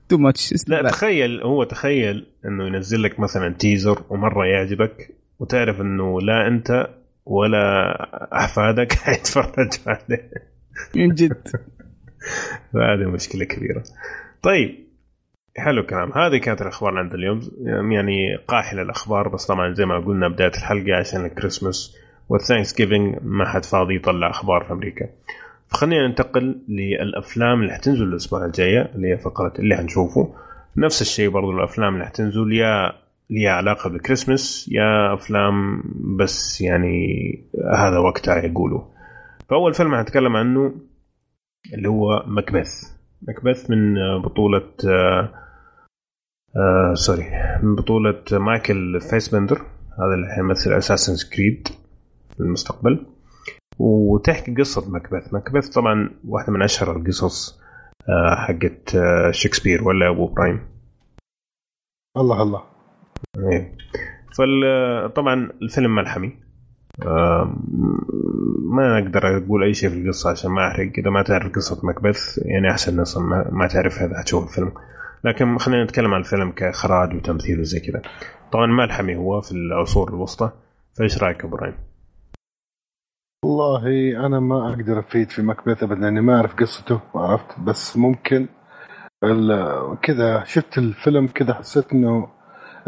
تو 0.10 0.18
ماتش 0.18 0.54
لا 0.68 0.90
تخيل 0.90 1.42
هو 1.42 1.64
تخيل 1.64 2.26
إنه 2.46 2.68
ينزل 2.68 3.04
لك 3.04 3.20
مثلا 3.20 3.54
تيزر 3.54 4.04
ومرة 4.10 4.46
يعجبك 4.46 5.16
وتعرف 5.40 5.82
إنه 5.82 6.22
لا 6.22 6.48
أنت 6.48 6.88
ولا 7.30 7.94
أحفادك 8.38 8.94
حيتفرجوا 9.04 9.70
عليه. 9.88 10.32
من 10.96 11.16
جد. 11.16 11.48
فهذه 12.74 13.10
مشكلة 13.10 13.46
كبيرة. 13.46 13.84
طيب 14.42 14.76
حلو 15.58 15.82
الكلام. 15.82 16.12
هذه 16.12 16.38
كانت 16.38 16.62
الأخبار 16.62 16.98
عند 16.98 17.14
اليوم. 17.14 17.42
يعني 17.92 18.36
قاحلة 18.48 18.82
الأخبار 18.82 19.28
بس 19.28 19.46
طبعا 19.46 19.74
زي 19.74 19.86
ما 19.86 20.00
قلنا 20.00 20.28
بداية 20.28 20.52
الحلقة 20.58 20.96
عشان 20.96 21.26
الكريسماس 21.26 21.96
وال 22.30 22.76
Thanksgiving 22.76 23.18
ما 23.22 23.46
حد 23.46 23.66
فاضي 23.66 23.96
يطلع 23.96 24.30
أخبار 24.30 24.64
في 24.64 24.74
أمريكا. 24.74 25.10
فخلينا 25.68 26.08
ننتقل 26.08 26.62
للأفلام 26.68 27.62
اللي 27.62 27.74
حتنزل 27.74 28.04
الأسبوع 28.04 28.46
الجايه 28.46 28.92
اللي 28.96 29.08
هي 29.08 29.18
فقرة 29.18 29.54
اللي 29.60 29.76
حنشوفه. 29.76 30.36
نفس 30.78 31.02
الشيء 31.02 31.30
برضو 31.30 31.52
الأفلام 31.52 31.94
اللي 31.94 32.06
حتنزل 32.06 32.54
يا 32.54 32.94
ليها 33.30 33.52
علاقة 33.52 33.90
بالكريسماس 33.90 34.70
يا 34.72 35.14
أفلام 35.14 35.84
بس 36.20 36.62
يعني 36.62 37.06
هذا 37.76 37.98
وقتها 37.98 38.46
يقولوا. 38.46 38.82
فأول 39.50 39.74
فيلم 39.74 39.96
حنتكلم 39.96 40.36
عنه 40.36 40.76
اللي 41.74 41.90
هو 41.90 42.24
مكبث 42.28 43.00
مكبث 43.22 43.70
من 43.70 43.94
بطولة 44.22 44.74
آه 44.88 45.34
آه 46.56 46.94
سوري 46.94 47.26
من 47.64 47.76
بطولة 47.76 48.24
مايكل 48.32 49.02
فاسبندر 49.02 49.58
هذا 50.00 50.14
اللي 50.14 50.28
حيمثل 50.36 50.74
Assassin's 50.74 51.30
Creed 51.36 51.68
في 52.34 52.40
المستقبل. 52.40 53.06
وتحكي 53.80 54.56
قصة 54.56 54.92
مكبث 54.92 55.34
مكبث 55.34 55.70
طبعا 55.70 56.10
واحدة 56.28 56.54
من 56.54 56.62
أشهر 56.62 56.98
القصص 56.98 57.62
آه 58.10 58.36
حقت 58.36 58.96
آه 58.96 59.32
شكسبير 59.32 59.84
ولا 59.84 60.10
أبو 60.10 60.28
براهيم 60.28 60.60
الله 62.18 62.42
الله. 62.42 62.79
إيه. 63.38 63.76
فطبعا 64.38 65.50
الفيلم 65.62 65.96
ملحمي 65.96 66.34
ما 68.70 69.00
أقدر 69.00 69.38
أقول 69.38 69.64
أي 69.64 69.74
شيء 69.74 69.90
في 69.90 69.96
القصة 69.96 70.32
عشان 70.32 70.52
ما 70.52 70.68
أحرق 70.68 70.92
اذا 70.98 71.10
ما 71.10 71.24
تعرف 71.24 71.52
قصة 71.52 71.88
مكبث 71.88 72.38
يعني 72.46 72.72
أحسن 72.72 72.92
الناس 72.92 73.18
ما, 73.52 73.68
تعرف 73.68 74.00
اذا 74.00 74.20
حتشوف 74.20 74.44
الفيلم. 74.44 74.72
لكن 75.24 75.58
خلينا 75.58 75.84
نتكلم 75.84 76.14
عن 76.14 76.20
الفيلم 76.20 76.52
كإخراج 76.52 77.16
وتمثيل 77.16 77.60
وزي 77.60 77.80
كذا 77.80 78.02
طبعا 78.52 78.66
ملحمي 78.66 79.16
هو 79.16 79.42
في 79.42 79.52
العصور 79.52 80.10
الوسطى. 80.10 80.52
فإيش 80.98 81.24
رأيك 81.24 81.46
إبراهيم؟ 81.46 81.76
والله 83.46 83.86
أنا 84.26 84.40
ما 84.40 84.70
أقدر 84.70 85.00
أفيد 85.00 85.30
في 85.30 85.42
مكبث 85.42 85.84
ابدا 85.84 86.02
لأني 86.02 86.22
ما 86.22 86.36
أعرف 86.36 86.56
قصته 86.56 87.02
عرفت؟ 87.16 87.60
بس 87.60 87.98
ممكن 87.98 88.48
كذا 90.02 90.44
شفت 90.44 90.78
الفيلم 90.78 91.28
كذا 91.28 91.54
حسيت 91.54 91.94
إنه 91.94 92.28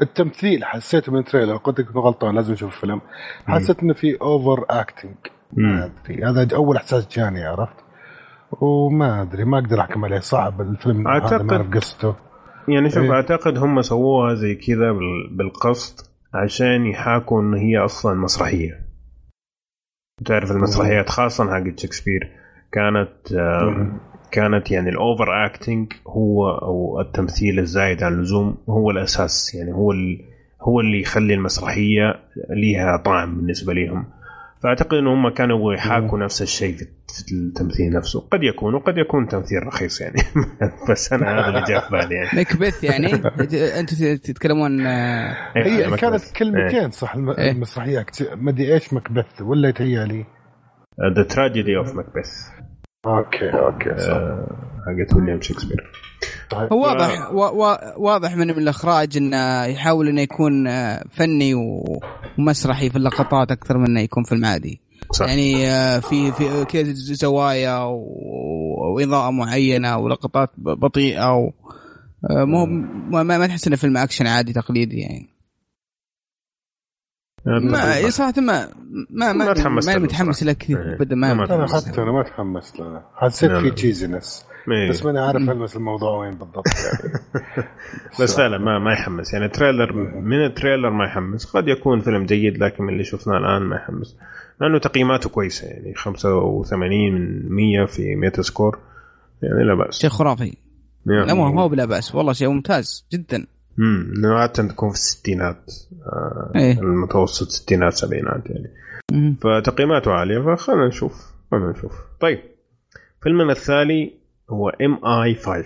التمثيل 0.01 0.65
حسيته 0.65 1.11
من 1.11 1.23
trailer 1.23 1.57
قلت 1.57 1.80
لك 1.80 1.95
غلطان 1.95 2.35
لازم 2.35 2.53
أشوف 2.53 2.73
الفيلم. 2.76 3.01
حسيت 3.47 3.80
إنه 3.84 3.93
في 3.93 4.18
overacting 4.22 5.15
ما 5.53 5.85
أدري 6.05 6.23
هذا 6.23 6.55
أول 6.55 6.76
إحساس 6.77 7.07
جاني 7.18 7.43
عرفت؟ 7.43 7.76
وما 8.61 9.22
أدري 9.22 9.45
ما 9.45 9.59
أقدر 9.59 9.80
أحكم 9.81 10.05
عليه 10.05 10.19
صعب 10.19 10.61
الفيلم 10.61 11.07
هذا 11.07 11.38
ما 11.43 11.53
أعرف 11.53 11.69
قصته. 11.76 12.15
يعني 12.68 12.89
شوف 12.89 13.03
إيه. 13.03 13.11
أعتقد 13.11 13.57
هم 13.57 13.81
سووها 13.81 14.34
زي 14.35 14.55
كذا 14.55 14.91
بال- 14.91 15.38
بالقصد 15.38 16.07
عشان 16.34 16.85
يحاكوا 16.85 17.41
إن 17.41 17.53
هي 17.53 17.77
أصلا 17.77 18.13
مسرحية. 18.19 18.80
تعرف 20.26 20.51
المسرحيات 20.51 21.09
خاصه 21.09 21.53
حقت 21.53 21.80
شكسبير 21.80 22.31
كانت 22.72 23.31
آم، 23.34 23.99
كانت 24.32 24.72
يعني 24.72 24.90
ال 24.89 25.45
overacting 25.45 25.93
هو 26.08 26.49
أو 26.49 27.02
التمثيل 27.02 27.60
الزايد 27.60 28.03
عن 28.03 28.14
اللزوم 28.14 28.58
هو 28.70 28.91
الأساس 28.91 29.56
يعني 29.56 29.74
هو 29.74 29.91
ال- 29.91 30.22
هو 30.62 30.80
اللي 30.80 31.02
يخلي 31.02 31.34
المسرحية 31.34 32.16
ليها 32.49 32.98
طعم 32.98 33.36
بالنسبة 33.38 33.74
لهم 33.74 34.06
فأعتقد 34.64 34.94
ان 34.94 35.08
هم 35.08 35.30
كانوا 35.30 35.74
يحاكوا 35.74 36.20
نفس 36.20 36.41
الشيء 36.41 36.76
في 36.76 36.86
في 37.28 37.32
التمثيل 37.32 37.94
نفسه. 37.94 38.20
قد 38.20 38.44
يكون 38.44 38.74
وقد 38.74 38.98
يكون 38.98 39.28
تمثيل 39.28 39.68
رخيص 39.68 40.02
يعني. 40.02 40.22
بس 40.90 41.14
أنا 41.14 41.40
هذا 41.40 41.48
اللي 41.48 41.64
جاء 41.68 41.80
في 41.80 41.91
بالي 41.91 42.16
يعني. 42.16 42.30
مكبث 42.41 42.84
يعني. 42.84 43.14
أنتم 43.80 44.16
تتكلمون 44.16 44.86
آه، 44.86 45.36
إيه، 45.56 45.64
هي 45.64 45.84
كانت 45.84 46.03
مكبث. 46.03 46.32
كلمتين 46.34 46.91
صح 46.91 47.16
إيه. 47.16 47.52
المسرحية. 47.52 48.06
ما 48.36 48.52
أدري 48.52 48.74
إيش 48.74 48.94
مكبث 48.94 49.41
ولا 49.41 49.70
يتهيألي 49.70 50.26
The 51.15 51.23
Tragedy 51.23 51.77
of 51.77 51.95
Macbeth 51.95 52.30
okay. 53.06 53.49
okay. 53.49 53.98
صح. 53.98 54.22
حقت 54.86 55.15
ويليام 55.15 55.41
شكسبير. 55.41 55.91
هو 56.72 56.82
واضح 56.84 57.32
وا- 57.32 57.49
وا- 57.49 57.98
واضح 57.98 58.36
من 58.36 58.49
الإخراج 58.49 59.18
إنه 59.18 59.65
يحاول 59.65 60.07
إنه 60.07 60.22
يكون 60.22 60.68
آه، 60.68 61.03
فني 61.11 61.53
ومسرحي 62.38 62.90
في 62.90 62.95
اللقطات 62.95 63.52
أكثر 63.52 63.78
من 63.78 63.86
إنه 63.86 63.99
يكون 64.02 64.23
فيلم 64.23 64.45
عادي. 64.45 64.82
صح. 65.11 65.28
يعني 65.28 65.68
آه، 65.68 65.99
في 65.99 66.32
في 66.32 66.65
كذا 66.65 66.94
زوايا 66.94 67.78
وإضاءة 67.84 69.32
معينة 69.32 69.98
ولقطات 69.98 70.49
بطيئة 70.57 71.34
و 71.38 71.52
آه، 72.30 72.44
مو 72.44 72.65
ما, 72.65 73.23
ما 73.23 73.38
ما 73.38 73.48
تحس 73.48 73.68
إنه 73.68 73.76
فيلم 73.76 73.98
أكشن 73.98 74.28
عادي 74.28 74.53
تقليدي 74.53 74.99
يعني. 74.99 75.30
ما 77.45 78.09
صراحة 78.09 78.34
ما 78.38 78.68
ما 79.09 79.34
ما 79.34 79.45
ما 79.45 79.53
تحمست 79.53 79.89
ما 79.89 79.97
متحمس. 79.99 80.43
له 80.43 80.53
كثير 80.53 80.81
إيه. 80.81 80.95
ابدا 80.95 81.15
ما 81.15 81.34
ما 81.34 81.45
أنا 81.45 81.65
تحمست. 81.65 81.88
حتى 81.88 82.01
أنا 82.01 82.11
ما 82.11 82.23
تحمست 82.23 82.80
له. 82.80 83.03
حسيت 83.15 83.51
في. 83.51 83.72
cheesiness 83.72 84.45
إيه. 84.72 84.89
بس 84.89 85.05
ماني 85.05 85.19
عارف 85.19 85.49
المس 85.49 85.76
الموضوع 85.76 86.18
وين 86.18 86.31
بالضبط 86.31 86.68
يعني. 86.68 87.13
بس 88.22 88.38
فعلا 88.38 88.57
ما 88.57 88.80
ما 88.80 88.93
يحمس. 88.93 89.34
يعني 89.34 89.49
trailer 89.49 89.93
من 90.22 90.45
ال 90.45 90.51
trailer 90.51 90.89
ما 90.89 91.05
يحمس. 91.05 91.45
قد 91.45 91.68
يكون 91.68 92.01
فيلم 92.01 92.26
جيد 92.26 92.57
لكن 92.63 92.84
من 92.84 92.93
اللي 92.93 93.03
شفناه 93.03 93.38
الآن 93.38 93.61
ما 93.61 93.76
يحمس. 93.76 94.18
لأنه 94.61 94.80
تقييماته 94.80 95.30
كويسة 95.30 95.68
يعني 95.68 95.93
85 95.95 97.11
من 97.11 97.49
100 97.55 97.85
في 97.85 98.15
Metascore. 98.15 98.80
يعني 99.41 99.63
لا 99.63 99.76
بأس. 99.76 99.99
شيء 99.99 100.09
خرافي. 100.09 100.57
لا 101.05 101.34
مو 101.34 101.47
هو 101.61 101.69
بلا 101.69 101.85
بأس. 101.85 102.15
والله 102.15 102.34
شيء 102.34 102.49
ممتاز 102.49 103.05
جدا. 103.13 103.45
امم 103.80 104.26
عادة 104.26 104.68
تكون 104.68 104.89
في 104.89 104.95
الستينات 104.95 105.72
آه 106.06 106.52
إيه. 106.56 106.80
المتوسط 106.80 107.48
ستينات 107.49 107.93
سبعينات 107.93 108.41
يعني. 108.45 108.72
مم. 109.11 109.35
فتقييماته 109.41 110.11
عالية 110.11 110.39
فخلنا 110.56 110.88
نشوف 110.88 111.31
خلنا 111.52 111.72
نشوف. 111.72 111.91
طيب 112.19 112.39
فيلمنا 113.23 113.52
الثاني 113.52 114.14
هو 114.49 114.69
MI-5 114.69 115.64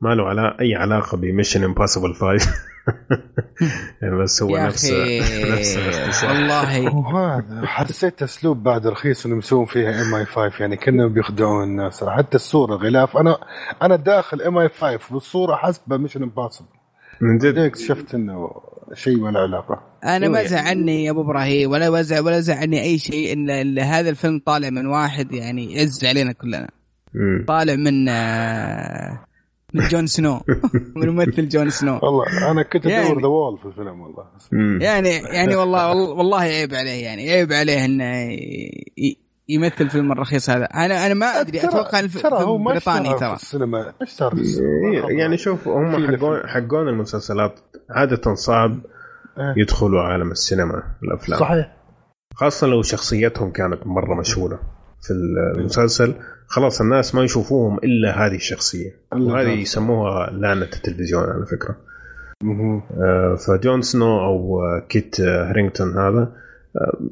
ما 0.00 0.14
له 0.14 0.28
علا 0.28 0.60
أي 0.60 0.74
علاقة 0.74 1.16
ب 1.16 1.22
Mission 1.22 1.64
Impossible 1.64 2.14
5 2.14 2.50
يعني 4.02 4.16
بس 4.22 4.42
هو 4.42 4.56
نفس 4.56 4.90
نفس 5.52 5.78
والله. 6.24 6.94
وهذا 6.96 7.66
حسيت 7.66 8.22
أسلوب 8.22 8.62
بعد 8.62 8.86
رخيص 8.86 9.26
انهم 9.26 9.38
يسوون 9.38 9.66
فيها 9.66 10.02
MI-5 10.02 10.52
يعني 10.60 10.76
كأنهم 10.76 11.12
بيخدعون 11.12 11.62
الناس. 11.64 12.04
حتى 12.04 12.34
الصورة 12.36 12.74
غلاف. 12.76 13.16
أنا 13.16 13.38
أنا 13.82 13.96
داخل 13.96 14.42
MI-5 14.42 14.98
والصورة 15.14 15.56
حسبه 15.56 15.96
Mission 15.96 16.22
Impossible 16.22 16.68
من 17.20 17.38
جد 17.38 17.58
اكتشفت 17.58 18.14
إنه 18.14 18.50
شيء 18.94 19.20
ولا 19.20 19.40
علاقة 19.40 19.82
أنا 20.04 20.28
ما 20.28 20.36
يعني. 20.36 20.48
زعلني 20.48 21.04
يا 21.04 21.10
أبو 21.10 21.20
إبراهيم 21.20 21.70
ولا 21.70 21.88
وزع 21.88 22.20
ولا 22.20 22.40
زعلني 22.40 22.82
أي 22.82 22.98
شيء 22.98 23.32
إن 23.32 23.78
هذا 23.78 24.10
الفيلم 24.10 24.42
طالع 24.46 24.70
من 24.70 24.86
واحد 24.86 25.32
يعني 25.32 25.72
يعز 25.72 26.04
علينا 26.04 26.32
كلنا 26.32 26.70
مم. 27.14 27.44
طالع 27.48 27.74
من 27.74 28.08
آه، 28.08 29.24
من 29.74 29.88
جون 29.88 30.06
سنو 30.06 30.40
من 30.96 31.08
ممثل 31.08 31.48
جون 31.48 31.70
سنو 31.70 32.00
والله 32.02 32.50
أنا 32.50 32.62
كنت 32.62 32.86
يعني. 32.86 33.06
ادور 33.06 33.20
the 33.20 33.26
wall 33.26 33.58
في 33.58 33.66
الفيلم 33.66 34.00
والله 34.00 34.24
مم. 34.52 34.78
يعني 34.82 35.10
يعني 35.10 35.56
والله 35.56 35.94
والله 35.94 36.40
عيب 36.40 36.74
عليه 36.74 37.04
يعني 37.04 37.30
عيب 37.30 37.52
عليه 37.52 37.84
إنه 37.84 38.04
يمثل 39.48 39.88
فيلم 39.90 40.12
الرخيص 40.12 40.50
هذا. 40.50 40.64
أنا 40.64 41.06
أنا 41.06 41.14
ما 41.14 41.26
أدري. 41.26 41.60
ترى- 41.60 41.64
أتوقع 41.64 42.00
الف- 42.00 42.22
ترى 42.22 42.32
هو 42.32 42.38
فيلم 42.56 42.64
ما 42.64 42.70
بريطاني 42.70 43.14
ترى. 43.18 43.36
في 43.36 43.42
السينما. 43.42 43.92
إيه، 45.08 45.18
يعني 45.18 45.36
شوف 45.36 45.68
هم 45.68 46.06
حقون 46.16 46.40
حقون 46.46 46.88
المسلسلات. 46.88 47.60
عادة 47.90 48.34
صعب 48.34 48.78
إيه. 49.38 49.54
يدخلوا 49.56 50.00
عالم 50.02 50.30
السينما 50.30 50.82
الأفلام. 51.02 51.40
صحيح. 51.40 51.76
خاصة 52.34 52.66
لو 52.66 52.82
شخصيتهم 52.82 53.50
كانت 53.50 53.86
مرة 53.86 54.14
مشهورة 54.14 54.60
في 55.02 55.10
المسلسل. 55.56 56.14
خلاص 56.46 56.80
الناس 56.80 57.14
ما 57.14 57.24
يشوفوهم 57.24 57.78
إلا 57.78 58.26
هذه 58.26 58.34
الشخصية. 58.34 58.90
وهذه. 59.12 59.48
يسموها 59.48 60.30
لعنة 60.30 60.62
التلفزيون 60.62 61.22
على 61.22 61.46
فكرة. 61.46 61.76
آه، 63.00 63.34
فجون 63.46 63.82
سنو 63.82 64.20
أو 64.20 64.60
كيت 64.88 65.20
هارينغتون 65.20 65.88
هذا 65.98 66.18
آه، 66.20 66.32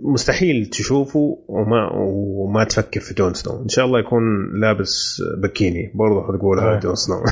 مستحيل 0.03 0.67
تشوفه 0.67 1.39
وما 1.49 1.93
وما 1.93 2.65
تفكر 2.65 3.01
في 3.01 3.15
جون 3.15 3.35
سنو 3.35 3.63
إن 3.63 3.69
شاء 3.69 3.85
الله 3.85 4.01
يكون 4.01 4.23
لابس 4.61 5.23
بكيني. 5.43 5.93
برضه 5.95 6.27
حتقولها 6.27 6.77
آه. 6.77 6.81
جون 6.81 6.95
سنو. 6.95 7.25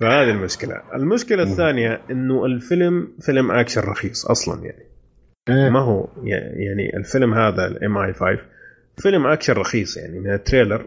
فهذه 0.00 0.30
المشكلة. 0.30 0.82
المشكلة 0.94 1.42
الثانية 1.42 2.00
إنه 2.10 2.44
الفيلم 2.44 3.08
فيلم 3.20 3.50
اكشن 3.50 3.80
رخيص 3.80 4.26
أصلا 4.26 4.64
يعني. 4.64 4.84
إيه. 5.48 5.70
ما 5.70 5.80
هو 5.80 6.08
يعني 6.22 6.96
الفيلم 6.96 7.34
هذا 7.34 7.66
ال 7.66 7.98
MI-5 7.98 8.38
فيلم 8.96 9.26
اكشن 9.26 9.52
رخيص 9.52 9.96
يعني 9.96 10.18
من 10.20 10.32
ال 10.32 10.38
trailer. 10.38 10.86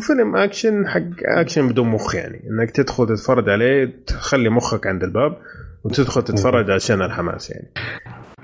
فيلم 0.00 0.36
اكشن 0.36 0.88
حق 0.88 1.00
اكشن 1.24 1.68
بدون 1.68 1.88
مخ 1.88 2.14
يعني. 2.14 2.42
إنك 2.50 2.70
تدخل 2.70 3.06
تتفرج 3.06 3.48
عليه 3.48 4.04
تخلي 4.06 4.48
مخك 4.48 4.86
عند 4.86 5.02
الباب. 5.02 5.36
وتدخل 5.84 6.22
تتفرج 6.22 6.70
عشان 6.70 7.02
الحماس 7.02 7.50
يعني. 7.50 7.68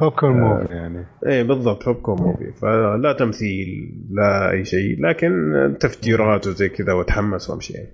popcorn 0.00 0.40
movie 0.40 0.74
يعني. 0.74 1.06
إيه 1.26 1.42
بالضبط 1.42 1.84
popcorn 1.84 2.22
movie 2.22 2.52
فلا 2.52 3.16
تمثيل 3.18 3.66
لا 4.10 4.50
أي 4.50 4.64
شيء 4.64 5.00
لكن 5.00 5.52
تفجيرات 5.80 6.46
وزي 6.46 6.68
كذا 6.68 6.92
وتحمس 6.92 7.50
وأمشي 7.50 7.72
يعني. 7.72 7.88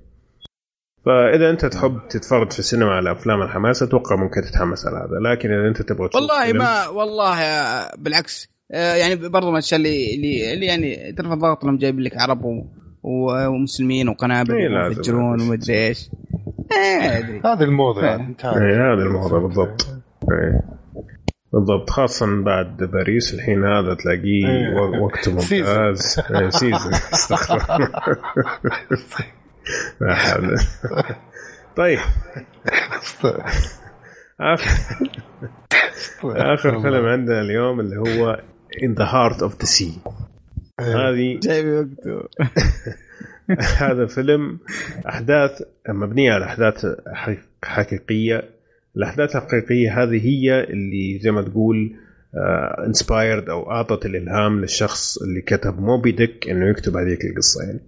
فإذا 1.07 1.51
أنت 1.51 1.67
تحب 1.67 1.99
تتفرج 2.11 2.53
في 2.53 2.59
السينما 2.59 2.91
على 2.91 3.13
أفلام 3.13 3.43
الحماس 3.43 3.83
أتوقع 3.83 4.17
ممكن 4.17 4.41
تتحمس 4.43 4.87
على 4.87 4.97
هذا. 4.97 5.33
لكن 5.33 5.51
إذا 5.53 5.69
أنت 5.69 5.83
تبغى 5.83 6.09
تشوف 6.09 6.23
والله 6.23 6.53
ما 6.53 6.89
والله 6.89 7.41
آه، 7.43 7.97
بالعكس. 7.99 8.49
آه، 8.73 8.95
يعني 8.95 9.17
برضو 9.29 9.47
من 9.47 9.53
الاشياء 9.53 9.81
اللي 9.81 10.15
اللي, 10.55 10.67
يعني 10.67 11.13
ترفع 11.13 11.33
الضغط 11.33 11.65
لما 11.65 11.79
جايب 11.79 12.01
لك 12.01 12.13
عرب 12.17 12.45
و- 12.45 12.67
و- 13.03 13.47
ومسلمين 13.49 14.09
وقنابل 14.09 14.55
إيه،. 14.55 14.85
ويفجرون 14.87 15.41
ومدري 15.41 15.87
إيش. 15.87 16.11
إيه، 16.73 17.19
أدري 17.19 17.41
هذه 17.45 17.63
الموضة 17.63 18.01
إيه. 18.01 18.07
يعني. 18.07 18.37
إيه 18.45 18.93
هذا 18.93 19.03
الموضوع 19.03 19.39
بالضبط 19.39 19.87
إيه 20.33 20.61
بالضبط 21.53 21.91
خاصة 21.91 22.43
بعد 22.43 22.77
باريس 22.77 23.35
الحين 23.35 23.65
هذا 23.65 23.95
تلاقيه 23.95 24.49
إيه. 24.49 25.01
وقت 25.01 25.29
ممتاز 25.29 26.21
إيه، 26.31 26.49
season 26.49 26.93
استغفر. 27.15 27.89
لا 30.01 30.15
حول. 30.15 30.57
طيب 31.77 31.99
آخر 34.41 34.71
آخر 36.25 36.81
فيلم 36.81 37.07
عندنا 37.07 37.41
اليوم 37.41 37.81
اللي 37.81 37.97
هو 37.97 38.41
In 38.75 38.95
the 38.95 39.07
Heart 39.07 39.41
of 39.43 39.53
the 39.59 39.67
Sea 39.67 40.11
إيه. 40.81 40.97
هذه 40.97 41.39
جايب 41.43 41.67
وقته 41.67 42.29
هذا 43.79 44.07
فيلم 44.07 44.59
أحداث 45.09 45.63
مبنية 45.89 46.33
على 46.33 46.45
أحداث 46.45 46.87
حقيق- 47.13 47.65
حقيقية. 47.65 48.43
الأحداث 48.97 49.37
الحقيقية 49.37 50.03
هذه 50.03 50.27
هي 50.27 50.65
اللي 50.65 51.19
زي 51.19 51.31
ما 51.31 51.43
تقول 51.43 51.93
انسبايرد 52.87 53.49
أو 53.49 53.71
أعطت 53.71 54.07
الإلهام 54.07 54.61
للشخص 54.61 55.23
اللي 55.23 55.41
كتب 55.41 55.81
موبي 55.81 56.13
ديك 56.13 56.49
إنه 56.51 56.71
يكتب 56.71 56.97
هذيك 56.97 57.25
القصة 57.25 57.63
يعني. 57.65 57.81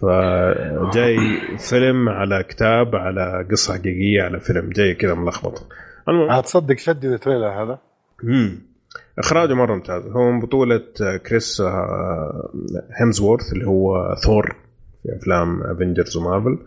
فجاي 0.00 1.18
فيلم 1.58 2.08
على 2.08 2.42
كتاب 2.42 2.96
على 2.96 3.46
قصة 3.50 3.74
حقيقية 3.74 4.22
على 4.22 4.40
فيلم. 4.40 4.70
جاي 4.70 4.94
كذا 4.94 5.14
ملخبط. 5.14 5.66
المهم 6.08 6.30
عاد 6.30 6.42
تصدق 6.42 6.78
شدني 6.78 7.04
ال 7.04 7.11
trailer 7.11 7.62
هذا. 7.62 7.78
مم. 8.22 8.67
إخراجه 9.18 9.54
مرة 9.54 9.74
ممتاز. 9.74 10.06
هو 10.06 10.32
من 10.32 10.40
بطولة 10.40 10.82
كريس 11.26 11.60
آه، 11.60 12.50
هيمزورث 13.00 13.52
اللي 13.52 13.66
هو 13.66 14.14
ثور 14.24 14.56
في 15.02 15.16
أفلام 15.16 15.62
افنجرز 15.62 16.16
ومارفل 16.16 16.58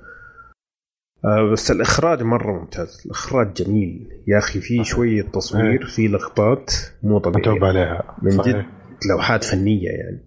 آه، 1.25 1.51
بس 1.51 1.71
الإخراج 1.71 2.23
مرة 2.23 2.59
ممتاز. 2.59 3.01
الإخراج 3.05 3.53
جميل. 3.53 4.07
يا 4.27 4.37
أخي 4.37 4.59
في 4.59 4.83
شوية 4.83 5.21
تصوير 5.21 5.85
في 5.85 6.07
لقطات 6.07 6.73
مو 7.03 7.17
متعوب 7.17 7.43
طبيعيه 7.43 7.61
عليها. 7.67 8.15
من. 8.21 8.37
جد 8.37 8.65
لوحات 9.09 9.43
فنية 9.43 9.89
يعني. 9.89 10.19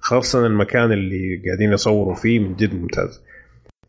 خاصة 0.00 0.46
المكان 0.46 0.92
اللي 0.92 1.42
قاعدين 1.46 1.72
يصوروا 1.72 2.14
فيه 2.14 2.38
من 2.38 2.56
جد 2.56 2.74
ممتاز. 2.74 3.22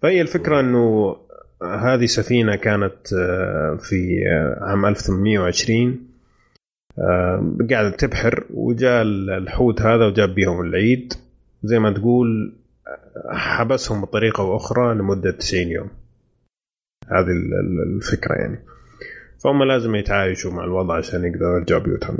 فهي 0.01 0.22
الفكرة 0.22 0.60
إنه 0.60 1.15
هذه 1.64 2.05
سفينة 2.05 2.55
كانت 2.55 3.14
آه، 3.14 3.77
في 3.81 4.23
آه، 4.27 4.64
عام 4.64 4.85
1820 4.85 5.89
آه، 5.89 6.12
قاعدة 7.69 7.89
تبحر 7.89 8.43
وجاء 8.53 9.01
الحوت 9.37 9.81
هذا 9.81 10.05
وجاب 10.05 10.29
بيهم 10.35 10.61
العيد. 10.61 11.13
زي 11.63 11.79
ما 11.79 11.93
تقول 11.93 12.53
آه، 12.87 13.33
حبسهم 13.35 14.01
بطريقة 14.01 14.55
أخرى 14.55 14.95
لمدة 14.95 15.31
90 15.31 15.67
يوم. 15.67 15.89
هذه 17.07 17.19
ال- 17.31 17.53
ال- 17.53 17.95
الفكرة 17.95 18.33
يعني. 18.35 18.59
فهم 19.43 19.63
لازم 19.63 19.95
يتعايشوا 19.95 20.51
مع 20.51 20.63
الوضع 20.63 20.95
عشان 20.97 21.25
يقدروا 21.25 21.57
يرجعوا 21.57 21.81
بيوتهم. 21.81 22.17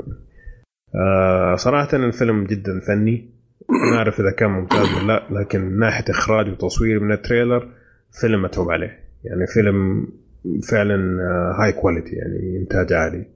آه 0.94 1.56
صراحة 1.56 1.96
الفيلم 1.96 2.44
جدا 2.44 2.80
فني. 2.80 3.30
ما 3.68 3.96
أعرف 3.98 4.20
إذا 4.20 4.30
كان 4.30 4.50
ممتاز 4.50 4.88
ولا 4.94 5.06
لا 5.06 5.40
لكن 5.40 5.60
من 5.60 5.78
ناحية 5.78 6.04
إخراج 6.10 6.48
وتصوير 6.48 7.00
من 7.00 7.12
ال 7.12 7.19
trailer 7.19 7.68
فيلم 8.20 8.42
متعوب 8.42 8.70
عليه. 8.70 8.98
يعني 9.24 9.46
فيلم 9.46 10.06
فعلا 10.70 11.18
high 11.60 11.72
quality 11.72 12.16
يعني 12.16 12.58
إنتاج 12.62 12.92
عالي. 12.92 13.26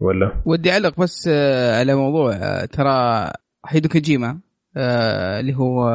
ولا؟ 0.00 0.32
ودي 0.44 0.72
أعلق 0.72 1.00
بس 1.00 1.28
آه، 1.32 1.78
على 1.78 1.94
موضوع 1.94 2.32
آه، 2.34 2.64
ترى 2.64 3.30
هيدو 3.68 3.88
كوجيما 3.88 4.38
آه، 4.76 5.40
اللي 5.40 5.54
هو 5.56 5.90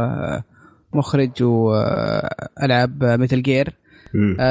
مخرج 0.93 1.43
وألعاب 1.43 3.03
ميتال 3.03 3.43
جير 3.43 3.69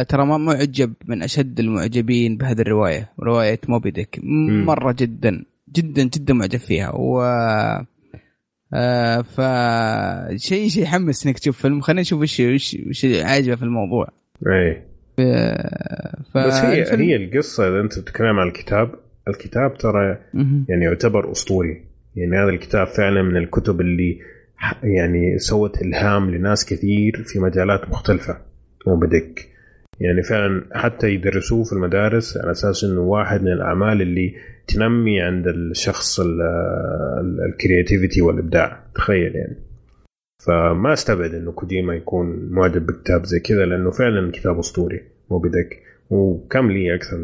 ترى 0.08 0.26
ما 0.26 0.36
معجب 0.36 0.92
من 1.06 1.22
أشد 1.22 1.60
المعجبين 1.60 2.36
بهذه 2.36 2.60
الرواية 2.60 3.12
رواية 3.20 3.60
موبي 3.68 3.90
ديك. 3.90 4.20
مرة 4.66 4.92
جدا 4.98 5.44
جدا 5.72 6.02
جدا 6.02 6.34
معجب 6.34 6.58
فيها. 6.58 6.92
و 6.94 7.22
ف 9.22 9.40
شيء 10.36 10.68
شيء 10.68 10.82
يحمس 10.82 11.26
إنك 11.26 11.38
تشوف 11.38 11.62
فيلم. 11.62 11.80
خلينا 11.80 12.00
نشوف 12.00 12.20
وش 12.20 12.40
وش 12.88 13.04
عاجبه 13.22 13.56
في 13.56 13.62
الموضوع. 13.62 14.08
إيه. 14.46 14.86
ف... 15.16 16.38
بس 16.38 16.54
هي 16.54 16.82
الفيلم- 16.82 17.02
هي 17.02 17.16
القصة 17.16 17.68
إذا 17.68 17.80
أنت 17.80 17.92
تتكلم 17.92 18.38
عن 18.38 18.48
الكتاب 18.48 18.90
الكتاب 19.28 19.74
ترى. 19.78 20.18
يعني 20.68 20.84
يعتبر 20.84 21.32
أسطوري. 21.32 21.84
يعني 22.16 22.36
هذا 22.36 22.48
الكتاب 22.48 22.86
فعلا 22.86 23.22
من 23.22 23.36
الكتب 23.36 23.80
اللي 23.80 24.18
يعني 24.82 25.38
سوت 25.38 25.82
إلهام 25.82 26.30
لناس 26.30 26.64
كثير 26.64 27.22
في 27.26 27.38
مجالات 27.38 27.88
مختلفة. 27.90 28.38
وبدك 28.86 29.48
يعني 30.00 30.22
فعلا 30.22 30.64
حتى 30.72 31.08
يدرسوه 31.08 31.64
في 31.64 31.72
المدارس 31.72 32.36
على 32.36 32.50
أساس 32.50 32.84
إنه 32.84 33.00
واحد 33.00 33.42
من 33.42 33.52
الأعمال 33.52 34.02
اللي 34.02 34.34
تنمي 34.66 35.20
عند 35.20 35.48
الشخص 35.48 36.20
الكرياتيفيتي 37.48 38.22
والإبداع. 38.22 38.84
تخيل 38.94 39.36
يعني. 39.36 39.56
فما 40.46 40.92
أستبعد 40.92 41.34
إنه 41.34 41.52
كوجيما 41.52 41.94
يكون 41.94 42.48
معجب 42.50 42.86
بكتاب 42.86 43.24
زي 43.24 43.40
كذا 43.40 43.66
لأنه 43.66 43.90
فعلا 43.90 44.30
كتاب 44.30 44.58
أسطوري. 44.58 45.00
مو 45.30 45.38
بدك. 45.38 45.82
وكم 46.10 46.70
لي 46.70 46.94
أكثر 46.94 47.16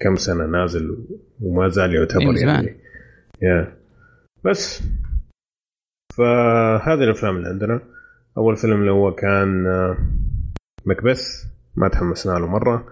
كم 0.00 0.16
سنة 0.16 0.46
نازل 0.46 0.96
وما 1.40 1.68
زال 1.68 1.90
إيه، 1.90 1.98
يعتبر 1.98 2.34
زمان. 2.34 2.64
يعني 2.64 2.76
يا 3.42 3.72
بس. 4.44 4.82
فهذه 6.16 7.04
الأفلام 7.04 7.36
اللي 7.36 7.48
عندنا. 7.48 7.80
أول 8.36 8.56
فيلم 8.56 8.80
اللي 8.80 8.90
هو 8.92 9.14
كان 9.14 9.66
آه، 9.66 9.96
مكبث 10.86 11.44
ما 11.76 11.88
تحمسنا 11.88 12.32
له 12.38 12.46
مرة. 12.46 12.86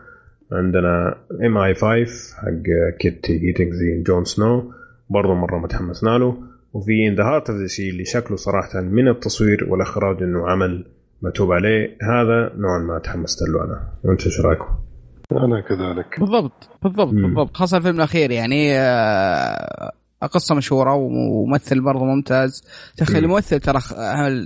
عندنا 0.53 1.19
MI-5 1.47 2.37
حق 2.37 2.97
كيت 3.01 3.31
هارينجتون 3.31 4.03
جون 4.03 4.25
سنو 4.25 4.73
برضه 5.11 5.35
مرة 5.35 5.59
ما 5.59 5.69
تحمسنا 5.69 6.19
له. 6.19 6.43
وفي 6.73 7.09
In 7.09 7.15
the 7.15 7.25
Heart 7.25 7.51
of 7.51 7.59
the 7.59 7.67
Sea 7.67 7.91
اللي 7.91 8.05
شكله 8.05 8.37
صراحة 8.37 8.81
من 8.81 9.09
التصوير 9.09 9.67
والإخراج 9.69 10.23
إنه 10.23 10.51
عمل 10.51 10.87
متعوب 11.23 11.53
عليه. 11.53 11.97
هذا 12.03 12.53
نوعا 12.57 12.79
ما 12.79 12.99
تحمست 12.99 13.49
له 13.49 13.65
أنا. 13.65 13.89
وأنت 14.05 14.27
إيش 14.27 14.41
رأيكم؟ 14.41 14.92
أنا 15.39 15.61
كذلك. 15.61 16.21
بالضبط 16.21 16.69
بالضبط 16.83 17.13
مم. 17.13 17.23
بالضبط. 17.27 17.57
خاصة 17.57 17.77
الفيلم 17.77 17.97
الأخير 17.97 18.31
يعني 18.31 18.73
آه، 18.79 19.93
قصة 20.23 20.55
مشهورة 20.55 20.95
وممثل 20.95 21.81
برضه 21.81 22.05
ممتاز. 22.05 22.65
تخيل 22.97 23.19
مم. 23.21 23.25
الممثل 23.25 23.61
ترى 23.61 23.81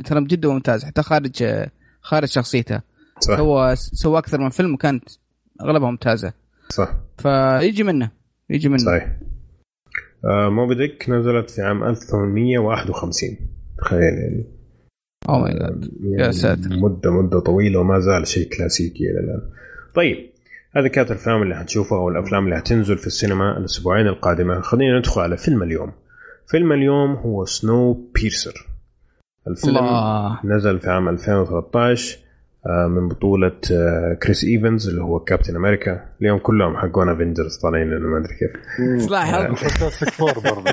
ترى 0.02 0.24
جدا 0.24 0.48
ممتاز 0.48 0.84
حتى 0.84 1.02
خارج 1.02 1.42
آه، 1.42 1.70
خارج 2.00 2.28
شخصيته. 2.28 2.80
صح. 3.20 3.36
سوى 3.36 3.76
سوى 3.76 4.18
أكثر 4.18 4.40
من 4.40 4.50
فيلم 4.50 4.74
وكانت 4.74 5.04
أغلبها 5.62 5.90
ممتازة. 5.90 6.32
صح. 6.68 6.94
فيجي 7.18 7.82
منه 7.82 8.10
يجي 8.50 8.68
منه. 8.68 8.78
صحيح. 8.78 9.16
آه 10.24 10.48
موبي 10.48 10.74
ديك 10.74 11.10
نزلت 11.10 11.50
في 11.50 11.62
عام 11.62 11.84
1851 11.84 13.38
تخيل 13.78 14.00
يعني. 14.00 14.44
oh 15.28 15.38
my 15.38 15.52
God 15.54 15.90
يا 16.18 16.30
ساتر. 16.30 16.68
مدة 16.70 17.10
مدة 17.10 17.40
طويلة 17.40 17.80
وما 17.80 17.98
زال 18.00 18.26
شيء 18.26 18.48
كلاسيكي 18.48 19.04
إلى 19.04 19.20
الآن. 19.20 19.50
طيب 19.94 20.30
هذه 20.76 20.86
كانت 20.86 21.10
الأفلام 21.10 21.42
اللي 21.42 21.54
حتشوفها 21.56 21.98
أو 21.98 22.08
الأفلام 22.08 22.44
اللي 22.44 22.56
حتنزل 22.56 22.98
في 22.98 23.06
السينما 23.06 23.58
الأسبوعين 23.58 24.06
القادمة. 24.06 24.60
خلينا 24.60 24.98
ندخل 24.98 25.20
على 25.20 25.36
فيلم 25.36 25.62
اليوم. 25.62 25.92
فيلم 26.50 26.72
اليوم 26.72 27.14
هو 27.14 27.44
Snowpiercer. 27.44 28.66
الفيلم 29.48 29.78
الله. 29.78 30.38
نزل 30.44 30.78
في 30.80 30.90
عام 30.90 31.08
2013 31.08 32.18
آه، 32.66 32.86
من 32.88 33.08
بطولة 33.08 33.52
آه، 33.72 34.14
كريس 34.22 34.44
إيفنز 34.44 34.88
اللي 34.88 35.02
هو 35.02 35.18
كابتن 35.20 35.56
أمريكا. 35.56 36.04
اليوم 36.20 36.38
كلهم 36.38 36.76
حقون 36.76 37.08
افنجرز 37.08 37.56
طالعين 37.62 37.86
لنا 37.90 37.98
ما 38.08 38.18
أدري 38.18 38.34
كيف. 38.34 39.06
تلاحظ 39.06 39.54
Fantastic 39.54 40.10
Four 40.10 40.32
برضه 40.32 40.72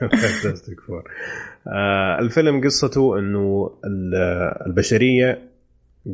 Fantastic 0.00 0.80
Four 0.80 1.02
آه 1.66 2.18
الفيلم 2.18 2.64
قصته 2.64 3.18
إنه 3.18 3.70
ال- 3.84 4.14
البشرية 4.66 5.38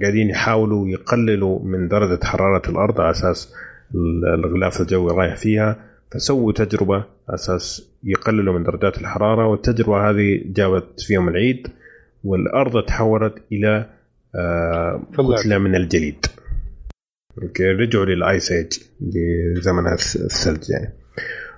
قاعدين 0.03 0.29
يحاولوا 0.31 0.89
يقللوا 0.89 1.65
من 1.65 1.89
درجة 1.89 2.25
حرارة 2.25 2.71
الأرض 2.71 3.01
على 3.01 3.11
أساس 3.11 3.55
ال- 3.95 4.45
الغلاف 4.45 4.81
الجوي 4.81 5.13
رايح 5.13 5.37
فيها. 5.37 5.77
فسووا 6.13 6.53
تجربة 6.53 6.95
على 6.97 7.07
أساس 7.35 7.91
يقللوا 8.05 8.59
من 8.59 8.63
درجات 8.65 8.99
الحرارة 8.99 9.47
والتجربة 9.47 10.11
هذه 10.11 10.41
جابت 10.47 11.01
في 11.01 11.15
يوم 11.15 11.29
العيد 11.29 11.69
والأرض 12.25 12.85
تحولت 12.85 13.35
إلى 13.53 13.91
آه. 14.35 15.03
كتلة 15.39 15.59
من 15.59 15.75
الجليد. 15.75 16.27
okay 17.43 17.65
رجعوا 17.65 18.05
لل 18.05 18.24
ice 18.24 18.53
age 18.53 18.73
لزمن 19.57 19.87
الثلج 19.93 20.71
يعني. 20.71 20.93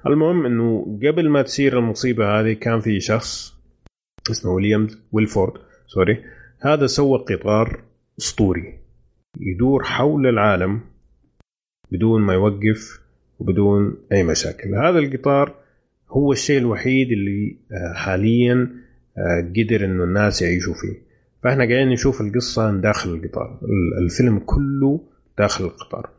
المهم 0.06 0.46
إنه 0.46 0.98
قبل 1.06 1.28
ما 1.28 1.42
تصير 1.42 1.78
المصيبة 1.78 2.40
هذه 2.40 2.52
كان 2.52 2.80
في 2.80 3.00
شخص 3.00 3.54
اسمه 4.30 4.52
ويليام 4.52 4.88
ويلفورد 5.12 5.52
sorry 5.86 6.24
هذا 6.60 6.86
سوى 6.86 7.18
قطار 7.18 7.80
أسطوري. 8.18 8.78
يدور 9.40 9.84
حول 9.84 10.26
العالم 10.26 10.80
بدون 11.92 12.22
ما 12.22 12.34
يوقف 12.34 13.00
وبدون 13.38 13.96
أي 14.12 14.22
مشاكل. 14.22 14.74
هذا 14.74 14.98
القطار 14.98 15.54
هو 16.10 16.32
الشيء 16.32 16.58
الوحيد 16.58 17.12
اللي 17.12 17.56
آه، 17.72 17.92
حاليا 17.94 18.70
آه، 19.18 19.52
قدر 19.56 19.84
إنه 19.84 20.04
الناس 20.04 20.42
يعيشوا 20.42 20.74
فيه. 20.74 21.08
فإحنا 21.44 21.64
قاعدين 21.64 21.88
نشوف 21.88 22.20
القصة 22.20 22.70
من 22.70 22.80
داخل 22.80 23.10
القطار. 23.14 23.58
ال- 23.62 24.04
الفيلم 24.04 24.38
كله 24.38 25.00
داخل 25.38 25.64
القطار. 25.64 26.10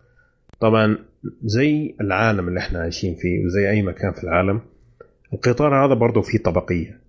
طبعا 0.60 0.98
زي 1.44 1.96
العالم 2.02 2.48
اللي 2.48 2.60
إحنا 2.60 2.80
عايشين 2.80 3.16
فيه 3.16 3.46
وزي 3.46 3.70
أي 3.70 3.82
مكان 3.82 4.12
في 4.14 4.24
العالم 4.24 4.62
القطار 5.34 5.86
هذا 5.86 5.94
برضه 5.94 6.22
فيه 6.22 6.38
طبقية. 6.38 7.00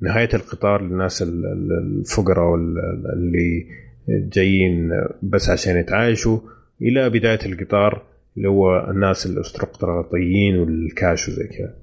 نهاية 0.00 0.28
القطار 0.34 0.82
للناس 0.82 1.22
ال- 1.22 1.46
ال- 1.46 1.98
الفقراء 2.00 2.54
اللي 2.54 3.66
جايين 4.08 4.90
بس 5.22 5.50
عشان 5.50 5.76
يتعايشوا. 5.76 6.38
إلى 6.82 7.10
بداية 7.10 7.38
القطار 7.46 8.02
اللي 8.36 8.48
هو 8.48 8.90
الناس 8.90 9.26
الاستقراطيين 9.26 10.58
والكاش 10.58 11.28
وزي 11.28 11.46
كذا. 11.46 11.74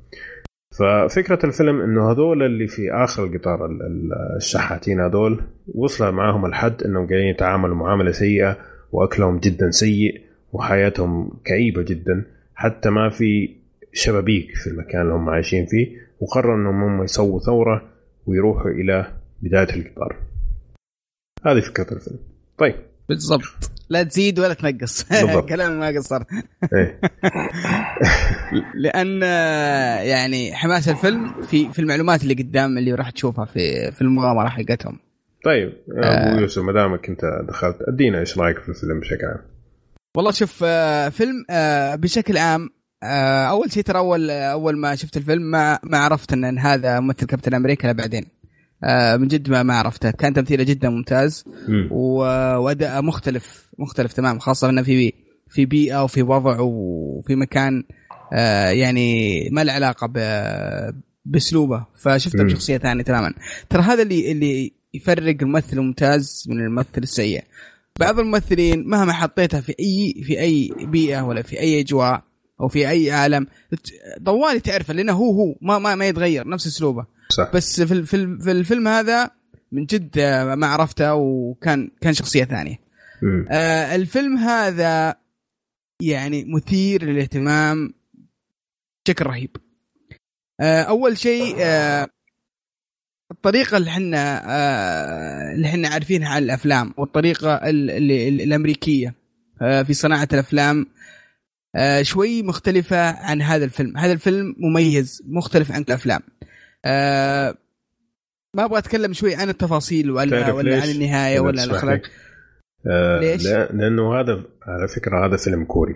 ففكرة 0.77 1.39
الفيلم 1.45 1.81
إنه 1.81 2.11
هذول 2.11 2.43
اللي 2.43 2.67
في 2.67 2.91
آخر 2.91 3.23
القطار 3.23 3.65
ال- 3.65 3.81
ال- 3.81 4.35
الشحاتين 4.37 4.99
هذول 4.99 5.41
وصل 5.75 6.11
معاهم 6.11 6.45
الحد 6.45 6.83
إنهم 6.83 7.07
قاعدين 7.07 7.27
يتعاملوا 7.27 7.75
معاملة 7.75 8.11
سيئة 8.11 8.57
وأكلهم 8.91 9.37
جدا 9.39 9.69
سيء 9.71 10.21
وحياتهم 10.53 11.31
كئيبة 11.45 11.81
جدا. 11.81 12.25
حتى 12.55 12.89
ما 12.89 13.09
في 13.09 13.49
شبابيك 13.93 14.55
في 14.55 14.67
المكان 14.67 15.01
اللي 15.01 15.13
هم 15.13 15.29
عايشين 15.29 15.65
فيه 15.65 15.87
وقرروا 16.19 16.55
إنهم 16.55 16.83
هم 16.83 17.03
يسووا 17.03 17.39
ثورة 17.39 17.81
ويروحوا 18.25 18.71
إلى 18.71 19.07
بداية 19.41 19.75
القطار. 19.75 20.15
هذه 21.45 21.59
فكرة 21.59 21.93
الفيلم. 21.93 22.19
طيب. 22.57 22.75
بالضبط. 23.09 23.71
لا 23.89 24.03
تزيد 24.03 24.39
ولا 24.39 24.53
تنقص. 24.53 25.03
بالضبط. 25.09 25.49
كلام 25.49 25.79
ما 25.79 25.87
قصر. 25.87 26.23
إيه. 26.73 26.99
لأن 28.83 29.21
يعني 30.07 30.55
حماس 30.55 30.89
الفيلم 30.89 31.41
في 31.41 31.73
في 31.73 31.79
المعلومات 31.79 32.23
اللي 32.23 32.33
قدام 32.33 32.77
اللي 32.77 32.93
راح 32.93 33.09
تشوفها 33.09 33.45
في 33.45 33.91
في 33.91 34.01
المغامرة 34.01 34.49
حقتهم. 34.49 34.99
طيب. 35.45 35.73
يا 35.87 36.03
آه. 36.03 36.31
ابو 36.31 36.41
يوسف 36.41 36.61
ما 36.61 36.73
دامك 36.73 37.09
انت 37.09 37.21
دخلت 37.49 37.77
ادينا 37.81 38.19
إيش 38.19 38.37
رأيك 38.37 38.59
في 38.59 38.69
الفيلم 38.69 38.99
بشكل 38.99 39.25
عام؟ 39.25 39.39
والله 40.17 40.31
شوف 40.31 40.63
آه، 40.65 41.09
فيلم 41.09 41.45
آه، 41.49 41.95
بشكل 41.95 42.37
عام 42.37 42.69
أول 43.49 43.71
شيء 43.71 43.83
ترى 43.83 43.97
أول 43.97 44.29
أول 44.31 44.77
ما 44.77 44.95
شفت 44.95 45.17
الفيلم 45.17 45.41
ما 45.41 45.79
ما 45.83 45.97
عرفت 45.97 46.33
إن 46.33 46.59
هذا 46.59 46.99
ممثل 46.99 47.25
كابتن 47.25 47.53
أمريكا 47.53 47.91
بعدين 47.91 48.25
من 49.17 49.27
جد 49.27 49.49
ما 49.49 49.63
ما 49.63 49.73
عرفته. 49.73 50.11
كان 50.11 50.33
تمثيله 50.33 50.63
جدا 50.63 50.89
ممتاز. 50.89 51.45
واداء 51.91 53.01
مختلف 53.01 53.69
مختلف 53.79 54.13
تمام 54.13 54.39
خاصة 54.39 54.69
إنه 54.69 54.81
في 54.81 55.13
في 55.49 55.65
بيئة 55.65 56.03
وفي 56.03 56.21
وضع 56.21 56.57
وفي 56.59 57.35
مكان 57.35 57.83
آه، 58.33 58.69
يعني 58.69 59.49
ما 59.51 59.63
له 59.63 59.73
علاقة 59.73 60.07
بأسلوبه. 61.25 61.85
فشفته. 61.95 62.43
بشخصية 62.43 62.77
ثانية 62.77 63.03
تماما. 63.03 63.33
ترى 63.69 63.81
هذا 63.81 64.01
اللي 64.01 64.31
اللي 64.31 64.73
يفرق 64.93 65.35
الممثل 65.41 65.77
الممتاز 65.77 66.45
من 66.49 66.59
الممثل 66.59 66.87
السيء. 66.97 67.43
بعض 67.99 68.19
الممثلين 68.19 68.87
مهما 68.87 69.13
حطيتها 69.13 69.61
في 69.61 69.75
اي 69.79 70.23
في 70.23 70.39
أي 70.39 70.71
بيئة 70.81 71.21
ولا 71.21 71.41
في 71.41 71.59
أي 71.59 71.79
أجواء 71.79 72.23
أو 72.61 72.67
في 72.67 72.89
أي 72.89 73.11
عالم 73.11 73.47
طوالي 74.25 74.59
تعرفه 74.59 74.93
لأنه 74.93 75.13
هو 75.13 75.31
هو 75.31 75.55
ما 75.61 75.79
ما, 75.79 75.95
ما 75.95 76.07
يتغير 76.07 76.47
نفس 76.47 76.67
أسلوبه. 76.67 77.05
صح. 77.29 77.51
بس 77.53 77.81
في 77.81 78.03
في 78.03 78.37
في 78.39 78.51
الفيلم 78.51 78.87
هذا 78.87 79.31
من 79.71 79.85
جد 79.85 80.17
آه، 80.17 80.55
ما 80.55 80.67
عرفته 80.67 81.13
وكان 81.13 81.91
كان 82.01 82.13
شخصية 82.13 82.43
ثانية. 82.43 82.79
آه 83.51 83.95
الفيلم 83.95 84.37
هذا 84.37 85.15
يعني 86.01 86.45
مثير 86.45 87.03
للاهتمام 87.03 87.93
بشكل 89.05 89.25
رهيب. 89.25 89.49
آه 90.61 90.81
أول 90.81 91.17
شيء 91.17 91.55
آه 91.59 92.07
الطريقة 93.31 93.77
اللي 93.77 93.89
إحنا 93.89 94.41
آه 94.49 95.53
اللي 95.53 95.67
إحنا 95.67 95.87
عارفينها 95.87 96.29
عن 96.29 96.43
الأفلام 96.43 96.93
والطريقة 96.97 97.53
ال- 97.55 97.89
اللي 97.91 98.27
ال- 98.29 98.41
الأمريكية 98.41 99.13
آه 99.61 99.83
في 99.83 99.93
صناعة 99.93 100.27
الأفلام 100.33 100.85
آه 101.75 102.01
شوي 102.01 102.43
مختلفة 102.43 103.11
عن 103.11 103.41
هذا 103.41 103.65
الفيلم. 103.65 103.97
هذا 103.97 104.13
الفيلم 104.13 104.55
مميز 104.57 105.23
مختلف 105.27 105.71
عن 105.71 105.81
الأفلام. 105.81 106.21
آه 106.85 107.55
ما 108.53 108.65
أبغى 108.65 108.77
أتكلم 108.77 109.13
شوي 109.13 109.35
عن 109.35 109.49
التفاصيل 109.49 110.11
ولا 110.11 110.51
ولا؟ 110.51 110.81
عن 110.81 110.89
النهاية 110.89 111.39
ولا 111.39 111.63
الاخراج. 111.63 112.01
آه 112.87 113.19
ليش؟ 113.19 113.43
لأ- 113.43 113.73
لأنه 113.73 114.19
هذا 114.19 114.43
على 114.67 114.87
فكرة 114.87 115.25
هذا 115.25 115.37
فيلم 115.37 115.63
كوري. 115.63 115.95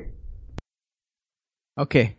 أوكي. 1.79 2.09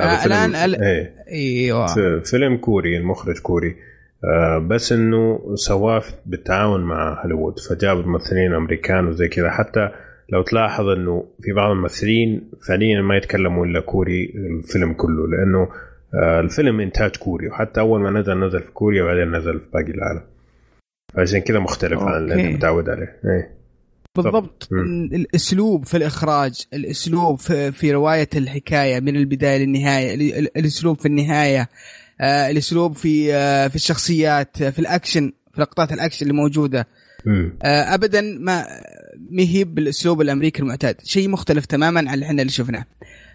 آه 0.00 0.24
الآن 0.24 0.54
ال... 0.54 0.82
إيه. 0.82 1.24
أيوه. 1.28 2.20
فيلم 2.20 2.56
كوري 2.56 2.96
المخرج 2.96 3.38
كوري. 3.38 3.76
آه 4.24 4.58
بس 4.58 4.92
إنه 4.92 5.40
سواه 5.54 6.02
بالتعاون 6.26 6.80
مع 6.80 7.22
هوليوود 7.22 7.58
فجاب 7.58 8.06
ممثلين 8.06 8.54
أمريكان 8.54 9.06
وزي 9.06 9.28
كذا. 9.28 9.50
حتى 9.50 9.90
لو 10.32 10.42
تلاحظ 10.42 10.84
إنه 10.88 11.28
في 11.42 11.52
بعض 11.52 11.70
الممثلين 11.70 12.50
فعليا 12.68 13.02
ما 13.02 13.16
يتكلموا 13.16 13.66
إلا 13.66 13.80
كوري 13.80 14.32
الفيلم 14.34 14.92
كله 14.92 15.26
لأنه 15.28 15.68
الفيلم 16.14 16.80
انتاج 16.80 17.10
كوري 17.16 17.48
وحتى 17.48 17.80
أول 17.80 18.00
ما 18.00 18.20
نزل 18.20 18.34
نزل 18.46 18.60
في 18.62 18.70
كوريا 18.70 19.02
وبعدين 19.02 19.36
نزل 19.36 19.58
في 19.60 19.66
باقي 19.74 19.90
العالم. 19.90 20.22
فعشان 21.14 21.38
كذا 21.40 21.58
مختلف 21.58 21.98
عن 22.00 22.22
اللي. 22.22 22.34
انت 22.34 22.56
متعود 22.56 22.88
عليه. 22.88 23.16
إيه. 23.24 23.58
بالضبط. 24.16 24.68
مم. 24.70 25.04
الأسلوب 25.12 25.84
في 25.86 25.96
الإخراج 25.96 26.66
الأسلوب 26.74 27.38
في, 27.38 27.72
في 27.72 27.92
رواية 27.92 28.28
الحكاية 28.36 29.00
من 29.00 29.16
البداية 29.16 29.58
للنهاية 29.58 30.14
ال- 30.14 30.38
ال- 30.38 30.58
الأسلوب 30.58 30.98
في 31.00 31.06
النهاية 31.06 31.68
آه 32.20 32.50
الأسلوب 32.50 32.96
في 32.96 33.34
آه 33.34 33.68
في 33.68 33.76
الشخصيات 33.76 34.62
آه، 34.62 34.70
في 34.70 34.78
الأكشن 34.78 35.32
في 35.54 35.60
لقطات 35.60 35.92
الأكشن 35.92 36.26
اللي 36.26 36.36
موجودة. 36.42 36.86
آه، 37.62 37.94
ابدا 37.94 38.20
ما 38.20 38.66
هي 39.38 39.64
بالأسلوب 39.64 40.20
الأمريكي 40.20 40.62
المعتاد. 40.62 40.96
شيء 41.04 41.28
مختلف 41.28 41.66
تماما 41.66 42.00
عن 42.00 42.14
اللي 42.14 42.26
إحنا 42.26 42.42
اللي 42.42 42.52
شفناه. 42.52 42.78
آه، 42.78 42.84
آه، 42.84 43.27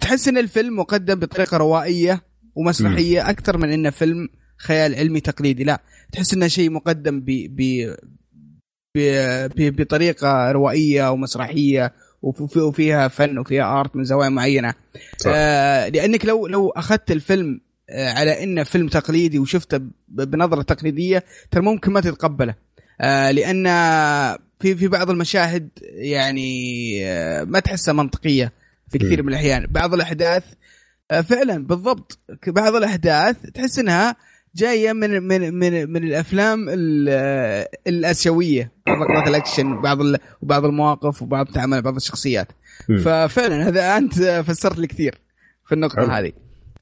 تحس 0.00 0.28
إن 0.28 0.38
الفيلم 0.38 0.78
مقدم 0.78 1.14
بطريقة 1.14 1.56
روائية 1.56 2.22
ومسرحية 2.54 3.30
أكثر 3.30 3.56
من 3.58 3.72
إنه 3.72 3.90
فيلم 3.90 4.28
خيال 4.58 4.94
علمي 4.94 5.20
تقليدي 5.20 5.64
لا. 5.64 5.80
تحس 6.12 6.34
إنه 6.34 6.48
شيء 6.48 6.70
مقدم 6.70 7.20
ب 7.20 7.30
ب 7.56 7.90
بطريقة 9.58 10.52
روائية 10.52 11.10
ومسرحية 11.10 11.92
وف- 12.22 12.56
وفيها 12.56 13.08
فن 13.08 13.38
وفيها 13.38 13.80
آرت 13.80 13.96
من 13.96 14.04
زوايا 14.04 14.28
معينة. 14.28 14.74
صح. 15.18 15.30
آه 15.34 15.88
لأنك 15.88 16.24
لو 16.24 16.46
لو 16.46 16.68
أخذت 16.70 17.10
الفيلم 17.10 17.60
آه 17.90 18.10
على 18.12 18.42
إنه 18.44 18.62
فيلم 18.62 18.88
تقليدي 18.88 19.38
وشفته 19.38 19.80
بنظرة 20.08 20.62
تقليدية 20.62 21.24
ترى 21.50 21.62
ممكن 21.62 21.92
ما 21.92 22.00
تتقبله. 22.00 22.54
آه 23.00 23.30
لأن 23.30 23.64
في 24.60 24.76
في 24.76 24.88
بعض 24.88 25.10
المشاهد 25.10 25.68
يعني 25.92 26.98
آه 27.06 27.44
ما 27.44 27.60
تحسها 27.60 27.94
منطقية 27.94 28.52
في 28.90 28.98
كثير. 28.98 29.22
من 29.22 29.28
الأحيان 29.28 29.66
بعض 29.70 29.94
الأحداث 29.94 30.44
آه 31.10 31.20
فعلا 31.20 31.66
بالضبط 31.66 32.18
بعض 32.46 32.74
الأحداث 32.74 33.36
تحس 33.54 33.78
إنها 33.78 34.16
جاية 34.56 34.92
من 34.92 35.22
من 35.22 35.54
من 35.54 35.90
من 35.92 36.04
الأفلام 36.04 36.66
ال- 36.68 37.06
آه، 37.10 37.68
الآسيوية 37.86 38.72
بعض 38.86 38.98
لقطات 39.02 39.28
الأكشن 39.28 39.80
بعض 39.80 40.00
ال- 40.00 40.18
وبعض 40.42 40.64
المواقف 40.64 41.22
وبعض 41.22 41.46
تعامل 41.46 41.82
بعض 41.82 41.96
الشخصيات 41.96 42.48
مم. 42.88 42.98
ففعلا 42.98 43.68
هذا 43.68 43.96
أنت 43.96 44.14
فسرت 44.46 44.78
لي 44.78 44.86
كثير 44.86 45.18
في 45.66 45.74
النقطة. 45.74 46.18
هذه 46.18 46.32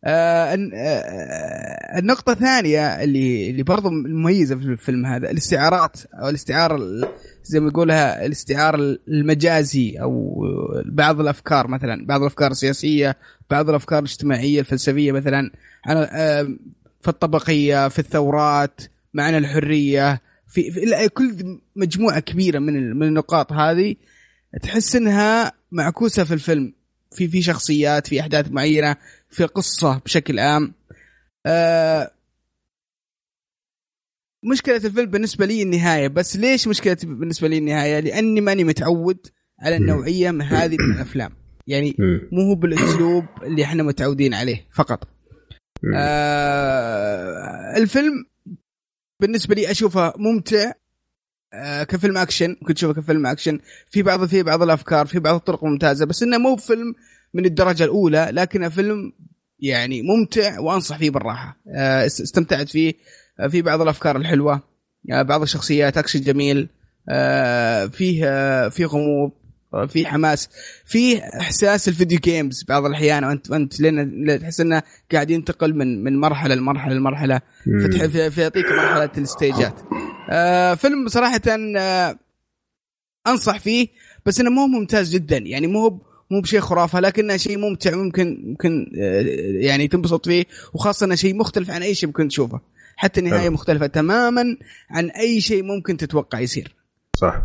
آه 0.05 0.55
الن- 0.55 0.71
آه، 0.75 1.99
النقطة 1.99 2.33
الثانية 2.33 3.05
اللي 3.05 3.51
اللي 3.51 3.63
برضو 3.63 3.91
مميزة 3.91 4.57
في 4.57 4.65
الفيلم 4.65 5.07
هذا 5.07 5.31
الاستعارات 5.31 5.97
أو 6.15 6.29
الاستعارة 6.29 6.77
ال- 6.77 7.09
زي 7.45 7.61
ما 7.61 7.69
يقولها 7.69 8.27
الاستعار 8.27 8.75
المجازي 9.09 9.97
أو 10.01 10.45
بعض 10.87 11.21
الأفكار 11.21 11.69
مثلا 11.69 12.07
بعض 12.07 12.21
الأفكار 12.21 12.51
السياسية 12.51 13.17
بعض 13.51 13.69
الأفكار 13.69 13.99
الاجتماعية 13.99 14.61
الفلسفية 14.61 15.13
مثلا 15.13 15.51
آه، 15.89 16.43
في 17.01 17.09
الطبقية 17.09 17.89
في 17.89 17.99
الثورات 17.99 18.81
معنى 19.15 19.39
الحرية 19.39 20.21
في, 20.49 20.71
في 20.71 21.09
كل 21.09 21.59
مجموعة 21.77 22.21
كبيرة 22.21 22.59
من 22.59 22.97
من 22.99 23.03
النقاط 23.07 23.53
هذه 23.53 23.95
تحس 24.63 24.97
إنها 24.97 25.53
معكوسة 25.73 26.25
في 26.25 26.35
الفيلم. 26.35 26.73
في 27.17 27.29
في 27.29 27.43
شخصيات 27.43 28.07
في 28.07 28.21
أحداث 28.21 28.51
معينة 28.51 28.97
في 29.31 29.45
قصة 29.45 29.99
بشكل 29.99 30.39
عام. 30.39 30.75
آه 31.47 32.11
مشكلة 34.45 34.77
الفيلم 34.77 35.11
بالنسبة 35.11 35.47
لي 35.47 35.63
النهاية. 35.63 36.09
بس 36.09 36.37
ليش 36.37 36.69
مشكلة 36.69 36.97
بالنسبة 37.03 37.49
لي 37.49 37.59
النهاية؟ 37.59 38.01
لأني 38.01 38.41
ماني 38.41 38.65
متعود 38.65 39.27
على 39.61 39.77
النوعية 39.77 40.31
من 40.31 40.43
هذه 40.43 40.77
من 40.81 40.93
الأفلام. 40.97 41.33
يعني. 41.67 41.97
مو 42.33 42.43
هو 42.43 42.55
بالأسلوب 42.55 43.25
اللي 43.43 43.65
إحنا 43.65 43.83
متعودين 43.83 44.35
عليه 44.35 44.67
فقط. 44.73 45.09
آه 45.97 47.77
الفيلم 47.77 48.25
بالنسبة 49.23 49.55
لي 49.55 49.71
أشوفه 49.71 50.13
ممتع 50.17 50.73
آه 51.55 51.83
كفيلم 51.83 52.17
أكشن 52.19 52.55
كنت 52.55 52.77
أشوفه 52.79 53.01
كفيلم 53.03 53.27
أكشن. 53.27 53.59
في 53.91 54.03
بعض 54.03 54.25
في 54.25 54.43
بعض 54.43 54.63
الأفكار 54.63 55.07
في 55.07 55.19
بعض 55.19 55.35
الطرق 55.35 55.65
ممتازة 55.65 56.07
بس 56.07 56.23
إنه 56.23 56.39
مو 56.39 56.57
فيلم 56.57 56.95
من 57.35 57.45
الدرجة 57.45 57.85
الأولى 57.85 58.29
لكنه 58.33 58.69
فيلم 58.69 59.13
يعني 59.59 60.03
ممتع 60.03 60.59
وأنصح 60.61 60.97
فيه 60.99 61.11
بالراحة. 61.11 61.57
آه 61.77 62.07
است- 62.07 62.21
استمتعت 62.21 62.69
فيه. 62.69 62.95
آه 63.41 63.47
في 63.49 63.63
بعض 63.63 63.81
الأفكار 63.81 64.17
الحلوة. 64.17 64.61
آه 65.13 65.23
بعض 65.23 65.43
الشخصيات 65.43 65.99
أكشن 65.99 66.21
جميل. 66.21 66.69
فيه 67.93 68.69
فيه 68.69 68.87
غموض. 68.87 69.31
في 69.89 70.07
حماس 70.07 70.49
في 70.87 71.19
إحساس 71.25 71.89
ال 71.89 71.94
video 71.94 72.19
games 72.19 72.65
بعض 72.69 72.85
الأحيان 72.85 73.25
وانت 73.25 73.51
انت 73.51 73.81
لأن 73.81 74.39
تحس 74.41 74.61
إنه 74.61 74.83
قاعد 75.13 75.31
ينتقل 75.31 75.75
من 75.75 76.05
من 76.05 76.21
مرحلة 76.21 76.55
لمرحلة 76.55 76.95
لمرحلة 76.95 77.41
مم. 77.67 77.81
فتح 77.91 78.05
في 78.07 78.31
في 78.31 78.43
يعطيك 78.43 78.67
مرحلة 78.67 79.11
الستيجات. 79.19 79.75
آه 80.31 80.75
فيلم 80.75 81.09
صراحة 81.09 81.41
آه 81.79 82.19
أنصح 83.27 83.59
فيه 83.59 83.89
بس 84.27 84.41
إنه 84.41 84.51
مو 84.51 84.67
ممتاز 84.67 85.11
جدا. 85.15 85.37
يعني 85.39 85.67
مو 85.67 85.79
هو- 85.81 85.99
مو 86.31 86.41
بشيء 86.41 86.61
خرافة 86.61 87.01
لكنه 87.01 87.37
شيء 87.37 87.59
ممتع 87.59 87.97
ممكن 87.97 88.43
ممكن 88.47 88.93
آه 89.01 89.21
يعني 89.67 89.89
تنبسط 89.89 90.27
فيه 90.29 90.45
وخاصة 90.75 91.07
إنه 91.07 91.15
شيء 91.15 91.35
مختلف 91.37 91.71
عن 91.71 91.83
أي 91.83 91.95
شيء 91.95 92.07
ممكن 92.09 92.29
تشوفه. 92.29 92.61
حتى 92.97 93.21
النهاية 93.21 93.41
حلو. 93.41 93.51
مختلفة 93.51 93.87
تماما 93.87 94.57
عن 94.91 95.11
أي 95.11 95.41
شيء 95.41 95.63
ممكن 95.63 95.97
تتوقع 95.97 96.41
يصير. 96.41 96.75
صح. 97.17 97.43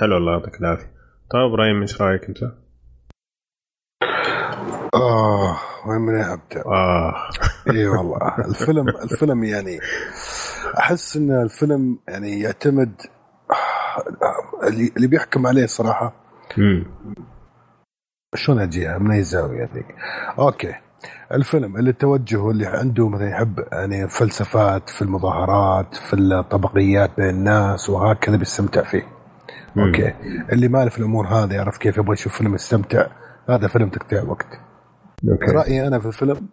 حلو 0.00 0.16
الله 0.16 0.32
يعطيك 0.32 0.60
العافية. 0.60 0.95
طيب 1.30 1.42
إبراهيم 1.42 1.80
إيش 1.80 2.02
رأيك 2.02 2.24
أنت؟ 2.28 2.42
آه 4.94 5.56
وين 5.86 6.00
من 6.00 6.14
أبدأ؟ 6.14 6.64
آه 6.66 7.14
إي 7.70 7.88
والله 7.88 8.38
الفيلم 8.38 8.88
الفيلم 8.88 9.44
يعني 9.44 9.78
أحس 10.78 11.16
إن 11.16 11.42
الفيلم 11.42 11.98
يعني 12.08 12.40
يعتمد 12.40 13.02
اللي 14.96 15.06
بيحكم 15.06 15.46
عليه 15.46 15.66
صراحة 15.66 16.12
مم. 16.58 16.86
شلون 18.34 18.60
اجيها 18.60 18.98
من 18.98 19.10
أي 19.10 19.22
زاوية 19.22 19.58
يعني 19.58 19.94
okay 20.38 20.74
الفيلم 21.32 21.76
اللي 21.76 21.92
توجهه 21.92 22.50
اللي 22.50 22.66
عنده 22.66 23.08
مثلا 23.08 23.30
يحب 23.30 23.64
يعني 23.72 24.08
فلسفات 24.08 24.90
في 24.90 25.02
المظاهرات 25.02 25.94
في 25.94 26.16
الطبقيات 26.16 27.10
بين 27.16 27.28
الناس 27.28 27.90
وهكذا 27.90 28.36
بيستمتع 28.36 28.82
فيه 28.82 29.15
مم. 29.76 29.84
okay. 29.84 30.14
اللي 30.52 30.68
ماله 30.68 30.90
في 30.90 30.98
الأمور 30.98 31.26
هذه 31.26 31.54
يعرف 31.54 31.78
كيف 31.78 31.96
يبغى 31.96 32.12
يشوف 32.12 32.36
فيلم 32.36 32.54
يستمتع 32.54 33.06
هذا 33.48 33.68
فيلم 33.68 33.88
تقطيع 33.88 34.22
وقت. 34.22 34.46
okay. 35.30 35.52
رأيي 35.52 35.86
أنا 35.86 35.98
في 35.98 36.06
الفيلم 36.06 36.48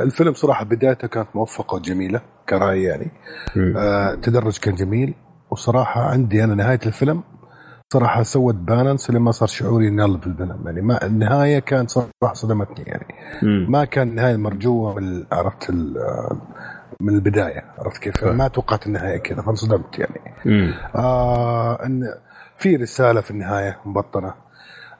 الفيلم 0.00 0.34
صراحة 0.34 0.64
بدايته 0.64 1.08
كانت 1.08 1.28
موفقة 1.34 1.74
وجميلة 1.74 2.20
كراي 2.48 2.82
يعني. 2.82 3.10
مم. 3.56 3.76
آه 3.76 4.14
تدرج 4.14 4.58
كان 4.58 4.74
جميل. 4.74 5.14
وصراحة 5.50 6.00
عندي 6.00 6.44
أنا 6.44 6.54
نهاية 6.54 6.80
الفيلم 6.86 7.22
صراحة 7.92 8.22
سوت 8.22 8.54
بالانس 8.54 9.10
لما 9.10 9.30
صار 9.30 9.48
شعوري 9.48 9.90
نل 9.90 10.20
في 10.20 10.26
الفيلم 10.26 10.62
يعني. 10.66 10.80
ما 10.82 11.06
النهاية 11.06 11.58
كانت 11.58 11.90
صراحة 11.90 12.34
صدمتني 12.34 12.84
يعني. 12.86 13.06
مم. 13.42 13.66
ما 13.68 13.84
كان 13.84 14.14
نهايه 14.14 14.36
مرجوة 14.36 14.94
من 14.94 15.24
عرفت 15.32 15.70
من 17.00 17.14
البداية 17.14 17.64
عرفت 17.78 17.98
كيف؟ 18.02 18.16
صح. 18.20 18.26
ما 18.32 18.48
توقعت 18.48 18.86
النهاية 18.86 19.18
كذا 19.18 19.42
فانصدمت 19.42 19.98
يعني 19.98 20.34
مم. 20.44 20.74
آه 20.96 21.84
إن 21.86 22.02
في 22.58 22.76
رسالة 22.76 23.20
في 23.20 23.30
النهاية 23.30 23.78
مبطنة 23.84 24.34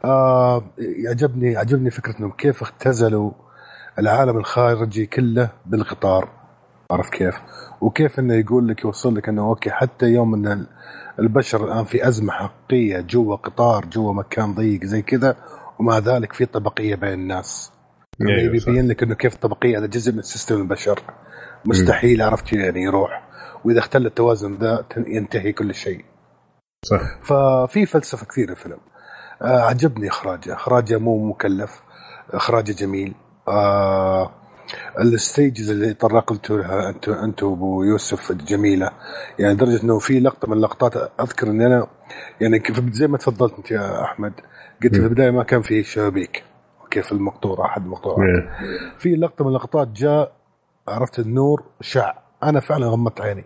آه 0.05 0.62
يعجبني 0.78 1.57
عجبني 1.57 1.91
فكرة 1.91 2.18
إنهم 2.18 2.31
كيف 2.31 2.62
اختزلوا 2.62 3.31
العالم 3.99 4.36
الخارجي 4.39 5.07
كله 5.07 5.50
بالقطار 5.67 6.28
عرفت 6.91 7.12
كيف؟ 7.12 7.34
وكيف 7.81 8.18
إنه 8.18 8.34
يقول 8.34 8.68
لك 8.68 8.84
يوصل 8.84 9.17
لك 9.17 9.28
إنه 9.28 9.42
أوكي 9.42 9.70
حتى 9.70 10.07
يوم 10.07 10.34
إن 10.34 10.47
ال- 10.52 10.67
البشر 11.18 11.65
الآن 11.65 11.84
في 11.84 12.08
أزمة 12.08 12.33
حقيقية 12.33 13.00
جوا 13.00 13.36
قطار 13.36 13.84
جوا 13.84 14.12
مكان 14.12 14.55
ضيق 14.55 14.84
زي 14.84 15.02
كذا 15.02 15.36
ومع 15.78 15.99
ذلك 15.99 16.33
في 16.33 16.47
طبقية 16.47 16.94
بين 16.94 17.12
الناس 17.12 17.73
أيوة، 18.20 18.33
يعني. 18.33 18.57
يبين 18.57 18.89
لك 18.89 19.02
إنه 19.02 19.15
كيف 19.15 19.34
الطبقيه 19.34 19.78
هذا 19.78 19.86
جزء 19.86 20.12
من 20.12 20.23
system 20.23 20.60
البشر 20.60 21.00
مستحيل 21.64 22.22
عرفت 22.22 22.52
يعني 22.52 22.82
يروح. 22.82 23.28
وإذا 23.64 23.78
اختل 23.78 24.06
التوازن 24.06 24.54
ذا 24.54 24.84
ينتهي 24.96 25.52
كل 25.52 25.74
شيء. 25.74 26.04
صح. 26.84 27.00
ففي 27.22 27.86
فلسفة 27.86 28.26
كثير 28.26 28.50
الفيلم. 28.50 28.78
آه 29.42 29.60
عجبني 29.60 30.08
إخراجه. 30.08 30.54
إخراجه 30.54 30.98
مو 30.98 31.28
مكلف. 31.28 31.82
إخراجه 32.30 32.72
جميل. 32.72 33.14
آه 33.48 34.30
ال 34.98 35.09
stages 35.09 35.70
اللي 35.70 35.94
تطرقتوا 35.94 36.58
لها 36.58 36.88
انت 36.88 37.08
انت 37.08 37.42
وابو 37.42 37.82
يوسف 37.82 38.32
جميلة. 38.32 38.90
يعني 39.38 39.54
لدرجه 39.54 39.82
إنه 39.82 39.98
في 39.98 40.20
لقطة 40.20 40.48
من 40.48 40.56
اللقطات 40.56 40.96
أذكر 41.20 41.46
اني 41.46 41.66
أنا 41.66 41.86
يعني 42.40 42.58
كيف 42.58 42.80
زي 42.92 43.06
ما 43.06 43.18
تفضلت 43.18 43.54
أنت 43.58 43.70
يا 43.70 44.04
أحمد 44.04 44.32
قلت 44.82 44.94
في. 44.94 45.00
البداية 45.00 45.30
ما 45.30 45.42
كان 45.42 45.62
في 45.62 45.82
شبابيك. 45.82 46.44
أوكي 46.80 47.02
في 47.02 47.12
المقطوره 47.12 47.64
أحد 47.64 47.82
المقطورات. 47.82 48.18
في 48.98 49.16
لقطة 49.16 49.44
من 49.44 49.50
اللقطات 49.50 49.88
جاء 49.88 50.38
عرفت 50.89 51.18
النور 51.18 51.62
شع. 51.81 52.12
أنا 52.42 52.60
فعلا 52.60 52.86
غمضت 52.86 53.20
عيني. 53.20 53.44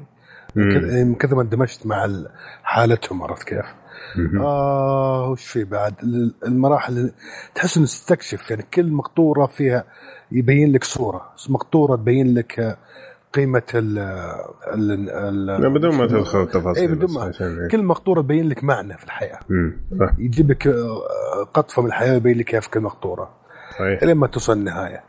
من 0.57 1.15
كثر 1.15 1.35
ما 1.37 1.43
اندمجت 1.43 1.87
مع 1.87 2.05
ال- 2.05 2.29
حالتهم 2.63 3.23
عرفت 3.23 3.43
كيف؟ 3.49 3.67
آه 4.41 5.29
وش 5.31 5.47
في 5.47 5.65
بعد؟ 5.65 5.95
ال- 6.03 6.35
المراحل 6.47 7.13
تحس 7.55 7.77
إنه 7.77 7.87
تستكشف 7.87 8.51
يعني 8.51 8.63
كل 8.75 8.93
مقطورة 8.93 9.47
فيها 9.47 9.85
يبين 10.33 10.73
لك 10.73 10.85
صورة. 10.85 11.33
مقطورة 11.49 11.97
تبين 11.97 12.35
لك 12.35 12.79
قيمة 13.33 13.63
ال 13.75 13.99
ال 14.75 15.11
ال 15.51 15.71
بدون 15.75 15.95
ما 15.95 16.07
تدخل 16.07 16.47
تفاصيل 16.49 16.89
إيه، 16.89 16.95
بدون 16.97 17.15
ما- 17.15 17.33
إيه. 17.41 17.69
كل 17.71 17.83
مقطورة 17.83 18.23
تبين 18.23 18.49
لك 18.49 18.65
معنى 18.65 18.99
في 18.99 19.05
الحياة. 19.05 19.41
يجيب 20.19 20.51
لك 20.51 20.67
آه، 20.67 21.03
قطفة 21.55 21.83
من 21.83 21.89
الحياة 21.89 22.13
ويبين 22.13 22.39
لك 22.39 22.45
كيف 22.45 22.67
كل 22.67 22.81
مقطورة. 22.81 23.31
صحيح. 23.79 24.03
لين 24.03 24.17
ما 24.17 24.27
توصل 24.27 24.53
النهاية. 24.53 25.05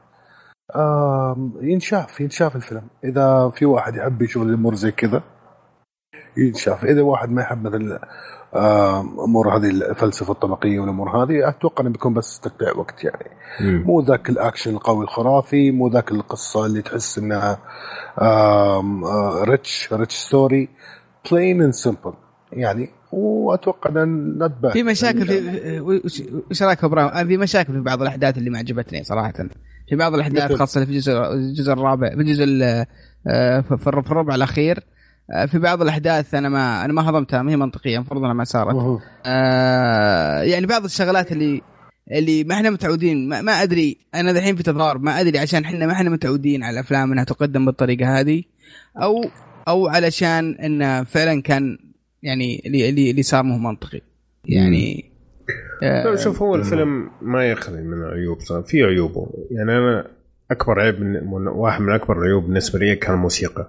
ينشاف 1.61 2.21
ينشاف 2.21 2.55
الفيلم. 2.55 2.87
إذا 3.03 3.51
في 3.55 3.65
واحد 3.65 3.95
يحب 3.95 4.21
يشوف 4.21 4.43
الأمور 4.43 4.75
زي 4.75 4.91
كذا 4.91 5.23
ينشاف. 6.37 6.85
إذا 6.85 7.01
واحد 7.01 7.31
ما 7.31 7.41
يحب 7.41 7.67
مثل 7.67 7.99
أمور 9.25 9.57
هذه 9.57 9.69
الفلسفة 9.69 10.31
الطبقية 10.31 10.79
والأمور 10.79 11.23
هذه 11.23 11.49
أتوقع 11.49 11.81
إنه 11.81 11.89
بيكون 11.89 12.13
بس 12.13 12.39
تقطيع 12.39 12.73
وقت 12.75 13.03
يعني. 13.03 13.29
مم. 13.61 13.83
مو 13.87 14.01
ذاك 14.01 14.29
الأكشن 14.29 14.71
القوي 14.71 15.03
الخرافي 15.03 15.71
مو 15.71 15.87
ذاك 15.87 16.11
القصة 16.11 16.65
اللي 16.65 16.81
تحس 16.81 17.17
إنها 17.17 17.59
rich 19.43 19.93
rich 19.93 20.15
story 20.15 20.69
plain 21.31 21.61
and 21.61 21.73
simple 21.73 22.13
يعني 22.51 22.89
وأتوقع 23.11 24.03
ان 24.03 24.37
not 24.37 24.51
bad 24.51 24.71
في 24.71 24.83
مشاكل 24.83 25.27
في 25.27 25.79
وش 25.79 26.23
وش 26.51 26.63
رأيك 26.63 26.83
إبراهيم؟ 26.83 27.09
آه، 27.09 27.23
في 27.23 27.37
مشاكل 27.37 27.73
في 27.73 27.79
بعض 27.79 28.01
الأحداث 28.01 28.37
اللي 28.37 28.49
ما 28.49 28.57
عجبتني 28.57 29.03
صراحة. 29.03 29.33
في 29.93 29.99
بعض 29.99 30.13
الأحداث؟ 30.13 30.51
خاصة 30.59 30.85
في 30.85 30.91
الجزء 30.91 31.11
الجزء 31.33 31.73
الرابع 31.73 32.09
في 32.09 32.15
الجزء 32.21 32.43
ال- 32.43 32.85
آه، 33.27 33.61
في 33.61 33.87
الربع 33.87 34.35
الأخير 34.35 34.79
آه، 35.31 35.45
في 35.45 35.59
بعض 35.59 35.81
الأحداث 35.81 36.35
أنا 36.35 36.49
ما 36.49 36.85
أنا 36.85 36.93
ما 36.93 37.09
هضمتها 37.09 37.41
ما 37.41 37.51
هي 37.51 37.55
منطقية 37.57 37.95
المفروض 37.95 38.21
إنها 38.23 38.33
ما 38.33 38.43
صارت. 38.43 38.75
آه 39.25 40.41
يعني 40.41 40.65
بعض 40.65 40.83
الشغلات 40.83 41.31
اللي 41.31 41.61
اللي 42.11 42.43
ما 42.43 42.55
إحنا 42.55 42.69
متعودين 42.69 43.29
ما, 43.29 43.41
ما 43.41 43.51
أدري 43.63 43.97
أنا 44.15 44.31
الحين 44.31 44.55
في 44.55 44.63
تضارب 44.63 45.03
ما 45.03 45.19
أدري 45.21 45.39
عشان 45.39 45.63
إحنا 45.65 45.85
ما 45.87 45.93
إحنا 45.93 46.09
متعودين 46.09 46.63
على 46.63 46.73
الأفلام 46.73 47.11
إنها 47.11 47.23
تقدم 47.23 47.65
بالطريقة 47.65 48.19
هذه 48.19 48.43
أو 49.01 49.25
أو 49.67 49.87
علشان 49.87 50.51
إنه 50.55 51.03
فعلا 51.03 51.41
كان 51.41 51.77
يعني 52.23 52.63
اللي 52.65 52.89
اللي, 53.09 53.23
صار 53.23 53.43
مو 53.43 53.57
منطقي. 53.57 54.01
يعني 54.45 55.12
آه 55.83 56.15
شوف 56.15 56.41
هو 56.41 56.55
الفيلم 56.55 57.09
ما 57.21 57.51
يخلي 57.51 57.81
من 57.81 58.35
صار 58.39 58.61
في 58.63 58.83
عيوبه. 58.83 59.27
يعني 59.51 59.71
أنا 59.71 60.07
أكبر 60.51 60.79
عيب 60.79 61.01
من 61.01 61.47
واحد 61.47 61.81
من 61.81 61.93
أكبر 61.93 62.17
العيوب 62.17 62.43
بالنسبة 62.43 62.79
لي 62.79 62.95
كان 62.95 63.13
الموسيقى. 63.15 63.67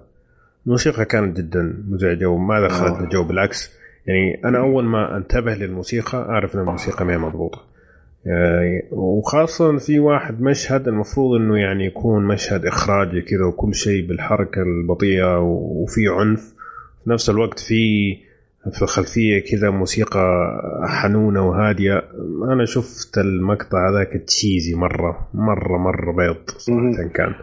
الموسيقى 0.65 1.05
كانت 1.05 1.37
جدا 1.37 1.83
مزعجة 1.87 2.25
وما 2.25 2.67
دخلت 2.67 3.01
الجو 3.01 3.23
بالعكس. 3.23 3.71
يعني 4.05 4.41
أنا 4.45 4.59
أول 4.59 4.83
ما 4.83 5.17
أنتبه 5.17 5.53
للموسيقى 5.53 6.17
أعرف 6.17 6.55
إن 6.55 6.59
الموسيقى 6.59 7.05
ما 7.05 7.13
هي 7.13 7.17
مضبوطة. 7.17 7.61
يعني 8.25 8.83
وخاصة 8.91 9.77
في 9.77 9.99
واحد 9.99 10.41
مشهد 10.41 10.87
المفروض 10.87 11.41
إنه 11.41 11.57
يعني 11.57 11.85
يكون 11.85 12.23
مشهد 12.23 12.65
إخراجي 12.65 13.21
كذا 13.21 13.45
وكل 13.45 13.75
شيء 13.75 14.07
بالحركة 14.07 14.61
البطيئة 14.61 15.39
وفي 15.39 16.07
عنف. 16.07 16.53
في 17.03 17.09
نفس 17.09 17.29
الوقت 17.29 17.59
في 17.59 18.17
في 18.71 18.81
الخلفية 18.81 19.39
كذا 19.51 19.69
موسيقى 19.69 20.21
حنونة 20.87 21.47
وهادية. 21.49 22.03
أنا 22.53 22.65
شفت 22.65 23.17
المقطع 23.17 23.89
هذاك 23.89 24.23
تشيزي 24.27 24.75
مرة 24.75 25.29
مرة 25.33 25.77
مرة 25.77 26.11
بيض 26.15 26.35
صراحة 26.57 27.07
كان. 27.13 27.33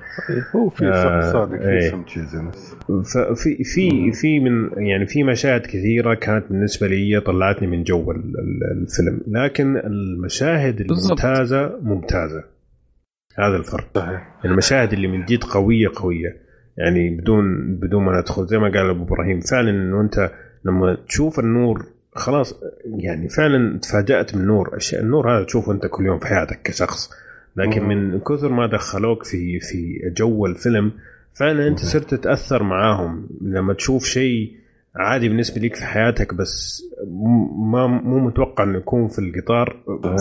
هو 0.57 0.68
في 0.68 0.86
آه، 0.86 1.33
صادق 1.33 1.60
إيه. 1.62 1.81
في 1.81 1.89
سم 1.91 2.02
تشيزنس 2.02 2.76
ففي 3.15 3.65
في 3.65 4.12
في 4.12 4.41
من 4.41 4.70
يعني 4.86 5.07
في 5.07 5.23
مشاهد 5.25 5.60
كثيرة 5.60 6.15
كانت 6.15 6.44
بالنسبة 6.51 6.86
لي 6.86 7.20
طلعتني 7.20 7.67
من 7.68 7.83
جو 7.83 8.10
ال- 8.10 8.17
ال- 8.17 8.81
الفيلم. 8.83 9.20
لكن 9.26 9.76
المشاهد. 9.76 10.81
الممتازة 10.81 11.78
ممتازة. 11.83 12.44
هذا 13.39 13.57
الفرق. 13.57 13.89
صحيح. 13.99 14.34
المشاهد 14.44 14.92
اللي 14.92 15.09
من 15.09 15.25
جد 15.25 15.44
قوية 15.44 15.89
قوية. 15.94 16.42
يعني 16.78 17.10
بدون 17.10 17.76
بدون 17.76 18.05
ما 18.05 18.20
ندخل 18.20 18.47
زي 18.47 18.59
ما 18.59 18.65
قال 18.70 18.91
أبو 18.91 19.05
إبراهيم 19.05 19.41
فعلا 19.41 19.70
إنه 19.70 20.01
أنت 20.01 20.31
لما 20.65 20.97
تشوف 21.08 21.39
النور 21.39 21.86
خلاص 22.15 22.60
يعني 22.84 23.28
فعلا 23.28 23.78
تفاجأت 23.78 24.34
من 24.34 24.41
النور. 24.41 24.76
الشيء 24.76 25.00
النور 25.00 25.36
هذا 25.36 25.44
تشوفه 25.44 25.73
أنت 25.73 25.86
كل 25.86 26.07
يوم 26.07 26.18
في 26.18 26.26
حياتك 26.26 26.62
كشخص. 26.62 27.10
لكن 27.57 27.89
من 27.89 28.20
كثر 28.20 28.49
ما 28.49 28.66
دخلوك 28.66 29.24
في 29.24 29.60
في 29.60 30.10
جو 30.16 30.47
الفيلم 30.47 30.92
فعلا 31.32 31.68
أنت 31.68 31.78
صرت 31.78 32.15
تتأثر 32.15 32.62
معاهم. 32.62 33.28
لما 33.41 33.74
تشوف 33.74 34.05
شيء 34.05 34.52
عادي 34.97 35.28
بالنسبة 35.28 35.60
لك 35.60 35.74
في 35.74 35.84
حياتك 35.84 36.34
بس 36.34 36.82
ما 37.73 37.86
مو 37.86 38.18
متوقع 38.18 38.65
إنه 38.65 38.78
يكون 38.78 39.08
في 39.08 39.18
القطار 39.18 39.76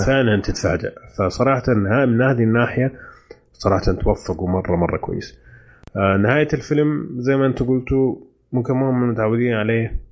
فعلا 0.06 0.42
تتفاجأ. 0.42 0.94
فصراحه 1.18 1.74
من 2.06 2.22
هذه 2.22 2.44
الناحية 2.44 2.92
صراحة 3.54 3.94
توفقوا 3.94 4.50
مره 4.50 4.76
مرة 4.76 4.98
كويس. 4.98 5.38
آه 5.96 6.18
نهاية 6.18 6.48
الفيلم 6.54 7.10
زي 7.18 7.36
ما 7.36 7.46
أنتم 7.46 7.66
قلتوا 7.66 8.16
ممكن 8.52 8.74
ما 8.74 8.90
هم 8.90 9.10
متعودين 9.10 9.54
عليه. 9.54 10.11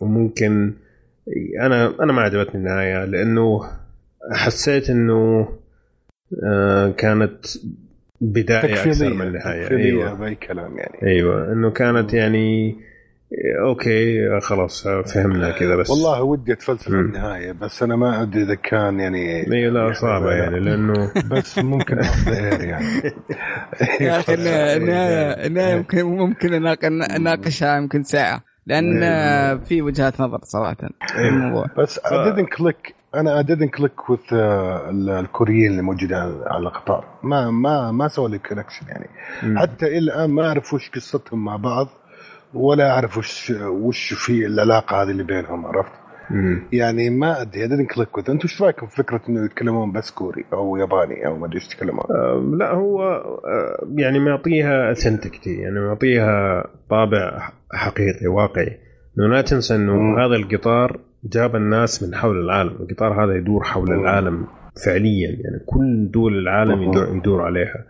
وممكن 0.00 0.74
أنا 1.60 1.94
أنا 2.02 2.12
ما 2.12 2.22
عجبتني 2.22 2.54
النهاية 2.54 3.04
لأنه 3.04 3.60
حسيت 4.32 4.90
إنه 4.90 5.48
آه 6.44 6.90
كانت 6.90 7.46
بداية 8.20 8.74
أكثر 8.74 9.14
من 9.14 9.32
نهايه 9.32 9.70
أيوه. 9.70 10.14
باي 10.14 10.34
كلام 10.34 10.78
يعني. 10.78 11.02
أيوه. 11.02 11.52
إنه 11.52 11.70
كانت 11.70 12.14
يعني 12.14 12.76
okay 13.60 14.40
خلاص 14.40 14.88
فهمنا 14.88 15.50
كذا 15.50 15.76
بس. 15.76 15.90
والله 15.90 16.22
ودي 16.22 16.52
أتفلسف. 16.52 16.88
النهاية 16.88 17.52
بس 17.52 17.82
أنا 17.82 17.96
ما 17.96 18.22
أدري 18.22 18.42
إذا 18.42 18.54
كان 18.54 19.00
يعني 19.00 19.52
إي 19.52 19.70
لا 19.70 19.92
صعبة 19.92 20.32
يعني 20.32 20.60
لأنه 20.60 21.12
بس 21.32 21.58
ممكن 21.58 21.98
غير 22.26 22.64
يعني. 22.64 22.86
يا 24.00 24.18
أخي 24.20 24.34
النهاية 24.38 24.76
النهاية 24.76 25.46
النهاية 25.46 25.74
ممكن 25.76 26.02
ممكن 26.04 26.66
أناقشها 27.02 27.76
يمكن 27.76 28.02
ساعة. 28.02 28.44
لأن 28.68 29.02
آه، 29.02 29.54
في 29.54 29.82
وجهات 29.82 30.20
نظر 30.20 30.38
صراحة 30.42 30.76
في 31.06 31.28
الموضوع. 31.28 31.66
بس 31.78 31.98
I 31.98 32.02
didn't 32.10 32.56
click 32.58 32.92
أنا 33.14 33.42
I 33.42 33.46
didn't 33.46 33.80
click 33.80 34.10
with 34.12 34.32
ال- 34.32 35.10
الكوريين 35.10 35.70
اللي 35.70 35.82
موجودين 35.82 36.16
على 36.16 36.44
على 36.46 36.58
القطار 36.68 37.04
ما 37.22 37.50
ما 37.50 37.90
ما 37.92 38.08
سووا 38.08 38.28
لي 38.28 38.38
connection 38.38 38.86
يعني. 38.88 39.08
مم. 39.42 39.58
حتى 39.58 39.86
إلى 39.86 39.98
الآن 39.98 40.30
ما 40.30 40.48
أعرف 40.48 40.74
وش 40.74 40.90
قصتهم 40.90 41.44
مع 41.44 41.56
بعض 41.56 41.88
ولا 42.54 42.90
أعرف 42.90 43.18
وش 43.18 43.50
وش 43.60 44.12
في 44.14 44.46
العلاقة 44.46 45.02
هذه 45.02 45.10
اللي 45.10 45.22
بينهم 45.22 45.66
عرفت؟ 45.66 45.92
مم. 46.30 46.62
يعني 46.72 47.10
ما 47.10 47.42
أدري 47.42 47.68
didn't 47.68 47.94
click 47.94 48.20
with 48.20 48.30
أنتم 48.30 48.38
إيش 48.42 48.62
رايكم 48.62 48.86
في 48.86 48.96
فكره 48.96 49.20
إنه 49.28 49.44
يتكلمون 49.44 49.92
بس 49.92 50.10
كوري 50.10 50.44
أو 50.52 50.76
ياباني 50.76 51.26
أو 51.26 51.36
ما 51.36 51.46
أدري 51.46 51.56
إيش 51.56 51.66
يتكلمون 51.66 52.04
لا 52.58 52.70
هو 52.70 53.02
آه، 53.02 53.88
يعني 53.96 54.18
معطيها 54.18 54.92
اثنتكتي 54.92 55.54
يعني 55.54 55.80
معطيها 55.80 56.64
طابع 56.90 57.52
حقيقي 57.72 58.26
واقعي 58.26 58.78
إنه 59.18 59.28
لا 59.28 59.40
تنسى 59.42 59.74
إنه 59.74 59.92
مم. 59.92 60.18
هذا 60.18 60.36
القطار 60.36 61.00
جاب 61.24 61.56
الناس 61.56 62.02
من 62.02 62.14
حول 62.14 62.44
العالم 62.44 62.76
القطار 62.80 63.24
هذا 63.24 63.36
يدور 63.36 63.64
حول 63.64 63.90
مم. 63.90 64.00
العالم 64.00 64.46
فعليا 64.86 65.28
يعني 65.28 65.58
كل 65.66 66.10
دول 66.10 66.38
العالم. 66.38 66.82
يدور, 66.82 67.16
يدور 67.16 67.42
عليها 67.42 67.84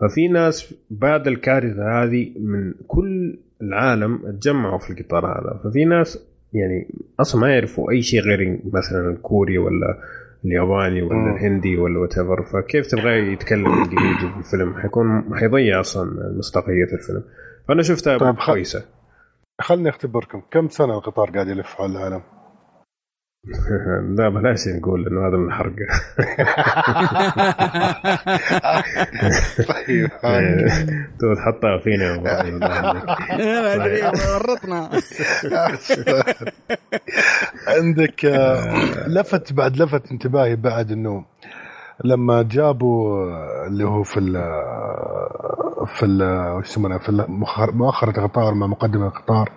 ففي 0.00 0.28
ناس 0.28 0.74
بعد 0.90 1.28
الكارثة 1.28 2.02
هذه 2.02 2.32
من 2.38 2.74
كل 2.86 3.38
العالم 3.62 4.38
تجمعوا 4.40 4.78
في 4.78 4.90
القطار 4.90 5.26
هذا 5.26 5.60
ففي 5.64 5.84
ناس 5.84 6.28
يعني 6.52 6.94
أصلا 7.20 7.40
ما 7.40 7.54
يعرفوا 7.54 7.90
أي 7.90 8.02
شيء 8.02 8.20
غير 8.20 8.60
مثلا 8.72 9.10
الكوري 9.10 9.58
ولا 9.58 9.98
الياباني 10.44 11.02
ولا 11.02 11.14
مم. 11.14 11.36
الهندي 11.36 11.76
ولا 11.76 11.98
وات 11.98 12.14
فكيف 12.52 12.86
تبغاه 12.86 13.16
يتكلم 13.16 13.66
إنجليزي 13.66 14.32
في 14.32 14.38
الفيلم؟ 14.38 14.74
حيكون 14.74 15.34
حيضيع 15.34 15.80
أصلا 15.80 16.32
مصداقية 16.38 16.92
الفيلم. 16.92 17.24
فأنا 17.68 17.82
شفتها 17.82 18.18
طيب، 18.18 18.34
كويسة. 18.46 18.84
خلني 19.60 19.88
أختبركم. 19.88 20.42
كم 20.50 20.68
سنة 20.68 20.94
القطار 20.94 21.30
قاعد 21.30 21.48
يلف 21.48 21.66
حول 21.66 21.90
العالم؟ 21.90 22.22
لا 24.18 24.28
بلاش 24.28 24.68
نقول 24.68 25.06
إنه 25.06 25.28
هذا 25.28 25.36
من 25.36 25.46
الحرق 25.46 25.74
طيب 29.68 30.10
تو 31.20 31.34
تحطها 31.34 31.78
فينا. 31.84 32.20
ما 32.20 33.74
ادري 33.74 34.02
ورطنا. 34.34 34.90
عندك 37.68 38.24
آه، 38.24 39.08
لفت 39.08 39.52
بعد 39.52 39.76
لفت 39.76 40.10
انتباهي 40.12 40.56
بعد 40.56 40.92
إنه 40.92 41.24
لما 42.04 42.42
جابوا 42.42 43.24
آه، 43.32 43.66
اللي 43.66 43.84
هو 43.84 44.02
في 44.02 44.20
ال 44.20 44.32
في 45.86 46.06
ال 46.06 46.22
وش 46.52 46.68
يسمونه؟ 46.68 46.98
في 46.98 47.24
مؤخرة 47.74 48.18
القطار 48.18 48.54
مع 48.54 48.66
مقدم 48.66 49.02
القطار. 49.02 49.52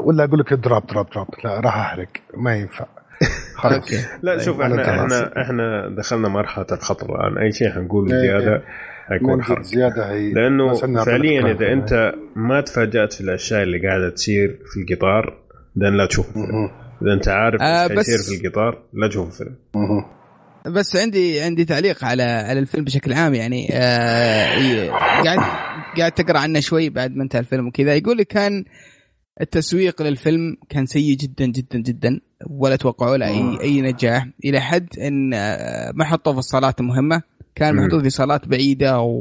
ولا 0.00 0.24
أقول 0.24 0.40
لك 0.40 0.52
drop 0.54 0.86
drop 0.86 1.06
drop 1.10 1.26
لا 1.44 1.60
راح 1.60 1.76
أحرق. 1.76 2.08
ما 2.36 2.56
ينفع. 2.56 2.86
خلاص. 3.62 3.84
لا 4.22 4.38
شوف 4.38 4.60
أنا 4.60 4.82
إحنا. 4.82 5.02
إحنا 5.04 5.42
إحنا 5.42 5.94
دخلنا 5.96 6.28
مرحلة 6.28 6.66
الخطر 6.72 7.06
الآن. 7.26 7.38
أي 7.42 7.52
شيء 7.52 7.70
حنقول 7.70 8.12
إيه، 8.12 8.20
زيادة 8.20 8.62
حيكون 9.08 9.34
من 9.34 9.42
حرق. 9.42 9.62
زيادة 9.62 10.10
هي 10.12 10.32
لأنه 10.32 10.74
فعليا. 11.04 11.52
إذا 11.52 11.72
أنت 11.72 12.12
ما 12.36 12.60
تفاجأت 12.60 13.12
في 13.12 13.20
الأشياء 13.20 13.62
اللي 13.62 13.88
قاعدة 13.88 14.10
تصير 14.10 14.58
في 14.72 14.80
القطار 14.92 15.38
لأن 15.76 15.96
لا 15.96 16.06
تشوف. 16.06 16.26
إذا 17.02 17.12
أنت 17.12 17.28
عارف 17.28 17.60
آه، 17.62 17.82
إيش 17.82 17.92
بس- 17.92 17.96
حيصير 18.10 18.38
في 18.38 18.46
القطار 18.46 18.78
لا 18.92 19.08
تشوف 19.08 19.28
الفيلم. 19.28 19.56
بس 20.66 20.96
عندي 20.96 21.40
عندي 21.40 21.64
تعليق 21.64 22.04
على 22.04 22.22
على 22.22 22.58
الفيلم 22.58 22.84
بشكل 22.84 23.12
عام 23.12 23.34
يعني 23.34 23.68
آه 23.72 24.90
قاعد 25.24 25.38
قاعد 25.98 26.12
تقرأ 26.12 26.38
عنه 26.38 26.60
شوي 26.60 26.88
بعد 26.90 27.16
ما 27.16 27.22
انتهى 27.22 27.40
الفيلم 27.40 27.66
وكذا. 27.68 27.94
يقول 27.94 28.18
لك 28.18 28.26
كان 28.26 28.64
التسويق 29.40 30.02
للفيلم 30.02 30.56
كان 30.68 30.86
سيء 30.86 31.16
جدا 31.16 31.46
جدا 31.46 31.78
جدا 31.78 32.20
ولا 32.50 32.76
توقعوا 32.76 33.16
له 33.16 33.26
اي 33.26 33.60
أي 33.60 33.80
نجاح 33.80 34.28
إلى 34.44 34.60
حد 34.60 34.88
إن 34.98 35.34
آه، 35.34 35.92
ما 35.94 36.04
حطوه 36.04 36.32
في 36.32 36.38
الصالات 36.38 36.80
المهمة. 36.80 37.22
كان. 37.54 37.76
محطوط 37.76 38.02
في 38.02 38.10
صالات 38.10 38.48
بعيدة 38.48 39.00
و... 39.00 39.18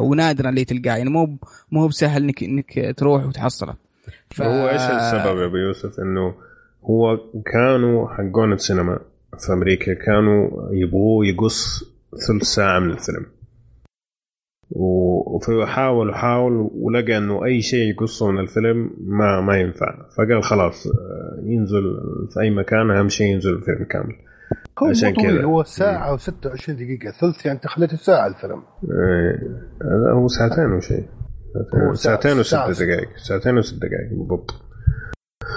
ونادرا 0.00 0.48
اللي 0.48 0.64
تلقاه. 0.64 0.96
يعني 0.96 1.10
مو 1.10 1.38
مو 1.72 1.86
بسهل 1.86 2.22
انك 2.22 2.42
إنك 2.42 2.94
تروح 2.96 3.26
وتحصله. 3.26 3.74
ف... 4.30 4.42
هو 4.42 4.68
إيش 4.68 4.82
السبب 4.82 5.38
يا 5.38 5.46
أبو 5.46 5.56
يوسف؟ 5.56 6.00
إنه 6.00 6.34
هو 6.84 7.16
كانوا 7.52 8.08
حقون 8.08 8.52
السينما 8.52 8.98
في 9.38 9.52
أمريكا 9.52 9.94
كانوا 9.94 10.50
يبغوه 10.72 11.26
يقص 11.26 11.84
ثلث 12.28 12.42
ساعة 12.42 12.78
من 12.78 12.90
الفيلم. 12.90 13.26
و- 14.70 15.36
وفي 15.36 15.66
حاول 15.66 16.10
وحاول 16.10 16.70
ولقى 16.74 17.18
إنه 17.18 17.44
أي 17.44 17.62
شيء 17.62 17.90
يقصه 17.94 18.30
من 18.30 18.38
الفيلم 18.38 18.90
ما 19.00 19.40
ما 19.40 19.56
ينفع. 19.56 20.08
فقال 20.16 20.42
خلاص 20.44 20.86
آه، 20.86 21.40
ينزل 21.44 21.82
في 22.34 22.40
أي 22.40 22.50
مكان 22.50 22.90
أهم 22.90 23.08
شيء 23.08 23.26
ينزل 23.26 23.52
الفيلم 23.54 23.84
كامل. 23.84 24.16
هو 24.82 24.86
عشان 24.88 25.14
كذا. 25.14 25.42
هو 25.44 25.62
ساعة 25.62 26.16
و26 26.16 26.70
دقيقة. 26.70 27.10
ثلث 27.20 27.46
يعني 27.46 27.56
أنت 27.58 27.66
خليته 27.66 27.96
ساعة 27.96 28.26
الفيلم. 28.26 28.62
هذا 29.82 30.12
هو 30.12 30.28
ساعتين 30.28 30.72
وشيء. 30.72 31.04
ساعتين 31.94 32.38
وست. 32.38 32.54
دقائق. 32.54 33.08
ساعتين 33.16 33.58
وست 33.58 33.74
دقائق 33.74 34.10
بالضبط. 34.18 34.50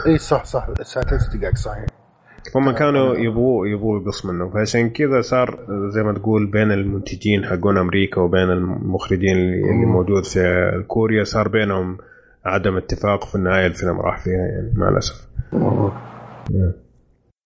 اي 0.08 0.18
صح 0.18 0.45
صح. 0.45 0.68
ساعتين 0.82 1.19
ست 1.19 1.36
دقائق 1.38 1.56
صحيح. 1.56 1.86
هم 2.56 2.72
كانوا 2.72 3.16
يبغوا 3.16 3.67
يبغوا 3.67 4.01
يقص 4.01 4.26
منه 4.26 4.50
فعشان 4.50 4.90
كذا 4.90 5.22
صار 5.22 5.59
زي 5.90 6.03
ما 6.03 6.14
تقول 6.14 6.51
بين 6.51 6.72
المنتجين 6.72 7.45
حقون 7.45 7.77
أمريكا 7.77 8.22
وبين 8.22 8.51
المخرجين 8.51 9.38
اللي. 9.38 9.85
موجود 9.85 10.26
في 10.26 10.40
كوريا 10.88 11.24
صار 11.24 11.48
بينهم 11.48 11.98
عدم 12.45 12.77
اتفاق 12.77 13.26
في 13.26 13.35
النهاية 13.35 13.67
الفيلم 13.67 14.00
راح 14.00 14.24
فيها 14.24 14.34
يعني 14.34 14.74
مع 14.76 14.90
الأسف. 14.90 15.27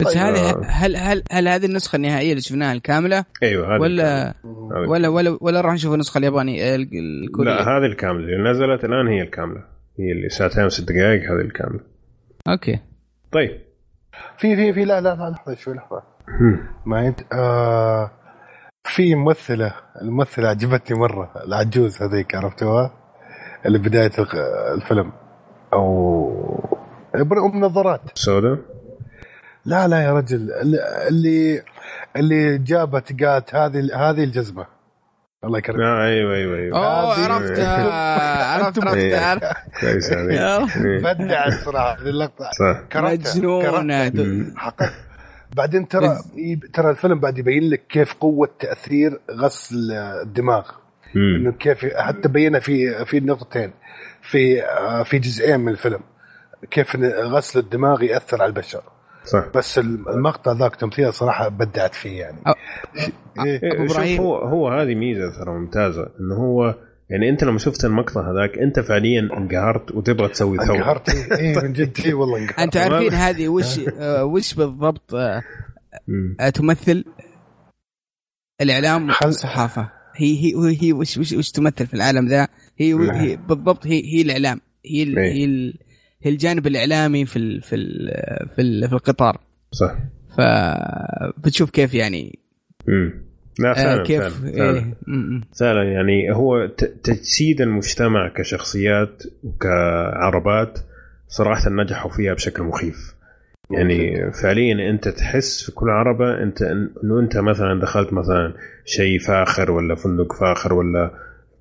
بس 0.01 0.13
طيب. 0.13 0.17
هذه 0.17 0.61
هل 0.65 0.95
هل 0.95 1.23
هل 1.31 1.47
هذه 1.47 1.65
النسخة 1.65 1.95
النهائية 1.95 2.29
اللي 2.29 2.41
شفناها 2.41 2.73
الكاملة؟ 2.73 3.25
أيوه 3.43 3.75
هذه 3.75 3.81
ولا 3.81 4.27
الكاملة. 4.29 4.89
ولا 4.89 5.07
ولا 5.07 5.37
ولا 5.41 5.61
راح 5.61 5.73
نشوف 5.73 5.93
النسخة 5.93 6.17
اليابانية 6.17 6.75
ال- 6.75 6.89
الكورية؟ 7.23 7.49
لا 7.51 7.77
هذه 7.77 7.85
الكاملة 7.85 8.25
اللي 8.25 8.49
نزلت 8.49 8.85
الآن 8.85 9.07
هي 9.07 9.21
الكاملة. 9.21 9.63
هي 9.99 10.11
اللي 10.11 10.29
ساعتين 10.29 10.63
وست 10.65 10.91
دقائق 10.91 11.21
هذه 11.31 11.41
الكاملة. 11.41 11.79
okay. 12.47 12.79
طيب. 13.31 13.51
في 14.37 14.55
في 14.55 14.73
في 14.73 14.85
لا 14.85 15.01
لا 15.01 15.15
لا 15.15 15.29
لحظة 15.29 15.55
شوي 15.55 15.73
لحظة. 15.73 16.03
ما 16.85 17.07
انت 17.07 17.19
آه 17.33 18.11
في 18.83 19.15
ممثلة 19.15 19.73
الممثلة 20.01 20.49
عجبتني 20.49 20.99
مرة 20.99 21.31
العجوز 21.47 22.01
هذيك 22.01 22.35
عرفتوها؟ 22.35 22.91
اللي 23.65 23.77
بداية 23.77 24.11
الخ- 24.19 24.35
الفيلم. 24.75 25.11
أو 25.73 26.31
ام 27.15 27.59
نظارات 27.65 28.01
سودا 28.15 28.57
لا 29.65 29.87
لا 29.87 30.03
يا 30.03 30.13
رجل 30.13 30.51
اللي 30.61 30.77
اللي, 31.07 31.61
اللي 32.15 32.57
جابت 32.57 33.23
قالت 33.23 33.55
هذه 33.55 34.09
هذه 34.09 34.23
الجزمة. 34.23 34.65
الله 35.43 35.57
يكرمك. 35.57 35.79
آه 35.79 36.05
أيوه 36.05 36.35
أيوه 36.35 36.57
أيوه. 36.57 36.77
أوه 36.77 37.13
هذه- 37.15 37.31
عرفتها 37.33 37.93
عرفت 38.53 38.79
أنتم- 38.79 38.87
عرفت 38.87 38.95
عرفت. 39.13 39.57
كويس 39.81 40.11
يا 40.11 40.17
إيه، 40.85 41.01
هذه 42.01 42.09
اللقطة. 42.09 42.43
صح. 42.51 42.81
حقا 44.57 44.89
بعدين 45.55 45.87
ترى 45.87 46.17
ترى 46.73 46.89
الفيلم 46.89 47.19
بعد 47.19 47.37
يبين 47.37 47.69
لك 47.69 47.81
كيف 47.89 48.13
قوة 48.13 48.49
تأثير 48.59 49.19
غسل 49.31 49.91
الدماغ. 49.91 50.69
إنه 51.15 51.51
كيف 51.51 51.85
حتى 51.95 52.27
بينها 52.29 52.59
في 52.59 53.05
في 53.05 53.19
نقطتين. 53.19 53.71
في 54.21 54.63
آه، 54.63 55.03
في 55.03 55.19
جزئين 55.19 55.59
من 55.59 55.71
الفيلم. 55.71 55.99
كيف 56.71 56.95
غسل 57.19 57.59
الدماغ 57.59 58.03
يأثر 58.03 58.41
على 58.41 58.49
البشر. 58.49 58.81
صح 59.25 59.45
بس 59.55 59.79
المقطع 59.79 60.51
ذاك 60.51 60.75
تمثيل 60.75 61.13
صراحة 61.13 61.47
بدعت 61.49 61.95
فيه 61.95 62.19
يعني 62.19 62.37
أو- 62.47 62.53
إيه. 63.45 63.63
إيه، 63.63 63.73
أبو 63.73 63.87
شوف 63.87 63.95
إبراهيم. 63.97 64.21
هو 64.21 64.35
هو 64.35 64.67
هذه 64.69 64.95
ميزة 64.95 65.31
ترى 65.39 65.53
ممتازة 65.53 66.07
إنه 66.19 66.35
هو 66.35 66.75
يعني 67.09 67.29
أنت 67.29 67.43
لما 67.43 67.59
شفت 67.59 67.85
المقطع 67.85 68.31
هذاك 68.31 68.57
أنت 68.57 68.79
فعليا 68.79 69.19
انقهرت 69.19 69.91
وتبغى 69.91 70.27
تسوي 70.27 70.57
ثورة 70.57 70.75
انقهرت 70.77 71.09
إيه، 71.09 71.37
إيه 71.39 71.61
من 71.63 71.73
جد 71.73 71.97
إيه 72.05 72.13
والله 72.13 72.37
انقهرت 72.37 72.59
أنتم 72.59 72.79
عارفين 72.79 73.13
هذه 73.13 73.47
وش 73.47 73.79
وش 74.33 74.53
بالضبط 74.53 75.13
آه،. 75.15 75.41
آه، 76.39 76.49
تمثل 76.49 77.05
الإعلام 78.61 79.09
والصحافة 79.25 79.89
هي 80.15 80.35
هي 80.43 80.77
هي 80.81 80.93
وش 80.93 81.17
وش 81.17 81.31
وش 81.33 81.51
تمثل 81.51 81.87
في 81.87 81.93
العالم 81.93 82.27
ذا 82.27 82.47
هي. 82.77 82.93
هي 83.21 83.35
بالضبط 83.37 83.87
هي 83.87 84.03
هي 84.13 84.21
الإعلام 84.21 84.61
هي 84.85 85.03
ال- 85.03 85.19
إيه. 85.19 85.31
هي 85.33 85.45
ال- 85.45 85.77
هي 86.23 86.31
الجانب 86.31 86.67
الإعلامي 86.67 87.25
في 87.25 87.39
ال 87.39 87.61
في 87.61 87.75
ال 87.75 88.09
في, 88.55 88.61
ال 88.61 88.87
في 88.87 88.93
القطار. 88.93 89.37
صح. 89.71 89.95
ف 90.37 90.41
بتشوف 91.37 91.69
كيف 91.69 91.93
يعني؟ 91.93 92.39
مم. 92.87 93.13
لا 93.59 93.71
آه 93.71 93.73
فعلا 93.73 94.03
كيف؟ 94.03 94.21
فعلا, 94.21 94.51
فعلا. 94.51 94.93
إيه. 95.07 95.41
فعلا 95.59 95.83
يعني 95.83 96.35
هو 96.35 96.67
تجسيد 97.03 97.61
المجتمع 97.61 98.27
كشخصيات 98.35 99.23
وكعربات 99.43 100.79
صراحة 101.27 101.69
نجحوا 101.69 102.11
فيها 102.11 102.33
بشكل 102.33 102.63
مخيف. 102.63 103.15
يعني 103.71 104.31
فعليا 104.31 104.89
أنت 104.89 105.07
تحس 105.07 105.63
في 105.63 105.71
كل 105.71 105.89
عربة 105.89 106.43
أنت 106.43 106.61
إنه 106.61 107.19
أنت 107.19 107.37
مثلا 107.37 107.79
دخلت 107.79 108.13
مثلا 108.13 108.53
شيء 108.85 109.19
فاخر 109.19 109.71
ولا 109.71 109.95
فندق 109.95 110.33
فاخر 110.33 110.73
ولا 110.73 111.11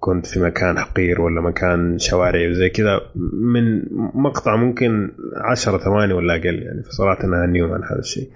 كنت 0.00 0.26
في 0.26 0.40
مكان 0.40 0.78
حقير 0.78 1.20
ولا 1.20 1.40
مكان 1.40 1.98
شوارع 1.98 2.52
زي 2.52 2.68
كذا 2.70 3.00
من 3.32 3.82
مقطع 4.14 4.56
ممكن 4.56 5.10
عشرة 5.36 5.78
ثواني 5.78 6.12
ولا 6.12 6.34
أقل 6.36 6.62
يعني 6.62 6.82
فصراحة 6.82 7.26
نهنيهم 7.26 7.72
عن 7.72 7.84
هذا 7.84 7.98
الشيء. 7.98 8.28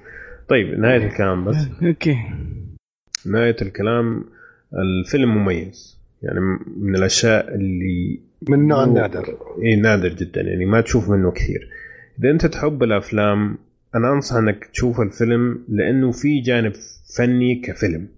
طيب 0.49 0.78
نهاية 0.78 1.07
الكلام 1.07 1.44
بس. 1.44 1.57
Okay. 1.83 2.17
نهاية 3.26 3.57
الكلام 3.62 4.25
الفيلم 4.75 5.36
مميز. 5.36 5.99
يعني 6.23 6.41
من 6.76 6.97
الأشياء 6.97 7.55
اللي 7.55 8.20
من 8.49 8.68
نوع 8.68 8.86
مو- 8.86 8.94
نادر. 8.94 9.25
اي 9.62 9.76
نادر 9.76 10.09
جدا 10.09 10.41
يعني 10.41 10.65
ما 10.67 10.81
تشوف 10.81 11.10
منه 11.10 11.31
كثير. 11.31 11.68
إذا 12.20 12.31
أنت 12.31 12.47
تحب 12.47 12.83
الأفلام 12.83 13.59
أنا 13.94 14.12
أنصح 14.12 14.36
إنك 14.36 14.65
تشوف 14.73 15.01
الفيلم 15.01 15.65
لأنه 15.68 16.12
في 16.12 16.41
جانب 16.41 16.73
فني 17.17 17.60
كفيلم. 17.65 18.09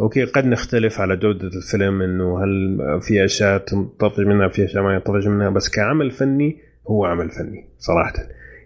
okay 0.00 0.24
قد 0.24 0.46
نختلف 0.46 1.00
على 1.00 1.16
جودة 1.16 1.48
الفيلم 1.48 2.02
إنه 2.02 2.44
هل 2.44 2.78
في 3.02 3.24
أشياء 3.24 3.58
تنطفي 3.58 4.24
منها 4.24 4.48
في 4.48 4.64
أشياء 4.64 4.82
ما 4.82 4.94
ينطفي 4.94 5.28
منها 5.28 5.50
بس 5.50 5.68
كعمل 5.68 6.10
فني 6.10 6.56
هو 6.88 7.04
عمل 7.04 7.30
فني 7.30 7.64
صراحة. 7.78 8.12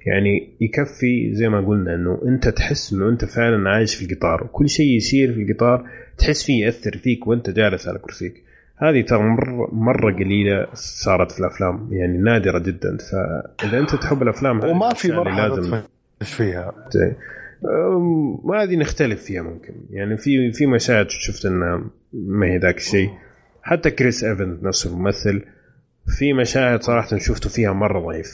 يعني 0.06 0.56
يكفي 0.60 1.34
زي 1.34 1.48
ما 1.48 1.60
قلنا 1.60 1.94
إنه 1.94 2.20
أنت 2.26 2.48
تحس 2.48 2.92
إنه 2.92 3.08
أنت 3.08 3.24
فعلا 3.24 3.70
عايش 3.70 3.94
في 3.94 4.12
القطار 4.12 4.44
وكل 4.44 4.68
شيء 4.68 4.96
يصير 4.96 5.32
في 5.32 5.42
القطار 5.42 5.84
تحس 6.18 6.44
فيه 6.44 6.64
يأثر 6.64 6.96
فيك 6.96 7.26
وأنت 7.26 7.50
جالس 7.50 7.88
على 7.88 7.98
كرسيك. 7.98 8.34
هذه 8.76 9.00
ترى 9.00 9.22
مرة, 9.22 9.74
مرة 9.74 10.12
قليلة 10.12 10.66
صارت 10.74 11.32
في 11.32 11.40
الأفلام 11.40 11.88
يعني 11.92 12.18
نادرة 12.18 12.58
جدا. 12.58 12.96
فإذا 12.96 13.78
أنت 13.78 13.94
تحب 13.94 14.22
الأفلام 14.22 14.64
وما 14.64 14.94
في 14.94 15.12
مرحلة 15.12 15.48
لازم 15.48 15.82
فيها. 16.20 16.74
أم، 17.64 18.54
هذه 18.54 18.76
نختلف 18.76 19.22
فيها 19.22 19.42
ممكن. 19.42 19.74
يعني 19.90 20.16
في 20.16 20.52
في 20.52 20.66
مشاهد 20.66 21.10
شفت 21.10 21.46
إنها 21.46 21.84
ما 22.12 22.46
هي 22.46 22.58
ذاك 22.58 22.76
الشيء. 22.76 23.10
حتى 23.62 23.90
كريس 23.90 24.24
إيفنز 24.24 24.64
نفسه 24.64 24.90
الممثل 24.90 25.42
في 26.18 26.32
مشاهد 26.32 26.82
صراحة 26.82 27.18
شفته 27.18 27.50
فيها 27.50 27.72
مرة 27.72 28.00
ضعيف. 28.00 28.32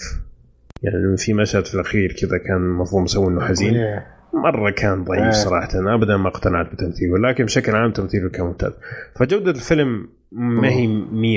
يعني 0.83 1.17
في 1.17 1.35
مشهد 1.35 1.67
في 1.67 1.75
الأخير 1.75 2.13
كذا 2.13 2.39
كان 2.39 2.57
المفروض 2.57 3.03
مسوي 3.03 3.29
إنه 3.29 3.41
حزين. 3.41 3.75
مرة 4.35 4.71
كان 4.71 5.05
ضعيف 5.05 5.25
آه. 5.25 5.31
صراحة. 5.31 5.95
ابدا 5.95 6.17
ما 6.17 6.29
اقتنعت 6.29 6.73
بتمثيله 6.73 7.19
لكن 7.19 7.45
بشكل 7.45 7.73
عام 7.75 7.93
تمثيله 7.93 8.29
كان 8.29 8.47
ممتاز. 8.47 8.73
فجودة 9.17 9.51
الفيلم 9.51 10.09
ما 10.33 10.69
هي 10.69 10.87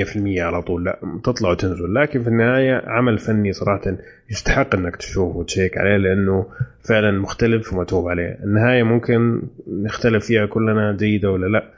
100% 0.06 0.42
على 0.42 0.62
طول 0.62 0.86
لا 0.86 1.00
تطلع 1.24 1.50
وتنزل. 1.52 1.94
لكن 1.94 2.24
في 2.24 2.30
النهاية 2.30 2.84
عمل 2.88 3.18
فني 3.18 3.54
صراحة 3.54 3.82
يستحق 4.30 4.76
إنك 4.76 4.96
تشوفه 4.96 5.38
وتشيك 5.38 5.78
عليه 5.78 5.98
لأنه 5.98 6.46
فعلا 6.90 7.12
مختلف 7.12 7.74
ومتعوب 7.74 8.08
عليه. 8.08 8.40
النهاية 8.44 8.84
ممكن 8.84 9.42
نختلف 9.68 10.26
فيها 10.26 10.46
كلنا 10.46 10.96
جيدة 11.00 11.32
ولا 11.32 11.48
لا 11.48 11.74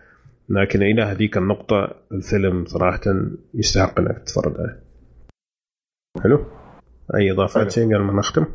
لكن 0.49 0.81
إلى 0.81 1.01
هذيك 1.01 1.37
النقطة 1.37 1.95
الفيلم 2.11 2.65
صراحة 2.65 3.01
يستحق 3.53 3.99
إنك 3.99 4.17
تتفرج 4.19 4.53
عليه. 4.59 4.79
حلو؟ 6.23 6.45
أي 7.15 7.31
اضافات. 7.31 7.71
شيء 7.71 7.85
قبل 7.85 8.03
ما 8.03 8.13
نختم؟ 8.13 8.45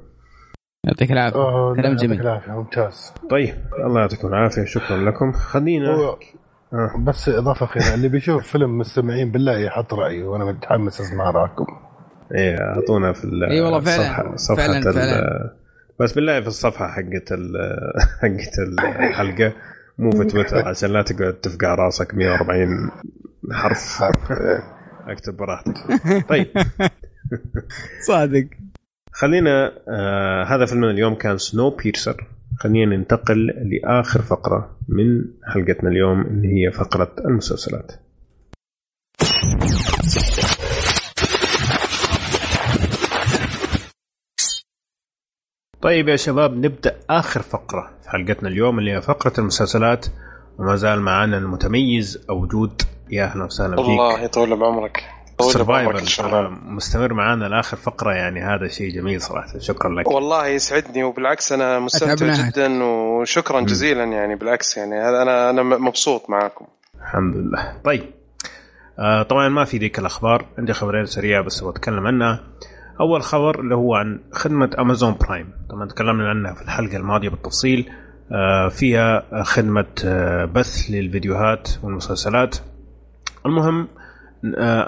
يعطيك 0.85 1.13
العافية. 1.13 1.37
آه، 1.39 1.75
كلام 1.77 1.93
يعطيك 1.93 2.09
جميل. 2.09 2.21
العافية، 2.21 2.53
ممتاز. 2.53 3.13
طيب 3.31 3.55
الله 3.85 4.01
يعطيكم 4.01 4.29
العافية 4.29 4.65
شكرا 4.65 4.97
لكم. 4.97 5.33
خلينا 5.33 5.89
آه. 5.89 6.19
بس 6.99 7.29
إضافة 7.29 7.65
أخيرة 7.67 7.95
اللي 7.95 8.09
بيشوف 8.09 8.47
فيلم 8.47 8.79
مستمعين 8.79 9.31
بالله 9.33 9.59
يحط 9.59 9.95
رايه 9.95 10.25
وأنا 10.25 10.45
متحمس 10.45 11.01
أسمع 11.01 11.31
رأيكم. 11.31 11.67
إيه 12.35 12.57
أعطونا 12.61 13.13
في 13.13 13.25
ال- 13.25 13.45
إي 13.45 13.61
والله 13.61 13.81
فعلاً. 13.81 13.97
الصفحه 14.35 14.37
صفحة 14.37 14.57
فعلاً، 14.67 14.93
فعلاً. 14.93 15.55
بس 16.01 16.13
بالله 16.13 16.41
في 16.41 16.47
الصفحة 16.47 16.89
حقت 16.89 17.33
ال- 17.33 17.93
حقت 18.23 18.59
الحلقة 18.59 19.53
مو 19.99 20.11
في 20.11 20.25
تويتر 20.25 20.57
عشان 20.69 20.91
لا 20.91 21.03
تقعد 21.03 21.33
تفقع 21.35 21.75
راسك 21.75 22.15
140 22.15 22.91
حرف. 23.53 24.03
أكتب 25.09 25.37
براحتك. 25.37 25.75
طيب. 26.29 26.47
صادق. 28.09 28.47
خلينا 29.17 29.73
آه 29.89 30.45
هذا 30.45 30.67
فيلم 30.67 30.85
اليوم 30.85 31.15
كان 31.15 31.39
سنو 31.39 31.71
بيرسر 31.71 32.27
خلينا 32.59 32.97
ننتقل 32.97 33.47
لآخر 33.47 34.23
فقرة 34.23 34.77
من 34.89 35.25
حلقتنا 35.55 35.91
اليوم 35.91 36.21
اللي 36.21 36.49
هي 36.49 36.73
فقرة 36.73 37.15
المسلسلات. 37.19 37.93
طيب 45.81 46.09
يا 46.09 46.17
شباب 46.17 46.57
نبدأ 46.57 46.97
آخر 47.11 47.43
فقرة 47.43 47.91
في 48.03 48.11
حلقتنا 48.11 48.49
اليوم 48.49 48.79
اللي 48.79 48.93
هي 48.93 49.03
فقرة 49.03 49.33
المسلسلات. 49.39 50.07
وما 50.59 50.77
زال 50.77 51.01
معنا 51.01 51.39
المتميز 51.39 52.27
وجود 52.31 52.83
يا 53.11 53.25
أهلا 53.25 53.45
وسهلا 53.45 53.77
فيك. 53.77 53.87
الله 53.87 54.21
يطول 54.21 54.57
بعمرك. 54.57 55.14
سرفايفل 55.41 56.51
مستمر 56.63 57.15
معنا 57.15 57.45
لآخر 57.45 57.77
فقرة 57.77 58.13
يعني 58.13 58.45
هذا 58.45 58.69
شيء 58.69 58.95
جميل 58.95 59.21
صراحة. 59.21 59.59
شكرا 59.59 59.95
لك. 59.95 60.11
والله 60.11 60.47
يسعدني 60.47 61.05
وبالعكس 61.05 61.53
أنا 61.53 61.79
مستمتع. 61.79 62.49
جدا 62.49 62.85
وشكرا 62.85 63.61
جزيلا 63.61 64.05
يعني 64.05 64.37
بالعكس 64.37 64.77
يعني 64.77 64.95
هذا 64.95 65.23
أنا 65.23 65.51
أنا 65.51 65.63
مبسوط 65.63 66.31
معاكم. 66.31 66.67
الحمد 67.01 67.37
لله. 67.37 67.81
طيب. 67.85 68.05
آه 68.99 69.23
طبعا 69.23 69.49
ما 69.49 69.65
في 69.65 69.79
ذيك 69.79 69.99
الأخبار. 69.99 70.45
عندي 70.59 70.73
خبرين 70.73 71.07
سريعه 71.07 71.43
بس 71.43 71.61
أبغى 71.61 71.73
أتكلم 71.73 72.07
عنها. 72.07 72.45
أول 73.01 73.23
خبر 73.23 73.61
اللي 73.61 73.75
هو 73.75 73.95
عن 73.95 74.21
خدمة 74.33 74.71
امازون 74.79 75.17
برايم 75.21 75.53
طبعا 75.71 75.89
تكلمنا 75.89 76.29
عنها 76.29 76.55
في 76.55 76.63
الحلقة 76.63 76.97
الماضية 76.97 77.29
بالتفصيل. 77.29 77.91
آه 78.33 78.69
فيها 78.69 79.43
خدمة 79.43 79.87
آه 80.05 80.45
بث 80.45 80.91
للفيديوهات 80.91 81.69
والمسلسلات. 81.83 82.57
المهم 83.47 83.81
آه 83.81 84.04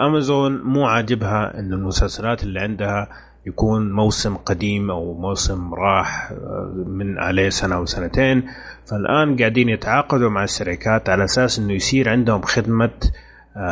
امازون 0.07 0.63
مو 0.63 0.87
عاجبها 0.87 1.59
إن 1.59 1.73
المسلسلات 1.73 2.43
اللي 2.43 2.61
عندها 2.61 3.09
يكون 3.47 3.93
موسم 3.93 4.37
قديم 4.37 4.91
أو 4.91 5.15
موسم 5.15 5.75
راح 5.75 6.31
آه، 6.33 6.85
من 6.87 7.19
عليه 7.19 7.49
سنة 7.49 7.77
أو 7.77 7.87
سنتين. 7.87 8.43
فالآن 8.87 9.37
قاعدين 9.37 9.69
يتعاقدوا 9.69 10.31
مع 10.31 10.45
الشركات 10.45 11.09
على 11.09 11.25
أساس 11.25 11.59
إنه 11.59 11.73
يصير 11.73 12.09
عندهم 12.09 12.43
خدمة 12.43 12.91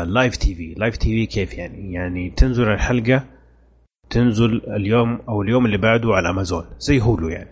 live 0.06 0.36
TV 0.36 0.74
live 0.76 0.96
TV 0.96 1.26
كيف 1.26 1.54
يعني؟ 1.54 1.92
يعني 1.92 2.30
تنزل 2.30 2.70
الحلقة 2.72 3.24
تنزل 4.10 4.62
اليوم 4.68 5.20
أو 5.28 5.42
اليوم 5.42 5.66
اللي 5.66 5.78
بعده 5.78 6.14
على 6.14 6.30
امازون 6.30 6.64
زي 6.78 7.00
Hulu 7.00 7.28
يعني. 7.28 7.50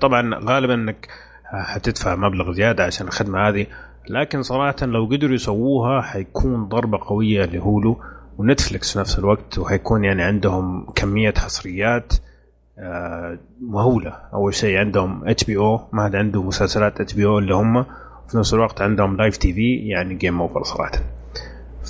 طبعا 0.00 0.40
غالبا 0.44 0.74
إنك 0.74 1.08
حتدفع 1.44 2.16
مبلغ 2.16 2.52
زيادة 2.52 2.84
عشان 2.84 3.06
الخدمة 3.06 3.48
هذه. 3.48 3.66
لكن 4.10 4.42
صراحة 4.42 4.76
لو 4.82 5.04
قدروا 5.04 5.34
يسووها 5.34 6.00
حيكون 6.00 6.68
ضربة 6.68 6.98
قوية 7.02 7.44
ل 7.44 7.54
Hulu 7.54 7.96
و 8.38 8.45
Netflix 8.45 8.92
في 8.92 8.98
نفس 8.98 9.18
الوقت 9.18 9.58
وحيكون 9.58 10.04
يعني 10.04 10.22
عندهم 10.22 10.86
كمية 10.94 11.34
حصريات 11.36 12.12
آه، 12.78 13.38
مهولة. 13.60 14.10
أول 14.10 14.54
شيء 14.54 14.78
عندهم 14.78 15.28
HBO 15.28 15.80
ما 15.92 16.02
عاد 16.02 16.16
عنده 16.16 16.42
مسلسلات 16.42 17.00
HBO 17.00 17.38
اللي 17.38 17.54
هم. 17.54 17.82
في 18.28 18.38
نفس 18.38 18.54
الوقت 18.54 18.82
عندهم 18.82 19.16
live 19.16 19.36
TV 19.36 19.76
يعني 19.76 20.14
game 20.14 20.40
over 20.40 20.62
صراحة. 20.62 20.98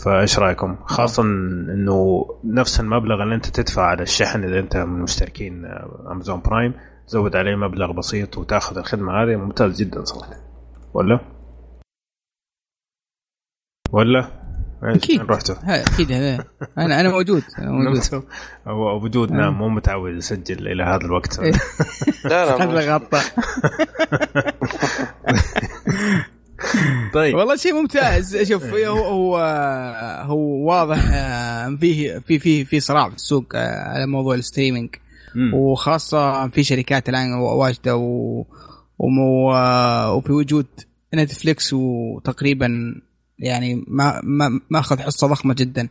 فإيش 0.05 0.39
رأيكم؟ 0.39 0.77
خاصة 0.85 1.23
إنه 1.23 2.27
نفس 2.45 2.81
المبلغ 2.81 3.23
اللي 3.23 3.35
أنت 3.35 3.47
تدفع 3.47 3.83
على 3.83 4.03
الشحن 4.03 4.45
إذا 4.45 4.59
أنت 4.59 4.77
من 4.77 5.03
مشتركين 5.03 5.65
Amazon 6.11 6.41
Prime 6.41 6.75
تزود 7.07 7.37
عليه 7.37 7.57
مبلغ 7.57 7.93
بسيط 7.93 8.39
وتأخذ 8.39 8.79
الخدمة 8.79 9.13
هذه. 9.13 9.37
ممتاز 9.37 9.83
جدا 9.83 10.05
صراحة. 10.05 10.35
ولا؟ 10.95 11.21
ولا؟ 13.97 14.29
إيش؟ 14.85 14.97
أكيد. 14.97 15.21
وين 15.21 15.29
رحتوا؟ 15.29 15.55
ها، 15.69 15.83
أكيد 15.83 16.13
هذا. 16.13 16.45
أنا 16.79 17.01
أنا 17.01 17.09
موجود 17.09 17.43
أنا 17.59 17.71
موجود 17.73 17.95
نمتوا؟ 17.95 18.21
أو 18.67 18.97
أبو 18.97 19.09
جود 19.09 19.33
نام 19.33 19.59
مو 19.59 19.69
متعود 19.69 20.15
يسجل 20.15 20.69
إلى 20.69 20.83
هذا 20.83 21.05
الوقت 21.05 21.39
إيه. 21.39 21.53
لا 22.31 22.67
لا 22.67 22.95
غطى 22.95 23.21
طيب 27.13 27.35
والله 27.35 27.57
شيء 27.57 27.75
ممتاز 27.75 28.37
شوف 28.53 28.65
هو 28.65 29.05
هو 29.05 29.39
هو 30.23 30.69
واضح 30.69 30.99
آه، 31.13 31.77
فيه 31.81 32.19
في 32.19 32.39
في 32.39 32.65
في 32.65 32.81
صراع 32.81 33.09
في 33.09 33.15
السوق 33.15 33.45
آه، 33.55 33.89
على 33.89 34.07
موضوع 34.07 34.35
ال 34.35 34.41
streaming 34.41 34.91
مم. 35.35 35.55
وخاصة 35.55 36.49
في 36.49 36.63
شركات 36.63 37.09
الآن 37.09 37.33
واجدة 37.33 37.97
و 37.97 38.45
ومو 38.99 39.53
آه، 39.53 40.15
وفي 40.15 40.33
وجود 40.33 40.67
Netflix 41.15 41.73
وتقريبا 41.73 42.95
يعني 43.39 43.85
ما 43.89 44.21
ما 44.25 44.61
ما 44.71 44.79
اخذ 44.79 45.01
حصة 45.01 45.27
ضخمة 45.27 45.55
جدا. 45.55 45.89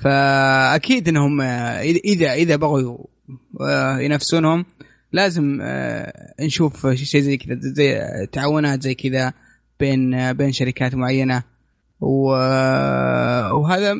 فأكيد 0.00 1.08
إنهم 1.08 1.40
إذا 1.40 2.32
إذا 2.32 2.56
بغوا 2.56 2.98
آه، 3.60 3.98
ينافسونهم 3.98 4.64
لازم 5.12 5.58
آه، 5.62 6.34
نشوف 6.40 6.86
شيء 6.86 7.20
زي 7.20 7.36
كذا 7.36 7.58
زي 7.60 8.00
تعاونات 8.32 8.82
زي 8.82 8.94
كذا 8.94 9.32
بين 9.80 10.14
آه، 10.14 10.32
بين 10.32 10.52
شركات 10.52 10.94
معينة. 10.94 11.42
وهذا 12.00 13.96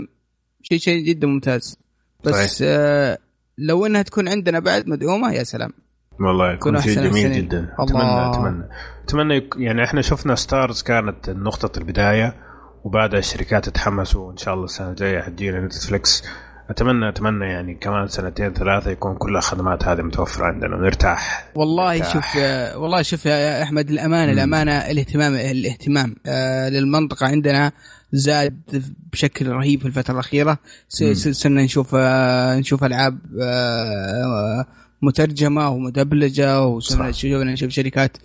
شيء 0.62 0.78
شيء 0.78 1.05
جدا 1.05 1.27
ممتاز. 1.27 1.78
بس 2.25 2.62
آه، 2.67 3.18
لو 3.59 3.86
إنها 3.86 4.02
تكون 4.02 4.28
عندنا 4.28 4.59
بعد 4.59 4.89
مدعومه 4.89 5.33
يا 5.33 5.44
سلام. 5.44 5.73
والله 6.20 6.52
يكون 6.52 6.81
شيء 6.81 6.94
جميل 6.94 7.07
السنين. 7.07 7.33
جدا. 7.33 7.59
الله. 7.59 7.85
أتمنى 7.85 8.31
أتمنى. 8.31 8.68
أتمنى. 9.05 9.65
يعني 9.67 9.85
إحنا 9.85 10.02
شفنا 10.02 10.35
Starz 10.35 10.83
كانت 10.83 11.31
نقطة 11.31 11.78
البداية. 11.78 12.48
وبعدها 12.85 13.19
الشركات 13.19 13.69
تحمسوا 13.69 14.29
وإن 14.29 14.37
شاء 14.37 14.55
الله 14.55 14.65
السنة 14.65 14.91
الجاية 14.91 15.21
حتجينا 15.21 15.61
Netflix 15.61 16.25
اتمنى 16.71 17.09
أتمنى 17.09 17.45
يعني 17.45 17.75
كمان 17.75 18.09
سنتين 18.09 18.53
ثلاثة 18.55 18.91
يكون 18.91 19.15
كل 19.15 19.37
الخدمات 19.37 19.85
هذه 19.85 20.03
متوفرة 20.03 20.45
عندنا 20.45 20.77
ونرتاح. 20.77 21.49
والله 21.55 21.99
مرتاح. 21.99 22.13
شوف 22.13 22.37
والله 22.77 23.03
شوف 23.03 23.27
يا 23.27 23.63
أحمد 23.63 23.91
الامانه 23.91 24.33
الأمانة 24.33 24.73
الاهتمام 24.73 25.35
الاهتمام 25.35 26.17
آه، 26.27 26.69
للمنطقة 26.69 27.27
عندنا 27.27 27.73
زاد 28.13 28.85
بشكل 29.13 29.49
رهيب 29.49 29.81
في 29.81 29.87
الفترة 29.87 30.15
الأخيرة. 30.15 30.59
صرنا 30.89 31.63
نشوف 31.63 31.95
آه، 31.95 32.59
نشوف 32.59 32.85
ألعاب 32.85 33.19
آه، 33.43 34.67
مترجمة 35.03 35.69
ومدبلجة 35.71 36.63
وصرنا 36.63 37.53
نشوف 37.53 37.71
شركات 37.71 38.17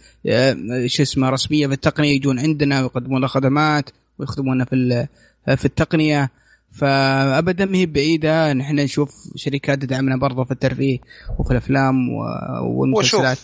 شو 0.86 1.04
اسمه 1.04 1.30
رسمية 1.30 1.68
في 1.68 1.74
التقنيه 1.74 2.16
يجون 2.16 2.40
عندنا 2.40 2.82
ويقدمون 2.82 3.18
لنا 3.18 3.28
خدمات. 3.28 3.90
ويخدمونا 4.20 4.66
في 4.66 4.76
ال- 4.76 5.08
في 5.58 5.66
التقنية 5.66 6.30
فابدا 6.80 7.66
ما 7.66 7.78
هي 7.78 7.86
بعيدة 7.86 8.54
نحن 8.54 8.76
نشوف 8.76 9.10
شركات 9.36 9.82
تدعمنا 9.82 10.18
برضه 10.18 10.44
في 10.44 10.52
الترفيه 10.52 10.98
وفي 11.40 11.52
الأفلام 11.52 12.10
و- 12.10 12.80
والمسلسلات. 12.80 13.38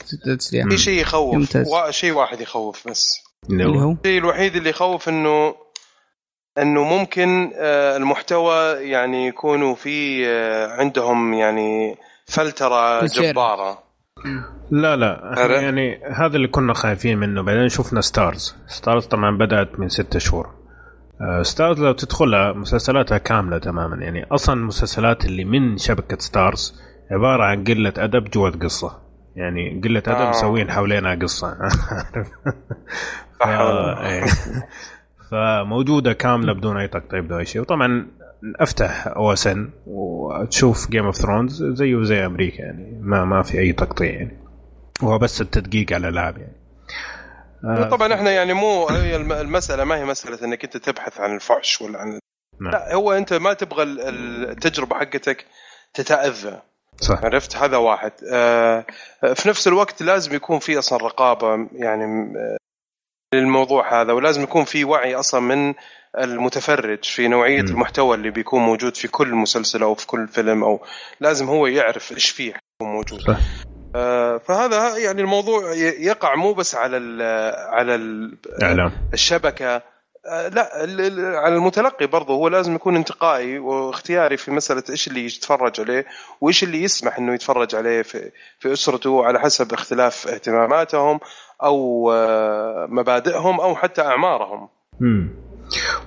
في 0.69 0.77
شيء 0.77 1.01
يخوف 1.01 1.35
ممتاز. 1.35 1.67
وا- 1.67 1.91
شيء 1.91 2.11
واحد 2.11 2.41
يخوف 2.41 2.87
بس 2.87 3.09
اللي 3.49 3.65
هو 3.65 3.91
الشيء 4.05 4.17
الوحيد 4.17 4.55
اللي 4.55 4.69
يخوف 4.69 5.09
إنه 5.09 5.55
إنه 6.57 6.83
ممكن 6.83 7.51
آه، 7.55 7.97
المحتوى 7.97 8.55
يعني 8.89 9.27
يكونوا 9.27 9.75
في 9.75 10.27
آه، 10.27 10.67
عندهم 10.67 11.33
يعني 11.33 11.95
فلترة. 12.25 13.05
جبارة 13.31 13.83
لا 14.71 14.95
لا؟ 14.95 15.35
يعني 15.61 15.99
هذا 16.11 16.35
اللي 16.35 16.47
كنا 16.47 16.73
خايفين 16.73 17.17
منه 17.17 17.41
بعدين 17.43 17.69
شفنا 17.69 18.01
Starz 18.01 18.55
Starz 18.67 19.05
طبعا 19.05 19.37
بدأت 19.37 19.79
من 19.79 19.89
ستة 19.89 20.19
شهور 20.19 20.58
Starz 21.41 21.79
لو 21.79 21.91
تدخلها 21.91 22.53
مسلسلاتها 22.53 23.17
كاملة 23.17 23.57
تماما. 23.57 23.95
يعني 24.03 24.25
أصلا 24.31 24.55
المسلسلات 24.55 25.25
اللي 25.25 25.45
من 25.45 25.77
شبكة 25.77 26.17
Starz 26.19 26.81
عبارة 27.11 27.43
عن 27.43 27.63
قلة 27.63 27.93
أدب 27.97 28.29
جوة 28.29 28.51
قصة. 28.51 28.99
يعني 29.35 29.81
قلة 29.83 30.03
أدب 30.07 30.09
آه. 30.09 30.29
مسوين 30.29 30.71
حوالينها 30.71 31.15
قصة. 31.15 31.57
ف... 33.39 33.47
إيه. 33.47 34.25
فموجودة 35.31 36.13
كاملة 36.13 36.53
بدون 36.53 36.77
أي 36.77 36.87
تقطيع 36.87 37.19
بدون 37.19 37.37
أي 37.37 37.45
شيء. 37.45 37.61
وطبعا 37.61 38.07
أفتح 38.59 39.07
OSN 39.07 39.69
وتشوف 39.87 40.91
Game 40.91 41.05
of 41.05 41.15
Thrones 41.15 41.63
زيه 41.63 42.03
زي 42.03 42.25
أمريكا 42.25 42.61
يعني 42.61 42.99
ما 43.01 43.25
ما 43.25 43.41
في 43.41 43.59
أي 43.59 43.73
تقطيع 43.73 44.11
يعني. 44.11 44.37
هو 45.03 45.17
بس 45.17 45.41
التدقيق 45.41 45.93
على 45.93 46.07
الألعاب 46.07 46.37
يعني. 46.37 46.58
آه، 47.65 47.89
طبعا 47.89 48.13
إحنا 48.13 48.31
يعني 48.31 48.53
مو 48.53 48.87
هي 48.87 49.15
الم- 49.15 49.31
المسألة 49.31 49.83
ما 49.83 49.97
هي 49.97 50.05
مسألة 50.05 50.45
إنك 50.45 50.63
أنت 50.63 50.77
تبحث 50.77 51.19
عن 51.19 51.35
الفحش 51.35 51.81
ولا 51.81 51.99
عن 51.99 52.19
نعم. 52.61 52.71
لا 52.71 52.93
هو 52.95 53.11
أنت 53.11 53.33
ما 53.33 53.53
تبغى 53.53 53.83
ال- 53.83 54.01
ال- 54.01 54.49
التجربة 54.49 54.95
حقتك 54.99 55.45
تتأذى. 55.93 56.61
صح. 57.01 57.23
عرفت؟ 57.23 57.55
هذا 57.55 57.77
واحد. 57.77 58.11
آه، 58.31 58.85
في 59.33 59.49
نفس 59.49 59.67
الوقت 59.67 60.01
لازم 60.03 60.35
يكون 60.35 60.59
في 60.59 60.79
أصلا 60.79 60.97
رقابة 61.05 61.67
يعني 61.73 62.03
آه، 62.37 62.57
للموضوع 63.35 64.01
هذا 64.01 64.13
ولازم 64.13 64.43
يكون 64.43 64.63
في 64.65 64.83
وعي 64.85 65.15
أصلا 65.15 65.39
من 65.39 65.73
المتفرج 66.17 67.03
في 67.03 67.27
نوعية 67.27 67.61
مم. 67.61 67.67
المحتوى 67.67 68.15
اللي 68.15 68.29
بيكون 68.31 68.61
موجود 68.61 68.97
في 68.97 69.07
كل 69.07 69.35
مسلسل 69.35 69.83
أو 69.83 69.95
في 69.95 70.07
كل 70.07 70.27
فيلم 70.27 70.63
أو 70.63 70.85
لازم 71.19 71.45
هو 71.47 71.67
يعرف 71.67 72.11
إيش 72.11 72.29
فيه 72.29 72.53
موجود. 72.81 73.21
صح. 73.21 73.37
فهذا 74.37 74.97
يعني 74.97 75.21
الموضوع 75.21 75.73
يقع 75.99 76.35
مو 76.35 76.53
بس 76.53 76.75
على 76.75 76.97
ال 76.97 77.21
على 77.73 77.95
ال 77.95 78.37
إعلام. 78.63 78.91
الشبكة. 79.13 79.81
آه، 80.25 80.47
لا 80.47 80.69
على 81.39 81.55
المتلقي 81.55 82.07
برضه 82.07 82.33
هو 82.33 82.47
لازم 82.47 82.75
يكون 82.75 82.95
انتقائي 82.95 83.59
واختياري 83.59 84.37
في 84.37 84.51
مسألة 84.51 84.83
إيش 84.89 85.07
اللي 85.07 85.25
يتفرج 85.25 85.81
عليه 85.81 86.05
وإيش 86.41 86.63
اللي 86.63 86.83
يسمح 86.83 87.17
إنه 87.17 87.33
يتفرج 87.33 87.75
عليه 87.75 88.01
في 88.01 88.31
في 88.59 88.73
أسرته 88.73 89.25
على 89.25 89.39
حسب 89.39 89.73
اختلاف 89.73 90.27
اهتماماتهم 90.27 91.19
أو 91.63 92.11
آه، 92.11 92.87
مبادئهم 92.89 93.59
أو 93.59 93.75
حتى 93.75 94.01
أعمارهم. 94.01 94.69
امم 95.01 95.29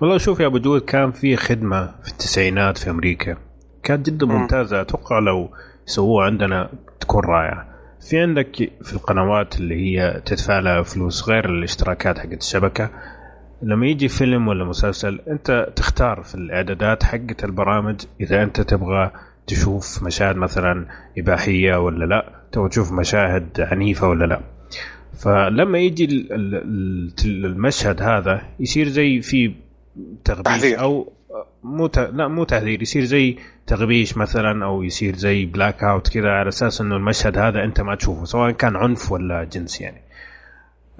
والله 0.00 0.18
شوف 0.18 0.40
يا 0.40 0.46
أبو 0.46 0.58
جود 0.58 0.80
كان 0.80 1.12
في 1.12 1.36
خدمة 1.36 1.94
في 2.02 2.08
التسعينات 2.08 2.78
في 2.78 2.90
أمريكا. 2.90 3.36
كانت 3.82 4.06
جدا 4.06 4.26
مم. 4.26 4.34
ممتازة. 4.34 4.80
أتوقع 4.80 5.18
لو 5.18 5.50
سووها 5.86 6.26
عندنا 6.26 6.70
تكون 7.00 7.24
رائعة. 7.24 7.71
في 8.08 8.18
عندك 8.18 8.70
في 8.82 8.92
القنوات 8.92 9.60
اللي 9.60 9.74
هي 9.74 10.22
تدفع 10.26 10.58
لها 10.58 10.82
فلوس 10.82 11.28
غير 11.28 11.50
الاشتراكات 11.50 12.18
حقت 12.18 12.40
الشبكة. 12.42 12.90
لما 13.62 13.86
يجي 13.86 14.08
فيلم 14.08 14.48
ولا 14.48 14.64
مسلسل 14.64 15.20
انت 15.28 15.68
تختار 15.76 16.22
في 16.22 16.34
الإعدادات 16.34 17.02
حقت 17.02 17.44
البرامج. 17.44 18.00
إذا 18.20 18.42
انت 18.42 18.60
تبغى 18.60 19.10
تشوف 19.46 20.02
مشاهد 20.02 20.36
مثلا 20.36 20.86
إباحية 21.18 21.76
ولا 21.76 22.04
لا 22.04 22.32
تبغى 22.52 22.68
تشوف 22.68 22.92
مشاهد 22.92 23.60
عنيفة 23.60 24.08
ولا 24.08 24.24
لا. 24.24 24.40
فلما 25.18 25.78
يجي 25.78 26.04
ال- 26.04 26.32
ال- 26.32 26.54
ال- 27.24 27.44
المشهد 27.46 28.02
هذا 28.02 28.42
يصير 28.60 28.88
زي 28.88 29.20
في 29.20 29.54
تغبيش. 30.24 30.64
أو 30.64 31.12
مو 31.62 31.86
ت... 31.86 31.98
لا 31.98 32.28
مو 32.28 32.44
تحذير. 32.44 32.82
يصير 32.82 33.04
زي 33.04 33.38
تغبيش 33.66 34.16
مثلا 34.16 34.64
أو 34.64 34.82
يصير 34.82 35.16
زي 35.16 35.44
blackout 35.46 36.08
كذا 36.08 36.30
على 36.30 36.48
أساس 36.48 36.80
إنه 36.80 36.96
المشهد 36.96 37.38
هذا 37.38 37.64
أنت 37.64 37.80
ما 37.80 37.94
تشوفه 37.94 38.24
سواء 38.24 38.50
كان 38.50 38.76
عنف 38.76 39.12
ولا 39.12 39.44
جنس 39.44 39.80
يعني. 39.80 40.02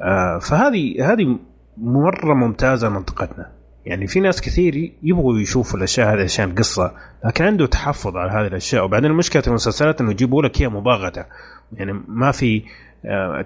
آه 0.01 0.39
فهذه 0.39 1.13
هذه 1.13 1.39
مرة 1.77 2.35
ممتازة 2.35 2.89
منطقتنا. 2.89 3.53
يعني 3.87 4.07
في 4.07 4.21
ناس 4.21 4.41
كثير 4.41 4.93
يبغوا 5.03 5.39
يشوفوا 5.39 5.79
الأشياء 5.79 6.15
هذه 6.15 6.23
عشان 6.23 6.55
قصة 6.55 6.95
لكن 7.25 7.45
عنده 7.45 7.67
تحفظ 7.67 8.17
على 8.17 8.33
هذه 8.33 8.47
الأشياء. 8.47 8.85
وبعدين 8.85 9.11
المشكلة 9.11 9.43
في 9.43 9.49
المسلسلات 9.49 10.01
إنه 10.01 10.11
يجيبوا 10.11 10.43
لك 10.43 10.61
اياها 10.61 10.71
مباغتة. 10.71 11.25
يعني 11.73 11.93
ما 12.09 12.33
في 12.33 12.63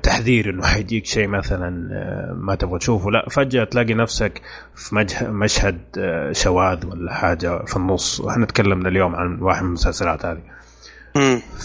تحذير 0.03 0.51
إنه 0.51 0.63
حيجيك 0.63 1.07
شيء 1.07 1.29
مثلا 1.29 1.89
آه، 1.93 2.33
ما 2.33 2.55
تبغى 2.55 2.79
تشوفه. 2.79 3.11
لا 3.11 3.29
فجأة 3.31 3.65
تلاقي 3.65 3.95
نفسك 3.95 4.43
في 4.75 5.07
مشهد 5.23 5.79
آه، 5.99 6.33
شواذ 6.33 6.87
ولا 6.87 7.15
حاجة 7.15 7.65
في 7.65 7.77
النص. 7.77 8.21
وإحنا 8.21 8.47
تكلمنا 8.47 8.89
اليوم 8.89 9.17
عن 9.17 9.39
واحد 9.41 9.63
من 9.63 9.69
المسلسلات 9.69 10.25
هذه. 10.25 10.43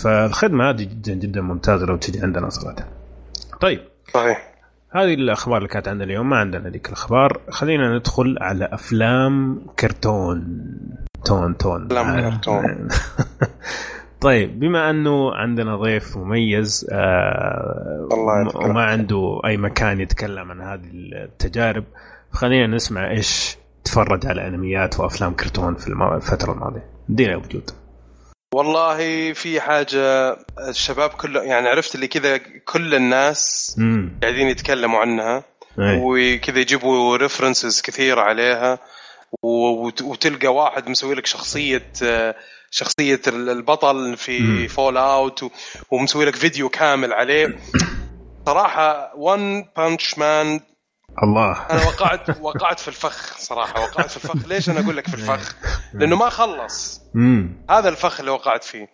فالخدمة 0.03 0.69
هذه 0.69 0.83
جدا 0.83 1.13
جدا 1.13 1.41
ممتازة 1.41 1.85
لو 1.85 1.95
تجي 1.95 2.21
عندنا 2.21 2.49
صراحة. 2.49 2.87
طيب. 3.61 3.79
صحيح. 4.13 4.51
هذه 4.91 5.13
الأخبار 5.13 5.57
اللي 5.57 5.69
كانت 5.69 5.87
عندنا 5.87 6.03
اليوم 6.03 6.29
ما 6.29 6.37
عندنا 6.37 6.69
ذيك 6.69 6.87
الأخبار. 6.87 7.41
خلينا 7.49 7.97
ندخل 7.97 8.37
على 8.41 8.65
أفلام 8.71 9.65
كرتون. 9.79 10.65
تون 11.25 11.57
تون. 11.57 11.85
أفلام 11.85 12.31
كرتون. 12.31 12.87
طيب 14.21 14.59
بما 14.59 14.89
أنه 14.89 15.35
عندنا 15.35 15.75
ضيف 15.75 16.17
مميز 16.17 16.87
آه 16.91 18.07
الله. 18.11 18.57
وما 18.65 18.83
عنده 18.85 19.41
أي 19.45 19.57
مكان 19.57 20.01
يتكلم 20.01 20.51
عن 20.51 20.61
هذه 20.61 20.89
التجارب 21.23 21.83
خلينا 22.31 22.67
نسمع 22.75 23.11
إيش 23.11 23.57
تفرج 23.83 24.25
على 24.27 24.47
أنميات 24.47 24.99
وأفلام 24.99 25.33
كرتون 25.33 25.75
في 25.75 25.87
الم- 25.87 26.13
الفترة 26.13 26.51
الماضية 26.51 26.85
ادينا 27.09 27.31
يا 27.31 27.35
أبو 27.35 27.47
جود 27.47 27.71
والله 28.53 29.33
في 29.33 29.61
حاجة 29.61 30.37
الشباب 30.69 31.09
كله 31.09 31.43
يعني 31.43 31.67
عرفت 31.69 31.95
اللي 31.95 32.07
كذا 32.07 32.37
كل 32.65 32.95
الناس 32.95 33.75
امم 33.79 34.19
قاعدين 34.21 34.47
يتكلموا 34.47 34.99
عنها 34.99 35.43
أي. 35.79 35.99
وكذا 36.03 36.59
يجيبوا 36.59 37.17
references 37.17 37.81
كثيرة 37.81 38.21
عليها 38.21 38.79
وتلقى 39.43 40.47
واحد 40.47 40.89
مسوي 40.89 41.15
لك 41.15 41.25
شخصية 41.25 41.83
آه، 42.03 42.35
شخصية 42.71 43.21
ال- 43.27 43.49
البطل 43.49 44.17
في. 44.17 44.67
Fallout 44.67 45.51
ومسوي 45.91 46.25
لك 46.25 46.35
فيديو 46.35 46.69
كامل 46.69 47.13
عليه. 47.13 47.59
صراحة 48.45 49.11
ون 49.15 49.63
بانش 49.77 50.17
مان 50.17 50.59
الله. 51.23 51.65
أنا 51.69 51.85
وقعت 51.87 52.39
وقعت 52.41 52.79
في 52.79 52.87
الفخ 52.87 53.37
صراحة. 53.37 53.81
وقعت 53.81 54.09
في 54.09 54.17
الفخ. 54.17 54.47
ليش 54.47 54.69
أنا 54.69 54.79
أقول 54.79 54.97
لك 54.97 55.07
في 55.07 55.13
الفخ؟ 55.13 55.55
لأنه 55.93 56.15
ما 56.15 56.29
خلص. 56.29 57.01
هذا 57.69 57.89
الفخ 57.89 58.19
اللي 58.19 58.31
وقعت 58.31 58.63
فيه. 58.63 58.87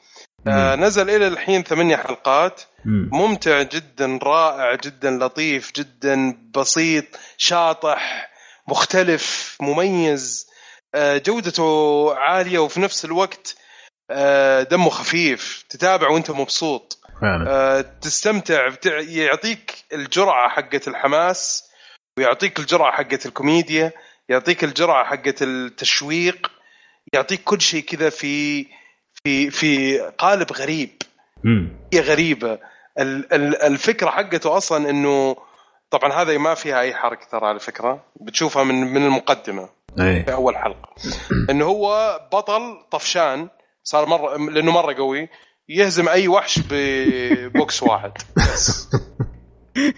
آه 0.47 0.75
نزل 0.75 1.09
إلى 1.09 1.27
الحين 1.27 1.63
ثمانية 1.63 1.95
حلقات. 1.95 2.61
ممتع 2.85 3.61
جدا 3.61 4.19
رائع 4.23 4.75
جدا 4.75 5.11
لطيف 5.11 5.71
جدا 5.75 6.37
بسيط 6.55 7.05
شاطح 7.37 8.29
مختلف 8.67 9.57
مميز. 9.61 10.47
آه، 10.95 11.17
جودته 11.17 12.13
عالية 12.15 12.59
وفي 12.59 12.79
نفس 12.79 13.05
الوقت 13.05 13.55
دمه 14.71 14.89
خفيف 14.89 15.65
تتابع 15.69 16.09
وانت 16.09 16.31
مبسوط. 16.31 16.97
فعلا. 17.21 17.45
آه، 17.49 17.81
تستمتع 18.01 18.69
يعطيك 19.07 19.75
الجرعة 19.93 20.49
حقت 20.49 20.87
الحماس 20.87 21.69
ويعطيك 22.17 22.59
الجرعة 22.59 22.91
حقت 22.91 23.25
الكوميديا 23.25 23.91
يعطيك 24.29 24.63
الجرعة 24.63 25.05
حقت 25.05 25.41
التشويق 25.41 26.51
يعطيك 27.13 27.43
كل 27.43 27.61
شيء 27.61 27.83
كذا 27.83 28.09
في 28.09 28.65
في 29.23 29.49
في 29.49 29.99
قالب 30.17 30.53
غريب. 30.53 31.01
هي 31.93 31.99
غريبة. 31.99 32.59
ال- 32.99 33.33
ال- 33.33 33.61
الفكرة 33.61 34.09
حقته 34.09 34.57
أصلا 34.57 34.89
إنه 34.89 35.35
طبعا 35.91 36.13
هذا 36.13 36.37
ما 36.37 36.53
فيها 36.53 36.79
أي 36.79 36.95
حرق 36.95 37.19
ترى 37.31 37.45
على 37.47 37.59
فكرة 37.59 38.03
بتشوفها 38.21 38.63
من 38.63 38.75
من 38.93 39.05
المقدمة. 39.05 39.69
اي 39.99 40.23
في 40.23 40.33
أول 40.33 40.57
حلقة. 40.57 40.89
إنه 41.49 41.65
هو 41.65 42.19
بطل 42.33 42.77
طفشان. 42.91 43.49
صار 43.87 44.05
مره 44.05 44.37
لأنه 44.37 44.71
مرة 44.71 44.93
قوي 44.93 45.29
يهزم 45.69 46.09
أي 46.09 46.27
وحش 46.27 46.59
ببوكس 46.69 47.83
واحد. 47.83 48.11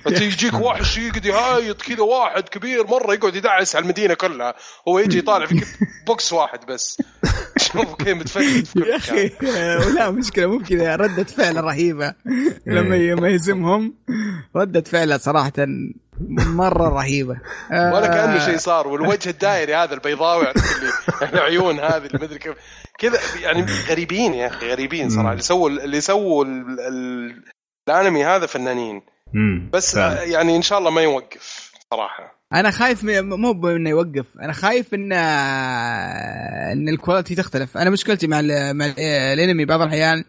يجيك 0.07 0.53
وحش 0.53 0.97
يقعد 0.97 1.25
يهايط 1.25 1.81
كذا 1.81 2.01
واحد 2.01 2.43
كبير 2.49 2.87
مرة 2.87 3.13
يقعد 3.13 3.35
يدعس 3.35 3.75
على 3.75 3.83
المدينة 3.83 4.13
كلها. 4.13 4.53
هو 4.87 4.99
يجي 4.99 5.17
يطالع 5.17 5.45
فيك 5.45 5.67
بوكس 6.07 6.33
واحد 6.33 6.65
بس. 6.65 7.01
شوف 7.71 7.95
كيف 7.95 8.07
متفلت 8.17 8.67
في 8.67 8.79
يا 8.79 8.95
أخي. 8.95 9.31
آه، 9.57 9.89
لا 9.89 10.11
مشكلة 10.11 10.47
مو 10.47 10.59
كذا 10.59 10.95
ردة 10.95 11.23
فعل 11.23 11.63
رهيبة. 11.63 12.13
لما 12.65 12.95
إيه. 12.95 13.13
لما 13.13 13.29
يهزمهم 13.29 13.93
ردة 14.55 14.81
فعله 14.81 15.17
صراحة 15.17 15.53
مرة 16.29 16.89
رهيبة. 16.89 17.37
آه، 17.71 17.93
ولا 17.93 18.07
كأنه 18.07 18.45
شيء 18.45 18.57
صار 18.57 18.87
والوجه 18.87 19.29
الدائري 19.29 19.75
هذا 19.75 19.93
البيضاوي 19.93 20.45
العيون 21.33 21.79
هذه 21.79 21.97
اللي 22.05 22.19
مدري 22.21 22.39
كيف. 22.39 22.53
كذا 22.99 23.19
يعني 23.41 23.65
غريبين 23.89 24.33
يا 24.33 24.47
أخي 24.47 24.71
غريبين 24.71 25.09
صراحة. 25.09 25.31
اللي 25.31 25.41
سووا 25.41 25.69
اللي 25.69 26.01
سووا 26.01 26.45
ال- 26.45 26.79
ال- 26.79 27.43
الأنمي 27.89 28.25
هذا 28.25 28.45
فنانين. 28.45 29.01
بس 29.73 29.95
فعلا. 29.95 30.23
يعني 30.23 30.55
إن 30.55 30.61
شاء 30.61 30.79
الله 30.79 30.89
ما 30.89 31.01
يوقف 31.01 31.71
صراحة. 31.91 32.39
أنا 32.53 32.71
خايف 32.71 33.03
مو 33.03 33.53
بانه 33.53 33.89
يوقف. 33.89 34.25
أنا 34.41 34.53
خايف 34.53 34.93
إن 34.93 35.11
إن 36.71 36.89
الكواليتي 36.89 37.35
تختلف. 37.35 37.77
أنا 37.77 37.89
مشكلتي 37.89 38.27
مع 38.27 38.39
ال 38.39 38.73
مع 38.77 38.85
ال 38.85 38.99
الانمي 38.99 39.65
بعض 39.65 39.81
الأحيان 39.81 40.23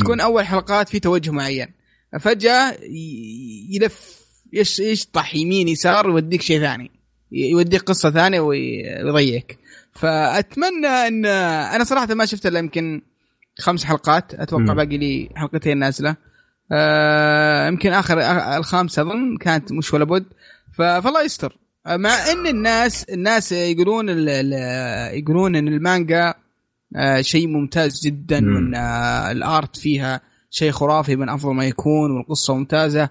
تكون 0.00 0.20
أول 0.20 0.46
حلقات 0.46 0.88
في 0.88 1.00
توجه 1.00 1.30
معين. 1.30 1.68
فجأة 2.20 2.70
ي- 2.82 3.66
يلف 3.70 4.18
يش 4.52 4.80
يشطح 4.80 5.34
يمين 5.34 5.68
يسار 5.68 6.10
ويوديك 6.10 6.42
شيء 6.42 6.60
ثاني. 6.60 6.90
يوديك 7.32 7.82
قصة 7.82 8.10
ثانية 8.10 8.40
وي- 8.40 9.04
ويضيعك. 9.04 9.58
فأتمنى 9.92 10.86
إن 10.86 11.26
أنا 11.26 11.84
صراحة 11.84 12.14
ما 12.14 12.26
شفت 12.26 12.46
إلا 12.46 12.58
يمكن 12.58 13.02
خمس 13.58 13.84
حلقات. 13.84 14.34
أتوقع 14.34 14.62
مم. 14.62 14.74
باقي 14.74 14.98
لي 14.98 15.28
حلقتين 15.36 15.78
نازلة. 15.78 16.27
آه، 16.72 17.68
يمكن 17.68 17.92
آخر 17.92 18.20
آخر- 18.20 18.56
الخامسه 18.56 19.02
أظن 19.02 19.36
كانت 19.36 19.72
مش 19.72 19.94
ولا 19.94 20.04
بد. 20.04 20.24
فالله 20.78 21.22
يستر. 21.22 21.58
آه، 21.86 21.96
مع 21.96 22.10
إن 22.32 22.46
الناس 22.46 23.04
الناس 23.04 23.52
يقولون 23.52 24.10
ال- 24.10 24.28
ال- 24.28 25.18
يقولون 25.18 25.56
إن 25.56 25.68
المانجا 25.68 26.34
آه، 26.96 27.20
شيء 27.20 27.48
ممتاز 27.48 28.00
جدا 28.06 28.40
مم. 28.40 28.54
وإن 28.56 28.74
آه، 28.74 29.30
الآرت 29.32 29.76
فيها 29.76 30.20
شيء 30.50 30.70
خرافي 30.70 31.16
من 31.16 31.28
أفضل 31.28 31.54
ما 31.54 31.64
يكون 31.66 32.10
والقصة 32.16 32.54
ممتازة. 32.54 33.08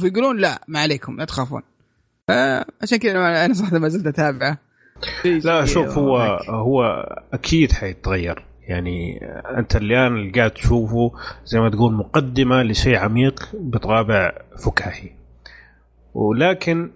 فيقولون 0.00 0.36
لا 0.38 0.60
ما 0.68 0.80
عليكم 0.80 1.16
لا 1.16 1.24
تخافون. 1.24 1.62
فعشان 2.28 2.98
كذا 2.98 3.10
أنا 3.12 3.44
أنا 3.44 3.54
صراحة 3.54 3.78
ما 3.78 3.88
زلت 3.88 4.06
أتابعه. 4.06 4.58
لا 5.24 5.64
شوف 5.64 5.98
هو. 5.98 6.18
هو 6.48 6.82
أكيد 7.32 7.72
حيتغير. 7.72 8.44
يعني 8.70 9.18
أنت 9.58 9.76
الآن 9.76 10.16
اللي 10.16 10.30
قاعد 10.30 10.50
تشوفه 10.50 11.12
زي 11.44 11.60
ما 11.60 11.68
تقول 11.70 11.92
مقدمة 11.94 12.62
لشيء 12.62 12.96
عميق 12.98 13.48
بطابع 13.54 14.32
فكاهي. 14.64 15.10
ولكن 16.14 16.90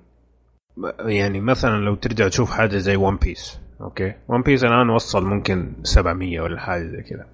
يعني 0.99 1.41
مثلا 1.41 1.77
لو 1.85 1.95
ترجع 1.95 2.29
تشوف 2.29 2.51
حاجة 2.51 2.77
زي 2.77 2.97
One 2.97 3.17
Piece 3.17 3.59
okay؟ 3.81 4.13
One 4.29 4.43
Piece 4.43 4.65
الآن 4.65 4.91
وصل 4.91 5.25
ممكن 5.25 5.73
700 5.83 6.41
ولا 6.41 6.61
حاجة 6.61 6.83
زي 6.83 7.03
كذا. 7.03 7.27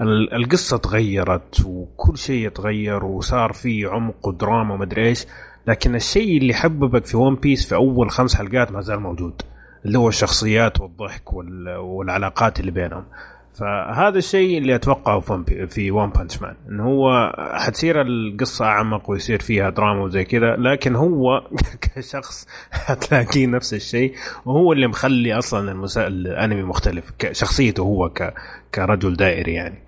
ال- 0.00 0.34
القصة 0.34 0.76
تغيرت 0.76 1.60
وكل 1.66 2.18
شيء 2.18 2.46
يتغير 2.46 3.04
وصار 3.04 3.52
في 3.52 3.84
عمق 3.86 4.28
ودراما 4.28 4.74
ومدري 4.74 5.06
إيش 5.08 5.26
لكن 5.66 5.94
الشيء 5.94 6.38
اللي 6.38 6.54
حببك 6.54 7.04
في 7.06 7.16
One 7.16 7.34
Piece 7.34 7.68
في 7.68 7.74
أول 7.74 8.10
خمس 8.10 8.34
حلقات 8.36 8.72
ما 8.72 8.80
زال 8.80 9.00
موجود 9.00 9.42
اللي 9.84 9.98
هو 9.98 10.08
الشخصيات 10.08 10.80
والضحك 10.80 11.32
وال- 11.32 11.76
والعلاقات 11.76 12.60
اللي 12.60 12.70
بينهم. 12.70 13.04
فهذا 13.54 14.18
الشيء 14.18 14.58
اللي 14.58 14.74
أتوقعه 14.74 15.20
في 15.20 15.32
One- 15.32 15.66
في 15.66 15.90
One 15.90 16.10
Punch 16.10 16.42
Man 16.42 16.54
إنه 16.68 16.84
هو 16.84 17.32
حتصير 17.54 18.00
القصة 18.02 18.64
أعمق 18.64 19.10
ويصير 19.10 19.40
فيها 19.40 19.70
دراما 19.70 20.02
وزي 20.02 20.24
كذا 20.24 20.56
لكن 20.56 20.96
هو 20.96 21.42
كشخص 21.96 22.46
حتلاقيه 22.70 23.46
نفس 23.46 23.74
الشيء 23.74 24.14
وهو 24.44 24.72
اللي 24.72 24.86
مخلي 24.86 25.34
أصلا 25.38 25.72
المسا... 25.72 26.06
الأنمي 26.06 26.62
مختلف 26.62 27.04
شخصيته 27.32 27.80
هو 27.82 28.08
ك... 28.08 28.34
كرجل 28.74 29.16
دائري 29.16 29.52
يعني. 29.52 29.82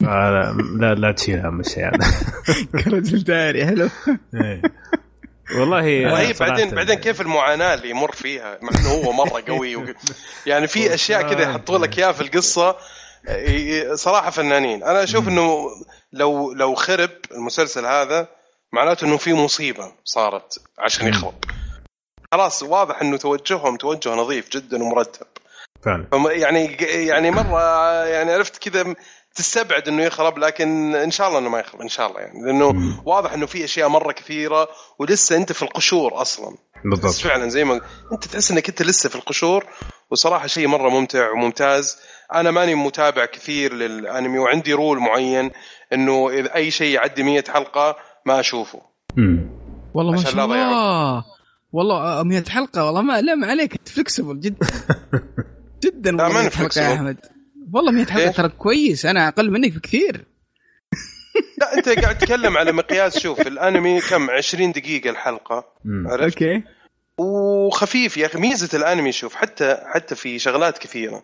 فلا 0.00 0.94
لا 0.94 1.12
تشيل 1.12 1.46
هم 1.46 1.60
الشيء 1.60 1.84
هذا. 1.84 1.98
كرجل 2.84 3.24
داري 3.24 3.66
حلو 3.66 3.88
إيه. 4.34 4.62
والله 5.50 6.34
صراحة 6.34 6.50
بعدين 6.50 6.70
بعدين 6.70 6.94
كيف 6.94 7.20
المعاناة 7.20 7.74
اللي 7.74 7.90
يمر 7.90 8.12
فيها؟ 8.12 8.58
مع 8.62 8.70
إنه 8.80 8.88
هو 8.88 9.12
مرة 9.12 9.42
قوي 9.48 9.76
و... 9.76 9.94
يعني 10.46 10.66
في 10.66 10.94
أشياء 10.94 11.22
كذا 11.22 11.42
يحطوا 11.42 11.78
لك 11.78 11.98
إياها 11.98 12.12
في 12.12 12.20
القصة. 12.20 12.76
صراحة 13.94 14.30
فنانين. 14.30 14.82
أنا 14.82 15.02
أشوف 15.02 15.28
إنه 15.28 15.68
لو 16.12 16.52
لو 16.52 16.74
خرب 16.74 17.10
المسلسل 17.32 17.86
هذا 17.86 18.28
معناته 18.72 19.04
إنه 19.04 19.16
في 19.16 19.34
مصيبة 19.34 19.92
صارت 20.04 20.58
عشان 20.78 21.08
يخرب. 21.08 21.34
خلاص 22.32 22.62
واضح 22.62 23.00
إنه 23.02 23.16
توجههم 23.16 23.76
توجه 23.76 24.14
نظيف 24.14 24.48
جدا 24.48 24.82
ومرتب. 24.82 25.26
فعلا. 25.82 26.06
يعني 26.32 26.76
يعني 27.06 27.30
مرة 27.30 27.60
يعني 28.04 28.32
عرفت 28.32 28.68
كذا 28.68 28.94
تستبعد 29.34 29.88
إنه 29.88 30.02
يخرب 30.02 30.38
لكن 30.38 30.94
إن 30.94 31.10
شاء 31.10 31.28
الله 31.28 31.38
إنه 31.38 31.48
ما 31.48 31.60
يخرب 31.60 31.80
إن 31.80 31.88
شاء 31.88 32.10
الله 32.10 32.20
يعني. 32.20 32.46
لأنه 32.46 32.72
مم. 32.72 33.02
واضح 33.06 33.32
إنه 33.32 33.46
في 33.46 33.64
أشياء 33.64 33.88
مرة 33.88 34.12
كثيرة 34.12 34.68
ولسه 34.98 35.36
أنت 35.36 35.52
في 35.52 35.62
القشور 35.62 36.20
أصلا. 36.22 36.56
بالضبط. 36.84 37.12
فعلا 37.12 37.48
زي 37.48 37.64
ما 37.64 37.80
أنت 38.12 38.24
تحس 38.24 38.50
إنك 38.50 38.68
أنت 38.68 38.82
لسه 38.82 39.08
في 39.08 39.16
القشور 39.16 39.66
وصراحة 40.10 40.46
شيء 40.46 40.66
مرة 40.66 40.88
ممتع 40.90 41.30
وممتاز. 41.30 41.98
أنا 42.34 42.50
ماني 42.50 42.74
متابع 42.74 43.24
كثير 43.24 43.74
للأنمي 43.74 44.38
وعندي 44.38 44.72
رول 44.72 44.98
معين 44.98 45.50
إنه 45.92 46.30
إذا 46.30 46.54
أي 46.54 46.70
شيء 46.70 46.94
يعدي 46.94 47.22
100 47.22 47.44
حلقة 47.48 47.96
ما 48.26 48.40
أشوفه. 48.40 48.80
مم. 49.16 49.50
والله 49.94 50.12
ما 50.12 50.18
شاء 50.18 50.44
الله. 50.44 51.24
والله 51.72 51.96
آه، 52.20 52.22
100 52.22 52.44
حلقة 52.48 52.84
والله 52.84 53.02
ما 53.02 53.20
لا 53.20 53.34
ما 53.34 53.46
عليك 53.46 53.72
انت 53.72 53.88
فلكسبل 53.88 54.40
جدا 54.40 54.66
جدا 55.84 56.10
والله 56.10 56.28
ماني 56.28 56.48
100 56.48 56.50
حلقة 56.50 56.80
يا. 56.80 56.94
أحمد. 56.94 57.16
والله 57.72 57.92
100 57.92 58.06
حلقة؟ 58.06 58.30
ترى 58.30 58.48
كويس. 58.48 59.06
أنا 59.06 59.28
أقل 59.28 59.50
منك 59.50 59.72
بكثير. 59.72 60.24
لا 61.58 61.78
أنت 61.78 61.88
قاعد 61.88 62.18
تتكلم 62.18 62.56
على 62.56 62.72
مقياس. 62.72 63.18
شوف 63.18 63.40
الأنمي 63.40 64.00
كم؟ 64.00 64.30
20 64.30 64.72
دقيقة 64.72 65.10
الحلقة. 65.10 65.64
عرفت؟ 66.06 66.42
أوكي. 66.42 66.62
وخفيف 67.18 68.16
يا 68.16 68.26
أخي. 68.26 68.38
ميزة 68.38 68.78
الأنمي 68.78 69.12
شوف 69.12 69.34
حتى 69.34 69.78
حتى 69.86 70.14
في 70.14 70.38
شغلات 70.38 70.78
كثيرة. 70.78 71.22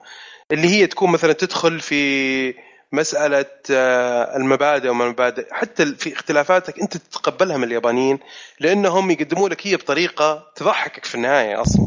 اللي 0.52 0.68
هي 0.68 0.86
تكون 0.86 1.10
مثلا 1.10 1.32
تدخل 1.32 1.80
في 1.80 2.54
مسألة 2.92 3.46
آه، 3.70 4.36
المبادئ 4.36 4.88
وما 4.88 5.04
المبادئ. 5.04 5.46
حتى 5.50 5.94
في 5.94 6.12
اختلافاتك 6.12 6.80
أنت 6.80 6.96
تتقبلها 6.96 7.56
من 7.56 7.64
اليابانيين 7.64 8.18
لأنهم 8.60 9.10
يقدموا 9.10 9.48
لك 9.48 9.66
هي 9.66 9.76
بطريقة 9.76 10.52
تضحكك 10.56 11.04
في 11.04 11.14
النهاية 11.14 11.60
أصلا. 11.62 11.86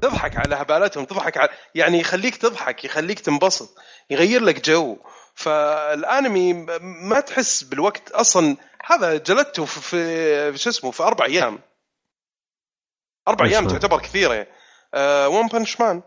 تضحك 0.00 0.36
على 0.36 0.54
هبالاتهم 0.54 1.04
تضحك 1.04 1.36
على 1.36 1.48
يعني 1.74 2.00
يخليك 2.00 2.36
تضحك 2.36 2.84
يخليك 2.84 3.20
تنبسط 3.20 3.78
يغير 4.10 4.42
لك 4.42 4.64
جو. 4.64 4.98
فالانمي 5.34 6.52
ما 6.82 7.20
تحس 7.20 7.62
بالوقت 7.62 8.10
أصلا. 8.10 8.56
هذا 8.84 9.16
جلدته 9.16 9.64
في, 9.64 10.58
شو 10.58 10.70
اسمه 10.70 10.90
في 10.90 11.02
أربع 11.02 11.24
أيام. 11.24 11.58
أربع 13.28 13.46
أيام؟ 13.46 13.68
تعتبر 13.68 14.00
كثيرة. 14.00 14.46
One 15.26 15.46
Punch 15.46 15.80
Man 15.80 16.02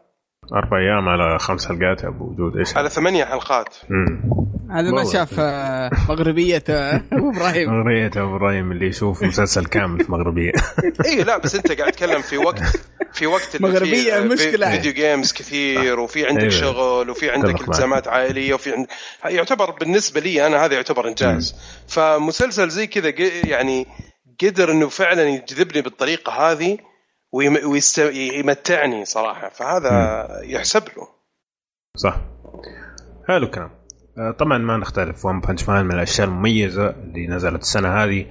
أربع 0.53 0.77
أيام 0.77 1.09
على 1.09 1.39
خمس 1.39 1.67
حلقات 1.67 2.03
يا 2.03 2.07
أبو 2.07 2.25
جود 2.25 2.57
إيش 2.57 2.77
على 2.77 2.89
ثمانية 2.89 3.25
حلقات. 3.25 3.75
هذا 4.71 4.91
ما. 4.91 5.03
شاف 5.13 5.39
آه، 5.39 5.91
مغربية 6.09 6.63
آه، 6.69 6.95
أبو 7.13 7.29
إبراهيم 7.31 7.69
مغربية 7.69 8.07
أبو 8.23 8.35
إبراهيم 8.35 8.71
اللي 8.71 8.87
يشوف 8.87 9.23
مسلسل 9.23 9.65
كامل 9.65 10.03
في 10.05 10.11
مغربية 10.11 10.51
اي 11.05 11.23
لا 11.23 11.37
بس 11.37 11.55
أنت 11.55 11.71
قاعد 11.71 11.91
تتكلم 11.91 12.21
في 12.21 12.37
وقت 12.37 12.59
في 13.13 13.27
وقت 13.27 13.55
اللي 13.55 13.67
مغربية 13.67 14.03
فيه 14.03 14.17
المشكلة. 14.17 14.71
فيديو 14.71 14.93
جيمز 14.93 15.33
كثير 15.33 15.99
وفي 15.99 16.27
عندك 16.27 16.39
أيوة. 16.41 16.51
شغل 16.51 17.09
وفي 17.09 17.29
عندك. 17.31 17.61
التزامات 17.61 18.07
عائلية 18.07 18.53
وفي 18.53 18.71
عند... 18.73 18.87
يعتبر 19.25 19.71
بالنسبة 19.71 20.19
لي 20.19 20.47
أنا 20.47 20.65
هذا 20.65 20.73
يعتبر 20.75 21.07
إنجاز 21.07 21.55
فمسلسل 21.87 22.69
زي 22.69 22.87
كذا 22.87 23.09
ق- 23.11 23.45
يعني 23.47 23.87
قدر 24.43 24.71
إنه 24.71 24.87
فعلا 24.89 25.23
يجذبني 25.23 25.81
بالطريقة 25.81 26.31
هذه 26.51 26.77
ويم... 27.37 27.57
ويست... 27.71 27.97
يمتعني 28.13 29.05
صراحة. 29.05 29.49
فهذا 29.49 30.27
يحسب 30.43 30.83
له. 30.97 31.07
صح. 31.95 32.21
حلو 33.27 33.45
الكلام. 33.45 33.69
آه، 34.17 34.31
طبعا 34.31 34.57
ما 34.57 34.77
نختلف. 34.77 35.25
ون 35.25 35.39
بانش 35.39 35.69
مان 35.69 35.85
من 35.85 35.91
الأشياء 35.91 36.27
المميزة 36.27 36.89
اللي 36.89 37.27
نزلت 37.27 37.61
السنة 37.61 38.03
هذه. 38.03 38.25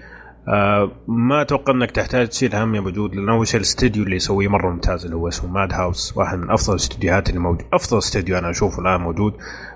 آه، 0.48 0.90
ما 1.08 1.42
أتوقع 1.42 1.72
إنك 1.72 1.90
تحتاج 1.90 2.28
تشيل 2.28 2.54
هم 2.54 2.74
يا 2.74 2.80
وجود 2.80 3.14
لأن 3.14 3.28
اول 3.28 3.46
شيء 3.48 3.56
الاستديو 3.56 4.02
اللي 4.04 4.16
يسويه 4.16 4.48
مرة 4.48 4.70
ممتاز 4.70 5.04
اللي 5.04 5.16
هو 5.16 5.28
اسمه 5.28 5.50
ماد 5.50 5.72
هاوس 5.72 6.16
واحد 6.16 6.38
من 6.38 6.50
أفضل 6.50 6.74
الاستديوهات 6.74 7.28
اللي 7.28 7.40
موجود 7.40 7.66
أفضل 7.72 7.98
استديو 7.98 8.38
أنا 8.38 8.50
أشوفه 8.50 8.82
الآن 8.82 9.00
موجود 9.00 9.32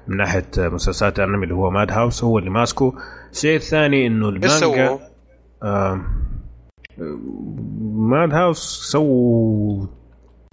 من 0.08 0.16
ناحية 0.16 0.46
مسلسلات 0.58 1.18
الأنمي 1.18 1.44
اللي 1.44 1.54
هو 1.54 1.70
ماد 1.70 1.90
هاوس 1.92 2.24
هو 2.24 2.38
اللي 2.38 2.50
ماسكه. 2.50 2.92
الشيء 3.32 3.56
الثاني 3.56 4.06
إنه؟ 4.06 4.28
المانجا 4.28 4.98
آه، 5.62 6.00
ماد 7.80 8.34
هاوس 8.34 8.88
سووا 8.92 9.86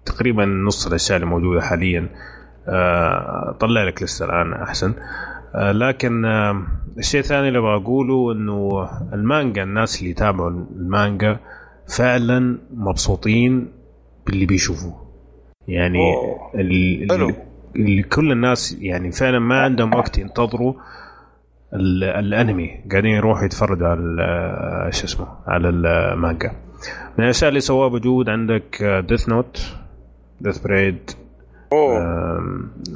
تقريبا 0.05 0.45
نص 0.45 0.87
الأشياء 0.87 1.15
اللي 1.15 1.29
موجودة 1.29 1.61
حاليا 1.61 2.09
آه، 2.67 3.57
طلع 3.59 3.83
لك 3.83 4.03
لسه 4.03 4.25
الآن 4.25 4.53
أحسن 4.53 4.93
آه، 5.55 5.71
لكن 5.71 6.25
آه، 6.25 6.61
الشيء 6.97 7.19
الثاني 7.19 7.47
اللي 7.47 7.59
أبغى 7.59 7.75
أقوله 7.75 8.31
إنه 8.31 8.89
المانجا 9.13 9.63
الناس 9.63 9.99
اللي 9.99 10.09
يتابعوا 10.11 10.49
المانجا 10.49 11.39
فعلا 11.97 12.57
مبسوطين 12.73 13.67
باللي 14.25 14.45
بيشوفوه 14.45 15.07
يعني 15.67 15.99
أوه. 15.99 16.51
ال- 16.55 17.07
حلو. 17.11 17.29
ال- 17.29 17.35
اللي 17.75 18.03
كل 18.03 18.31
الناس 18.31 18.77
يعني 18.81 19.11
فعلا 19.11 19.39
ما 19.39 19.61
عندهم 19.61 19.93
وقت 19.95 20.17
ينتظروا 20.17 20.73
الانمي 21.79 22.69
قاعدين 22.91 23.11
يروحوا 23.11 23.45
يتفرجوا 23.45 23.87
على 23.87 23.99
ال- 23.99 24.93
شو 24.93 25.05
اسمه 25.05 25.27
على 25.47 25.69
المانجا 25.69 26.51
من 27.17 27.23
الأشياء 27.23 27.49
اللي 27.49 27.59
سواها 27.59 27.87
أبو 27.89 28.09
جود 28.09 28.29
عندك 28.29 28.83
Death 29.09 29.29
Note 29.29 29.73
Death 30.41 30.57
Parade 30.57 31.11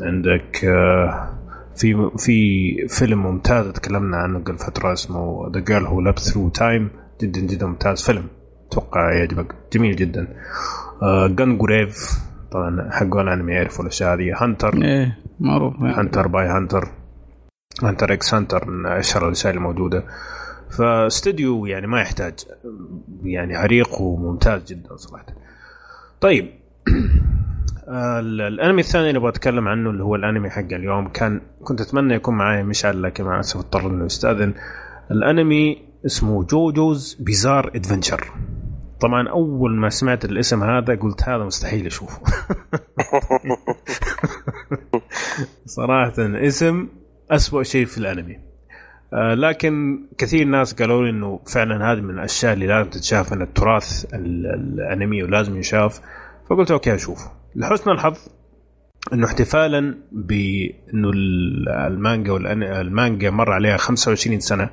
عندك 0.01 0.65
آه، 0.65 1.29
في 1.75 2.09
في 2.17 2.37
فيلم 2.87 3.23
ممتاز 3.23 3.67
تكلمنا 3.67 4.17
عنه 4.17 4.39
قبل 4.39 4.57
فترة 4.57 4.93
اسمه 4.93 5.51
The 5.53 5.59
Girl 5.59 5.85
Who 5.85 6.01
Leapt 6.01 6.19
Through 6.19 6.49
Time 6.49 6.89
جدا 7.21 7.41
جدا 7.41 7.65
ممتاز 7.65 8.01
فيلم 8.03 8.23
أتوقع 8.67 9.13
يعجبك. 9.13 9.55
جميل 9.73 9.95
جدا. 9.95 10.27
جن 11.27 11.57
جريف 11.57 12.19
طبعا 12.51 12.89
حقون 12.91 13.21
الأنمي 13.27 13.53
يعرفوا 13.53 13.83
الأشياء 13.85 14.13
هذه. 14.13 14.43
Hunter 14.43 14.73
إيه 14.83 15.17
معروف. 15.39 15.81
Hunter 15.81 16.27
by 16.27 16.47
Hunter 16.47 16.87
Hunter 17.83 18.13
x 18.13 18.33
Hunter 18.33 18.69
من 18.69 18.85
أشهر 18.85 19.25
الاشياء 19.25 19.53
الموجودة. 19.53 20.03
فاستديو 20.77 21.65
يعني 21.65 21.87
ما 21.87 22.01
يحتاج. 22.01 22.33
يعني 23.23 23.55
عريق 23.55 24.01
وممتاز 24.01 24.63
جدا 24.63 24.95
صراحة. 24.95 25.25
طيب. 26.21 26.49
ال- 27.87 28.41
الأنمي 28.41 28.81
الثاني 28.81 29.07
اللي 29.07 29.17
أبغى 29.17 29.29
أتكلم 29.29 29.67
عنه 29.67 29.89
اللي 29.89 30.03
هو 30.03 30.15
الأنمي 30.15 30.49
حق 30.49 30.73
اليوم. 30.73 31.07
كان 31.07 31.41
كنت 31.63 31.81
أتمنى 31.81 32.13
يكون 32.13 32.35
معي 32.35 32.63
مشعل 32.63 33.03
لكن 33.03 33.23
مع 33.23 33.35
الاسف 33.35 33.57
اضطر 33.57 33.87
إنه 33.87 34.05
يستأذن. 34.05 34.53
الأنمي 35.11 35.77
اسمه 36.05 36.43
JoJo's 36.43 37.17
Bizarre 37.19 37.71
Adventure. 37.75 38.31
طبعا 39.01 39.29
أول 39.29 39.75
ما 39.75 39.89
سمعت 39.89 40.25
الاسم 40.25 40.63
هذا 40.63 40.95
قلت 40.95 41.23
هذا 41.23 41.43
مستحيل 41.43 41.85
أشوفه. 41.85 42.21
صراحة 45.65 46.13
اسم 46.19 46.87
أسوأ 47.31 47.63
شيء 47.63 47.85
في 47.85 47.97
الأنمي. 47.97 48.39
آه 49.13 49.33
لكن 49.33 50.03
كثير 50.17 50.45
ناس 50.47 50.73
قالوا 50.73 51.03
لي 51.03 51.09
إنه 51.09 51.39
فعلا 51.53 51.91
هذه 51.91 52.01
من 52.01 52.09
الأشياء 52.09 52.53
اللي 52.53 52.67
لازم 52.67 52.89
تتشاف 52.89 53.33
من 53.33 53.41
التراث 53.41 54.05
ال- 54.13 54.45
الأنمي 54.45 55.23
ولازم 55.23 55.57
يشاف. 55.59 56.01
فقلت 56.49 56.71
okay 56.71 56.95
أشوف. 56.95 57.19
لحسن 57.55 57.91
الحظ 57.91 58.17
إنه 59.13 59.27
احتفالا 59.27 59.97
بإنه 60.11 61.09
ال- 61.09 61.69
المانجا 61.69 62.35
المانجا 62.81 63.29
مر 63.29 63.51
عليها 63.51 63.77
25 63.77 64.39
سنة. 64.39 64.69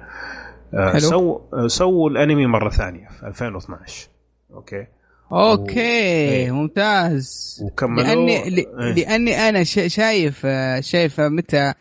آه، 0.74 0.90
حلو. 0.90 1.00
so 1.00 1.40
سووا 1.66 2.10
الأنمي 2.10 2.46
مرة 2.46 2.68
ثانية 2.70 3.08
في 3.20 3.26
2012 3.26 4.08
أوكي. 4.54 4.86
أوكي 5.32 5.80
إيه. 5.80 6.50
ممتاز. 6.50 7.58
وكملوا 7.64 8.02
لاني 8.06 8.50
ل- 8.50 8.80
إيه. 8.80 8.92
لاني 8.94 9.48
أنا 9.48 9.64
شا- 9.64 9.88
شايف 9.88 10.42
آه، 10.44 10.80
شايف 10.80 11.20
متى 11.20 11.72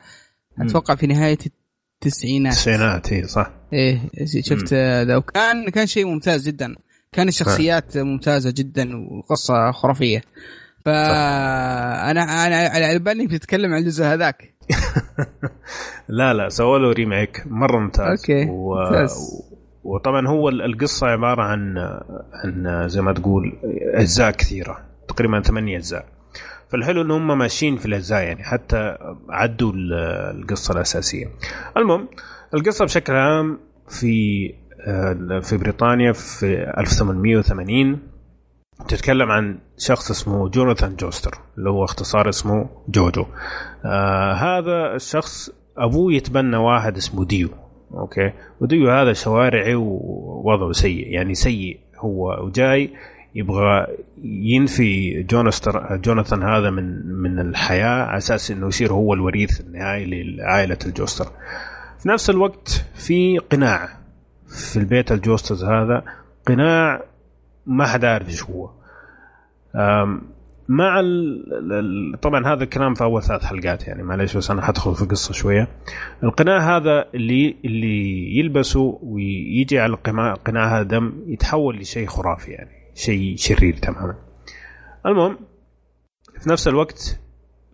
أتوقع 0.60 0.96
في 0.96 1.08
نهاية 1.08 1.38
التسعينات. 1.96 2.54
التسعينات 2.54 3.14
هي 3.14 3.28
صح. 3.28 3.52
إيه 3.74 4.10
شفت 4.42 4.74
ذا 4.74 5.16
وكان 5.16 5.70
كان 5.70 5.88
شيء 5.88 6.06
ممتاز 6.06 6.48
جدا. 6.48 6.76
كان 7.12 7.28
الشخصيات 7.28 7.98
ممتازة 7.98 8.54
جدا 8.58 8.90
وقصة 9.12 9.72
خرافية. 9.72 10.22
فانا 10.86 12.48
أنا 12.48 12.56
على 12.86 13.00
بالي 13.00 13.28
بتتكلم 13.28 13.74
عن 13.74 13.80
الجزء 13.80 14.06
هذاك. 14.06 14.54
لا 16.08 16.34
لا 16.34 16.50
سووا 16.50 16.80
له 16.80 16.92
remake 16.92 17.44
مرة 17.46 17.80
ممتاز. 17.80 18.20
okay 18.20 18.46
و... 18.50 18.76
ممتاز. 18.76 19.44
وطبعا 19.84 20.28
هو 20.28 20.50
القصة 20.50 21.08
عبارة 21.08 21.42
عن 21.42 21.78
عن 22.34 22.88
زي 22.90 23.02
ما 23.02 23.14
تقول 23.14 23.54
أجزاء 23.94 24.32
كثيرة 24.32 24.78
تقريبا 25.08 25.42
ثمانية 25.42 25.78
أجزاء. 25.78 26.06
فالحلو 26.72 27.02
إن 27.02 27.12
هم 27.12 27.38
ماشيين 27.38 27.78
في 27.78 27.86
الأجزاء 27.86 28.22
يعني 28.24 28.44
حتى 28.44 28.98
عدوا 29.30 29.72
ال- 29.72 29.94
القصة 30.42 30.74
الأساسية. 30.74 31.26
المهم 31.78 32.08
القصة 32.54 32.86
بشكل 32.86 33.14
عام 33.14 33.60
في 33.90 34.54
آه، 34.88 35.40
في 35.40 35.58
بريطانيا 35.58 36.12
في 36.12 36.74
1880 36.78 38.00
تتكلم 38.88 39.32
عن 39.32 39.60
شخص 39.78 40.12
اسمه 40.12 40.50
جوناثان 40.50 40.96
جوستار 40.96 41.32
اللي 41.58 41.70
هو 41.70 41.84
اختصار 41.84 42.30
اسمه 42.30 42.70
جوجو. 42.90 43.26
آه 43.86 44.34
هذا 44.34 44.96
الشخص 44.96 45.50
أبوه 45.78 46.14
يتبنى 46.14 46.58
واحد 46.58 46.98
اسمه 46.98 47.26
ديو 47.26 47.50
okay؟ 47.94 48.34
وديو 48.62 48.92
هذا 48.92 49.14
شوارعي 49.14 49.76
ووضعه 49.76 50.72
سيء 50.72 51.08
يعني 51.08 51.36
سيء 51.36 51.80
هو 52.00 52.46
وجاي 52.46 52.94
يبغى 53.38 53.88
ينفي 54.24 55.24
جوستار 55.24 55.96
جوناثان 55.96 56.44
هذا 56.44 56.70
من 56.70 57.06
من 57.06 57.40
الحياة 57.40 58.04
على 58.04 58.18
أساس 58.18 58.52
إنه 58.52 58.68
يصير 58.68 58.94
هو 58.94 59.14
الوريث 59.14 59.62
النهائي 59.62 60.24
لعائلة 60.24 60.78
الجوستار. 60.86 61.26
في 62.00 62.10
نفس 62.10 62.30
الوقت 62.30 62.86
في 62.96 63.38
قناع 63.38 63.90
في 64.48 64.80
البيت 64.80 65.12
الجوستارز 65.12 65.64
هذا 65.64 66.04
قناع 66.48 67.04
ما 67.66 67.86
حدا 67.86 68.10
عارف 68.10 68.30
إيش 68.30 68.44
هو. 68.44 68.70
مع 70.70 71.00
ال... 71.00 72.20
طبعا 72.22 72.54
هذا 72.54 72.64
الكلام 72.64 72.94
في 72.94 73.04
أول 73.04 73.24
ثلاث 73.24 73.44
حلقات 73.44 73.88
يعني 73.88 74.04
معلش 74.04 74.38
بس 74.38 74.52
أنا 74.52 74.62
حدخل 74.62 74.96
في 74.96 75.02
القصة 75.02 75.34
شوية. 75.34 75.68
القناع 76.24 76.78
هذا 76.78 77.06
اللي 77.16 77.56
اللي 77.66 78.38
يلبسه 78.38 79.00
ويجي 79.04 79.80
على 79.80 79.94
القناع 79.94 80.78
هذا 80.78 80.84
دم 80.84 81.14
يتحول 81.28 81.78
لشيء 81.78 82.08
خرافي 82.08 82.52
يعني. 82.52 82.77
شيء 82.98 83.36
شرير 83.38 83.78
تماما. 83.78 84.16
المهم 85.06 85.38
في 86.42 86.50
نفس 86.50 86.68
الوقت 86.68 87.20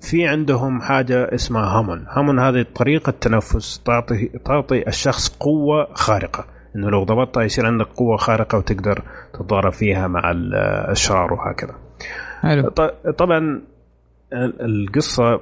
في 0.01 0.27
عندهم 0.27 0.81
حاجة 0.81 1.35
اسمها 1.35 1.63
هامون. 1.79 2.05
هامون 2.09 2.39
هذه 2.39 2.65
طريقة 2.75 3.11
تنفس 3.11 3.81
تعطي 3.85 4.27
تعطي 4.45 4.87
الشخص 4.87 5.37
قوة 5.37 5.93
خارقة. 5.93 6.45
إنه 6.75 6.89
لو 6.89 7.03
ضبطها 7.03 7.43
يصير 7.43 7.65
عندك 7.65 7.85
قوة 7.85 8.17
خارقة 8.17 8.57
وتقدر 8.57 9.03
تتضارب 9.33 9.71
فيها 9.71 10.07
مع 10.07 10.31
ال- 10.31 10.55
الأشرار 10.55 11.33
وهكذا. 11.33 11.75
حلو. 12.41 12.69
طبعا 13.17 13.61
ال- 14.33 14.61
القصة 14.61 15.41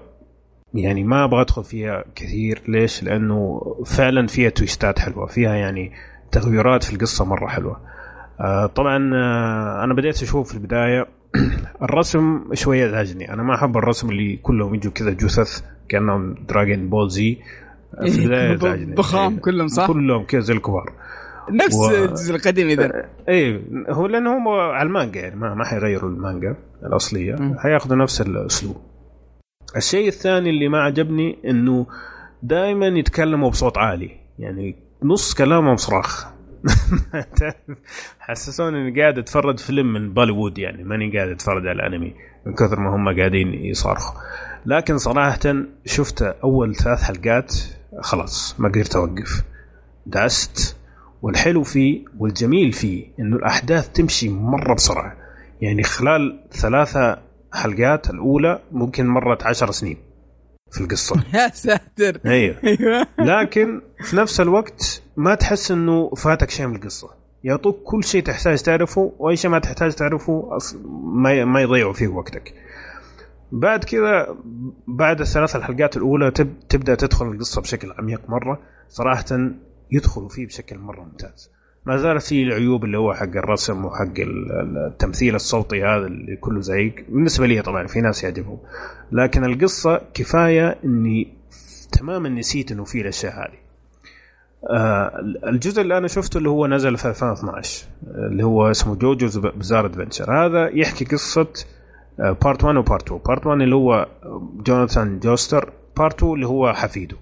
يعني 0.73 1.03
ما 1.03 1.23
أبغى 1.23 1.41
أدخل 1.41 1.63
فيها 1.63 2.03
كثير. 2.15 2.61
ليش؟ 2.67 3.03
لأنه 3.03 3.61
فعلا 3.85 4.27
فيها 4.27 4.49
تويستات 4.49 4.99
حلوة. 4.99 5.25
فيها 5.25 5.55
يعني 5.55 5.91
تغيرات 6.31 6.83
في 6.83 6.93
القصة 6.93 7.25
مرة 7.25 7.47
حلوة. 7.47 7.73
آه، 7.73 7.91
طبعا 8.75 9.11
آه، 9.15 9.83
أنا 9.83 9.93
بديت 9.93 10.21
أشوف 10.23 10.47
في 10.49 10.53
البداية 10.57 11.07
الرسم 11.85 12.43
شوية 12.53 12.85
ازعجني 12.85 13.33
أنا 13.33 13.43
ما 13.43 13.55
أحب 13.55 13.77
الرسم 13.77 14.09
اللي 14.09 14.37
كلهم 14.37 14.75
يجوا 14.75 14.91
كذا 14.91 15.09
جثث 15.11 15.61
كأنهم 15.89 16.35
Dragon 16.49 16.89
Ball 16.89 17.09
زي 17.09 17.37
في 18.01 18.19
البداية 18.19 18.49
إيه، 18.49 18.53
ازعجني 18.55 18.95
ضخام 18.95 19.37
كلهم 19.37 19.67
صح؟ 19.67 19.87
كلهم 19.87 20.23
كذا 20.23 20.39
زي 20.41 20.53
الكبار. 20.53 20.93
نفس 21.49 21.75
و- 21.75 22.03
الجزء 22.05 22.35
القديم 22.35 22.67
إذا. 22.67 23.05
إيه 23.29 23.61
هو 23.89 24.07
لأنه 24.07 24.37
هم 24.37 24.47
على 24.47 24.87
المانجا 24.87 25.21
يعني 25.21 25.35
ما 25.35 25.53
ما 25.53 25.65
حيغيروا 25.65 26.09
المانجا 26.09 26.55
الأصلية. 26.83 27.35
حياخذوا 27.57 27.97
نفس 27.97 28.21
الأسلوب. 28.21 28.75
الشيء 29.77 30.07
الثاني 30.07 30.49
اللي 30.49 30.67
ما 30.69 30.81
عجبني 30.81 31.37
إنه 31.45 31.85
دائما 32.43 32.87
يتكلموا 32.87 33.49
بصوت 33.49 33.77
عالي. 33.77 34.11
يعني 34.39 34.75
نص 35.03 35.33
كلامهم 35.33 35.75
صراخ؟ 35.75 36.27
حسسوني 38.19 38.77
إني 38.77 39.01
قاعد 39.01 39.17
أتفرج 39.17 39.59
فيلم 39.59 39.93
من 39.93 40.13
بوليوود 40.13 40.57
يعني 40.57 40.83
ماني 40.83 41.17
قاعد 41.17 41.29
أتفرج 41.29 41.67
على 41.67 41.71
الانمي 41.71 42.15
من 42.45 42.53
كثر 42.53 42.79
ما 42.79 42.95
هم 42.95 43.17
قاعدين 43.17 43.53
يصارخوا. 43.53 44.19
لكن 44.65 44.97
صراحة 44.97 45.39
شفت 45.85 46.21
أول 46.21 46.75
ثلاث 46.75 47.03
حلقات 47.03 47.55
خلاص 48.01 48.59
ما 48.59 48.69
قدرت 48.69 48.95
أوقف. 48.95 49.43
دعست 50.05 50.77
والحلو 51.21 51.63
فيه 51.63 52.05
والجميل 52.17 52.73
فيه 52.73 53.05
إنه 53.19 53.35
الأحداث 53.35 53.89
تمشي 53.89 54.29
مرة 54.29 54.73
بسرعة. 54.73 55.17
يعني 55.61 55.83
خلال 55.83 56.39
ثلاثة 56.51 57.17
حلقات 57.53 58.09
الأولى 58.09 58.59
ممكن 58.71 59.07
مرت 59.07 59.43
عشر 59.43 59.71
سنين 59.71 59.97
في 60.71 60.81
القصة. 60.81 61.23
يا 61.33 61.47
ساتر. 61.47 62.19
أيوه. 62.25 62.55
أيوه. 62.63 63.07
لكن 63.19 63.81
في 64.03 64.15
نفس 64.15 64.41
الوقت 64.41 65.00
ما 65.17 65.35
تحس 65.35 65.71
إنه 65.71 66.09
فاتك 66.09 66.49
شيء 66.49 66.67
من 66.67 66.75
القصة. 66.75 67.09
يعطوك 67.43 67.83
كل 67.83 68.03
شيء 68.03 68.23
تحتاج 68.23 68.61
تعرفه 68.61 69.13
وأي 69.19 69.35
شيء 69.35 69.51
ما 69.51 69.59
تحتاج 69.59 69.93
تعرفه 69.93 70.57
ما 71.03 71.45
ما 71.45 71.61
يضيعوا 71.61 71.93
فيه 71.93 72.07
وقتك. 72.07 72.53
بعد 73.51 73.83
كذا 73.83 74.37
بعد 74.87 75.21
الثلاث 75.21 75.55
الحلقات 75.55 75.97
الأولى 75.97 76.31
تب 76.31 76.53
تبدأ 76.69 76.95
تدخل 76.95 77.25
القصة 77.31 77.61
بشكل 77.61 77.91
عميق 77.99 78.21
مرة. 78.29 78.59
صراحة 78.89 79.25
يدخلوا 79.91 80.29
فيه 80.29 80.45
بشكل 80.47 80.77
مرة 80.77 81.01
ممتاز. 81.01 81.51
ما 81.85 81.97
زالت 81.97 82.21
فيه 82.23 82.43
العيوب 82.43 82.85
اللي 82.85 82.97
هو 82.97 83.13
حق 83.13 83.23
الرسم 83.23 83.85
وحق 83.85 84.01
ال- 84.19 84.51
ال- 84.51 84.87
التمثيل 84.91 85.35
الصوتي 85.35 85.83
هذا 85.83 86.05
اللي 86.07 86.35
كله 86.35 86.61
زيك 86.61 87.05
بالنسبة 87.09 87.47
لي 87.47 87.61
طبعا 87.61 87.87
في 87.87 88.01
ناس 88.01 88.23
يعجبهم. 88.23 88.59
لكن 89.11 89.43
القصة 89.45 90.01
كفاية 90.13 90.77
إني 90.85 91.33
تماما 91.91 92.29
نسيت 92.29 92.71
إنه 92.71 92.83
في 92.83 93.01
الأشياء 93.01 93.33
هذه. 93.33 93.60
الجزء 95.47 95.81
اللي 95.81 95.97
أنا 95.97 96.07
شفته 96.07 96.37
اللي 96.37 96.49
هو 96.49 96.67
نزل 96.67 96.97
في 96.97 97.09
2012 97.09 97.85
آه، 98.07 98.27
اللي 98.27 98.43
هو 98.43 98.71
اسمه 98.71 98.95
JoJo's 98.95 99.37
Bizarre 99.37 99.85
Adventure. 99.85 100.45
هذا 100.45 100.69
يحكي 100.69 101.05
قصة 101.05 101.47
part 102.19 102.63
1 102.63 102.75
و 102.77 102.83
part 102.83 103.03
2 103.03 103.21
part 103.25 103.45
1 103.47 103.61
اللي 103.61 103.75
هو 103.75 104.07
جوناثان 104.63 105.19
جوستر 105.19 105.73
part 105.97 106.15
2 106.15 106.33
اللي 106.33 106.47
هو 106.47 106.73
حفيده. 106.73 107.17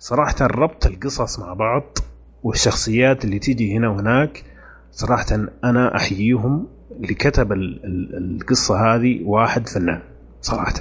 صراحة 0.00 0.34
ربط 0.42 0.86
القصص 0.86 1.38
مع 1.38 1.52
بعض 1.54 1.98
والشخصيات 2.42 3.24
اللي 3.24 3.38
تيجي 3.38 3.76
هنا 3.76 3.88
وهناك 3.88 4.44
صراحة 4.90 5.26
أنا 5.64 5.96
أحييهم 5.96 6.66
اللي 6.90 7.14
كتب 7.14 7.52
ال- 7.52 7.84
ال- 7.84 8.36
القصة 8.40 8.94
هذه 8.94 9.20
واحد 9.24 9.68
فنان 9.68 10.02
صراحة. 10.40 10.74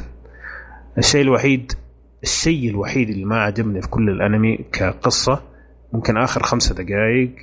الشيء 0.97 1.21
الوحيد 1.21 1.71
الشيء 2.25 2.69
الوحيد 2.69 3.09
اللي 3.09 3.25
ما 3.25 3.41
عجبني 3.41 3.81
في 3.81 3.87
كل 3.87 4.09
الأنمي 4.09 4.57
كقصة 4.71 5.41
ممكن 5.93 6.17
آخر 6.17 6.43
خمسة 6.43 6.75
دقائق 6.75 7.35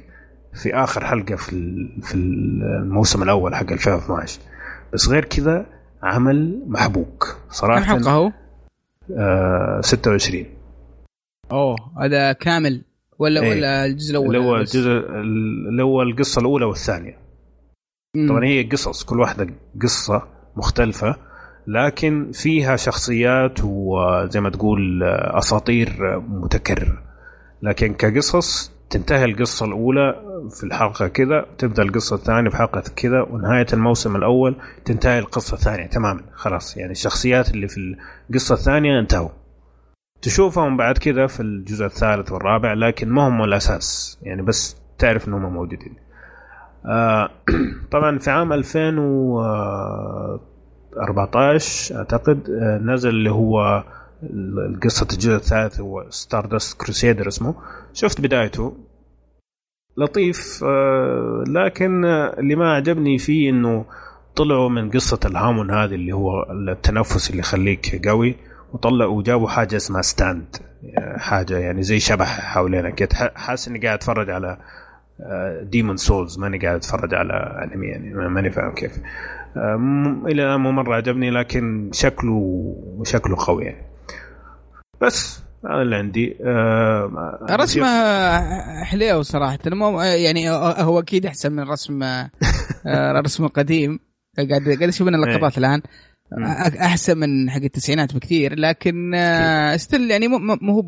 في 0.55 0.75
آخر 0.75 1.07
حلقة 1.07 1.37
في 1.37 1.51
في 2.03 2.15
الموسم 2.15 3.23
الأول 3.23 3.55
حق 3.55 3.73
2012 3.73 4.41
بس 4.93 5.09
غير 5.09 5.25
كذا 5.25 5.67
عمل 6.03 6.63
محبوك 6.67 7.25
كم 7.25 7.51
صراحة 7.51 7.81
حلقه 7.81 8.11
هو؟ 8.11 8.33
آه 9.19 9.81
26 9.81 10.47
أوه 11.53 11.77
هذا 12.01 12.33
كامل 12.33 12.83
ولا 13.19 13.41
إيه. 13.43 13.51
ولا 13.51 13.87
الجزء 13.87 14.11
الأول 14.11 14.37
اللي 14.37 14.49
هو؟ 14.49 14.57
الجزء 14.57 14.91
اللي 15.71 15.83
هو 15.83 16.03
القصة 16.03 16.41
الأولى 16.41 16.65
والثانية 16.65 17.19
مم. 18.17 18.29
طبعا 18.29 18.45
هي 18.45 18.63
قصص 18.63 19.05
كل 19.05 19.21
واحدة 19.21 19.47
قصة 19.83 20.29
مختلفة 20.57 21.17
لكن 21.67 22.31
فيها 22.33 22.77
شخصيات 22.77 23.59
وزي 23.65 24.41
ما 24.41 24.51
تقول 24.51 25.03
أساطير 25.03 26.21
متكرره 26.29 27.03
لكن 27.63 27.95
كقصص 27.95 28.73
تنتهي 28.93 29.25
القصة 29.25 29.67
الأولى 29.67 30.23
في 30.51 30.65
الحلقة 30.65 31.09
كذا 31.09 31.47
تبدأ 31.59 31.83
القصة 31.83 32.17
الثانية 32.17 32.51
في 32.51 32.57
حلقة 32.57 32.83
كذا 32.97 33.23
ونهاية 33.23 33.67
الموسم 33.73 34.17
الأول 34.17 34.57
تنتهي 34.85 35.19
القصة 35.19 35.55
الثانية 35.55 35.87
تماما 35.87 36.23
خلاص. 36.35 36.77
يعني 36.77 36.93
الشخصيات 36.93 37.51
اللي 37.51 37.69
في 37.69 37.97
القصة 38.31 38.55
الثانية 38.55 39.01
انتهوا. 39.01 39.29
تشوفهم 40.23 40.77
بعد 40.77 40.99
كذا 40.99 41.27
في 41.27 41.41
الجزء 41.41 41.85
الثالث 41.85 42.33
والرابع 42.33 42.73
لكن 42.73 43.09
ما 43.09 43.29
هم 43.29 43.43
الأساس. 43.43 44.19
يعني 44.23 44.43
بس 44.43 44.77
تعرف 44.99 45.29
أنهم 45.29 45.53
موجودين. 45.53 45.97
آه، 46.87 47.31
طبعا 47.93 48.19
في 48.19 48.31
عام 48.31 48.53
2000 48.53 48.99
و 48.99 49.41
14 50.97 51.97
أعتقد 51.97 52.51
آه، 52.51 52.79
نزل 52.79 53.09
اللي 53.09 53.31
هو 53.31 53.85
قصة 54.83 55.07
الجزء 55.13 55.35
الثالث 55.35 55.81
هو 55.81 56.07
Stardust 56.11 56.81
Crusaders 56.81 57.29
اسمه. 57.29 57.55
شفت 57.93 58.21
بدايته. 58.21 58.77
لطيف 59.97 60.65
آه، 60.65 61.45
لكن 61.47 62.05
آه، 62.05 62.39
اللي 62.39 62.55
ما 62.55 62.73
عجبني 62.73 63.19
فيه 63.19 63.51
إنه 63.51 63.85
طلعوا 64.37 64.69
من 64.69 64.91
قصة 64.91 65.21
الهامون 65.25 65.71
هذه 65.71 65.95
اللي 65.95 66.13
هو 66.13 66.43
التنفس 66.69 67.31
اللي 67.31 67.41
يخليك 67.41 68.09
قوي 68.09 68.37
وطلعوا 68.73 69.19
وجابوا 69.19 69.49
حاجة 69.49 69.77
اسمها 69.77 70.03
stand 70.03 70.57
حاجة 71.17 71.59
يعني 71.59 71.83
زي 71.83 72.01
شبح 72.01 72.41
حوالينك 72.41 73.13
حاسس 73.35 73.69
إني 73.69 73.79
قاعد 73.79 73.99
أتفرج 73.99 74.31
على 74.31 74.59
Demon 75.63 75.97
Souls 75.97 76.39
ماني 76.39 76.59
قاعد 76.59 76.77
أتفرج 76.77 77.15
على 77.15 77.33
أنمي 77.65 77.87
يعني 77.87 78.15
ماني 78.29 78.51
فاهم 78.51 78.75
كيف. 78.75 78.93
إلى 80.27 80.43
الان 80.43 80.61
مو 80.61 80.73
مره 80.73 80.95
عجبني 80.95 81.31
لكن 81.31 81.91
شكله 81.93 82.75
شكله 83.05 83.37
قوي 83.39 83.65
يعني. 83.65 83.87
بس 85.01 85.43
هذا 85.65 85.83
اللي 85.83 85.97
عندي. 85.97 86.37
آه 86.45 87.39
رسمه 87.51 87.87
حليو 88.85 89.23
صراحة. 89.23 89.59
يعني 90.03 90.51
هو 90.51 91.01
أكيد 91.01 91.27
أحسن 91.27 91.53
من 91.53 91.63
رسم 91.63 92.03
الرسم 93.17 93.45
القديم. 93.45 93.99
قاعد 94.37 94.63
قاعد 94.63 94.83
أشوف 94.83 95.07
من 95.07 95.15
اللقطات 95.15 95.59
الآن. 95.59 95.83
أحسن 96.81 97.19
من 97.19 97.51
حق 97.51 97.63
التسعينات 97.63 98.15
بكثير 98.15 98.59
لكن 98.59 99.13
still 99.77 100.11
يعني 100.11 100.29
مو 100.29 100.73
هو 100.73 100.87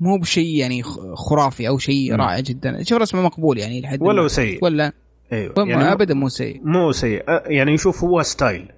مو 0.00 0.18
بشيء 0.18 0.56
يعني 0.56 0.82
خرافي 1.14 1.68
أو 1.68 1.78
شيء 1.78 2.14
رائع 2.14 2.40
جدا. 2.40 2.82
شوف 2.82 2.98
رسمه 2.98 3.22
مقبول 3.22 3.58
يعني 3.58 3.80
لحد 3.80 4.02
ولا 4.02 4.28
سيء. 4.28 4.58
ولا 4.62 4.92
أيوه. 5.32 5.54
يعني 5.58 5.92
ابدا 5.92 6.14
مو 6.14 6.28
سيء. 6.28 6.60
مو 6.64 6.92
سيء. 6.92 7.24
يعني 7.28 7.76
شوف 7.76 8.04
هو 8.04 8.22
style. 8.22 8.68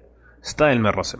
style 0.41 0.79
من 0.79 0.87
الرسم. 0.87 1.19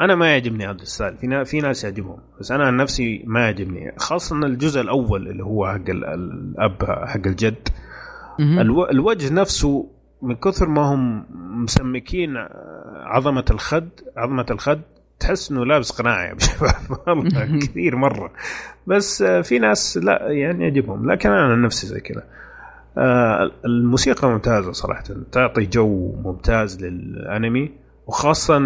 أنا 0.00 0.14
ما 0.14 0.32
يعجبني 0.32 0.66
هذا 0.66 0.82
ال 0.82 0.87
style. 0.87 1.16
في 1.16 1.44
في 1.44 1.60
ناس 1.60 1.84
يعجبهم. 1.84 2.18
بس 2.40 2.52
أنا 2.52 2.66
عن 2.66 2.76
نفسي 2.76 3.22
ما 3.26 3.40
يعجبني. 3.40 3.92
خاصة 3.96 4.36
الجزء 4.36 4.80
الأول 4.80 5.28
اللي 5.28 5.44
هو 5.44 5.66
حق 5.66 5.90
الأب 5.90 6.84
حق 7.06 7.26
الجد. 7.26 7.68
الوجه 8.90 9.34
نفسه 9.34 9.90
من 10.22 10.34
كثر 10.34 10.68
ما 10.68 10.82
هم 10.82 11.26
مسمكين 11.62 12.36
عظمة 12.94 13.44
الخد 13.50 13.88
عظمة 14.16 14.46
الخد 14.50 14.80
تحس 15.20 15.50
إنه 15.50 15.64
لابس 15.66 15.90
قناع 15.90 16.24
يا 16.24 16.36
والله 17.08 17.58
كثير 17.58 17.96
مرة. 17.96 18.32
بس 18.86 19.22
في 19.22 19.58
ناس 19.58 19.96
لا 19.96 20.30
يعني 20.30 20.64
يعجبهم. 20.64 21.10
لكن 21.10 21.30
أنا 21.30 21.52
عن 21.52 21.62
نفسي 21.62 21.86
زي 21.86 22.00
كذا. 22.00 22.22
الموسيقى 23.64 24.28
ممتازة 24.28 24.72
صراحة 24.72 25.04
تعطي 25.32 25.66
جو 25.66 26.12
ممتاز 26.24 26.84
للأنمي 26.84 27.72
وخاصه 28.06 28.60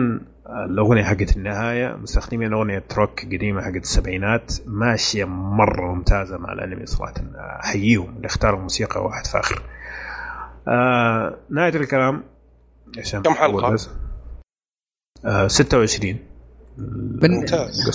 الأغنية 0.66 1.04
حقت 1.04 1.36
النهاية 1.36 1.96
مستخدمين 1.96 2.52
أغنية 2.52 2.84
روك 2.96 3.24
قديمة 3.24 3.62
حقت 3.62 3.82
السبعينات 3.82 4.52
ماشية 4.66 5.24
مرة 5.24 5.94
ممتازة 5.94 6.38
مع 6.38 6.52
الأنمي 6.52 6.86
صراحة 6.86 7.14
أحييهم 7.64 8.16
اللي 8.16 8.26
اختاروا 8.26 8.60
موسيقى 8.60 9.04
واحد 9.04 9.26
فاخر. 9.26 9.62
آه 10.68 11.36
نهاية 11.50 11.76
الكلام 11.76 12.22
عشان 12.98 13.22
كم 13.22 13.34
حلقة؟ 13.34 13.76
آه 15.24 15.48
26 15.48 16.16
ممتاز 16.78 17.90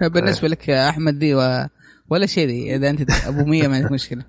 بالنسبة 0.00 0.48
لك 0.48 0.68
يا 0.68 0.88
أحمد 0.88 1.14
ذي 1.14 1.34
و... 1.34 1.66
ولا 2.10 2.26
شيء 2.26 2.46
ذي 2.46 2.76
إذا 2.76 2.90
أنت 2.90 3.10
أبو 3.26 3.44
100 3.44 3.68
ما 3.68 3.76
عندك 3.76 3.92
مشكلة. 3.92 4.24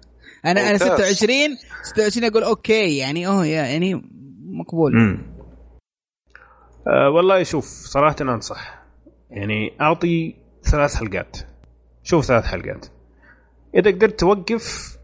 أنا 0.45 0.69
أنا 0.69 0.77
26 0.77 1.57
26 1.83 2.25
أقول 2.29 2.43
أوكي 2.43 2.97
يعني 2.97 3.27
أوه 3.27 3.45
يعني 3.45 3.93
مقبول. 4.45 4.95
مم. 4.95 5.35
أه 6.87 7.09
والله 7.09 7.43
شوف 7.43 7.65
صراحة 7.65 8.15
أنصح. 8.21 8.83
يعني 9.29 9.77
أعطي 9.81 10.35
ثلاث 10.63 10.95
حلقات. 10.95 11.37
شوف 12.03 12.25
ثلاث 12.25 12.43
حلقات. 12.43 12.85
إذا 13.75 13.91
قدرت 13.91 14.19
توقف 14.19 14.97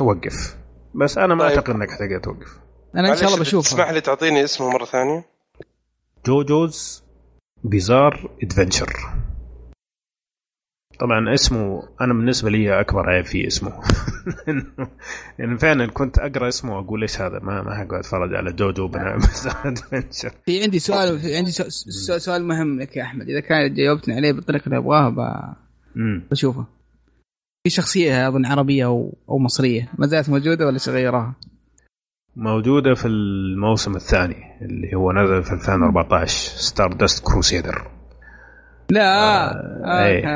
وقف 0.00 0.56
بس 0.94 1.18
أنا 1.18 1.34
ما 1.34 1.48
طيب. 1.48 1.58
أعتقد 1.58 1.74
إنك 1.74 1.90
تقدر 1.90 2.18
توقف. 2.18 2.58
أنا 2.94 3.12
إن 3.12 3.16
شاء 3.16 3.28
الله 3.28 3.40
بشوفه 3.40 3.68
تسمح 3.68 3.90
لي 3.90 4.00
تعطيني 4.00 4.44
اسمه 4.44 4.70
مرة 4.70 4.84
ثانية؟ 4.84 5.24
JoJo's 6.26 7.04
Bizarre 7.64 8.30
Adventure 8.42 8.92
طبعا 11.00 11.34
اسمه 11.34 11.88
أنا 12.00 12.14
بالنسبة 12.14 12.50
لي 12.50 12.80
أكبر 12.80 13.10
عيب 13.10 13.24
في 13.24 13.46
اسمه. 13.46 13.72
يعني 15.38 15.58
فعلا 15.58 15.86
كنت 15.86 16.18
أقرأ 16.18 16.48
اسمه 16.48 16.76
وأقول 16.76 17.02
إيش 17.02 17.20
هذا؟ 17.20 17.38
ما 17.38 17.62
ما 17.62 17.74
حقعد 17.74 17.94
أتفرج 17.98 18.34
على 18.34 18.52
JoJo 18.52 18.86
Adventure 18.86 20.30
في 20.46 20.62
عندي 20.62 20.78
سؤال 20.78 21.18
في 21.18 21.36
عندي 21.38 21.50
سؤال 22.18 22.44
مهم 22.44 22.80
لك 22.80 22.96
يا 22.96 23.02
أحمد. 23.02 23.28
إذا 23.28 23.40
كان 23.40 23.74
جاوبتني 23.74 24.14
عليه 24.14 24.32
بالطريقة 24.32 24.64
اللي 24.66 24.76
أبغاها 24.78 25.56
بشوفه. 26.30 26.66
في 27.64 27.70
شخصية 27.70 28.28
أظن 28.28 28.46
عربية 28.46 28.84
أو 28.84 29.18
أو 29.28 29.38
مصرية 29.38 29.88
ما 29.98 30.06
زالت 30.06 30.30
موجودة 30.30 30.66
ولا 30.66 30.78
غيرها؟ 30.88 31.34
موجودة 32.36 32.94
في 32.94 33.08
الموسم 33.08 33.96
الثاني 33.96 34.36
اللي 34.62 34.94
هو 34.96 35.12
نزل 35.12 35.42
في 35.42 35.52
2014 35.52 36.58
Stardust 36.58 37.24
Crusaders 37.24 37.95
لا 38.90 39.50
آه 39.84 40.06
إيه. 40.06 40.26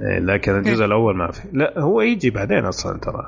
إيه 0.00 0.18
لكن 0.18 0.52
الجزء 0.52 0.84
الأول 0.84 1.16
ما 1.16 1.30
في. 1.30 1.48
لا 1.52 1.80
هو 1.80 2.00
يجي 2.00 2.30
بعدين 2.30 2.64
أصلا 2.64 2.98
ترى. 3.00 3.26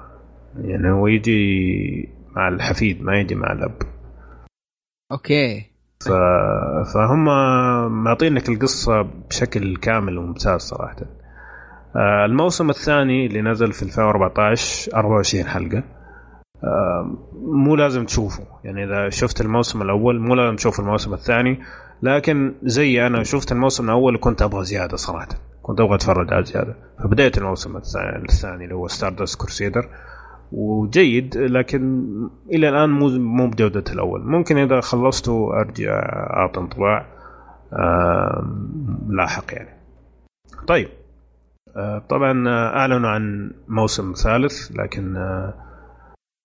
يعني 0.60 0.90
هو 0.90 1.06
يجي 1.06 2.08
مع 2.36 2.48
الحفيد 2.48 3.02
ما 3.02 3.20
يجي 3.20 3.34
مع 3.34 3.52
الأب. 3.52 3.82
okay. 5.12 5.66
ف... 6.00 6.08
فهم 6.94 7.24
معطينك 8.04 8.48
القصة 8.48 9.02
بشكل 9.02 9.76
كامل 9.76 10.18
وممتاز 10.18 10.60
صراحة. 10.60 10.96
آه 11.96 12.24
الموسم 12.24 12.70
الثاني 12.70 13.26
اللي 13.26 13.42
نزل 13.42 13.72
في 13.72 13.82
2014 13.82 14.96
24 14.96 15.44
حلقة. 15.44 15.82
آه 16.64 17.16
مو 17.32 17.76
لازم 17.76 18.04
تشوفه. 18.04 18.44
يعني 18.64 18.84
إذا 18.84 19.08
شفت 19.08 19.40
الموسم 19.40 19.82
الأول 19.82 20.20
مو 20.20 20.34
لازم 20.34 20.56
تشوف 20.56 20.80
الموسم 20.80 21.14
الثاني. 21.14 21.58
لكن 22.02 22.54
زي 22.62 23.06
أنا 23.06 23.22
شفت 23.22 23.52
الموسم 23.52 23.84
الأول 23.84 24.14
وكنت 24.14 24.42
أبغى 24.42 24.64
زيادة 24.64 24.96
صراحة. 24.96 25.28
كنت 25.62 25.80
أبغى 25.80 25.94
أتفرج 25.94 26.32
على 26.32 26.44
زيادة. 26.44 26.76
فبديت 27.04 27.38
الموسم 27.38 27.76
الثاني 27.76 28.64
اللي 28.64 28.74
هو 28.74 28.88
Stardust 28.88 29.40
Crusaders 29.40 29.88
وجيد 30.52 31.36
لكن 31.36 32.04
إلى 32.52 32.68
الآن 32.68 32.90
مو 32.90 33.08
مو 33.08 33.50
بجودة 33.50 33.84
الأول. 33.92 34.24
ممكن 34.24 34.58
إذا 34.58 34.80
خلصته 34.80 35.60
ارجع 35.60 35.92
أعطي 36.36 36.60
انطباع 36.60 37.06
لاحق 39.08 39.54
يعني. 39.54 39.80
طيب. 40.66 40.88
آه، 41.76 41.98
طبعا 41.98 42.48
أعلنوا 42.48 43.10
عن 43.10 43.50
موسم 43.68 44.12
ثالث 44.12 44.70
لكن 44.72 45.16
آه، 45.16 45.54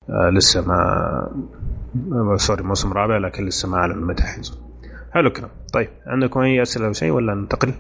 آه، 0.09 0.29
لسه 0.29 0.67
ما 0.67 2.37
sorry 2.38 2.64
موسم 2.63 2.93
رابع 2.93 3.17
لكن 3.17 3.45
لسه 3.45 3.69
ما 3.69 3.77
اعلنوا 3.77 4.07
متى 4.07 4.23
حينزل 4.23 4.68
حلو 5.13 5.27
الكلام 5.27 5.49
طيب 5.73 5.89
عندكم 6.07 6.39
أي 6.39 6.61
أسئلة 6.61 6.88
أو 6.88 6.93
شيء 6.93 7.11
ولا 7.11 7.33
ننتقل؟ 7.33 7.73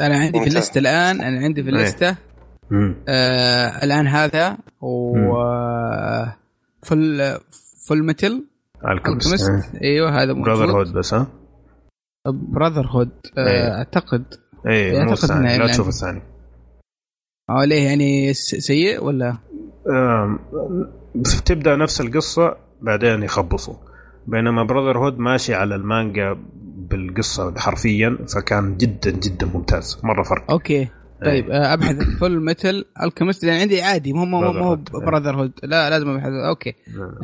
أنا 0.00 0.18
عندي 0.18 0.40
في 0.40 0.46
ال 0.46 0.52
list 0.52 0.76
الآن 0.76 1.20
أنا 1.20 1.44
عندي 1.44 1.62
في 1.62 1.68
إيه. 1.68 1.74
الليستة. 1.74 2.16
آه 3.08 3.84
الآن 3.84 4.06
هذا 4.06 4.58
و 4.80 5.44
Full 6.82 7.38
Full 7.88 8.02
Metal 8.02 8.44
Alchemist 8.88 9.50
أيوه 9.82 10.22
هذا 10.22 10.32
Brotherhood 10.32 10.92
بس 10.92 11.14
ها؟ 11.14 11.26
Brotherhood 12.26 13.10
آه 13.38 13.48
أيه. 13.48 13.78
أعتقد. 13.78 14.24
اي 14.66 15.00
أعتقد 15.00 15.30
إنه 15.30 15.56
لا 15.56 15.66
تشوف 15.66 15.88
الثاني 15.88 16.22
آه 17.50 17.64
ليه؟ 17.64 17.84
يعني 17.88 18.34
سيء 18.34 19.04
ولا؟ 19.04 19.36
آه 19.88 20.38
تبدأ 21.44 21.76
نفس 21.76 22.00
القصة 22.00 22.56
بعدين 22.82 23.22
يخبصوا. 23.22 23.74
بينما 24.26 24.64
Brotherhood 24.64 25.18
ماشي 25.18 25.54
على 25.54 25.74
المانجا 25.74 26.36
بالقصة 26.90 27.54
حرفيا 27.58 28.18
فكان 28.34 28.76
جدا 28.76 29.10
جدا 29.10 29.46
ممتاز. 29.46 30.00
مرة 30.04 30.22
فرق. 30.22 30.50
okay. 30.50 30.88
طيب 31.24 31.50
أيه. 31.50 31.74
أبحث. 31.74 31.96
Full 32.20 32.44
Metal 32.44 32.84
Alchemist 33.02 33.44
لأن 33.44 33.60
عندي 33.60 33.82
عادي. 33.82 34.12
مو 34.12 34.24
مو 34.24 34.52
مو 34.52 34.74
Brotherhood 34.92 35.52
لا 35.62 35.90
لازم 35.90 36.08
أبحث. 36.10 36.32
okay. 36.48 36.74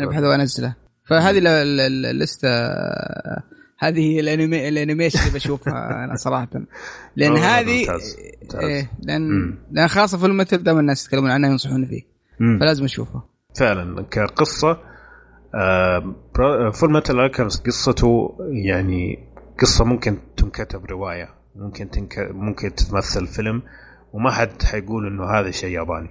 أبحث 0.01 0.23
وأنزله. 0.23 0.75
فهذه 1.05 1.39
اللستة 1.43 2.49
هذه 3.79 4.21
الانمي 4.21 4.69
ال 4.69 4.74
animation 4.74 5.19
اللي 5.19 5.31
بشوفها 5.35 5.75
أنا 6.05 6.17
صراحة. 6.17 6.49
لأن 7.17 7.37
هذه 7.37 7.81
ممتاز. 7.81 8.17
ممتاز. 8.43 8.65
إيه 8.65 8.91
لأن 9.03 9.55
لأن 9.73 9.89
خاصة 9.89 10.19
Full 10.19 10.35
Metal 10.35 10.63
دائما 10.65 10.81
الناس 10.81 11.05
يتكلمون 11.05 11.31
عنها 11.31 11.49
وينصحون 11.49 11.87
فيه. 11.87 12.03
مم. 12.41 12.59
فلازم 12.61 12.85
اشوفه 12.85 13.23
فعلا. 13.59 14.03
كقصة 14.03 14.79
Full 16.73 16.93
Metal 16.93 17.21
Alchemist 17.21 17.67
قصته 17.67 18.39
يعني 18.51 19.26
قصة 19.59 19.85
ممكن 19.85 20.19
تنكتب 20.37 20.85
رواية 20.85 21.29
ممكن 21.57 21.91
تنك... 21.91 22.19
ممكن 22.19 22.75
تتمثل 22.75 23.27
فيلم 23.27 23.63
وما 24.13 24.31
حد 24.31 24.63
حيقول 24.63 25.07
إنه 25.07 25.25
هذا 25.25 25.51
شيء 25.51 25.71
ياباني. 25.71 26.11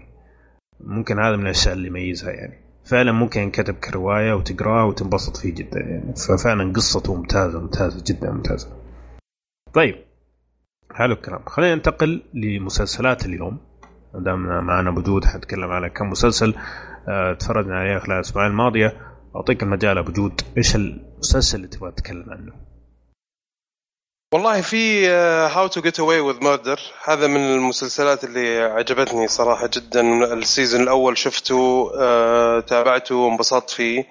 ممكن 0.80 1.20
هذا 1.20 1.36
من 1.36 1.44
الأشياء 1.44 1.74
اللي 1.74 1.88
يميزها 1.88 2.32
يعني. 2.32 2.60
فعلا 2.86 3.12
ممكن 3.12 3.42
ينكتب 3.42 3.74
كرواية 3.74 4.34
وتقراه 4.34 4.86
وتنبسط 4.86 5.38
فيه 5.38 5.56
جدا 5.56 5.80
يعني. 5.80 6.16
ففعلا 6.16 6.74
قصته 6.74 7.16
ممتازة 7.16 7.62
ممتازة 7.62 8.04
جدا 8.08 8.32
ممتازة. 8.32 8.68
طيب. 9.74 9.96
حلو 10.92 11.14
الكلام. 11.14 11.46
خلينا 11.46 11.76
ننتقل 11.76 12.24
لمسلسلات 12.34 13.26
اليوم. 13.26 13.58
دامنا 14.14 14.62
معنا 14.62 14.92
بجود 14.92 15.26
حنتكلم 15.26 15.72
على 15.72 15.90
كم 15.90 16.10
مسلسل 16.10 16.56
آه 17.08 17.34
تفرجنا 17.34 17.80
عليه 17.80 18.00
خلال 18.00 18.16
الأسبوعين 18.16 18.52
الماضية. 18.52 18.94
أعطيك 19.36 19.64
المجال 19.64 19.98
أبو 19.98 20.12
جود. 20.12 20.42
إيش 20.58 20.76
المسلسل 20.76 21.58
اللي 21.58 21.68
تبغى 21.68 21.92
تتكلم 21.92 22.30
عنه؟ 22.30 22.75
والله 24.36 24.62
في 24.62 25.08
How 25.56 25.68
to 25.68 25.82
Get 25.82 26.00
Away 26.00 26.20
with 26.20 26.44
Murder 26.44 26.80
هذا 27.04 27.28
من 27.28 27.38
المسلسلات 27.38 28.24
اللي 28.24 28.62
عجبتني 28.62 29.28
صراحة 29.28 29.70
جدا. 29.74 30.34
ال 30.34 30.41
season 30.41 30.82
الأول 30.82 31.18
شفته 31.18 31.92
آه، 32.00 32.60
تابعته 32.60 33.16
وانبسطت 33.16 33.70
فيه. 33.70 34.06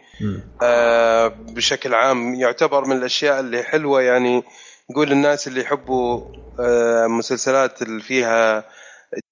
آه، 0.62 1.28
بشكل 1.28 1.94
عام 1.94 2.34
يعتبر 2.34 2.84
من 2.84 2.96
الأشياء 2.96 3.40
اللي 3.40 3.62
حلوة. 3.62 4.02
يعني 4.02 4.42
نقول 4.90 5.12
الناس 5.12 5.48
اللي 5.48 5.60
يحبوا 5.60 6.20
آه، 6.60 7.06
مسلسلات 7.06 7.82
اللي 7.82 8.02
فيها 8.02 8.64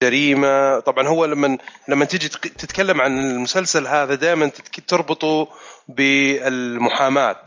جريمة. 0.03 0.81
طبعا 0.81 1.09
هو 1.09 1.25
لما 1.25 1.59
لما 1.89 2.05
تيجي 2.05 2.29
تتكلم 2.29 3.01
عن 3.01 3.19
المسلسل 3.19 3.87
هذا 3.87 4.15
دائما 4.15 4.51
تربطه 4.89 5.49
بالمحاماة. 5.89 7.45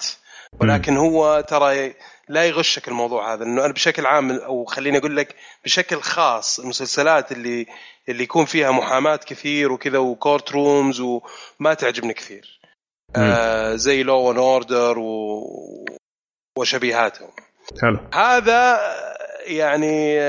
ولكن 0.61 0.97
هو 0.97 1.43
ترى 1.47 1.93
لا 2.29 2.45
يغشك 2.45 2.87
الموضوع 2.87 3.33
هذا 3.33 3.43
انه 3.43 3.65
أنا 3.65 3.73
بشكل 3.73 4.05
عام 4.05 4.31
أو 4.31 4.65
خليني 4.65 4.97
أقول 4.97 5.17
لك 5.17 5.35
بشكل 5.63 6.01
خاص 6.01 6.59
المسلسلات 6.59 7.31
اللي 7.31 7.65
اللي 8.09 8.23
يكون 8.23 8.45
فيها 8.45 8.71
محاماة 8.71 9.15
كثير 9.15 9.71
وكذا 9.71 9.97
و 9.97 10.06
court 10.06 10.51
rooms 10.51 10.99
وما 10.99 11.73
تعجبني 11.73 12.13
كثير. 12.13 12.59
آه 13.15 13.75
زي 13.75 14.03
Law 14.03 14.31
and 14.31 14.37
Order 14.37 14.99
و... 14.99 15.41
وشبيهاتهم. 16.57 17.29
حلو. 17.81 17.99
هذا 18.13 18.79
يعني 19.45 20.19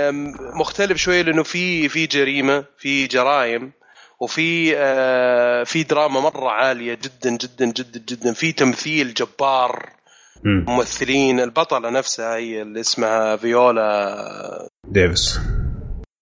مختلف 0.60 0.96
شوية 0.98 1.22
لأنه 1.22 1.42
في 1.42 1.88
في 1.88 2.06
جريمة 2.06 2.64
في 2.78 3.06
جرائم 3.06 3.72
وفي 4.20 4.76
آه 4.76 5.64
في 5.64 5.82
دراما 5.82 6.20
مرة 6.20 6.50
عالية 6.50 6.94
جدا 6.94 7.30
جدا 7.30 7.64
جدا 7.64 7.98
جدا 7.98 8.32
في 8.32 8.52
تمثيل 8.52 9.14
جبار. 9.14 9.95
ممثلين 10.44 11.40
البطلة 11.40 11.90
نفسها 11.90 12.36
هي 12.36 12.62
اللي 12.62 12.80
اسمها 12.80 13.36
فيولا. 13.36 14.68
ديفيس. 14.88 15.40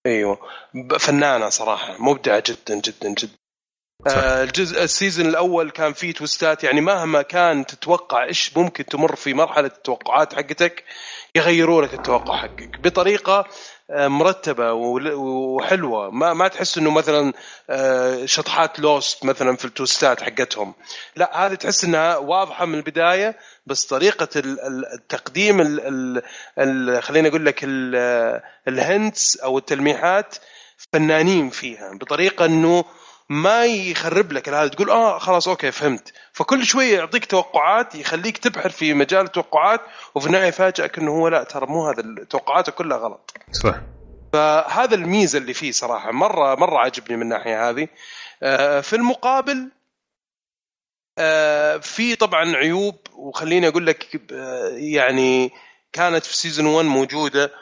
أيوه. 0.07 0.39
فنانة 0.99 1.49
صراحة 1.49 2.03
مبدعة 2.03 2.43
جدا 2.47 2.81
جدا 2.81 3.09
جدا. 3.09 3.33
آه 4.07 4.43
الجزء 4.43 4.83
ال 4.85 4.91
season 4.91 5.27
الأول 5.27 5.71
كان 5.71 5.93
فيه 5.93 6.13
twist 6.13 6.56
ات 6.56 6.65
يعني 6.65 6.81
مهما 6.81 7.23
كان 7.23 7.67
تتوقع 7.67 8.25
إيش 8.25 8.57
ممكن 8.57 8.85
تمر 8.85 9.17
في 9.17 9.35
مرحلة 9.35 9.67
التوقعات 9.67 10.35
حقتك 10.35 10.85
يغيروا 11.37 11.83
لك 11.83 11.95
التوقع 11.95 12.37
حقك. 12.37 12.81
بطريقة 12.85 13.47
مرتبة 13.91 14.73
وحلوة. 14.73 16.11
ما 16.11 16.35
ما 16.35 16.49
تحس 16.49 16.79
إنه 16.79 16.91
مثلا 16.91 17.33
آه، 17.71 18.27
شطحات 18.27 18.81
لوست 18.81 19.25
مثلا 19.25 19.57
في 19.57 19.65
ال 19.65 19.73
twist 19.73 20.15
ات 20.15 20.23
حقتهم. 20.23 20.75
لا 21.17 21.47
هذه 21.47 21.55
تحس 21.55 21.85
إنها 21.85 22.17
واضحة 22.17 22.65
من 22.65 22.75
البداية 22.75 23.37
بس 23.67 23.87
طريقة 23.87 24.29
التقديم 24.95 25.59
خليني 27.01 27.29
أقول 27.29 27.47
لك 27.47 27.61
ال 28.69 28.80
hints 28.80 29.37
أو 29.37 29.59
التلميحات 29.59 30.37
فنانين 30.93 31.51
فيها 31.51 31.95
بطريقة 31.95 32.45
إنه 32.45 32.85
ما 33.29 33.65
يخرب 33.65 34.33
لك 34.33 34.49
هذا 34.49 34.69
تقول 34.69 34.91
آه 34.91 35.19
خلاص 35.19 35.49
okay 35.49 35.71
فهمت. 35.71 36.13
فكل 36.33 36.67
شوية 36.67 36.99
يعطيك 36.99 37.25
توقعات 37.25 37.95
يخليك 37.95 38.39
تبحر 38.39 38.71
في 38.71 38.95
مجال 38.95 39.25
التوقعات 39.25 39.81
وفي 40.15 40.27
النهاية 40.27 40.47
يفاجئك 40.47 40.99
إنه 40.99 41.11
هو 41.11 41.29
لا 41.29 41.45
ترى 41.45 41.67
مو 41.67 41.89
هذا 41.89 42.25
توقعاته 42.31 42.73
كلها 42.73 42.99
غلط. 42.99 43.35
صح 43.53 43.75
فهذا 44.33 44.95
الميزة 44.95 45.39
اللي 45.39 45.55
فيه 45.55 45.73
صراحة 45.73 46.13
مرة 46.13 46.55
مرة 46.55 46.79
عجبني 46.79 47.17
من 47.17 47.23
الناحية 47.23 47.71
هذه. 47.71 47.89
آه، 48.43 48.81
في 48.81 48.97
المقابل 48.97 49.71
آه، 51.19 51.77
في 51.77 52.17
طبعا 52.17 52.57
عيوب 52.57 52.97
وخليني 53.13 53.69
أقول 53.69 53.87
لك 53.87 54.23
آه، 54.33 54.69
يعني 54.69 55.53
كانت 55.93 56.25
في 56.25 56.37
season 56.37 56.67
1 56.67 56.87
موجودة 56.87 57.53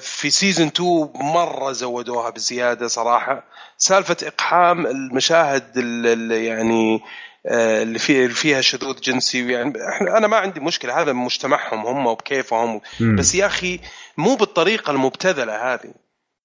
في 0.00 0.30
season 0.30 0.66
2 0.66 1.08
مرة 1.14 1.72
زودوها 1.72 2.30
بزيادة 2.30 2.88
صراحة. 2.88 3.44
سالفة 3.76 4.16
إقحام 4.22 4.86
المشاهد 4.86 5.76
اللي 5.76 6.46
يعني 6.46 7.00
آه، 7.46 7.82
اللي 7.82 7.98
فيها 7.98 8.28
فيها 8.28 8.60
شذوذ 8.60 9.00
جنسي 9.00 9.52
يعني 9.52 9.72
إحنا 9.88 10.18
أنا 10.18 10.26
ما 10.26 10.36
عندي 10.36 10.60
مشكلة. 10.60 11.02
هذا 11.02 11.12
مجتمعهم 11.12 11.86
هم 11.86 12.06
وبكيفهم. 12.06 12.80
بس 13.18 13.34
يا 13.34 13.46
أخي 13.46 13.80
مو 14.16 14.34
بالطريقة 14.34 14.90
المبتذلة 14.90 15.74
هذه. 15.74 15.94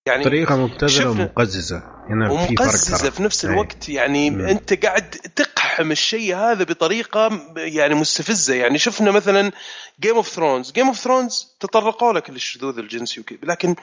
يعني 0.05 0.23
طريقة 0.23 0.55
مبتذلة 0.55 1.09
ومقززة. 1.09 1.83
هنا 2.09 2.47
في 2.47 2.55
فرق 2.55 3.09
في 3.11 3.23
نفس 3.23 3.45
الوقت 3.45 3.89
يعني 3.89 4.29
مم. 4.29 4.45
أنت 4.45 4.85
قاعد 4.85 5.09
تقحم 5.09 5.91
الشيء 5.91 6.35
هذا 6.35 6.63
بطريقة 6.63 7.53
يعني 7.57 7.95
مستفزة. 7.95 8.53
يعني 8.53 8.77
شفنا 8.77 9.11
مثلا 9.11 9.51
Game 9.99 10.15
of 10.15 10.27
Thrones 10.27 10.71
Game 10.71 10.87
of 10.87 10.97
Thrones 10.97 11.55
تطرقوا 11.59 12.13
لك 12.13 12.29
للشذوذ 12.29 12.79
الجنسي 12.79 13.19
وكذا 13.19 13.39
لكن 13.43 13.75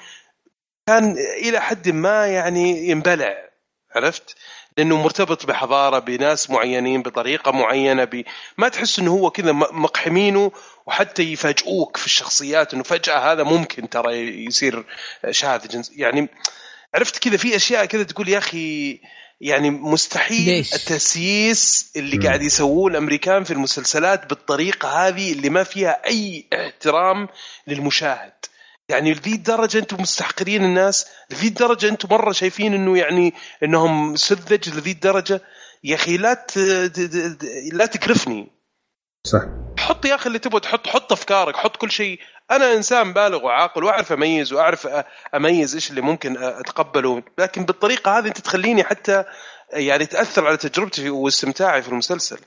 كان 0.87 1.17
إلى 1.19 1.61
حد 1.61 1.89
ما 1.89 2.27
يعني 2.27 2.89
ينبلع 2.89 3.37
عرفت؟ 3.95 4.37
لأنه 4.81 5.03
مرتبط 5.03 5.47
بحضارة 5.47 5.99
بناس 5.99 6.51
معينين 6.51 7.03
بطريقة 7.03 7.53
معينة 7.53 8.05
ب... 8.05 8.25
ما 8.59 8.69
تحس 8.69 8.99
إنه 8.99 9.11
هو 9.11 9.31
كذا 9.31 9.53
مقحمينه 9.53 10.53
وحتى 10.87 11.23
يفاجئوك 11.23 11.97
في 11.97 12.07
الشخصيات 12.07 12.75
إنه 12.75 12.83
فجأة 12.83 13.33
هذا 13.33 13.43
ممكن 13.43 13.89
ترى 13.89 14.45
يصير 14.47 14.85
شاذ 15.31 15.69
جنس 15.69 15.93
يعني 15.97 16.29
عرفت 16.95 17.19
كذا 17.19 17.37
في 17.37 17.57
أشياء 17.57 17.85
كذا 17.85 18.03
تقول 18.03 18.29
يا 18.29 18.39
أخي 18.39 19.01
يعني 19.41 19.71
مستحيل 19.71 20.45
ليش؟ 20.45 20.75
التسييس 20.75 21.93
اللي 21.97 22.19
م. 22.19 22.23
قاعد 22.23 22.43
يسووه 22.43 22.91
الأمريكان 22.91 23.45
في 23.45 23.51
المسلسلات 23.51 24.27
بالطريقة 24.27 25.09
هذه 25.09 25.33
اللي 25.33 25.51
ما 25.51 25.65
فيها 25.65 26.07
أي 26.07 26.47
احترام 26.55 27.29
للمشاهد 27.67 28.33
يعني 28.91 29.13
لذي 29.13 29.35
الدرجه 29.35 29.79
أنتم 29.79 30.03
مستحقرين 30.03 30.65
الناس 30.65 31.07
لذي 31.31 31.49
الدرجه 31.49 31.89
أنتم 31.89 32.09
مرة 32.11 32.33
شايفين 32.33 32.75
إنه 32.75 32.99
يعني 32.99 33.35
إنهم 33.63 34.17
سذج 34.17 34.69
لذي 34.69 34.91
الدرجه 34.91 35.41
يا 35.85 35.95
أخي 35.95 36.17
لا 36.17 36.35
ت... 36.35 36.59
لا 37.73 37.87
تكرفني. 37.87 38.53
صح. 39.27 39.43
حط 39.79 40.05
يا 40.05 40.15
أخي 40.15 40.27
اللي 40.27 40.39
تبغى 40.39 40.61
تحط 40.61 40.87
حط 40.87 41.13
أفكارك 41.13 41.57
حط 41.57 41.77
كل 41.77 41.91
شيء. 41.91 42.19
أنا 42.51 42.73
إنسان 42.73 43.13
بالغ 43.13 43.45
وعاقل 43.45 43.85
وأعرف 43.85 44.13
أميز 44.13 44.53
وأعرف 44.53 44.89
أميز 45.35 45.75
إيش 45.75 45.91
اللي 45.91 46.01
ممكن 46.01 46.37
أتقبله. 46.37 47.23
لكن 47.39 47.65
بالطريقة 47.65 48.19
هذه 48.19 48.27
أنت 48.27 48.41
تخليني 48.41 48.85
حتى 48.85 49.25
يعني 49.73 50.07
تأثر 50.07 50.47
على 50.47 50.57
تجربتي 50.57 51.11
واستمتاعي 51.11 51.83
في 51.83 51.89
المسلسل. 51.89 52.39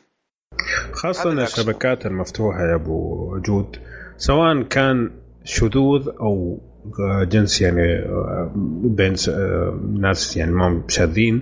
خاصة 0.93 1.29
الشبكات 1.31 2.05
المفتوحة 2.05 2.59
يا 2.59 2.75
أبو 2.75 3.37
جود 3.45 3.77
سواء 4.17 4.63
كان 4.63 5.22
شذوذ 5.43 6.09
أو 6.19 6.61
جنس 7.23 7.61
يعني 7.61 8.05
بين 8.83 9.15
ناس 9.99 10.37
يعني 10.37 10.51
ما 10.51 10.81
شاذين. 10.87 11.41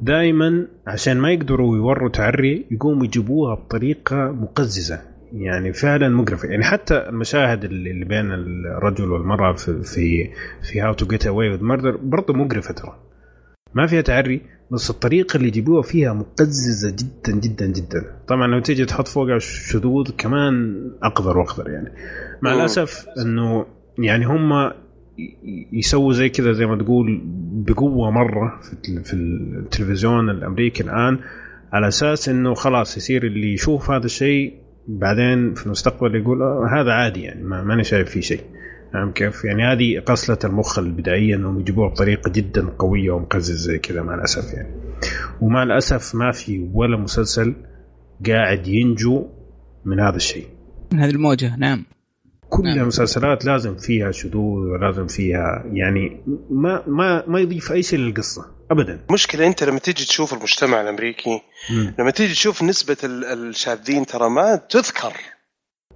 دائما 0.00 0.66
عشان 0.86 1.18
ما 1.18 1.32
يقدروا 1.32 1.76
يوروا 1.76 2.08
تعري 2.08 2.66
يقوموا 2.70 3.04
يجيبوها 3.04 3.54
بطريقة 3.54 4.32
مقززة. 4.32 5.00
يعني 5.32 5.72
فعلا 5.72 6.08
مقرفه 6.08 6.48
يعني 6.48 6.64
حتى 6.64 6.94
المشاهد 6.94 7.64
اللي 7.64 8.04
بين 8.04 8.32
الرجل 8.32 9.10
والمرأة 9.10 9.52
في 9.52 9.82
في 9.82 10.30
في 10.62 10.80
How 10.80 10.92
to 10.92 11.06
Get 11.06 11.26
Away 11.26 11.50
with 11.50 11.64
Murder 11.64 11.96
برضه 11.96 12.34
مقرفه 12.34 12.74
ترى. 12.74 12.96
ما 13.74 13.86
فيها 13.86 14.00
تعري. 14.00 14.40
بس 14.72 14.90
الطريقة 14.90 15.36
اللي 15.36 15.48
يجيبوها 15.48 15.82
فيها 15.82 16.12
مقززة 16.12 16.90
جدا 16.90 17.38
جدا 17.38 17.66
جدا. 17.66 18.16
طبعا 18.28 18.46
لو 18.46 18.60
تيجي 18.60 18.84
تحط 18.84 19.08
فوقها 19.08 19.38
شذوذ 19.38 20.10
كمان 20.18 20.76
اقذر 21.02 21.38
واقذر 21.38 21.70
يعني. 21.70 21.92
مع 22.42 22.54
الأسف 22.54 23.06
إنه 23.18 23.66
يعني 23.98 24.24
هم 24.24 24.72
يسووا 25.72 26.12
زي 26.12 26.28
كذا 26.28 26.52
زي 26.52 26.66
ما 26.66 26.76
تقول 26.76 27.20
بقوة 27.52 28.10
مرة 28.10 28.60
في 29.04 29.12
التلفزيون 29.14 30.30
الأمريكي 30.30 30.82
الآن 30.82 31.18
على 31.72 31.88
أساس 31.88 32.28
إنه 32.28 32.54
خلاص 32.54 32.96
يصير 32.96 33.26
اللي 33.26 33.52
يشوف 33.52 33.90
هذا 33.90 34.04
الشيء 34.04 34.54
بعدين 34.88 35.54
في 35.54 35.66
المستقبل 35.66 36.14
يقول 36.14 36.42
آه 36.42 36.68
هذا 36.72 36.92
عادي 36.92 37.22
يعني 37.22 37.42
ما 37.42 37.62
ماني 37.62 37.84
شايف 37.84 38.10
فيه 38.10 38.20
شيء. 38.20 38.40
نعم 38.94 39.12
كيف؟ 39.12 39.44
يعني 39.44 39.62
هذه 39.62 40.00
قصلة 40.00 40.38
المخ 40.44 40.78
البدائية 40.78 41.36
انهم 41.36 41.60
يجيبوها 41.60 41.88
بطريقة 41.88 42.30
جدا 42.30 42.68
قوية 42.78 43.10
ومقززة 43.10 43.56
زي 43.56 43.78
كذا 43.78 44.02
مع 44.02 44.14
الأسف 44.14 44.54
يعني. 44.54 44.74
ومع 45.40 45.62
الأسف 45.62 46.14
ما 46.14 46.32
في 46.32 46.70
ولا 46.74 46.96
مسلسل 46.96 47.54
قاعد 48.26 48.68
ينجو 48.68 49.26
من 49.84 50.00
هذا 50.00 50.16
الشيء. 50.16 50.46
من 50.92 51.00
هذه 51.00 51.10
الموجة 51.10 51.56
نعم. 51.56 51.84
كل 52.48 52.64
نعم. 52.64 52.78
المسلسلات 52.78 53.44
لازم 53.44 53.76
فيها 53.76 54.10
شذوذ 54.10 54.68
ولازم 54.68 55.06
فيها 55.06 55.64
يعني 55.72 56.20
ما 56.50 56.82
ما 56.86 57.24
ما 57.26 57.40
يضيف 57.40 57.72
أي 57.72 57.82
شيء 57.82 57.98
للقصة 57.98 58.46
ابدا 58.70 59.00
مشكلة 59.10 59.46
أنت 59.46 59.64
لما 59.64 59.78
تيجي 59.78 60.04
تشوف 60.04 60.34
المجتمع 60.34 60.80
الأمريكي 60.80 61.40
م. 61.70 61.90
لما 61.98 62.10
تيجي 62.10 62.32
تشوف 62.32 62.62
نسبة 62.62 62.96
الشاذين 63.04 64.06
ترى 64.06 64.30
ما 64.30 64.56
تذكر 64.56 65.12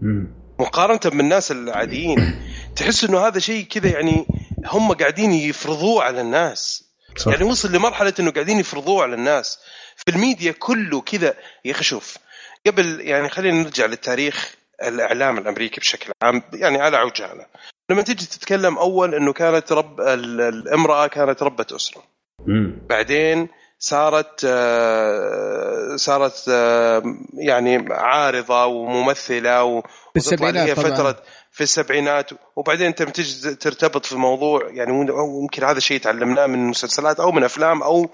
م. 0.01 0.25
مقارنة 0.61 1.01
بالناس 1.17 1.53
العاديين 1.53 2.19
تحس 2.77 3.05
إنه 3.05 3.27
هذا 3.27 3.39
شيء 3.39 3.65
كذا 3.65 3.89
يعني 3.91 4.27
هم 4.67 4.93
قاعدين 4.93 5.33
يفرضوه 5.33 6.03
على 6.05 6.21
الناس 6.21 6.85
صح. 7.17 7.33
يعني 7.33 7.45
وصل 7.45 7.73
لمرحلة 7.73 8.15
إنه 8.21 8.31
قاعدين 8.31 8.59
يفرضوه 8.61 9.03
على 9.03 9.15
الناس 9.15 9.59
في 9.97 10.11
الميديا 10.11 10.53
كله 10.53 11.01
كذا 11.01 11.35
يا 11.65 11.73
أخي 11.73 11.85
شوف 11.85 12.17
قبل 12.67 13.01
يعني 13.01 13.29
خلينا 13.29 13.63
نرجع 13.63 13.87
للتاريخ 13.87 14.55
الإعلام 14.83 15.39
الأمريكي 15.39 15.81
بشكل 15.81 16.13
عام 16.23 16.43
يعني 16.55 16.81
على 16.81 16.97
عجاله 16.97 17.47
لما 17.91 18.03
تيجي 18.03 18.27
تتكلم 18.27 18.79
أول 18.79 19.15
إنه 19.15 19.33
كانت 19.33 19.73
رب 19.73 20.01
ال- 20.01 20.41
الامراه 20.41 21.07
كانت 21.07 21.43
ربة 21.43 21.67
أسرة 21.77 22.03
مم. 22.47 22.79
بعدين 22.89 23.49
صارت 23.85 24.45
آه، 24.45 25.97
صارت 25.97 26.45
آه، 26.49 27.03
يعني 27.35 27.87
عارضة 27.91 28.67
وممثلة 28.67 29.81
في 29.81 30.17
السبعينات 30.17 30.69
هي 30.69 30.75
طبعاً. 30.75 30.91
فترة 30.95 31.23
في 31.51 31.61
السبعينات 31.61 32.31
وبعدين 32.57 32.87
انت 32.87 33.03
تجي 33.03 33.55
ترتبط 33.55 34.07
في 34.07 34.17
موضوع 34.17 34.71
يعني 34.71 34.93
ممكن 35.43 35.65
هذا 35.65 35.79
الشيء 35.79 36.01
تعلمناه 36.01 36.47
من 36.47 36.59
مسلسلات 36.67 37.21
أو 37.21 37.33
من 37.33 37.45
أفلام 37.45 37.83
أو 37.83 38.11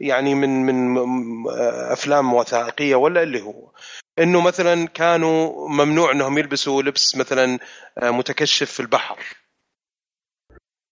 يعني 0.00 0.34
من 0.34 0.66
من 0.66 0.94
م- 0.94 1.48
أفلام 1.92 2.34
وثائقية 2.34 2.94
ولا 2.94 3.22
اللي 3.22 3.40
هو 3.42 3.70
إنه 4.18 4.40
مثلا 4.40 4.86
كانوا 4.88 5.68
ممنوع 5.68 6.12
إنهم 6.12 6.38
يلبسوا 6.38 6.82
لبس 6.82 7.16
مثلا 7.16 7.58
آه، 7.98 8.10
متكشف 8.10 8.70
في 8.72 8.80
البحر 8.80 9.18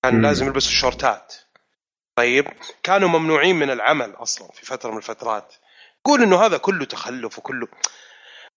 كان. 0.05 0.23
لازم 0.23 0.47
يلبسوا 0.47 0.73
شورتات 0.73 1.35
طيب 2.21 2.47
كانوا 2.83 3.09
ممنوعين 3.09 3.57
من 3.57 3.71
العمل 3.71 4.15
أصلا 4.17 4.49
في 4.53 4.67
فترة 4.67 4.91
من 4.91 4.97
الفترات. 4.97 5.55
قول 6.05 6.23
إنه 6.23 6.47
هذا 6.47 6.57
كله 6.57 6.85
تخلف 6.85 7.39
وكله. 7.39 7.69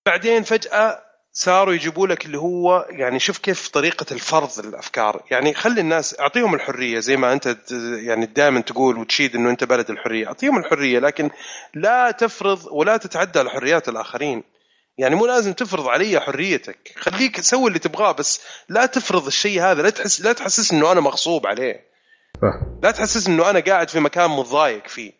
بعدين 0.05 0.43
فجأة 0.43 1.03
صاروا 1.33 1.73
يجيبوا 1.73 2.07
لك 2.07 2.25
اللي 2.25 2.37
هو 2.37 2.87
يعني 2.89 3.19
شوف 3.19 3.37
كيف 3.37 3.67
طريقة 3.67 4.05
الفرض 4.11 4.59
الأفكار. 4.59 5.23
يعني 5.31 5.53
خلي 5.53 5.81
الناس 5.81 6.19
أعطيهم 6.19 6.55
الحرية 6.55 6.99
زي 6.99 7.17
ما 7.17 7.33
أنت 7.33 7.57
يعني 8.03 8.25
دائما 8.25 8.61
تقول 8.61 8.97
وتشيد 8.97 9.35
إنه 9.35 9.49
أنت 9.49 9.63
بلد 9.63 9.89
الحرية. 9.89 10.27
أعطيهم 10.27 10.57
الحرية 10.57 10.99
لكن 10.99 11.29
لا 11.73 12.11
تفرض 12.11 12.67
ولا 12.71 12.97
تتعدى 12.97 13.39
على 13.39 13.49
حريات 13.49 13.89
الآخرين. 13.89 14.43
يعني 14.97 15.15
مو 15.15 15.25
لازم 15.25 15.53
تفرض 15.53 15.87
علي 15.87 16.19
حريتك. 16.19 16.93
خليك 16.97 17.41
سوي 17.41 17.67
اللي 17.67 17.79
تبغاه 17.79 18.11
بس 18.11 18.41
لا 18.69 18.85
تفرض 18.85 19.25
الشيء 19.25 19.61
هذا. 19.61 19.81
لا 19.81 19.89
تحس 19.89 20.21
لا 20.21 20.33
تحسس 20.33 20.71
إنه 20.71 20.91
أنا 20.91 21.01
مغصوب 21.01 21.47
عليه. 21.47 21.92
لا 22.83 22.91
تحسس 22.91 23.27
إنه 23.27 23.49
أنا 23.49 23.59
قاعد 23.59 23.89
في 23.89 23.99
مكان 23.99 24.29
متضايق 24.29 24.87
فيه. 24.87 25.11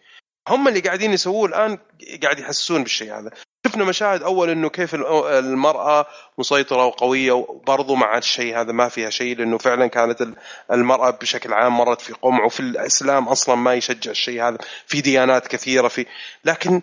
هم 0.50 0.68
اللي 0.68 0.80
قاعدين 0.80 1.12
يسووه 1.14 1.46
الآن 1.48 1.78
قاعد 2.24 2.40
يحسسون 2.40 2.84
بالشيء 2.84 3.14
هذا. 3.20 3.32
شفنا 3.68 3.86
مشاهد 3.86 4.24
أول 4.24 4.50
إنه 4.50 4.70
كيف 4.70 4.96
ال- 4.96 5.06
المرأة 5.26 6.06
مسيطرة 6.38 6.86
وقوية 6.86 7.32
وبرضو 7.32 7.96
مع 7.96 8.18
الشيء 8.18 8.60
هذا 8.62 8.72
ما 8.72 8.90
فيها 8.90 9.10
شيء 9.10 9.38
لأنه 9.38 9.58
فعلا 9.58 9.88
كانت 9.88 10.22
ال- 10.22 10.36
المرأة 10.72 11.10
بشكل 11.10 11.54
عام 11.54 11.78
مرت 11.78 12.02
في 12.02 12.14
قمع 12.14 12.46
وفي 12.46 12.60
الإسلام 12.60 13.28
أصلا 13.28 13.56
ما 13.56 13.74
يشجع 13.74 14.12
الشيء 14.12 14.42
هذا. 14.48 14.58
في 14.88 15.02
ديانات 15.02 15.48
كثيرة 15.48 15.88
في 15.88 16.06
لكن 16.46 16.82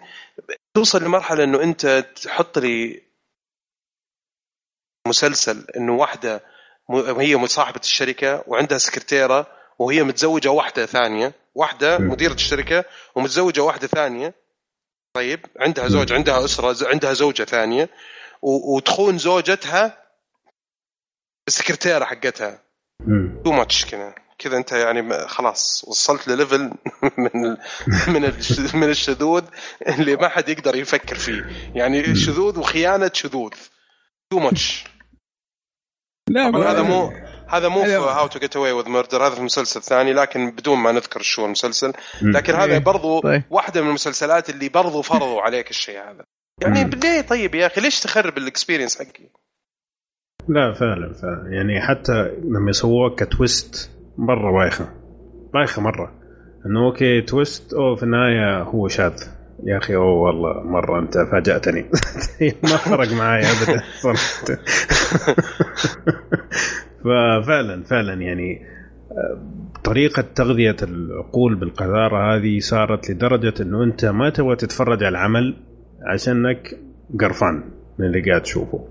توصل 0.76 1.02
لمرحلة 1.04 1.44
إنه 1.44 1.62
أنت 1.62 1.86
تحط 2.24 2.58
لي 2.58 3.02
مسلسل 5.08 5.66
إنه 5.76 5.92
واحدة 5.94 6.44
هي 7.18 7.46
صاحبه 7.46 7.80
الشركة 7.80 8.44
وعندها 8.46 8.78
سكرتيرة 8.78 9.59
وهي 9.80 10.02
متزوجة 10.02 10.48
واحدة 10.50 10.86
ثانية 10.86 11.32
واحدة. 11.54 11.98
مديرة 11.98 12.32
الشركة 12.34 12.84
ومتزوجة 13.14 13.60
واحدة 13.60 13.86
ثانية. 13.86 14.34
طيب 15.16 15.46
عندها 15.60 15.88
زوج 15.88 16.12
عندها 16.12 16.44
أسرة 16.44 16.72
ز- 16.72 16.82
عندها 16.84 17.12
زوجة 17.12 17.42
ثانية. 17.44 17.90
و- 18.42 18.76
وتخون 18.76 19.18
زوجتها 19.18 20.04
السكرتيرة 21.48 22.04
حقتها. 22.04 22.62
too 23.44 23.52
much 23.52 23.84
كذا 23.86 24.14
كذا 24.38 24.56
انت 24.56 24.72
يعني 24.72 25.02
م- 25.02 25.26
خلاص 25.26 25.84
وصلت 25.88 26.28
لل 26.28 26.40
level 26.40 26.70
من 27.18 27.56
من 28.08 28.24
الش- 28.24 28.74
من 28.74 28.88
الشذوذ 28.90 29.44
اللي 29.88 30.16
ما 30.16 30.28
حد 30.28 30.48
يقدر 30.48 30.76
يفكر 30.76 31.14
فيه. 31.16 31.44
يعني 31.74 32.14
شذوذ 32.14 32.58
وخيانة 32.58 33.10
شذوذ. 33.14 33.52
too 34.32 34.38
much. 34.38 34.84
لا 36.28 36.48
هذا 36.70 36.82
مو 36.82 37.12
هذا 37.50 37.68
مو 37.68 37.84
في 37.84 37.94
How 37.94 38.26
to 38.26 38.38
Get 38.38 38.56
Away 38.56 38.72
with 38.72 38.88
Murder 38.88 39.26
هذا 39.26 39.34
في 39.34 39.42
مسلسل 39.42 39.82
ثاني 39.82 40.12
لكن 40.12 40.50
بدون 40.50 40.78
ما 40.78 40.92
نذكر 40.92 41.22
شو 41.22 41.46
المسلسل. 41.46 41.92
لكن 42.22 42.54
هذا 42.54 42.72
إيه، 42.72 42.78
برضو 42.78 43.20
طيب. 43.20 43.42
واحدة 43.50 43.82
من 43.82 43.88
المسلسلات 43.88 44.50
اللي 44.50 44.68
برضو 44.68 45.02
فرضوا 45.02 45.42
عليك 45.46 45.70
الشيء 45.70 45.98
هذا. 45.98 46.24
يعني. 46.62 46.90
ليه 46.90 47.20
طيب 47.20 47.54
يا 47.54 47.66
أخي 47.66 47.80
ليش 47.80 48.00
تخرب 48.00 48.38
ال 48.38 48.44
experience 48.44 48.98
حقي؟ 48.98 49.30
لا 50.48 50.72
فعلا 50.72 51.12
فعلا. 51.12 51.48
يعني 51.50 51.80
حتى 51.80 52.30
لما 52.44 52.70
يسووها 52.70 53.14
ك 53.16 53.28
twist 53.28 53.90
مرة 54.18 54.52
بايخة. 54.58 54.88
بايخة 55.54 55.82
مرة. 55.82 56.12
إنه 56.66 56.86
okay 56.86 57.20
twist 57.20 57.74
أو 57.74 57.96
في 57.96 58.02
النهايه 58.02 58.62
هو 58.62 58.88
شاذ. 58.88 59.22
يا 59.64 59.78
أخي 59.78 59.96
أوه 59.96 60.20
والله 60.20 60.62
مرة 60.62 61.00
أنت 61.00 61.14
فاجأتني. 61.32 61.82
ما 62.62 62.76
فرق 62.76 63.12
معي 63.12 63.42
ابدا. 63.42 63.82
صراحة 64.00 64.58
ففعلا 67.04 67.82
فعلا 67.82 68.14
يعني 68.22 68.62
آه، 69.12 69.38
طريقة 69.84 70.24
تغذية 70.34 70.76
العقول 70.82 71.54
بالقذارة 71.54 72.36
هذه 72.36 72.58
صارت 72.58 73.10
لدرجة 73.10 73.54
إنه 73.62 73.84
أنت 73.84 74.04
ما 74.04 74.30
تبغى 74.30 74.56
تتفرج 74.56 74.98
على 75.04 75.08
العمل 75.08 75.56
عشانك 76.02 76.78
قرفان 77.20 77.62
من 77.98 78.06
اللي 78.06 78.20
قاعد 78.30 78.42
تشوفه. 78.42 78.84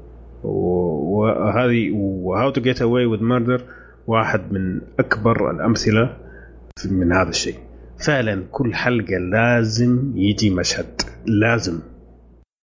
وهذه 0.44 1.92
و 1.94 2.50
How 2.50 2.57
to 2.57 2.62
Get 2.62 2.82
Away 2.82 3.06
with 3.06 3.24
Murder 3.24 3.62
واحد 4.08 4.54
من 4.54 4.82
أكبر 5.00 5.52
الأمثلة 5.52 6.18
في- 6.78 6.94
من 6.94 7.12
هذا 7.12 7.30
الشيء. 7.30 7.56
فعلا 8.06 8.44
كل 8.52 8.74
حلقة 8.74 9.18
لازم 9.18 10.14
يجي 10.16 10.50
مشهد 10.50 11.02
لازم 11.26 11.80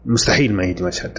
مستحيل 0.07 0.52
ما 0.55 0.65
يجي 0.65 0.84
مشهد. 0.84 1.18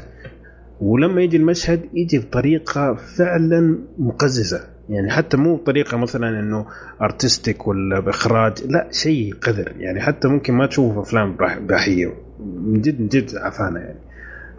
ولما 0.81 1.22
يجي 1.22 1.38
المشهد 1.38 1.81
يجي 1.93 2.19
بطريقة 2.19 2.93
فعلا 2.93 3.80
مقززة. 3.97 4.59
يعني 4.89 5.11
حتى 5.11 5.38
مو 5.38 5.56
بطريقة 5.56 5.97
مثلا 5.97 6.39
إنه 6.39 6.65
artistic 7.01 7.67
ولا 7.67 7.99
بإخراج 7.99 8.53
لا 8.69 8.88
شيء 8.91 9.33
قذر. 9.33 9.73
يعني 9.77 10.01
حتى 10.01 10.27
ممكن 10.27 10.53
ما 10.53 10.65
تشوفه 10.65 11.01
في 11.01 11.07
افلام 11.09 11.35
اباحيه 11.39 12.14
من 12.39 12.81
جد 12.81 13.01
من 13.01 13.07
جد 13.07 13.35
عفانه 13.35 13.80
يعني. 13.80 13.99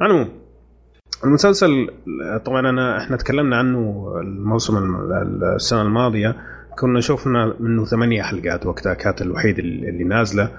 المهم 0.02 0.28
المسلسل 1.24 1.88
طبعا 2.44 2.68
أنا 2.70 2.98
إحنا 2.98 3.16
تكلمنا 3.16 3.56
عنه 3.56 4.12
الموسم 4.20 4.76
الم- 4.76 5.12
السنة 5.54 5.82
الماضية. 5.82 6.36
كنا 6.78 7.00
شفنا 7.00 7.54
منه 7.60 7.84
ثمانية 7.84 8.22
حلقات 8.22 8.66
وقتها 8.66 8.94
كانت 8.94 9.22
الوحيد 9.22 9.58
اللي 9.58 10.04
نازلة. 10.04 10.50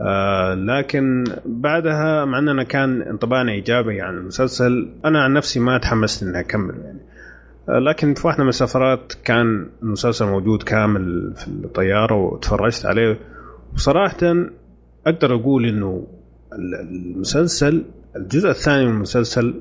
آه 0.00 0.54
لكن 0.54 1.24
بعدها 1.46 2.24
مع 2.24 2.38
أننا 2.38 2.62
كان 2.62 3.02
انطباعنا 3.02 3.52
إيجابي 3.52 4.00
عن 4.00 4.14
المسلسل 4.18 4.88
أنا 5.04 5.22
عن 5.24 5.32
نفسي 5.32 5.60
ما 5.60 5.78
تحمست 5.78 6.22
إني 6.22 6.40
اكمل 6.40 6.74
يعني. 6.84 7.00
آه 7.68 7.78
لكن 7.78 8.14
في 8.14 8.26
واحدة 8.26 8.42
من 8.42 8.48
السفرات 8.48 9.12
كان 9.24 9.66
المسلسل 9.82 10.26
موجود 10.26 10.62
كامل 10.62 11.32
في 11.36 11.48
الطيارة 11.48 12.14
وتفرجت 12.14 12.86
عليه. 12.86 13.18
وصراحة 13.74 14.16
أقدر 15.06 15.34
أقول 15.34 15.66
إنه 15.66 16.06
ال- 16.52 16.74
المسلسل 17.14 17.84
الجزء 18.16 18.50
الثاني 18.50 18.84
من 18.86 18.92
المسلسل 18.92 19.54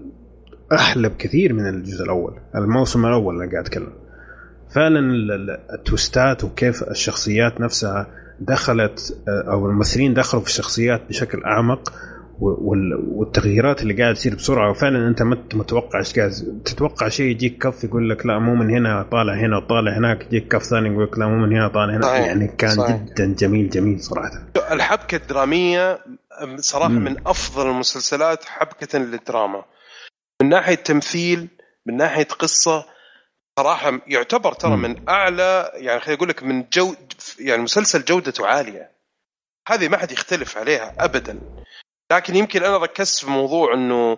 أحلى 0.73 1.09
بكثير 1.09 1.53
من 1.53 1.67
الجزء 1.69 2.03
الأول 2.03 2.33
الموسم 2.55 3.05
الأول 3.05 3.41
أنا 3.41 3.51
قاعد 3.51 3.63
أتكلم. 3.65 3.93
فعلا 4.75 4.99
ال- 4.99 5.31
ال- 5.31 5.59
التوستات 5.73 6.43
وكيف 6.43 6.83
الشخصيات 6.83 7.61
نفسها 7.61 8.07
دخلت 8.39 9.17
آه، 9.27 9.51
أو 9.51 9.65
الممثلين 9.65 10.13
دخلوا 10.13 10.43
في 10.43 10.49
الشخصيات 10.49 11.01
بشكل 11.09 11.43
أعمق 11.43 11.93
والتغييرات 12.39 13.81
اللي 13.81 13.93
قاعد 13.93 14.15
تصير 14.15 14.35
بسرعة 14.35 14.69
وفعلا 14.69 15.07
أنت 15.07 15.21
ما 15.21 15.37
متوقع 15.53 15.99
إيش 15.99 16.19
قاعد 16.19 16.31
تتوقع 16.65 17.09
شيء 17.09 17.25
يجيك 17.25 17.63
كف 17.63 17.83
يقول 17.83 18.09
لك 18.09 18.25
لا 18.25 18.39
مو 18.39 18.55
من 18.55 18.69
هنا 18.69 19.03
طالع 19.11 19.33
هنا 19.33 19.57
وطالع 19.57 19.97
هناك 19.97 20.25
يجيك 20.25 20.47
كف 20.47 20.63
ثاني 20.63 20.89
يقول 20.89 21.03
لك 21.03 21.19
لا 21.19 21.27
مو 21.27 21.35
من 21.45 21.53
هنا 21.53 21.67
طالع 21.67 21.95
هنا 21.95 22.01
صحيح. 22.01 22.25
يعني 22.25 22.47
كان 22.47 22.69
صحيح. 22.69 22.95
جدا 22.95 23.35
جميل 23.39 23.69
جميل 23.69 24.01
صراحة 24.01 24.31
الحبكة 24.71 25.15
الدرامية 25.15 25.99
صراحة 26.55 26.89
مم. 26.89 27.03
من 27.03 27.15
أفضل 27.27 27.69
المسلسلات 27.69 28.43
حبكة 28.45 28.99
للدراما 28.99 29.65
من 30.41 30.49
ناحية 30.49 30.75
تمثيل 30.75 31.47
من 31.85 31.97
ناحية 31.97 32.27
قصة 32.39 32.85
صراحة 33.59 33.99
يعتبر 34.07 34.53
ترى. 34.53 34.75
من 34.75 35.09
أعلى 35.09 35.71
يعني 35.73 35.99
خليني 35.99 36.17
أقول 36.17 36.29
لك 36.29 36.43
من 36.43 36.65
جو 36.73 36.95
يعني 37.39 37.61
مسلسل 37.61 38.05
جودته 38.05 38.47
عالية. 38.47 38.91
هذه 39.67 39.87
ما 39.87 39.97
حد 39.97 40.11
يختلف 40.11 40.57
عليها 40.57 40.95
ابدا. 40.99 41.39
لكن 42.11 42.35
يمكن 42.35 42.63
أنا 42.63 42.77
ركزت 42.77 43.19
في 43.25 43.29
موضوع 43.31 43.73
إنه 43.73 44.17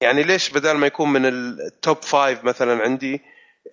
يعني 0.00 0.22
ليش 0.22 0.50
بدل 0.50 0.72
ما 0.72 0.86
يكون 0.86 1.12
من 1.12 1.26
ال 1.26 1.45
top 1.45 2.02
five 2.02 2.44
مثلا 2.44 2.82
عندي 2.82 3.22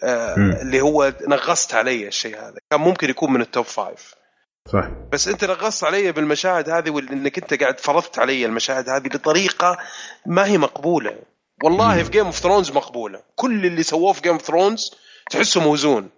آه. 0.04 0.36
اللي 0.36 0.82
هو 0.82 1.14
نغصت 1.28 1.74
علي 1.74 2.08
الشيء 2.08 2.36
هذا. 2.38 2.58
كان 2.72 2.82
ممكن 2.82 3.10
يكون 3.10 3.34
من 3.34 3.42
ال 3.42 3.48
top 3.48 3.66
five 3.66 4.16
صح. 4.68 4.90
بس 5.12 5.28
أنت 5.28 5.46
نغصت 5.46 5.84
علي 5.84 6.12
بالمشاهد 6.12 6.70
هذه 6.70 6.90
وانك 6.90 7.38
أنت 7.38 7.62
قاعد 7.62 7.80
فرضت 7.80 8.20
علي 8.20 8.46
المشاهد 8.46 8.90
هذه 8.90 9.08
بطريقه 9.08 9.78
ما 10.26 10.46
هي 10.46 10.58
مقبولة. 10.58 11.20
والله 11.64 11.96
مم. 11.96 12.04
في 12.04 12.10
Game 12.10 12.26
of 12.26 12.36
Thrones 12.36 12.72
مقبولة. 12.72 13.24
كل 13.36 13.66
اللي 13.66 13.84
سووه 13.84 14.14
في 14.14 14.22
Game 14.22 14.34
of 14.34 14.42
Thrones 14.42 14.92
تحسه 15.30 15.62
موزون. 15.62 16.10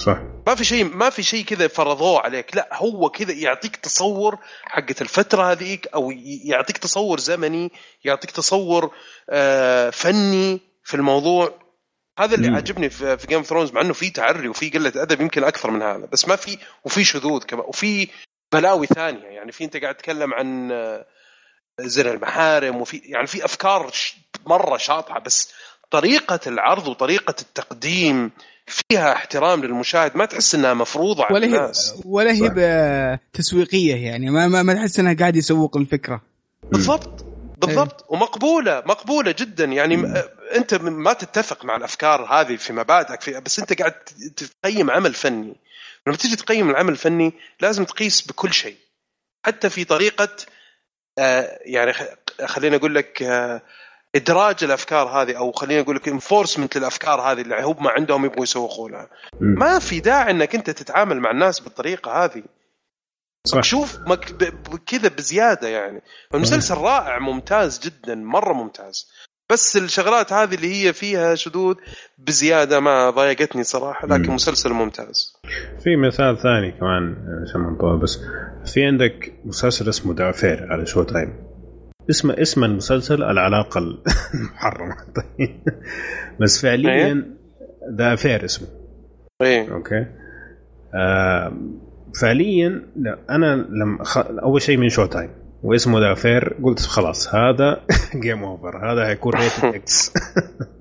صح. 0.00 0.18
ما 0.46 0.54
في 0.54 0.64
شيء 0.64 0.84
ما 0.84 1.10
في 1.10 1.22
شيء 1.22 1.44
كذا 1.44 1.68
فرضوه 1.68 2.20
عليك. 2.20 2.56
لا 2.56 2.68
هو 2.72 3.10
كذا 3.10 3.32
يعطيك 3.32 3.76
تصور 3.76 4.38
حقة 4.64 4.94
الفترة 5.00 5.52
هذيك 5.52 5.86
أو 5.94 6.10
يعطيك 6.44 6.78
تصور 6.78 7.20
زمني 7.20 7.72
يعطيك 8.04 8.30
تصور 8.30 8.94
آه، 9.30 9.90
فني 9.90 10.60
في 10.84 10.94
الموضوع. 10.94 11.60
هذا 12.18 12.34
اللي 12.34 12.48
مم. 12.48 12.54
عاجبني 12.54 12.90
في 12.90 13.18
في 13.18 13.26
Game 13.26 13.38
of 13.38 13.46
Thrones 13.46 13.72
مع 13.72 13.80
إنه 13.80 13.92
في 13.92 14.10
تعري 14.10 14.48
وفي 14.48 14.70
قلة 14.70 14.92
أدب 14.96 15.20
يمكن 15.20 15.44
أكثر 15.44 15.70
من 15.70 15.82
هذا. 15.82 16.08
بس 16.12 16.28
ما 16.28 16.36
في 16.36 16.58
وفي 16.84 17.04
شذوذ 17.04 17.42
كمان 17.44 17.64
وفي 17.68 18.08
بلاوي 18.52 18.86
ثانية. 18.86 19.26
يعني 19.26 19.52
في 19.52 19.64
أنت 19.64 19.76
قاعد 19.76 19.94
تتكلم 19.94 20.34
عن 20.34 20.72
آه، 20.72 21.06
زنا 21.80 22.10
المحارم 22.10 22.76
وفي 22.76 22.96
يعني 22.96 23.26
في 23.26 23.44
أفكار 23.44 23.90
مرة 24.46 24.76
شاطحة 24.76 25.20
بس 25.20 25.52
طريقة 25.90 26.40
العرض 26.46 26.88
وطريقة 26.88 27.34
التقديم 27.42 28.30
فيها 28.66 29.12
احترام 29.12 29.64
للمشاهد 29.64 30.16
ما 30.16 30.24
تحس 30.24 30.54
إنها 30.54 30.74
مفروضة 30.74 31.24
على 31.24 31.34
ولا 31.34 31.46
هي 31.46 31.56
الناس. 31.56 31.94
ولا 32.04 32.30
هي 32.32 32.46
صح. 32.48 32.52
ب- 32.56 33.18
تسويقية 33.32 33.96
يعني 34.06 34.30
ما 34.30 34.48
ما, 34.48 34.62
ما 34.62 34.74
تحس 34.74 34.98
إنها 35.00 35.14
قاعد 35.14 35.36
يسوق 35.36 35.76
الفكرة. 35.76 36.22
بالضبط 36.62 37.24
بالضبط 37.58 38.04
ومقبولة 38.08 38.82
مقبولة 38.86 39.34
جدا. 39.38 39.64
يعني 39.64 39.96
م- 39.96 40.22
أنت 40.56 40.74
ما 40.74 41.12
تتفق 41.12 41.64
مع 41.64 41.76
الأفكار 41.76 42.24
هذه 42.24 42.56
في 42.56 42.72
مبادئك 42.72 43.20
في 43.20 43.40
بس 43.40 43.58
أنت 43.58 43.72
قاعد 43.78 43.92
تقيم 44.62 44.90
عمل 44.90 45.14
فني. 45.14 45.54
لما 46.06 46.16
تيجي 46.16 46.36
تقيم 46.36 46.70
العمل 46.70 46.92
الفني 46.92 47.32
لازم 47.60 47.84
تقيس 47.84 48.22
بكل 48.22 48.52
شيء. 48.52 48.76
حتى 49.46 49.70
في 49.70 49.84
طريقة 49.84 50.28
آه 51.18 51.58
يعني 51.64 51.92
خليني 52.44 52.76
أقول 52.76 52.94
لك 52.94 53.22
آه 53.22 53.62
إدراج 54.14 54.64
الأفكار 54.64 55.08
هذه 55.08 55.38
أو 55.38 55.52
خليني 55.52 55.80
أقول 55.80 55.96
لك 55.96 56.08
انفورسمنت 56.08 56.76
للأفكار 56.76 57.20
هذه 57.20 57.40
اللي 57.40 57.62
هم 57.62 57.88
عندهم 57.88 58.24
يبغوا 58.24 58.42
يسوقوا 58.42 58.88
لها. 58.88 59.08
ما 59.40 59.78
في 59.78 60.00
داعي 60.00 60.30
إنك 60.30 60.54
أنت 60.54 60.70
تتعامل 60.70 61.20
مع 61.20 61.30
الناس 61.30 61.60
بالطريقة 61.60 62.24
هذه. 62.24 62.42
صح. 63.46 63.62
شوف 63.62 63.98
مك... 64.06 64.32
ب... 64.32 64.76
كذا 64.86 65.08
بزيادة 65.08 65.68
يعني. 65.68 66.02
المسلسل 66.34 66.74
رائع 66.74 67.18
ممتاز 67.18 67.80
جدا 67.80 68.14
مرة 68.14 68.52
ممتاز. 68.52 69.10
بس 69.50 69.76
الشغلات 69.76 70.32
هذه 70.32 70.54
اللي 70.54 70.74
هي 70.74 70.92
فيها 70.92 71.34
شذوذ 71.34 71.74
بزيادة 72.18 72.80
ما 72.80 73.10
ضايقتني 73.10 73.64
صراحة 73.64 74.06
لكن 74.06 74.28
مم. 74.28 74.34
مسلسل 74.34 74.72
ممتاز. 74.72 75.36
في 75.84 75.96
مثال 75.96 76.38
ثاني 76.38 76.72
كمان 76.72 77.16
عشان 77.48 77.60
ما 77.60 77.70
نطول 77.70 78.00
بس 78.00 78.18
في 78.74 78.84
عندك 78.84 79.32
مسلسل 79.44 79.88
اسمه 79.88 80.14
The 80.14 80.33
Affair 80.33 80.72
على 80.72 80.86
Showtime 80.86 81.49
اسمه 82.10 82.34
اسم 82.42 82.64
المسلسل 82.64 83.22
العلاقة 83.22 83.78
المحرمة. 83.78 84.96
طيب. 85.16 85.60
بس 86.40 86.62
فعليا 86.62 87.36
The 87.88 88.07
Affair 88.07 88.44
اسمه. 88.44 88.68
إيه. 89.42 89.72
okay. 89.72 90.06
آه 90.94 91.52
فعليا 92.20 92.82
لا 92.96 93.18
أنا 93.30 93.54
لما 93.54 94.04
خ... 94.04 94.18
أول 94.18 94.62
شيء 94.62 94.76
من 94.76 94.88
Showtime 94.88 95.30
واسمه 95.62 96.00
The 96.00 96.19
Affair 96.19 96.56
قلت 96.62 96.80
خلاص 96.80 97.34
هذا 97.34 97.80
game 98.22 98.44
over 98.44 98.92
هذا 98.92 99.06
حيكون 99.06 99.32
rated 99.34 99.64
X 99.64 100.12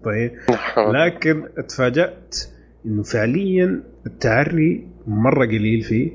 طيب. 0.06 0.32
لكن 0.78 1.44
اتفاجأت 1.58 2.36
إنه 2.86 3.04
فعليا 3.04 3.84
التعري 4.06 4.88
مرة 5.08 5.46
قليل 5.46 5.82
فيه 5.82 6.12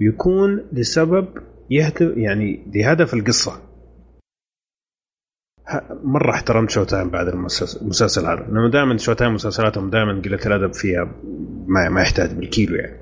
ويكون 0.00 0.64
لسبب 0.72 1.28
يهدف 1.70 2.16
يعني 2.16 2.66
لهدف 2.74 3.14
القصة. 3.14 3.67
مرة 6.04 6.30
احترمت 6.30 6.70
Showtime 6.70 7.10
بعد 7.10 7.28
المسلسل 7.28 8.26
هذا. 8.26 8.34
لأنه 8.34 8.70
دائما 8.70 8.96
Showtime 8.96 9.34
مسلسلاتهم 9.34 9.90
دائما 9.90 10.22
قلة 10.24 10.40
الأدب 10.46 10.74
فيها 10.74 11.08
ما, 11.66 11.88
ما 11.88 12.00
يحتاج 12.00 12.32
بالكيلو 12.32 12.76
يعني. 12.76 12.96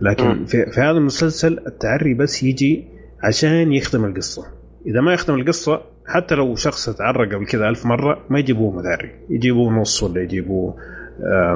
لكن 0.00 0.24
مم. 0.24 0.44
في, 0.44 0.66
في 0.66 0.80
هذا 0.80 0.98
المسلسل 0.98 1.58
التعري 1.66 2.14
بس 2.14 2.42
يجي 2.42 2.88
عشان 3.22 3.72
يخدم 3.72 4.04
القصة. 4.04 4.42
إذا 4.86 5.00
ما 5.00 5.12
يخدم 5.12 5.34
القصة 5.34 5.80
حتى 6.06 6.34
لو 6.34 6.54
شخص 6.54 6.90
تعرى 6.90 7.34
قبل 7.34 7.46
كذا 7.46 7.68
ألف 7.68 7.86
مرة 7.86 8.18
ما 8.30 8.38
يجيبوه 8.38 8.76
مداري 8.76 9.10
يجيبوه 9.30 9.72
نص 9.72 10.02
ولا 10.02 10.22
يجيبوه 10.22 10.76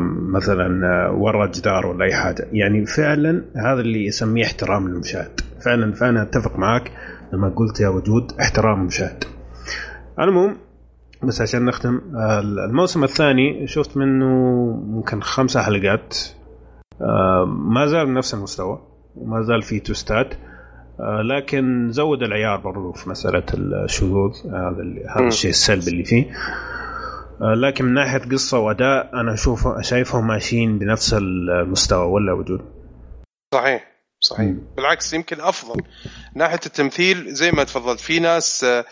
مثلا 0.08 0.86
آه، 0.86 1.12
ورا 1.12 1.46
جدار 1.46 1.86
ولا 1.86 2.04
أي 2.04 2.14
حاجة. 2.14 2.48
يعني 2.52 2.86
فعلا 2.86 3.44
هذا 3.56 3.80
اللي 3.80 4.06
يسميه 4.06 4.44
احترام 4.44 4.88
للمشاهد 4.88 5.40
فعلا 5.64 5.92
فأنا 5.92 6.22
أتفق 6.22 6.58
معك. 6.58 6.92
لما 7.32 7.48
قلت 7.48 7.80
يا 7.80 7.88
وجود 7.88 8.32
احترام 8.40 8.80
المشاهد. 8.80 9.24
المهم 10.20 10.56
بس 11.22 11.40
عشان 11.40 11.64
نختم 11.64 12.00
الموسم 12.64 13.04
الثاني 13.04 13.66
شفت 13.66 13.96
منه 13.96 14.26
ممكن 14.86 15.22
خمسة 15.22 15.62
حلقات. 15.62 16.16
آه، 17.00 17.44
ما 17.44 17.86
زال 17.86 18.06
بنفس 18.06 18.34
المستوى 18.34 18.82
وما 19.16 19.42
زال 19.42 19.62
في 19.62 19.80
توستات. 19.80 20.34
آه، 21.00 21.22
لكن 21.22 21.92
زود 21.92 22.22
العيار 22.22 22.56
برضو 22.56 22.92
في 22.92 23.10
مسألة 23.10 23.44
الشذوذ 23.54 24.32
هذا 24.46 24.84
هذا. 25.16 25.28
الشيء 25.28 25.50
السلبي 25.50 25.90
اللي 25.90 26.04
فيه. 26.04 26.30
آه، 27.42 27.54
لكن 27.54 27.84
من 27.84 27.94
ناحية 27.94 28.18
قصة 28.18 28.58
وأداء 28.58 29.10
أنا 29.14 29.34
أشوف 29.34 29.80
شايفهم 29.80 30.26
ماشيين 30.26 30.78
بنفس 30.78 31.14
المستوى 31.14 32.06
ولا 32.06 32.32
وجود؟ 32.32 32.60
صحيح 33.54 33.92
صحيح. 34.20 34.54
بالعكس 34.76 35.12
يمكن 35.12 35.40
أفضل. 35.40 35.82
ناحية 36.34 36.60
التمثيل 36.66 37.34
زي 37.34 37.50
ما 37.50 37.64
تفضلت 37.64 38.00
في 38.00 38.20
ناس 38.20 38.64
آه، 38.64 38.84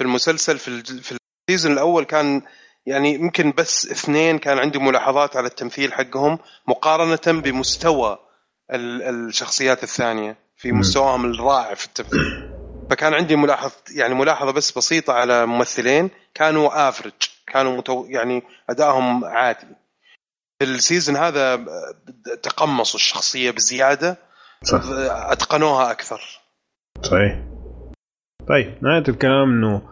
في 0.00 0.04
المسلسل 0.06 0.58
في 0.58 0.82
في 0.82 1.16
السيزون 1.50 1.72
الأول 1.72 2.04
كان 2.04 2.42
يعني 2.86 3.14
يمكن 3.14 3.52
بس 3.56 3.90
اثنين 3.90 4.38
كان 4.38 4.58
عندي 4.58 4.78
ملاحظات 4.78 5.36
على 5.36 5.46
التمثيل 5.46 5.92
حقهم 5.92 6.38
مقارنة 6.68 7.40
بمستوى 7.40 8.18
ال- 8.72 9.02
الشخصيات 9.02 9.82
الثانية 9.82 10.36
في. 10.56 10.72
مستواهم 10.72 11.30
الرائع 11.30 11.74
في 11.74 11.86
التمثيل. 11.86 12.20
فكان 12.90 13.14
عندي 13.14 13.36
ملاحظ 13.36 13.72
يعني 13.94 14.14
ملاحظة 14.14 14.50
بس 14.52 14.78
بسيطة 14.78 15.12
على 15.12 15.46
ممثلين 15.46 16.10
كانوا 16.34 16.88
افرج 16.88 17.12
كانوا 17.46 17.76
متو 17.76 18.06
يعني 18.08 18.42
أدائهم 18.70 19.24
عادي. 19.24 19.66
في 20.58 20.64
السيزون 20.64 21.16
هذا 21.16 21.64
تقمصوا 22.42 23.00
الشخصية 23.00 23.50
بزيادة 23.50 24.16
صح. 24.64 24.80
أتقنوها 25.10 25.90
أكثر. 25.90 26.40
صحيح. 27.02 27.38
طيب 28.50 28.72
نهاية 28.82 29.04
الكلام 29.08 29.50
إنه 29.50 29.82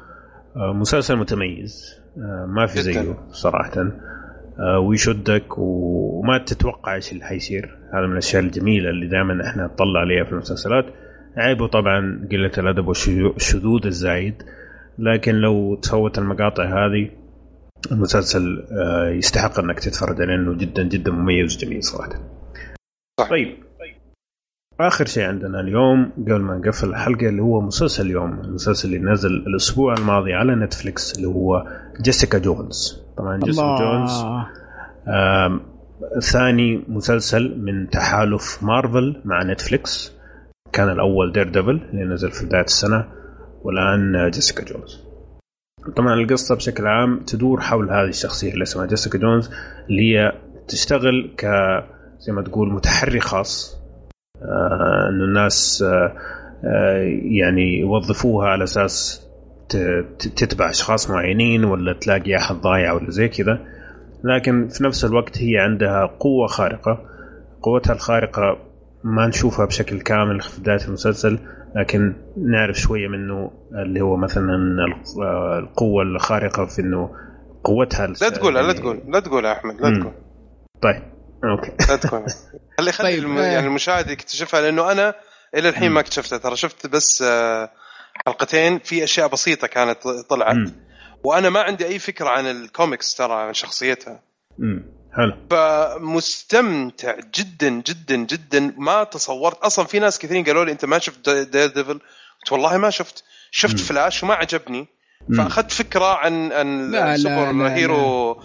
آه، 0.56 0.72
مسلسل 0.72 1.16
متميز. 1.16 2.00
آه، 2.18 2.46
ما 2.46 2.66
في. 2.66 2.80
زيه 2.80 3.16
صراحة. 3.30 3.72
آه، 4.60 4.78
ويشدك 4.78 5.58
وما 5.58 6.38
تتوقع 6.38 6.94
إيش 6.94 7.12
اللي 7.12 7.24
حيصير. 7.24 7.78
هذا 7.94 8.06
من 8.06 8.12
الأشياء 8.12 8.42
الجميلة 8.42 8.90
اللي 8.90 9.06
دائما 9.06 9.48
إحنا 9.50 9.64
نطلع 9.64 10.00
عليها 10.00 10.24
في 10.24 10.32
المسلسلات. 10.32 10.84
عيبه 11.36 11.66
طبعا 11.66 12.28
قلة 12.32 12.50
الأدب 12.58 12.88
والشذوذ 12.88 13.86
الزايد. 13.86 14.42
لكن 14.98 15.34
لو 15.34 15.74
تفوت 15.74 16.18
المقاطع 16.18 16.64
هذه 16.64 17.10
المسلسل 17.92 18.64
آه، 18.72 19.08
يستحق 19.08 19.60
إنك 19.60 19.80
تتفرج 19.80 20.22
عليه 20.22 20.34
لأنه 20.34 20.54
جدا 20.54 20.82
جدا 20.82 21.12
مميز 21.12 21.56
وجميل 21.56 21.84
صراحة. 21.84 22.20
صح. 23.20 23.30
طيب. 23.30 23.67
آخر 24.80 25.06
شيء 25.06 25.24
عندنا 25.24 25.60
اليوم 25.60 26.12
قبل 26.18 26.40
ما 26.40 26.58
نقفل 26.58 26.88
الحلقة 26.88 27.28
اللي 27.28 27.42
هو 27.42 27.60
مسلسل 27.60 28.06
اليوم 28.06 28.40
المسلسل 28.40 28.94
اللي 28.94 29.10
نزل 29.12 29.30
الأسبوع 29.30 29.94
الماضي 29.94 30.34
على 30.34 30.54
نتفليكس 30.54 31.16
اللي 31.16 31.28
هو 31.28 31.66
جيسيكا 32.00 32.38
جونز. 32.38 33.02
طبعا 33.16 33.40
جيسيكا 33.40 33.76
جونز 33.78 34.24
ثاني 36.32 36.84
مسلسل 36.88 37.58
من 37.60 37.90
تحالف 37.90 38.62
مارفل 38.62 39.22
مع 39.24 39.42
نتفليكس. 39.42 40.12
كان 40.72 40.88
الأول 40.88 41.32
Daredevil 41.32 41.80
اللي 41.92 42.04
نزل 42.04 42.30
في 42.30 42.46
بداية 42.46 42.64
السنة 42.64 43.04
والآن 43.62 44.30
جيسيكا 44.30 44.64
جونز. 44.64 45.04
طبعا 45.96 46.14
القصة 46.14 46.56
بشكل 46.56 46.86
عام 46.86 47.20
تدور 47.20 47.60
حول 47.60 47.90
هذه 47.90 48.08
الشخصية 48.08 48.52
اللي 48.52 48.62
اسمها 48.62 48.86
جيسيكا 48.86 49.18
جونز 49.18 49.50
اللي 49.90 50.02
هي 50.02 50.32
تشتغل 50.68 51.34
ك 51.38 51.46
زي 52.18 52.32
ما 52.32 52.42
تقول 52.42 52.72
متحري 52.72 53.20
خاص 53.20 53.77
إنه 54.42 55.24
الناس 55.24 55.82
آه 55.86 56.12
آه 56.64 56.98
يعني 57.22 57.78
يوظفوها 57.78 58.48
على 58.48 58.64
أساس 58.64 59.26
تتبع 60.18 60.70
أشخاص 60.70 61.10
معينين 61.10 61.64
ولا 61.64 61.92
تلاقي 61.92 62.36
أحد 62.36 62.54
ضايع 62.56 62.92
ولا 62.92 63.10
زي 63.10 63.28
كذا. 63.28 63.58
لكن 64.24 64.68
في 64.68 64.84
نفس 64.84 65.04
الوقت 65.04 65.38
هي 65.42 65.58
عندها 65.58 66.06
قوة 66.06 66.46
خارقة. 66.46 66.98
قوتها 67.62 67.92
الخارقة 67.92 68.58
ما 69.04 69.26
نشوفها 69.26 69.66
بشكل 69.66 70.00
كامل 70.00 70.40
في 70.40 70.60
بداية 70.60 70.84
المسلسل 70.88 71.38
لكن 71.76 72.14
نعرف 72.36 72.76
شوية 72.76 73.08
منه 73.08 73.50
اللي 73.74 74.00
هو 74.00 74.16
مثلا 74.16 74.54
ال- 74.54 75.22
آه، 75.22 75.58
القوة 75.58 76.02
الخارقة 76.02 76.64
في 76.66 76.82
إنه 76.82 77.10
قوتها 77.64 78.06
لا 78.06 78.28
تقولها 78.28 78.62
لا 78.62 78.72
تقول 78.72 79.00
لا 79.08 79.20
تقول 79.20 79.44
يا 79.44 79.52
أحمد 79.52 79.74
لا. 79.80 80.00
تقول. 80.00 80.12
طيب. 80.82 81.02
أوكي. 81.44 81.72
لا 81.88 81.96
خلي 82.78 82.92
خلي 82.92 83.08
طيب، 83.08 83.18
الم... 83.18 83.38
آه. 83.38 83.42
يعني 83.42 83.66
المشاهد 83.66 84.10
يكتشفها 84.10 84.60
لأنه 84.60 84.92
أنا 84.92 85.14
إلى 85.54 85.68
الحين. 85.68 85.90
ما 85.90 86.00
اكتشفتها 86.00 86.38
ترى 86.38 86.56
شفت 86.56 86.86
بس 86.86 87.22
آه، 87.22 87.70
حلقتين 88.26 88.78
في 88.78 89.04
أشياء 89.04 89.28
بسيطة 89.28 89.66
كانت 89.66 90.08
طلعت. 90.28 90.56
مم. 90.56 90.72
وأنا 91.24 91.50
ما 91.50 91.60
عندي 91.60 91.86
أي 91.86 91.98
فكرة 91.98 92.28
عن 92.28 92.46
الكوميكس 92.46 93.14
ترى 93.14 93.32
عن 93.32 93.54
شخصيتها. 93.54 94.20
امم 94.60 94.84
حلو. 95.16 95.36
فمستمتع 95.50 97.14
جدا 97.34 97.68
جدا 97.68 98.16
جدا. 98.16 98.74
ما 98.76 99.04
تصورت. 99.04 99.58
أصلا 99.58 99.84
في 99.84 99.98
ناس 99.98 100.18
كثيرين 100.18 100.44
قالوا 100.44 100.64
لي 100.64 100.72
أنت 100.72 100.84
ما 100.84 100.98
شفت 100.98 101.30
Daredevil 101.30 102.00
قلت 102.40 102.52
والله 102.52 102.76
ما 102.76 102.90
شفت. 102.90 103.24
شفت 103.50 103.76
مم. 103.80 103.82
فلاش 103.82 104.22
وما 104.22 104.34
عجبني. 104.34 104.88
فأخذت 105.36 105.72
فكرة 105.72 106.16
عن 106.16 106.52
عن 106.52 106.90
لا، 106.90 106.98
لا، 106.98 107.14
السوبر 107.14 107.52
لا، 107.52 107.74
hero 107.74 108.42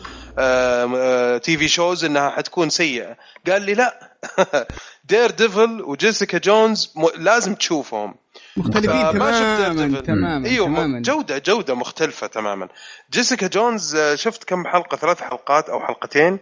TV 1.43 1.67
shows 1.67 2.05
إنها 2.05 2.29
حتكون 2.29 2.69
سيئة. 2.69 3.17
قال 3.47 3.61
لي 3.61 3.73
لا. 3.73 4.17
Daredevil 5.09 5.81
وجيسيكا 5.81 6.37
جونز 6.37 6.93
م- 6.95 7.07
لازم 7.23 7.55
تشوفهم. 7.55 8.15
مختلفين 8.57 9.11
تماما. 9.11 10.01
تماما 10.01 10.47
إيوه 10.49 10.65
تماما. 10.67 10.99
جودة 11.01 11.37
جودة 11.37 11.75
مختلفة 11.75 12.27
تماما. 12.27 12.69
جيسيكا 13.11 13.47
جونز 13.47 13.97
شفت 14.13 14.43
كم 14.43 14.67
حلقة 14.67 14.97
ثلاث 14.97 15.21
حلقات 15.21 15.69
أو 15.69 15.79
حلقتين؟ 15.79 16.39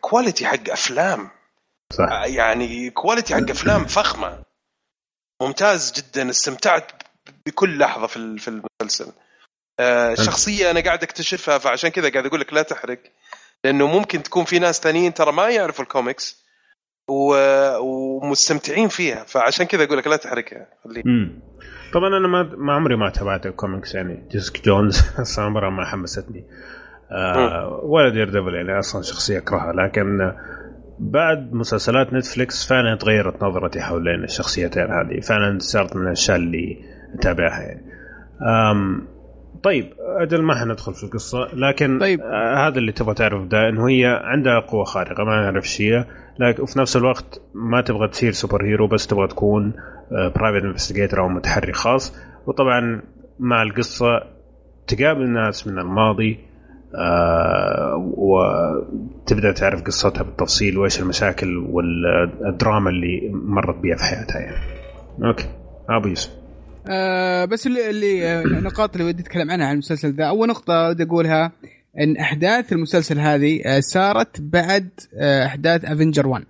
quality 0.00 0.46
حق 0.46 0.70
أفلام. 0.70 1.30
صح. 1.92 2.24
يعني 2.26 2.90
quality 2.90 3.34
حق 3.34 3.50
أفلام 3.50 3.84
فخمة. 3.84 4.42
ممتاز 5.42 5.92
جدا 5.92 6.30
استمتعت 6.30 6.92
بكل 7.46 7.78
لحظة 7.78 8.06
في 8.06 8.16
ال- 8.16 8.38
في 8.38 8.48
المسلسل. 8.48 9.12
آه، 9.80 10.12
الشخصيه 10.12 10.70
أنا 10.70 10.80
قاعد 10.80 11.02
أكتشفها 11.02 11.58
فعشان 11.58 11.90
كذا 11.90 12.10
قاعد 12.10 12.26
أقول 12.26 12.40
لك 12.40 12.52
لا 12.52 12.62
تحرق 12.62 12.98
لأنه 13.64 13.86
ممكن 13.86 14.22
تكون 14.22 14.44
في 14.44 14.58
ناس 14.58 14.80
ثانيين 14.80 15.14
ترى 15.14 15.32
ما 15.32 15.48
يعرفوا 15.48 15.84
الكوميكس 15.84 16.44
و... 17.08 17.34
ومستمتعين 17.78 18.88
فيها 18.88 19.24
فعشان 19.24 19.66
كذا 19.66 19.84
أقول 19.84 19.98
لك 19.98 20.06
لا 20.06 20.16
تحرقها. 20.16 20.66
امم 21.06 21.40
طبعا 21.92 22.08
أنا 22.08 22.28
ما 22.28 22.42
ما 22.56 22.72
عمري 22.72 22.96
ما 22.96 23.10
تابعت 23.10 23.46
الكوميكس 23.46 23.94
يعني 23.94 24.28
جيسيكا 24.30 24.64
جونز 24.64 25.02
عمرها 25.38 25.70
ما 25.70 25.84
حمستني. 25.84 26.44
آه 27.10 27.80
ولا 27.82 28.08
Daredevil 28.08 28.54
يعني 28.54 28.78
أصلا 28.78 29.02
شخصية 29.02 29.38
اكرهها 29.38 29.72
لكن 29.72 30.32
بعد 30.98 31.52
مسلسلات 31.52 32.12
نتفليكس 32.12 32.68
فعلا 32.68 32.96
تغيرت 32.96 33.42
نظرتي 33.42 33.80
حول 33.80 34.24
الشخصيتين 34.24 34.82
هذه 34.82 35.20
فعلا 35.20 35.58
صارت 35.58 35.96
من 35.96 36.06
الأشياء 36.06 36.36
اللي 36.36 36.84
أتابعها 37.14 37.60
يعني. 37.60 37.84
طيب 39.62 39.92
أجل 39.98 40.42
ما 40.42 40.54
حندخل 40.54 40.94
في 40.94 41.04
القصة 41.04 41.48
لكن 41.54 41.98
طيب. 41.98 42.20
آه 42.20 42.68
هذا 42.68 42.78
اللي 42.78 42.92
تبغى 42.92 43.14
تعرف 43.14 43.46
ده 43.46 43.68
إنه 43.68 43.88
هي 43.88 44.20
عندها 44.24 44.60
قوة 44.60 44.84
خارقة 44.84 45.24
ما 45.24 45.40
نعرف 45.40 45.64
إيش 45.64 45.80
هي 45.80 46.04
لكن 46.38 46.62
وفي 46.62 46.78
نفس 46.78 46.96
الوقت 46.96 47.42
ما 47.54 47.80
تبغى 47.80 48.08
تصير 48.08 48.32
super 48.32 48.64
hero 48.64 48.86
بس 48.86 49.06
تبغى 49.06 49.28
تكون 49.28 49.72
private 50.10 50.64
investigator 50.64 51.20
أو 51.20 51.28
متحري 51.28 51.72
خاص 51.72 52.16
وطبعا 52.46 53.02
مع 53.38 53.62
القصة 53.62 54.22
تقابل 54.86 55.28
ناس 55.28 55.66
من 55.66 55.78
الماضي 55.78 56.38
آه 56.94 58.12
وتبدأ 58.16 59.52
تعرف 59.52 59.82
قصتها 59.82 60.22
بالتفصيل 60.22 60.78
وإيش 60.78 61.00
المشاكل 61.00 61.56
والدراما 61.56 62.90
اللي 62.90 63.30
مرت 63.32 63.76
بها 63.76 63.96
في 63.96 64.04
حياتها 64.04 64.40
يعني. 64.40 64.56
okay 65.24 65.48
أبو 65.88 66.08
يوسف 66.08 66.37
آه 66.88 67.44
بس 67.44 67.66
اللي, 67.66 67.90
اللي 67.90 68.26
آه، 68.26 68.42
النقاط 68.42 68.92
اللي 68.96 69.04
ودي 69.08 69.22
أتكلم 69.22 69.50
عنها 69.50 69.66
عن 69.66 69.72
المسلسل 69.72 70.14
ذا. 70.14 70.24
أول 70.24 70.48
نقطة 70.48 70.88
ودي 70.88 71.02
أقولها 71.02 71.52
إن 72.00 72.16
أحداث 72.16 72.72
المسلسل 72.72 73.18
هذه 73.18 73.60
آه 73.66 73.80
صارت 73.80 74.40
بعد 74.40 74.88
آه 75.14 75.46
أحداث 75.46 75.84
Avenger 75.84 76.26
1 76.26 76.44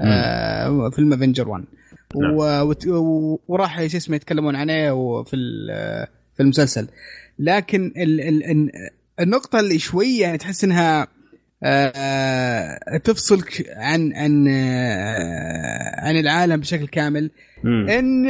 آه 0.00 0.90
فيلم 0.90 1.12
Avenger 1.12 1.48
1 1.48 1.64
نعم. 2.16 2.34
و- 2.34 2.62
وت- 2.68 2.86
و- 2.86 3.38
وراح 3.48 3.86
شو 3.86 3.96
اسمه 3.96 4.16
يتكلمون 4.16 4.56
عنه 4.56 5.22
في 5.22 5.36
في 6.36 6.40
المسلسل. 6.42 6.88
لكن 7.38 7.92
ال 7.96 8.20
ال 8.20 8.44
ال 8.50 8.70
النقطة 9.20 9.60
اللي 9.60 9.78
شوية 9.78 10.22
يعني 10.22 10.38
تحس 10.38 10.64
إنها 10.64 11.06
آه، 11.62 12.96
تفصلك 13.04 13.66
عن 13.76 14.12
عن 14.12 14.46
آه، 14.48 16.00
عن 16.00 16.16
العالم 16.16 16.56
بشكل 16.60 16.86
كامل 16.86 17.30
مم. 17.64 17.88
إن 17.88 18.26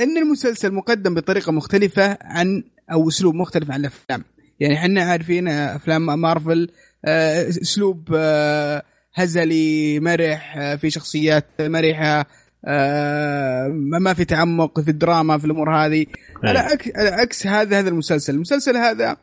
إن 0.00 0.16
المسلسل 0.16 0.74
مقدم 0.74 1.14
بطريقة 1.14 1.52
مختلفة 1.52 2.18
عن 2.22 2.64
أو 2.92 3.08
أسلوب 3.08 3.34
مختلف 3.34 3.70
عن 3.70 3.80
الأفلام 3.80 4.24
يعني 4.60 4.74
إحنا 4.74 5.02
عارفين 5.02 5.48
أفلام 5.48 6.20
مارفل 6.20 6.70
آه، 7.04 7.48
أسلوب 7.48 8.08
آه، 8.14 8.82
هزلي 9.14 10.00
مرح 10.00 10.56
آه، 10.58 10.76
في 10.76 10.90
شخصيات 10.90 11.46
مرحة 11.60 12.26
ما 13.68 14.14
في 14.14 14.24
تعمق 14.24 14.80
في 14.80 14.90
الدراما 14.90 15.38
في 15.38 15.44
الأمور 15.44 15.76
هذه. 15.76 16.06
على 16.44 16.58
عكس 16.58 16.90
على 16.96 17.08
عكس 17.08 17.46
هذا 17.46 17.78
هذا 17.78 17.88
المسلسل 17.88 18.34
المسلسل 18.34 18.76
هذا 18.76 19.16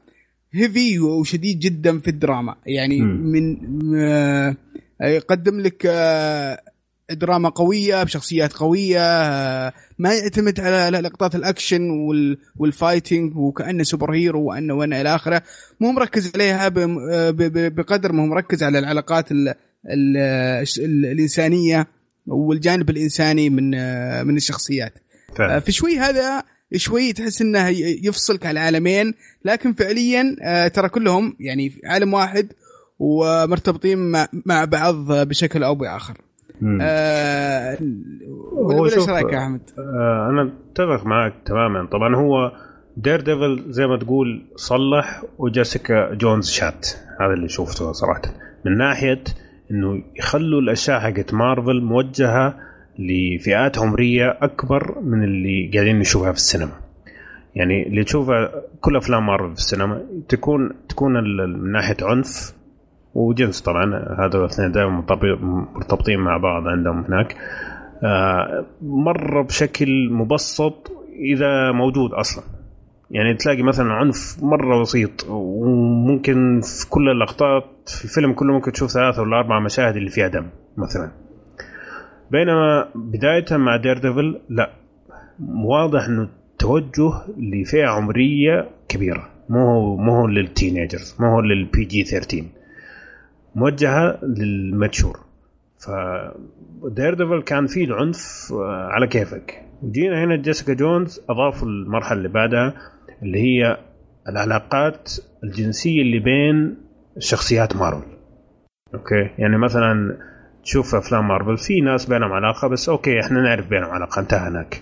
هيفي 0.54 1.00
وشديد 1.00 1.60
جدا 1.60 2.00
في 2.00 2.08
الدراما 2.08 2.56
يعني. 2.66 3.02
من 3.02 3.58
يقدم 5.02 5.60
لك 5.60 5.88
دراما 7.12 7.50
قوية 7.50 8.04
بشخصيات 8.04 8.54
قوية 8.54 9.00
آه، 9.02 9.74
ما 10.00 10.14
يعتمد 10.14 10.60
على 10.60 11.00
لقطات 11.00 11.36
الأكشن 11.36 11.90
وال- 11.90 12.38
وال 12.58 12.74
fighting 12.74 13.38
وكأنه 13.38 13.84
super 13.84 14.14
hero 14.14 14.42
وأنه 14.44 14.74
وأنا 14.74 15.02
إلى 15.02 15.16
آخره 15.16 15.42
مو 15.80 15.92
مركز 15.92 16.32
عليها 16.36 16.68
آه، 16.68 17.30
بقدر 17.70 18.12
ما 18.12 18.24
هو 18.24 18.28
مركز 18.28 18.64
على 18.64 18.80
العلاقات 18.80 19.32
ال 19.32 19.48
ال 19.90 20.18
ال 20.80 21.06
الإنسانية 21.06 21.88
والجانب 22.28 22.90
الإنساني 22.90 23.50
من 23.50 23.76
آه، 23.76 24.24
من 24.24 24.38
الشخصيات 24.38 24.94
فعلا. 25.38 25.60
في 25.60 25.72
شوي 25.72 25.98
هذا 25.98 26.44
شوي 26.76 27.14
تحس 27.14 27.42
إنه 27.42 27.68
يفصلك 28.04 28.46
على 28.46 28.60
العالمين 28.60 29.14
لكن 29.46 29.74
فعليا 29.74 30.36
ترى 30.68 30.90
كلهم 30.90 31.36
يعني 31.40 31.82
عالم 31.86 32.14
واحد 32.14 32.54
ومرتبطين 33.00 33.98
مع 34.46 34.66
بعض 34.66 35.12
بشكل 35.12 35.64
أو 35.64 35.76
بآخر. 35.76 36.18
آه 36.82 37.78
هو 38.54 38.82
ولا 38.84 38.96
إيش 38.96 39.10
رأيك 39.10 39.34
يا 39.34 39.38
أحمد؟ 39.38 39.62
آه، 39.80 40.30
أنا 40.30 40.52
أتفق 40.72 41.06
معك 41.06 41.34
تماما. 41.46 41.86
طبعا 41.86 42.16
هو 42.16 42.52
Daredevil 42.98 43.64
زي 43.68 43.88
ما 43.88 43.98
تقول 43.98 44.42
صلح 44.56 45.24
وجيسيكا 45.38 46.14
جونز 46.14 46.50
شات. 46.50 46.88
هذا 47.20 47.34
اللي 47.34 47.50
شفته 47.50 47.92
صراحة. 47.92 48.22
من 48.66 48.78
ناحية 48.78 49.24
إنه 49.72 50.04
يخلوا 50.16 50.62
الأشياء 50.62 51.00
حقت 51.00 51.34
مارفل 51.34 51.82
موجهة 51.82 52.56
لفئات 53.00 53.78
عمريه 53.80 54.38
أكبر 54.42 55.00
من 55.02 55.24
اللي 55.24 55.72
قاعدين 55.74 56.00
نشوفها 56.00 56.32
في 56.32 56.38
السينما. 56.38 56.72
يعني 57.56 57.88
اللي 57.88 58.04
تشوفها 58.04 58.52
كل 58.82 58.96
أفلام 58.96 59.26
مارفل 59.26 59.54
في 59.54 59.60
السينما 59.60 60.02
تكون 60.30 60.72
تكون 60.90 61.14
من 61.14 61.72
ناحية 61.72 61.98
عنف 62.02 62.54
وجنس 63.16 63.62
طبعا 63.62 63.86
هذول 64.20 64.42
الاثنين 64.42 64.72
دائما 64.72 64.90
مرتبط- 64.92 65.42
مرتبطين 65.76 66.20
مع 66.20 66.38
بعض 66.38 66.68
عندهم 66.68 67.04
هناك. 67.04 67.36
آه، 68.04 68.66
مره 68.82 69.42
بشكل 69.44 70.10
مبسط 70.12 70.92
إذا 71.20 71.72
موجود 71.72 72.14
أصلا. 72.14 72.44
يعني 73.12 73.34
تلاقي 73.34 73.64
مثلا 73.64 73.94
عنف 73.94 74.38
مرة 74.42 74.82
بسيط 74.82 75.26
وممكن 75.30 76.62
في 76.62 76.90
كل 76.90 77.10
اللقطات 77.10 77.66
في 77.88 78.06
الفيلم 78.06 78.34
كله 78.34 78.54
ممكن 78.54 78.72
تشوف 78.72 78.92
ثلاثة 78.92 79.22
ولا 79.22 79.38
أربع 79.38 79.60
مشاهد 79.60 79.96
اللي 79.96 80.10
فيها 80.10 80.28
دم 80.28 80.46
مثلا. 80.78 81.12
بينما 82.32 82.88
بداية 82.96 83.46
مع 83.58 83.76
Daredevil 83.76 84.40
لا. 84.50 84.70
واضح 85.66 86.06
إنه 86.06 86.28
توجه 86.60 87.12
لفئة 87.38 87.88
عمرية 87.88 88.70
كبيرة. 88.88 89.30
مو 89.50 89.60
هو 89.60 89.98
مو 89.98 90.16
هو 90.16 90.28
لل 90.28 90.44
teenagers 90.44 91.16
مو 91.20 91.28
هو 91.28 91.42
لل 91.42 91.86
PG 91.86 92.04
13 92.04 92.44
موجهة 93.60 94.20
لل 94.24 94.45
mature. 94.45 95.20
ف 95.78 95.90
Daredevil 96.84 97.42
كان 97.42 97.68
فيه 97.68 97.86
العنف 97.86 98.50
آه، 98.54 98.88
على 98.92 99.08
كيفك. 99.08 99.66
وجينا 99.82 100.24
هنا 100.24 100.36
جيسيكا 100.36 100.74
جونز 100.74 101.22
أضافوا 101.30 101.68
المرحلة 101.68 102.18
اللي 102.18 102.30
بعدها 102.30 102.74
اللي 103.24 103.40
هي 103.40 103.78
العلاقات 104.30 105.12
الجنسية 105.44 106.02
اللي 106.02 106.20
بين 106.20 106.78
شخصيات 107.20 107.76
مارفل. 107.76 108.08
okay؟ 108.94 109.30
يعني 109.38 109.58
مثلا 109.58 110.18
تشوف 110.64 110.96
أفلام 110.96 111.28
مارفل 111.28 111.58
في 111.58 111.82
ناس 111.82 112.06
بينهم 112.06 112.32
علاقة 112.32 112.68
بس 112.68 112.90
okay 112.90 113.20
إحنا 113.20 113.42
نعرف 113.42 113.70
بينهم 113.70 113.90
علاقة 113.90 114.20
انتهى 114.20 114.48
هناك. 114.48 114.82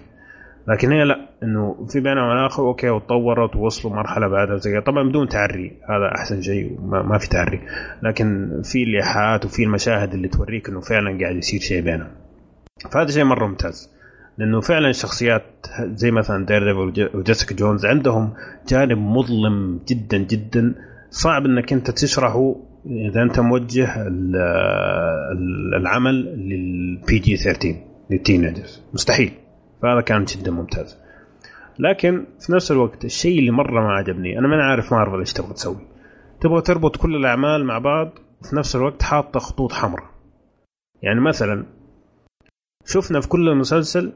لكن 0.67 0.91
هي 0.91 1.03
لا 1.03 1.29
إنه 1.43 1.85
في 1.89 1.99
بينهم 1.99 2.23
علاقه 2.23 2.61
okay 2.67 2.89
وتطورت 2.89 3.55
ووصلوا 3.55 3.93
مرحلة 3.95 4.27
بعدها 4.27 4.57
زي. 4.57 4.81
طبعا 4.81 5.09
بدون 5.09 5.27
تعري 5.27 5.67
هذا 5.89 6.15
أحسن 6.17 6.41
شيء 6.41 6.77
ما, 6.81 7.17
في 7.17 7.29
تعري. 7.29 7.59
لكن 8.03 8.49
في 8.63 8.83
الايحاءات 8.83 9.45
وفي 9.45 9.63
المشاهد 9.63 10.13
اللي 10.13 10.27
توريك 10.27 10.69
إنه 10.69 10.81
فعلا 10.81 11.19
قاعد 11.21 11.35
يصير 11.35 11.59
شيء 11.59 11.81
بينهم. 11.81 12.07
فهذا 12.91 13.11
شيء 13.11 13.23
مرة 13.23 13.47
ممتاز. 13.47 13.89
لأنه 14.37 14.61
فعلا 14.61 14.89
الشخصيات 14.89 15.43
زي 15.81 16.11
مثلا 16.11 16.45
Daredevil 16.45 17.17
وجيسيكا 17.17 17.55
جونز 17.55 17.85
عندهم 17.85 18.33
جانب 18.69 18.97
مظلم 18.97 19.79
جدا 19.87 20.17
جدا. 20.17 20.75
صعب 21.09 21.45
إنك 21.45 21.73
أنت 21.73 21.91
تشرحه 21.91 22.55
إذا 22.85 23.21
أنت 23.23 23.39
موجه 23.39 24.07
ال- 24.07 24.35
ال- 25.31 25.75
العمل 25.81 26.15
لل 26.49 27.19
PG 27.19 27.37
13 27.37 27.75
لل 28.11 28.23
teenagers. 28.23 28.81
مستحيل. 28.93 29.31
فهذا 29.81 30.01
كان 30.01 30.25
جدا 30.25 30.51
ممتاز. 30.51 30.97
لكن 31.79 32.25
في 32.39 32.53
نفس 32.53 32.71
الوقت 32.71 33.05
الشيء 33.05 33.39
اللي 33.39 33.51
مرة 33.51 33.81
ما 33.81 33.91
عجبني 33.91 34.39
أنا 34.39 34.47
ما 34.47 34.63
عارف 34.63 34.93
مارفل 34.93 35.19
إيش 35.19 35.33
تبغى 35.33 35.53
تسوي. 35.53 35.87
تبغى 36.41 36.61
تربط 36.61 36.97
كل 36.97 37.15
الأعمال 37.15 37.65
مع 37.65 37.77
بعض 37.77 38.09
وفي 38.41 38.55
نفس 38.55 38.75
الوقت 38.75 39.03
حاطة 39.03 39.39
خطوط 39.39 39.73
حمراء. 39.73 40.09
يعني 41.01 41.21
مثلا 41.21 41.65
شفنا 42.85 43.19
في 43.19 43.27
كل 43.27 43.55
مسلسل 43.55 44.13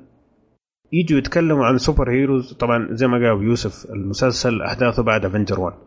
يجوا 0.93 1.17
يتكلموا 1.17 1.65
عن 1.65 1.77
super 1.77 2.11
heroes. 2.11 2.53
طبعا 2.53 2.87
زي 2.91 3.07
ما 3.07 3.13
قال 3.13 3.43
يوسف 3.43 3.91
المسلسل 3.91 4.61
أحداثه 4.61 5.03
بعد 5.03 5.25
Avengers 5.25 5.59
1 5.59 5.77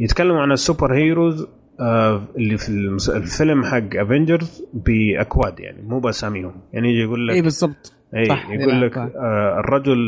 يتكلموا 0.00 0.42
عن 0.42 0.52
ال 0.52 0.59
super 0.59 0.94
heroes 0.94 1.46
آه 1.80 2.22
اللي 2.36 2.58
في 2.58 2.68
الفيلم 3.08 3.64
حق 3.64 3.96
Avengers 3.96 4.64
بأكواد 4.74 5.60
يعني 5.60 5.82
مو 5.82 6.00
بأساميهم. 6.00 6.54
يعني 6.72 6.88
يجي 6.88 7.00
يقول 7.00 7.28
لك 7.28 7.34
اي 7.34 7.42
بالضبط. 7.42 7.92
اي 8.16 8.26
صح، 8.26 8.50
يقول 8.50 8.82
لك. 8.82 8.98
آه 8.98 9.60
الرجل 9.60 9.98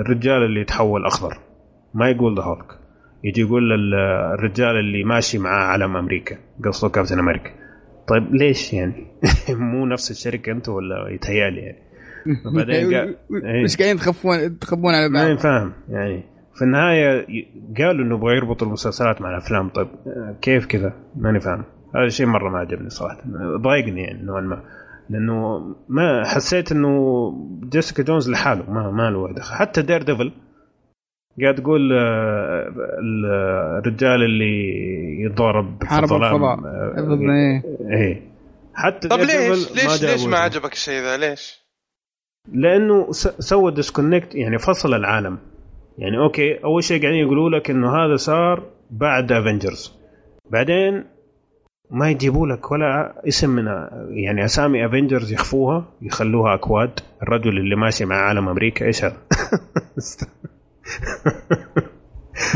الرجال 0.00 0.42
اللي 0.44 0.60
يتحول 0.60 1.06
أخضر. 1.06 1.38
ما 1.94 2.10
يقول 2.10 2.36
ذا 2.36 2.42
هولك 2.42 2.78
يجي 3.24 3.40
يقول 3.40 3.72
ال- 3.72 3.94
الرجال 4.34 4.76
اللي 4.78 5.04
ماشي 5.04 5.38
معاه 5.38 5.66
علم 5.66 5.96
أمريكا 5.96 6.36
قصده 6.64 6.88
Captain 6.90 7.18
America. 7.18 7.50
طيب 8.08 8.34
ليش 8.34 8.72
يعني؟ 8.72 9.06
مو 9.48 9.86
نفس 9.86 10.10
الشركة 10.10 10.52
أنتم 10.52 10.72
ولا 10.72 11.08
يتهيألي 11.08 11.60
يعني؟ 11.60 11.78
وبعدين 12.46 12.90
قا- 12.94 13.14
إيه. 13.44 13.64
مش 13.64 13.76
قاعدين 13.76 13.96
تخفون 13.96 14.58
تخبون 14.58 14.94
على 14.94 15.08
ما 15.08 15.28
بعض 15.28 15.38
فاهم 15.38 15.72
يعني. 15.88 16.22
في 16.54 16.62
النهاية 16.62 17.26
قالوا 17.78 18.04
إنه 18.04 18.14
يبغى 18.16 18.36
يربطوا 18.36 18.66
المسلسلات 18.66 19.20
مع 19.22 19.30
الأفلام. 19.30 19.68
طيب 19.68 19.88
آه، 20.06 20.36
كيف 20.42 20.66
كذا؟ 20.66 20.92
ماني 21.16 21.40
فاهم. 21.40 21.64
هذا 21.94 22.04
الشيء 22.04 22.26
مرة 22.26 22.50
ما 22.50 22.58
عجبني 22.58 22.90
صراحة. 22.90 23.18
ضايقني 23.56 24.02
يعني 24.02 24.22
نوعا 24.22 24.40
ما. 24.40 24.62
لأنه 25.10 25.58
ما 25.88 26.24
حسيت 26.24 26.72
إنه 26.72 27.32
Jessica 27.72 28.02
Jones 28.02 28.30
لحاله 28.30 28.70
ما 28.70 28.90
ما 28.90 29.10
له 29.10 29.32
دخل 29.34 29.54
حتى 29.54 29.82
Daredevil 29.82 30.32
قاعد 31.42 31.54
تقول 31.54 31.92
آه، 31.92 32.68
ال- 32.98 33.26
الرجال 33.78 34.22
اللي 34.22 34.54
يتضارب 35.24 35.82
في 35.82 35.88
حرب 35.88 36.04
الفضاء. 36.04 36.34
آه، 36.34 36.92
بالضبط، 36.96 37.20
إيه. 37.20 37.62
إيه 37.90 38.22
حتى 38.74 39.08
طب 39.08 39.18
ليش 39.18 39.72
ليش 39.72 40.04
ليش 40.04 40.26
ما. 40.26 40.38
عجبك 40.38 40.72
الشيء 40.72 41.02
ذا 41.02 41.16
ليش؟ 41.16 41.64
لأنه 42.52 43.12
سوى 43.38 43.72
disconnect 43.72 44.34
يعني 44.34 44.58
فصل 44.58 44.94
العالم 44.94 45.38
يعني 45.98 46.18
okay 46.18 46.64
أول 46.64 46.84
شيء 46.84 47.02
قاعدين 47.02 47.20
يقولوا 47.20 47.50
لك 47.50 47.70
إنه 47.70 47.96
هذا 47.96 48.16
صار 48.16 48.62
بعد 48.90 49.32
Avengers 49.32 49.92
بعدين 50.50 51.04
ما 51.90 52.10
يجيبوا 52.10 52.46
لك 52.46 52.70
ولا 52.70 53.22
اسم 53.28 53.50
من 53.50 53.64
يعني 54.10 54.44
أسامي 54.44 54.86
Avengers 54.86 55.32
يخفوها 55.32 55.84
يخلوها 56.02 56.54
أكواد 56.54 57.00
الرجل 57.22 57.58
اللي 57.58 57.76
ماشي 57.76 58.04
مع 58.04 58.16
علم 58.16 58.48
أمريكا 58.48 58.86
إيش 58.86 59.04
هذا؟ 59.04 59.16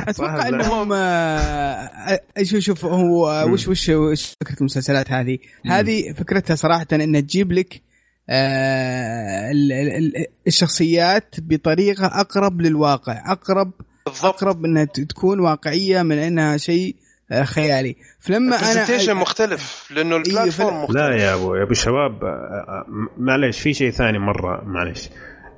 أتوقع. 0.08 0.48
إنهم 0.48 0.92
آه، 0.92 2.20
شوف 2.42 2.60
شوف 2.60 2.84
هو. 2.84 3.47
وش 3.52 3.68
وش 3.68 3.89
وش 3.89 4.36
فكرة 4.40 4.57
المسلسلات 4.60 5.12
هذه؟ 5.12 5.39
هذه 5.66 6.12
فكرتها 6.12 6.55
صراحة 6.57 6.86
انها 6.92 7.20
تجيب 7.20 7.52
لك 7.52 7.82
آه، 8.31 9.50
ال- 9.50 9.73
ال- 9.73 10.16
ال- 10.16 10.26
الشخصيات 10.47 11.34
بطريقة 11.39 12.07
أقرب 12.07 12.60
للواقع، 12.60 13.32
أقرب 13.32 13.73
بالضبط 14.07 14.34
أقرب 14.34 14.65
إنها 14.65 14.84
تكون 14.84 15.40
واقعية 15.40 16.02
من 16.02 16.18
إنها 16.18 16.57
شيء 16.57 16.97
آه، 16.97 17.08
خيالي، 17.44 17.97
فلما 18.20 18.57
ال 18.57 18.61
presentation 18.61 19.10
أنا 19.10 19.20
مختلف 19.20 19.89
لأنه 19.90 20.16
إيه، 20.16 20.23
ال 20.23 20.28
platform 20.28 20.70
فل- 20.76 20.82
مختلف. 20.82 20.97
لا 20.97 21.16
يا 21.16 21.34
أبو 21.34 21.55
يا 21.55 21.62
أبو 21.62 21.74
شباب 21.74 22.24
آه، 22.24 22.28
آه، 22.28 22.84
معلش 23.18 23.60
في 23.60 23.74
شيء 23.74 23.90
ثاني 23.90 24.18
مرة 24.18 24.65
معلش 24.65 25.10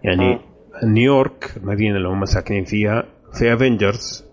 يعني 0.05 0.41
نيويورك 0.85 1.53
المدينة 1.57 1.97
اللي 1.97 2.09
هم 2.09 2.25
ساكنين 2.25 2.65
فيها 2.65 3.05
في 3.39 3.55
Avengers 3.55 4.25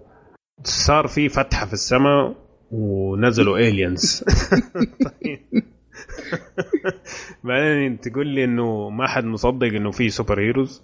صار 0.64 1.08
في 1.08 1.30
فتحة 1.30 1.66
في 1.66 1.74
السماء 1.74 2.36
ونزلوا 2.72 3.58
aliens 3.68 4.24
بعدين 7.44 8.00
تقول 8.00 8.28
لي 8.28 8.44
إنه 8.44 8.90
ما 8.90 9.08
حد 9.08 9.24
مصدق 9.24 9.68
إنه 9.68 9.92
في 9.92 10.10
super 10.10 10.40
heroes 10.40 10.84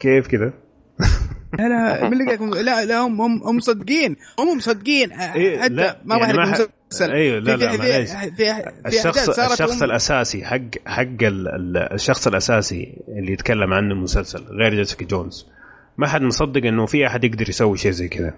كيف 0.00 0.26
كذا؟ 0.28 0.52
لا 1.58 1.68
لا 1.68 2.08
من 2.08 2.12
اللي 2.12 2.24
قالكم 2.26 2.50
لا 2.54 2.84
لا 2.84 2.98
هم 2.98 3.20
هم 3.20 3.42
هم 3.42 3.56
مصدقين 3.56 4.16
هم 4.38 4.56
مصدقين. 4.56 5.12
إيه، 5.12 5.58
حتى 5.60 5.72
لا، 5.72 6.00
ما 6.04 6.16
راح 6.16 6.28
يعني 6.28 6.52
حد- 6.52 6.68
مسلسل. 6.90 7.10
أيوه، 7.12 7.38
لا، 7.38 7.56
لا، 7.56 7.76
معليش. 7.76 8.10
الشخص 8.86 9.28
الشخص 9.38 9.82
الأساسي 9.82 10.44
حق 10.44 10.60
حق 10.86 11.02
ال- 11.02 11.48
ال- 11.48 11.92
الشخص 11.92 12.26
الأساسي 12.26 12.96
اللي 13.08 13.32
يتكلم 13.32 13.72
عنه 13.72 13.94
المسلسل 13.94 14.44
غير 14.44 14.74
Jessica 14.74 15.04
Jones. 15.06 15.46
ما 15.98 16.06
حد 16.08 16.22
مصدق 16.22 16.64
إنه 16.66 16.86
في 16.86 17.06
أحد 17.06 17.24
يقدر 17.24 17.48
يسوي 17.48 17.78
شيء 17.78 17.90
زي 17.90 18.08
كذا. 18.08 18.34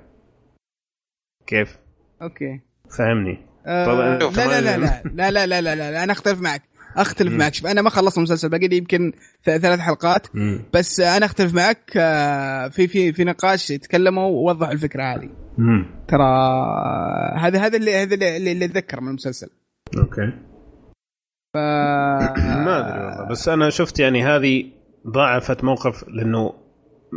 كيف؟ 1.46 1.78
okay. 2.22 2.60
فهمني. 2.98 3.38
آه، 3.66 3.86
طبعاً. 3.86 4.18
لا 4.18 4.60
لا 4.60 4.60
لا 4.60 4.76
لا 4.76 5.02
لا 5.14 5.30
لا 5.30 5.46
لا 5.46 5.60
لا 5.60 5.74
لا 5.74 5.90
لا 5.92 6.04
أنا 6.04 6.12
أختلف 6.12 6.40
معك. 6.40 6.62
أختلف 7.00 7.32
معك. 7.32 7.54
شوف 7.54 7.66
أنا 7.66 7.82
ما 7.82 7.90
خلصت 7.90 8.18
المسلسل 8.18 8.48
باقي 8.48 8.68
لي 8.68 8.76
يمكن 8.76 9.12
ثلاث 9.44 9.80
حلقات. 9.80 10.26
مم. 10.34 10.62
بس 10.74 11.00
أنا 11.00 11.26
أختلف 11.26 11.54
معك 11.54 11.92
آه، 11.96 12.68
في 12.68 12.88
في 12.88 13.12
في 13.12 13.24
نقاش 13.24 13.68
تكلموا 13.68 14.24
ووضحوا 14.24 14.72
الفكرة 14.72 15.02
هذه. 15.02 15.28
مم. 15.58 15.86
ترى 16.08 16.24
هذا 17.36 17.58
هذا 17.66 17.76
اللي 17.76 17.96
هذا 17.96 18.14
اللي, 18.14 18.52
اللي 18.52 18.64
اتذكر 18.64 19.00
من 19.00 19.08
المسلسل. 19.08 19.48
okay. 19.98 20.32
ف 21.54 21.56
ما 22.66 22.78
أدري 22.78 23.04
والله. 23.04 23.28
بس 23.30 23.48
أنا 23.48 23.70
شفت 23.70 23.98
يعني 24.00 24.24
هذه 24.24 24.64
ضاعفت 25.06 25.64
موقف 25.64 26.08
لأنه 26.08 26.52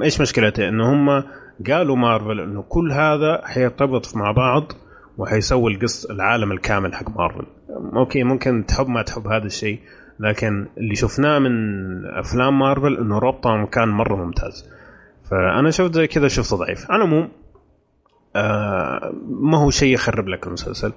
إيش 0.03 0.21
مشكلته؟ 0.21 0.69
إنه 0.69 0.93
هم 0.93 1.23
قالوا 1.67 1.95
مارفل 1.95 2.39
إنه 2.39 2.61
كل 2.61 2.91
هذا 2.91 3.41
حيرتبط 3.45 4.15
مع 4.15 4.31
بعض 4.31 4.71
وحيسوي 5.17 5.73
القص 5.73 6.05
العالم 6.05 6.51
الكامل 6.51 6.95
حق 6.95 7.09
Marvel. 7.09 7.45
okay 7.95 8.23
ممكن 8.23 8.65
تحب 8.65 8.87
ما 8.87 9.01
تحب 9.01 9.27
هذا 9.27 9.45
الشيء 9.45 9.79
لكن 10.19 10.67
اللي 10.77 10.95
شفناه 10.95 11.39
من 11.39 11.51
أفلام 12.05 12.59
مارفل 12.59 12.97
إنه 12.97 13.19
ربطهم 13.19 13.65
كان 13.65 13.87
مرة 13.87 14.15
ممتاز. 14.15 14.69
فأنا 15.29 15.71
شفت 15.71 15.93
زي 15.93 16.07
كذا 16.07 16.27
شفته 16.27 16.57
ضعيف. 16.57 16.91
على 16.91 17.03
العموم 17.03 17.29
آه 18.35 19.13
ما 19.29 19.57
هو 19.57 19.69
شيء 19.69 19.93
يخرب 19.93 20.27
لك 20.27 20.47
المسلسل. 20.47 20.93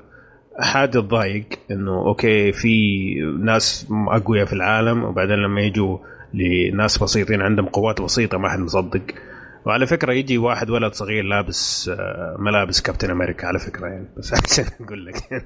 حاجة 0.60 0.90
تضايق 0.90 1.46
إنه 1.70 2.06
okay 2.06 2.52
في 2.52 3.14
ناس 3.40 3.86
أقوياء 3.90 4.46
في 4.46 4.52
العالم 4.52 5.04
وبعدين 5.04 5.36
لما 5.36 5.60
يجوا 5.60 5.98
لناس 6.34 7.02
بسيطين 7.02 7.42
عندهم 7.42 7.66
قوات 7.66 8.02
بسيطة 8.02 8.38
ما 8.38 8.48
حد 8.48 8.58
مصدق. 8.58 9.02
وعلى 9.66 9.86
فكرة 9.86 10.12
يجي 10.12 10.38
واحد 10.38 10.70
ولد 10.70 10.92
صغير 10.92 11.24
لابس 11.24 11.88
آه، 11.88 12.36
ملابس 12.38 12.80
كابتن 12.80 13.10
أمريكا 13.10 13.46
على 13.46 13.58
فكرة 13.58 13.86
يعني. 13.86 14.06
بس 14.16 14.32
عشان 14.32 14.64
أقول 14.80 15.06
لك 15.06 15.30
يعني. 15.30 15.44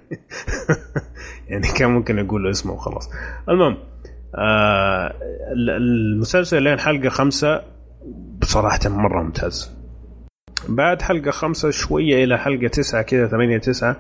يعني 1.48 1.66
كان 1.78 1.90
ممكن 1.90 2.18
أقول 2.18 2.44
له 2.44 2.50
اسمه 2.50 2.72
وخلاص. 2.72 3.10
المهم 3.48 3.76
آه 4.34 5.14
ال- 5.52 5.70
المسلسل 5.70 6.62
لين 6.62 6.78
حلقة 6.78 7.08
خمسة 7.08 7.62
بصراحة 8.38 8.78
مرة 8.88 9.22
ممتاز. 9.22 9.70
بعد 10.68 11.02
حلقة 11.02 11.30
خمسة 11.30 11.70
شوية 11.70 12.24
إلى 12.24 12.38
حلقة 12.38 12.68
تسعة 12.68 13.02
كذا 13.02 13.26
ثمانية 13.28 13.58
تسعة 13.58 13.96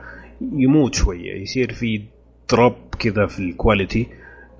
يموت 0.52 0.94
شوية. 0.94 1.42
يصير 1.42 1.72
في 1.72 2.02
drop 2.50 2.74
كذا 2.98 3.26
في 3.26 3.38
ال 3.38 3.47
quality 3.47 4.06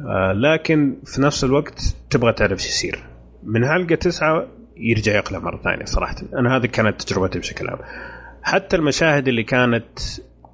آه 0.01 0.33
لكن 0.33 0.97
في 1.05 1.23
نفس 1.23 1.45
الوقت 1.45 1.95
تبغى 2.11 2.33
تعرف 2.33 2.59
شو 2.63 2.69
يصير. 2.69 2.99
من 3.43 3.69
حلقة 3.69 3.95
تسعة 3.95 4.47
يرجع 4.79 5.17
يقلع 5.17 5.39
مرة 5.39 5.61
ثانية 5.65 5.85
صراحة. 5.85 6.17
أنا 6.35 6.57
هذه 6.57 6.67
كانت 6.67 7.03
تجربتي 7.03 7.39
بشكل 7.39 7.69
عام. 7.69 7.79
حتى 8.43 8.77
المشاهد 8.77 9.29
اللي 9.29 9.43
كانت 9.43 9.99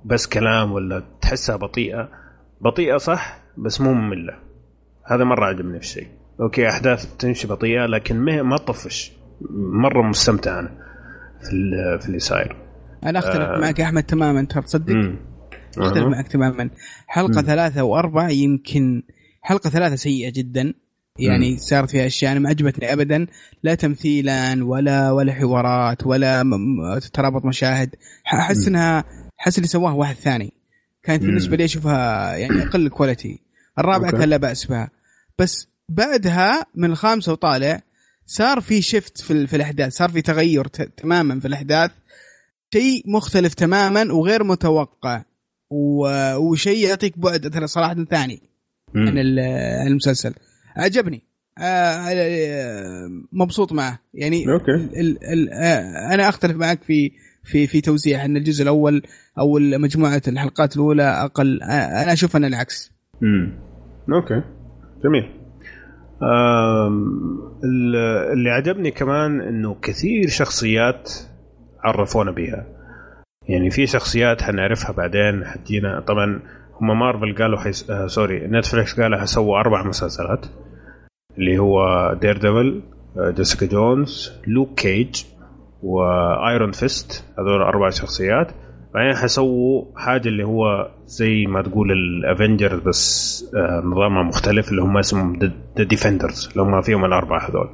بس 0.05 0.27
كلام 0.27 0.73
ولا 0.73 1.03
تحسها 1.21 1.57
بطيئة 1.57 2.09
بطيئة 2.61 2.97
صح 2.97 3.39
بس 3.59 3.81
مو 3.81 3.93
مملة. 3.93 4.39
هذا 5.07 5.25
مرة 5.25 5.45
عجبني 5.45 5.79
في 5.79 5.85
الشيء 5.85 6.09
okay 6.41 6.69
أحداث 6.69 7.17
تمشي 7.17 7.47
بطيئة 7.47 7.87
لكن 7.87 8.17
ما 8.43 8.57
تطفش. 8.57 9.13
مرة 9.83 10.03
مستمتع 10.03 10.59
أنا 10.59 10.71
في 11.41 11.51
في 12.01 12.07
اللي 12.07 12.19
صاير. 12.19 12.57
أنا 13.05 13.19
أختلف 13.19 13.41
آه. 13.41 13.59
معك 13.59 13.79
يا 13.79 13.85
أحمد 13.85 14.03
تماما 14.03 14.45
ترى 14.45 14.63
تصدق؟ 14.63 14.95
مم. 14.95 15.17
أختلف. 15.79 16.07
معك 16.07 16.29
تماما. 16.29 16.71
حلقة 17.07 17.41
مم. 17.41 17.47
ثلاثة 17.47 17.83
وأربعة 17.83 18.29
يمكن 18.29 19.03
حلقة 19.43 19.71
ثلاثة 19.71 19.97
سيئة 19.97 20.33
جدا. 20.33 20.75
يعني. 21.19 21.59
صارت 21.59 21.91
فيها 21.91 22.07
أشياء. 22.07 22.33
أنا 22.33 22.41
ما 22.41 22.49
عجبتني 22.49 22.93
ابدا 22.93 23.27
لا 23.63 23.75
تمثيلا 23.75 24.65
ولا 24.65 25.11
ولا 25.11 25.33
حوارات 25.33 26.07
ولا 26.07 26.45
ترابط 27.13 27.45
مشاهد. 27.45 27.95
أحس. 28.27 28.69
انها 28.69 29.05
أحس 29.41 29.59
اللي 29.59 29.69
سواها 29.69 29.93
واحد 29.93 30.15
ثاني. 30.15 30.53
كانت. 31.03 31.23
بالنسبة 31.23 31.57
لي 31.57 31.65
أشوفها 31.65 32.37
يعني 32.37 32.63
أقل 32.63 32.89
كواليتي 32.89 33.41
الرابعة. 33.79 34.11
كان 34.11 34.29
لا 34.29 34.37
بأس 34.37 34.65
بها. 34.65 34.91
بس 35.39 35.69
بعدها 35.89 36.67
من 36.75 36.91
الخامسة 36.91 37.33
وطالع 37.33 37.81
صار 38.27 38.61
في 38.61 38.83
شيفت 38.83 39.21
في, 39.21 39.47
في 39.47 39.57
الأحداث. 39.57 39.93
صار 39.93 40.11
في 40.11 40.23
تغير 40.23 40.67
تماما 40.67 41.41
في 41.41 41.49
الأحداث. 41.49 41.91
شيء 42.75 43.03
مختلف 43.07 43.55
تماما 43.55 44.13
وغير 44.13 44.45
متوقع. 44.45 45.23
وشيء 46.37 46.89
يعطيك 46.89 47.19
بعد 47.19 47.51
ترى 47.51 47.67
صراحة 47.67 48.05
ثاني 48.11 48.43
عن 48.97 49.15
المسلسل. 49.89 50.35
عجبني. 50.77 51.23
آه، 51.59 51.63
آه، 51.63 53.09
مبسوط 53.33 53.73
معه. 53.73 53.99
يعني 54.15 54.45
أوكي. 54.53 54.73
ال 54.75 55.01
ال 55.01 55.25
ال 55.33 55.51
آه، 55.53 56.15
أنا 56.15 56.29
أختلف 56.29 56.57
معك 56.57 56.83
في 56.83 57.13
في 57.45 57.67
في 57.67 57.81
توزيع 57.81 58.25
إن 58.25 58.37
الجزء 58.37 58.63
الأول 58.63 59.03
أو 59.39 59.59
مجموعة 59.59 60.23
الحلقات 60.29 60.77
الأولى 60.77 61.03
أقل. 61.03 61.63
آه، 61.63 62.03
أنا 62.03 62.13
أشوف 62.13 62.37
أن 62.37 62.45
العكس. 62.45 62.93
امم 63.23 63.59
okay. 64.13 64.43
جميل. 65.05 65.31
اللي 68.33 68.51
عجبني 68.51 68.91
كمان 68.91 69.41
إنه 69.41 69.77
كثير 69.83 70.29
شخصيات 70.29 71.13
عرفونا 71.85 72.31
بها 72.31 72.67
يعني 73.49 73.71
في 73.71 73.87
شخصيات 73.87 74.43
حنعرفها 74.43 74.93
بعدين 74.93 75.45
حتجينا 75.45 76.01
طبعا 76.01 76.43
هم 76.81 76.99
مارفل 76.99 77.35
قالوا 77.35 77.59
حيس... 77.59 77.91
آه 77.91 78.07
sorry 78.07 78.47
Netflix 78.47 79.01
قالوا 79.01 79.19
حيسووا 79.19 79.61
أربع 79.61 79.83
مسلسلات 79.83 80.47
اللي 81.39 81.59
هو 81.59 81.79
Daredevil 82.21 82.37
Jessica 82.37 82.83
Jones 83.19 83.67
Luke 83.67 84.33
Cage 84.47 84.75
و 84.75 85.25
Iron 85.83 86.73
Fist 86.73 87.25
هذول 87.39 87.63
أربع 87.63 87.91
شخصيات. 87.91 88.53
بعدين 88.95 89.17
حيسووا 89.17 89.85
حاجة 89.97 90.29
اللي 90.29 90.45
هو 90.45 90.91
زي 91.07 91.47
ما 91.47 91.63
تقول 91.63 91.93
ال 91.93 92.03
Avengers 92.03 92.81
بس 92.81 93.45
آه 93.57 93.81
نظامها 93.85 94.23
مختلف 94.23 94.71
اللي 94.71 94.83
هم 94.83 94.97
اسمهم 94.99 95.39
The 95.79 95.85
Defenders 95.85 96.49
اللي 96.53 96.63
هم 96.63 96.83
فيهم 96.83 97.05
الأربعة 97.05 97.51
هذول. 97.51 97.69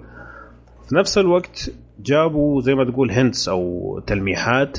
في 0.88 0.94
نفس 0.94 1.18
الوقت 1.18 1.70
جابوا 2.00 2.60
زي 2.60 2.74
ما 2.74 2.84
تقول 2.84 3.10
hints 3.10 3.48
أو 3.48 3.98
تلميحات 4.06 4.78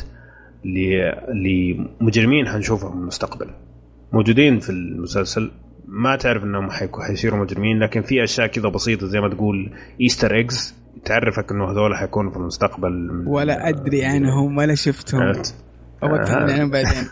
لمجرمين 1.33 2.47
حنشوفهم 2.47 2.91
في 2.91 2.97
المستقبل. 2.97 3.47
موجودين 4.13 4.59
في 4.59 4.69
المسلسل 4.69 5.51
ما 5.85 6.15
تعرف 6.15 6.43
إنهم 6.43 6.71
حيكون 6.71 7.03
حيصيروا 7.03 7.39
مجرمين 7.39 7.79
لكن 7.79 8.01
في 8.01 8.23
أشياء 8.23 8.47
كذا 8.47 8.69
بسيطة 8.69 9.07
زي 9.07 9.19
ما 9.19 9.29
تقول 9.29 9.71
Easter 10.01 10.35
eggs 10.35 10.75
تعرفك 11.05 11.51
إنه 11.51 11.71
هذول 11.71 11.95
حيكونوا 11.95 12.31
في 12.31 12.37
المستقبل 12.37 13.23
ولا 13.27 13.69
أدري 13.69 14.05
عنهم 14.05 14.57
ولا 14.57 14.75
شفتهم 14.75 15.21
عرفت؟ 15.21 15.55
أو 16.03 16.15
أتكلم 16.15 16.49
آه. 16.49 16.53
عنهم 16.53 16.69
بعدين 16.69 17.07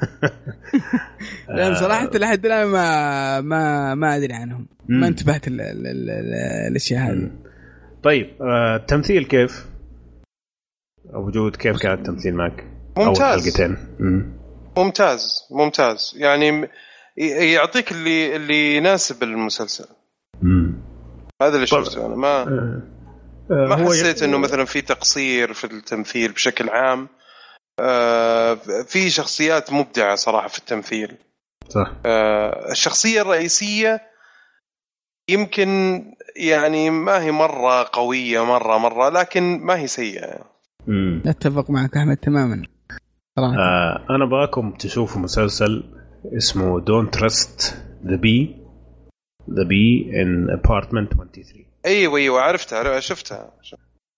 لأن 1.55 1.75
صراحة 1.75 2.09
لحد 2.15 2.45
الآن 2.45 2.67
ما 2.67 3.41
ما 3.41 3.95
ما 3.95 4.15
أدري 4.17 4.33
عنهم. 4.33 4.67
ما 4.89 5.07
انتبهت 5.07 5.47
ال- 5.47 5.61
ال- 5.61 5.87
ال- 5.87 6.09
ال- 6.09 6.67
الاشياء 6.71 7.01
هذه 7.11 7.31
طيب 8.03 8.29
آه، 8.41 8.75
التمثيل 8.75 9.23
كيف؟ 9.25 9.65
وجود 11.13 11.55
كيف 11.55 11.77
كان 11.77 11.93
التمثيل 11.93 12.35
معك؟ 12.35 12.63
أول 12.97 13.07
ممتاز. 13.07 13.43
حلقتين 13.45 13.77
مم. 13.99 14.33
ممتاز 14.77 15.31
ممتاز 15.51 16.13
يعني 16.17 16.67
يعطيك 17.27 17.91
اللي 17.91 18.35
اللي 18.35 18.75
يناسب 18.77 19.23
المسلسل. 19.23 19.85
مم. 20.41 20.73
هذا 21.41 21.55
اللي 21.55 21.65
طبعا. 21.67 21.83
شفته 21.83 22.05
أنا. 22.05 22.15
ما 22.15 22.27
آه، 22.41 22.81
آه، 23.51 23.67
ما 23.67 23.75
حسيت 23.75 24.21
يعني- 24.21 24.31
إنه 24.33 24.37
مثلا 24.43 24.65
في 24.65 24.81
تقصير 24.81 25.53
في 25.53 25.63
التمثيل 25.63 26.31
بشكل 26.31 26.69
عام. 26.69 27.07
آه، 27.79 28.53
في 28.87 29.09
شخصيات 29.09 29.73
مبدعة 29.73 30.15
صراحة 30.15 30.47
في 30.47 30.57
التمثيل. 30.59 31.17
صح. 31.69 31.91
آه، 32.05 32.71
الشخصية 32.71 33.21
الرئيسية 33.21 34.01
يمكن 35.29 36.01
يعني 36.35 36.89
ما 36.89 37.21
هي 37.21 37.31
مرة 37.31 37.89
قوية 37.93 38.45
مرة 38.45 38.77
مرة 38.77 39.09
لكن 39.09 39.59
ما 39.59 39.77
هي 39.77 39.87
سيئة. 39.87 40.39
مم. 40.87 41.23
أتفق 41.25 41.69
معك 41.69 41.97
أحمد 41.97 42.17
تماما. 42.17 42.63
صراحة. 43.39 43.55
آه 43.57 44.05
أنا 44.09 44.25
باكم 44.25 44.71
تشوفوا 44.71 45.21
مسلسل 45.21 45.83
اسمه 46.25 46.79
Don't 46.79 47.13
Trust 47.13 47.83
the 48.05 48.15
B 48.15 48.55
the 49.49 49.63
B 49.63 50.11
in 50.21 50.49
Apartment 50.49 51.13
23 51.13 51.65
أيوه 51.85 52.17
أيوه 52.17 52.41
عرفتها 52.41 52.99
شفتها. 52.99 53.51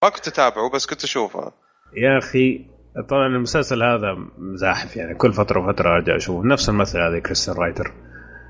ما 0.04 0.10
كنت 0.10 0.28
أتابعه 0.28 0.70
بس 0.70 0.86
كنت 0.86 1.04
اشوفه 1.04 1.52
يا 1.98 2.18
أخي 2.18 2.66
طبعا 3.10 3.28
المسلسل 3.28 3.84
هذا 3.84 4.18
مزاحف 4.38 4.96
يعني 4.96 5.16
كل 5.16 5.34
فترة 5.34 5.60
وفترة 5.60 5.90
أرجع 5.90 6.16
أشوفه. 6.16 6.48
نفس 6.48 6.70
الممثل 6.70 7.00
هذا 7.00 7.20
Krysten 7.20 7.58
Ritter 7.58 7.94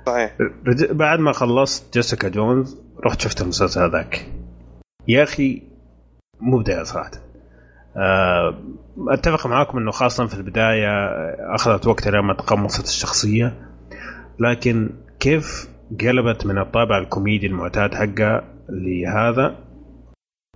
صحيح. 0.08 0.38
رج... 0.68 0.92
بعد 0.92 1.20
ما 1.20 1.32
خلصت 1.32 1.94
Jessica 1.94 2.30
Jones 2.30 2.78
رحت 3.06 3.22
شفت 3.22 3.42
المسلسل 3.42 3.82
هذاك. 3.82 4.26
يا 5.08 5.24
أخي 5.24 5.62
مبدع 6.42 6.84
صراحة. 6.84 7.12
أتفق 9.08 9.48
معاكم 9.48 9.78
إنه 9.78 9.92
خاصة 9.92 10.28
في 10.28 10.34
البداية 10.34 11.08
أخذت 11.56 11.88
وقت 11.88 12.08
لما 12.08 12.34
تقمصت 12.34 12.86
الشخصية 12.86 13.54
لكن 14.40 14.90
كيف 15.20 15.70
قلبت 16.02 16.46
من 16.46 16.58
الطابع 16.58 16.98
الكوميدي 16.98 17.48
المعتاد 17.48 17.96
حقها 17.96 18.44
لهذا؟ 18.70 19.56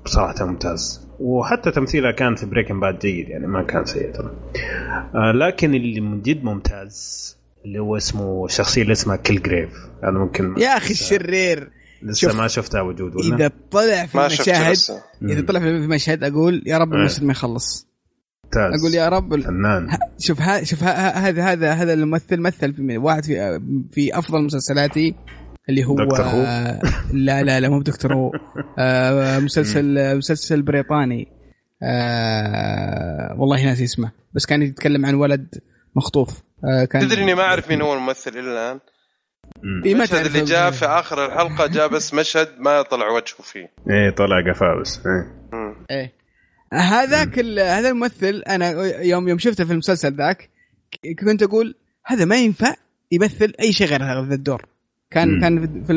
بصراحه 0.05 0.45
ممتاز. 0.45 1.07
وحتى 1.19 1.71
تمثيلها 1.71 2.11
كان 2.11 2.35
في 2.35 2.45
بريكن 2.45 2.79
باد 2.79 2.99
جيد 2.99 3.29
يعني 3.29 3.47
ما 3.47 3.63
كان 3.63 3.85
سيء 3.85 4.11
ترى. 4.11 4.31
آه، 5.15 5.31
لكن 5.31 5.75
اللي 5.75 6.01
من 6.01 6.21
جد 6.21 6.43
ممتاز 6.43 7.37
اللي 7.65 7.79
هو 7.79 7.97
اسمه 7.97 8.45
الشخصيه 8.45 8.81
اللي 8.81 8.91
اسمها 8.91 9.15
كيل 9.15 9.41
جريف 9.41 9.89
هذا 10.03 10.11
ممكن 10.11 10.55
يا 10.57 10.77
أخي 10.77 10.91
الشرير. 10.91 11.69
لسه 12.05 12.27
شوف. 12.27 12.35
ما 12.35 12.47
شفتها 12.47 12.81
وجود 12.81 13.15
ولا 13.15 13.35
إذا 13.35 13.51
طلع 13.71 14.05
في 14.05 14.17
لسه 14.17 15.01
إذا 15.21 15.41
طلع 15.41 15.59
في 15.59 15.71
مشهد 15.71 16.23
أقول 16.23 16.63
يا 16.65 16.77
رب 16.77 16.93
إيه. 16.93 16.99
المشهد 16.99 17.23
ما 17.23 17.31
يخلص 17.31 17.87
ممتاز 18.45 18.81
أقول 18.81 18.93
يا 18.93 19.09
رب 19.09 19.41
فنان 19.41 19.97
شوف 20.19 20.41
ها 20.41 20.63
شوف 20.63 20.83
ها- 20.83 20.89
ها- 20.89 21.29
هذا 21.29 21.43
هذا 21.43 21.73
هذا 21.73 21.93
الممثل 21.93 22.39
مثل 22.39 22.73
في 22.73 22.97
واحد 22.97 23.25
في 23.25 23.61
في 23.91 24.19
أفضل 24.19 24.41
مسلسلاتي 24.41 25.15
اللي 25.69 25.85
هو 25.85 25.95
دكتور 25.95 26.25
هو؟ 26.25 26.43
لا 27.13 27.43
لا 27.43 27.59
لا 27.59 27.69
مو 27.69 27.79
بدكتور 27.79 28.13
هو 28.13 28.31
آه، 28.79 29.39
مسلسل 29.39 30.17
مسلسل 30.17 30.61
بريطاني 30.61 31.27
آه، 31.83 33.35
والله 33.39 33.65
ناسي 33.65 33.83
اسمه 33.83 34.11
بس 34.33 34.45
كان 34.45 34.61
يتكلم 34.61 35.05
عن 35.05 35.15
ولد 35.15 35.47
مخطوف 35.95 36.41
آه، 36.65 36.85
كان 36.85 37.01
تدري 37.01 37.23
إني 37.23 37.35
ما 37.35 37.41
أعرف 37.41 37.69
مين 37.69 37.81
هو 37.81 37.93
الممثل 37.93 38.31
إلى 38.31 38.39
الآن. 38.39 38.71
إيه، 38.75 38.94
المشهد 39.63 40.07
تعرف 40.07 40.27
اللي 40.27 40.45
جاء 40.45 40.71
في 40.71 40.85
آخر 40.85 41.25
الحلقة 41.25 41.67
جاء 41.75 41.87
بس 41.87 42.13
مشهد 42.13 42.49
ما 42.59 42.81
طلع 42.81 43.09
وجهه 43.09 43.43
فيه. 43.43 43.71
إيه 43.89 44.09
طلع 44.09 44.51
قفاه 44.51 44.81
بس 44.81 44.99
إيه. 45.05 45.51
إيه. 45.91 46.13
هذاك 46.73 47.39
هذا 47.59 47.89
الممثل 47.89 48.43
أنا 48.47 48.71
يوم 49.01 49.27
يوم 49.27 49.37
شفته 49.37 49.65
في 49.65 49.71
المسلسل 49.71 50.13
ذاك 50.13 50.49
كنت 51.19 51.43
أقول 51.43 51.75
هذا 52.05 52.25
ما 52.25 52.35
ينفع 52.35 52.73
يمثل 53.11 53.53
أي 53.59 53.73
شيء 53.73 53.87
غير 53.87 54.03
هذا 54.03 54.35
الدور. 54.35 54.65
كان 55.11 55.29
مم. 55.29 55.41
كان 55.41 55.83
في 55.83 55.93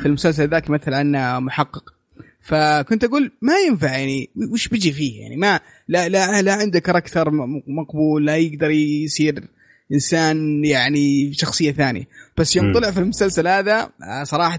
في 0.00 0.06
المسلسل 0.06 0.48
ذاك 0.48 0.68
يمثل 0.68 0.94
عنه 0.94 1.40
محقق. 1.40 1.94
فكنت 2.40 3.04
أقول 3.04 3.32
ما 3.42 3.58
ينفع 3.58 3.96
يعني 3.96 4.30
وش 4.52 4.68
بيجي 4.68 4.92
فيه 4.92 5.22
يعني؟ 5.22 5.36
ما 5.36 5.60
لا 5.88 6.08
لا 6.08 6.42
لا 6.42 6.54
عنده 6.54 6.78
character 6.78 7.30
مقبول 7.66 8.26
لا 8.26 8.36
يقدر 8.36 8.70
يصير 8.70 9.44
إنسان 9.92 10.64
يعني 10.64 11.32
شخصية 11.32 11.72
ثانية. 11.72 12.04
بس 12.36 12.56
يوم. 12.56 12.72
طلع 12.74 12.90
في 12.90 13.00
المسلسل 13.00 13.48
هذا 13.48 13.88
آه، 14.10 14.24
صراحة 14.24 14.58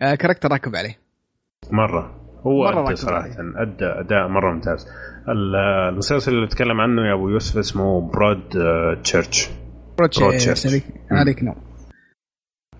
آه، 0.00 0.14
character 0.14 0.52
ركب 0.52 0.76
عليه. 0.76 0.98
مرة. 1.70 2.16
هو 2.46 2.62
مرة 2.64 2.80
ركب 2.82 2.94
صراحة. 2.94 3.22
عليه. 3.24 3.62
أدى 3.62 3.84
أداء 3.84 4.28
مرة 4.28 4.52
ممتاز. 4.52 4.86
ال- 5.28 5.56
المسلسل 5.92 6.32
اللي 6.34 6.46
اتكلم 6.46 6.80
عنه 6.80 7.02
يا 7.08 7.14
أبو 7.14 7.28
يوسف 7.28 7.58
اسمه 7.58 8.00
Broad 8.10 8.56
آه، 8.56 9.00
church 9.04 9.48
Broadchurch 9.98 10.66
Broadchurch. 10.66 10.82
عليك 11.12 11.42
نور 11.42 11.56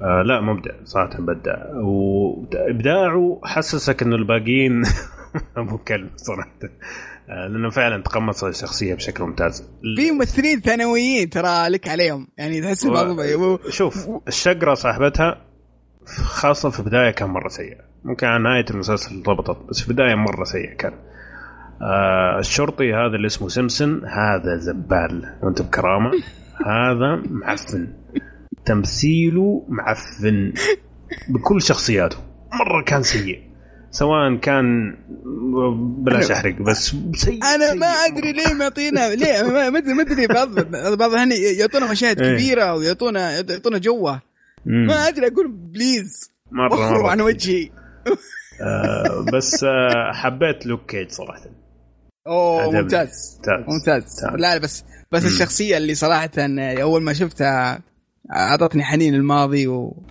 آه 0.03 0.23
لا 0.23 0.41
مبدع. 0.41 0.71
صراحة 0.85 1.19
بدع 1.21 1.55
وإبداعه 1.85 3.41
حسسك 3.45 4.03
إنه 4.03 4.17
الباقيين 4.17 4.83
ابو 5.57 5.79
كلب 5.79 6.11
صراحة. 6.17 6.51
لأنه 7.29 7.71
فعلا 7.71 8.03
تقمص 8.03 8.45
الشخصية 8.45 8.95
بشكل 8.95 9.25
ممتاز. 9.25 9.69
في 9.97 10.11
ممثلين 10.11 10.61
ثانويين 10.61 11.31
ترى 11.31 11.69
لك 11.69 11.89
عليهم. 11.89 12.29
يعني 12.39 12.61
تحس 12.63 12.87
و- 12.87 13.59
شوف 13.71 14.09
الشقرة 14.29 14.75
صاحبتها 14.75 15.47
خاصة 16.25 16.71
في 16.71 16.81
البداية 16.81 17.11
كان 17.11 17.31
مرة 17.31 17.49
سيء 17.49 17.77
ممكن 18.05 18.27
على 18.27 18.43
نهاية 18.43 18.65
المسلسل 18.71 19.23
ضبطت 19.23 19.69
بس 19.69 19.81
في 19.81 19.89
البداية 19.89 20.15
مرة 20.15 20.45
سيء 20.45 20.75
كان. 20.75 20.93
آه 21.83 22.39
الشرطي 22.39 22.95
هذا 22.95 23.17
اللي 23.17 23.27
اسمه 23.27 23.49
سيمسون 23.49 24.05
هذا 24.05 24.57
زبال 24.57 25.39
وانت 25.43 25.63
بكرامة. 25.63 26.11
هذا 26.67 27.23
معفن. 27.31 27.93
تمثيله 28.65 29.67
معفن. 29.69 30.53
بكل 31.29 31.63
شخصياته. 31.63 32.17
مرة 32.61 32.83
كان 32.83 33.03
سيء. 33.03 33.50
سواء 33.91 34.37
كان 34.37 34.97
بلاش 36.05 36.31
احرق 36.31 36.55
بس 36.55 36.97
سيء 37.15 37.45
أنا 37.45 37.69
سيء 37.69 37.79
ما 37.79 37.87
أدري 37.87 38.33
ليه 38.33 38.55
معطينا 38.55 39.15
ليه 39.15 39.43
ما 39.43 39.79
ادري 39.79 39.95
ما 39.95 40.03
أدري 40.03 40.27
بعض 40.27 40.55
بعض 40.99 41.11
الاحيان 41.11 41.33
يعطونا 41.59 41.91
مشاهد 41.91 42.21
إيه. 42.23 42.35
كبيرة 42.35 42.75
ويعطونا 42.75 43.33
يعطونا 43.51 43.79
جوة. 43.79 44.21
ما 44.67 45.09
أدري 45.09 45.27
أقول 45.27 45.49
please 45.49 46.31
مره 46.51 46.91
مرة 46.91 47.11
عن 47.11 47.21
وجهي 47.21 47.71
آه 48.63 49.25
بس 49.33 49.65
آه 49.65 50.13
حبيت 50.13 50.67
Luke 50.67 50.91
Cage 50.91 51.11
صراحة 51.11 51.43
أوه. 52.27 52.71
ممتاز 52.71 53.41
ممتاز 53.49 53.65
ممتاز. 53.69 54.41
لا 54.41 54.59
بس 54.59 54.85
بس 55.13 55.23
مم. 55.23 55.29
الشخصية 55.29 55.77
اللي 55.77 55.95
صراحة 55.95 56.31
أول 56.59 57.03
ما 57.03 57.13
شفتها 57.13 57.83
أعطتني 58.33 58.85
حنين 58.85 59.15
الماضي 59.15 59.67
و-. 59.67 60.03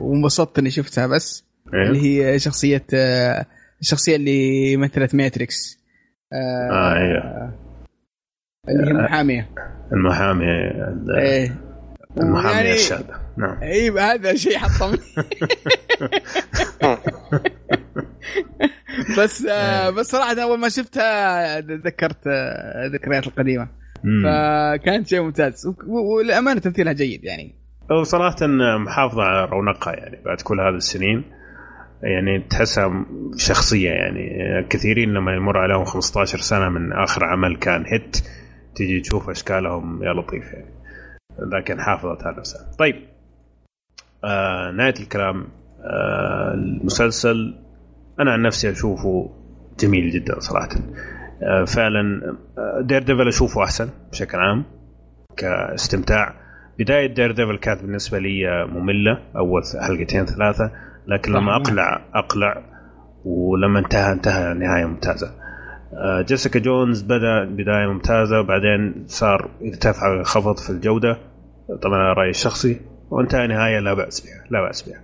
وانبسطت 0.00 0.58
إني 0.58 0.70
شفتها 0.70 1.06
بس 1.06 1.47
اللي 1.74 2.00
إيه 2.00 2.32
هي 2.34 2.38
شخصية 2.38 2.84
آه، 2.94 3.46
الشخصية 3.80 4.16
اللي 4.16 4.76
مثلت 4.76 5.14
Matrix 5.14 5.78
آه، 6.32 6.72
آه 6.72 6.96
أيوه 6.96 7.54
اللي 8.68 8.90
هي 8.90 9.04
محاميه 9.04 9.50
المحامي 9.92 10.44
ال- 10.44 11.16
إيه 11.18 11.54
المحامي 12.20 12.54
يعني- 12.54 12.72
الشابه 12.72 13.14
نعم. 13.38 13.58
اي 13.62 13.90
هذا 13.90 14.34
شيء 14.34 14.58
حطمني. 14.58 14.98
بس 19.18 19.46
آه 19.46 19.90
بس 19.90 20.06
صراحة 20.06 20.42
أول 20.42 20.58
ما 20.58 20.68
شفتها 20.68 21.60
تذكرت 21.60 22.26
آه، 22.26 22.86
الذكريات 22.86 23.26
القديمة. 23.26 23.68
فكانت 24.24 25.06
شيء 25.06 25.22
ممتاز. 25.22 25.74
والأمانة 25.86 26.60
تمثيلها 26.60 26.92
جيد 26.92 27.24
يعني. 27.24 27.54
هو 27.92 28.02
صراحة 28.02 28.46
محافظة 28.78 29.22
على 29.22 29.44
رونقها 29.50 29.92
يعني 29.94 30.22
بعد 30.24 30.40
كل 30.40 30.60
هذه 30.60 30.74
السنين. 30.76 31.24
يعني 32.02 32.38
تحسها 32.38 33.06
شخصية 33.36 33.90
يعني. 33.90 34.28
كثيرين 34.70 35.14
لما 35.14 35.34
يمر 35.34 35.58
عليهم 35.58 35.84
15 35.84 36.38
سنة 36.38 36.68
من 36.68 36.92
آخر 36.92 37.24
عمل 37.24 37.56
كان 37.56 37.84
hit 37.86 38.16
تجي 38.74 39.00
تشوف 39.00 39.30
أشكالهم 39.30 40.02
يا 40.02 40.12
لطيف 40.12 40.52
يعني. 40.52 40.74
لكن 41.38 41.80
حافظت 41.80 42.22
على 42.22 42.36
نفسها 42.36 42.70
طيب. 42.78 42.96
آه 44.24 44.70
نهاية 44.70 44.94
الكلام. 45.00 45.48
آه 45.84 46.54
المسلسل 46.54 47.54
أنا 48.20 48.32
عن 48.32 48.42
نفسي 48.42 48.70
أشوفه 48.70 49.30
جميل 49.80 50.10
جدا 50.10 50.40
صراحة. 50.40 50.68
آه 51.42 51.64
فعلا 51.64 52.36
Daredevil 52.80 53.28
أشوفه 53.28 53.64
أحسن 53.64 53.88
بشكل 54.12 54.38
عام 54.38 54.64
كاستمتاع. 55.36 56.34
بداية 56.78 57.06
Daredevil 57.06 57.58
كانت 57.58 57.82
بالنسبة 57.82 58.18
لي 58.18 58.66
مملة 58.66 59.18
أول 59.36 59.62
حلقتين 59.86 60.26
ثلاثة. 60.26 60.87
لكن 61.08 61.32
لما 61.32 61.58
صح. 61.64 61.70
أقلع 61.70 62.00
أقلع 62.14 62.62
ولما 63.24 63.78
انتهى 63.78 64.12
انتهى 64.12 64.54
نهاية 64.54 64.84
ممتازة. 64.84 65.30
آه، 65.94 66.22
Jessica 66.22 66.58
Jones 66.58 67.02
بدأ 67.02 67.44
بداية 67.44 67.86
ممتازة 67.86 68.40
وبعدين 68.40 69.04
صار 69.06 69.50
ارتفع 69.62 70.22
خفض 70.22 70.58
في 70.58 70.70
الجودة 70.70 71.18
طبعا 71.82 71.96
أنا 71.96 72.12
رأيي 72.12 72.30
الشخصي 72.30 72.80
وانتهى 73.10 73.46
نهاية 73.46 73.78
لا 73.78 73.94
بأس 73.94 74.20
بها 74.20 74.44
لا 74.50 74.66
بأس 74.66 74.82
بها. 74.82 75.00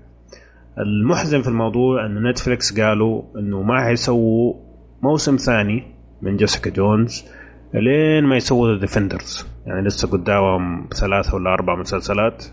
المحزن 0.78 1.42
في 1.42 1.48
الموضوع 1.48 2.06
أن 2.06 2.26
Netflix 2.30 2.80
قالوا 2.80 3.22
أنه 3.38 3.62
ما 3.62 3.84
حيسووا 3.84 4.54
موسم 5.02 5.36
ثاني 5.36 5.82
من 6.22 6.36
Jessica 6.36 6.70
Jones 6.70 7.24
لين 7.74 8.24
ما 8.24 8.36
يسووا 8.36 8.74
The 8.74 8.80
Defenders 8.80 9.46
يعني 9.66 9.86
لسه 9.86 10.08
قدامهم 10.08 10.88
ثلاثة 11.00 11.34
ولا 11.34 11.52
أربع 11.52 11.76
مسلسلات 11.76 12.44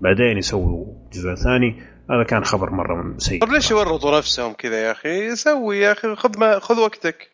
بعدين 0.00 0.38
يسووا 0.38 0.86
جزء 1.12 1.34
ثاني. 1.34 1.76
هذا 2.10 2.22
كان 2.22 2.44
خبر 2.44 2.70
مرة 2.70 3.14
سيء. 3.18 3.40
طب 3.40 3.48
ليش 3.48 3.70
يورطوا 3.70 4.18
نفسهم 4.18 4.52
كذا 4.52 4.80
يا 4.80 4.90
أخي؟ 4.90 5.36
سوي 5.36 5.78
يا 5.78 5.92
أخي 5.92 6.16
خذ 6.16 6.38
ما 6.38 6.58
خذ 6.58 6.80
وقتك. 6.80 7.30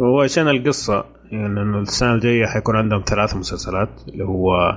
هو 0.00 0.20
عشان 0.20 0.48
القصة 0.48 1.04
يعني 1.32 1.46
إنه 1.46 1.78
السنة 1.78 2.14
الجاية 2.14 2.46
حيكون 2.46 2.76
عندهم 2.76 3.02
ثلاث 3.06 3.36
مسلسلات 3.36 3.88
اللي 4.08 4.24
هو 4.24 4.72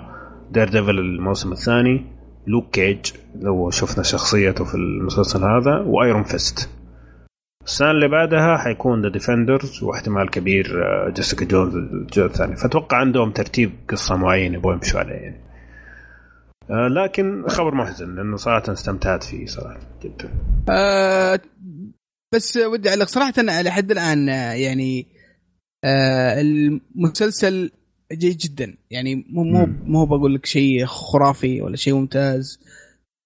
Daredevil 0.51 0.99
الموسم 0.99 1.51
الثاني 1.51 2.05
Luke 2.47 2.69
Cage 2.69 3.11
اللي 3.35 3.49
هو 3.49 3.69
شفنا 3.69 4.03
شخصيته 4.03 4.65
في 4.65 4.75
المسلسل 4.75 5.43
هذا 5.43 5.83
و 5.85 5.93
Iron 5.93 6.23
Fist 6.23 6.69
السنة 7.65 7.91
اللي 7.91 8.07
بعدها 8.07 8.57
حيكون 8.57 9.01
The 9.01 9.09
Defenders 9.09 9.83
واحتمال 9.83 10.29
كبير 10.29 10.83
آه، 10.83 11.09
Jessica 11.09 11.45
Jones 11.45 11.75
الجزء 11.75 12.25
الثاني. 12.25 12.55
فأتوقع 12.55 12.97
عندهم 12.97 13.31
ترتيب 13.31 13.71
قصة 13.89 14.15
معين 14.15 14.53
يبغوا 14.53 14.73
يمشوا 14.73 14.99
عليه 14.99 15.13
يعني. 15.13 15.35
آه، 15.35 15.50
لكن 16.71 17.47
خبر 17.47 17.75
محزن 17.75 18.15
لأنه 18.15 18.37
صراحة 18.37 18.73
استمتعت 18.73 19.23
فيه 19.23 19.45
صراحة 19.45 19.79
جدا 20.03 20.29
آه 20.69 21.39
بس 22.33 22.57
ودي 22.57 22.89
أعلق 22.89 23.07
صراحة 23.07 23.33
أنا 23.37 23.63
لحد 23.63 23.91
الآن 23.91 24.29
آه، 24.29 24.53
يعني 24.53 25.07
آه 25.83 26.41
المسلسل 26.41 27.71
جيد 28.13 28.37
جدا 28.37 28.77
يعني 28.91 29.15
مو 29.29 29.43
مو. 29.43 29.67
مو 29.83 30.05
بقول 30.05 30.35
لك 30.35 30.45
شيء 30.45 30.85
خرافي 30.85 31.61
ولا 31.61 31.75
شيء 31.75 31.93
ممتاز 31.93 32.59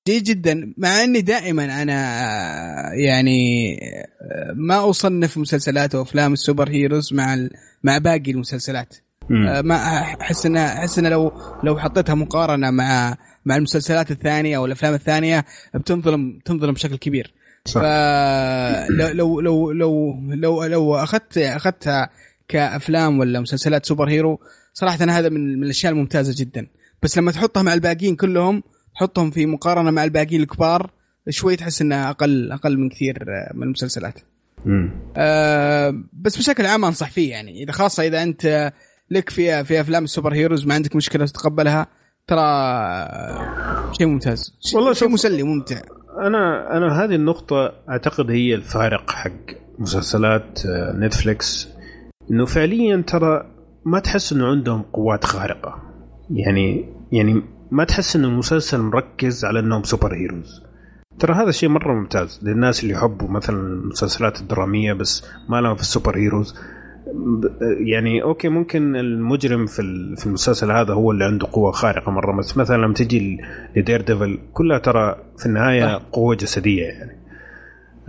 جيد 0.07 0.23
جدا 0.23 0.73
مع 0.77 1.03
إني 1.03 1.21
دائما 1.21 1.81
أنا 1.81 1.93
آه، 1.93 2.93
يعني 2.93 3.73
آه، 4.21 4.53
ما 4.55 4.89
أصنف 4.89 5.37
مسلسلات 5.37 5.95
وافلام 5.95 6.33
السوبر 6.33 6.69
هيروز 6.69 7.13
مع 7.13 7.47
مع 7.83 7.97
باقي 7.97 8.31
المسلسلات 8.31 8.95
مم. 9.29 9.47
آه، 9.47 9.61
ما 9.61 9.75
أحس 10.21 10.45
انها 10.45 10.79
أحس 10.79 10.99
إنها 10.99 11.09
لو 11.09 11.31
لو 11.63 11.79
حطيتها 11.79 12.15
مقارنة 12.15 12.71
مع 12.71 13.17
مع 13.45 13.55
المسلسلات 13.55 14.11
الثانية 14.11 14.57
أو 14.57 14.65
الأفلام 14.65 14.93
الثانية 14.93 15.45
بتنظلم 15.73 16.39
تنظلم 16.45 16.73
بشكل 16.73 16.95
كبير 16.95 17.33
صح. 17.65 17.81
فلو 17.81 19.07
لو 19.07 19.41
لو 19.41 19.71
لو 19.71 20.23
لو 20.33 20.63
لو 20.63 20.95
اخذت 20.95 21.37
أخذتها 21.37 22.09
كأفلام 22.47 23.19
ولا 23.19 23.39
مسلسلات 23.39 23.85
super 23.85 24.09
hero 24.09 24.39
صراحة 24.73 25.03
أنا 25.03 25.19
هذا 25.19 25.29
من 25.29 25.57
من 25.57 25.63
الأشياء 25.63 25.93
الممتازة 25.93 26.33
جدا 26.37 26.67
بس 27.03 27.17
لما 27.17 27.31
تحطها 27.31 27.63
مع 27.63 27.73
الباقيين 27.73 28.15
كلهم 28.15 28.63
حطهم 28.93 29.31
في 29.31 29.45
مقارنة 29.45 29.91
مع 29.91 30.03
الباقيين 30.03 30.41
الكبار 30.41 30.91
شوي 31.29 31.55
تحس 31.55 31.81
انها 31.81 32.09
أقل 32.09 32.51
أقل 32.51 32.77
من 32.77 32.89
كثير 32.89 33.25
من 33.53 33.63
المسلسلات 33.63 34.19
مم. 34.65 34.91
آه، 35.17 36.03
بس 36.13 36.37
بشكل 36.37 36.65
عام 36.65 36.85
أنصح 36.85 37.11
فيه 37.11 37.31
يعني 37.31 37.63
إذا 37.63 37.71
خاصة 37.71 38.07
إذا 38.07 38.23
أنت 38.23 38.73
لك 39.11 39.29
في 39.29 39.63
في 39.63 39.81
أفلام 39.81 40.03
ال 40.03 40.08
super 40.08 40.33
heroes 40.33 40.65
ما 40.65 40.73
عندك 40.73 40.95
مشكلة 40.95 41.25
تتقبلها 41.25 41.87
ترى 42.27 42.41
شيء 43.97 44.07
ممتاز. 44.07 44.59
والله 44.75 44.93
شيء 44.93 45.09
مسلي 45.09 45.43
ممتع. 45.43 45.81
أنا 46.27 46.77
أنا 46.77 47.03
هذه 47.03 47.15
النقطة 47.15 47.73
أعتقد 47.89 48.31
هي 48.31 48.55
الفارق 48.55 49.11
حق 49.11 49.31
مسلسلات 49.79 50.65
آه، 50.65 50.91
Netflix. 50.91 51.69
إنه 52.31 52.45
فعليا 52.45 53.03
ترى 53.07 53.51
ما 53.85 53.99
تحس 53.99 54.33
إنه 54.33 54.47
عندهم 54.47 54.81
قوات 54.81 55.23
خارقة. 55.23 55.81
يعني 56.29 56.93
يعني 57.11 57.41
ما 57.71 57.83
تحس 57.83 58.15
إنه 58.15 58.27
المسلسل 58.27 58.81
مركز 58.81 59.45
على 59.45 59.59
إنهم 59.59 59.83
super 59.83 60.15
heroes. 60.15 60.63
ترى 61.19 61.33
هذا 61.33 61.51
شيء 61.51 61.69
مرة 61.69 61.93
ممتاز 61.93 62.39
للناس 62.43 62.83
اللي 62.83 62.93
يحبوا 62.93 63.27
مثلا 63.27 63.57
المسلسلات 63.57 64.41
الدرامية 64.41 64.93
بس 64.93 65.25
ما 65.49 65.61
لهم 65.61 65.75
في 65.75 65.81
ال 65.81 65.87
super 65.87 66.17
heroes. 66.17 66.55
يعني 67.79 68.23
okay 68.23 68.49
ممكن 68.49 68.95
المجرم 68.95 69.65
في 69.65 69.81
في 70.17 70.25
المسلسل 70.25 70.71
هذا 70.71 70.93
هو 70.93 71.11
اللي 71.11 71.25
عنده 71.25 71.47
قوة 71.51 71.71
خارقة 71.71 72.11
مرة 72.11 72.37
بس 72.37 72.57
مثلا 72.57 72.77
لما 72.77 72.93
تجي 72.93 73.37
ل 73.75 74.01
Daredevil 74.01 74.39
كلها 74.53 74.77
ترى 74.77 75.15
في 75.37 75.45
النهاية. 75.45 76.01
قوة 76.11 76.35
جسدية 76.35 76.83
يعني. 76.83 77.25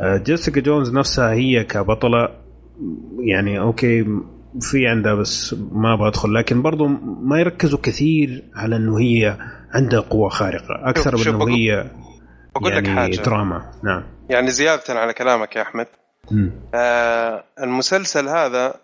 آه، 0.00 0.16
Jessica 0.16 0.60
Jones 0.60 0.94
نفسها 0.94 1.33
هي 1.33 1.65
كبطلة 1.65 2.28
يعني 3.20 3.58
okay 3.60 4.07
في 4.60 4.86
عندها 4.86 5.15
بس 5.15 5.57
ما 5.73 5.94
أبغى 5.94 6.08
أدخل 6.08 6.34
لكن 6.34 6.62
برضو 6.62 6.86
ما 7.23 7.41
يركزوا 7.41 7.78
كثير 7.83 8.44
على 8.55 8.76
إنه 8.76 8.99
هي 8.99 9.36
عندها 9.70 10.00
قوة 10.00 10.28
خارقة 10.28 10.89
أكثر 10.91 11.16
من 11.16 11.34
إنه 11.34 11.57
هي 11.57 11.91
بقول 12.57 12.76
لك 12.76 12.89
يعني 12.89 13.00
حاجة. 13.00 13.16
دراما. 13.16 13.73
نعم. 13.84 14.02
يعني 14.31 14.50
زيادة 14.50 14.83
على 14.89 15.12
كلامك 15.12 15.57
يا 15.57 15.62
أحمد. 15.62 15.86
آه 16.75 17.44
المسلسل 17.62 18.28
هذا 18.28 18.75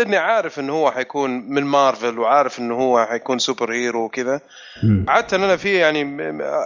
إني 0.00 0.16
عارف 0.16 0.58
إنه 0.58 0.72
هو 0.72 0.90
حيكون 0.90 1.30
من 1.30 1.64
مارفل 1.64 2.18
وعارف 2.18 2.58
إنه 2.58 2.74
هو 2.74 3.06
حيكون 3.06 3.38
سوبر 3.38 3.72
هيرو 3.72 4.04
وكذا. 4.04 4.40
عادة 5.08 5.36
أنا 5.36 5.56
في 5.56 5.74
يعني 5.74 6.02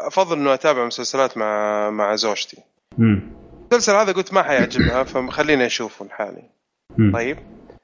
أفضل 0.06 0.36
إنه 0.38 0.54
أتابع 0.54 0.84
مسلسلات 0.84 1.36
مع 1.38 1.90
مع 1.90 2.14
زوجتي. 2.14 2.62
المسلسل 2.98 3.94
هذا 3.94 4.12
قلت 4.12 4.32
ما 4.32 4.42
حيعجبها 4.42 5.04
فخليني 5.28 5.66
اشوفه 5.66 6.04
لحالي. 6.04 6.42
طيب. 7.12 7.38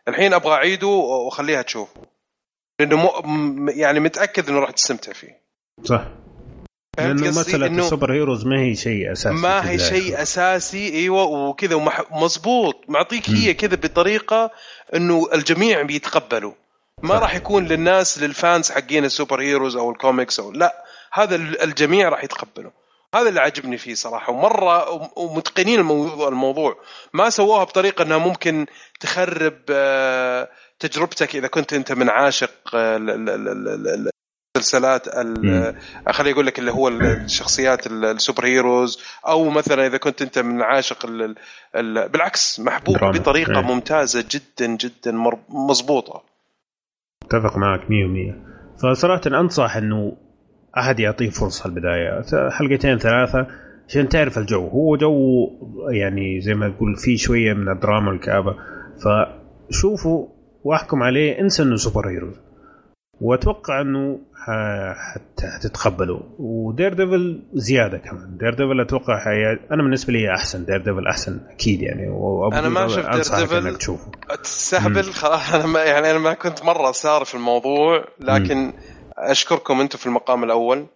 الحين 0.08 0.34
أبغى 0.34 0.52
أعيده 0.54 0.86
وأخليها 0.86 1.62
تشوفه. 1.62 2.00
لأنه 2.80 3.20
م- 3.20 3.68
يعني 3.68 4.00
متأكد 4.00 4.48
إنه 4.48 4.58
راح 4.58 4.70
تستمتع 4.70 5.12
فيه. 5.12 5.40
صح. 5.84 6.04
لأنه؟ 6.98 7.28
مسألة 7.28 7.66
إنه 7.66 7.82
ال 7.84 7.89
super 7.89 8.12
heroes 8.12 8.46
ما 8.46 8.60
هي 8.60 8.74
شيء 8.74 9.12
أساسي 9.12 9.34
ما 9.34 9.70
هي. 9.70 9.78
شيء 9.78 10.22
أساسي 10.22 10.92
إيوه 10.94 11.22
وكذا 11.24 11.74
ومح- 11.74 12.12
مزبوط 12.12 12.84
معطيك 12.88 13.30
هي 13.30 13.54
كذا 13.54 13.74
بطريقة 13.76 14.50
إنه 14.94 15.28
الجميع 15.34 15.82
بيتقبلوا 15.82 16.52
ما. 17.02 17.14
راح 17.18 17.34
يكون 17.34 17.66
للناس 17.66 18.18
لل 18.22 18.39
fans 18.39 18.72
حقين 18.72 19.04
ال 19.04 19.10
super 19.10 19.40
heroes 19.40 19.76
أو 19.76 19.90
الكوميكس 19.90 20.40
أو 20.40 20.52
لا 20.52 20.84
هذا 21.12 21.36
ال- 21.36 21.62
الجميع 21.62 22.08
راح 22.08 22.24
يتقبلوا 22.24 22.70
هذا 23.14 23.28
اللي 23.28 23.40
عجبني 23.40 23.78
فيه 23.78 23.94
صراحة 23.94 24.32
ومرة 24.32 24.90
وم- 24.90 25.08
ومتقنين 25.16 25.78
الموضوع, 25.80 26.28
الموضوع 26.28 26.76
ما 27.12 27.30
سووها 27.30 27.64
بطريقة 27.64 28.02
إنها 28.02 28.18
ممكن 28.18 28.66
تخرب 29.00 29.54
آه، 29.70 30.48
تجربتك 30.80 31.36
إذا 31.36 31.46
كنت 31.48 31.72
أنت 31.72 31.92
من 31.92 32.08
عاشق 32.10 32.50
آه، 34.56 34.76
ال- 34.76 34.84
ال- 34.84 35.16
ال- 35.16 35.48
ال- 35.48 35.54
ال- 35.56 35.74
المسلسلات 35.74 36.06
ال- 36.08 36.14
خليني 36.14 36.32
أقول 36.34 36.46
لك 36.46 36.58
اللي 36.58 36.72
هو 36.72 36.88
الشخصيات 36.88 37.86
ال- 37.86 38.04
السوبر 38.04 38.44
هيروز 38.46 38.98
أو 39.28 39.50
مثلا 39.50 39.86
إذا 39.86 39.96
كنت 39.96 40.22
أنت 40.22 40.38
من 40.38 40.62
عاشق 40.62 41.06
ال 41.06 41.34
ال 41.76 42.08
بالعكس 42.08 42.60
محبوب 42.60 42.96
دراما. 42.96 43.18
بطريقة 43.18 43.58
إيه. 43.60 43.66
ممتازة 43.66 44.24
جدا 44.30 44.66
جدا 44.76 45.12
مضبوطة. 45.48 46.22
أتفق 47.24 47.56
معك 47.56 47.80
100% 47.80 48.34
فصراحة 48.82 49.20
أنصح 49.26 49.76
إنه 49.76 50.16
أحد 50.78 51.00
يعطيه 51.00 51.30
فرصة 51.30 51.66
البداية. 51.66 52.22
حلقتين 52.50 52.98
ثلاثة 52.98 53.46
عشان 53.88 54.08
تعرف 54.08 54.38
الجو. 54.38 54.68
هو 54.68 54.96
جو 54.96 55.14
يعني 55.90 56.40
زي 56.40 56.54
ما 56.54 56.68
تقول 56.68 56.96
فيه 56.96 57.16
شوية 57.16 57.52
من 57.52 57.68
الدراما 57.68 58.10
والكآبة. 58.10 58.54
فشوفوا 59.70 60.26
وأحكم 60.64 61.02
عليه 61.02 61.40
انسى 61.40 61.62
إنه 61.62 61.76
super 61.76 62.08
heroes. 62.08 62.34
وأتوقع 63.20 63.80
أنه 63.80 64.20
حت- 65.14 65.44
حتتقبلوا. 65.58 66.20
و 66.38 66.94
Daredevil 66.94 67.42
زيادة 67.54 67.98
كمان. 67.98 68.36
Daredevil 68.40 68.80
أتوقع 68.80 69.18
حي... 69.24 69.52
أنا 69.70 69.82
بالنسبة 69.82 70.12
لي 70.12 70.34
أحسن. 70.34 70.64
Daredevil 70.64 71.06
أحسن 71.06 71.40
أكيد 71.50 71.82
يعني. 71.82 72.06
أنا 72.52 72.68
ما 72.68 72.88
شفت 72.88 73.32
Daredevil. 73.32 73.52
إنك 73.52 73.76
تشوفه. 73.76 74.10
تستهبل 74.42 75.02
خلاص 75.04 75.54
أنا 75.54 75.66
ما 75.66 75.82
يعني 75.84 76.10
أنا 76.10 76.18
ما 76.18 76.34
كنت 76.34 76.64
مرة 76.64 76.90
صار 76.92 77.24
في 77.24 77.34
الموضوع 77.34 78.04
لكن 78.20 78.72
أشكركم 79.18 79.80
أنتم 79.80 79.98
في 79.98 80.06
المقام 80.06 80.44
الأول. 80.44 80.86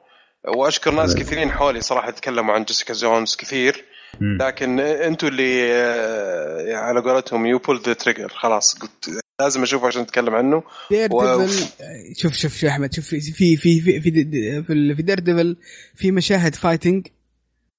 وأشكر 0.56 0.90
ناس. 0.90 1.14
كثيرين 1.16 1.50
حولي 1.50 1.80
صراحة 1.80 2.08
يتكلموا 2.08 2.54
عن 2.54 2.64
جيسيكا 2.64 2.94
جونز 2.94 3.36
كثير. 3.36 3.84
مم. 4.20 4.38
لكن 4.40 4.80
أنتم 4.80 5.26
اللي 5.26 5.72
آه، 5.72 6.76
على 6.76 7.00
قولتهم 7.00 7.46
you 7.46 7.58
pull 7.58 7.80
the 7.86 7.92
trigger 7.92 8.28
خلاص 8.28 8.78
قلت 8.78 9.20
لازم 9.40 9.62
أشوفه 9.62 9.86
عشان 9.86 10.02
أتكلم 10.02 10.34
عنه. 10.34 10.62
Dare 10.90 11.08
و- 11.12 11.42
devil 11.46 11.58
شوف 11.58 11.72
شوف 12.16 12.32
شوف 12.34 12.62
يا 12.62 12.68
أحمد 12.70 12.94
شوف 12.94 13.04
في 13.06 13.20
في 13.20 13.56
في 13.56 13.80
في 13.80 14.00
في, 14.00 14.62
في, 14.94 15.02
Daredevil 15.02 15.56
في 15.96 16.10
مشاهد 16.10 16.54
fighting 16.54 17.06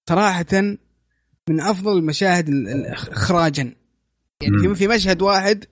صراحة 0.10 0.46
من 1.50 1.62
أفضل 1.62 1.98
المشاهد 1.98 2.50
ال- 2.50 2.68
ال- 2.68 2.86
اخراجا. 2.88 3.74
يعني. 4.42 4.58
في 4.70 4.76
في 4.76 4.88
مشهد 4.88 5.22
واحد 5.22 5.66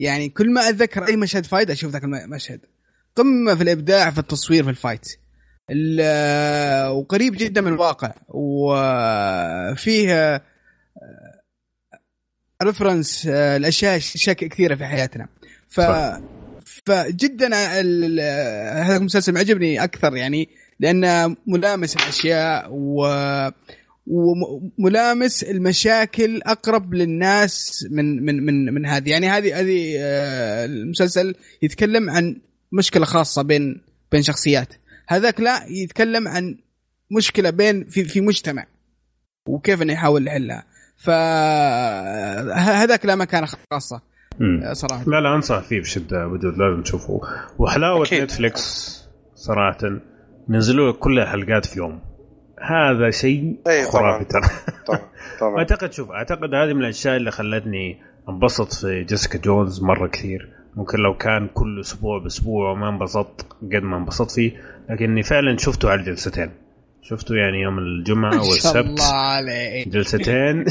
يعني 0.00 0.28
كل 0.28 0.52
ما 0.52 0.68
أتذكر 0.68 1.06
أي 1.08 1.16
مشهد 1.16 1.46
fight 1.46 1.70
أشوف 1.70 1.92
ذاك 1.92 2.04
المشهد 2.04 2.60
قمة 3.16 3.54
في 3.54 3.62
الإبداع 3.62 4.10
في 4.10 4.18
التصوير 4.18 4.64
في 4.64 4.70
ال 4.70 4.76
fight 4.76 5.06
ال- 5.70 6.88
وقريب 6.88 7.36
جدا 7.36 7.60
من 7.60 7.72
الواقع. 7.72 8.14
وفيه 8.28 10.42
reference 12.62 13.26
الأشياء 13.26 13.96
اشياء 13.96 14.36
كثيرة 14.36 14.74
في 14.74 14.84
حياتنا. 14.86 15.28
ف. 15.68 15.80
فجدا 16.86 17.46
ال- 17.80 18.20
ال- 18.20 18.84
هذا 18.84 18.96
المسلسل 18.96 19.32
معجبني 19.32 19.84
أكثر 19.84 20.16
يعني 20.16 20.48
لأنه 20.80 21.36
ملامس 21.46 21.96
الأشياء 21.96 22.68
و 22.70 23.08
وملامس 24.06 25.42
المشاكل 25.44 26.42
أقرب 26.42 26.94
للناس 26.94 27.86
من 27.90 28.24
من 28.24 28.46
من 28.46 28.74
من 28.74 28.86
هذه. 28.86 29.10
يعني 29.10 29.28
هذه 29.28 29.60
هذه 29.60 29.96
آه، 29.98 30.64
المسلسل 30.64 31.34
يتكلم 31.62 32.10
عن 32.10 32.40
مشكلة 32.72 33.04
خاصة 33.04 33.42
بين 33.42 33.80
بين 34.12 34.22
شخصيات. 34.22 34.68
هذاك 35.08 35.40
لا 35.40 35.64
يتكلم 35.68 36.28
عن 36.28 36.58
مشكلة 37.10 37.50
بين 37.50 37.84
في 37.84 38.04
في 38.04 38.20
مجتمع 38.20 38.66
وكيف 39.46 39.82
إنه 39.82 39.92
يحاول 39.92 40.26
يحلها. 40.26 40.64
فهذاك 40.98 43.06
لا 43.06 43.14
مكانه 43.14 43.46
خاصة. 43.72 44.00
آه، 44.42 44.72
صراحة. 44.72 45.04
لا 45.06 45.20
لا 45.20 45.34
أنصح 45.34 45.58
فيه 45.58 45.80
بشدة 45.80 46.26
وجود 46.26 46.58
لازم 46.58 46.82
تشوفه. 46.82 47.20
وحلاوة 47.58 48.02
أكيد. 48.02 48.22
نتفليكس 48.22 48.98
صراحة 49.34 49.78
نزلوا 50.48 50.92
لك 50.92 50.98
كل 50.98 51.18
الحلقات 51.18 51.66
في 51.66 51.78
يوم. 51.78 52.00
هذا 52.62 53.10
شيء 53.10 53.56
أي 53.66 53.84
خرافي. 53.84 54.24
ترى. 54.24 54.42
طبعا 54.86 55.00
طبعا. 55.40 55.56
أعتقد 55.58 55.92
شوف 55.92 56.10
أعتقد 56.10 56.54
هذه 56.54 56.72
من 56.72 56.80
الأشياء 56.82 57.16
اللي 57.16 57.30
خلتني 57.30 57.98
انبسط 58.28 58.72
في 58.72 59.04
جيسيكا 59.04 59.38
جونز 59.38 59.82
مرة 59.82 60.06
كثير. 60.06 60.48
ممكن 60.76 60.98
لو 60.98 61.16
كان 61.16 61.48
كل 61.54 61.80
أسبوع 61.80 62.18
بأسبوع 62.18 62.70
وما 62.70 62.88
انبسطت 62.88 63.46
قد 63.62 63.82
ما 63.82 63.96
انبسطت 63.96 64.30
فيه 64.30 64.52
لكني 64.90 65.22
فعلا 65.22 65.56
شفته 65.56 65.90
على 65.90 66.02
جلستين 66.02 66.50
شفته 67.10 67.34
يعني 67.34 67.60
يوم 67.60 68.04
شاء 68.32 68.48
والسبت 68.48 68.76
الله 68.76 69.12
عليك. 69.14 69.88
جلستين. 69.88 70.64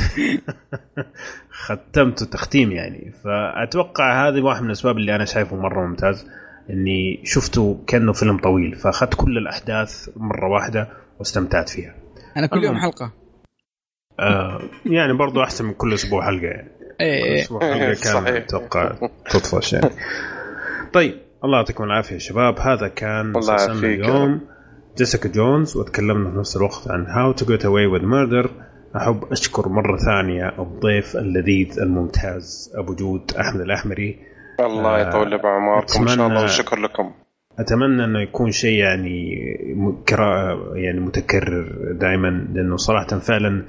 ختمته 1.66 2.26
تختيم 2.26 2.72
يعني. 2.72 3.14
فأتوقع 3.24 4.28
هذه 4.28 4.42
واحد 4.42 4.62
من 4.62 4.68
الأسباب 4.68 4.98
اللي 4.98 5.16
أنا 5.16 5.26
شايفه 5.26 5.56
مرة 5.56 5.88
ممتاز 5.88 6.28
إني 6.70 7.22
شفته 7.24 7.84
كأنه 7.88 8.14
فيلم 8.14 8.38
طويل 8.38 8.76
فأخذت 8.76 9.14
كل 9.14 9.38
الأحداث 9.38 10.10
مرة 10.16 10.50
واحدة 10.50 10.88
واستمتعت 11.20 11.70
فيها. 11.70 11.96
أنا 12.38 12.48
كل 12.48 12.64
يوم. 12.64 12.78
حلقة. 12.78 13.14
آه 14.20 14.62
يعني 14.86 15.14
برضو 15.14 15.44
أحسن 15.44 15.66
من 15.66 15.74
كل 15.74 15.94
أسبوع 15.94 16.26
حلقة 16.26 16.46
يعني. 16.46 16.70
كل 17.00 17.04
إيه. 17.06 17.42
أسبوع 17.42 17.60
حلقة 17.62 17.94
كان 18.04 18.14
صحيح. 18.14 18.36
أتوقع 18.36 18.92
تطفش 19.30 19.74
يعني. 19.74 19.90
طيب 20.94 21.18
الله 21.44 21.58
يعطيكم 21.58 21.84
العافية 21.84 22.14
يا 22.14 22.20
شباب. 22.20 22.60
هذا 22.60 22.88
كان 22.88 23.26
الله 23.26 23.38
مسلسلنا 23.38 23.88
اليوم. 23.88 24.57
جيسيكا 24.98 25.30
جونز 25.30 25.78
وتكلمنا 25.78 26.32
في 26.32 26.38
نفس 26.38 26.58
الوقت 26.58 26.92
عن 26.92 27.06
How 27.06 27.32
to 27.32 27.46
Get 27.46 27.66
Away 27.66 27.86
with 27.86 28.06
Murder 28.06 28.50
أحب 28.96 29.24
أشكر 29.32 29.70
مرة 29.70 29.98
ثانية 29.98 30.54
الضيف 30.60 31.18
اللذيذ 31.18 31.80
الممتاز 31.80 32.74
أبو 32.76 32.96
جود 32.96 33.32
أحمد 33.40 33.62
الأحمري. 33.62 34.20
الله 34.60 35.00
يطول 35.00 35.30
لي 35.30 35.38
بعمركم 35.38 36.02
إن 36.02 36.08
شاء 36.08 36.28
الله 36.28 36.44
وشكر 36.44 36.80
لكم. 36.80 37.12
أتمنى 37.60 38.06
أنه 38.06 38.22
يكون 38.22 38.52
شيء 38.52 38.80
يعني 38.80 39.34
يعني 40.76 41.00
متكرر 41.00 41.92
دائما 41.92 42.48
لأنه 42.54 42.78
صراحة 42.78 43.20
فعلا 43.20 43.66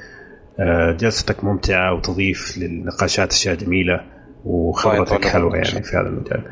آه، 0.61 0.93
جلستك 0.93 1.45
ممتعة 1.45 1.95
وتضيف 1.95 2.59
للنقاشات 2.59 3.33
أشياء 3.33 3.55
جميلة 3.55 4.01
وخبرتك 4.45 5.13
يطول 5.13 5.31
حلوة. 5.31 5.57
يعني 5.57 5.83
في 5.83 5.97
هذا 5.97 6.09
المجال. 6.09 6.43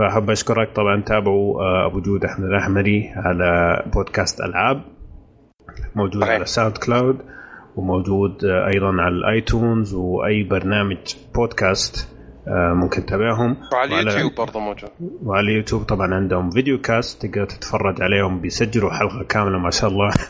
فأحب 0.00 0.30
أشكرك 0.30 0.70
طبعا 0.76 1.02
تابعوا 1.02 1.62
آه، 1.62 1.86
أبو 1.86 2.00
جود 2.00 2.24
احمد 2.24 2.44
الأحمري 2.44 3.12
على 3.16 3.82
بودكاست 3.94 4.40
ألعاب. 4.40 4.82
موجود. 5.94 6.22
على 6.22 6.44
SoundCloud 6.46 7.18
وموجود 7.76 8.44
آه، 8.44 8.66
أيضا 8.68 8.86
على 9.02 9.14
ال 9.14 9.25
iTunes 9.25 9.94
وأي 9.94 10.42
برنامج 10.42 10.96
بودكاست 11.34 12.08
آه، 12.48 12.72
ممكن 12.74 13.06
تتابعهم. 13.06 13.56
وعلى- 13.56 13.92
اليوتيوب 13.92 14.34
برضه 14.34 14.60
موجود. 14.60 14.90
وعلى 15.22 15.50
اليوتيوب 15.50 15.82
طبعا 15.82 16.14
عندهم 16.14 16.50
videocast 16.50 17.26
تقدر 17.26 17.44
تتفرج 17.44 18.02
عليهم 18.02 18.40
بيسجلوا 18.40 18.90
حلقة 18.90 19.22
كاملة 19.28 19.58
ما 19.58 19.70
شاء 19.70 19.90
الله. 19.90 20.10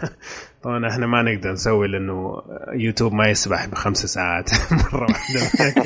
طبعا 0.62 0.88
إحنا 0.88 1.06
ما 1.06 1.22
نقدر 1.22 1.52
نسوي 1.52 1.88
لأنه 1.88 2.42
يوتيوب 2.72 3.12
ما 3.12 3.28
يسمح 3.28 3.66
بخمس 3.66 4.06
ساعات 4.06 4.50
مرة 4.92 5.06
واحدة. 5.10 5.40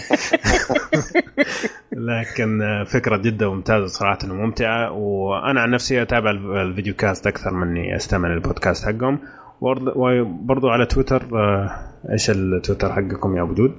لكن 1.92 2.60
فكرة 2.86 3.16
جدا 3.16 3.48
ممتازة 3.48 3.86
صراحة 3.86 4.18
وممتعة. 4.24 4.90
وأنا 4.92 5.60
عن 5.60 5.70
نفسي 5.70 6.02
أتابع 6.02 6.30
ال 6.30 6.94
videocast 6.94 7.26
أكثر 7.26 7.50
من 7.54 7.68
اني 7.68 7.96
أستمع 7.96 8.28
للبودكاست 8.28 8.84
حقهم. 8.86 9.18
وبرضو 9.60 10.68
على 10.68 10.86
تويتر 10.86 11.22
آه، 11.38 11.70
إيش 12.12 12.30
التويتر 12.30 12.92
حقكم 12.92 13.36
يا 13.36 13.42
أبو 13.42 13.54
جود؟ 13.54 13.72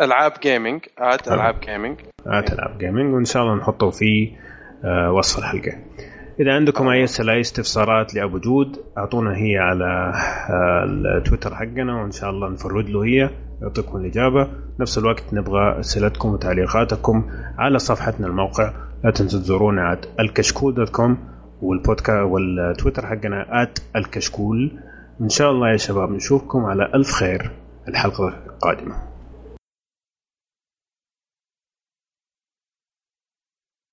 ألعاب 0.00 0.32
gaming 0.42 0.80
at 0.98 1.28
ألعاب. 1.28 1.60
gaming 1.60 1.98
at 2.26 2.52
ألعاب 2.52 2.78
gaming 2.78 3.14
وإن 3.14 3.24
شاء 3.24 3.42
الله 3.42 3.54
نحطه 3.54 3.90
في 3.90 4.32
آه، 4.84 5.12
وصف 5.12 5.38
الحلقة. 5.38 5.72
إذا 6.40 6.52
عندكم 6.52 6.88
أي 6.88 7.04
أسئلة 7.04 7.32
أي 7.32 7.40
استفسارات 7.40 8.14
لأبو 8.14 8.38
جود 8.38 8.76
أعطونا 8.98 9.36
هي 9.36 9.58
على 9.58 10.12
آه، 10.50 10.84
التويتر 11.18 11.54
حقنا 11.54 12.02
وإن 12.02 12.10
شاء 12.10 12.30
الله 12.30 12.48
ن 12.48 12.53
forward 12.53 12.90
له 12.90 13.04
هي 13.04 13.30
يعطيكم 13.62 13.96
الإجابة. 13.96 14.48
نفس 14.80 14.98
الوقت 14.98 15.24
نبغى 15.32 15.80
أسئلتكم 15.80 16.28
وتعليقاتكم 16.28 17.30
على 17.58 17.78
صفحتنا 17.78 18.26
الموقع. 18.26 18.72
لا 19.04 19.10
تنسوا 19.10 19.40
تزورونا 19.40 20.00
الكشكول 20.20 20.74
dot 20.74 20.90
com 20.90 21.18
والبودكاست 21.62 22.30
والتويتر 22.30 23.06
حقنا 23.06 23.68
الكشكول 23.96 24.70
إن 25.20 25.28
شاء 25.28 25.50
الله 25.50 25.72
يا 25.72 25.76
شباب 25.76 26.10
نشوفكم 26.10 26.64
على 26.64 26.90
ألف 26.94 27.12
خير. 27.12 27.50
الحلقة 27.88 28.28
القادمة. 28.46 29.09